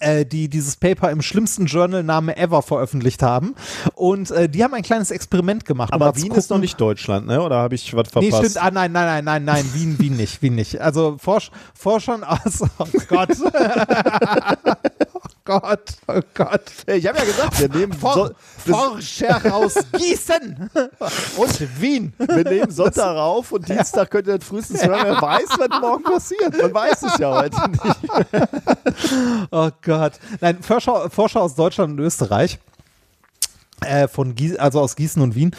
Äh, 0.00 0.26
die 0.26 0.48
dieses 0.48 0.74
Paper 0.76 1.10
im 1.12 1.22
schlimmsten 1.22 1.66
Journal-Name 1.66 2.36
ever 2.36 2.60
veröffentlicht 2.62 3.22
haben. 3.22 3.54
Und 3.94 4.32
äh, 4.32 4.48
die 4.48 4.64
haben 4.64 4.74
ein 4.74 4.82
kleines 4.82 5.12
Experiment 5.12 5.64
gemacht. 5.64 5.92
Aber 5.92 6.16
Wien 6.16 6.32
ist 6.32 6.50
noch 6.50 6.56
gucken- 6.56 6.60
nicht 6.62 6.80
Deutschland, 6.80 7.26
ne? 7.28 7.40
Oder 7.40 7.56
habe 7.58 7.76
ich 7.76 7.94
was 7.94 8.12
Nee, 8.16 8.30
verpasst? 8.30 8.50
stimmt. 8.52 8.64
Ah, 8.66 8.70
nein, 8.72 8.90
nein, 8.90 9.06
nein, 9.06 9.24
nein, 9.24 9.44
nein, 9.44 9.64
Wien, 9.74 9.96
Wien 10.00 10.16
nicht, 10.16 10.42
Wien 10.42 10.56
nicht. 10.56 10.80
Also 10.80 11.16
Forsch, 11.18 11.50
Forschern 11.72 12.24
aus, 12.24 12.62
oh 12.78 12.86
Gott. 13.08 13.28
oh 15.48 15.60
Gott, 15.60 15.96
oh 16.08 16.20
Gott. 16.34 16.62
ich 16.86 17.06
habe 17.06 17.18
ja 17.18 17.24
gesagt, 17.24 17.60
wir 17.60 17.68
nehmen, 17.68 17.92
For, 17.92 18.14
so, 18.14 18.30
Forscher 18.72 19.54
aus 19.54 19.74
Gießen 19.92 20.70
und 21.36 21.80
Wien. 21.80 22.12
wir 22.18 22.44
nehmen 22.44 22.70
Sonntag 22.70 23.16
auf 23.16 23.52
und 23.52 23.68
Dienstag 23.68 24.10
könnt 24.10 24.26
ihr 24.26 24.38
das 24.38 24.46
frühestens 24.46 24.84
hören. 24.84 25.00
Wer 25.04 25.22
weiß, 25.22 25.48
was 25.58 25.80
morgen 25.80 26.04
passiert. 26.04 26.60
Man 26.60 26.74
weiß 26.74 27.02
es 27.02 27.18
ja 27.18 27.34
heute 27.34 27.70
nicht. 27.70 28.46
Oh 29.50 29.70
Gott. 29.82 30.14
Nein, 30.40 30.62
Forscher, 30.62 31.10
Forscher 31.10 31.42
aus 31.42 31.54
Deutschland 31.54 31.92
und 31.92 31.98
Österreich, 32.00 32.58
äh, 33.82 34.08
von 34.08 34.34
Gie 34.34 34.58
also 34.58 34.80
aus 34.80 34.96
Gießen 34.96 35.22
und 35.22 35.34
Wien, 35.34 35.54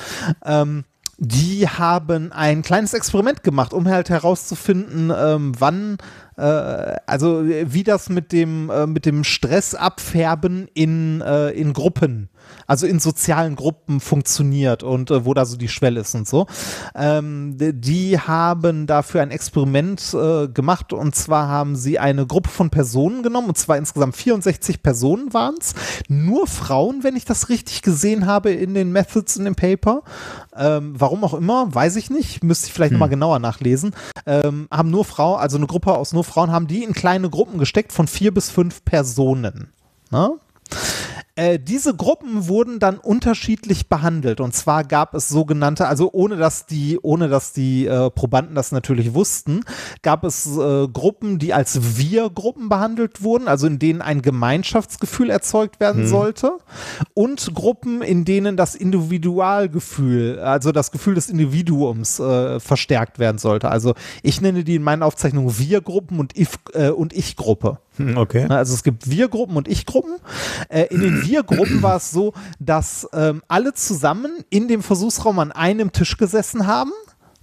ähm, 0.46 0.84
die 1.18 1.68
haben 1.68 2.32
ein 2.32 2.62
kleines 2.62 2.94
Experiment 2.94 3.44
gemacht, 3.44 3.74
um 3.74 3.88
halt 3.88 4.10
herauszufinden, 4.10 5.12
ähm, 5.16 5.54
wann, 5.58 5.98
also 6.42 7.44
wie 7.46 7.84
das 7.84 8.10
mit 8.10 8.32
dem, 8.32 8.70
äh, 8.70 8.86
mit 8.86 9.06
dem 9.06 9.24
Stressabfärben 9.24 10.68
in, 10.74 11.22
äh, 11.22 11.50
in 11.50 11.74
Gruppen, 11.74 12.30
also 12.68 12.86
in 12.86 13.00
sozialen 13.00 13.56
Gruppen 13.56 14.00
funktioniert 14.00 14.84
und 14.84 15.10
äh, 15.10 15.26
wo 15.26 15.34
da 15.34 15.46
so 15.46 15.58
die 15.58 15.68
Schwelle 15.68 16.02
ist 16.02 16.14
und 16.14 16.28
so. 16.28 16.46
Ähm, 16.94 17.56
die 17.58 18.20
haben 18.20 18.86
dafür 18.86 19.22
ein 19.22 19.32
Experiment 19.32 20.14
äh, 20.14 20.48
gemacht 20.48 20.94
und 20.94 21.16
zwar 21.16 21.48
haben 21.48 21.76
sie 21.76 21.98
eine 21.98 22.28
Gruppe 22.28 22.50
von 22.50 22.70
Personen 22.70 23.24
genommen 23.24 23.48
und 23.48 23.58
zwar 23.58 23.78
insgesamt 23.78 24.16
64 24.16 24.84
Personen 24.84 25.34
waren 25.34 25.56
es. 25.60 25.74
Nur 26.08 26.46
Frauen, 26.46 27.04
wenn 27.04 27.16
ich 27.16 27.26
das 27.26 27.50
richtig 27.50 27.82
gesehen 27.82 28.28
habe 28.28 28.52
in 28.52 28.76
den 28.76 28.92
Methods 28.92 29.38
in 29.38 29.46
dem 29.46 29.56
Paper. 29.56 30.04
Ähm, 30.56 30.94
warum 30.98 31.24
auch 31.24 31.34
immer, 31.34 31.74
weiß 31.74 31.96
ich 31.96 32.10
nicht. 32.10 32.44
Müsste 32.44 32.68
ich 32.68 32.74
vielleicht 32.74 32.92
nochmal 32.92 33.10
genauer 33.10 33.40
nachlesen. 33.40 33.92
Ähm, 34.26 34.68
haben 34.72 34.92
nur 34.92 35.06
Frauen, 35.06 35.40
also 35.40 35.58
eine 35.58 35.68
Gruppe 35.68 35.96
aus 35.96 36.14
nur 36.14 36.24
Frauen, 36.28 36.52
haben 36.52 36.68
die 36.68 36.84
in 36.84 36.94
kleine 36.94 37.30
Gruppen 37.30 37.58
gesteckt 37.58 37.92
von 37.92 38.08
vier 38.08 38.34
bis 38.34 38.50
fünf 38.50 38.86
Personen. 38.86 39.74
Ne? 40.12 40.40
Äh, 41.38 41.60
diese 41.60 41.96
Gruppen 41.96 42.48
wurden 42.48 42.80
dann 42.80 42.98
unterschiedlich 42.98 43.90
behandelt 43.90 44.42
und 44.42 44.56
zwar 44.56 44.84
gab 44.84 45.14
es 45.14 45.30
sogenannte, 45.30 45.88
also 45.88 46.10
ohne 46.12 46.36
dass 46.36 46.66
die, 46.66 46.98
ohne 47.00 47.30
dass 47.30 47.54
die 47.54 47.86
äh, 47.86 48.10
Probanden 48.10 48.56
das 48.56 48.72
natürlich 48.72 49.14
wussten, 49.14 49.62
gab 50.02 50.24
es 50.24 50.48
äh, 50.48 50.88
Gruppen, 50.88 51.38
die 51.38 51.54
als 51.54 52.00
Wir-Gruppen 52.00 52.70
behandelt 52.70 53.22
wurden, 53.22 53.48
also 53.48 53.68
in 53.68 53.78
denen 53.78 54.02
ein 54.02 54.24
Gemeinschaftsgefühl 54.24 55.30
erzeugt 55.30 55.80
werden 55.80 56.08
sollte 56.08 56.58
und 57.14 57.54
Gruppen, 57.54 58.02
in 58.02 58.26
denen 58.26 58.58
das 58.58 58.74
Individualgefühl, 58.74 60.40
also 60.40 60.72
das 60.72 60.92
Gefühl 60.92 61.14
des 61.14 61.30
Individuums 61.30 62.20
äh, 62.20 62.60
verstärkt 62.60 63.20
werden 63.20 63.38
sollte. 63.38 63.70
Also 63.70 63.94
ich 64.24 64.42
nenne 64.42 64.64
die 64.64 64.76
in 64.76 64.84
meinen 64.84 65.04
Aufzeichnungen 65.04 65.56
Wir-Gruppen 65.60 66.20
und, 66.20 66.36
if, 66.36 66.58
äh, 66.74 66.90
und 66.90 67.14
Ich-Gruppe. 67.14 67.78
Okay. 68.16 68.48
Ne, 68.48 68.58
Also 68.58 68.74
es 68.74 68.84
gibt 68.84 69.10
Wir-Gruppen 69.10 69.56
und 69.56 69.68
Ich-Gruppen. 69.68 70.16
In 70.90 71.02
den 71.02 71.27
Wir-Gruppen 71.28 71.82
war 71.84 71.98
es 71.98 72.12
so, 72.12 72.34
dass 72.60 73.08
ähm, 73.14 73.42
alle 73.48 73.74
zusammen 73.74 74.32
in 74.50 74.68
dem 74.68 74.82
Versuchsraum 74.84 75.40
an 75.40 75.52
einem 75.52 75.92
Tisch 75.92 76.18
gesessen 76.18 76.68
haben. 76.68 76.92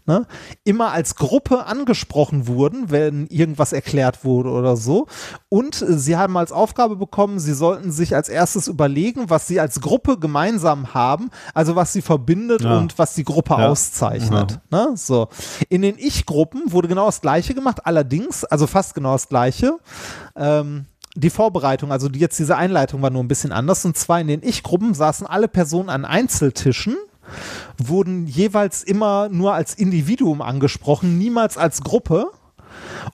Ne, 0.06 0.26
immer 0.64 0.92
als 0.92 1.14
Gruppe 1.14 1.64
angesprochen 1.64 2.46
wurden, 2.46 2.90
wenn 2.90 3.26
irgendwas 3.28 3.72
erklärt 3.72 4.22
wurde 4.22 4.50
oder 4.50 4.76
so. 4.76 5.06
Und 5.48 5.80
äh, 5.80 5.96
sie 5.98 6.18
haben 6.18 6.36
als 6.36 6.52
Aufgabe 6.52 6.96
bekommen, 6.96 7.38
sie 7.38 7.54
sollten 7.54 7.90
sich 7.90 8.14
als 8.14 8.28
erstes 8.28 8.68
überlegen, 8.68 9.30
was 9.30 9.46
sie 9.46 9.60
als 9.60 9.80
Gruppe 9.80 10.18
gemeinsam 10.18 10.92
haben, 10.92 11.30
also 11.54 11.74
was 11.74 11.94
sie 11.94 12.02
verbindet 12.02 12.60
Ja. 12.60 12.76
und 12.76 12.98
was 12.98 13.14
die 13.14 13.24
Gruppe 13.24 13.54
Ja. 13.54 13.68
auszeichnet. 13.70 14.60
Ne? 14.70 14.88
So. 14.94 15.28
In 15.70 15.80
den 15.80 15.96
Ich-Gruppen 15.96 16.70
wurde 16.70 16.88
genau 16.88 17.06
das 17.06 17.22
Gleiche 17.22 17.54
gemacht, 17.54 17.86
allerdings, 17.86 18.44
also 18.44 18.66
fast 18.66 18.94
genau 18.94 19.12
das 19.12 19.30
Gleiche. 19.30 19.78
Ähm, 20.36 20.84
die 21.15 21.31
Vorbereitung, 21.31 21.93
also 21.93 22.09
die, 22.09 22.18
jetzt 22.18 22.39
diese 22.39 22.57
Einleitung 22.57 23.01
war 23.02 23.10
nur 23.10 23.23
ein 23.23 23.28
bisschen 23.28 23.52
anders. 23.52 23.84
Und 23.84 23.97
zwar 23.97 24.20
in 24.20 24.26
den 24.26 24.43
Ich-Gruppen 24.43 24.94
saßen 24.94 25.26
alle 25.26 25.49
Personen 25.49 25.89
an 25.89 26.05
Einzeltischen, 26.05 26.97
wurden 27.78 28.26
jeweils 28.26 28.83
immer 28.83 29.28
nur 29.28 29.55
als 29.55 29.75
Individuum 29.75 30.43
angesprochen, 30.43 31.18
niemals 31.18 31.57
als 31.57 31.83
Gruppe. 31.83 32.26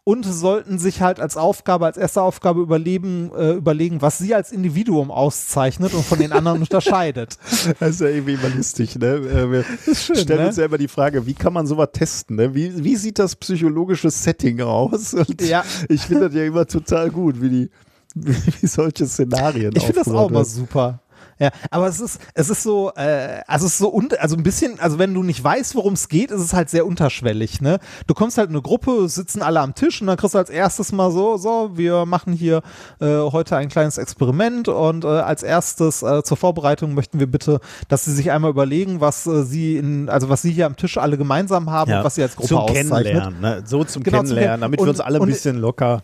Und 0.05 0.25
sollten 0.25 0.79
sich 0.79 1.03
halt 1.03 1.21
als 1.21 1.37
Aufgabe, 1.37 1.85
als 1.85 1.97
erste 1.99 2.23
Aufgabe 2.23 2.61
überleben, 2.61 3.31
äh, 3.37 3.53
überlegen, 3.53 4.01
was 4.01 4.17
sie 4.19 4.35
als 4.35 4.53
Individuum 4.53 5.11
auszeichnet 5.11 5.93
und 5.93 6.05
von 6.05 6.19
den 6.19 6.33
anderen 6.33 6.61
unterscheidet. 6.63 7.37
Das 7.79 7.91
ist 7.91 8.01
ja 8.01 8.07
irgendwie 8.09 8.35
immer 8.35 8.49
lustig, 8.49 8.97
ne? 8.99 9.07
Äh, 9.17 9.51
Wir 9.51 9.65
schön, 9.95 10.17
stellen 10.17 10.41
ne? 10.41 10.47
uns 10.49 10.57
ja 10.57 10.65
immer 10.65 10.79
die 10.79 10.89
Frage, 10.89 11.27
wie 11.27 11.35
kann 11.35 11.53
man 11.53 11.67
sowas 11.67 11.91
testen, 11.93 12.37
ne? 12.37 12.55
Wie, 12.55 12.83
wie 12.83 12.97
sieht 12.97 13.19
das 13.19 13.37
psychologische 13.37 14.11
Setting 14.11 14.61
aus? 14.63 15.13
Und 15.13 15.43
Ja. 15.43 15.63
ich 15.89 16.03
finde 16.03 16.29
das 16.29 16.35
ja 16.35 16.45
immer 16.45 16.67
total 16.67 17.11
gut, 17.11 17.41
wie 17.43 17.51
die, 17.51 17.71
wie 18.61 18.67
solche 18.67 19.07
Szenarien 19.07 19.73
Ich 19.77 19.83
finde 19.85 20.01
das 20.05 20.09
auch 20.09 20.31
werden. 20.31 20.45
super. 20.45 21.01
Ja, 21.39 21.49
aber 21.71 21.87
es 21.89 22.01
ist, 22.01 22.21
es 22.35 22.51
ist 22.51 22.63
so, 22.63 22.93
äh, 22.97 23.41
also 23.47 23.65
es 23.65 23.73
ist 23.73 23.79
so, 23.79 23.91
un 23.91 24.11
also 24.19 24.37
ein 24.37 24.43
bisschen, 24.43 24.79
also 24.79 24.99
wenn 24.99 25.15
du 25.15 25.23
nicht 25.23 25.43
weißt, 25.43 25.75
worum 25.75 25.95
es 25.95 26.11
geht, 26.11 26.31
ist 26.31 26.43
es 26.43 26.53
halt 26.53 26.69
sehr 26.69 26.85
unterschwellig, 26.85 27.63
ne? 27.63 27.79
Du 28.07 28.13
kommst 28.13 28.37
halt 28.37 28.51
in 28.51 28.57
eine 28.57 28.61
Gruppe, 28.63 29.09
sitzen 29.09 29.41
alle 29.41 29.61
am 29.61 29.75
Tisch 29.75 30.03
und 30.03 30.07
dann 30.09 30.19
kriegst 30.19 30.35
du 30.35 30.39
als 30.39 30.51
erstes 30.51 30.93
mal 30.93 31.11
so, 31.11 31.39
so, 31.39 31.71
wir 31.75 32.05
machen 32.05 32.35
hier 32.35 32.61
äh, 33.01 33.07
heute 33.21 33.57
ein 33.57 33.71
kleines 33.71 33.97
Experiment 33.97 34.69
und 34.69 35.05
äh, 35.05 35.09
als 35.09 35.43
erstes 35.43 36.03
äh, 36.03 36.23
zur 36.23 36.37
Vorbereitung 36.37 36.93
möchten 36.93 37.19
wir 37.21 37.27
bitte, 37.27 37.61
dass 37.89 38.05
sie 38.05 38.13
sich 38.13 38.31
einmal 38.31 38.51
überlegen, 38.51 39.01
was 39.01 39.27
äh, 39.27 39.43
sie 39.43 39.79
in, 39.79 40.11
also 40.11 40.29
was 40.29 40.43
sie 40.43 40.53
hier 40.53 40.67
am 40.67 40.77
Tisch 40.77 40.99
alle 40.99 41.17
gemeinsam 41.17 41.71
haben 41.71 41.91
und 41.91 42.05
was 42.05 42.17
sie 42.17 42.23
als 42.23 42.37
Gruppe 42.37 42.49
zum 42.49 42.59
auszeichnet. 42.59 43.05
Kennenlernen, 43.07 43.41
ne? 43.41 43.63
so 43.65 43.83
zum 43.85 44.03
Genau, 44.03 44.19
zum 44.19 44.27
Kennenlernen, 44.27 44.57
Kenn- 44.57 44.61
damit 44.61 44.81
und- 44.81 44.87
wir 44.87 44.91
uns 44.91 45.01
alle 45.01 45.19
ein 45.19 45.27
bisschen 45.27 45.57
locker. 45.57 46.03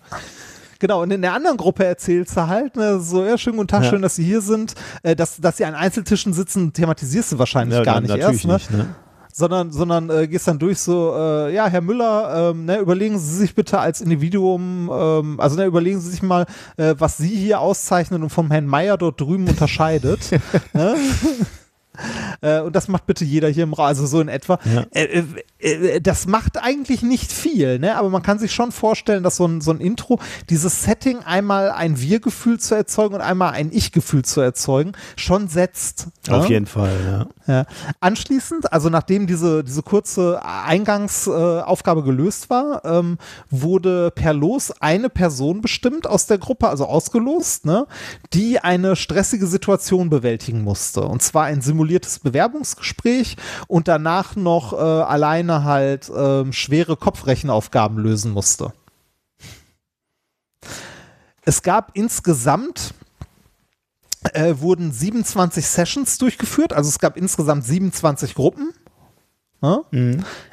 Genau, 0.78 1.02
und 1.02 1.10
in 1.10 1.22
der 1.22 1.32
anderen 1.32 1.56
Gruppe 1.56 1.84
erzählst 1.84 2.36
du 2.36 2.46
halt, 2.46 2.76
ne, 2.76 3.00
so, 3.00 3.24
ja, 3.24 3.38
schönen 3.38 3.56
guten 3.56 3.68
Tag, 3.68 3.84
Ja. 3.84 3.90
schön, 3.90 4.02
dass 4.02 4.16
Sie 4.16 4.24
hier 4.24 4.40
sind. 4.40 4.74
Äh, 5.02 5.16
dass, 5.16 5.36
dass 5.38 5.56
Sie 5.56 5.64
an 5.64 5.74
Einzeltischen 5.74 6.32
sitzen, 6.32 6.72
thematisierst 6.72 7.32
du 7.32 7.38
wahrscheinlich 7.38 7.78
Ja, 7.78 7.84
gar 7.84 8.00
nicht 8.00 8.14
erst, 8.14 8.44
ne? 8.44 8.54
nicht, 8.54 8.70
ne? 8.70 8.86
Sondern, 9.32 9.70
sondern 9.70 10.08
äh, 10.08 10.26
gehst 10.28 10.48
dann 10.48 10.58
durch 10.58 10.78
so, 10.78 11.14
äh, 11.14 11.54
ja, 11.54 11.66
Herr 11.66 11.82
Müller, 11.82 12.50
ähm, 12.52 12.64
ne, 12.64 12.78
überlegen 12.78 13.18
Sie 13.18 13.36
sich 13.36 13.54
bitte 13.54 13.78
als 13.78 14.00
Individuum, 14.00 14.90
ähm, 14.92 15.38
also 15.40 15.56
ne, 15.56 15.66
überlegen 15.66 16.00
Sie 16.00 16.10
sich 16.10 16.22
mal, 16.22 16.46
äh, 16.78 16.94
was 16.98 17.18
Sie 17.18 17.28
hier 17.36 17.60
auszeichnen 17.60 18.22
und 18.22 18.30
vom 18.30 18.50
Herrn 18.50 18.64
Meier 18.66 18.96
dort 18.96 19.20
drüben 19.20 19.46
unterscheidet. 19.48 20.20
ne? 20.72 20.94
Äh, 22.40 22.60
und 22.60 22.76
das 22.76 22.88
macht 22.88 23.06
bitte 23.06 23.24
jeder 23.24 23.48
hier 23.48 23.64
im 23.64 23.72
Raum, 23.72 23.86
also 23.86 24.06
so 24.06 24.20
in 24.20 24.28
etwa. 24.28 24.58
Ja. 24.64 24.84
Äh, 24.90 25.24
äh, 25.58 26.00
das 26.00 26.26
macht 26.26 26.62
eigentlich 26.62 27.02
nicht 27.02 27.32
viel, 27.32 27.78
ne? 27.78 27.96
aber 27.96 28.10
man 28.10 28.22
kann 28.22 28.38
sich 28.38 28.52
schon 28.52 28.72
vorstellen, 28.72 29.22
dass 29.22 29.36
so 29.36 29.46
ein, 29.46 29.60
so 29.60 29.70
ein 29.70 29.80
Intro, 29.80 30.20
dieses 30.50 30.84
Setting 30.84 31.20
einmal 31.20 31.70
ein 31.70 32.00
Wir-Gefühl 32.00 32.60
zu 32.60 32.74
erzeugen 32.74 33.14
und 33.14 33.20
einmal 33.20 33.52
ein 33.52 33.70
Ich-Gefühl 33.72 34.24
zu 34.24 34.40
erzeugen, 34.40 34.92
schon 35.16 35.48
setzt. 35.48 36.08
Auf 36.28 36.44
ne? 36.44 36.54
jeden 36.54 36.66
Fall, 36.66 36.92
ja. 37.06 37.26
Ja. 37.46 37.66
Anschließend, 38.00 38.72
also 38.72 38.90
nachdem 38.90 39.26
diese, 39.26 39.62
diese 39.62 39.82
kurze 39.82 40.40
Eingangsaufgabe 40.44 41.86
Aufgabe 41.86 42.02
gelöst 42.02 42.50
war, 42.50 42.84
ähm, 42.84 43.18
wurde 43.50 44.10
per 44.10 44.32
Los 44.34 44.72
eine 44.80 45.08
Person 45.08 45.60
bestimmt 45.60 46.06
aus 46.06 46.26
der 46.26 46.38
Gruppe, 46.38 46.68
also 46.68 46.86
ausgelost, 46.86 47.64
ne, 47.64 47.86
die 48.32 48.58
eine 48.58 48.96
stressige 48.96 49.46
Situation 49.46 50.10
bewältigen 50.10 50.62
musste. 50.62 51.02
Und 51.02 51.22
zwar 51.22 51.44
ein 51.44 51.60
simuliertes 51.86 52.18
Bewerbungsgespräch 52.18 53.36
und 53.68 53.88
danach 53.88 54.34
noch 54.36 54.72
äh, 54.72 54.76
alleine 54.76 55.64
halt 55.64 56.10
ähm, 56.14 56.52
schwere 56.52 56.96
Kopfrechenaufgaben 56.96 57.98
lösen 57.98 58.32
musste. 58.32 58.72
Es 61.42 61.62
gab 61.62 61.92
insgesamt 61.94 62.92
äh, 64.32 64.54
wurden 64.58 64.90
27 64.90 65.64
Sessions 65.64 66.18
durchgeführt, 66.18 66.72
also 66.72 66.88
es 66.88 66.98
gab 66.98 67.16
insgesamt 67.16 67.64
27 67.64 68.34
Gruppen. 68.34 68.72
Ja? 69.62 69.82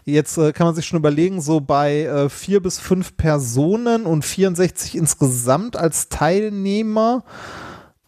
Jetzt 0.06 0.38
äh, 0.38 0.54
kann 0.54 0.68
man 0.68 0.76
sich 0.76 0.86
schon 0.86 1.00
überlegen, 1.00 1.42
so 1.42 1.60
bei 1.60 2.04
äh, 2.04 2.30
vier 2.30 2.62
bis 2.62 2.78
fünf 2.78 3.18
Personen 3.18 4.06
und 4.06 4.24
64 4.24 4.96
insgesamt 4.96 5.76
als 5.76 6.10
Teilnehmer. 6.10 7.24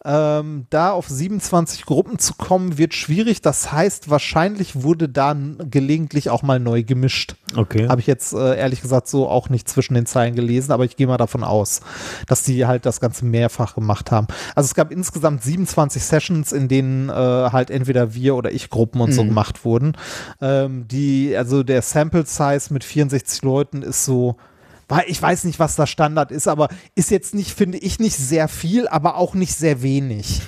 Ähm, 0.08 0.66
da 0.70 0.92
auf 0.92 1.08
27 1.08 1.84
Gruppen 1.84 2.20
zu 2.20 2.34
kommen, 2.34 2.78
wird 2.78 2.94
schwierig. 2.94 3.42
Das 3.42 3.72
heißt, 3.72 4.08
wahrscheinlich 4.08 4.82
wurde 4.84 5.08
da 5.08 5.36
gelegentlich 5.68 6.30
auch 6.30 6.44
mal 6.44 6.60
neu 6.60 6.84
gemischt. 6.84 7.34
Okay. 7.56 7.88
Habe 7.88 8.00
ich 8.00 8.06
jetzt 8.06 8.32
äh, 8.32 8.56
ehrlich 8.56 8.82
gesagt 8.82 9.08
so 9.08 9.28
auch 9.28 9.48
nicht 9.48 9.68
zwischen 9.68 9.94
den 9.94 10.06
Zeilen 10.06 10.36
gelesen, 10.36 10.70
aber 10.70 10.84
ich 10.84 10.94
gehe 10.94 11.08
mal 11.08 11.16
davon 11.16 11.42
aus, 11.42 11.80
dass 12.28 12.44
die 12.44 12.66
halt 12.66 12.86
das 12.86 13.00
Ganze 13.00 13.24
mehrfach 13.24 13.74
gemacht 13.74 14.12
haben. 14.12 14.28
Also 14.54 14.66
es 14.66 14.74
gab 14.74 14.92
insgesamt 14.92 15.42
27 15.42 16.04
Sessions, 16.04 16.52
in 16.52 16.68
denen 16.68 17.08
äh, 17.08 17.12
halt 17.12 17.70
entweder 17.70 18.14
wir 18.14 18.36
oder 18.36 18.52
ich 18.52 18.70
Gruppen 18.70 19.00
und 19.00 19.12
so 19.12 19.24
gemacht 19.24 19.64
wurden. 19.64 19.96
Ähm, 20.40 20.86
die, 20.86 21.36
also 21.36 21.64
der 21.64 21.82
Sample 21.82 22.26
Size 22.26 22.72
mit 22.72 22.84
64 22.84 23.42
Leuten 23.42 23.82
ist 23.82 24.04
so, 24.04 24.36
ich 25.06 25.20
weiß 25.20 25.44
nicht, 25.44 25.58
was 25.58 25.76
da 25.76 25.86
Standard 25.86 26.30
ist, 26.30 26.46
aber 26.48 26.68
ist 26.94 27.10
jetzt 27.10 27.34
nicht, 27.34 27.52
finde 27.52 27.78
ich, 27.78 27.98
nicht 27.98 28.16
sehr 28.16 28.48
viel, 28.48 28.86
aber 28.88 29.16
auch 29.16 29.34
nicht 29.34 29.54
sehr 29.54 29.82
wenig. 29.82 30.42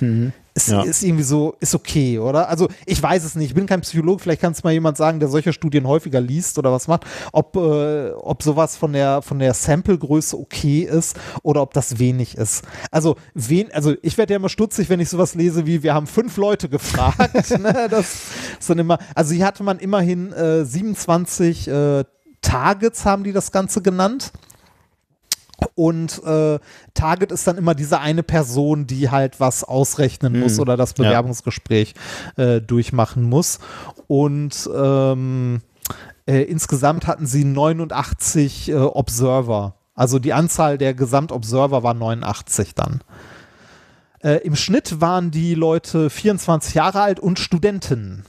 Ist, 0.55 0.69
Ja. 0.69 0.81
ist 0.81 1.03
irgendwie 1.03 1.23
so, 1.23 1.55
ist 1.59 1.75
okay, 1.75 2.19
oder? 2.19 2.49
Also 2.49 2.67
ich 2.85 3.01
weiß 3.01 3.23
es 3.23 3.35
nicht, 3.35 3.49
ich 3.49 3.53
bin 3.53 3.65
kein 3.65 3.81
Psychologe, 3.81 4.21
vielleicht 4.23 4.41
kann 4.41 4.51
es 4.51 4.63
mal 4.63 4.73
jemand 4.73 4.97
sagen, 4.97 5.19
der 5.19 5.29
solche 5.29 5.53
Studien 5.53 5.87
häufiger 5.87 6.19
liest 6.19 6.57
oder 6.57 6.71
was 6.71 6.87
macht, 6.87 7.05
ob, 7.31 7.55
äh, 7.55 8.11
ob 8.11 8.41
sowas 8.43 8.75
von 8.75 8.91
der, 8.93 9.21
von 9.21 9.39
der 9.39 9.53
Sample-Größe 9.53 10.37
okay 10.37 10.81
ist 10.81 11.17
oder 11.43 11.61
ob 11.61 11.73
das 11.73 11.99
wenig 11.99 12.35
ist. 12.35 12.63
Also, 12.91 13.15
wen, 13.33 13.71
also 13.73 13.93
ich 14.01 14.17
werde 14.17 14.33
ja 14.33 14.37
immer 14.37 14.49
stutzig, 14.49 14.89
wenn 14.89 14.99
ich 14.99 15.09
sowas 15.09 15.35
lese 15.35 15.65
wie, 15.65 15.83
wir 15.83 15.93
haben 15.93 16.07
fünf 16.07 16.35
Leute 16.37 16.67
gefragt. 16.67 17.51
ne? 17.59 17.87
Das 17.89 18.15
ist 18.59 18.69
dann 18.69 18.79
immer, 18.79 18.97
also 19.15 19.33
hier 19.33 19.45
hatte 19.45 19.63
man 19.63 19.79
immerhin 19.79 20.33
äh, 20.33 20.65
27 20.65 21.67
äh, 21.67 22.03
Targets, 22.41 23.05
haben 23.05 23.23
die 23.23 23.31
das 23.33 23.51
Ganze 23.51 23.81
genannt. 23.81 24.31
Und 25.75 26.23
äh, 26.23 26.59
Target 26.93 27.31
ist 27.31 27.45
dann 27.45 27.57
immer 27.57 27.75
diese 27.75 27.99
eine 27.99 28.23
Person, 28.23 28.87
die 28.87 29.09
halt 29.09 29.39
was 29.39 29.63
ausrechnen 29.63 30.39
muss 30.39 30.59
oder 30.59 30.77
das 30.77 30.91
Ja. 30.97 31.03
Bewerbungsgespräch 31.03 31.95
äh, 32.37 32.61
durchmachen 32.61 33.23
muss. 33.23 33.59
Und 34.07 34.69
ähm, 34.73 35.61
äh, 36.25 36.43
insgesamt 36.43 37.07
hatten 37.07 37.25
sie 37.25 37.43
89 37.43 38.69
äh, 38.69 38.75
Observer. 38.75 39.75
Also 39.95 40.17
die 40.19 40.31
Anzahl 40.31 40.77
der 40.77 40.93
Gesamtobserver 40.93 41.83
war 41.83 41.93
89 41.93 42.73
dann. 42.75 43.01
Äh, 44.23 44.37
Im 44.45 44.55
Schnitt 44.55 45.01
waren 45.01 45.31
die 45.31 45.55
Leute 45.55 46.09
24 46.09 46.73
Jahre 46.73 47.01
alt 47.01 47.19
und 47.19 47.37
Studenten. 47.39 48.23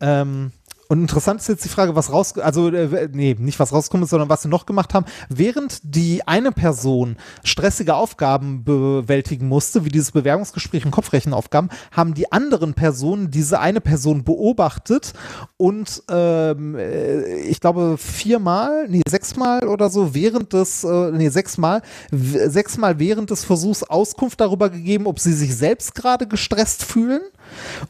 Ähm, 0.00 0.52
und 0.88 1.02
interessant 1.02 1.40
ist 1.40 1.48
jetzt 1.48 1.64
die 1.64 1.68
Frage, 1.68 1.94
was 1.94 2.10
raus, 2.10 2.38
also 2.38 2.68
äh, 2.68 3.08
nee, 3.12 3.36
nicht 3.38 3.60
was 3.60 3.72
rausgekommen 3.72 4.04
ist, 4.04 4.10
sondern 4.10 4.30
was 4.30 4.42
sie 4.42 4.48
noch 4.48 4.64
gemacht 4.64 4.94
haben. 4.94 5.04
Während 5.28 5.80
die 5.82 6.26
eine 6.26 6.50
Person 6.50 7.16
stressige 7.44 7.94
Aufgaben 7.94 8.64
bewältigen 8.64 9.48
musste, 9.48 9.84
wie 9.84 9.90
dieses 9.90 10.12
Bewerbungsgespräch 10.12 10.86
und 10.86 10.90
Kopfrechenaufgaben, 10.90 11.68
haben 11.92 12.14
die 12.14 12.32
anderen 12.32 12.72
Personen 12.72 13.30
diese 13.30 13.60
eine 13.60 13.82
Person 13.82 14.24
beobachtet 14.24 15.12
und 15.58 16.02
ähm, 16.10 16.74
äh, 16.76 17.40
ich 17.40 17.60
glaube 17.60 17.96
viermal, 17.98 18.88
nee, 18.88 19.02
sechsmal 19.06 19.68
oder 19.68 19.90
so 19.90 20.14
während 20.14 20.54
des, 20.54 20.84
äh, 20.84 21.10
nee, 21.12 21.28
sechsmal, 21.28 21.82
sechsmal 22.10 22.98
während 22.98 23.30
des 23.30 23.44
Versuchs 23.44 23.82
Auskunft 23.82 24.40
darüber 24.40 24.70
gegeben, 24.70 25.06
ob 25.06 25.20
sie 25.20 25.34
sich 25.34 25.54
selbst 25.54 25.94
gerade 25.94 26.26
gestresst 26.26 26.82
fühlen. 26.82 27.20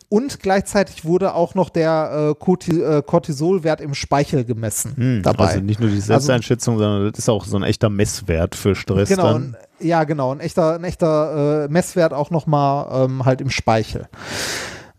Und 0.08 0.40
gleichzeitig 0.40 1.04
wurde 1.04 1.34
auch 1.34 1.54
noch 1.54 1.70
der 1.70 2.34
äh, 2.38 2.70
äh, 2.72 3.02
Cortisolwert 3.02 3.80
im 3.80 3.94
Speichel 3.94 4.44
gemessen 4.44 4.96
Hm, 4.96 5.22
dabei. 5.22 5.46
Also 5.48 5.60
nicht 5.60 5.80
nur 5.80 5.90
die 5.90 6.00
Selbsteinschätzung, 6.00 6.78
sondern 6.78 7.10
das 7.10 7.18
ist 7.18 7.28
auch 7.28 7.44
so 7.44 7.56
ein 7.56 7.62
echter 7.62 7.88
Messwert 7.90 8.54
für 8.54 8.74
Stress 8.74 9.08
Genau, 9.08 9.32
dann. 9.32 9.56
ja, 9.80 10.04
genau, 10.04 10.32
ein 10.32 10.40
echter, 10.40 10.74
ein 10.74 10.84
echter 10.84 11.64
äh, 11.64 11.68
Messwert 11.68 12.12
auch 12.12 12.30
nochmal 12.30 13.04
ähm, 13.04 13.24
halt 13.24 13.40
im 13.40 13.50
Speichel. 13.50 14.08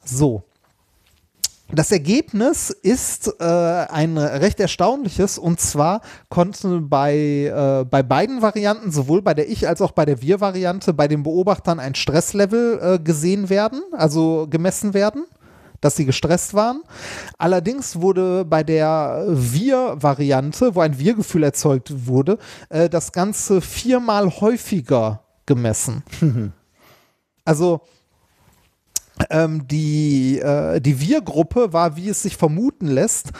So. 0.04 0.44
Das 1.72 1.92
Ergebnis 1.92 2.72
ist 2.72 3.32
äh, 3.40 3.44
ein 3.44 4.18
recht 4.18 4.60
erstaunliches 4.60 5.38
und 5.38 5.60
zwar 5.60 6.02
konnte 6.28 6.82
bei, 6.82 7.16
äh, 7.16 7.86
bei 7.86 8.02
beiden 8.02 8.42
Varianten, 8.42 8.92
sowohl 8.92 9.22
bei 9.22 9.36
der 9.36 9.50
Ich- 9.50 9.68
als 9.68 9.82
auch 9.82 9.92
bei 9.92 10.06
der 10.06 10.20
Wir-Variante, 10.22 10.94
bei 10.94 11.08
den 11.08 11.22
Beobachtern 11.22 11.80
ein 11.80 11.94
Stresslevel 11.94 12.80
äh, 12.82 13.00
gesehen 13.00 13.50
werden, 13.50 13.82
also 13.92 14.48
gemessen 14.50 14.94
werden 14.94 15.26
dass 15.82 15.96
sie 15.96 16.06
gestresst 16.06 16.54
waren. 16.54 16.82
Allerdings 17.38 18.02
wurde 18.02 18.44
bei 18.44 18.64
der 18.64 19.24
Wir-Variante, 19.30 20.76
wo 20.76 20.82
ein 20.82 21.00
Wir-Gefühl 21.00 21.44
erzeugt 21.44 22.06
wurde, 22.06 22.38
äh, 22.68 22.90
das 22.90 23.14
Ganze 23.14 23.62
viermal 23.62 24.30
häufiger 24.30 25.24
gemessen. 25.46 26.04
also 27.46 27.80
die, 29.68 30.40
äh, 30.40 30.80
die 30.80 31.00
Wir-Gruppe 31.00 31.74
war, 31.74 31.96
wie 31.96 32.10
es 32.10 32.22
sich 32.22 32.38
vermuten 32.38 32.88
lässt, 32.88 33.32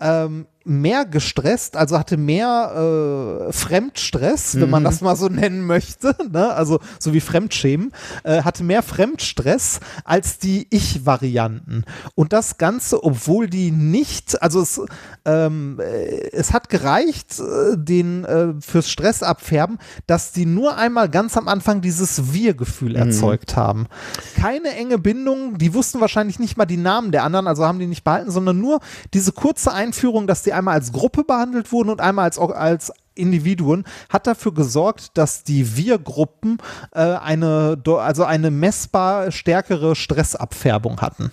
ähm, 0.00 0.46
mehr 0.64 1.04
gestresst, 1.04 1.76
also 1.76 1.98
hatte 1.98 2.16
mehr 2.16 3.48
äh, 3.48 3.52
Fremdstress, 3.52 4.58
wenn 4.58 4.70
man 4.70 4.82
das 4.82 5.00
mal 5.00 5.14
so 5.14 5.28
nennen 5.28 5.66
möchte, 5.66 6.16
ne? 6.32 6.52
also 6.52 6.80
so 6.98 7.12
wie 7.12 7.20
Fremdschämen, 7.20 7.92
äh, 8.24 8.42
hatte 8.42 8.64
mehr 8.64 8.82
Fremdstress 8.82 9.80
als 10.04 10.38
die 10.38 10.66
Ich-Varianten. 10.70 11.84
Und 12.14 12.32
das 12.32 12.56
Ganze, 12.56 13.04
obwohl 13.04 13.48
die 13.48 13.70
nicht, 13.70 14.42
also 14.42 14.62
es, 14.62 14.80
ähm, 15.26 15.78
äh, 15.80 16.30
es 16.32 16.52
hat 16.52 16.70
gereicht, 16.70 17.38
äh, 17.40 17.76
den 17.76 18.24
äh, 18.24 18.54
fürs 18.60 18.90
Stressabfärben, 18.90 19.78
dass 20.06 20.32
die 20.32 20.46
nur 20.46 20.76
einmal 20.76 21.10
ganz 21.10 21.36
am 21.36 21.48
Anfang 21.48 21.82
dieses 21.82 22.32
Wir-Gefühl 22.32 22.96
erzeugt 22.96 23.56
haben. 23.56 23.86
Keine 24.36 24.70
enge 24.70 24.98
Bindung, 24.98 25.58
die 25.58 25.74
wussten 25.74 26.00
wahrscheinlich 26.00 26.38
nicht 26.38 26.56
mal 26.56 26.64
die 26.64 26.78
Namen 26.78 27.12
der 27.12 27.24
anderen, 27.24 27.46
also 27.46 27.66
haben 27.66 27.78
die 27.78 27.86
nicht 27.86 28.04
behalten, 28.04 28.30
sondern 28.30 28.58
nur 28.60 28.80
diese 29.12 29.32
kurze 29.32 29.72
Einführung, 29.72 30.26
dass 30.26 30.42
die 30.42 30.53
einmal 30.54 30.74
als 30.74 30.92
Gruppe 30.92 31.24
behandelt 31.24 31.72
wurden 31.72 31.90
und 31.90 32.00
einmal 32.00 32.24
als, 32.24 32.38
als 32.38 32.92
Individuen 33.14 33.84
hat 34.08 34.26
dafür 34.26 34.52
gesorgt, 34.52 35.16
dass 35.16 35.44
die 35.44 35.76
Wir-Gruppen 35.76 36.58
äh, 36.92 37.00
eine, 37.00 37.80
also 37.98 38.24
eine 38.24 38.50
messbar 38.50 39.30
stärkere 39.30 39.94
Stressabfärbung 39.94 41.00
hatten. 41.00 41.30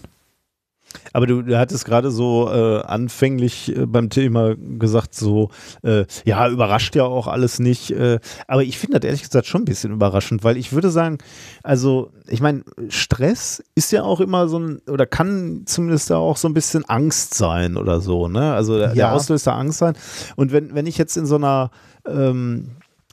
Aber 1.13 1.27
du, 1.27 1.41
du 1.41 1.57
hattest 1.57 1.85
gerade 1.85 2.11
so 2.11 2.49
äh, 2.51 2.81
anfänglich 2.81 3.75
äh, 3.75 3.85
beim 3.85 4.09
Thema 4.09 4.55
gesagt, 4.55 5.15
so, 5.15 5.49
äh, 5.83 6.05
ja, 6.25 6.47
überrascht 6.49 6.95
ja 6.95 7.03
auch 7.03 7.27
alles 7.27 7.59
nicht. 7.59 7.91
Äh, 7.91 8.19
aber 8.47 8.63
ich 8.63 8.77
finde 8.77 8.99
das 8.99 9.07
ehrlich 9.07 9.23
gesagt 9.23 9.45
schon 9.45 9.61
ein 9.61 9.65
bisschen 9.65 9.91
überraschend, 9.91 10.43
weil 10.43 10.57
ich 10.57 10.73
würde 10.73 10.89
sagen, 10.89 11.17
also, 11.63 12.11
ich 12.27 12.41
meine, 12.41 12.63
Stress 12.89 13.63
ist 13.75 13.91
ja 13.91 14.03
auch 14.03 14.19
immer 14.19 14.47
so 14.47 14.59
ein, 14.59 14.81
oder 14.89 15.05
kann 15.05 15.63
zumindest 15.65 16.09
ja 16.09 16.17
auch 16.17 16.37
so 16.37 16.47
ein 16.47 16.53
bisschen 16.53 16.85
Angst 16.85 17.33
sein 17.33 17.77
oder 17.77 18.01
so, 18.01 18.27
ne? 18.27 18.53
Also 18.53 18.77
der, 18.77 18.89
der 18.89 18.95
Ja. 18.95 19.11
Auslöser 19.13 19.55
Angst 19.55 19.79
sein. 19.79 19.95
Und 20.35 20.51
wenn, 20.51 20.73
wenn 20.75 20.85
ich 20.87 20.97
jetzt 20.97 21.17
in 21.17 21.25
so 21.25 21.35
einer 21.35 21.71
ähm, 22.07 22.71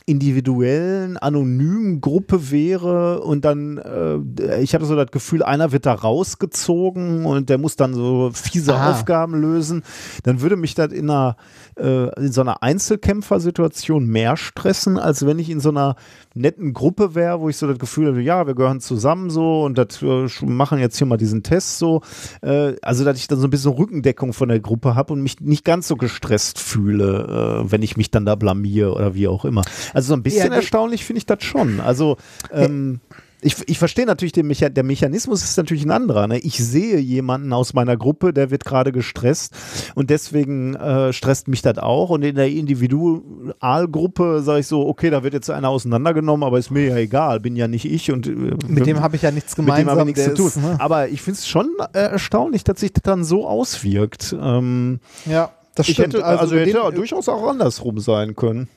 individuellen, 0.08 1.18
anonymen 1.18 2.00
Gruppe 2.00 2.50
wäre 2.50 3.20
und 3.20 3.44
dann, 3.44 3.78
äh, 3.78 4.62
ich 4.62 4.74
habe 4.74 4.86
so 4.86 4.96
das 4.96 5.10
Gefühl, 5.10 5.42
einer 5.42 5.70
wird 5.70 5.84
da 5.84 5.92
rausgezogen 5.92 7.26
und 7.26 7.50
der 7.50 7.58
muss 7.58 7.76
dann 7.76 7.92
so 7.92 8.30
fiese 8.32 8.74
Ah. 8.74 8.90
Aufgaben 8.90 9.34
lösen, 9.34 9.82
dann 10.22 10.40
würde 10.40 10.56
mich 10.56 10.74
das 10.74 10.92
in 10.92 11.10
einer 11.10 11.36
äh, 11.76 12.08
in 12.24 12.32
so 12.32 12.40
einer 12.40 12.62
Einzelkämpfersituation 12.62 14.06
mehr 14.06 14.36
stressen, 14.36 14.98
als 14.98 15.26
wenn 15.26 15.38
ich 15.38 15.50
in 15.50 15.60
so 15.60 15.68
einer 15.68 15.96
netten 16.38 16.72
Gruppe 16.72 17.14
wäre, 17.14 17.40
wo 17.40 17.48
ich 17.48 17.56
so 17.56 17.66
das 17.66 17.78
Gefühl 17.78 18.08
habe, 18.08 18.22
ja, 18.22 18.46
wir 18.46 18.54
gehören 18.54 18.80
zusammen 18.80 19.30
so 19.30 19.62
und 19.64 19.76
das 19.78 20.02
äh, 20.02 20.26
machen 20.44 20.78
jetzt 20.78 20.98
hier 20.98 21.06
mal 21.06 21.16
diesen 21.16 21.42
Test 21.42 21.78
so. 21.78 22.02
Äh, 22.42 22.74
also, 22.82 23.04
dass 23.04 23.18
ich 23.18 23.28
dann 23.28 23.38
so 23.38 23.46
ein 23.46 23.50
bisschen 23.50 23.72
Rückendeckung 23.72 24.32
von 24.32 24.48
der 24.48 24.60
Gruppe 24.60 24.94
habe 24.94 25.12
und 25.12 25.22
mich 25.22 25.40
nicht 25.40 25.64
ganz 25.64 25.88
so 25.88 25.96
gestresst 25.96 26.58
fühle, 26.58 27.64
äh, 27.66 27.72
wenn 27.72 27.82
ich 27.82 27.96
mich 27.96 28.10
dann 28.10 28.24
da 28.24 28.34
blamier 28.34 28.94
oder 28.94 29.14
wie 29.14 29.28
auch 29.28 29.44
immer. 29.44 29.62
Also 29.92 30.08
so 30.08 30.14
ein 30.14 30.22
bisschen 30.22 30.50
Ja, 30.50 30.56
erstaunlich 30.56 31.04
finde 31.04 31.18
ich 31.18 31.26
das 31.26 31.42
schon. 31.42 31.80
Also 31.80 32.16
ähm, 32.52 33.00
ich, 33.40 33.54
ich 33.68 33.78
verstehe 33.78 34.04
natürlich, 34.06 34.32
den 34.32 34.46
Mecha 34.48 34.68
der 34.68 34.82
Mechanismus 34.84 35.44
ist 35.44 35.56
natürlich 35.56 35.84
ein 35.84 35.90
anderer. 35.92 36.26
Ne? 36.26 36.38
Ich 36.38 36.58
sehe 36.64 36.98
jemanden 36.98 37.52
aus 37.52 37.72
meiner 37.72 37.96
Gruppe, 37.96 38.32
der 38.32 38.50
wird 38.50 38.64
gerade 38.64 38.90
gestresst 38.92 39.54
und 39.94 40.10
deswegen 40.10 40.74
äh, 40.74 41.12
stresst 41.12 41.46
mich 41.48 41.62
das 41.62 41.78
auch. 41.78 42.10
Und 42.10 42.22
in 42.24 42.34
der 42.34 42.48
Individualgruppe 42.50 44.42
sage 44.42 44.60
ich 44.60 44.66
so, 44.66 44.86
okay, 44.86 45.10
da 45.10 45.22
wird 45.22 45.34
jetzt 45.34 45.50
einer 45.50 45.68
auseinandergenommen, 45.68 46.46
aber 46.46 46.58
ist 46.58 46.70
mir 46.70 46.86
ja 46.88 46.96
egal, 46.96 47.40
bin 47.40 47.56
ja 47.56 47.68
nicht 47.68 47.84
ich 47.84 48.10
und 48.10 48.26
äh, 48.26 48.30
Mit 48.66 48.86
dem 48.86 49.00
habe 49.00 49.16
ich 49.16 49.22
ja 49.22 49.30
nichts 49.30 49.56
mit 49.56 49.66
gemeinsam. 49.66 49.94
dem 49.94 50.00
habe 50.00 50.10
ich 50.10 50.16
nichts 50.16 50.34
zu 50.34 50.50
tun. 50.50 50.62
ne? 50.62 50.76
Aber 50.80 51.08
ich 51.08 51.22
finde 51.22 51.38
es 51.38 51.48
schon 51.48 51.70
äh, 51.92 51.98
erstaunlich, 51.98 52.64
dass 52.64 52.80
sich 52.80 52.92
das 52.92 53.02
dann 53.02 53.24
so 53.24 53.46
auswirkt. 53.46 54.34
Ähm, 54.40 55.00
Ja, 55.26 55.50
das 55.74 55.86
stimmt. 55.86 56.14
hätte, 56.14 56.24
also, 56.24 56.54
über 56.56 56.64
hätte 56.66 56.80
den- 56.82 56.94
durchaus 56.96 57.28
auch 57.28 57.46
andersrum 57.48 58.00
sein 58.00 58.34
können. 58.34 58.68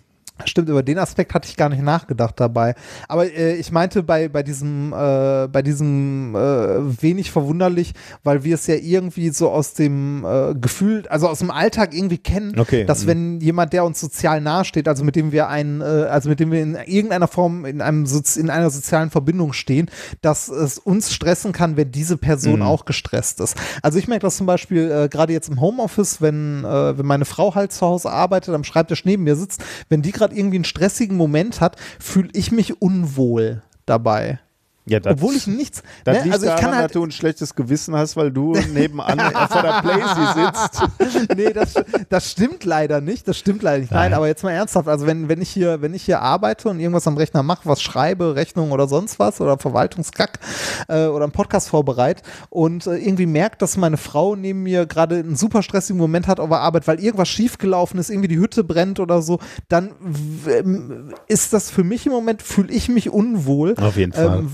Stimmt, 0.50 0.70
über 0.70 0.84
den 0.84 0.98
Aspekt 0.98 1.34
hatte 1.34 1.48
ich 1.48 1.58
gar 1.58 1.70
nicht 1.70 1.82
nachgedacht 1.82 2.40
dabei. 2.40 2.76
Aber 3.08 3.26
äh, 3.26 3.56
ich 3.56 3.72
meinte 3.72 4.04
bei, 4.04 4.28
bei 4.30 4.44
diesem, 4.44 4.94
äh, 4.94 5.48
bei 5.48 5.62
diesem 5.62 6.36
äh, 6.36 7.02
wenig 7.02 7.32
verwunderlich, 7.32 7.94
weil 8.24 8.44
wir 8.44 8.56
es 8.56 8.68
ja 8.68 8.76
irgendwie 8.76 9.30
so 9.30 9.50
aus 9.50 9.74
dem 9.74 10.26
äh, 10.26 10.54
Gefühl, 10.56 11.04
also 11.10 11.28
aus 11.28 11.40
dem 11.40 11.52
Alltag 11.52 11.94
irgendwie 11.94 12.18
kennen, 12.18 12.60
Okay, 12.60 12.86
dass 12.86 13.04
mhm. 13.04 13.08
wenn 13.08 13.40
jemand, 13.42 13.74
der 13.74 13.86
uns 13.86 14.00
sozial 14.00 14.42
nahesteht, 14.42 14.88
also 14.88 15.04
mit 15.04 15.16
dem 15.16 15.32
wir 15.32 15.48
ein, 15.48 15.82
äh, 15.82 15.84
also 15.84 16.30
mit 16.30 16.40
dem 16.40 16.52
wir 16.52 16.62
in 16.62 16.76
irgendeiner 16.76 17.28
Form 17.28 17.66
in 17.66 17.82
einem 17.82 18.06
in 18.36 18.50
einer 18.50 18.70
sozialen 18.70 19.10
Verbindung 19.10 19.54
stehen, 19.54 19.90
dass 20.22 20.50
es 20.50 20.78
uns 20.78 21.14
stressen 21.14 21.52
kann, 21.52 21.78
wenn 21.78 21.92
diese 21.92 22.18
Person 22.18 22.60
Mhm. 22.60 22.66
auch 22.66 22.86
gestresst 22.86 23.40
ist. 23.40 23.56
Also 23.82 24.00
ich 24.00 24.08
merke 24.08 24.24
das 24.24 24.38
zum 24.38 24.46
Beispiel 24.46 24.92
äh, 24.92 25.10
gerade 25.10 25.34
jetzt 25.34 25.50
im 25.50 25.60
Homeoffice, 25.62 26.22
wenn, 26.22 26.64
wenn 26.64 27.06
meine 27.06 27.26
Frau 27.26 27.56
halt 27.56 27.72
zu 27.72 27.86
Hause 27.86 28.12
arbeitet, 28.12 28.54
am 28.54 28.64
Schreibtisch 28.64 29.06
neben 29.06 29.24
mir 29.24 29.36
sitzt, 29.36 29.64
wenn 29.90 30.02
die 30.02 30.12
gerade 30.12 30.31
irgendwie 30.32 30.58
einen 30.58 30.66
stressigen 30.66 31.18
Moment 31.18 31.62
hat, 31.62 31.76
fühle 32.00 32.30
ich 32.34 32.52
mich 32.52 32.82
unwohl 32.82 33.62
dabei. 33.86 34.40
Ja, 34.86 35.00
das, 35.00 35.14
Obwohl 35.14 35.36
ich 35.36 35.46
nichts, 35.46 35.84
das 36.06 36.18
ne? 36.18 36.24
liegt 36.24 36.34
also 36.34 36.46
ich 36.48 36.52
daran, 36.52 36.66
kann 36.66 36.76
halt, 36.76 36.86
dass 36.86 36.92
du 36.94 37.04
ein 37.04 37.12
schlechtes 37.12 37.54
Gewissen 37.54 37.96
hast, 37.96 38.16
weil 38.18 38.32
du 38.32 38.54
nebenan 38.74 39.20
vor 39.50 39.62
der 39.62 39.82
Playsee 39.82 40.42
sitzt. 40.44 41.28
nee, 41.36 41.54
das, 41.54 41.76
das 42.10 42.32
stimmt 42.32 42.64
leider 42.64 43.00
nicht. 43.00 43.28
Das 43.28 43.38
stimmt 43.38 43.62
leider 43.62 43.80
nicht. 43.80 43.92
Nein, 43.92 44.10
Nein. 44.10 44.14
aber 44.16 44.28
jetzt 44.28 44.44
mal 44.44 44.52
ernsthaft. 44.52 44.88
Also 44.88 45.06
wenn, 45.06 45.30
wenn 45.30 45.40
ich 45.40 45.52
hier, 45.52 45.84
wenn 45.84 45.94
ich 45.94 46.04
hier 46.04 46.22
arbeite 46.22 46.68
und 46.70 46.80
irgendwas 46.80 47.06
am 47.06 47.16
Rechner 47.16 47.44
mache, 47.44 47.62
was 47.66 47.80
schreibe, 47.80 48.36
Rechnung 48.36 48.72
oder 48.72 48.88
sonst 48.88 49.20
was 49.20 49.40
oder 49.40 49.60
Verwaltungskack 49.60 50.40
äh, 50.88 51.06
oder 51.06 51.26
einen 51.26 51.32
Podcast 51.32 51.70
vorbereite 51.70 52.24
und 52.50 52.88
äh, 52.88 52.98
irgendwie 52.98 53.28
merkt, 53.28 53.62
dass 53.62 53.78
meine 53.78 53.98
Frau 53.98 54.36
neben 54.36 54.64
mir 54.64 54.88
gerade 54.88 55.18
einen 55.18 55.36
super 55.36 55.62
stressigen 55.62 56.00
Moment 56.00 56.28
hat 56.28 56.40
auf 56.40 56.50
der 56.50 56.60
Arbeit, 56.60 56.88
weil 56.88 57.00
irgendwas 57.00 57.30
schiefgelaufen 57.30 58.00
ist, 58.00 58.10
irgendwie 58.10 58.30
die 58.30 58.40
Hütte 58.40 58.64
brennt 58.64 59.00
oder 59.00 59.22
so, 59.22 59.40
dann 59.70 59.92
ähm, 60.48 61.14
ist 61.28 61.54
das 61.54 61.70
für 61.70 61.84
mich 61.84 62.08
im 62.08 62.12
Moment, 62.12 62.42
fühle 62.42 62.74
ich 62.74 62.90
mich 62.90 63.12
unwohl. 63.12 63.76
Auf 63.78 63.96
jeden 63.96 64.14
Fall. 64.14 64.40
Ähm, 64.40 64.50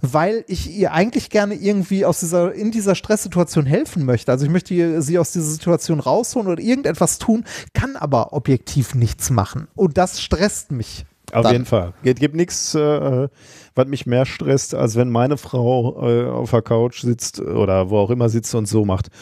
weil 0.00 0.44
ich 0.48 0.70
ihr 0.70 0.92
eigentlich 0.92 1.30
gerne 1.30 1.54
irgendwie 1.54 2.04
aus 2.04 2.20
dieser, 2.20 2.52
in 2.54 2.70
dieser 2.70 2.94
Stresssituation 2.94 3.66
helfen 3.66 4.04
möchte. 4.04 4.32
Also 4.32 4.44
ich 4.44 4.50
möchte 4.50 5.02
sie 5.02 5.18
aus 5.18 5.32
dieser 5.32 5.46
Situation 5.46 6.00
rausholen 6.00 6.48
oder 6.48 6.62
irgendetwas 6.62 7.18
tun, 7.18 7.44
kann 7.72 7.96
aber 7.96 8.32
objektiv 8.32 8.94
nichts 8.94 9.30
machen. 9.30 9.68
Und 9.74 9.98
das 9.98 10.20
stresst 10.20 10.72
mich. 10.72 11.04
Auf 11.32 11.42
dann. 11.42 11.52
jeden 11.52 11.64
Fall. 11.64 11.94
Es 12.04 12.14
gibt 12.16 12.34
nichts, 12.34 12.74
äh, 12.74 13.28
was 13.74 13.86
mich 13.86 14.06
mehr 14.06 14.26
stresst, 14.26 14.74
als 14.74 14.94
wenn 14.94 15.10
meine 15.10 15.36
Frau 15.36 16.06
äh, 16.06 16.28
auf 16.28 16.50
der 16.50 16.62
Couch 16.62 17.00
sitzt 17.00 17.40
oder 17.40 17.90
wo 17.90 17.98
auch 17.98 18.10
immer 18.10 18.28
sitzt 18.28 18.54
und 18.54 18.66
so 18.66 18.84
macht. 18.84 19.08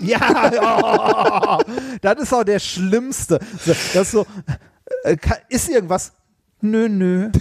Ja, 0.00 1.58
oh, 1.60 1.62
das 2.02 2.22
ist 2.22 2.32
auch 2.32 2.44
der 2.44 2.58
Schlimmste. 2.58 3.40
Das 3.64 3.94
ist 3.94 4.10
so, 4.12 4.26
äh, 5.02 5.16
ist 5.48 5.68
irgendwas? 5.68 6.12
Nö, 6.60 6.88
nö. 6.88 7.28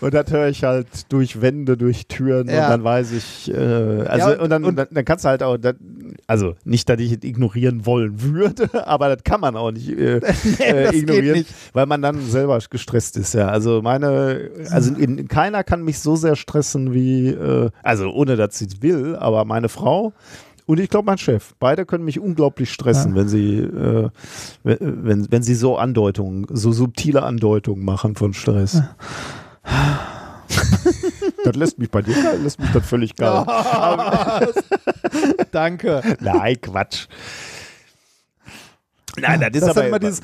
Und 0.00 0.12
das 0.12 0.30
höre 0.30 0.48
ich 0.48 0.62
halt 0.64 0.86
durch 1.10 1.40
Wände, 1.40 1.78
durch 1.78 2.06
Türen 2.08 2.48
Ja. 2.48 2.64
und 2.64 2.70
dann 2.70 2.84
weiß 2.84 3.12
ich, 3.12 3.50
äh, 3.50 3.54
also 3.56 4.28
Ja, 4.28 4.32
und- 4.34 4.40
und, 4.40 4.50
dann, 4.50 4.64
und- 4.64 4.76
dann, 4.76 4.88
dann 4.90 5.04
kannst 5.04 5.24
du 5.24 5.28
halt 5.30 5.42
auch, 5.42 5.56
das, 5.56 5.76
also 6.26 6.56
nicht, 6.64 6.88
dass 6.90 7.00
ich 7.00 7.12
es 7.12 7.22
ignorieren 7.22 7.86
wollen 7.86 8.20
würde, 8.20 8.68
aber 8.86 9.08
das 9.14 9.24
kann 9.24 9.40
man 9.40 9.56
auch 9.56 9.70
nicht 9.70 9.88
äh, 9.88 10.16
äh, 10.18 10.20
das 10.20 10.42
geht 10.92 10.94
ignorieren, 10.94 11.38
nicht. 11.38 11.50
weil 11.72 11.86
man 11.86 12.02
dann 12.02 12.20
selber 12.20 12.58
gestresst 12.68 13.16
ist, 13.16 13.32
ja. 13.32 13.48
Also 13.48 13.80
meine, 13.80 14.50
also 14.70 14.94
in, 14.94 15.26
keiner 15.26 15.64
kann 15.64 15.82
mich 15.84 15.98
so 16.00 16.16
sehr 16.16 16.36
stressen 16.36 16.92
wie, 16.92 17.28
äh, 17.28 17.70
also 17.82 18.10
ohne 18.10 18.36
dass 18.36 18.58
sie 18.58 18.66
es 18.66 18.82
will, 18.82 19.16
aber 19.16 19.46
meine 19.46 19.70
Frau 19.70 20.12
und 20.66 20.80
ich 20.80 20.88
glaube 20.88 21.06
mein 21.06 21.18
Chef. 21.18 21.54
Beide 21.58 21.84
können 21.86 22.04
mich 22.04 22.18
unglaublich 22.18 22.72
stressen, 22.72 23.14
wenn 23.14 23.28
sie, 23.28 23.58
äh, 23.58 24.08
wenn, 24.62 25.30
wenn, 25.30 25.42
sie 25.42 25.54
so 25.54 25.76
Andeutungen, 25.76 26.46
so 26.50 26.72
subtile 26.72 27.22
Andeutungen 27.22 27.84
machen 27.84 28.16
von 28.16 28.32
Stress. 28.32 28.82
Das 31.44 31.56
lässt 31.56 31.78
mich 31.78 31.90
bei 31.90 32.00
dir 32.00 32.14
lässt 32.42 32.58
mich 32.58 32.70
das 32.72 32.86
völlig 32.86 33.14
kalt. 33.16 33.46
Danke. 35.50 36.16
Nein, 36.20 36.56
Quatsch. 36.60 37.06
Nein, 39.16 39.40
das 39.40 39.50
ist 39.50 39.62
Das 39.62 39.70
aber 39.70 39.82
ist 39.82 39.88
immer 39.88 39.98
dieses, 39.98 40.20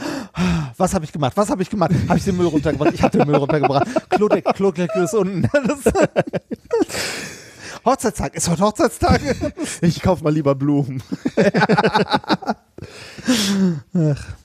was 0.77 0.95
habe 0.95 1.05
ich 1.05 1.13
gemacht? 1.13 1.33
Was 1.37 1.51
habe 1.51 1.63
ich 1.63 1.71
gemacht? 1.71 1.93
Habe 2.09 2.19
ich 2.19 2.25
den 2.25 2.37
Müll 2.37 2.47
runtergebracht? 2.47 2.95
Ich 2.95 3.03
habe 3.03 3.19
den 3.19 3.27
Müll 3.27 3.37
runtergebracht. 3.37 3.87
Klodeck, 4.09 4.45
Klodeckel 4.55 5.05
ist 5.05 5.15
unten. 5.15 5.49
Hochzeitstag. 7.85 8.35
Ist 8.35 8.49
heute 8.49 8.63
Hochzeitstag? 8.63 9.21
ich 9.81 10.03
kauf 10.03 10.23
mal 10.23 10.33
lieber 10.33 10.55
Blumen. 10.55 11.03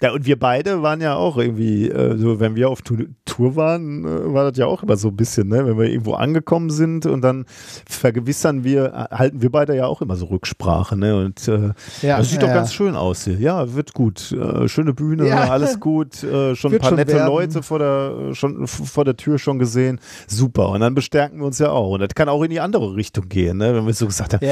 Ja, 0.00 0.12
und 0.12 0.26
wir 0.26 0.38
beide 0.38 0.82
waren 0.82 1.00
ja 1.00 1.14
auch 1.14 1.36
irgendwie, 1.36 1.88
äh, 1.88 2.16
so 2.18 2.40
wenn 2.40 2.56
wir 2.56 2.68
auf 2.68 2.82
Tour 2.82 3.56
waren, 3.56 4.04
äh, 4.04 4.32
war 4.34 4.50
das 4.50 4.58
ja 4.58 4.66
auch 4.66 4.82
immer 4.82 4.96
so 4.96 5.08
ein 5.08 5.16
bisschen, 5.16 5.48
ne? 5.48 5.64
Wenn 5.66 5.78
wir 5.78 5.84
irgendwo 5.88 6.14
angekommen 6.14 6.70
sind 6.70 7.06
und 7.06 7.22
dann 7.22 7.46
vergewissern 7.88 8.64
wir, 8.64 8.86
äh, 9.10 9.14
halten 9.14 9.40
wir 9.42 9.50
beide 9.50 9.76
ja 9.76 9.86
auch 9.86 10.02
immer 10.02 10.16
so 10.16 10.26
Rücksprache, 10.26 10.96
ne? 10.96 11.16
Und 11.16 11.46
äh, 11.48 11.70
Ja, 12.02 12.18
das 12.18 12.30
sieht 12.30 12.42
ja, 12.42 12.48
doch 12.48 12.54
ganz 12.54 12.72
schön 12.74 12.96
aus 12.96 13.24
hier. 13.24 13.38
Ja, 13.38 13.72
wird 13.74 13.92
gut. 13.94 14.32
Äh, 14.32 14.68
schöne 14.68 14.94
Bühne, 14.94 15.28
Ja. 15.28 15.48
alles 15.50 15.78
gut. 15.80 16.22
Äh, 16.22 16.54
schon 16.56 16.72
ein 16.74 16.78
paar 16.80 16.90
schon 16.90 16.96
nette 16.96 17.14
werden. 17.14 17.28
Leute 17.28 17.62
vor 17.62 17.78
der, 17.78 18.34
schon 18.34 18.66
vor 18.66 19.04
der 19.04 19.16
Tür 19.16 19.38
schon 19.38 19.58
gesehen. 19.58 20.00
Super. 20.26 20.70
Und 20.70 20.80
dann 20.80 20.94
bestärken 20.94 21.38
wir 21.38 21.46
uns 21.46 21.58
ja 21.58 21.70
auch. 21.70 21.92
Und 21.92 22.00
das 22.00 22.10
kann 22.14 22.28
auch 22.28 22.42
in 22.42 22.50
die 22.50 22.60
andere 22.60 22.96
Richtung 22.96 23.28
gehen, 23.28 23.58
ne? 23.58 23.74
Wenn 23.74 23.86
wir 23.86 23.94
so 23.94 24.06
gesagt 24.06 24.34
haben, 24.34 24.44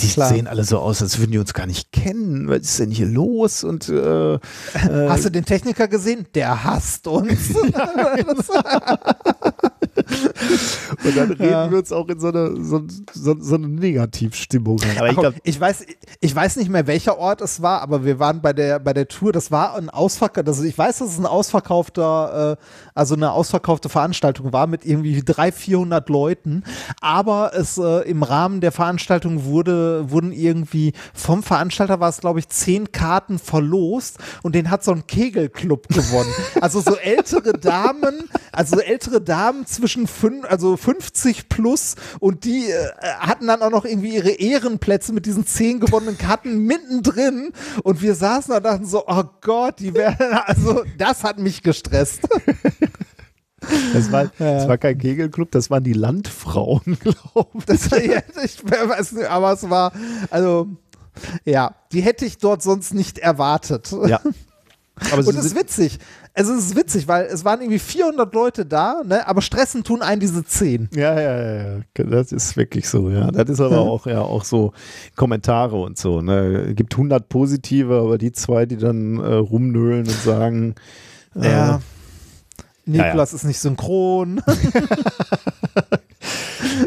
die 0.00 0.06
klar. 0.08 0.28
sehen 0.28 0.46
alle 0.46 0.64
so 0.64 0.78
aus, 0.78 1.02
als 1.02 1.18
würden 1.18 1.32
die 1.32 1.38
uns 1.38 1.52
gar 1.54 1.66
nicht 1.66 1.92
kennen. 1.92 2.48
Was 2.48 2.60
ist 2.62 2.80
denn 2.80 2.90
hier 2.90 3.06
los? 3.06 3.64
Und 3.64 3.88
Hast 5.08 5.24
du 5.24 5.30
den 5.30 5.44
Techniker 5.44 5.88
gesehen? 5.88 6.26
Der 6.34 6.64
hasst 6.64 7.06
uns. 7.06 7.50
Und 11.04 11.16
dann 11.16 11.30
reden 11.32 11.44
Ja. 11.50 11.70
wir 11.70 11.78
uns 11.78 11.92
auch 11.92 12.08
in 12.08 12.18
so 12.20 12.28
eine, 12.28 12.64
so, 12.64 12.82
so, 13.12 13.36
so 13.38 13.54
eine 13.54 13.68
Negativstimmung 13.68 14.78
rein. 14.80 14.98
Aber 14.98 15.08
ich 15.08 15.16
Ach, 15.16 15.20
glaube, 15.20 15.36
ich 15.42 15.60
weiß, 15.60 15.86
ich 16.20 16.34
weiß 16.34 16.56
nicht 16.56 16.70
mehr, 16.70 16.86
welcher 16.86 17.18
Ort 17.18 17.40
es 17.40 17.62
war, 17.62 17.82
aber 17.82 18.04
wir 18.04 18.18
waren 18.18 18.40
bei 18.40 18.52
der, 18.52 18.78
bei 18.78 18.92
der 18.92 19.08
Tour, 19.08 19.32
das 19.32 19.50
war 19.50 19.74
ein 19.76 19.90
Ausverkauf, 19.90 20.46
also 20.46 20.64
ich 20.64 20.76
weiß, 20.76 20.98
dass 20.98 21.10
es 21.12 21.18
ein 21.18 21.26
ausverkaufter, 21.26 22.56
äh, 22.58 22.64
also 22.94 23.14
eine 23.14 23.32
ausverkaufte 23.32 23.88
Veranstaltung 23.88 24.52
war 24.52 24.66
mit 24.66 24.84
irgendwie 24.84 25.22
300, 25.22 25.54
400 25.54 26.08
Leuten, 26.08 26.64
aber 27.00 27.52
es 27.54 27.78
äh, 27.78 28.08
im 28.08 28.22
Rahmen 28.22 28.60
der 28.60 28.72
Veranstaltung 28.72 29.44
wurde, 29.44 30.10
wurden 30.10 30.32
irgendwie 30.32 30.92
vom 31.14 31.42
Veranstalter 31.42 32.00
war 32.00 32.08
es, 32.08 32.18
glaube 32.20 32.38
ich, 32.38 32.48
zehn 32.48 32.92
Karten 32.92 33.38
verlost 33.38 34.18
und 34.42 34.54
den 34.54 34.70
hat 34.70 34.84
so 34.84 34.92
ein 34.92 35.06
Kegelclub 35.06 35.88
gewonnen. 35.88 36.32
Also 36.60 36.80
so 36.80 36.96
ältere 36.96 37.52
Damen, 37.52 38.28
also 38.52 38.76
so 38.76 38.82
ältere 38.82 39.20
Damen 39.20 39.66
zwischen 39.66 39.97
fün 40.06 40.44
also 40.44 40.76
50 40.76 41.48
plus 41.48 41.96
und 42.20 42.44
die 42.44 42.70
äh, 42.70 42.90
hatten 43.18 43.46
dann 43.46 43.62
auch 43.62 43.70
noch 43.70 43.84
irgendwie 43.84 44.14
ihre 44.14 44.30
Ehrenplätze 44.30 45.12
mit 45.12 45.26
diesen 45.26 45.46
zehn 45.46 45.80
gewonnenen 45.80 46.18
Karten 46.18 46.64
mittendrin 46.64 47.52
und 47.82 48.02
wir 48.02 48.14
saßen 48.14 48.50
da 48.50 48.56
und 48.58 48.64
dachten 48.64 48.86
so, 48.86 49.04
oh 49.06 49.24
Gott, 49.40 49.80
die 49.80 49.94
werden, 49.94 50.32
also 50.46 50.84
das 50.96 51.24
hat 51.24 51.38
mich 51.38 51.62
gestresst. 51.62 52.20
das 53.92 54.12
war, 54.12 54.30
das 54.38 54.68
war 54.68 54.78
kein 54.78 54.98
Kegelclub, 54.98 55.50
das 55.50 55.70
waren 55.70 55.84
die 55.84 55.92
Landfrauen, 55.92 56.98
glaube 57.00 57.50
ich. 57.58 57.64
Das, 57.64 57.90
ja, 57.90 58.22
ich 58.44 58.64
weiß 58.64 59.12
nicht, 59.12 59.28
aber 59.28 59.52
es 59.52 59.68
war, 59.68 59.92
also, 60.30 60.68
ja, 61.44 61.74
die 61.92 62.00
hätte 62.00 62.24
ich 62.24 62.38
dort 62.38 62.62
sonst 62.62 62.94
nicht 62.94 63.18
erwartet. 63.18 63.92
Ja. 64.06 64.20
Aber 65.12 65.26
Und 65.26 65.36
es 65.36 65.44
ist 65.44 65.56
witzig. 65.56 65.98
Also 66.38 66.52
es 66.52 66.66
ist 66.66 66.76
witzig, 66.76 67.08
weil 67.08 67.26
es 67.26 67.44
waren 67.44 67.60
irgendwie 67.60 67.80
400 67.80 68.32
Leute 68.32 68.64
da, 68.64 69.02
ne? 69.04 69.26
aber 69.26 69.42
stressen 69.42 69.82
tun 69.82 70.02
einen 70.02 70.20
diese 70.20 70.44
10. 70.44 70.88
ja, 70.94 71.20
ja, 71.20 71.42
ja, 71.42 71.62
ja, 71.74 72.04
das 72.04 72.30
ist 72.30 72.56
wirklich 72.56 72.88
so, 72.88 73.10
ja. 73.10 73.32
Das 73.32 73.48
ist 73.48 73.60
aber 73.60 73.80
auch, 73.80 74.06
ja, 74.06 74.20
auch 74.20 74.44
so 74.44 74.72
Kommentare 75.16 75.74
und 75.74 75.98
so, 75.98 76.22
ne. 76.22 76.74
Gibt 76.76 76.94
100 76.94 77.28
positive, 77.28 77.98
aber 77.98 78.18
die 78.18 78.30
zwei, 78.30 78.66
die 78.66 78.76
dann 78.76 79.18
äh, 79.18 79.34
rumnöhlen 79.34 80.06
und 80.06 80.10
sagen, 80.10 80.76
äh, 81.34 81.50
Ja. 81.50 81.80
Niklas 82.88 83.32
ist 83.32 83.44
nicht 83.44 83.58
synchron. 83.58 84.40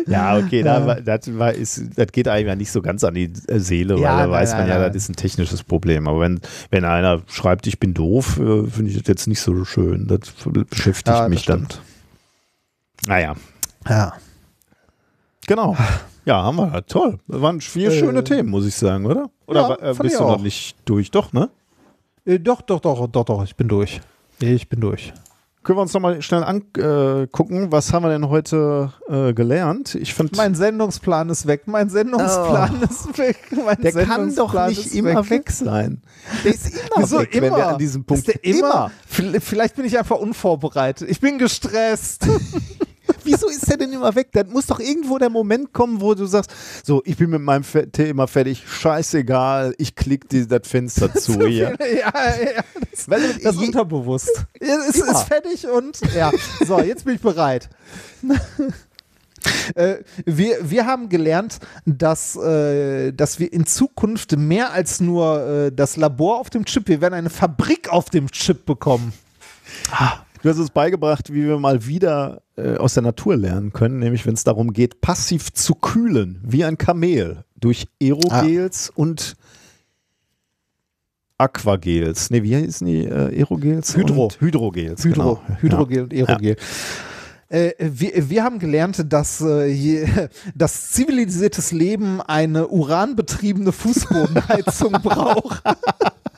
Ja, 0.07 0.37
okay, 0.37 0.61
da, 0.63 0.95
das, 0.95 1.27
ist, 1.57 1.83
das 1.97 2.07
geht 2.11 2.27
einem 2.27 2.47
ja 2.47 2.55
nicht 2.55 2.71
so 2.71 2.81
ganz 2.81 3.03
an 3.03 3.13
die 3.13 3.31
äh, 3.47 3.59
Seele, 3.59 3.95
weil 3.95 4.01
Ja, 4.03 4.25
da 4.25 4.31
weiß 4.31 4.53
man 4.53 4.67
ja, 4.67 4.87
das 4.87 4.95
ist 4.95 5.09
ein 5.09 5.15
technisches 5.15 5.63
Problem. 5.63 6.07
Aber 6.07 6.19
wenn, 6.21 6.39
wenn 6.69 6.85
einer 6.85 7.21
schreibt, 7.27 7.65
ich 7.67 7.79
bin 7.79 7.93
doof, 7.93 8.37
äh, 8.39 8.67
finde 8.67 8.91
ich 8.91 8.97
das 8.97 9.07
jetzt 9.07 9.27
nicht 9.27 9.39
so 9.41 9.63
schön. 9.63 10.07
Das 10.07 10.19
beschäftigt 10.69 11.07
Ja, 11.07 11.21
das 11.21 11.29
mich 11.29 11.45
dann. 11.45 11.65
stimmt. 11.65 11.81
Naja, 13.07 13.35
Ja. 13.87 14.13
genau. 15.47 15.75
Ja, 16.25 16.43
haben 16.43 16.57
wir. 16.57 16.85
Toll. 16.85 17.17
Das 17.27 17.41
waren 17.41 17.61
vier 17.61 17.89
Äh, 17.91 17.97
schöne 17.99 18.23
Themen, 18.23 18.49
muss 18.49 18.65
ich 18.65 18.75
sagen, 18.75 19.05
oder? 19.05 19.29
Oder 19.47 19.77
ja, 19.81 19.91
äh, 19.91 19.93
bist 19.95 20.19
du 20.19 20.23
noch 20.23 20.41
nicht 20.41 20.75
durch? 20.85 21.09
Doch, 21.11 21.31
ne? 21.33 21.49
Äh, 22.25 22.39
doch, 22.39 22.61
doch, 22.61 22.79
doch, 22.79 23.07
doch, 23.07 23.25
doch, 23.25 23.43
ich 23.43 23.55
bin 23.55 23.67
durch. 23.67 24.01
Ich 24.39 24.67
bin 24.69 24.81
durch. 24.81 25.13
Können 25.63 25.77
wir 25.77 25.81
uns 25.83 25.93
noch 25.93 26.01
mal 26.01 26.19
schnell 26.23 26.43
angucken, 26.43 27.71
was 27.71 27.93
haben 27.93 28.03
wir 28.03 28.09
denn 28.09 28.29
heute 28.29 28.91
äh, 29.07 29.31
gelernt? 29.33 29.93
Ich 29.93 30.15
fand, 30.15 30.35
Mein 30.35 30.55
Sendungsplan 30.55 31.29
ist 31.29 31.45
weg. 31.45 31.63
Mein 31.67 31.87
Sendungsplan 31.89 32.81
ist 32.81 33.15
weg. 33.19 33.37
Mein 33.63 33.77
Oh. 33.77 33.81
der 33.83 34.05
kann 34.05 34.33
doch 34.35 34.67
nicht 34.67 34.95
immer 34.95 35.29
weg. 35.29 35.51
sein. 35.51 36.01
Der 36.43 36.53
ist 36.55 36.67
immer 36.67 36.79
Wieso 36.97 37.19
weg, 37.19 37.35
immer? 37.35 37.45
wenn 37.47 37.55
wir 37.57 37.67
an 37.67 37.77
diesem 37.77 38.03
Punkt 38.03 38.27
ist 38.27 38.43
der 38.43 38.43
immer? 38.43 38.91
Vil- 39.11 39.39
Vielleicht 39.39 39.75
bin 39.75 39.85
ich 39.85 39.99
einfach 39.99 40.17
unvorbereitet. 40.17 41.07
Ich 41.09 41.19
bin 41.19 41.37
gestresst. 41.37 42.27
Wieso 43.23 43.47
ist 43.49 43.67
der 43.69 43.77
denn 43.77 43.91
immer 43.93 44.13
weg? 44.15 44.29
Dann 44.33 44.49
muss 44.49 44.65
doch 44.67 44.79
irgendwo 44.79 45.17
der 45.17 45.29
Moment 45.29 45.73
kommen, 45.73 46.01
wo 46.01 46.13
du 46.13 46.25
sagst, 46.25 46.51
so, 46.83 47.01
ich 47.05 47.17
bin 47.17 47.29
mit 47.29 47.41
meinem 47.41 47.63
Thema 47.91 48.27
fertig, 48.27 48.63
scheißegal, 48.67 49.73
ich 49.77 49.95
klicke 49.95 50.27
die- 50.27 50.47
das 50.47 50.67
Fenster 50.67 51.13
zu 51.15 51.45
hier. 51.47 51.75
ja, 51.79 52.11
ja, 52.13 52.63
das, 52.91 53.09
Weil 53.09 53.21
das 53.41 53.55
ist 53.55 53.61
je- 53.61 53.67
unterbewusst. 53.67 54.45
Ja, 54.61 54.77
Es 54.87 54.95
Immer. 54.95 55.11
ist 55.11 55.23
fertig 55.23 55.67
und 55.67 55.99
ja. 56.15 56.31
So, 56.65 56.79
jetzt 56.81 57.05
bin 57.05 57.15
ich 57.15 57.21
bereit. 57.21 57.69
Äh, 59.73 59.95
wir, 60.25 60.57
wir 60.69 60.85
haben 60.85 61.09
gelernt, 61.09 61.57
dass, 61.85 62.35
äh, 62.35 63.11
dass 63.11 63.39
wir 63.39 63.51
in 63.51 63.65
Zukunft 63.65 64.37
mehr 64.37 64.71
als 64.71 64.99
nur 65.01 65.41
äh, 65.47 65.71
das 65.71 65.97
Labor 65.97 66.39
auf 66.39 66.51
dem 66.51 66.63
Chip, 66.65 66.87
wir 66.87 67.01
werden 67.01 67.15
eine 67.15 67.31
Fabrik 67.31 67.89
auf 67.89 68.11
dem 68.11 68.29
Chip 68.29 68.67
bekommen. 68.67 69.13
Du 70.41 70.49
hast 70.49 70.57
uns 70.57 70.71
beigebracht, 70.71 71.31
wie 71.31 71.45
wir 71.45 71.59
mal 71.59 71.85
wieder 71.85 72.41
äh, 72.57 72.75
aus 72.77 72.95
der 72.95 73.03
Natur 73.03 73.35
lernen 73.35 73.73
können, 73.73 73.99
nämlich 73.99 74.25
wenn 74.25 74.33
es 74.33 74.43
darum 74.43 74.73
geht, 74.73 74.99
passiv 74.99 75.53
zu 75.53 75.75
kühlen, 75.75 76.39
wie 76.43 76.65
ein 76.65 76.79
Kamel, 76.79 77.43
durch 77.55 77.87
Aerogels 78.01 78.89
und 78.89 79.35
Aquagels. 81.37 82.31
Ne, 82.31 82.41
wie 82.41 82.55
heißen 82.55 82.87
die 82.87 83.05
äh, 83.05 83.39
Aerogels? 83.39 83.95
Hydro. 83.95 84.23
Und 84.23 84.41
Hydrogels. 84.41 85.03
Hydro, 85.03 85.35
genau. 85.35 85.59
Hydrogel 85.61 86.03
und 86.03 86.13
Aerogel. 86.13 86.55
Äh, 87.49 87.73
wir, 87.77 88.29
wir 88.29 88.43
haben 88.43 88.57
gelernt, 88.57 89.05
dass 89.11 89.41
äh, 89.41 89.67
je, 89.67 90.07
das 90.55 90.91
zivilisiertes 90.91 91.71
Leben 91.71 92.19
eine 92.19 92.67
uranbetriebene 92.67 93.71
Fußbodenheizung 93.71 94.93
braucht. 95.03 95.61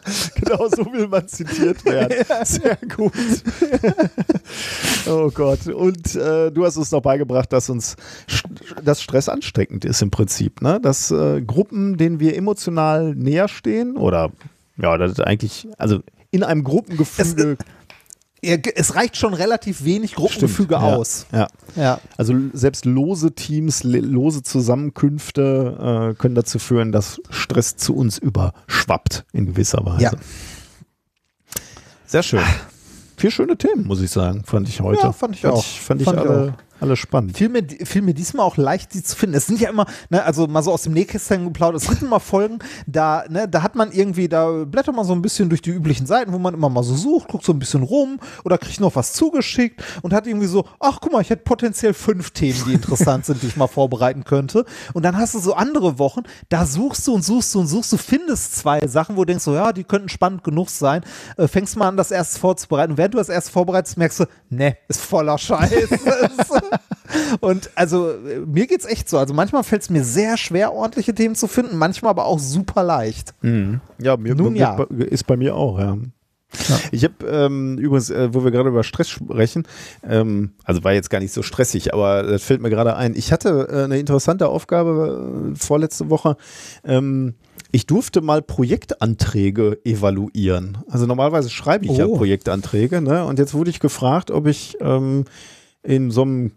Ja, 0.05 0.11
genau 0.35 0.67
so 0.69 0.85
will 0.91 1.07
man 1.07 1.27
zitiert 1.27 1.83
werden. 1.85 2.25
Sehr 2.45 2.77
gut. 2.95 3.13
oh 5.07 5.29
Gott. 5.31 5.67
Und 5.67 6.15
äh, 6.15 6.51
du 6.51 6.65
hast 6.65 6.77
uns 6.77 6.91
noch 6.91 7.01
beigebracht, 7.01 7.51
dass 7.53 7.69
uns 7.69 7.95
St 8.29 8.43
dass 8.83 9.01
Stress 9.01 9.29
ansteckend 9.29 9.85
ist 9.85 10.01
im 10.01 10.11
Prinzip. 10.11 10.61
Ne? 10.61 10.79
Dass 10.81 11.11
äh, 11.11 11.41
Gruppen, 11.41 11.97
denen 11.97 12.19
wir 12.19 12.35
emotional 12.35 13.15
näher 13.15 13.47
stehen 13.47 13.97
oder 13.97 14.31
ja, 14.77 14.97
das 14.97 15.13
ist 15.13 15.21
eigentlich, 15.21 15.67
also 15.77 15.99
in 16.31 16.43
einem 16.43 16.63
Gruppengefüge. 16.63 17.57
Es 18.43 18.95
reicht 18.95 19.15
schon 19.15 19.33
relativ 19.33 19.85
wenig 19.85 20.15
Gruppengefüge 20.15 20.73
ja, 20.73 20.79
aus. 20.81 21.25
Ja. 21.31 21.47
Ja. 21.75 21.99
Also 22.17 22.35
selbst 22.51 22.85
lose 22.85 23.33
Teams, 23.33 23.83
lose 23.83 24.43
Zusammenkünfte 24.43 26.11
äh, 26.11 26.15
können 26.15 26.35
dazu 26.35 26.59
führen, 26.59 26.91
dass 26.91 27.21
Stress 27.29 27.77
zu 27.77 27.95
uns 27.95 28.17
überschwappt 28.17 29.25
in 29.31 29.45
gewisser 29.45 29.85
Weise. 29.85 30.03
Ja. 30.03 30.11
Sehr 32.05 32.23
schön. 32.23 32.43
Vier 33.17 33.31
schöne 33.31 33.57
Themen, 33.57 33.87
muss 33.87 34.01
ich 34.01 34.11
sagen, 34.11 34.43
fand 34.43 34.67
ich 34.67 34.81
heute. 34.81 35.01
Ja, 35.01 35.11
fand 35.13 35.35
ich 35.35 35.47
auch. 35.47 35.63
Fand 35.63 36.01
ich 36.01 36.05
Fand 36.05 36.19
ich 36.19 36.29
alle, 36.29 36.55
alle 36.83 36.97
spannend. 36.97 37.37
Fiel 37.37 37.49
mir, 37.49 37.63
fiel 37.85 38.01
mir 38.01 38.13
diesmal 38.13 38.45
auch 38.45 38.57
leicht, 38.57 38.91
sie 38.91 39.01
zu 39.01 39.15
finden. 39.15 39.37
Es 39.37 39.47
sind 39.47 39.59
ja 39.59 39.69
immer, 39.69 39.85
ne, 40.09 40.23
also 40.23 40.47
mal 40.47 40.61
so 40.61 40.71
aus 40.71 40.83
dem 40.83 40.93
Nähkästchen 40.93 41.45
geplaudert, 41.45 41.81
es 41.81 41.87
sind 41.87 42.01
immer 42.01 42.19
Folgen, 42.19 42.59
da, 42.85 43.23
ne, 43.29 43.47
da 43.47 43.63
hat 43.63 43.75
man 43.75 43.91
irgendwie, 43.91 44.27
da 44.27 44.65
blättert 44.65 44.93
man 44.93 45.05
so 45.05 45.13
ein 45.13 45.21
bisschen 45.21 45.47
durch 45.49 45.61
die 45.61 45.69
üblichen 45.71 46.05
Seiten, 46.05 46.33
wo 46.33 46.39
man 46.39 46.53
immer 46.53 46.69
mal 46.69 46.83
so 46.83 46.95
sucht, 46.95 47.29
guckt 47.29 47.45
so 47.45 47.53
ein 47.53 47.59
bisschen 47.59 47.83
rum 47.83 48.19
oder 48.43 48.57
kriegt 48.57 48.81
noch 48.81 48.95
was 48.95 49.13
zugeschickt 49.13 49.81
und 50.01 50.13
hat 50.13 50.27
irgendwie 50.27 50.47
so, 50.47 50.67
ach 50.79 50.99
guck 51.01 51.13
mal, 51.13 51.21
ich 51.21 51.29
hätte 51.29 51.43
potenziell 51.43 51.93
fünf 51.93 52.31
Themen, 52.31 52.61
die 52.67 52.73
interessant 52.73 53.25
sind, 53.25 53.41
die 53.41 53.47
ich 53.47 53.55
mal 53.55 53.67
vorbereiten 53.67 54.25
könnte. 54.25 54.65
Und 54.93 55.03
dann 55.03 55.17
hast 55.17 55.35
du 55.35 55.39
so 55.39 55.53
andere 55.53 55.99
Wochen, 55.99 56.23
da 56.49 56.65
suchst 56.65 57.07
du 57.07 57.13
und 57.13 57.23
suchst 57.23 57.55
du 57.55 57.61
und 57.61 57.67
suchst 57.67 57.93
du, 57.93 57.97
findest 57.97 58.57
zwei 58.57 58.85
Sachen, 58.87 59.15
wo 59.15 59.21
du 59.21 59.27
denkst, 59.27 59.45
so, 59.45 59.53
ja, 59.53 59.71
die 59.71 59.85
könnten 59.85 60.09
spannend 60.09 60.43
genug 60.43 60.69
sein, 60.69 61.01
äh, 61.37 61.47
fängst 61.47 61.77
mal 61.77 61.87
an, 61.87 61.95
das 61.95 62.11
erst 62.11 62.39
vorzubereiten. 62.39 62.91
Und 62.91 62.97
während 62.97 63.13
du 63.13 63.19
das 63.19 63.29
erst 63.29 63.51
vorbereitest, 63.51 63.97
merkst 63.97 64.19
du, 64.19 64.25
ne, 64.49 64.75
ist 64.89 64.99
voller 64.99 65.37
Scheiß. 65.37 65.89
Und 67.41 67.69
also 67.75 68.09
äh, 68.11 68.39
mir 68.45 68.67
geht's 68.67 68.85
echt 68.85 69.09
so. 69.09 69.17
Also 69.17 69.33
manchmal 69.33 69.63
fällt 69.63 69.83
es 69.83 69.89
mir 69.89 70.03
sehr 70.03 70.37
schwer, 70.37 70.73
ordentliche 70.73 71.13
Themen 71.13 71.35
zu 71.35 71.47
finden, 71.47 71.77
manchmal 71.77 72.11
aber 72.11 72.25
auch 72.25 72.39
super 72.39 72.83
leicht. 72.83 73.33
Ja, 73.41 74.17
mir, 74.17 74.35
Nun 74.35 74.55
ja. 74.55 74.83
ist 75.09 75.27
bei 75.27 75.37
mir 75.37 75.55
auch, 75.55 75.79
ja. 75.79 75.97
Ich 76.91 77.03
habe 77.03 77.25
ähm, 77.27 77.79
übrigens, 77.79 78.11
äh, 78.11 78.31
wo 78.31 78.43
wir 78.43 78.51
gerade 78.51 78.69
über 78.69 78.83
Stress 78.83 79.09
sprechen, 79.09 79.63
ähm, 80.07 80.51
also 80.63 80.83
war 80.83 80.93
jetzt 80.93 81.09
gar 81.09 81.19
nicht 81.19 81.33
so 81.33 81.41
stressig, 81.41 81.93
aber 81.95 82.21
das 82.21 82.43
fällt 82.43 82.61
mir 82.61 82.69
gerade 82.69 82.95
ein. 82.95 83.15
Ich 83.15 83.31
hatte 83.31 83.67
äh, 83.71 83.83
eine 83.85 83.97
interessante 83.97 84.47
Aufgabe 84.47 85.51
äh, 85.51 85.55
vorletzte 85.55 86.11
Woche. 86.11 86.37
Ähm, 86.83 87.33
ich 87.71 87.87
durfte 87.87 88.21
mal 88.21 88.43
Projektanträge 88.43 89.79
evaluieren. 89.83 90.77
Also 90.87 91.07
normalerweise 91.07 91.49
schreibe 91.49 91.85
ich 91.85 91.97
ja 91.97 92.05
Oh. 92.05 92.17
Projektanträge, 92.17 93.01
ne? 93.01 93.25
Und 93.25 93.39
jetzt 93.39 93.55
wurde 93.55 93.71
ich 93.71 93.79
gefragt, 93.79 94.29
ob 94.29 94.45
ich 94.45 94.77
ähm, 94.79 95.25
in 95.81 96.11
so 96.11 96.21
einem 96.21 96.51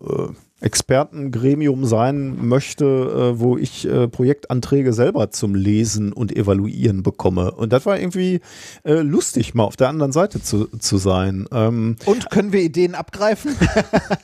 äh, 0.00 0.28
Expertengremium 0.60 1.84
sein 1.84 2.48
möchte, 2.48 2.84
äh, 2.84 3.38
wo 3.38 3.58
ich 3.58 3.86
äh, 3.86 4.08
Projektanträge 4.08 4.94
selber 4.94 5.30
zum 5.30 5.54
Lesen 5.54 6.14
und 6.14 6.34
Evaluieren 6.34 7.02
bekomme. 7.02 7.50
Und 7.50 7.74
das 7.74 7.84
war 7.84 7.98
irgendwie 7.98 8.40
äh, 8.82 9.00
lustig, 9.00 9.54
mal 9.54 9.64
auf 9.64 9.76
der 9.76 9.90
anderen 9.90 10.12
Seite 10.12 10.42
zu, 10.42 10.66
zu 10.78 10.96
sein. 10.96 11.46
Ähm, 11.52 11.96
Und 12.06 12.30
können 12.30 12.52
wir 12.52 12.62
Ideen 12.62 12.94
abgreifen? 12.94 13.54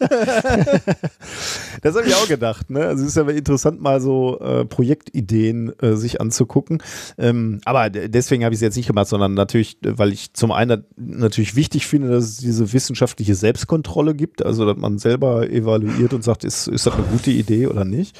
das 1.82 1.94
habe 1.94 2.06
ich 2.06 2.14
auch 2.14 2.28
gedacht. 2.28 2.70
Ne? 2.70 2.80
Also 2.86 3.02
es 3.02 3.10
ist 3.10 3.16
ja 3.16 3.28
interessant, 3.28 3.82
mal 3.82 4.00
so 4.00 4.40
äh, 4.40 4.64
Projektideen 4.64 5.78
äh, 5.80 5.96
sich 5.96 6.18
anzugucken. 6.22 6.82
Ähm, 7.18 7.60
aber 7.66 7.90
deswegen 7.90 8.44
habe 8.44 8.54
ich 8.54 8.58
es 8.58 8.62
jetzt 8.62 8.76
nicht 8.76 8.86
gemacht, 8.86 9.08
sondern 9.08 9.34
natürlich, 9.34 9.76
weil 9.82 10.10
ich 10.12 10.32
zum 10.32 10.50
einen 10.50 10.84
natürlich 10.96 11.56
wichtig 11.56 11.86
finde, 11.86 12.08
dass 12.08 12.24
es 12.24 12.36
diese 12.38 12.72
wissenschaftliche 12.72 13.34
Selbstkontrolle 13.34 14.14
gibt, 14.14 14.42
also 14.42 14.64
dass 14.64 14.78
man 14.78 14.96
selber 14.98 15.50
evaluiert 15.50 16.14
und 16.22 16.24
sagt, 16.24 16.44
ist, 16.44 16.68
ist 16.68 16.86
das 16.86 16.94
eine 16.94 17.02
gute 17.04 17.30
Idee 17.30 17.66
oder 17.66 17.84
nicht. 17.84 18.18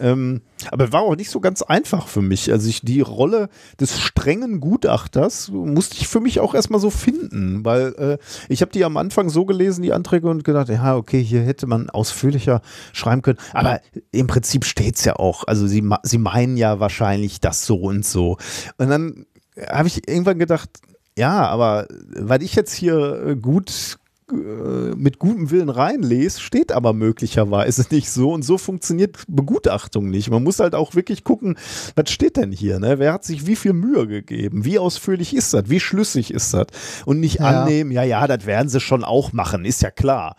Ähm, 0.00 0.42
aber 0.70 0.92
war 0.92 1.02
auch 1.02 1.16
nicht 1.16 1.30
so 1.30 1.40
ganz 1.40 1.62
einfach 1.62 2.08
für 2.08 2.22
mich. 2.22 2.50
Also 2.50 2.68
ich, 2.68 2.80
die 2.80 3.00
Rolle 3.00 3.48
des 3.78 4.00
strengen 4.00 4.60
Gutachters 4.60 5.48
musste 5.50 5.96
ich 5.96 6.08
für 6.08 6.20
mich 6.20 6.40
auch 6.40 6.54
erstmal 6.54 6.80
so 6.80 6.90
finden, 6.90 7.64
weil 7.64 7.94
äh, 7.98 8.18
ich 8.48 8.62
habe 8.62 8.72
die 8.72 8.84
am 8.84 8.96
Anfang 8.96 9.28
so 9.28 9.44
gelesen, 9.44 9.82
die 9.82 9.92
Anträge, 9.92 10.28
und 10.28 10.44
gedacht, 10.44 10.68
ja, 10.68 10.96
okay, 10.96 11.22
hier 11.22 11.42
hätte 11.42 11.66
man 11.66 11.88
ausführlicher 11.88 12.62
schreiben 12.92 13.22
können. 13.22 13.38
Aber 13.52 13.80
im 14.10 14.26
Prinzip 14.26 14.64
steht's 14.64 15.04
ja 15.04 15.16
auch. 15.16 15.44
Also 15.46 15.66
sie, 15.66 15.88
sie 16.02 16.18
meinen 16.18 16.56
ja 16.56 16.80
wahrscheinlich 16.80 17.40
das 17.40 17.64
so 17.64 17.76
und 17.76 18.04
so. 18.04 18.38
Und 18.78 18.88
dann 18.88 19.26
habe 19.70 19.88
ich 19.88 20.08
irgendwann 20.08 20.38
gedacht, 20.38 20.70
ja, 21.16 21.46
aber 21.46 21.86
weil 22.14 22.42
ich 22.42 22.54
jetzt 22.54 22.74
hier 22.74 23.36
gut 23.40 23.98
mit 24.32 25.18
gutem 25.20 25.50
Willen 25.50 25.68
reinlese, 25.68 26.40
steht 26.40 26.72
aber 26.72 26.92
möglicherweise 26.92 27.84
nicht 27.90 28.10
so 28.10 28.32
und 28.32 28.42
so 28.42 28.58
funktioniert 28.58 29.18
Begutachtung 29.28 30.10
nicht. 30.10 30.30
Man 30.30 30.42
muss 30.42 30.58
halt 30.58 30.74
auch 30.74 30.94
wirklich 30.96 31.22
gucken, 31.22 31.56
was 31.94 32.10
steht 32.10 32.36
denn 32.36 32.50
hier, 32.50 32.80
ne? 32.80 32.98
Wer 32.98 33.12
hat 33.12 33.24
sich 33.24 33.46
wie 33.46 33.54
viel 33.56 33.72
Mühe 33.72 34.06
gegeben? 34.08 34.64
Wie 34.64 34.78
ausführlich 34.80 35.34
ist 35.34 35.54
das? 35.54 35.70
Wie 35.70 35.78
schlüssig 35.78 36.32
ist 36.32 36.52
das? 36.54 36.66
Und 37.04 37.20
nicht 37.20 37.38
Ja. 37.38 37.62
annehmen, 37.62 37.90
ja, 37.92 38.02
ja, 38.02 38.26
das 38.26 38.46
werden 38.46 38.68
sie 38.68 38.80
schon 38.80 39.04
auch 39.04 39.32
machen, 39.32 39.64
ist 39.64 39.82
ja 39.82 39.90
klar. 39.92 40.34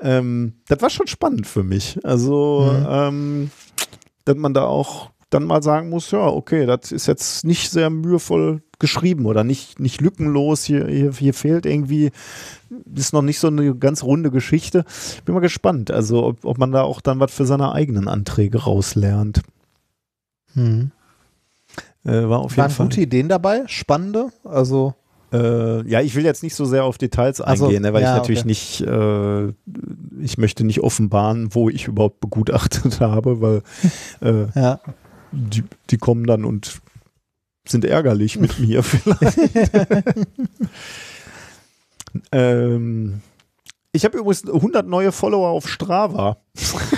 Ähm, 0.00 0.54
das 0.68 0.82
war 0.82 0.90
schon 0.90 1.06
spannend 1.06 1.46
für 1.46 1.62
mich. 1.62 1.98
Also, 2.04 2.76
ähm, 2.86 3.50
dass 4.24 4.36
man 4.36 4.52
da 4.52 4.64
auch 4.64 5.11
dann 5.32 5.44
mal 5.44 5.62
sagen 5.62 5.88
muss, 5.88 6.10
ja, 6.10 6.26
okay, 6.26 6.66
das 6.66 6.92
ist 6.92 7.06
jetzt 7.06 7.44
nicht 7.44 7.70
sehr 7.70 7.90
mühevoll 7.90 8.62
geschrieben 8.78 9.26
oder 9.26 9.44
nicht, 9.44 9.80
nicht 9.80 10.00
lückenlos. 10.00 10.64
Hier, 10.64 10.86
hier, 10.86 11.12
hier 11.12 11.34
fehlt 11.34 11.66
irgendwie, 11.66 12.10
ist 12.94 13.12
noch 13.12 13.22
nicht 13.22 13.38
so 13.38 13.48
eine 13.48 13.74
ganz 13.74 14.02
runde 14.02 14.30
Geschichte. 14.30 14.84
Bin 15.24 15.34
mal 15.34 15.40
gespannt, 15.40 15.90
also 15.90 16.24
ob, 16.24 16.44
ob 16.44 16.58
man 16.58 16.72
da 16.72 16.82
auch 16.82 17.00
dann 17.00 17.20
was 17.20 17.32
für 17.32 17.46
seine 17.46 17.72
eigenen 17.72 18.08
Anträge 18.08 18.64
rauslernt. 18.64 19.42
Hm. 20.54 20.90
Äh, 22.04 22.28
war 22.28 22.40
auf 22.40 22.52
jeden 22.52 22.62
Waren 22.62 22.70
Fall. 22.70 22.86
gute 22.86 23.00
Ideen 23.00 23.28
dabei? 23.28 23.62
Spannende? 23.66 24.28
Also, 24.44 24.94
Äh, 25.32 25.88
ja, 25.88 26.02
ich 26.02 26.14
will 26.14 26.24
jetzt 26.24 26.42
nicht 26.42 26.54
so 26.54 26.66
sehr 26.66 26.84
auf 26.84 26.98
Details 26.98 27.40
eingehen, 27.40 27.82
ne, 27.82 27.94
weil 27.94 28.02
ja, 28.02 28.12
ich 28.12 28.18
natürlich 28.18 28.40
okay. 28.40 28.48
nicht, 28.48 28.80
äh, 28.82 29.48
ich 30.22 30.36
möchte 30.36 30.64
nicht 30.64 30.80
offenbaren, 30.80 31.54
wo 31.54 31.70
ich 31.70 31.88
überhaupt 31.88 32.20
begutachtet 32.20 33.00
habe, 33.00 33.40
weil 33.40 33.62
äh, 34.20 34.46
ja. 34.54 34.80
Die, 35.32 35.64
die 35.90 35.98
kommen 35.98 36.26
dann 36.26 36.44
und 36.44 36.80
sind 37.66 37.84
ärgerlich 37.84 38.38
mit 38.38 38.58
mir 38.58 38.82
vielleicht. 38.82 39.38
ähm, 42.32 43.20
ich 43.92 44.04
habe 44.04 44.18
übrigens 44.18 44.46
100 44.46 44.86
neue 44.86 45.12
Follower 45.12 45.48
auf 45.50 45.68
Strava. 45.68 46.41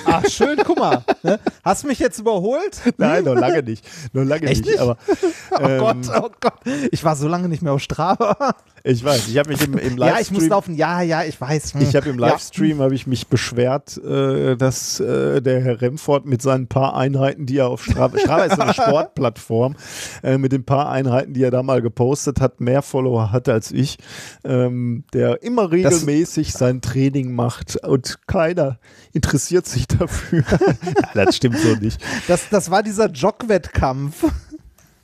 Ach, 0.05 0.25
schön, 0.29 0.59
guck 0.65 0.79
mal. 0.79 1.05
Ne? 1.23 1.39
Hast 1.63 1.85
du 1.85 1.87
mich 1.89 2.01
jetzt 2.01 2.19
überholt? 2.19 2.81
Nein, 2.99 3.25
noch 3.25 3.35
lange 3.37 3.63
nicht. 3.63 3.85
Noch 4.13 4.25
lange 4.25 4.47
nicht. 4.47 4.65
nicht? 4.65 4.79
Aber 4.81 4.97
Oh 5.53 5.63
ähm, 5.63 5.79
Gott, 5.79 5.97
oh 6.17 6.29
Gott. 6.41 6.55
Ich 6.91 7.05
war 7.05 7.15
so 7.15 7.29
lange 7.29 7.49
nicht 7.49 7.63
mehr 7.63 7.73
auf 7.73 7.81
Strava. 7.81 8.57
ich 8.83 9.05
weiß, 9.05 9.29
ich 9.29 9.39
habe 9.39 9.51
mich 9.51 9.63
im, 9.63 9.75
im 9.79 9.97
Ja, 9.97 10.07
ich 10.07 10.31
Livestream 10.31 10.41
muss 10.41 10.49
laufen. 10.49 10.75
Ja, 10.75 11.03
ja, 11.03 11.23
ich 11.23 11.41
weiß. 11.41 11.75
Hm. 11.75 11.83
Ich 11.83 11.95
habe 11.95 12.09
im 12.11 12.19
Ja. 12.19 12.31
Livestream 12.31 12.81
habe 12.81 12.97
ich 12.97 13.07
mich 13.07 13.29
beschwert, 13.29 13.97
äh, 13.99 14.57
dass 14.57 14.99
äh, 14.99 15.41
der 15.41 15.61
Herr 15.63 15.81
Remford 15.81 16.27
mit 16.27 16.43
seinen 16.43 16.67
paar 16.67 16.97
Einheiten, 16.97 17.47
die 17.47 17.59
er 17.59 17.69
auf 17.69 17.85
Strava, 17.85 18.19
Strava 18.19 18.45
ist 18.47 18.61
eine 18.61 18.75
Sportplattform, 18.75 19.77
äh, 20.25 20.37
mit 20.37 20.51
den 20.51 20.65
paar 20.65 20.89
Einheiten, 20.91 21.33
die 21.33 21.45
er 21.45 21.53
da 21.53 21.63
mal 21.63 21.81
gepostet 21.81 22.41
hat, 22.41 22.61
mehr 22.61 22.83
Follower 22.83 23.31
hatte 23.31 23.53
als 23.53 23.71
ich, 23.71 23.99
ähm, 24.43 25.05
der 25.13 25.45
immer 25.45 25.71
regelmäßig 25.71 26.53
sein 26.53 26.81
Training 26.81 27.33
macht 27.33 27.77
und 27.85 28.19
keiner 28.27 28.79
interessiert 29.13 29.44
sich 29.67 29.87
dafür. 29.87 30.45
ja, 30.51 31.25
das 31.25 31.37
stimmt 31.37 31.59
so 31.59 31.75
nicht. 31.77 32.01
Das, 32.29 32.49
das 32.49 32.71
war 32.71 32.83
dieser 32.83 33.11
Jog-Wettkampf. 33.11 34.25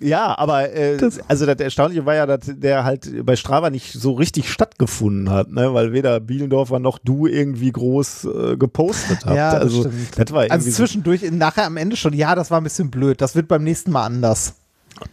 Ja, 0.01 0.37
aber 0.39 0.73
äh, 0.73 0.99
also 1.29 1.45
das 1.45 1.61
Erstaunliche 1.61 2.07
war 2.07 2.15
ja, 2.15 2.25
dass 2.25 2.41
der 2.47 2.85
halt 2.85 3.25
bei 3.27 3.37
Strava 3.37 3.69
nicht 3.69 3.93
so 3.93 4.13
richtig 4.13 4.51
stattgefunden 4.51 5.29
hat, 5.29 5.51
ne? 5.51 5.75
weil 5.75 5.93
weder 5.93 6.21
Bielendorfer 6.21 6.79
noch 6.79 6.99
du 6.99 7.27
irgendwie 7.27 7.71
groß 7.71 8.25
äh, 8.25 8.57
gepostet 8.57 9.19
habt. 9.27 9.37
Ja, 9.37 9.53
das 9.53 9.63
also 9.63 9.81
stimmt. 9.81 10.19
das 10.19 10.33
war 10.33 10.51
Also 10.51 10.71
zwischendurch, 10.71 11.31
nachher 11.31 11.67
am 11.67 11.77
Ende 11.77 11.97
schon, 11.97 12.15
ja, 12.15 12.35
das 12.35 12.51
war 12.51 12.61
ein 12.61 12.65
bisschen 12.65 12.91
blöd. 12.91 13.21
Das 13.21 13.35
wird 13.35 13.47
beim 13.47 13.63
nächsten 13.63 13.91
Mal 13.91 14.07
anders. 14.07 14.55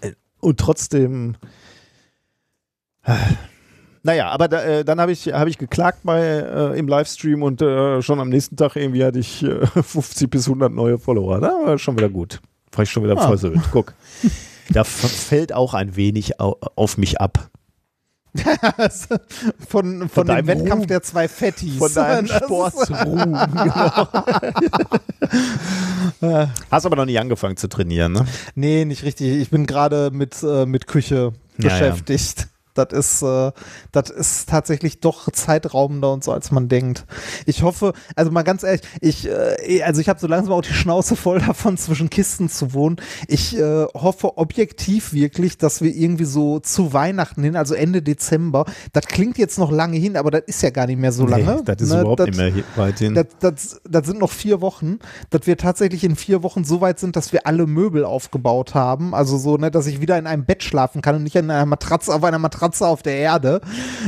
so, 0.01 0.11
und 0.39 0.57
trotzdem 0.57 1.35
naja, 4.08 4.30
aber 4.30 4.48
da, 4.48 4.64
äh, 4.64 4.86
dann 4.86 5.02
habe 5.02 5.11
ich, 5.11 5.27
hab 5.34 5.50
ich 5.50 5.58
geklagt 5.58 6.00
bei, 6.03 6.22
äh, 6.22 6.80
im 6.80 6.88
Livestream 6.88 7.44
und 7.44 7.61
äh, 7.61 8.02
schon 8.02 8.22
am 8.22 8.30
nächsten 8.30 8.56
Tag 8.56 8.77
irgendwie 8.77 9.03
hatte 9.03 9.19
ich 9.19 9.44
äh, 9.44 9.66
50 9.84 10.30
bis 10.30 10.48
100 10.48 10.72
neue 10.72 10.98
Follower. 10.98 11.42
Da 11.42 11.50
war 11.66 11.77
schon 11.77 11.98
wieder 11.98 12.08
gut. 12.10 12.40
War 12.72 12.84
ich 12.84 12.90
schon 12.90 13.03
wieder 13.03 13.18
Ah. 13.18 13.27
versöhnt. 13.27 13.61
Guck. 13.72 13.94
Da 14.69 14.84
fällt 14.84 15.53
auch 15.53 15.74
ein 15.74 15.95
wenig 15.95 16.42
au 16.42 16.58
auf 16.76 16.98
mich 16.98 17.22
ab. 17.22 17.50
von 19.69 20.10
von, 20.10 20.27
deinem 20.27 20.45
dem 20.45 20.60
Wettkampf 20.60 20.82
Ruhm. 20.82 20.88
der 20.88 21.02
zwei 21.03 21.30
Fettis. 21.30 21.77
Von 21.77 21.94
deinem 21.94 22.27
Sportruhm. 22.27 23.38
genau. 26.19 26.48
Hast 26.69 26.86
aber 26.86 26.98
noch 26.98 27.06
nicht 27.06 27.18
angefangen 27.18 27.56
zu 27.56 27.69
trainieren, 27.69 28.11
ne? 28.11 28.26
Nee, 28.56 28.84
nicht 28.84 29.03
richtig. 29.03 29.40
Ich 29.42 29.50
bin 29.50 29.66
gerade 29.66 30.11
mit, 30.11 30.44
äh, 30.44 30.66
mit 30.66 30.86
Küche 30.88 31.32
Ja, 31.58 31.69
beschäftigt. 31.69 32.50
Das 32.77 32.88
ist, 32.93 33.22
äh, 33.23 33.51
das 33.91 34.09
ist 34.09 34.49
tatsächlich 34.49 34.99
doch 34.99 35.31
zeitraubender 35.31 36.11
und 36.14 36.23
so, 36.23 36.31
als 36.31 36.51
man 36.51 36.67
denkt. 36.69 37.06
Ich 37.45 37.64
hoffe, 37.64 37.93
also 38.15 38.31
mal 38.31 38.43
ganz 38.43 38.64
ehrlich, 38.64 38.81
ich, 39.01 39.27
äh, 39.27 39.81
also 39.83 40.01
ich 40.01 40.09
habe 40.09 40.19
so 40.19 40.27
langsam 40.27 40.53
auch 40.53 40.61
die 40.61 40.73
Schnauze 40.73 41.15
voll 41.15 41.39
davon, 41.45 41.77
zwischen 41.77 42.09
Kisten 42.09 42.49
zu 42.49 42.73
wohnen. 42.73 42.97
Ich 43.27 43.57
äh, 43.57 43.85
hoffe 43.93 44.38
objektiv 44.38 45.14
wirklich, 45.14 45.57
dass 45.57 45.81
wir 45.81 45.93
irgendwie 45.95 46.25
so 46.25 46.59
zu 46.59 46.93
Weihnachten 46.93 47.43
hin, 47.43 47.56
also 47.56 47.73
Ende 47.73 48.01
Dezember, 48.01 48.65
das 48.93 49.06
klingt 49.07 49.38
jetzt 49.38 49.57
noch 49.57 49.72
lange 49.72 49.97
hin, 49.97 50.17
aber 50.17 50.31
das 50.31 50.43
ist 50.47 50.61
ja 50.61 50.69
gar 50.69 50.88
nicht 50.88 50.99
mehr 50.99 51.11
so 51.11 51.25
lange. 51.25 51.57
Nee, 51.57 51.61
das 51.65 51.81
ist 51.81 51.89
ne? 51.93 52.01
überhaupt 52.01 52.19
Das- 52.19 52.27
nicht 52.27 52.38
mehr 52.38 52.53
weit 52.75 52.99
hin. 52.99 53.15
das, 53.15 53.25
das, 53.39 53.81
das 53.89 54.06
sind 54.06 54.19
noch 54.19 54.31
vier 54.31 54.61
Wochen, 54.61 54.99
dass 55.30 55.41
wir 55.47 55.57
tatsächlich 55.57 56.03
in 56.03 56.15
vier 56.15 56.43
Wochen 56.43 56.64
so 56.64 56.81
weit 56.81 56.99
sind, 56.99 57.15
dass 57.15 57.31
wir 57.33 57.47
alle 57.47 57.65
Möbel 57.67 58.06
aufgebaut 58.06 58.73
haben. 58.75 59.14
Also 59.15 59.38
so, 59.38 59.57
ne, 59.57 59.72
dass 59.72 59.88
ich 59.88 60.01
wieder 60.01 60.17
in 60.17 60.27
einem 60.27 60.45
Bett 60.45 60.64
schlafen 60.64 61.01
kann 61.01 61.15
und 61.15 61.23
nicht 61.23 61.35
in 61.35 61.49
einer 61.49 61.65
Matratze, 61.65 62.14
auf 62.14 62.23
einer 62.23 62.39
Matratze 62.39 62.67
auf 62.82 63.02
der 63.04 63.16
Erde, 63.16 63.62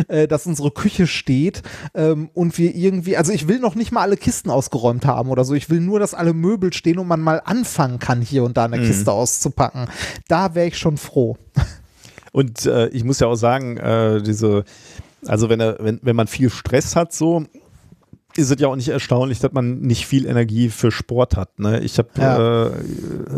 äh, 0.08 0.28
dass 0.28 0.46
unsere 0.46 0.72
Küche 0.72 1.08
steht 1.08 1.62
ähm, 1.94 2.30
und 2.34 2.58
wir 2.58 2.76
irgendwie, 2.76 3.18
also 3.18 3.32
ich 3.32 3.48
will 3.48 3.60
noch 3.60 3.76
nicht 3.76 3.92
mal 3.92 4.02
alle 4.02 4.18
Kisten 4.18 4.50
ausgeräumt 4.50 5.06
haben 5.06 5.30
oder 5.30 5.44
so. 5.46 5.54
Ich 5.54 5.70
will 5.70 5.80
nur, 5.80 6.00
dass 6.00 6.14
alle 6.14 6.34
Möbel 6.34 6.74
stehen 6.74 7.00
und 7.00 7.08
man 7.08 7.22
mal 7.22 7.42
anfangen 7.44 8.00
kann, 8.00 8.22
hier 8.22 8.44
und 8.44 8.58
da 8.58 8.66
eine 8.66 8.80
Kiste 8.80 9.12
auszupacken. 9.12 9.88
Da 10.28 10.56
wäre 10.56 10.68
ich 10.68 10.78
schon 10.78 10.98
froh. 10.98 11.38
Und 12.32 12.66
äh, 12.66 12.88
ich 12.90 13.04
muss 13.04 13.20
ja 13.20 13.28
auch 13.28 13.36
sagen, 13.36 13.78
äh, 13.78 14.22
diese, 14.22 14.64
also 15.26 15.50
wenn, 15.50 15.60
er, 15.60 15.78
wenn, 15.80 16.00
wenn 16.04 16.16
man 16.16 16.28
viel 16.28 16.50
Stress 16.50 16.96
hat, 16.96 17.12
so, 17.14 17.46
ist 18.36 18.52
es 18.52 18.60
ja 18.60 18.68
auch 18.68 18.76
nicht 18.76 18.90
erstaunlich, 18.90 19.40
dass 19.40 19.52
man 19.52 19.80
nicht 19.82 20.06
viel 20.06 20.26
Energie 20.26 20.70
für 20.70 20.92
Sport 20.92 21.36
hat. 21.36 21.60
Ne? 21.60 21.80
Ich 21.80 21.98
habe 21.98 22.10
Ja. 22.18 22.68
äh, 22.68 22.72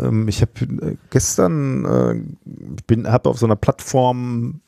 ähm, 0.06 0.28
ich 0.28 0.42
habe 0.42 0.52
äh, 0.60 0.96
gestern 1.10 1.84
äh, 1.84 2.20
bin 2.86 3.08
habe 3.10 3.30
auf 3.30 3.38
so 3.38 3.46
einer 3.46 3.56
Plattform 3.56 4.60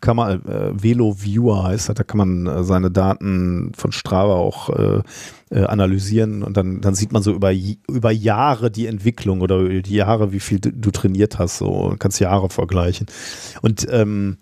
kann 0.00 0.16
man 0.16 0.44
äh, 0.44 0.82
Velo 0.82 1.22
Viewer 1.22 1.64
heißt 1.64 1.88
das, 1.88 1.94
da 1.94 2.02
kann 2.02 2.18
man 2.18 2.46
äh, 2.46 2.64
seine 2.64 2.90
Daten 2.90 3.72
von 3.76 3.92
Strava 3.92 4.34
auch 4.34 4.70
äh, 4.70 5.02
äh, 5.50 5.64
analysieren 5.64 6.42
und 6.42 6.56
dann, 6.56 6.80
dann 6.80 6.94
sieht 6.94 7.12
man 7.12 7.22
so 7.22 7.32
über, 7.32 7.52
über 7.52 8.10
Jahre 8.10 8.70
die 8.70 8.86
Entwicklung 8.86 9.40
oder 9.40 9.68
die 9.68 9.94
Jahre, 9.94 10.32
wie 10.32 10.40
viel 10.40 10.58
du, 10.58 10.72
du 10.72 10.90
trainiert 10.90 11.38
hast, 11.38 11.58
so 11.58 11.94
kannst 11.98 12.20
Jahre 12.20 12.50
vergleichen. 12.50 13.06
Und 13.62 13.86
ähm, 13.90 14.38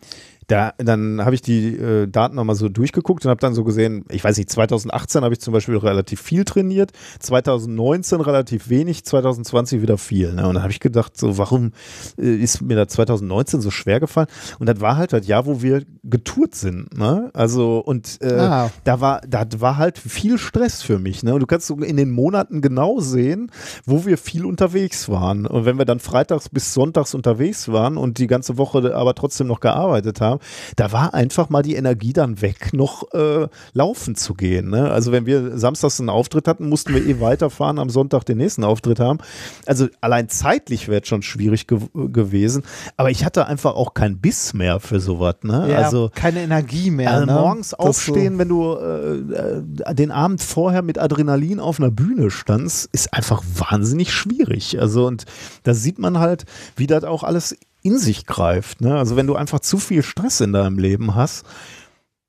da, 0.48 0.72
dann 0.78 1.24
habe 1.24 1.34
ich 1.34 1.42
die 1.42 1.76
äh, 1.76 2.06
Daten 2.06 2.36
nochmal 2.36 2.54
so 2.56 2.68
durchgeguckt 2.68 3.24
und 3.24 3.30
habe 3.30 3.40
dann 3.40 3.54
so 3.54 3.64
gesehen, 3.64 4.04
ich 4.10 4.22
weiß 4.22 4.36
nicht, 4.36 4.48
2018 4.50 5.24
habe 5.24 5.34
ich 5.34 5.40
zum 5.40 5.52
Beispiel 5.52 5.76
relativ 5.76 6.20
viel 6.20 6.44
trainiert, 6.44 6.92
2019 7.20 8.20
relativ 8.20 8.68
wenig, 8.68 9.04
2020 9.04 9.82
wieder 9.82 9.98
viel. 9.98 10.32
Ne? 10.32 10.46
Und 10.46 10.54
dann 10.54 10.62
habe 10.62 10.72
ich 10.72 10.80
gedacht, 10.80 11.16
so 11.16 11.38
warum 11.38 11.72
äh, 12.18 12.34
ist 12.36 12.60
mir 12.62 12.76
da 12.76 12.86
2019 12.88 13.60
so 13.60 13.70
schwer 13.70 14.00
gefallen? 14.00 14.28
Und 14.58 14.68
das 14.68 14.80
war 14.80 14.96
halt 14.96 15.12
das 15.12 15.26
Jahr, 15.26 15.46
wo 15.46 15.62
wir 15.62 15.82
getourt 16.04 16.54
sind. 16.54 16.96
Ne? 16.96 17.30
Also 17.34 17.78
und 17.78 18.18
äh, 18.22 18.34
Ah. 18.36 18.70
da 18.84 19.00
war, 19.00 19.20
da 19.26 19.44
war 19.58 19.76
halt 19.76 19.98
viel 19.98 20.38
Stress 20.38 20.82
für 20.82 20.98
mich. 20.98 21.22
Ne? 21.22 21.34
Und 21.34 21.40
du 21.40 21.46
kannst 21.46 21.66
so 21.66 21.74
in 21.76 21.96
den 21.96 22.10
Monaten 22.12 22.60
genau 22.60 23.00
sehen, 23.00 23.50
wo 23.84 24.06
wir 24.06 24.18
viel 24.18 24.44
unterwegs 24.44 25.08
waren. 25.08 25.46
Und 25.46 25.64
wenn 25.64 25.78
wir 25.78 25.84
dann 25.84 25.98
freitags 25.98 26.48
bis 26.48 26.72
sonntags 26.72 27.14
unterwegs 27.14 27.68
waren 27.72 27.96
und 27.96 28.18
die 28.18 28.26
ganze 28.28 28.58
Woche 28.58 28.94
aber 28.94 29.14
trotzdem 29.14 29.46
noch 29.48 29.60
gearbeitet 29.60 30.20
haben, 30.20 30.35
da 30.76 30.92
war 30.92 31.14
einfach 31.14 31.50
mal 31.50 31.62
die 31.62 31.74
Energie 31.74 32.12
dann 32.12 32.40
weg, 32.40 32.72
noch 32.72 33.12
äh, 33.12 33.48
laufen 33.72 34.14
zu 34.14 34.34
gehen. 34.34 34.70
Ne? 34.70 34.90
Also 34.90 35.12
wenn 35.12 35.26
wir 35.26 35.58
samstags 35.58 36.00
einen 36.00 36.10
Auftritt 36.10 36.48
hatten, 36.48 36.68
mussten 36.68 36.94
wir 36.94 37.04
eh 37.06 37.20
weiterfahren, 37.20 37.78
am 37.78 37.90
Sonntag 37.90 38.24
den 38.24 38.38
nächsten 38.38 38.64
Auftritt 38.64 39.00
haben. 39.00 39.18
Also 39.66 39.88
allein 40.00 40.28
zeitlich 40.28 40.88
wäre 40.88 41.02
es 41.02 41.08
schon 41.08 41.22
schwierig 41.22 41.66
gew 41.66 41.80
gewesen. 41.94 42.62
Aber 42.96 43.10
ich 43.10 43.24
hatte 43.24 43.46
einfach 43.46 43.74
auch 43.74 43.94
keinen 43.94 44.18
Biss 44.18 44.54
mehr 44.54 44.80
für 44.80 45.00
sowas. 45.00 45.36
Ne? 45.42 45.68
Ja, 45.70 45.78
also 45.78 46.10
keine 46.14 46.42
Energie 46.42 46.90
mehr. 46.90 47.12
also 47.12 47.26
ne? 47.26 47.32
morgens 47.32 47.70
Das 47.70 47.78
aufstehen, 47.78 48.38
wenn 48.38 48.48
du 48.48 48.74
äh, 48.74 49.16
äh, 49.16 49.94
den 49.94 50.10
Abend 50.10 50.42
vorher 50.42 50.82
mit 50.82 50.98
Adrenalin 50.98 51.60
auf 51.60 51.78
einer 51.78 51.90
Bühne 51.90 52.30
standst, 52.30 52.88
ist 52.92 53.12
einfach 53.12 53.42
wahnsinnig 53.56 54.12
schwierig. 54.12 54.80
Also 54.80 55.06
und 55.06 55.24
da 55.62 55.74
sieht 55.74 55.98
man 55.98 56.18
halt, 56.18 56.44
wie 56.76 56.86
das 56.86 57.04
auch 57.04 57.22
alles 57.22 57.56
in 57.86 57.98
sich 57.98 58.26
greift. 58.26 58.80
Ne? 58.80 58.98
Also 58.98 59.14
wenn 59.16 59.28
du 59.28 59.36
einfach 59.36 59.60
zu 59.60 59.78
viel 59.78 60.02
Stress 60.02 60.40
in 60.40 60.52
deinem 60.52 60.78
Leben 60.78 61.14
hast, 61.14 61.46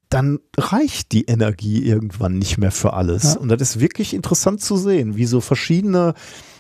dann 0.10 0.40
reicht 0.58 1.12
die 1.12 1.26
Energie 1.26 1.84
irgendwann 1.84 2.38
nicht 2.38 2.58
mehr 2.58 2.72
für 2.72 2.94
alles. 2.94 3.34
Ja. 3.34 3.40
Und 3.40 3.50
das 3.50 3.62
ist 3.62 3.80
wirklich 3.80 4.14
interessant 4.14 4.62
zu 4.62 4.78
sehen, 4.78 5.18
wie 5.18 5.26
so 5.26 5.42
verschiedene, 5.42 6.14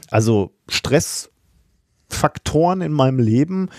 also 0.09 0.51
Stressfaktoren 0.67 2.81
in 2.81 2.91
meinem 2.91 3.19
Leben 3.19 3.69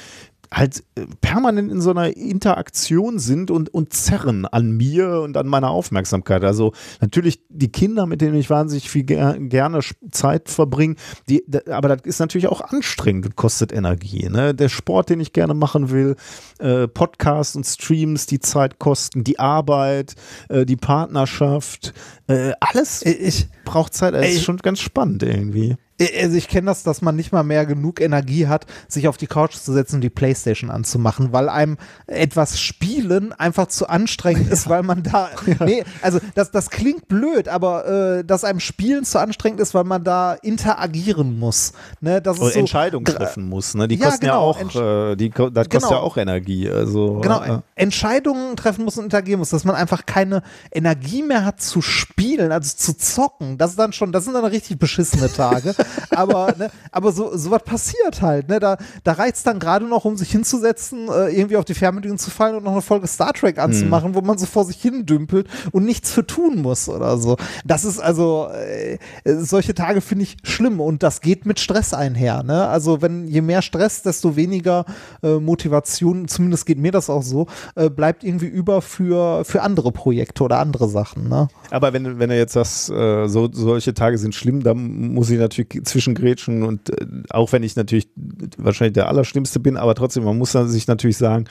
halt 0.53 0.83
äh, 0.95 1.07
permanent 1.21 1.71
in 1.71 1.81
so 1.81 1.91
einer 1.91 2.17
Interaktion 2.17 3.19
sind 3.19 3.51
und, 3.51 3.73
und 3.73 3.93
zerren 3.93 4.47
an 4.47 4.71
mir 4.71 5.21
und 5.21 5.37
an 5.37 5.47
meiner 5.47 5.71
Aufmerksamkeit. 5.71 6.45
Also 6.45 6.73
natürlich 7.01 7.41
die 7.49 7.71
Kinder, 7.71 8.07
mit 8.07 8.21
denen 8.21 8.35
ich 8.35 8.51
wahnsinnig 8.51 8.91
viel 8.91 9.05
ger 9.05 9.39
gerne 9.39 9.81
Zeit 10.11 10.49
verbringe, 10.49 10.97
die, 11.29 11.45
aber 11.71 11.89
das 11.89 12.03
ist 12.05 12.19
natürlich 12.19 12.49
auch 12.49 12.61
anstrengend 12.61 13.27
und 13.27 13.37
kostet 13.37 13.73
Energie. 13.73 14.29
Ne? 14.29 14.55
Der 14.55 14.69
Sport, 14.69 15.11
den 15.11 15.21
ich 15.21 15.33
gerne 15.33 15.55
machen 15.55 15.91
will, 15.91 16.17
äh, 16.59 16.89
Podcasts 16.89 17.57
und 17.57 17.65
Streams, 17.65 18.27
die 18.27 18.41
Zeit 18.41 18.79
kosten, 18.79 19.25
die 19.25 19.39
Arbeit, 19.39 20.15
äh, 20.49 20.65
die 20.65 20.77
Partnerschaft, 20.77 21.95
äh, 22.27 22.53
alles 22.61 23.05
Ich, 23.05 23.49
braucht 23.65 23.95
Zeit. 23.95 24.15
Das 24.15 24.25
Ey. 24.25 24.35
ist 24.35 24.45
schon 24.45 24.59
ganz 24.59 24.81
spannend 24.81 25.23
irgendwie. 25.23 25.77
Also 26.21 26.37
ich 26.37 26.49
kenne 26.49 26.67
das, 26.67 26.83
dass 26.83 27.03
man 27.03 27.17
nicht 27.17 27.33
mal 27.33 27.43
mehr 27.43 27.67
genug 27.67 28.01
Energie 28.01 28.47
hat, 28.47 28.67
sich 28.89 29.09
auf 29.09 29.17
die 29.17 29.27
Couch 29.27 29.55
zu 29.57 29.73
setzen 29.73 29.97
und 29.97 30.01
die 30.03 30.11
Playstation 30.11 30.71
anzumachen, 30.71 31.33
weil 31.33 31.49
einem 31.49 31.77
etwas 32.07 32.61
Spielen 32.61 33.33
einfach 33.33 33.67
zu 33.69 33.89
anstrengend 33.89 34.51
ist, 34.51 34.69
weil 34.69 34.83
man 34.83 35.03
da, 35.03 35.31
nee, 35.65 35.85
also 36.03 36.21
das, 36.35 36.51
das 36.51 36.71
klingt 36.71 37.09
blöd, 37.09 37.49
aber 37.49 38.19
äh, 38.19 38.25
dass 38.25 38.45
einem 38.45 38.61
Spielen 38.61 39.05
zu 39.05 39.19
anstrengend 39.21 39.61
ist, 39.61 39.75
weil 39.75 39.85
man 39.85 40.05
da 40.05 40.35
interagieren 40.35 41.39
muss. 41.39 41.73
Ne, 42.01 42.21
das 42.23 42.39
ist 42.39 42.53
so, 42.55 42.59
Entscheidungen 42.59 43.05
treffen 43.05 43.49
muss. 43.49 43.75
Ne? 43.75 43.89
Die 43.89 43.97
Ja, 43.97 44.07
kosten 44.11 44.25
ja 44.27 44.33
genau, 44.33 44.43
auch, 44.45 44.61
Entsch- 44.61 45.13
äh, 45.13 45.17
die, 45.17 45.31
das 45.31 45.47
kostet 45.69 45.71
Genau. 45.73 45.91
ja 45.91 45.99
auch 45.99 46.17
Energie. 46.17 46.69
Also, 46.71 47.21
Genau, 47.21 47.43
äh, 47.43 47.59
Entscheidungen 47.75 48.57
treffen 48.57 48.85
muss 48.85 48.97
und 48.99 49.05
interagieren 49.05 49.39
muss, 49.41 49.51
dass 49.51 49.65
man 49.65 49.75
einfach 49.75 50.07
keine 50.07 50.43
Energie 50.71 51.23
mehr 51.23 51.45
hat 51.45 51.61
zu 51.61 51.81
spielen, 51.83 52.53
also 52.53 52.77
zu 52.77 52.97
zocken. 52.97 53.59
Das 53.59 53.71
ist 53.71 53.79
dann 53.79 53.93
schon, 53.93 54.13
das 54.13 54.25
sind 54.25 54.35
dann 54.35 54.45
richtig 54.45 54.79
beschissene 54.79 55.33
Tage. 55.33 55.75
aber 56.11 56.55
ne, 56.59 56.71
aber 56.93 57.13
so, 57.13 57.37
so 57.37 57.51
was 57.51 57.63
passiert 57.63 58.23
halt. 58.23 58.49
Ne? 58.49 58.61
Da, 58.61 58.77
da 59.05 59.13
reizt 59.13 59.47
dann 59.47 59.59
gerade 59.59 59.87
noch, 59.87 60.05
um 60.05 60.17
sich 60.17 60.31
hinzusetzen, 60.31 61.09
äh, 61.09 61.29
irgendwie 61.29 61.57
auf 61.57 61.65
die 61.65 61.75
Fernbedienung 61.75 62.19
zu 62.19 62.31
fallen 62.31 62.57
und 62.57 62.65
noch 62.65 62.73
eine 62.73 62.83
Folge 62.83 63.07
Star 63.07 63.33
Trek 63.33 63.59
anzumachen, 63.59 64.15
wo 64.15 64.21
man 64.21 64.39
so 64.39 64.47
vor 64.47 64.65
sich 64.65 64.81
hin 64.81 65.07
dümpelt 65.07 65.49
und 65.73 65.85
nichts 65.85 66.11
für 66.11 66.27
tun 66.27 66.63
muss 66.63 66.89
oder 66.89 67.19
so. 67.19 67.37
Das 67.65 67.85
ist 67.85 67.99
also, 67.99 68.49
äh, 68.53 68.99
solche 69.25 69.75
Tage 69.75 70.01
finde 70.01 70.25
ich 70.25 70.37
schlimm 70.43 70.81
und 70.81 71.03
das 71.03 71.21
geht 71.21 71.47
mit 71.47 71.61
Stress 71.61 71.95
einher. 71.95 72.43
Ne? 72.43 72.67
Also 72.69 73.03
wenn 73.03 73.27
je 73.27 73.41
mehr 73.41 73.63
Stress, 73.63 74.03
desto 74.03 74.37
weniger 74.37 74.85
äh, 75.23 75.39
Motivation, 75.39 76.29
zumindest 76.29 76.67
geht 76.67 76.79
mir 76.79 76.93
das 76.93 77.11
auch 77.11 77.23
so, 77.23 77.47
äh, 77.75 77.91
bleibt 77.91 78.25
irgendwie 78.25 78.47
über 78.47 78.83
für, 78.83 79.45
für 79.45 79.63
andere 79.63 79.93
Projekte 79.93 80.45
oder 80.45 80.59
andere 80.59 80.89
Sachen. 80.89 81.29
Ne? 81.29 81.49
Aber 81.71 81.93
wenn, 81.93 82.19
wenn 82.19 82.31
du 82.31 82.37
jetzt 82.37 82.55
sagst, 82.55 82.91
äh, 82.91 83.29
so, 83.29 83.49
solche 83.53 83.95
Tage 83.95 84.19
sind 84.19 84.35
schlimm, 84.35 84.63
dann 84.63 85.13
muss 85.13 85.31
ich 85.31 85.39
natürlich 85.39 85.78
zwischengrätschen 85.83 86.63
und 86.63 86.91
äh, 86.91 87.07
auch 87.31 87.53
wenn 87.53 87.63
ich 87.63 87.77
natürlich 87.77 88.09
wahrscheinlich 88.57 88.95
der 88.95 89.09
Allerschlimmste 89.09 89.61
bin, 89.61 89.77
aber 89.77 89.95
trotzdem, 89.95 90.25
man 90.25 90.39
muss 90.39 90.53
sich 90.53 90.87
natürlich 90.87 91.17
sagen, 91.17 91.47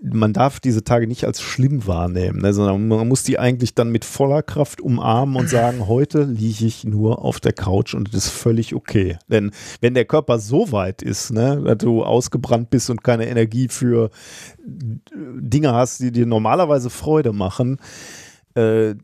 man 0.00 0.32
darf 0.32 0.60
diese 0.60 0.84
Tage 0.84 1.08
nicht 1.08 1.24
als 1.24 1.40
schlimm 1.40 1.86
wahrnehmen, 1.86 2.40
ne, 2.40 2.54
sondern 2.54 2.86
man 2.86 3.08
muss 3.08 3.24
die 3.24 3.38
eigentlich 3.38 3.74
dann 3.74 3.90
mit 3.90 4.04
voller 4.04 4.42
Kraft 4.42 4.80
umarmen 4.80 5.36
und 5.36 5.48
sagen, 5.48 5.88
heute 5.88 6.22
liege 6.22 6.66
ich 6.66 6.84
nur 6.84 7.24
auf 7.24 7.40
der 7.40 7.52
Couch 7.52 7.94
und 7.94 8.08
das 8.14 8.26
ist 8.26 8.30
völlig 8.30 8.74
okay. 8.74 9.18
Denn 9.28 9.50
wenn 9.80 9.94
der 9.94 10.04
Körper 10.04 10.38
so 10.38 10.70
weit 10.70 11.02
ist, 11.02 11.32
ne, 11.32 11.60
dass 11.64 11.78
du 11.78 12.04
ausgebrannt 12.04 12.70
bist 12.70 12.90
und 12.90 13.02
keine 13.02 13.28
Energie 13.28 13.68
für 13.68 14.10
Dinge 14.64 15.74
hast, 15.74 16.00
die 16.00 16.12
dir 16.12 16.26
normalerweise 16.26 16.90
Freude 16.90 17.32
machen, 17.32 17.78
äh, 18.54 18.94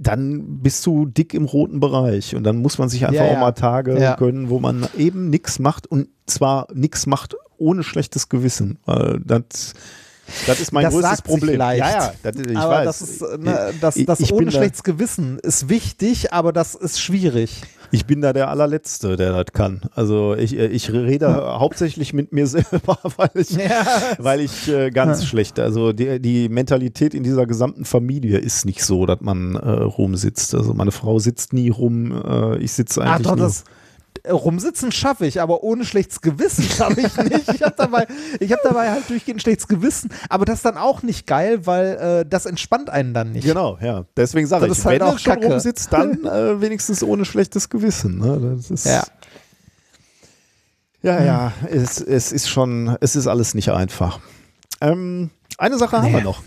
dann 0.00 0.60
bist 0.60 0.84
du 0.86 1.06
dick 1.06 1.34
im 1.34 1.44
roten 1.44 1.80
Bereich 1.80 2.34
und 2.34 2.44
dann 2.44 2.56
muss 2.58 2.78
man 2.78 2.88
sich 2.88 3.06
einfach 3.06 3.22
Ja, 3.24 3.28
auch 3.28 3.34
ja. 3.34 3.40
mal 3.40 3.52
Tage 3.52 3.98
Ja. 3.98 4.16
gönnen, 4.16 4.48
wo 4.50 4.58
man 4.60 4.86
eben 4.96 5.30
nichts 5.30 5.58
macht 5.58 5.86
und 5.86 6.08
zwar 6.26 6.66
nichts 6.74 7.06
macht 7.06 7.36
ohne 7.56 7.82
schlechtes 7.82 8.28
Gewissen. 8.28 8.78
Weil 8.84 9.20
das, 9.24 9.74
das 10.46 10.60
ist 10.60 10.72
mein 10.72 10.84
Das 10.84 10.94
größtes 10.94 11.22
Problem. 11.22 11.56
leicht. 11.58 11.80
Ja, 11.80 11.90
ja, 11.90 12.12
das, 12.22 12.36
ich 12.36 12.56
aber 12.56 12.70
weiß. 12.72 12.84
das 12.86 13.02
ist, 13.02 13.20
ne, 13.38 13.72
das, 13.80 13.94
das 14.06 14.20
ich 14.20 14.32
ohne 14.32 14.46
da- 14.46 14.50
schlechtes 14.52 14.82
Gewissen 14.82 15.38
ist 15.40 15.68
wichtig, 15.68 16.32
aber 16.32 16.52
das 16.52 16.74
ist 16.74 17.00
schwierig. 17.00 17.62
Ich 17.90 18.06
bin 18.06 18.20
da 18.22 18.32
der 18.32 18.48
allerletzte, 18.48 19.16
der 19.16 19.32
das 19.32 19.52
kann. 19.52 19.82
Also 19.94 20.34
ich, 20.34 20.58
äh, 20.58 20.66
ich 20.66 20.90
rede 20.92 21.28
hauptsächlich 21.60 22.12
mit 22.12 22.32
mir 22.32 22.46
selber, 22.48 22.98
weil 23.16 23.30
ich, 23.34 23.56
weil 24.18 24.40
ich 24.40 24.68
äh, 24.68 24.90
ganz 24.90 25.24
schlecht, 25.26 25.60
also 25.60 25.92
die, 25.92 26.18
die 26.20 26.48
Mentalität 26.48 27.14
in 27.14 27.22
dieser 27.22 27.46
gesamten 27.46 27.84
Familie 27.84 28.38
ist 28.38 28.64
nicht 28.64 28.82
so, 28.82 29.06
dass 29.06 29.20
man 29.20 29.54
äh, 29.54 29.68
rumsitzt. 29.70 30.54
Also 30.54 30.74
meine 30.74 30.90
Frau 30.92 31.18
sitzt 31.20 31.52
nie 31.52 31.68
rum, 31.68 32.10
äh, 32.26 32.58
ich 32.58 32.72
sitze 32.72 33.02
eigentlich 33.02 33.26
doch, 33.28 33.36
nur. 33.36 33.46
das 33.46 33.64
rumsitzen 34.30 34.90
schaffe 34.92 35.26
ich, 35.26 35.40
aber 35.40 35.62
ohne 35.62 35.84
schlechtes 35.84 36.20
Gewissen 36.20 36.62
schaffe 36.64 37.00
ich 37.02 37.16
nicht. 37.16 37.48
Ich 37.54 37.62
habe 37.62 37.74
dabei, 37.76 38.06
ich 38.40 38.50
hab 38.52 38.62
dabei 38.62 38.90
halt 38.90 39.08
durchgehend 39.10 39.42
schlechtes 39.42 39.68
Gewissen, 39.68 40.10
aber 40.28 40.44
das 40.44 40.56
ist 40.56 40.64
dann 40.64 40.78
auch 40.78 41.02
nicht 41.02 41.26
geil, 41.26 41.66
weil 41.66 42.22
äh, 42.24 42.28
das 42.28 42.46
entspannt 42.46 42.88
einen 42.90 43.12
dann 43.14 43.32
nicht. 43.32 43.44
Genau, 43.46 43.78
ja. 43.82 44.04
Deswegen 44.16 44.46
sage 44.46 44.66
ich, 44.66 44.84
halt 44.84 45.00
wenn 45.00 45.08
auch 45.08 45.18
schon 45.18 45.34
Kacke. 45.34 45.46
rumsitzt, 45.48 45.92
dann 45.92 46.24
äh, 46.24 46.60
wenigstens 46.60 47.02
ohne 47.02 47.24
schlechtes 47.24 47.68
Gewissen. 47.68 48.18
Ne? 48.18 48.56
Das 48.56 48.70
ist, 48.70 48.86
Ja. 48.86 49.04
Ja, 51.02 51.22
ja, 51.22 51.52
es, 51.70 52.00
es 52.00 52.32
ist 52.32 52.48
schon, 52.48 52.96
es 53.00 53.14
ist 53.14 53.26
alles 53.26 53.52
nicht 53.54 53.70
einfach. 53.70 54.20
Ähm, 54.80 55.28
eine 55.58 55.76
Sache 55.76 55.98
haben 55.98 56.06
Nee. 56.06 56.14
wir 56.14 56.22
noch. 56.22 56.42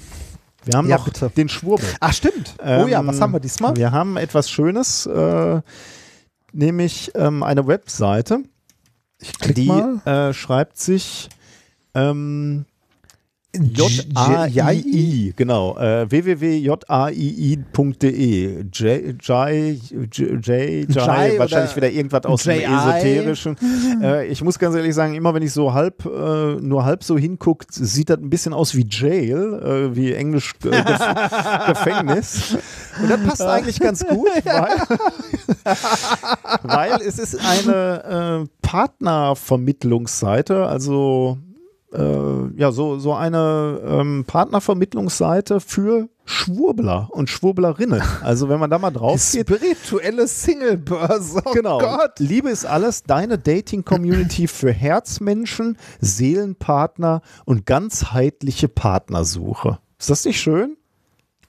Wir 0.65 0.77
haben 0.79 0.89
Ja, 0.89 0.97
noch 0.97 1.05
bitte. 1.05 1.29
den 1.37 1.47
Schwurbel. 1.47 1.87
Ach, 1.99 2.11
stimmt. 2.11 2.55
oh 2.59 2.87
ja, 2.87 2.99
Ähm, 3.01 3.07
was 3.07 3.21
haben 3.21 3.33
wir 3.33 3.39
diesmal? 3.39 3.75
Wir 3.75 3.91
haben 3.91 4.17
etwas 4.17 4.49
Schönes, 4.49 5.05
äh, 5.05 5.61
nämlich 6.57 7.11
ähm, 7.15 7.43
eine 7.43 7.67
Webseite, 7.67 8.43
die 9.47 9.69
äh, 9.69 10.33
schreibt 10.33 10.77
sich 10.77 11.29
ähm, 11.93 12.65
J-A-I-I, 13.55 15.33
genau, 15.35 15.75
äh, 15.77 16.09
www.jaii.de. 16.11 16.75
J, 18.71 18.71
J, 18.71 19.21
J, 19.21 19.39
J, 20.11 20.89
Jai 20.89 21.39
wahrscheinlich 21.39 21.75
wieder 21.75 21.89
irgendwas 21.89 22.25
aus 22.25 22.43
dem. 22.43 22.59
Esoterischen. 22.59 23.57
Äh, 24.01 24.27
ich 24.27 24.43
muss 24.43 24.59
ganz 24.59 24.75
ehrlich 24.75 24.93
sagen, 24.93 25.15
immer 25.15 25.33
wenn 25.33 25.41
ich 25.41 25.53
so 25.53 25.73
halb, 25.73 26.05
äh, 26.05 26.57
nur 26.61 26.85
halb 26.85 27.03
so 27.03 27.17
hinguckt, 27.17 27.73
sieht 27.73 28.09
das 28.09 28.19
ein 28.19 28.29
bisschen 28.29 28.53
aus 28.53 28.75
wie 28.75 28.85
Jail, 28.87 29.59
äh, 29.63 29.95
wie 29.95 30.13
Englisch 30.13 30.53
äh, 30.65 30.69
Gef 30.69 30.85
Gefängnis. 31.67 32.57
Und 33.01 33.09
das 33.09 33.23
passt 33.23 33.41
eigentlich 33.41 33.79
ganz 33.79 34.05
gut, 34.05 34.27
weil, 34.43 34.77
weil 36.63 37.01
es 37.01 37.17
ist 37.17 37.39
eine 37.39 38.43
äh, 38.43 38.47
Partnervermittlungsseite, 38.61 40.67
also 40.67 41.39
äh, 41.97 42.59
ja, 42.59 42.71
so, 42.71 42.99
so 42.99 43.13
eine 43.13 43.81
ähm, 43.85 44.25
Partnervermittlungsseite 44.27 45.59
für 45.59 46.09
Schwurbler 46.25 47.09
und 47.11 47.29
Schwurblerinnen. 47.29 48.01
Also 48.21 48.49
wenn 48.49 48.59
man 48.59 48.69
da 48.69 48.77
mal 48.77 48.91
drauf 48.91 49.31
geht. 49.31 49.47
Spirituelle 49.47 50.27
Singlebörse. 50.27 51.41
Oh 51.45 51.51
genau. 51.51 51.79
Gott. 51.79 52.19
Liebe 52.19 52.49
ist 52.49 52.65
alles, 52.65 53.03
deine 53.03 53.37
Dating-Community 53.37 54.47
für 54.47 54.71
Herzmenschen, 54.71 55.77
Seelenpartner 56.01 57.21
und 57.45 57.65
ganzheitliche 57.65 58.67
Partnersuche. 58.67 59.79
Ist 59.97 60.09
das 60.09 60.25
nicht 60.25 60.39
schön? 60.39 60.77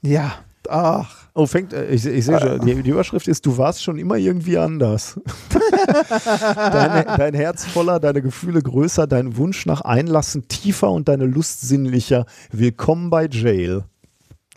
Ja. 0.00 0.32
Ach. 0.68 1.27
Oh, 1.38 1.46
fängt, 1.46 1.72
äh, 1.72 1.86
ich, 1.86 2.04
ich 2.04 2.24
sehe 2.24 2.40
schon, 2.40 2.58
die, 2.66 2.82
die 2.82 2.90
Überschrift 2.90 3.28
ist, 3.28 3.46
du 3.46 3.56
warst 3.56 3.80
schon 3.84 3.96
immer 3.96 4.16
irgendwie 4.16 4.58
anders. 4.58 5.20
deine, 6.56 7.16
dein 7.16 7.32
Herz 7.32 7.64
voller, 7.64 8.00
deine 8.00 8.22
Gefühle 8.22 8.60
größer, 8.60 9.06
dein 9.06 9.36
Wunsch 9.36 9.64
nach 9.64 9.82
Einlassen 9.82 10.48
tiefer 10.48 10.90
und 10.90 11.06
deine 11.06 11.26
Lust 11.26 11.60
sinnlicher. 11.60 12.26
Willkommen 12.50 13.08
bei 13.08 13.28
Jail. 13.28 13.84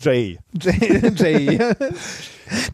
Jay. 0.00 0.40
Jay. 0.60 1.12
Jay. 1.14 1.60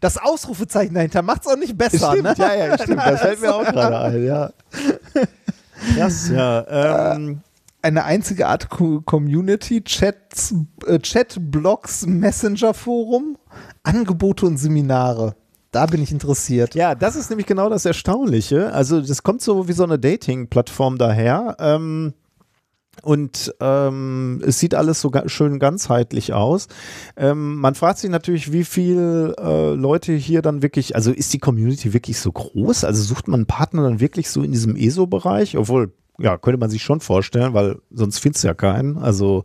Das 0.01 0.17
Ausrufezeichen 0.17 0.95
dahinter 0.95 1.21
macht 1.21 1.41
es 1.45 1.47
auch 1.51 1.57
nicht 1.57 1.77
besser, 1.77 2.13
Stimmt, 2.13 2.23
ne? 2.23 2.33
ja, 2.39 2.55
ja, 2.55 2.77
stimmt. 2.79 2.97
Das 3.05 3.21
fällt 3.21 3.41
mir 3.41 3.53
auch 3.53 3.63
gerade 3.71 3.99
ein, 3.99 4.25
ja. 4.25 4.49
Krass, 5.95 6.31
ja. 6.33 7.13
Ähm, 7.13 7.41
Eine 7.81 8.03
einzige 8.03 8.47
Art 8.47 8.69
Co 8.69 9.01
Community, 9.01 9.81
Chats, 9.83 10.53
äh, 10.85 10.99
Chat-Blogs, 10.99 12.05
Messenger-Forum, 12.05 13.37
Angebote 13.83 14.45
und 14.45 14.57
Seminare. 14.57 15.35
Da 15.71 15.85
bin 15.85 16.01
ich 16.01 16.11
interessiert. 16.11 16.75
Ja, 16.75 16.95
das 16.95 17.15
ist 17.15 17.29
nämlich 17.29 17.45
genau 17.45 17.69
das 17.69 17.85
Erstaunliche. 17.85 18.73
Also 18.73 19.01
das 19.01 19.23
kommt 19.23 19.41
so 19.41 19.67
wie 19.67 19.73
so 19.73 19.83
eine 19.83 19.99
Dating-Plattform 19.99 20.97
daher. 20.97 21.55
Ähm, 21.59 22.13
und 23.01 23.53
ähm, 23.61 24.41
es 24.45 24.59
sieht 24.59 24.75
alles 24.75 24.99
so 24.99 25.11
schön 25.27 25.59
ganzheitlich 25.59 26.33
aus. 26.33 26.67
Ähm, 27.15 27.55
man 27.57 27.75
fragt 27.75 27.99
sich 27.99 28.09
natürlich, 28.09 28.51
wie 28.51 28.65
viel 28.65 29.33
äh, 29.39 29.73
Leute 29.73 30.13
hier 30.13 30.41
dann 30.41 30.61
wirklich, 30.61 30.95
also 30.95 31.11
ist 31.11 31.31
die 31.33 31.39
Community 31.39 31.93
wirklich 31.93 32.19
so 32.19 32.31
groß? 32.31 32.83
Also 32.83 33.01
sucht 33.03 33.27
man 33.27 33.41
einen 33.41 33.47
Partner 33.47 33.83
dann 33.83 33.99
wirklich 33.99 34.29
so 34.29 34.43
in 34.43 34.51
diesem 34.51 34.75
ESO-Bereich? 34.75 35.57
Obwohl, 35.57 35.93
ja, 36.19 36.37
könnte 36.37 36.59
man 36.59 36.69
sich 36.69 36.83
schon 36.83 36.99
vorstellen, 36.99 37.53
weil 37.53 37.77
sonst 37.91 38.19
findest 38.19 38.43
du 38.43 38.49
ja 38.49 38.53
keinen. 38.53 38.97
Also 38.97 39.43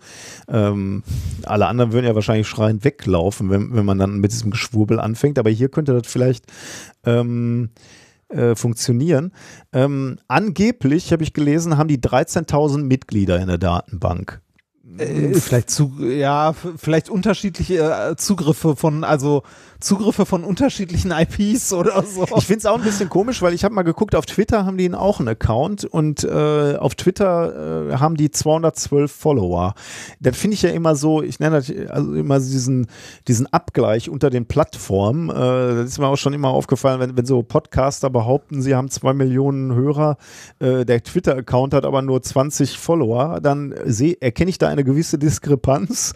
ähm, 0.49 1.03
alle 1.45 1.67
anderen 1.67 1.93
würden 1.93 2.07
ja 2.07 2.15
wahrscheinlich 2.15 2.49
schreiend 2.49 2.85
weglaufen, 2.85 3.51
wenn, 3.51 3.75
wenn 3.75 3.85
man 3.85 3.99
dann 3.99 4.19
mit 4.19 4.33
diesem 4.33 4.51
Geschwurbel 4.51 5.01
anfängt. 5.01 5.39
Aber 5.39 5.51
hier 5.51 5.69
könnte 5.69 5.93
das 5.93 6.11
vielleicht 6.11 6.47
ähm, 7.05 7.71
äh, 8.29 8.55
funktionieren. 8.55 9.33
Ähm, 9.73 10.19
angeblich, 10.29 11.13
habe 11.13 11.23
ich 11.23 11.33
gelesen, 11.33 11.77
haben 11.77 11.89
die 11.89 11.99
13.000 11.99 12.83
Mitglieder 12.83 13.39
in 13.41 13.49
der 13.49 13.59
Datenbank. 13.59 14.41
Äh, 14.99 15.35
vielleicht 15.35 15.71
zu, 15.71 15.93
ja, 16.01 16.55
vielleicht 16.77 17.09
unterschiedliche 17.11 18.11
äh, 18.11 18.17
Zugriffe 18.17 18.77
von, 18.77 19.05
also 19.05 19.43
Zugriffe 19.81 20.25
von 20.25 20.45
unterschiedlichen 20.45 21.11
IPs 21.11 21.73
oder 21.73 22.03
so. 22.03 22.25
Ich 22.37 22.47
finde 22.47 22.59
es 22.61 22.67
auch 22.67 22.79
ein 22.79 22.85
bisschen 22.85 23.09
komisch, 23.11 23.43
weil 23.43 23.53
ich 23.53 23.65
habe 23.65 23.75
mal 23.75 23.83
geguckt, 23.83 24.15
auf 24.15 24.25
Twitter 24.25 24.65
haben 24.65 24.79
die 24.79 24.93
auch 24.95 25.19
einen 25.19 25.29
Account 25.29 25.85
und 25.85 26.25
äh, 26.25 26.77
auf 26.77 26.95
Twitter 26.95 27.91
äh, 27.91 27.97
haben 27.97 28.17
die 28.17 28.31
212 28.31 29.13
Follower. 29.13 29.75
Das 30.21 30.37
finde 30.37 30.55
ich 30.55 30.63
ja 30.63 30.71
immer 30.71 30.97
so, 30.97 31.23
ich 31.23 31.39
nenne 31.41 31.57
das 31.57 31.73
also 31.91 32.15
immer 32.15 32.39
diesen, 32.39 32.87
diesen 33.29 33.53
Abgleich 33.53 34.09
unter 34.09 34.31
den 34.31 34.47
Plattformen. 34.47 35.29
Äh, 35.29 35.35
das 35.35 35.91
ist 35.91 35.99
mir 35.99 36.07
auch 36.07 36.17
schon 36.17 36.33
immer 36.33 36.49
aufgefallen, 36.49 37.01
wenn, 37.01 37.17
wenn 37.17 37.27
so 37.27 37.43
Podcaster 37.43 38.11
behaupten, 38.11 38.63
sie 38.63 38.75
haben 38.75 38.89
zwei 38.89 39.13
Millionen 39.13 39.75
Hörer, 39.75 40.17
äh, 40.61 40.85
der 40.85 41.03
Twitter-Account 41.03 41.75
hat 41.75 41.85
aber 41.85 42.01
nur 42.01 42.23
20 42.23 42.79
Follower, 42.79 43.41
dann 43.43 43.73
erkenne 43.73 44.51
ich 44.51 44.59
da 44.59 44.69
eine 44.69 44.84
gewisse 44.85 45.19
Diskrepanz. 45.19 46.13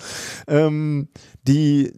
Ähm, 0.47 1.09
die 1.47 1.93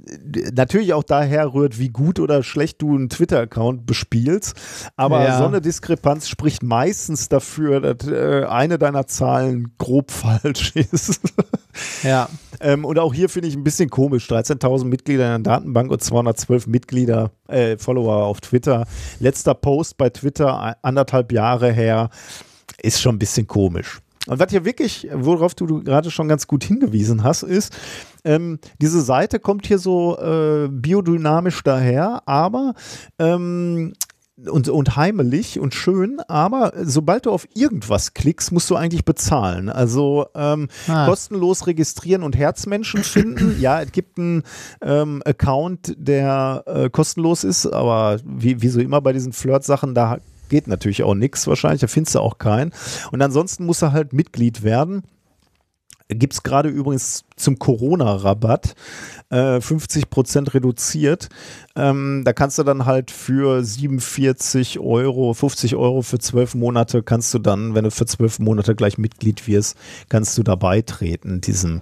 natürlich 0.54 0.94
auch 0.94 1.02
daher 1.02 1.52
rührt, 1.54 1.78
wie 1.80 1.88
gut 1.88 2.20
oder 2.20 2.44
schlecht 2.44 2.80
du 2.82 2.94
einen 2.94 3.08
Twitter-Account 3.08 3.84
bespielst. 3.84 4.54
Aber 4.96 5.24
Ja. 5.24 5.38
so 5.38 5.44
eine 5.46 5.60
Diskrepanz 5.60 6.28
spricht 6.28 6.62
meistens 6.62 7.28
dafür, 7.28 7.80
dass 7.80 8.06
äh, 8.06 8.44
eine 8.48 8.78
deiner 8.78 9.08
Zahlen 9.08 9.74
grob 9.78 10.10
falsch 10.12 10.76
ist. 10.76 11.20
Ja. 12.04 12.28
ähm, 12.60 12.84
und 12.84 12.98
auch 13.00 13.12
hier 13.12 13.28
finde 13.28 13.48
ich 13.48 13.56
ein 13.56 13.64
bisschen 13.64 13.90
komisch. 13.90 14.28
13.000 14.30 14.84
Mitglieder 14.84 15.34
in 15.34 15.42
der 15.42 15.52
Datenbank 15.54 15.90
und 15.90 16.00
212 16.00 16.68
Mitglieder, 16.68 17.32
äh, 17.48 17.76
Follower 17.76 18.24
auf 18.26 18.40
Twitter. 18.40 18.86
Letzter 19.18 19.54
Post 19.54 19.96
bei 19.96 20.10
Twitter, 20.10 20.76
anderthalb 20.82 21.32
Jahre 21.32 21.72
her, 21.72 22.10
ist 22.82 23.00
schon 23.02 23.16
ein 23.16 23.18
bisschen 23.18 23.48
komisch. 23.48 23.98
Und 24.30 24.38
was 24.38 24.50
hier 24.50 24.64
wirklich, 24.64 25.08
worauf 25.12 25.56
du, 25.56 25.66
du 25.66 25.82
gerade 25.82 26.08
schon 26.12 26.28
ganz 26.28 26.46
gut 26.46 26.62
hingewiesen 26.62 27.24
hast, 27.24 27.42
ist, 27.42 27.76
ähm, 28.24 28.60
diese 28.80 29.00
Seite 29.00 29.40
kommt 29.40 29.66
hier 29.66 29.80
so 29.80 30.16
äh, 30.18 30.68
biodynamisch 30.70 31.64
daher, 31.64 32.22
aber 32.26 32.74
ähm, 33.18 33.92
und, 34.48 34.68
und 34.68 34.96
heimelig 34.96 35.58
und 35.58 35.74
schön, 35.74 36.20
aber 36.28 36.72
sobald 36.84 37.26
du 37.26 37.32
auf 37.32 37.48
irgendwas 37.54 38.14
klickst, 38.14 38.52
musst 38.52 38.70
du 38.70 38.76
eigentlich 38.76 39.04
bezahlen. 39.04 39.68
Also 39.68 40.26
ähm, 40.36 40.68
Ah. 40.86 41.06
kostenlos 41.06 41.66
registrieren 41.66 42.22
und 42.22 42.36
Herzmenschen 42.38 43.02
finden. 43.02 43.56
ja, 43.60 43.82
es 43.82 43.90
gibt 43.90 44.16
einen 44.16 44.44
ähm, 44.80 45.22
Account, 45.26 45.94
der 45.98 46.62
äh, 46.66 46.88
kostenlos 46.88 47.42
ist, 47.42 47.66
aber 47.66 48.20
wie, 48.24 48.62
wie 48.62 48.68
so 48.68 48.80
immer 48.80 49.00
bei 49.00 49.12
diesen 49.12 49.32
Flirt-Sachen, 49.32 49.94
da 49.94 50.18
geht 50.50 50.68
natürlich 50.68 51.02
auch 51.02 51.14
nichts 51.14 51.46
wahrscheinlich, 51.46 51.80
da 51.80 51.86
findest 51.86 52.16
du 52.16 52.20
auch 52.20 52.36
keinen. 52.36 52.72
Und 53.10 53.22
ansonsten 53.22 53.64
musst 53.64 53.80
du 53.80 53.92
halt 53.92 54.12
Mitglied 54.12 54.62
werden. 54.62 55.04
Gibt 56.08 56.32
es 56.32 56.42
gerade 56.42 56.68
übrigens 56.68 57.24
zum 57.36 57.60
Corona-Rabatt 57.60 58.74
äh, 59.30 59.58
50% 59.58 60.54
reduziert. 60.54 61.28
Ähm, 61.76 62.22
da 62.24 62.32
kannst 62.32 62.58
du 62.58 62.64
dann 62.64 62.84
halt 62.84 63.12
für 63.12 63.62
47 63.62 64.80
Euro, 64.80 65.32
50 65.34 65.76
Euro 65.76 66.02
für 66.02 66.18
12 66.18 66.56
Monate 66.56 67.04
kannst 67.04 67.32
du 67.32 67.38
dann, 67.38 67.76
wenn 67.76 67.84
du 67.84 67.92
für 67.92 68.06
12 68.06 68.40
Monate 68.40 68.74
gleich 68.74 68.98
Mitglied 68.98 69.46
wirst, 69.46 69.78
kannst 70.08 70.36
du 70.36 70.42
da 70.42 70.56
beitreten, 70.56 71.40
diesem 71.40 71.76
äh, 71.76 71.80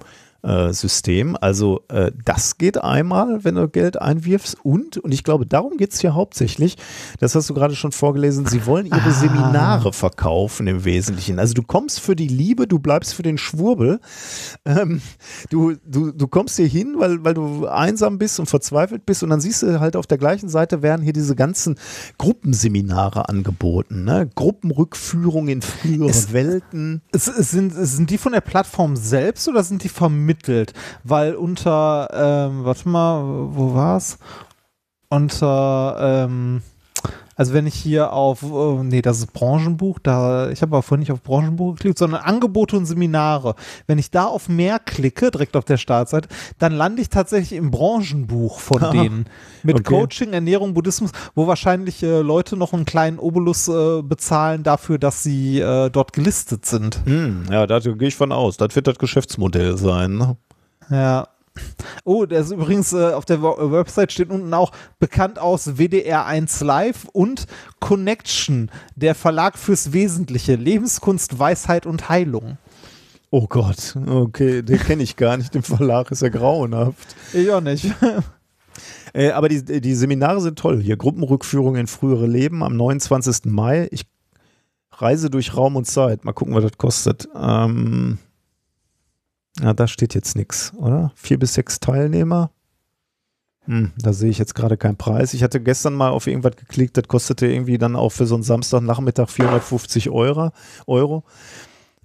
System. 0.72 1.36
Also 1.40 1.82
äh, 1.88 2.12
das 2.24 2.58
geht 2.58 2.82
einmal, 2.82 3.44
wenn 3.44 3.56
du 3.56 3.68
Geld 3.68 4.00
einwirfst 4.00 4.56
und, 4.62 4.96
und 4.98 5.12
ich 5.12 5.24
glaube, 5.24 5.46
darum 5.46 5.76
geht 5.76 5.92
es 5.92 6.00
hier 6.00 6.14
hauptsächlich, 6.14 6.76
das 7.18 7.34
hast 7.34 7.50
du 7.50 7.54
gerade 7.54 7.74
schon 7.74 7.90
vorgelesen, 7.92 8.46
sie 8.46 8.64
wollen 8.64 8.86
ihre 8.86 9.10
Seminare 9.12 9.92
verkaufen 9.92 10.66
im 10.68 10.84
Wesentlichen. 10.84 11.38
Also 11.40 11.54
du 11.54 11.62
kommst 11.62 12.00
für 12.00 12.14
die 12.14 12.28
Liebe, 12.28 12.66
du 12.68 12.78
bleibst 12.78 13.14
für 13.14 13.22
den 13.22 13.36
Schwurbel. 13.36 14.00
Ähm, 14.64 15.00
du, 15.50 15.74
du, 15.84 16.12
du 16.12 16.28
kommst 16.28 16.56
hier 16.56 16.68
hin, 16.68 16.94
weil, 16.98 17.24
weil 17.24 17.34
du 17.34 17.66
einsam 17.66 18.18
bist 18.18 18.38
und 18.38 18.46
verzweifelt 18.46 19.06
bist 19.06 19.22
und 19.24 19.30
dann 19.30 19.40
siehst 19.40 19.62
du 19.62 19.80
halt 19.80 19.96
auf 19.96 20.06
der 20.06 20.18
gleichen 20.18 20.48
Seite 20.48 20.82
werden 20.82 21.02
hier 21.02 21.12
diese 21.12 21.34
ganzen 21.34 21.76
Gruppenseminare 22.32 23.28
angeboten, 23.28 24.04
ne? 24.04 24.28
Gruppenrückführung 24.34 25.48
in 25.48 25.62
frühere 25.62 26.10
Es- 26.10 26.32
Welten. 26.32 27.02
Es, 27.10 27.26
es 27.26 27.50
sind, 27.50 27.74
es 27.74 27.96
sind 27.96 28.10
die 28.10 28.18
von 28.18 28.32
der 28.32 28.40
Plattform 28.40 28.94
selbst 28.96 29.48
oder 29.48 29.64
sind 29.64 29.82
die 29.82 29.88
vermittelt? 30.28 30.74
Weil 31.04 31.34
unter, 31.34 32.08
ähm, 32.12 32.64
warte 32.64 32.88
mal, 32.88 33.22
wo 33.22 33.74
war's? 33.74 34.18
Unter, 35.08 36.26
ähm, 36.26 36.62
also 37.38 37.52
wenn 37.52 37.68
ich 37.68 37.74
hier 37.74 38.12
auf, 38.12 38.42
äh, 38.42 38.82
nee, 38.82 39.00
das 39.00 39.18
ist 39.20 39.32
Branchenbuch, 39.32 40.00
da, 40.00 40.50
ich 40.50 40.60
habe 40.60 40.74
aber 40.74 40.82
vorhin 40.82 41.00
nicht 41.00 41.12
auf 41.12 41.22
Branchenbuch 41.22 41.76
geklickt, 41.76 41.96
sondern 41.96 42.20
Angebote 42.22 42.76
und 42.76 42.84
Seminare. 42.84 43.54
Wenn 43.86 43.96
ich 43.98 44.10
da 44.10 44.24
auf 44.24 44.48
mehr 44.48 44.80
klicke, 44.80 45.30
direkt 45.30 45.56
auf 45.56 45.64
der 45.64 45.76
Startseite, 45.76 46.28
dann 46.58 46.72
lande 46.72 47.00
ich 47.00 47.10
tatsächlich 47.10 47.56
im 47.56 47.70
Branchenbuch 47.70 48.58
von 48.58 48.82
Ah, 48.82 48.90
denen. 48.90 49.26
Mit 49.62 49.76
okay. 49.76 49.84
Coaching, 49.84 50.32
Ernährung, 50.32 50.74
Buddhismus, 50.74 51.12
wo 51.36 51.46
wahrscheinlich 51.46 52.02
äh, 52.02 52.22
Leute 52.22 52.56
noch 52.56 52.72
einen 52.72 52.84
kleinen 52.84 53.20
Obolus 53.20 53.68
äh, 53.68 54.02
bezahlen 54.02 54.64
dafür, 54.64 54.98
dass 54.98 55.22
sie 55.22 55.60
äh, 55.60 55.90
dort 55.90 56.12
gelistet 56.12 56.66
sind. 56.66 57.00
Hm, 57.04 57.44
ja, 57.52 57.68
da 57.68 57.78
gehe 57.78 58.08
ich 58.08 58.16
von 58.16 58.32
aus. 58.32 58.56
Das 58.56 58.74
wird 58.74 58.88
das 58.88 58.98
Geschäftsmodell 58.98 59.78
sein. 59.78 60.16
Ne? 60.16 60.36
Ja. 60.90 61.28
Oh, 62.04 62.24
der 62.26 62.40
ist 62.40 62.50
übrigens 62.50 62.92
äh, 62.92 63.12
auf 63.12 63.24
der 63.24 63.42
Wo- 63.42 63.70
Website 63.72 64.12
steht 64.12 64.30
unten 64.30 64.52
auch 64.54 64.72
bekannt 64.98 65.38
aus 65.38 65.68
WDR1 65.68 66.64
Live 66.64 67.06
und 67.12 67.46
Connection, 67.80 68.70
der 68.96 69.14
Verlag 69.14 69.58
fürs 69.58 69.92
Wesentliche, 69.92 70.54
Lebenskunst, 70.56 71.38
Weisheit 71.38 71.86
und 71.86 72.08
Heilung. 72.08 72.58
Oh 73.30 73.46
Gott, 73.46 73.94
okay, 74.06 74.62
den 74.62 74.78
kenne 74.78 75.02
ich 75.02 75.16
gar 75.16 75.36
nicht. 75.36 75.54
Der 75.54 75.62
Verlag 75.62 76.10
ist 76.10 76.22
ja 76.22 76.28
grauenhaft. 76.30 77.14
Ich 77.32 77.50
auch 77.50 77.60
nicht. 77.60 77.92
Äh, 79.14 79.30
aber 79.30 79.48
die, 79.48 79.80
die 79.80 79.94
Seminare 79.94 80.40
sind 80.42 80.58
toll. 80.58 80.82
Hier 80.82 80.98
Gruppenrückführung 80.98 81.76
in 81.76 81.86
frühere 81.86 82.26
Leben 82.26 82.62
am 82.62 82.76
29. 82.76 83.46
Mai. 83.46 83.88
Ich 83.90 84.02
reise 84.92 85.30
durch 85.30 85.56
Raum 85.56 85.76
und 85.76 85.86
Zeit. 85.86 86.24
Mal 86.26 86.32
gucken, 86.34 86.54
was 86.54 86.62
das 86.62 86.76
kostet. 86.76 87.26
Ähm, 87.34 88.18
ja, 89.62 89.72
da 89.74 89.88
steht 89.88 90.14
jetzt 90.14 90.36
nichts, 90.36 90.72
oder? 90.74 91.12
Vier 91.14 91.38
bis 91.38 91.54
sechs 91.54 91.80
Teilnehmer. 91.80 92.50
Hm, 93.64 93.92
da 93.98 94.12
sehe 94.12 94.30
ich 94.30 94.38
jetzt 94.38 94.54
gerade 94.54 94.76
keinen 94.76 94.96
Preis. 94.96 95.34
Ich 95.34 95.42
hatte 95.42 95.60
gestern 95.60 95.94
mal 95.94 96.10
auf 96.10 96.26
irgendwas 96.26 96.56
geklickt, 96.56 96.96
das 96.96 97.06
kostete 97.06 97.46
irgendwie 97.46 97.76
dann 97.76 97.96
auch 97.96 98.10
für 98.10 98.26
so 98.26 98.34
einen 98.34 98.44
Samstagnachmittag 98.44 99.28
450 99.28 100.10
Euro. 100.10 100.52
Euro. 100.86 101.24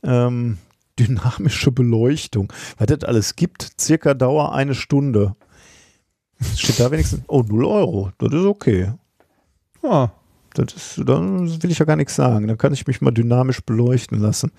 Ähm, 0.04 0.58
Dynamische 1.00 1.72
Beleuchtung. 1.72 2.52
Was 2.78 2.88
das 2.88 3.04
alles 3.04 3.36
gibt, 3.36 3.72
circa 3.80 4.14
Dauer 4.14 4.54
eine 4.54 4.76
Stunde. 4.76 5.36
Steht 6.56 6.80
da 6.80 6.92
wenigstens, 6.92 7.22
oh, 7.28 7.42
0 7.42 7.66
Euro. 7.66 8.12
Das 8.18 8.34
ist 8.34 8.46
okay. 8.46 8.92
Ja. 9.82 10.12
Das 10.54 10.74
ist, 10.76 11.02
dann 11.10 11.64
will 11.64 11.72
ich 11.72 11.80
ja 11.80 11.86
gar 11.86 11.96
nichts 11.96 12.16
sagen. 12.16 12.48
Dann 12.48 12.58
kann 12.58 12.74
ich 12.74 12.86
mich 12.86 13.02
mal 13.02 13.12
dynamisch 13.12 13.62
beleuchten 13.62 14.20
lassen. 14.20 14.52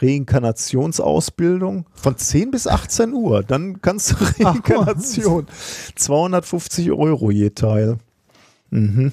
Reinkarnationsausbildung 0.00 1.86
von 1.92 2.16
10 2.16 2.50
bis 2.50 2.66
18 2.66 3.12
Uhr. 3.12 3.42
Dann 3.42 3.80
kannst 3.82 4.12
du 4.12 4.16
Reinkarnation. 4.44 5.46
250 5.96 6.92
Euro 6.92 7.30
je 7.30 7.50
Teil. 7.50 7.98
Mhm. 8.70 9.12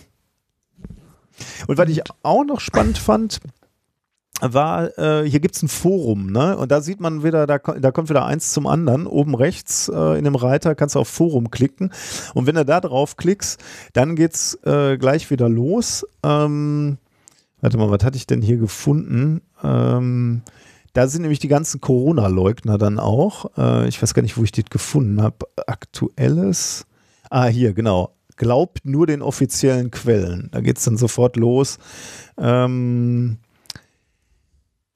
Und 1.67 1.77
was 1.77 1.90
ich 1.90 2.01
auch 2.24 2.43
noch 2.43 2.59
spannend 2.59 2.98
fand, 2.98 3.40
war, 4.40 4.98
äh, 4.98 5.27
hier 5.27 5.40
gibt 5.40 5.56
es 5.56 5.64
ein 5.64 5.67
Forum, 5.67 6.32
ne? 6.32 6.57
Und 6.57 6.72
da 6.72 6.82
sieht 6.82 6.99
man 6.99 7.24
wieder, 7.24 7.48
da, 7.48 7.57
da 7.57 7.91
kommt 7.91 8.09
wieder 8.09 8.25
eins 8.25 8.51
zum 8.51 8.67
anderen. 8.67 9.07
Oben 9.07 9.35
rechts 9.35 9.90
äh, 9.90 10.17
in 10.17 10.25
dem 10.25 10.35
Reiter 10.35 10.75
kannst 10.75 10.95
du 10.95 10.99
auf 10.99 11.07
Forum 11.07 11.49
klicken. 11.49 11.91
Und 12.33 12.45
wenn 12.45 12.56
du 12.56 12.66
da 12.66 12.80
drauf 12.80 13.17
klickst, 13.17 13.59
dann 13.93 14.16
geht's 14.16 14.53
äh, 14.64 14.98
gleich 14.98 15.32
wieder 15.32 15.49
los. 15.49 16.06
Ähm, 16.24 16.98
warte 17.61 17.77
mal, 17.77 17.90
was 17.90 18.03
hatte 18.03 18.17
ich 18.17 18.27
denn 18.27 18.41
hier 18.41 18.57
gefunden? 18.57 19.41
Ähm, 19.64 20.43
da 20.98 21.08
sind 21.08 21.22
nämlich 21.22 21.38
die 21.38 21.48
ganzen 21.48 21.80
Corona-Leugner 21.80 22.80
dann 22.80 22.98
auch. 22.98 23.51
Äh, 23.56 23.88
ich 23.88 24.01
weiß 24.01 24.16
gar 24.16 24.24
nicht, 24.24 24.35
wo 24.35 24.43
ich 24.43 24.51
das 24.51 24.66
gefunden 24.66 25.22
habe. 25.22 25.45
Aktuelles. 25.67 26.88
Ah, 27.30 27.45
hier, 27.45 27.74
genau. 27.74 28.16
Glaubt 28.35 28.84
nur 28.84 29.06
den 29.06 29.22
offiziellen 29.22 29.92
Quellen. 29.92 30.50
Da 30.51 30.59
geht's 30.59 30.85
dann 30.85 30.98
sofort 30.98 31.35
los. 31.35 31.77
Ähm, 32.40 33.38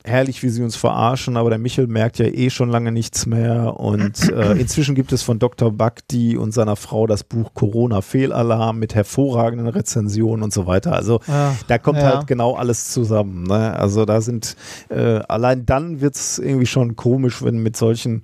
herrlich, 0.03 0.43
wie 0.43 0.49
sie 0.49 0.63
uns 0.63 0.75
verarschen, 0.75 1.37
aber 1.37 1.49
der 1.49 1.59
Michel 1.59 1.87
merkt 1.87 2.19
ja 2.19 2.25
eh 2.25 2.49
schon 2.49 2.69
lange 2.69 2.91
nichts 2.91 3.25
mehr. 3.25 3.79
Und 3.79 4.29
äh, 4.33 4.53
inzwischen 4.53 4.95
gibt 4.95 5.11
es 5.11 5.23
von 5.23 5.39
Dr. 5.39 5.71
Bakti 5.71 6.37
und 6.37 6.53
seiner 6.53 6.75
Frau 6.75 7.07
das 7.07 7.23
Buch 7.23 7.53
Corona-Fehlalarm 7.53 8.79
mit 8.79 8.95
hervorragenden 8.95 9.67
Rezensionen 9.67 10.43
und 10.43 10.53
so 10.53 10.65
weiter. 10.65 10.93
Also 10.93 11.19
Ja, 11.27 11.55
da 11.67 11.77
kommt 11.77 11.99
ja. 11.99 12.15
halt 12.15 12.27
genau 12.27 12.55
alles 12.55 12.91
zusammen. 12.91 13.43
Ne? 13.43 13.73
Also 13.73 14.05
da 14.05 14.21
sind, 14.21 14.55
äh, 14.89 15.19
allein 15.27 15.65
dann 15.65 16.01
wird 16.01 16.15
es 16.15 16.39
irgendwie 16.39 16.65
schon 16.65 16.95
komisch, 16.95 17.43
wenn 17.43 17.61
mit 17.61 17.77
solchen 17.77 18.23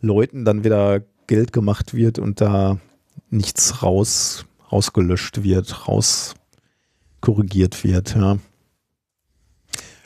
Leuten 0.00 0.44
dann 0.44 0.64
wieder 0.64 1.00
Geld 1.26 1.52
gemacht 1.52 1.94
wird 1.94 2.18
und 2.18 2.40
da 2.40 2.78
nichts 3.30 3.82
raus, 3.82 4.46
rausgelöscht 4.70 5.42
wird, 5.42 5.88
raus 5.88 6.34
korrigiert 7.20 7.82
wird. 7.82 8.14
Ja. 8.14 8.38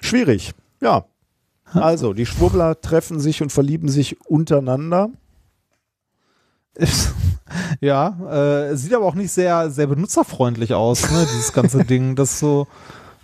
Schwierig, 0.00 0.52
ja. 0.80 1.04
Also, 1.72 2.14
die 2.14 2.26
Schwurbler 2.26 2.80
treffen 2.80 3.20
sich 3.20 3.42
und 3.42 3.52
verlieben 3.52 3.88
sich 3.88 4.20
untereinander. 4.22 5.10
Ja, 7.80 8.70
äh, 8.70 8.76
sieht 8.76 8.94
aber 8.94 9.06
auch 9.06 9.14
nicht 9.14 9.32
sehr, 9.32 9.70
sehr 9.70 9.86
benutzerfreundlich 9.86 10.74
aus, 10.74 11.10
ne, 11.10 11.26
dieses 11.32 11.52
ganze 11.52 11.84
Ding. 11.84 12.14
Das 12.14 12.38
so, 12.38 12.66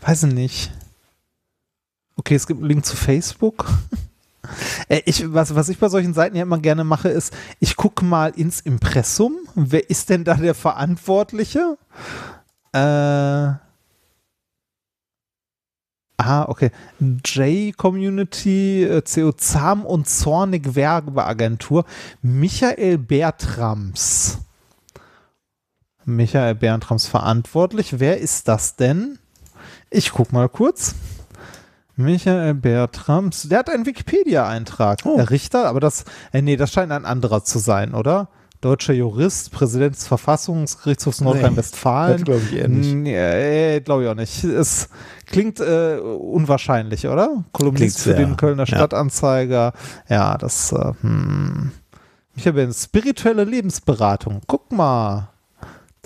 weiß 0.01 0.25
ich 0.25 0.35
nicht. 0.35 0.73
Okay, 2.17 2.35
es 2.35 2.47
gibt 2.47 2.61
einen 2.61 2.69
Link 2.69 2.85
zu 2.85 2.97
Facebook. 2.97 3.67
Äh, 4.89 5.03
ich, 5.07 5.25
was, 5.35 5.57
was 5.57 5.69
ich 5.69 5.79
bei 5.81 5.89
solchen 5.89 6.15
Seiten 6.15 6.37
ja 6.37 6.43
immer 6.43 6.61
gerne 6.61 6.85
mache, 6.85 7.09
ist, 7.09 7.35
ich 7.59 7.75
gucke 7.75 8.05
mal 8.05 8.29
ins 8.29 8.61
Impressum. 8.61 9.37
Wer 9.57 9.91
ist 9.91 10.09
denn 10.09 10.23
da 10.23 10.35
der 10.35 10.55
Verantwortliche? 10.55 11.77
Äh. 12.73 13.66
Ah, 16.19 16.47
okay. 16.49 16.71
J-Community, 16.99 18.85
äh, 18.85 19.03
CO 19.03 19.33
Zahm 19.33 19.85
und 19.85 20.09
Zornig 20.09 20.75
Werbeagentur. 20.75 21.85
Michael 22.23 22.99
Bertrams. 22.99 24.39
Michael 26.07 26.55
Bertrams 26.55 27.07
verantwortlich. 27.07 28.01
Wer 28.01 28.19
ist 28.19 28.49
das 28.49 28.77
denn? 28.77 29.19
Ich 29.91 30.13
guck 30.13 30.33
mal 30.33 30.49
kurz. 30.49 30.95
Michael 31.97 32.55
Bertrams, 32.55 33.49
der 33.49 33.61
hat 33.61 33.71
einen 33.71 33.87
Wikipedia-Eintrag. 33.87 35.01
Oh. 35.05 35.17
Der 35.17 35.31
Richter, 35.31 35.67
aber 35.67 35.81
das, 35.81 36.05
äh, 36.33 36.43
nee, 36.43 36.57
das 36.57 36.73
scheint 36.73 36.93
ein 36.93 37.05
anderer 37.05 37.45
zu 37.45 37.59
sein, 37.59 37.95
oder? 37.95 38.29
Deutscher 38.61 38.93
Jurist, 38.93 39.53
Präsident 39.53 39.95
des 39.95 40.07
Verfassungsgerichtshofs 40.07 41.21
Nordrhein-Westfalen. 41.21 42.13
das 42.19 42.25
glaub 42.25 42.41
ich 42.43 42.57
eher 42.57 42.69
nicht. 42.69 42.95
Nee, 42.95 43.81
glaube 43.81 44.05
ich 44.05 44.09
auch 44.09 44.15
nicht. 44.15 44.45
Es 44.45 44.89
klingt 45.27 45.61
äh, 45.61 45.99
unwahrscheinlich, 45.99 47.07
oder? 47.07 47.45
Kolumnist 47.53 48.01
für 48.01 48.15
den 48.15 48.37
Kölner. 48.37 48.67
Stadtanzeiger. 48.67 49.73
Ja, 50.09 50.39
das, 50.39 50.73
äh, 50.73 50.93
hm. 51.03 51.73
Michael 52.35 52.53
Bertrams, 52.53 52.85
spirituelle 52.85 53.45
Lebensberatung. 53.45 54.41
Guck 54.47 54.71
mal. 54.73 55.31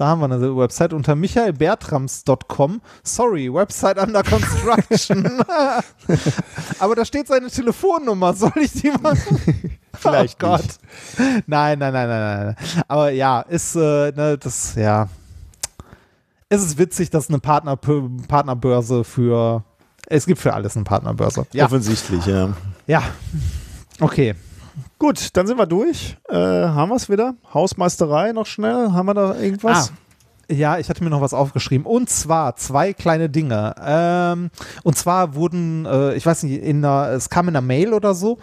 Da 0.01 0.07
haben 0.07 0.23
wir 0.23 0.25
eine 0.25 0.57
Website 0.57 0.95
unter 0.95 1.15
michaelbertrams.com. 1.15 2.81
Sorry, 3.03 3.53
Website 3.53 3.99
under 3.99 4.23
construction. 4.23 5.27
Aber 6.79 6.95
da 6.95 7.05
steht 7.05 7.27
seine 7.27 7.49
Telefonnummer. 7.49 8.33
Soll 8.33 8.51
ich 8.63 8.73
die 8.73 8.91
mal? 8.93 9.15
Vielleicht 9.93 10.43
oh 10.43 10.47
Gott. 10.47 10.63
nicht. 10.63 11.47
Nein, 11.47 11.79
nein, 11.79 11.93
nein, 11.93 12.09
nein, 12.09 12.47
nein. 12.47 12.57
Aber 12.89 13.11
ja, 13.11 13.43
ist, 13.43 13.77
äh, 13.77 14.11
ne, 14.13 14.39
das, 14.39 14.75
ja. 14.75 15.11
Es 16.49 16.63
ist 16.63 16.79
witzig, 16.79 17.11
dass 17.11 17.29
eine 17.29 17.39
Partner 17.39 17.77
Partnerbörse 17.77 19.05
für. 19.05 19.65
Es 20.07 20.25
gibt 20.25 20.41
für 20.41 20.55
alles 20.55 20.77
eine 20.77 20.85
Partnerbörse. 20.85 21.47
Ja. 21.53 21.67
Offensichtlich, 21.67 22.25
ja. 22.25 22.55
Ja. 22.87 23.03
Okay. 24.01 24.35
Gut, 24.99 25.37
dann 25.37 25.47
sind 25.47 25.59
wir 25.59 25.67
durch. 25.67 26.17
Äh, 26.29 26.37
haben 26.37 26.91
wir 26.91 26.97
es 26.97 27.09
wieder? 27.09 27.35
Hausmeisterei 27.53 28.33
noch 28.33 28.47
schnell? 28.47 28.93
Haben 28.93 29.07
wir 29.07 29.15
da 29.15 29.35
irgendwas? 29.37 29.91
Ah, 29.91 29.95
ja, 30.53 30.79
ich 30.79 30.89
hatte 30.89 31.05
mir 31.05 31.11
noch 31.11 31.21
was 31.21 31.33
aufgeschrieben. 31.33 31.87
Und 31.87 32.11
zwar 32.11 32.57
zwei 32.57 32.93
kleine 32.93 33.29
Dinge. 33.29 33.75
Ähm, 33.81 34.51
und 34.83 34.97
zwar 34.97 35.35
wurden, 35.35 35.87
äh, 35.87 36.15
ich 36.15 36.27
weiß 36.27 36.43
nicht, 36.43 36.63
in 36.63 36.85
einer, 36.85 37.11
es 37.11 37.31
kam 37.31 37.49
in 37.49 37.57
einer 37.57 37.65
Mail 37.65 37.93
oder 37.93 38.15
so, 38.15 38.39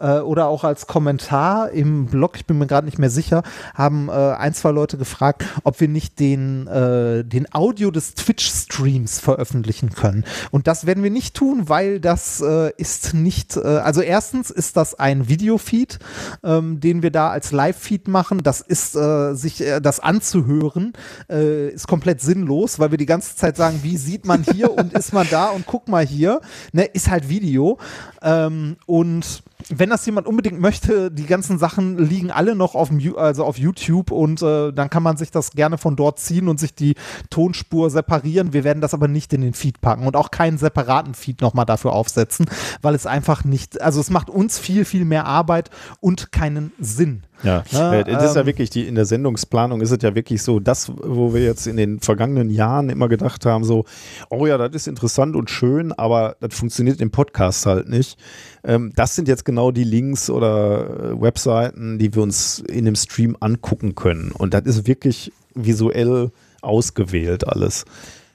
äh, 0.00 0.18
oder 0.18 0.46
auch 0.46 0.64
als 0.64 0.86
Kommentar 0.86 1.70
im 1.70 2.06
Blog, 2.06 2.36
ich 2.36 2.46
bin 2.46 2.58
mir 2.58 2.66
gerade 2.66 2.86
nicht 2.86 2.98
mehr 2.98 3.10
sicher, 3.10 3.42
haben 3.74 4.08
äh, 4.08 4.12
ein, 4.12 4.54
zwei 4.54 4.70
Leute 4.70 4.98
gefragt, 4.98 5.44
ob 5.64 5.80
wir 5.80 5.88
nicht 5.88 6.18
den, 6.20 6.66
äh, 6.66 7.24
den 7.24 7.52
Audio 7.52 7.90
des 7.90 8.14
Twitch-Streams 8.14 9.20
veröffentlichen 9.20 9.90
können. 9.90 10.24
Und 10.50 10.66
das 10.66 10.86
werden 10.86 11.02
wir 11.02 11.10
nicht 11.10 11.34
tun, 11.34 11.68
weil 11.68 12.00
das 12.00 12.40
äh, 12.40 12.72
ist 12.76 13.14
nicht, 13.14 13.56
äh, 13.56 13.60
also 13.60 14.00
erstens 14.00 14.50
ist 14.50 14.76
das 14.76 14.94
ein 14.94 15.28
Videofeed, 15.28 15.98
ähm, 16.42 16.80
den 16.80 17.02
wir 17.02 17.10
da 17.10 17.30
als 17.30 17.52
Live-Feed 17.52 18.08
machen. 18.08 18.42
Das 18.42 18.60
ist, 18.60 18.94
äh, 18.94 19.34
sich 19.34 19.62
das 19.82 20.00
anzuhören, 20.00 20.92
ist 21.28 21.86
komplett 21.86 22.20
sinnlos, 22.20 22.78
weil 22.78 22.90
wir 22.90 22.98
die 22.98 23.06
ganze 23.06 23.36
Zeit 23.36 23.56
sagen, 23.56 23.80
wie 23.82 23.96
sieht 23.96 24.24
man 24.24 24.42
hier 24.42 24.72
und 24.76 24.92
ist 24.92 25.12
man 25.12 25.26
da 25.30 25.46
und 25.46 25.66
guck 25.66 25.88
mal 25.88 26.06
hier, 26.06 26.40
ne, 26.72 26.84
ist 26.84 27.10
halt 27.10 27.28
Video. 27.28 27.78
Ähm, 28.22 28.76
und 28.86 29.42
wenn 29.68 29.87
das 29.90 30.04
jemand 30.06 30.26
unbedingt 30.26 30.60
möchte, 30.60 31.10
die 31.10 31.26
ganzen 31.26 31.58
Sachen 31.58 31.98
liegen 31.98 32.30
alle 32.30 32.54
noch 32.54 32.74
auf, 32.74 32.90
also 33.16 33.44
auf 33.44 33.58
YouTube 33.58 34.10
und 34.10 34.42
äh, 34.42 34.72
dann 34.72 34.90
kann 34.90 35.02
man 35.02 35.16
sich 35.16 35.30
das 35.30 35.52
gerne 35.52 35.78
von 35.78 35.96
dort 35.96 36.18
ziehen 36.18 36.48
und 36.48 36.58
sich 36.58 36.74
die 36.74 36.94
Tonspur 37.30 37.90
separieren. 37.90 38.52
Wir 38.52 38.64
werden 38.64 38.80
das 38.80 38.94
aber 38.94 39.08
nicht 39.08 39.32
in 39.32 39.40
den 39.40 39.54
Feed 39.54 39.80
packen 39.80 40.06
und 40.06 40.16
auch 40.16 40.30
keinen 40.30 40.58
separaten 40.58 41.14
Feed 41.14 41.40
nochmal 41.40 41.66
dafür 41.66 41.92
aufsetzen, 41.92 42.46
weil 42.82 42.94
es 42.94 43.06
einfach 43.06 43.44
nicht, 43.44 43.80
also 43.80 44.00
es 44.00 44.10
macht 44.10 44.30
uns 44.30 44.58
viel, 44.58 44.84
viel 44.84 45.04
mehr 45.04 45.26
Arbeit 45.26 45.70
und 46.00 46.32
keinen 46.32 46.72
Sinn. 46.78 47.22
Ja, 47.42 47.62
Ne, 47.72 48.00
äh, 48.00 48.04
das 48.04 48.24
ist 48.24 48.34
ja 48.34 48.40
ähm, 48.40 48.46
wirklich, 48.46 48.70
die, 48.70 48.86
in 48.86 48.94
der 48.94 49.04
Sendungsplanung 49.04 49.80
ist 49.80 49.90
es 49.90 49.98
ja 50.02 50.14
wirklich 50.14 50.42
so, 50.42 50.60
das, 50.60 50.90
wo 50.96 51.32
wir 51.34 51.42
jetzt 51.42 51.66
in 51.66 51.76
den 51.76 52.00
vergangenen 52.00 52.50
Jahren 52.50 52.88
immer 52.88 53.08
gedacht 53.08 53.46
haben, 53.46 53.64
so, 53.64 53.84
oh 54.30 54.46
ja, 54.46 54.58
das 54.58 54.70
ist 54.74 54.88
interessant 54.88 55.36
und 55.36 55.50
schön, 55.50 55.92
aber 55.92 56.36
das 56.40 56.54
funktioniert 56.54 57.00
im 57.00 57.10
Podcast 57.10 57.66
halt 57.66 57.88
nicht. 57.88 58.18
Ähm, 58.64 58.92
das 58.96 59.14
sind 59.14 59.28
jetzt 59.28 59.44
genau 59.44 59.70
die 59.70 59.84
Links 59.84 60.30
oder 60.30 61.12
äh, 61.12 61.20
Webseiten, 61.20 61.98
die 61.98 62.14
wir 62.14 62.22
uns 62.22 62.58
in 62.60 62.84
dem 62.84 62.96
Stream 62.96 63.36
angucken 63.40 63.94
können. 63.94 64.32
Und 64.32 64.54
das 64.54 64.64
ist 64.64 64.86
wirklich 64.86 65.32
visuell 65.54 66.30
ausgewählt 66.62 67.46
alles. 67.46 67.84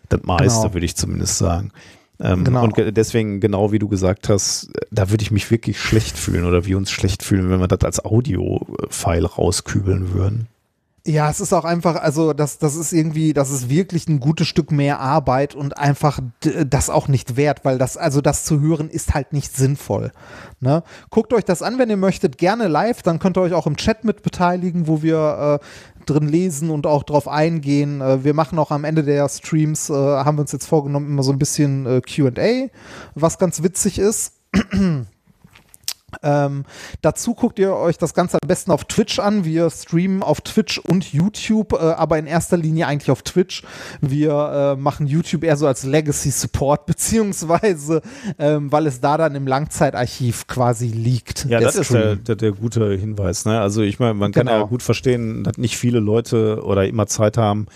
Das 0.09 0.21
meiste, 0.23 0.61
Genau. 0.61 0.73
würde 0.73 0.85
ich 0.85 0.95
zumindest 0.95 1.37
sagen. 1.37 1.71
Ähm, 2.23 2.43
Genau. 2.45 2.63
Und 2.63 2.73
ge- 2.75 2.91
deswegen, 2.91 3.39
genau 3.41 3.71
wie 3.73 3.79
du 3.79 3.87
gesagt 3.89 4.29
hast, 4.29 4.71
da 4.91 5.09
würde 5.11 5.23
ich 5.23 5.31
mich 5.31 5.51
wirklich 5.51 5.79
schlecht 5.79 6.17
fühlen 6.17 6.45
oder 6.45 6.65
wir 6.65 6.77
uns 6.77 6.89
schlecht 6.89 7.21
fühlen, 7.21 7.49
wenn 7.49 7.59
wir 7.59 7.67
das 7.67 7.81
als 7.83 8.03
Audio-File 8.05 9.25
rauskübeln 9.25 10.13
würden. 10.13 10.47
Ja, 11.05 11.29
es 11.29 11.41
ist 11.41 11.51
auch 11.51 11.65
einfach, 11.65 11.97
also 11.97 12.31
das, 12.31 12.59
das 12.59 12.77
ist 12.77 12.93
irgendwie, 12.93 13.33
das 13.33 13.51
ist 13.51 13.69
wirklich 13.69 14.07
ein 14.07 14.21
gutes 14.21 14.47
Stück 14.47 14.71
mehr 14.71 15.01
Arbeit 15.01 15.53
und 15.53 15.77
einfach 15.77 16.21
das 16.65 16.89
auch 16.89 17.09
nicht 17.09 17.35
wert, 17.35 17.65
weil 17.65 17.77
das, 17.77 17.97
also 17.97 18.21
das 18.21 18.45
zu 18.45 18.61
hören 18.61 18.89
ist 18.89 19.13
halt 19.13 19.33
nicht 19.33 19.53
sinnvoll. 19.53 20.13
Ne? 20.61 20.81
Guckt 21.09 21.33
euch 21.33 21.43
das 21.43 21.61
an, 21.61 21.77
wenn 21.77 21.89
ihr 21.89 21.97
möchtet, 21.97 22.37
gerne 22.37 22.69
live, 22.69 23.01
dann 23.01 23.19
könnt 23.19 23.37
ihr 23.37 23.41
euch 23.41 23.51
auch 23.51 23.67
im 23.67 23.75
Chat 23.75 24.05
mit 24.05 24.23
beteiligen, 24.23 24.87
wo 24.87 25.01
wir 25.01 25.59
äh, 25.61 25.65
drin 26.05 26.29
lesen 26.29 26.69
und 26.69 26.87
auch 26.87 27.03
drauf 27.03 27.27
eingehen. 27.27 27.99
Äh, 27.99 28.23
wir 28.23 28.33
machen 28.33 28.57
auch 28.57 28.71
am 28.71 28.85
Ende 28.85 29.03
der 29.03 29.27
Streams, 29.27 29.89
äh, 29.89 29.93
haben 29.93 30.37
wir 30.37 30.43
uns 30.43 30.53
jetzt 30.53 30.67
vorgenommen, 30.67 31.07
immer 31.07 31.23
so 31.23 31.33
ein 31.33 31.39
bisschen 31.39 31.85
äh, 31.85 31.99
QA, 31.99 32.69
was 33.13 33.37
ganz 33.37 33.61
witzig 33.61 33.99
ist. 33.99 34.35
Ähm, 36.21 36.65
dazu 37.01 37.33
guckt 37.33 37.59
ihr 37.59 37.73
euch 37.75 37.97
das 37.97 38.13
Ganze 38.13 38.37
am 38.41 38.47
besten 38.47 38.71
auf 38.71 38.85
Twitch 38.85 39.19
an. 39.19 39.45
Wir 39.45 39.69
streamen 39.69 40.21
auf 40.23 40.41
Twitch 40.41 40.77
und 40.79 41.11
YouTube, 41.13 41.73
äh, 41.73 41.77
aber 41.77 42.17
in 42.19 42.25
erster 42.27 42.57
Linie 42.57 42.87
eigentlich 42.87 43.11
auf 43.11 43.23
Twitch. 43.23 43.63
Wir 44.01 44.75
äh, 44.77 44.79
machen 44.79 45.07
YouTube 45.07 45.43
eher 45.43 45.57
so 45.57 45.67
als 45.67 45.83
Legacy 45.83 46.31
Support, 46.31 46.85
beziehungsweise 46.87 48.01
ähm, 48.39 48.71
weil 48.71 48.87
es 48.87 49.01
da 49.01 49.17
dann 49.17 49.35
im 49.35 49.47
Langzeitarchiv 49.47 50.47
quasi 50.47 50.87
liegt. 50.87 51.45
Ja, 51.45 51.59
der 51.59 51.67
das 51.67 51.75
ist 51.75 51.93
der, 51.93 52.15
der, 52.15 52.35
der 52.35 52.51
gute 52.51 52.93
Hinweis. 52.95 53.45
Ne? 53.45 53.59
Also 53.59 53.81
ich 53.81 53.99
meine, 53.99 54.13
man 54.13 54.31
kann 54.31 54.47
Genau. 54.47 54.59
ja 54.59 54.65
gut 54.65 54.83
verstehen, 54.83 55.43
dass 55.43 55.57
nicht 55.57 55.77
viele 55.77 55.99
Leute 55.99 56.63
oder 56.63 56.85
immer 56.87 57.07
Zeit 57.07 57.37
haben, 57.37 57.67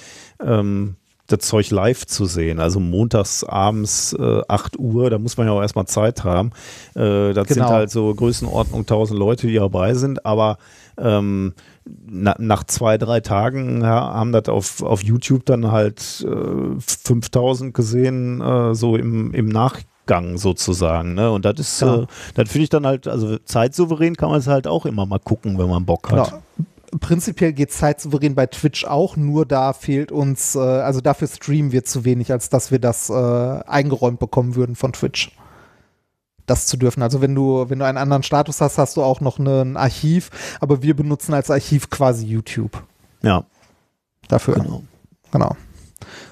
ähm, 0.44 0.96
das 1.28 1.40
Zeug 1.40 1.70
live 1.72 2.06
zu 2.06 2.26
sehen. 2.26 2.60
Also 2.60 2.80
montags 2.80 3.44
abends 3.44 4.14
äh, 4.18 4.42
8 4.48 4.80
Uhr, 4.80 5.10
da 5.10 5.20
muss 5.20 5.38
man 5.38 5.48
ja 5.48 5.54
auch 5.54 5.62
erstmal 5.62 5.86
Zeit 5.86 6.24
haben. 6.24 6.52
Äh, 6.96 7.34
das 7.34 7.48
sind 7.50 7.58
Genau. 7.58 7.70
halt 7.70 7.92
so 7.92 8.14
Größenordnung 8.16 8.82
1000 8.82 9.20
Leute, 9.20 9.48
die 9.48 9.56
dabei 9.56 9.94
sind, 9.94 10.26
aber 10.26 10.58
ähm, 10.98 11.54
na, 11.86 12.36
nach 12.40 12.64
zwei, 12.64 12.98
drei 12.98 13.20
Tagen 13.20 13.82
ja, 13.82 14.14
haben 14.14 14.32
das 14.32 14.50
auf, 14.50 14.82
auf 14.82 15.04
YouTube 15.04 15.46
dann 15.46 15.72
halt 15.72 16.26
äh, 16.28 16.80
5000 16.80 17.74
gesehen, 17.74 18.42
äh, 18.42 18.74
so 18.76 18.96
im, 18.96 19.34
im 19.34 19.48
Nachgang 19.48 20.38
sozusagen. 20.38 21.14
Ne? 21.14 21.32
Und 21.32 21.46
das 21.46 21.60
ist, 21.60 21.80
Genau. 21.80 22.02
äh, 22.04 22.08
das 22.36 22.50
finde 22.50 22.64
ich 22.64 22.70
dann 22.70 22.86
halt, 22.88 23.08
also 23.08 23.38
zeitsouverän 23.38 24.16
kann 24.16 24.30
man 24.30 24.40
es 24.40 24.48
halt 24.48 24.68
auch 24.68 24.86
immer 24.86 25.06
mal 25.06 25.20
gucken, 25.20 25.58
wenn 25.60 25.70
man 25.70 25.86
Bock 25.86 26.10
hat. 26.12 26.30
Genau. 26.32 26.42
Prinzipiell 27.00 27.52
geht 27.54 27.72
zeitsouverän 27.72 28.34
bei 28.36 28.46
Twitch 28.48 28.86
auch, 28.86 29.18
nur 29.18 29.46
da 29.46 29.74
fehlt 29.74 30.12
uns, 30.12 30.56
äh, 30.56 30.60
also 30.60 31.02
dafür 31.02 31.28
streamen 31.28 31.72
wir 31.72 31.84
zu 31.84 32.06
wenig, 32.06 32.32
als 32.32 32.50
dass 32.50 32.72
wir 32.72 32.80
das 32.80 33.10
äh, 33.10 33.14
eingeräumt 33.14 34.20
bekommen 34.20 34.56
würden 34.56 34.76
von 34.76 34.94
Twitch. 34.94 35.32
Das 36.46 36.66
zu 36.66 36.78
dürfen. 36.78 37.04
Also 37.04 37.20
wenn 37.20 37.36
du, 37.36 37.70
wenn 37.70 37.80
du 37.80 37.86
einen 37.86 37.98
anderen 37.98 38.24
Status 38.24 38.62
hast, 38.62 38.78
hast 38.78 38.96
du 38.96 39.04
auch 39.04 39.20
noch 39.20 39.38
ne- 39.38 39.64
ein 39.64 39.76
Archiv, 39.76 40.30
aber 40.62 40.82
wir 40.82 40.96
benutzen 40.96 41.34
als 41.34 41.52
Archiv 41.52 41.90
quasi 41.90 42.26
YouTube 42.26 42.82
Ja, 43.22 43.44
dafür. 44.30 44.56
genau. 44.56 44.84
Genau. 45.32 45.58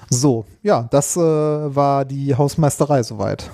So, 0.08 0.46
ja, 0.62 0.88
das 0.90 1.16
äh, 1.16 1.20
war 1.20 2.06
die 2.06 2.34
Hausmeisterei 2.34 3.02
soweit. 3.02 3.50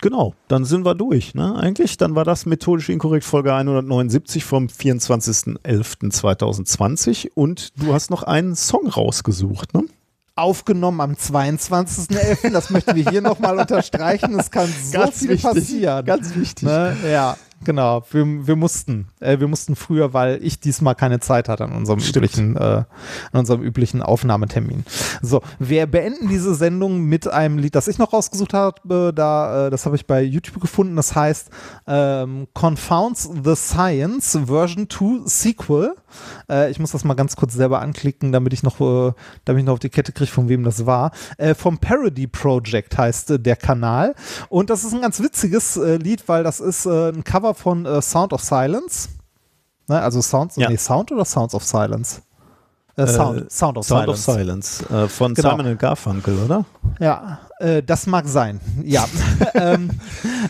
Genau, 0.00 0.34
dann 0.48 0.64
sind 0.64 0.84
wir 0.84 0.94
durch, 0.94 1.34
ne? 1.34 1.56
Eigentlich, 1.56 1.96
dann 1.96 2.14
war 2.14 2.24
das 2.24 2.46
methodisch 2.46 2.88
inkorrekt 2.88 3.24
Folge 3.24 3.52
179 3.54 4.44
vom 4.44 4.66
24.11.2020 4.66 7.30
und 7.34 7.72
du 7.80 7.92
hast 7.92 8.10
noch 8.10 8.22
einen 8.22 8.54
Song 8.54 8.86
rausgesucht, 8.86 9.74
ne? 9.74 9.82
Aufgenommen 10.36 11.00
am 11.00 11.14
22.11., 11.14 12.52
das 12.52 12.70
möchten 12.70 12.94
wir 12.94 13.10
hier 13.10 13.22
nochmal 13.22 13.58
unterstreichen. 13.58 14.38
Es 14.38 14.52
kann 14.52 14.68
so 14.68 15.10
viel 15.10 15.36
passieren. 15.36 16.04
Ganz 16.04 16.36
wichtig. 16.36 16.68
Ne? 16.68 16.96
Ja, 17.10 17.36
genau. 17.64 18.04
Wir, 18.10 18.24
wir 18.46 18.56
mussten, 18.56 19.08
äh, 19.20 19.38
wir 19.40 19.48
mussten 19.48 19.76
früher, 19.76 20.12
weil 20.12 20.42
ich 20.42 20.60
diesmal 20.60 20.94
keine 20.94 21.20
Zeit 21.20 21.48
hatte 21.48 21.64
an 21.64 21.72
unserem 21.72 22.00
üblichen, 22.00 22.56
äh, 22.56 22.60
an 22.60 22.86
unserem 23.32 23.62
üblichen 23.62 24.02
Aufnahmetermin. 24.02 24.84
So, 25.22 25.42
wir 25.58 25.86
beenden 25.86 26.28
diese 26.28 26.54
Sendung 26.54 27.02
mit 27.04 27.28
einem 27.28 27.58
Lied, 27.58 27.74
das 27.74 27.88
ich 27.88 27.98
noch 27.98 28.12
rausgesucht 28.12 28.54
habe. 28.54 29.12
Da, 29.14 29.66
äh, 29.66 29.70
das 29.70 29.86
habe 29.86 29.96
ich 29.96 30.06
bei 30.06 30.22
YouTube 30.22 30.60
gefunden. 30.60 30.96
Das 30.96 31.14
heißt 31.14 31.50
ähm, 31.86 32.48
Confounds 32.54 33.30
the 33.44 33.54
Science 33.54 34.38
Version 34.46 34.88
2 34.88 35.26
Sequel. 35.26 35.94
Äh, 36.48 36.70
ich 36.70 36.78
muss 36.78 36.92
das 36.92 37.04
mal 37.04 37.14
ganz 37.14 37.36
kurz 37.36 37.54
selber 37.54 37.80
anklicken, 37.80 38.32
damit 38.32 38.52
ich 38.52 38.62
noch, 38.62 38.80
äh, 38.80 39.12
damit 39.44 39.60
ich 39.60 39.66
noch 39.66 39.74
auf 39.74 39.78
die 39.78 39.90
Kette 39.90 40.12
kriege, 40.12 40.30
von 40.30 40.48
wem 40.48 40.64
das 40.64 40.86
war. 40.86 41.12
Äh, 41.36 41.54
vom 41.54 41.78
Parody 41.78 42.26
Project 42.26 42.96
heißt 42.96 43.32
äh, 43.32 43.38
der 43.38 43.56
Kanal. 43.56 44.14
Und 44.48 44.70
das 44.70 44.84
ist 44.84 44.92
ein 44.92 45.00
ganz 45.00 45.20
witziges 45.20 45.76
äh, 45.76 45.96
Lied, 45.96 46.28
weil 46.28 46.44
das 46.44 46.60
ist 46.60 46.86
äh, 46.86 47.10
ein 47.10 47.24
Cover 47.24 47.47
von 47.54 47.86
äh, 47.86 48.00
Sound 48.02 48.32
of 48.32 48.42
Silence. 48.42 49.08
Ne, 49.88 50.00
also 50.02 50.20
Sounds, 50.20 50.56
Ja. 50.56 50.68
nee, 50.68 50.76
Sound 50.76 51.10
oder 51.12 51.24
Sounds 51.24 51.54
of 51.54 51.64
Silence? 51.64 52.22
Äh, 52.96 53.06
Sound, 53.06 53.50
Sound 53.50 53.78
of 53.78 53.86
Sound 53.86 54.04
Silence. 54.18 54.28
of 54.28 54.34
Silence 54.34 54.90
äh, 55.04 55.08
von 55.08 55.34
Genau. 55.34 55.50
Simon 55.50 55.66
and 55.66 55.78
Garfunkel, 55.78 56.38
oder? 56.44 56.64
Ja, 57.00 57.38
äh, 57.58 57.82
das 57.82 58.06
mag 58.06 58.28
sein. 58.28 58.60
Ja. 58.84 59.06
ähm, 59.54 59.90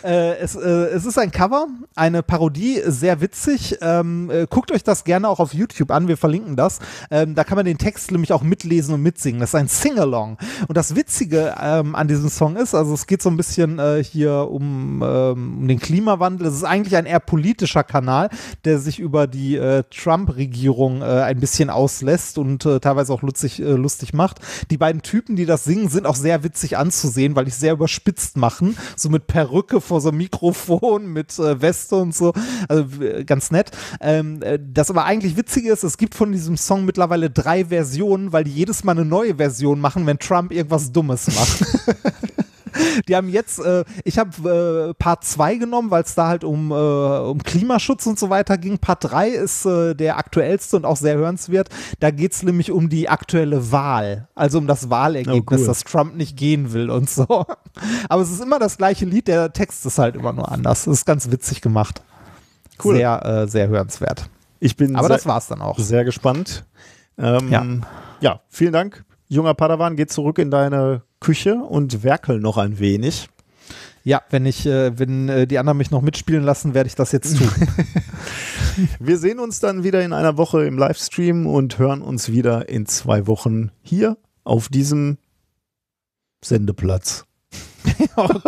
äh, 0.04 0.36
es, 0.38 0.54
äh, 0.54 0.68
es 0.68 1.04
ist 1.04 1.18
ein 1.18 1.30
Cover, 1.30 1.66
eine 1.94 2.22
Parodie, 2.22 2.82
sehr 2.86 3.20
witzig. 3.20 3.78
Ähm, 3.80 4.30
äh, 4.30 4.46
guckt 4.48 4.72
euch 4.72 4.84
das 4.84 5.04
gerne 5.04 5.28
auch 5.28 5.40
auf 5.40 5.54
YouTube 5.54 5.90
an, 5.90 6.08
wir 6.08 6.16
verlinken 6.16 6.56
das. 6.56 6.80
Ähm, 7.10 7.34
da 7.34 7.44
kann 7.44 7.56
man 7.56 7.64
den 7.64 7.78
Text 7.78 8.10
nämlich 8.10 8.32
auch 8.32 8.42
mitlesen 8.42 8.94
und 8.94 9.02
mitsingen. 9.02 9.40
Das 9.40 9.50
ist 9.50 9.54
ein 9.54 9.68
Sing-Along. 9.68 10.38
Und 10.66 10.76
das 10.76 10.94
Witzige 10.96 11.54
ähm, 11.60 11.94
an 11.94 12.08
diesem 12.08 12.28
Song 12.28 12.56
ist, 12.56 12.74
also 12.74 12.94
es 12.94 13.06
geht 13.06 13.22
so 13.22 13.30
ein 13.30 13.36
bisschen 13.36 13.78
äh, 13.78 14.02
hier 14.04 14.48
um, 14.50 15.02
ähm, 15.02 15.58
um 15.60 15.68
den 15.68 15.78
Klimawandel. 15.78 16.46
Es 16.46 16.54
ist 16.54 16.64
eigentlich 16.64 16.96
ein 16.96 17.06
eher 17.06 17.20
politischer 17.20 17.84
Kanal, 17.84 18.28
der 18.64 18.78
sich 18.78 18.98
über 18.98 19.26
die 19.26 19.58
Trump-Regierung 19.90 21.02
ein 21.02 21.40
bisschen 21.40 21.70
auslässt 21.70 22.38
und 22.38 22.62
teilweise 22.62 23.12
auch 23.12 23.22
lustig, 23.22 23.58
lustig 23.58 24.12
macht. 24.12 24.38
Die 24.70 24.76
beiden 24.76 25.02
Typen, 25.02 25.36
die 25.36 25.46
das 25.46 25.64
singen, 25.64 25.88
sind 25.88 26.06
auch 26.06 26.14
sehr 26.14 26.42
witzig 26.42 26.76
anzusehen, 26.76 26.97
weil 27.36 27.44
die 27.44 27.50
sehr 27.50 27.72
überspitzt 27.72 28.36
machen. 28.36 28.76
So 28.96 29.08
mit 29.08 29.26
Perücke 29.26 29.80
vor 29.80 30.00
so 30.00 30.08
einem 30.08 30.18
Mikrofon, 30.18 31.06
mit 31.12 31.38
äh, 31.38 31.60
Weste 31.60 31.96
und 31.96 32.14
so. 32.14 32.32
Also 32.68 33.02
äh, 33.02 33.24
ganz 33.24 33.50
nett. 33.50 33.70
Ähm, 34.00 34.42
äh, 34.42 34.58
das 34.60 34.90
aber 34.90 35.04
eigentlich 35.04 35.36
Witzige 35.36 35.72
ist, 35.72 35.84
es 35.84 35.98
gibt 35.98 36.14
von 36.14 36.32
diesem 36.32 36.56
Song 36.56 36.84
mittlerweile 36.84 37.30
drei 37.30 37.66
Versionen, 37.66 38.32
weil 38.32 38.44
die 38.44 38.52
jedes 38.52 38.84
Mal 38.84 38.92
eine 38.92 39.04
neue 39.04 39.36
Version 39.36 39.80
machen, 39.80 40.06
wenn 40.06 40.18
Trump 40.18 40.52
irgendwas 40.52 40.92
Dummes 40.92 41.26
macht. 41.28 41.64
Die 43.08 43.16
haben 43.16 43.28
jetzt, 43.28 43.58
äh, 43.60 43.84
ich 44.04 44.18
habe 44.18 44.90
äh, 44.90 44.94
Part 44.94 45.24
2 45.24 45.56
genommen, 45.56 45.90
weil 45.90 46.02
es 46.02 46.14
da 46.14 46.28
halt 46.28 46.44
um, 46.44 46.70
äh, 46.70 46.74
um 46.74 47.42
Klimaschutz 47.42 48.06
und 48.06 48.18
so 48.18 48.30
weiter 48.30 48.58
ging. 48.58 48.78
Part 48.78 49.04
3 49.10 49.28
ist 49.30 49.64
äh, 49.66 49.94
der 49.94 50.18
aktuellste 50.18 50.76
und 50.76 50.84
auch 50.84 50.96
sehr 50.96 51.16
hörenswert. 51.16 51.68
Da 52.00 52.10
geht 52.10 52.32
es 52.32 52.42
nämlich 52.42 52.70
um 52.70 52.88
die 52.88 53.08
aktuelle 53.08 53.72
Wahl, 53.72 54.28
also 54.34 54.58
um 54.58 54.66
das 54.66 54.90
Wahlergebnis, 54.90 55.60
Oh, 55.60 55.62
cool. 55.62 55.66
dass 55.66 55.84
Trump 55.84 56.16
nicht 56.16 56.36
gehen 56.36 56.72
will 56.72 56.90
und 56.90 57.08
so. 57.10 57.46
Aber 58.08 58.22
es 58.22 58.30
ist 58.30 58.40
immer 58.42 58.58
das 58.58 58.76
gleiche 58.78 59.04
Lied, 59.04 59.28
der 59.28 59.52
Text 59.52 59.84
ist 59.86 59.98
halt 59.98 60.16
immer 60.16 60.32
nur 60.32 60.50
anders. 60.50 60.84
Das 60.84 60.98
ist 60.98 61.04
ganz 61.06 61.30
witzig 61.30 61.60
gemacht. 61.60 62.02
Cool. 62.82 62.96
Sehr, 62.96 63.24
äh, 63.24 63.48
sehr 63.48 63.68
hörenswert. 63.68 64.28
Ich 64.60 64.76
bin 64.76 64.96
Aber 64.96 65.08
sehr, 65.08 65.16
das 65.16 65.26
war's 65.26 65.46
dann 65.48 65.60
auch. 65.62 65.78
sehr 65.78 66.04
gespannt. 66.04 66.64
Ähm, 67.16 67.48
Ja. 67.50 67.66
ja, 68.20 68.40
vielen 68.48 68.72
Dank. 68.72 69.04
Junger 69.28 69.54
Padawan, 69.54 69.96
geh 69.96 70.06
zurück 70.06 70.38
in 70.38 70.50
deine 70.50 71.02
Küche 71.20 71.54
und 71.56 72.02
werkel 72.02 72.40
noch 72.40 72.56
ein 72.56 72.78
wenig. 72.78 73.28
Ja, 74.04 74.22
wenn 74.30 74.46
ich, 74.46 74.64
äh, 74.64 74.98
wenn 74.98 75.28
äh, 75.28 75.46
die 75.46 75.58
anderen 75.58 75.76
mich 75.76 75.90
noch 75.90 76.00
mitspielen 76.00 76.42
lassen, 76.42 76.72
werde 76.72 76.86
ich 76.88 76.94
das 76.94 77.12
jetzt 77.12 77.36
tun. 77.36 77.50
Wir 79.00 79.18
sehen 79.18 79.38
uns 79.38 79.60
dann 79.60 79.82
wieder 79.84 80.02
in 80.02 80.12
einer 80.12 80.36
Woche 80.38 80.64
im 80.64 80.78
Livestream 80.78 81.46
und 81.46 81.78
hören 81.78 82.00
uns 82.00 82.30
wieder 82.30 82.68
in 82.68 82.86
zwei 82.86 83.26
Wochen 83.26 83.70
hier 83.82 84.16
auf 84.44 84.68
diesem 84.68 85.18
Sendeplatz. 86.42 87.24
oh 88.16 88.28
Gott. 88.28 88.46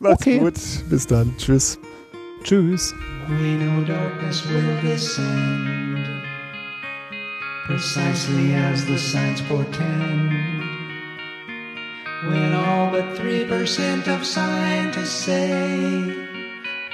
Macht's 0.00 0.20
Okay. 0.22 0.38
gut. 0.38 0.54
Bis 0.88 1.06
dann. 1.06 1.34
Tschüss. 1.38 1.78
Tschüss. 2.42 2.94
We 3.28 3.56
know 3.58 3.82
darkness 3.86 4.42
will 4.48 4.76
descend, 4.82 5.83
precisely 7.64 8.54
as 8.54 8.86
the 8.86 8.98
signs 8.98 9.40
portend. 9.42 10.30
When 12.28 12.52
all 12.54 12.90
but 12.90 13.16
3% 13.16 14.06
of 14.08 14.24
scientists 14.24 15.24
say 15.26 16.14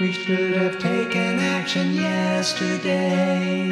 we 0.01 0.13
should 0.13 0.55
have 0.55 0.79
taken 0.79 1.39
action 1.39 1.93
yesterday. 1.93 3.69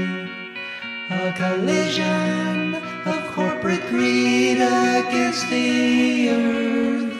A 1.10 1.32
collision 1.32 2.74
of 3.06 3.26
corporate 3.32 3.86
greed 3.88 4.58
against 4.60 5.48
the 5.48 6.30
earth, 6.30 7.16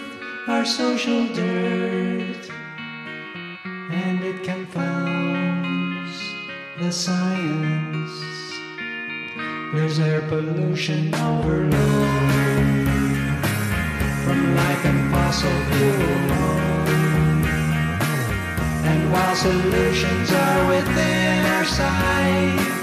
our 0.49 0.65
social 0.65 1.27
dirt 1.33 2.51
and 3.91 4.23
it 4.23 4.43
confounds 4.43 6.13
the 6.79 6.91
science. 6.91 7.98
There's 9.75 9.99
air 10.01 10.23
pollution 10.23 11.15
overload 11.15 11.75
from 14.25 14.57
life 14.57 14.85
and 14.87 15.11
fossil 15.13 15.53
fuel. 15.69 16.09
And 18.89 19.13
while 19.13 19.37
solutions 19.37 20.33
are 20.33 20.69
within 20.71 21.45
our 21.53 21.67
sight, 21.67 22.81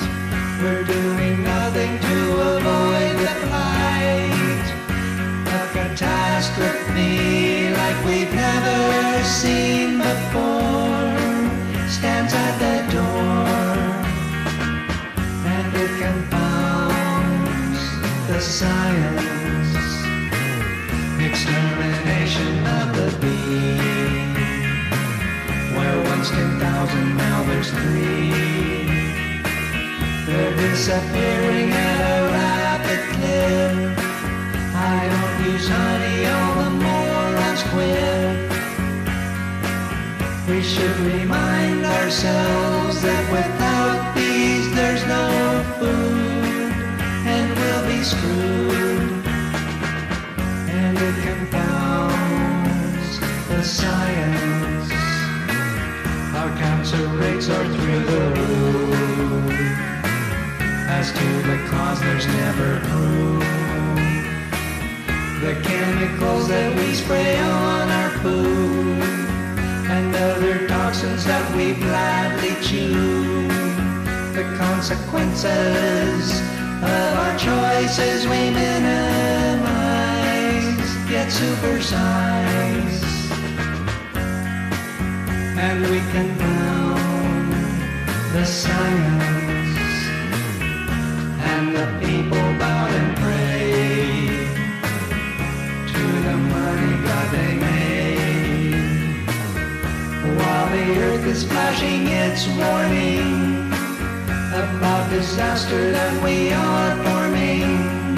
we're 0.62 0.84
doing 0.84 1.44
nothing 1.44 1.98
to 2.00 2.18
avoid 2.54 3.18
the 3.18 3.34
plight. 3.48 4.68
A 5.58 5.60
catastrophe 5.74 7.74
like 7.74 7.98
we've 8.06 8.32
never 8.32 9.24
seen 9.24 9.98
before 9.98 11.18
stands 11.90 12.32
at 12.32 12.60
the 12.60 12.86
door 12.94 13.48
and 15.48 15.76
it 15.76 15.90
confounds 16.00 16.45
the 18.36 18.42
science. 18.42 19.76
Extermination 21.24 22.68
of 22.80 22.88
the 22.98 23.10
bee. 23.22 23.80
thousand, 26.60 27.16
now 27.16 27.44
there's 27.48 27.72
three. 27.72 28.32
They're 30.26 30.56
disappearing 30.58 31.70
at 31.72 32.00
a 32.14 32.22
rapid 32.36 33.02
clip. 33.16 33.74
I 34.94 35.00
don't 35.14 35.36
use 35.52 35.68
honey, 35.70 36.18
all 36.36 36.54
the 36.64 36.72
morons 36.84 37.64
quit. 37.72 38.36
We 40.50 40.60
should 40.62 40.98
remind 41.14 41.86
ourselves 41.86 43.02
that 43.02 43.24
without 43.32 44.14
bees 44.14 44.66
there's 44.76 45.06
no 45.06 45.24
food 45.80 46.25
screwed. 48.04 49.26
And 50.80 50.98
it 50.98 51.16
confounds 51.28 53.20
the 53.50 53.64
science. 53.64 54.92
Our 56.36 56.52
cancer 56.58 57.08
rates 57.18 57.50
are 57.50 57.66
through 57.66 58.04
the 58.14 58.24
roof. 58.38 59.52
As 60.88 61.12
to 61.12 61.28
the 61.50 61.58
cause, 61.70 62.00
there's 62.02 62.28
never 62.28 62.80
proof. 62.90 63.44
The 65.42 65.54
chemicals 65.62 66.48
that 66.48 66.76
we 66.78 66.94
spray 66.96 67.38
on 67.40 67.90
our 67.90 68.10
food 68.20 69.04
and 69.88 70.16
other 70.16 70.68
toxins 70.68 71.24
that 71.26 71.56
we 71.56 71.74
gladly 71.74 72.56
chew. 72.62 73.48
The 74.34 74.44
consequences 74.58 76.42
of 76.84 77.14
our 77.24 77.38
choices 77.38 78.26
we 78.28 78.50
minimize, 78.50 79.62
yet 81.10 81.30
supersize. 81.30 83.04
And 85.58 85.82
we 85.90 86.00
can 86.12 86.28
confound 86.38 87.54
the 88.34 88.46
science 88.46 89.80
and 91.52 91.76
the 91.76 91.88
people 92.06 92.48
bow 92.60 92.88
and 93.00 93.18
pray 93.18 94.28
to 95.94 96.04
the 96.28 96.38
money 96.38 96.94
god 97.06 97.28
they 97.32 97.54
made. 97.56 98.76
While 100.38 100.68
the 100.76 100.88
earth 101.00 101.26
is 101.26 101.44
flashing 101.46 102.08
its 102.08 102.48
warning 102.48 103.55
about 104.56 105.10
disaster 105.10 105.92
that 105.92 106.24
we 106.24 106.54
are 106.54 106.96
forming, 107.04 108.16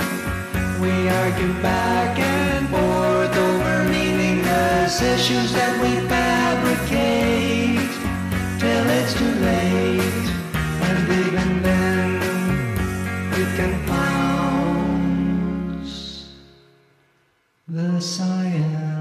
we 0.80 1.10
argue 1.10 1.54
back 1.64 2.20
and 2.20 2.70
forth 2.70 3.36
over 3.36 3.84
meaningless 3.90 5.02
issues 5.02 5.52
that 5.54 5.82
we 5.82 6.00
fabricate 6.08 7.90
till 8.60 8.86
it's 9.00 9.14
too 9.16 9.34
late. 9.50 10.28
And 10.88 11.10
even 11.26 11.50
then, 11.64 12.22
it 13.34 13.50
confounds 13.56 15.08
the 17.68 18.00
sun. 18.00 18.97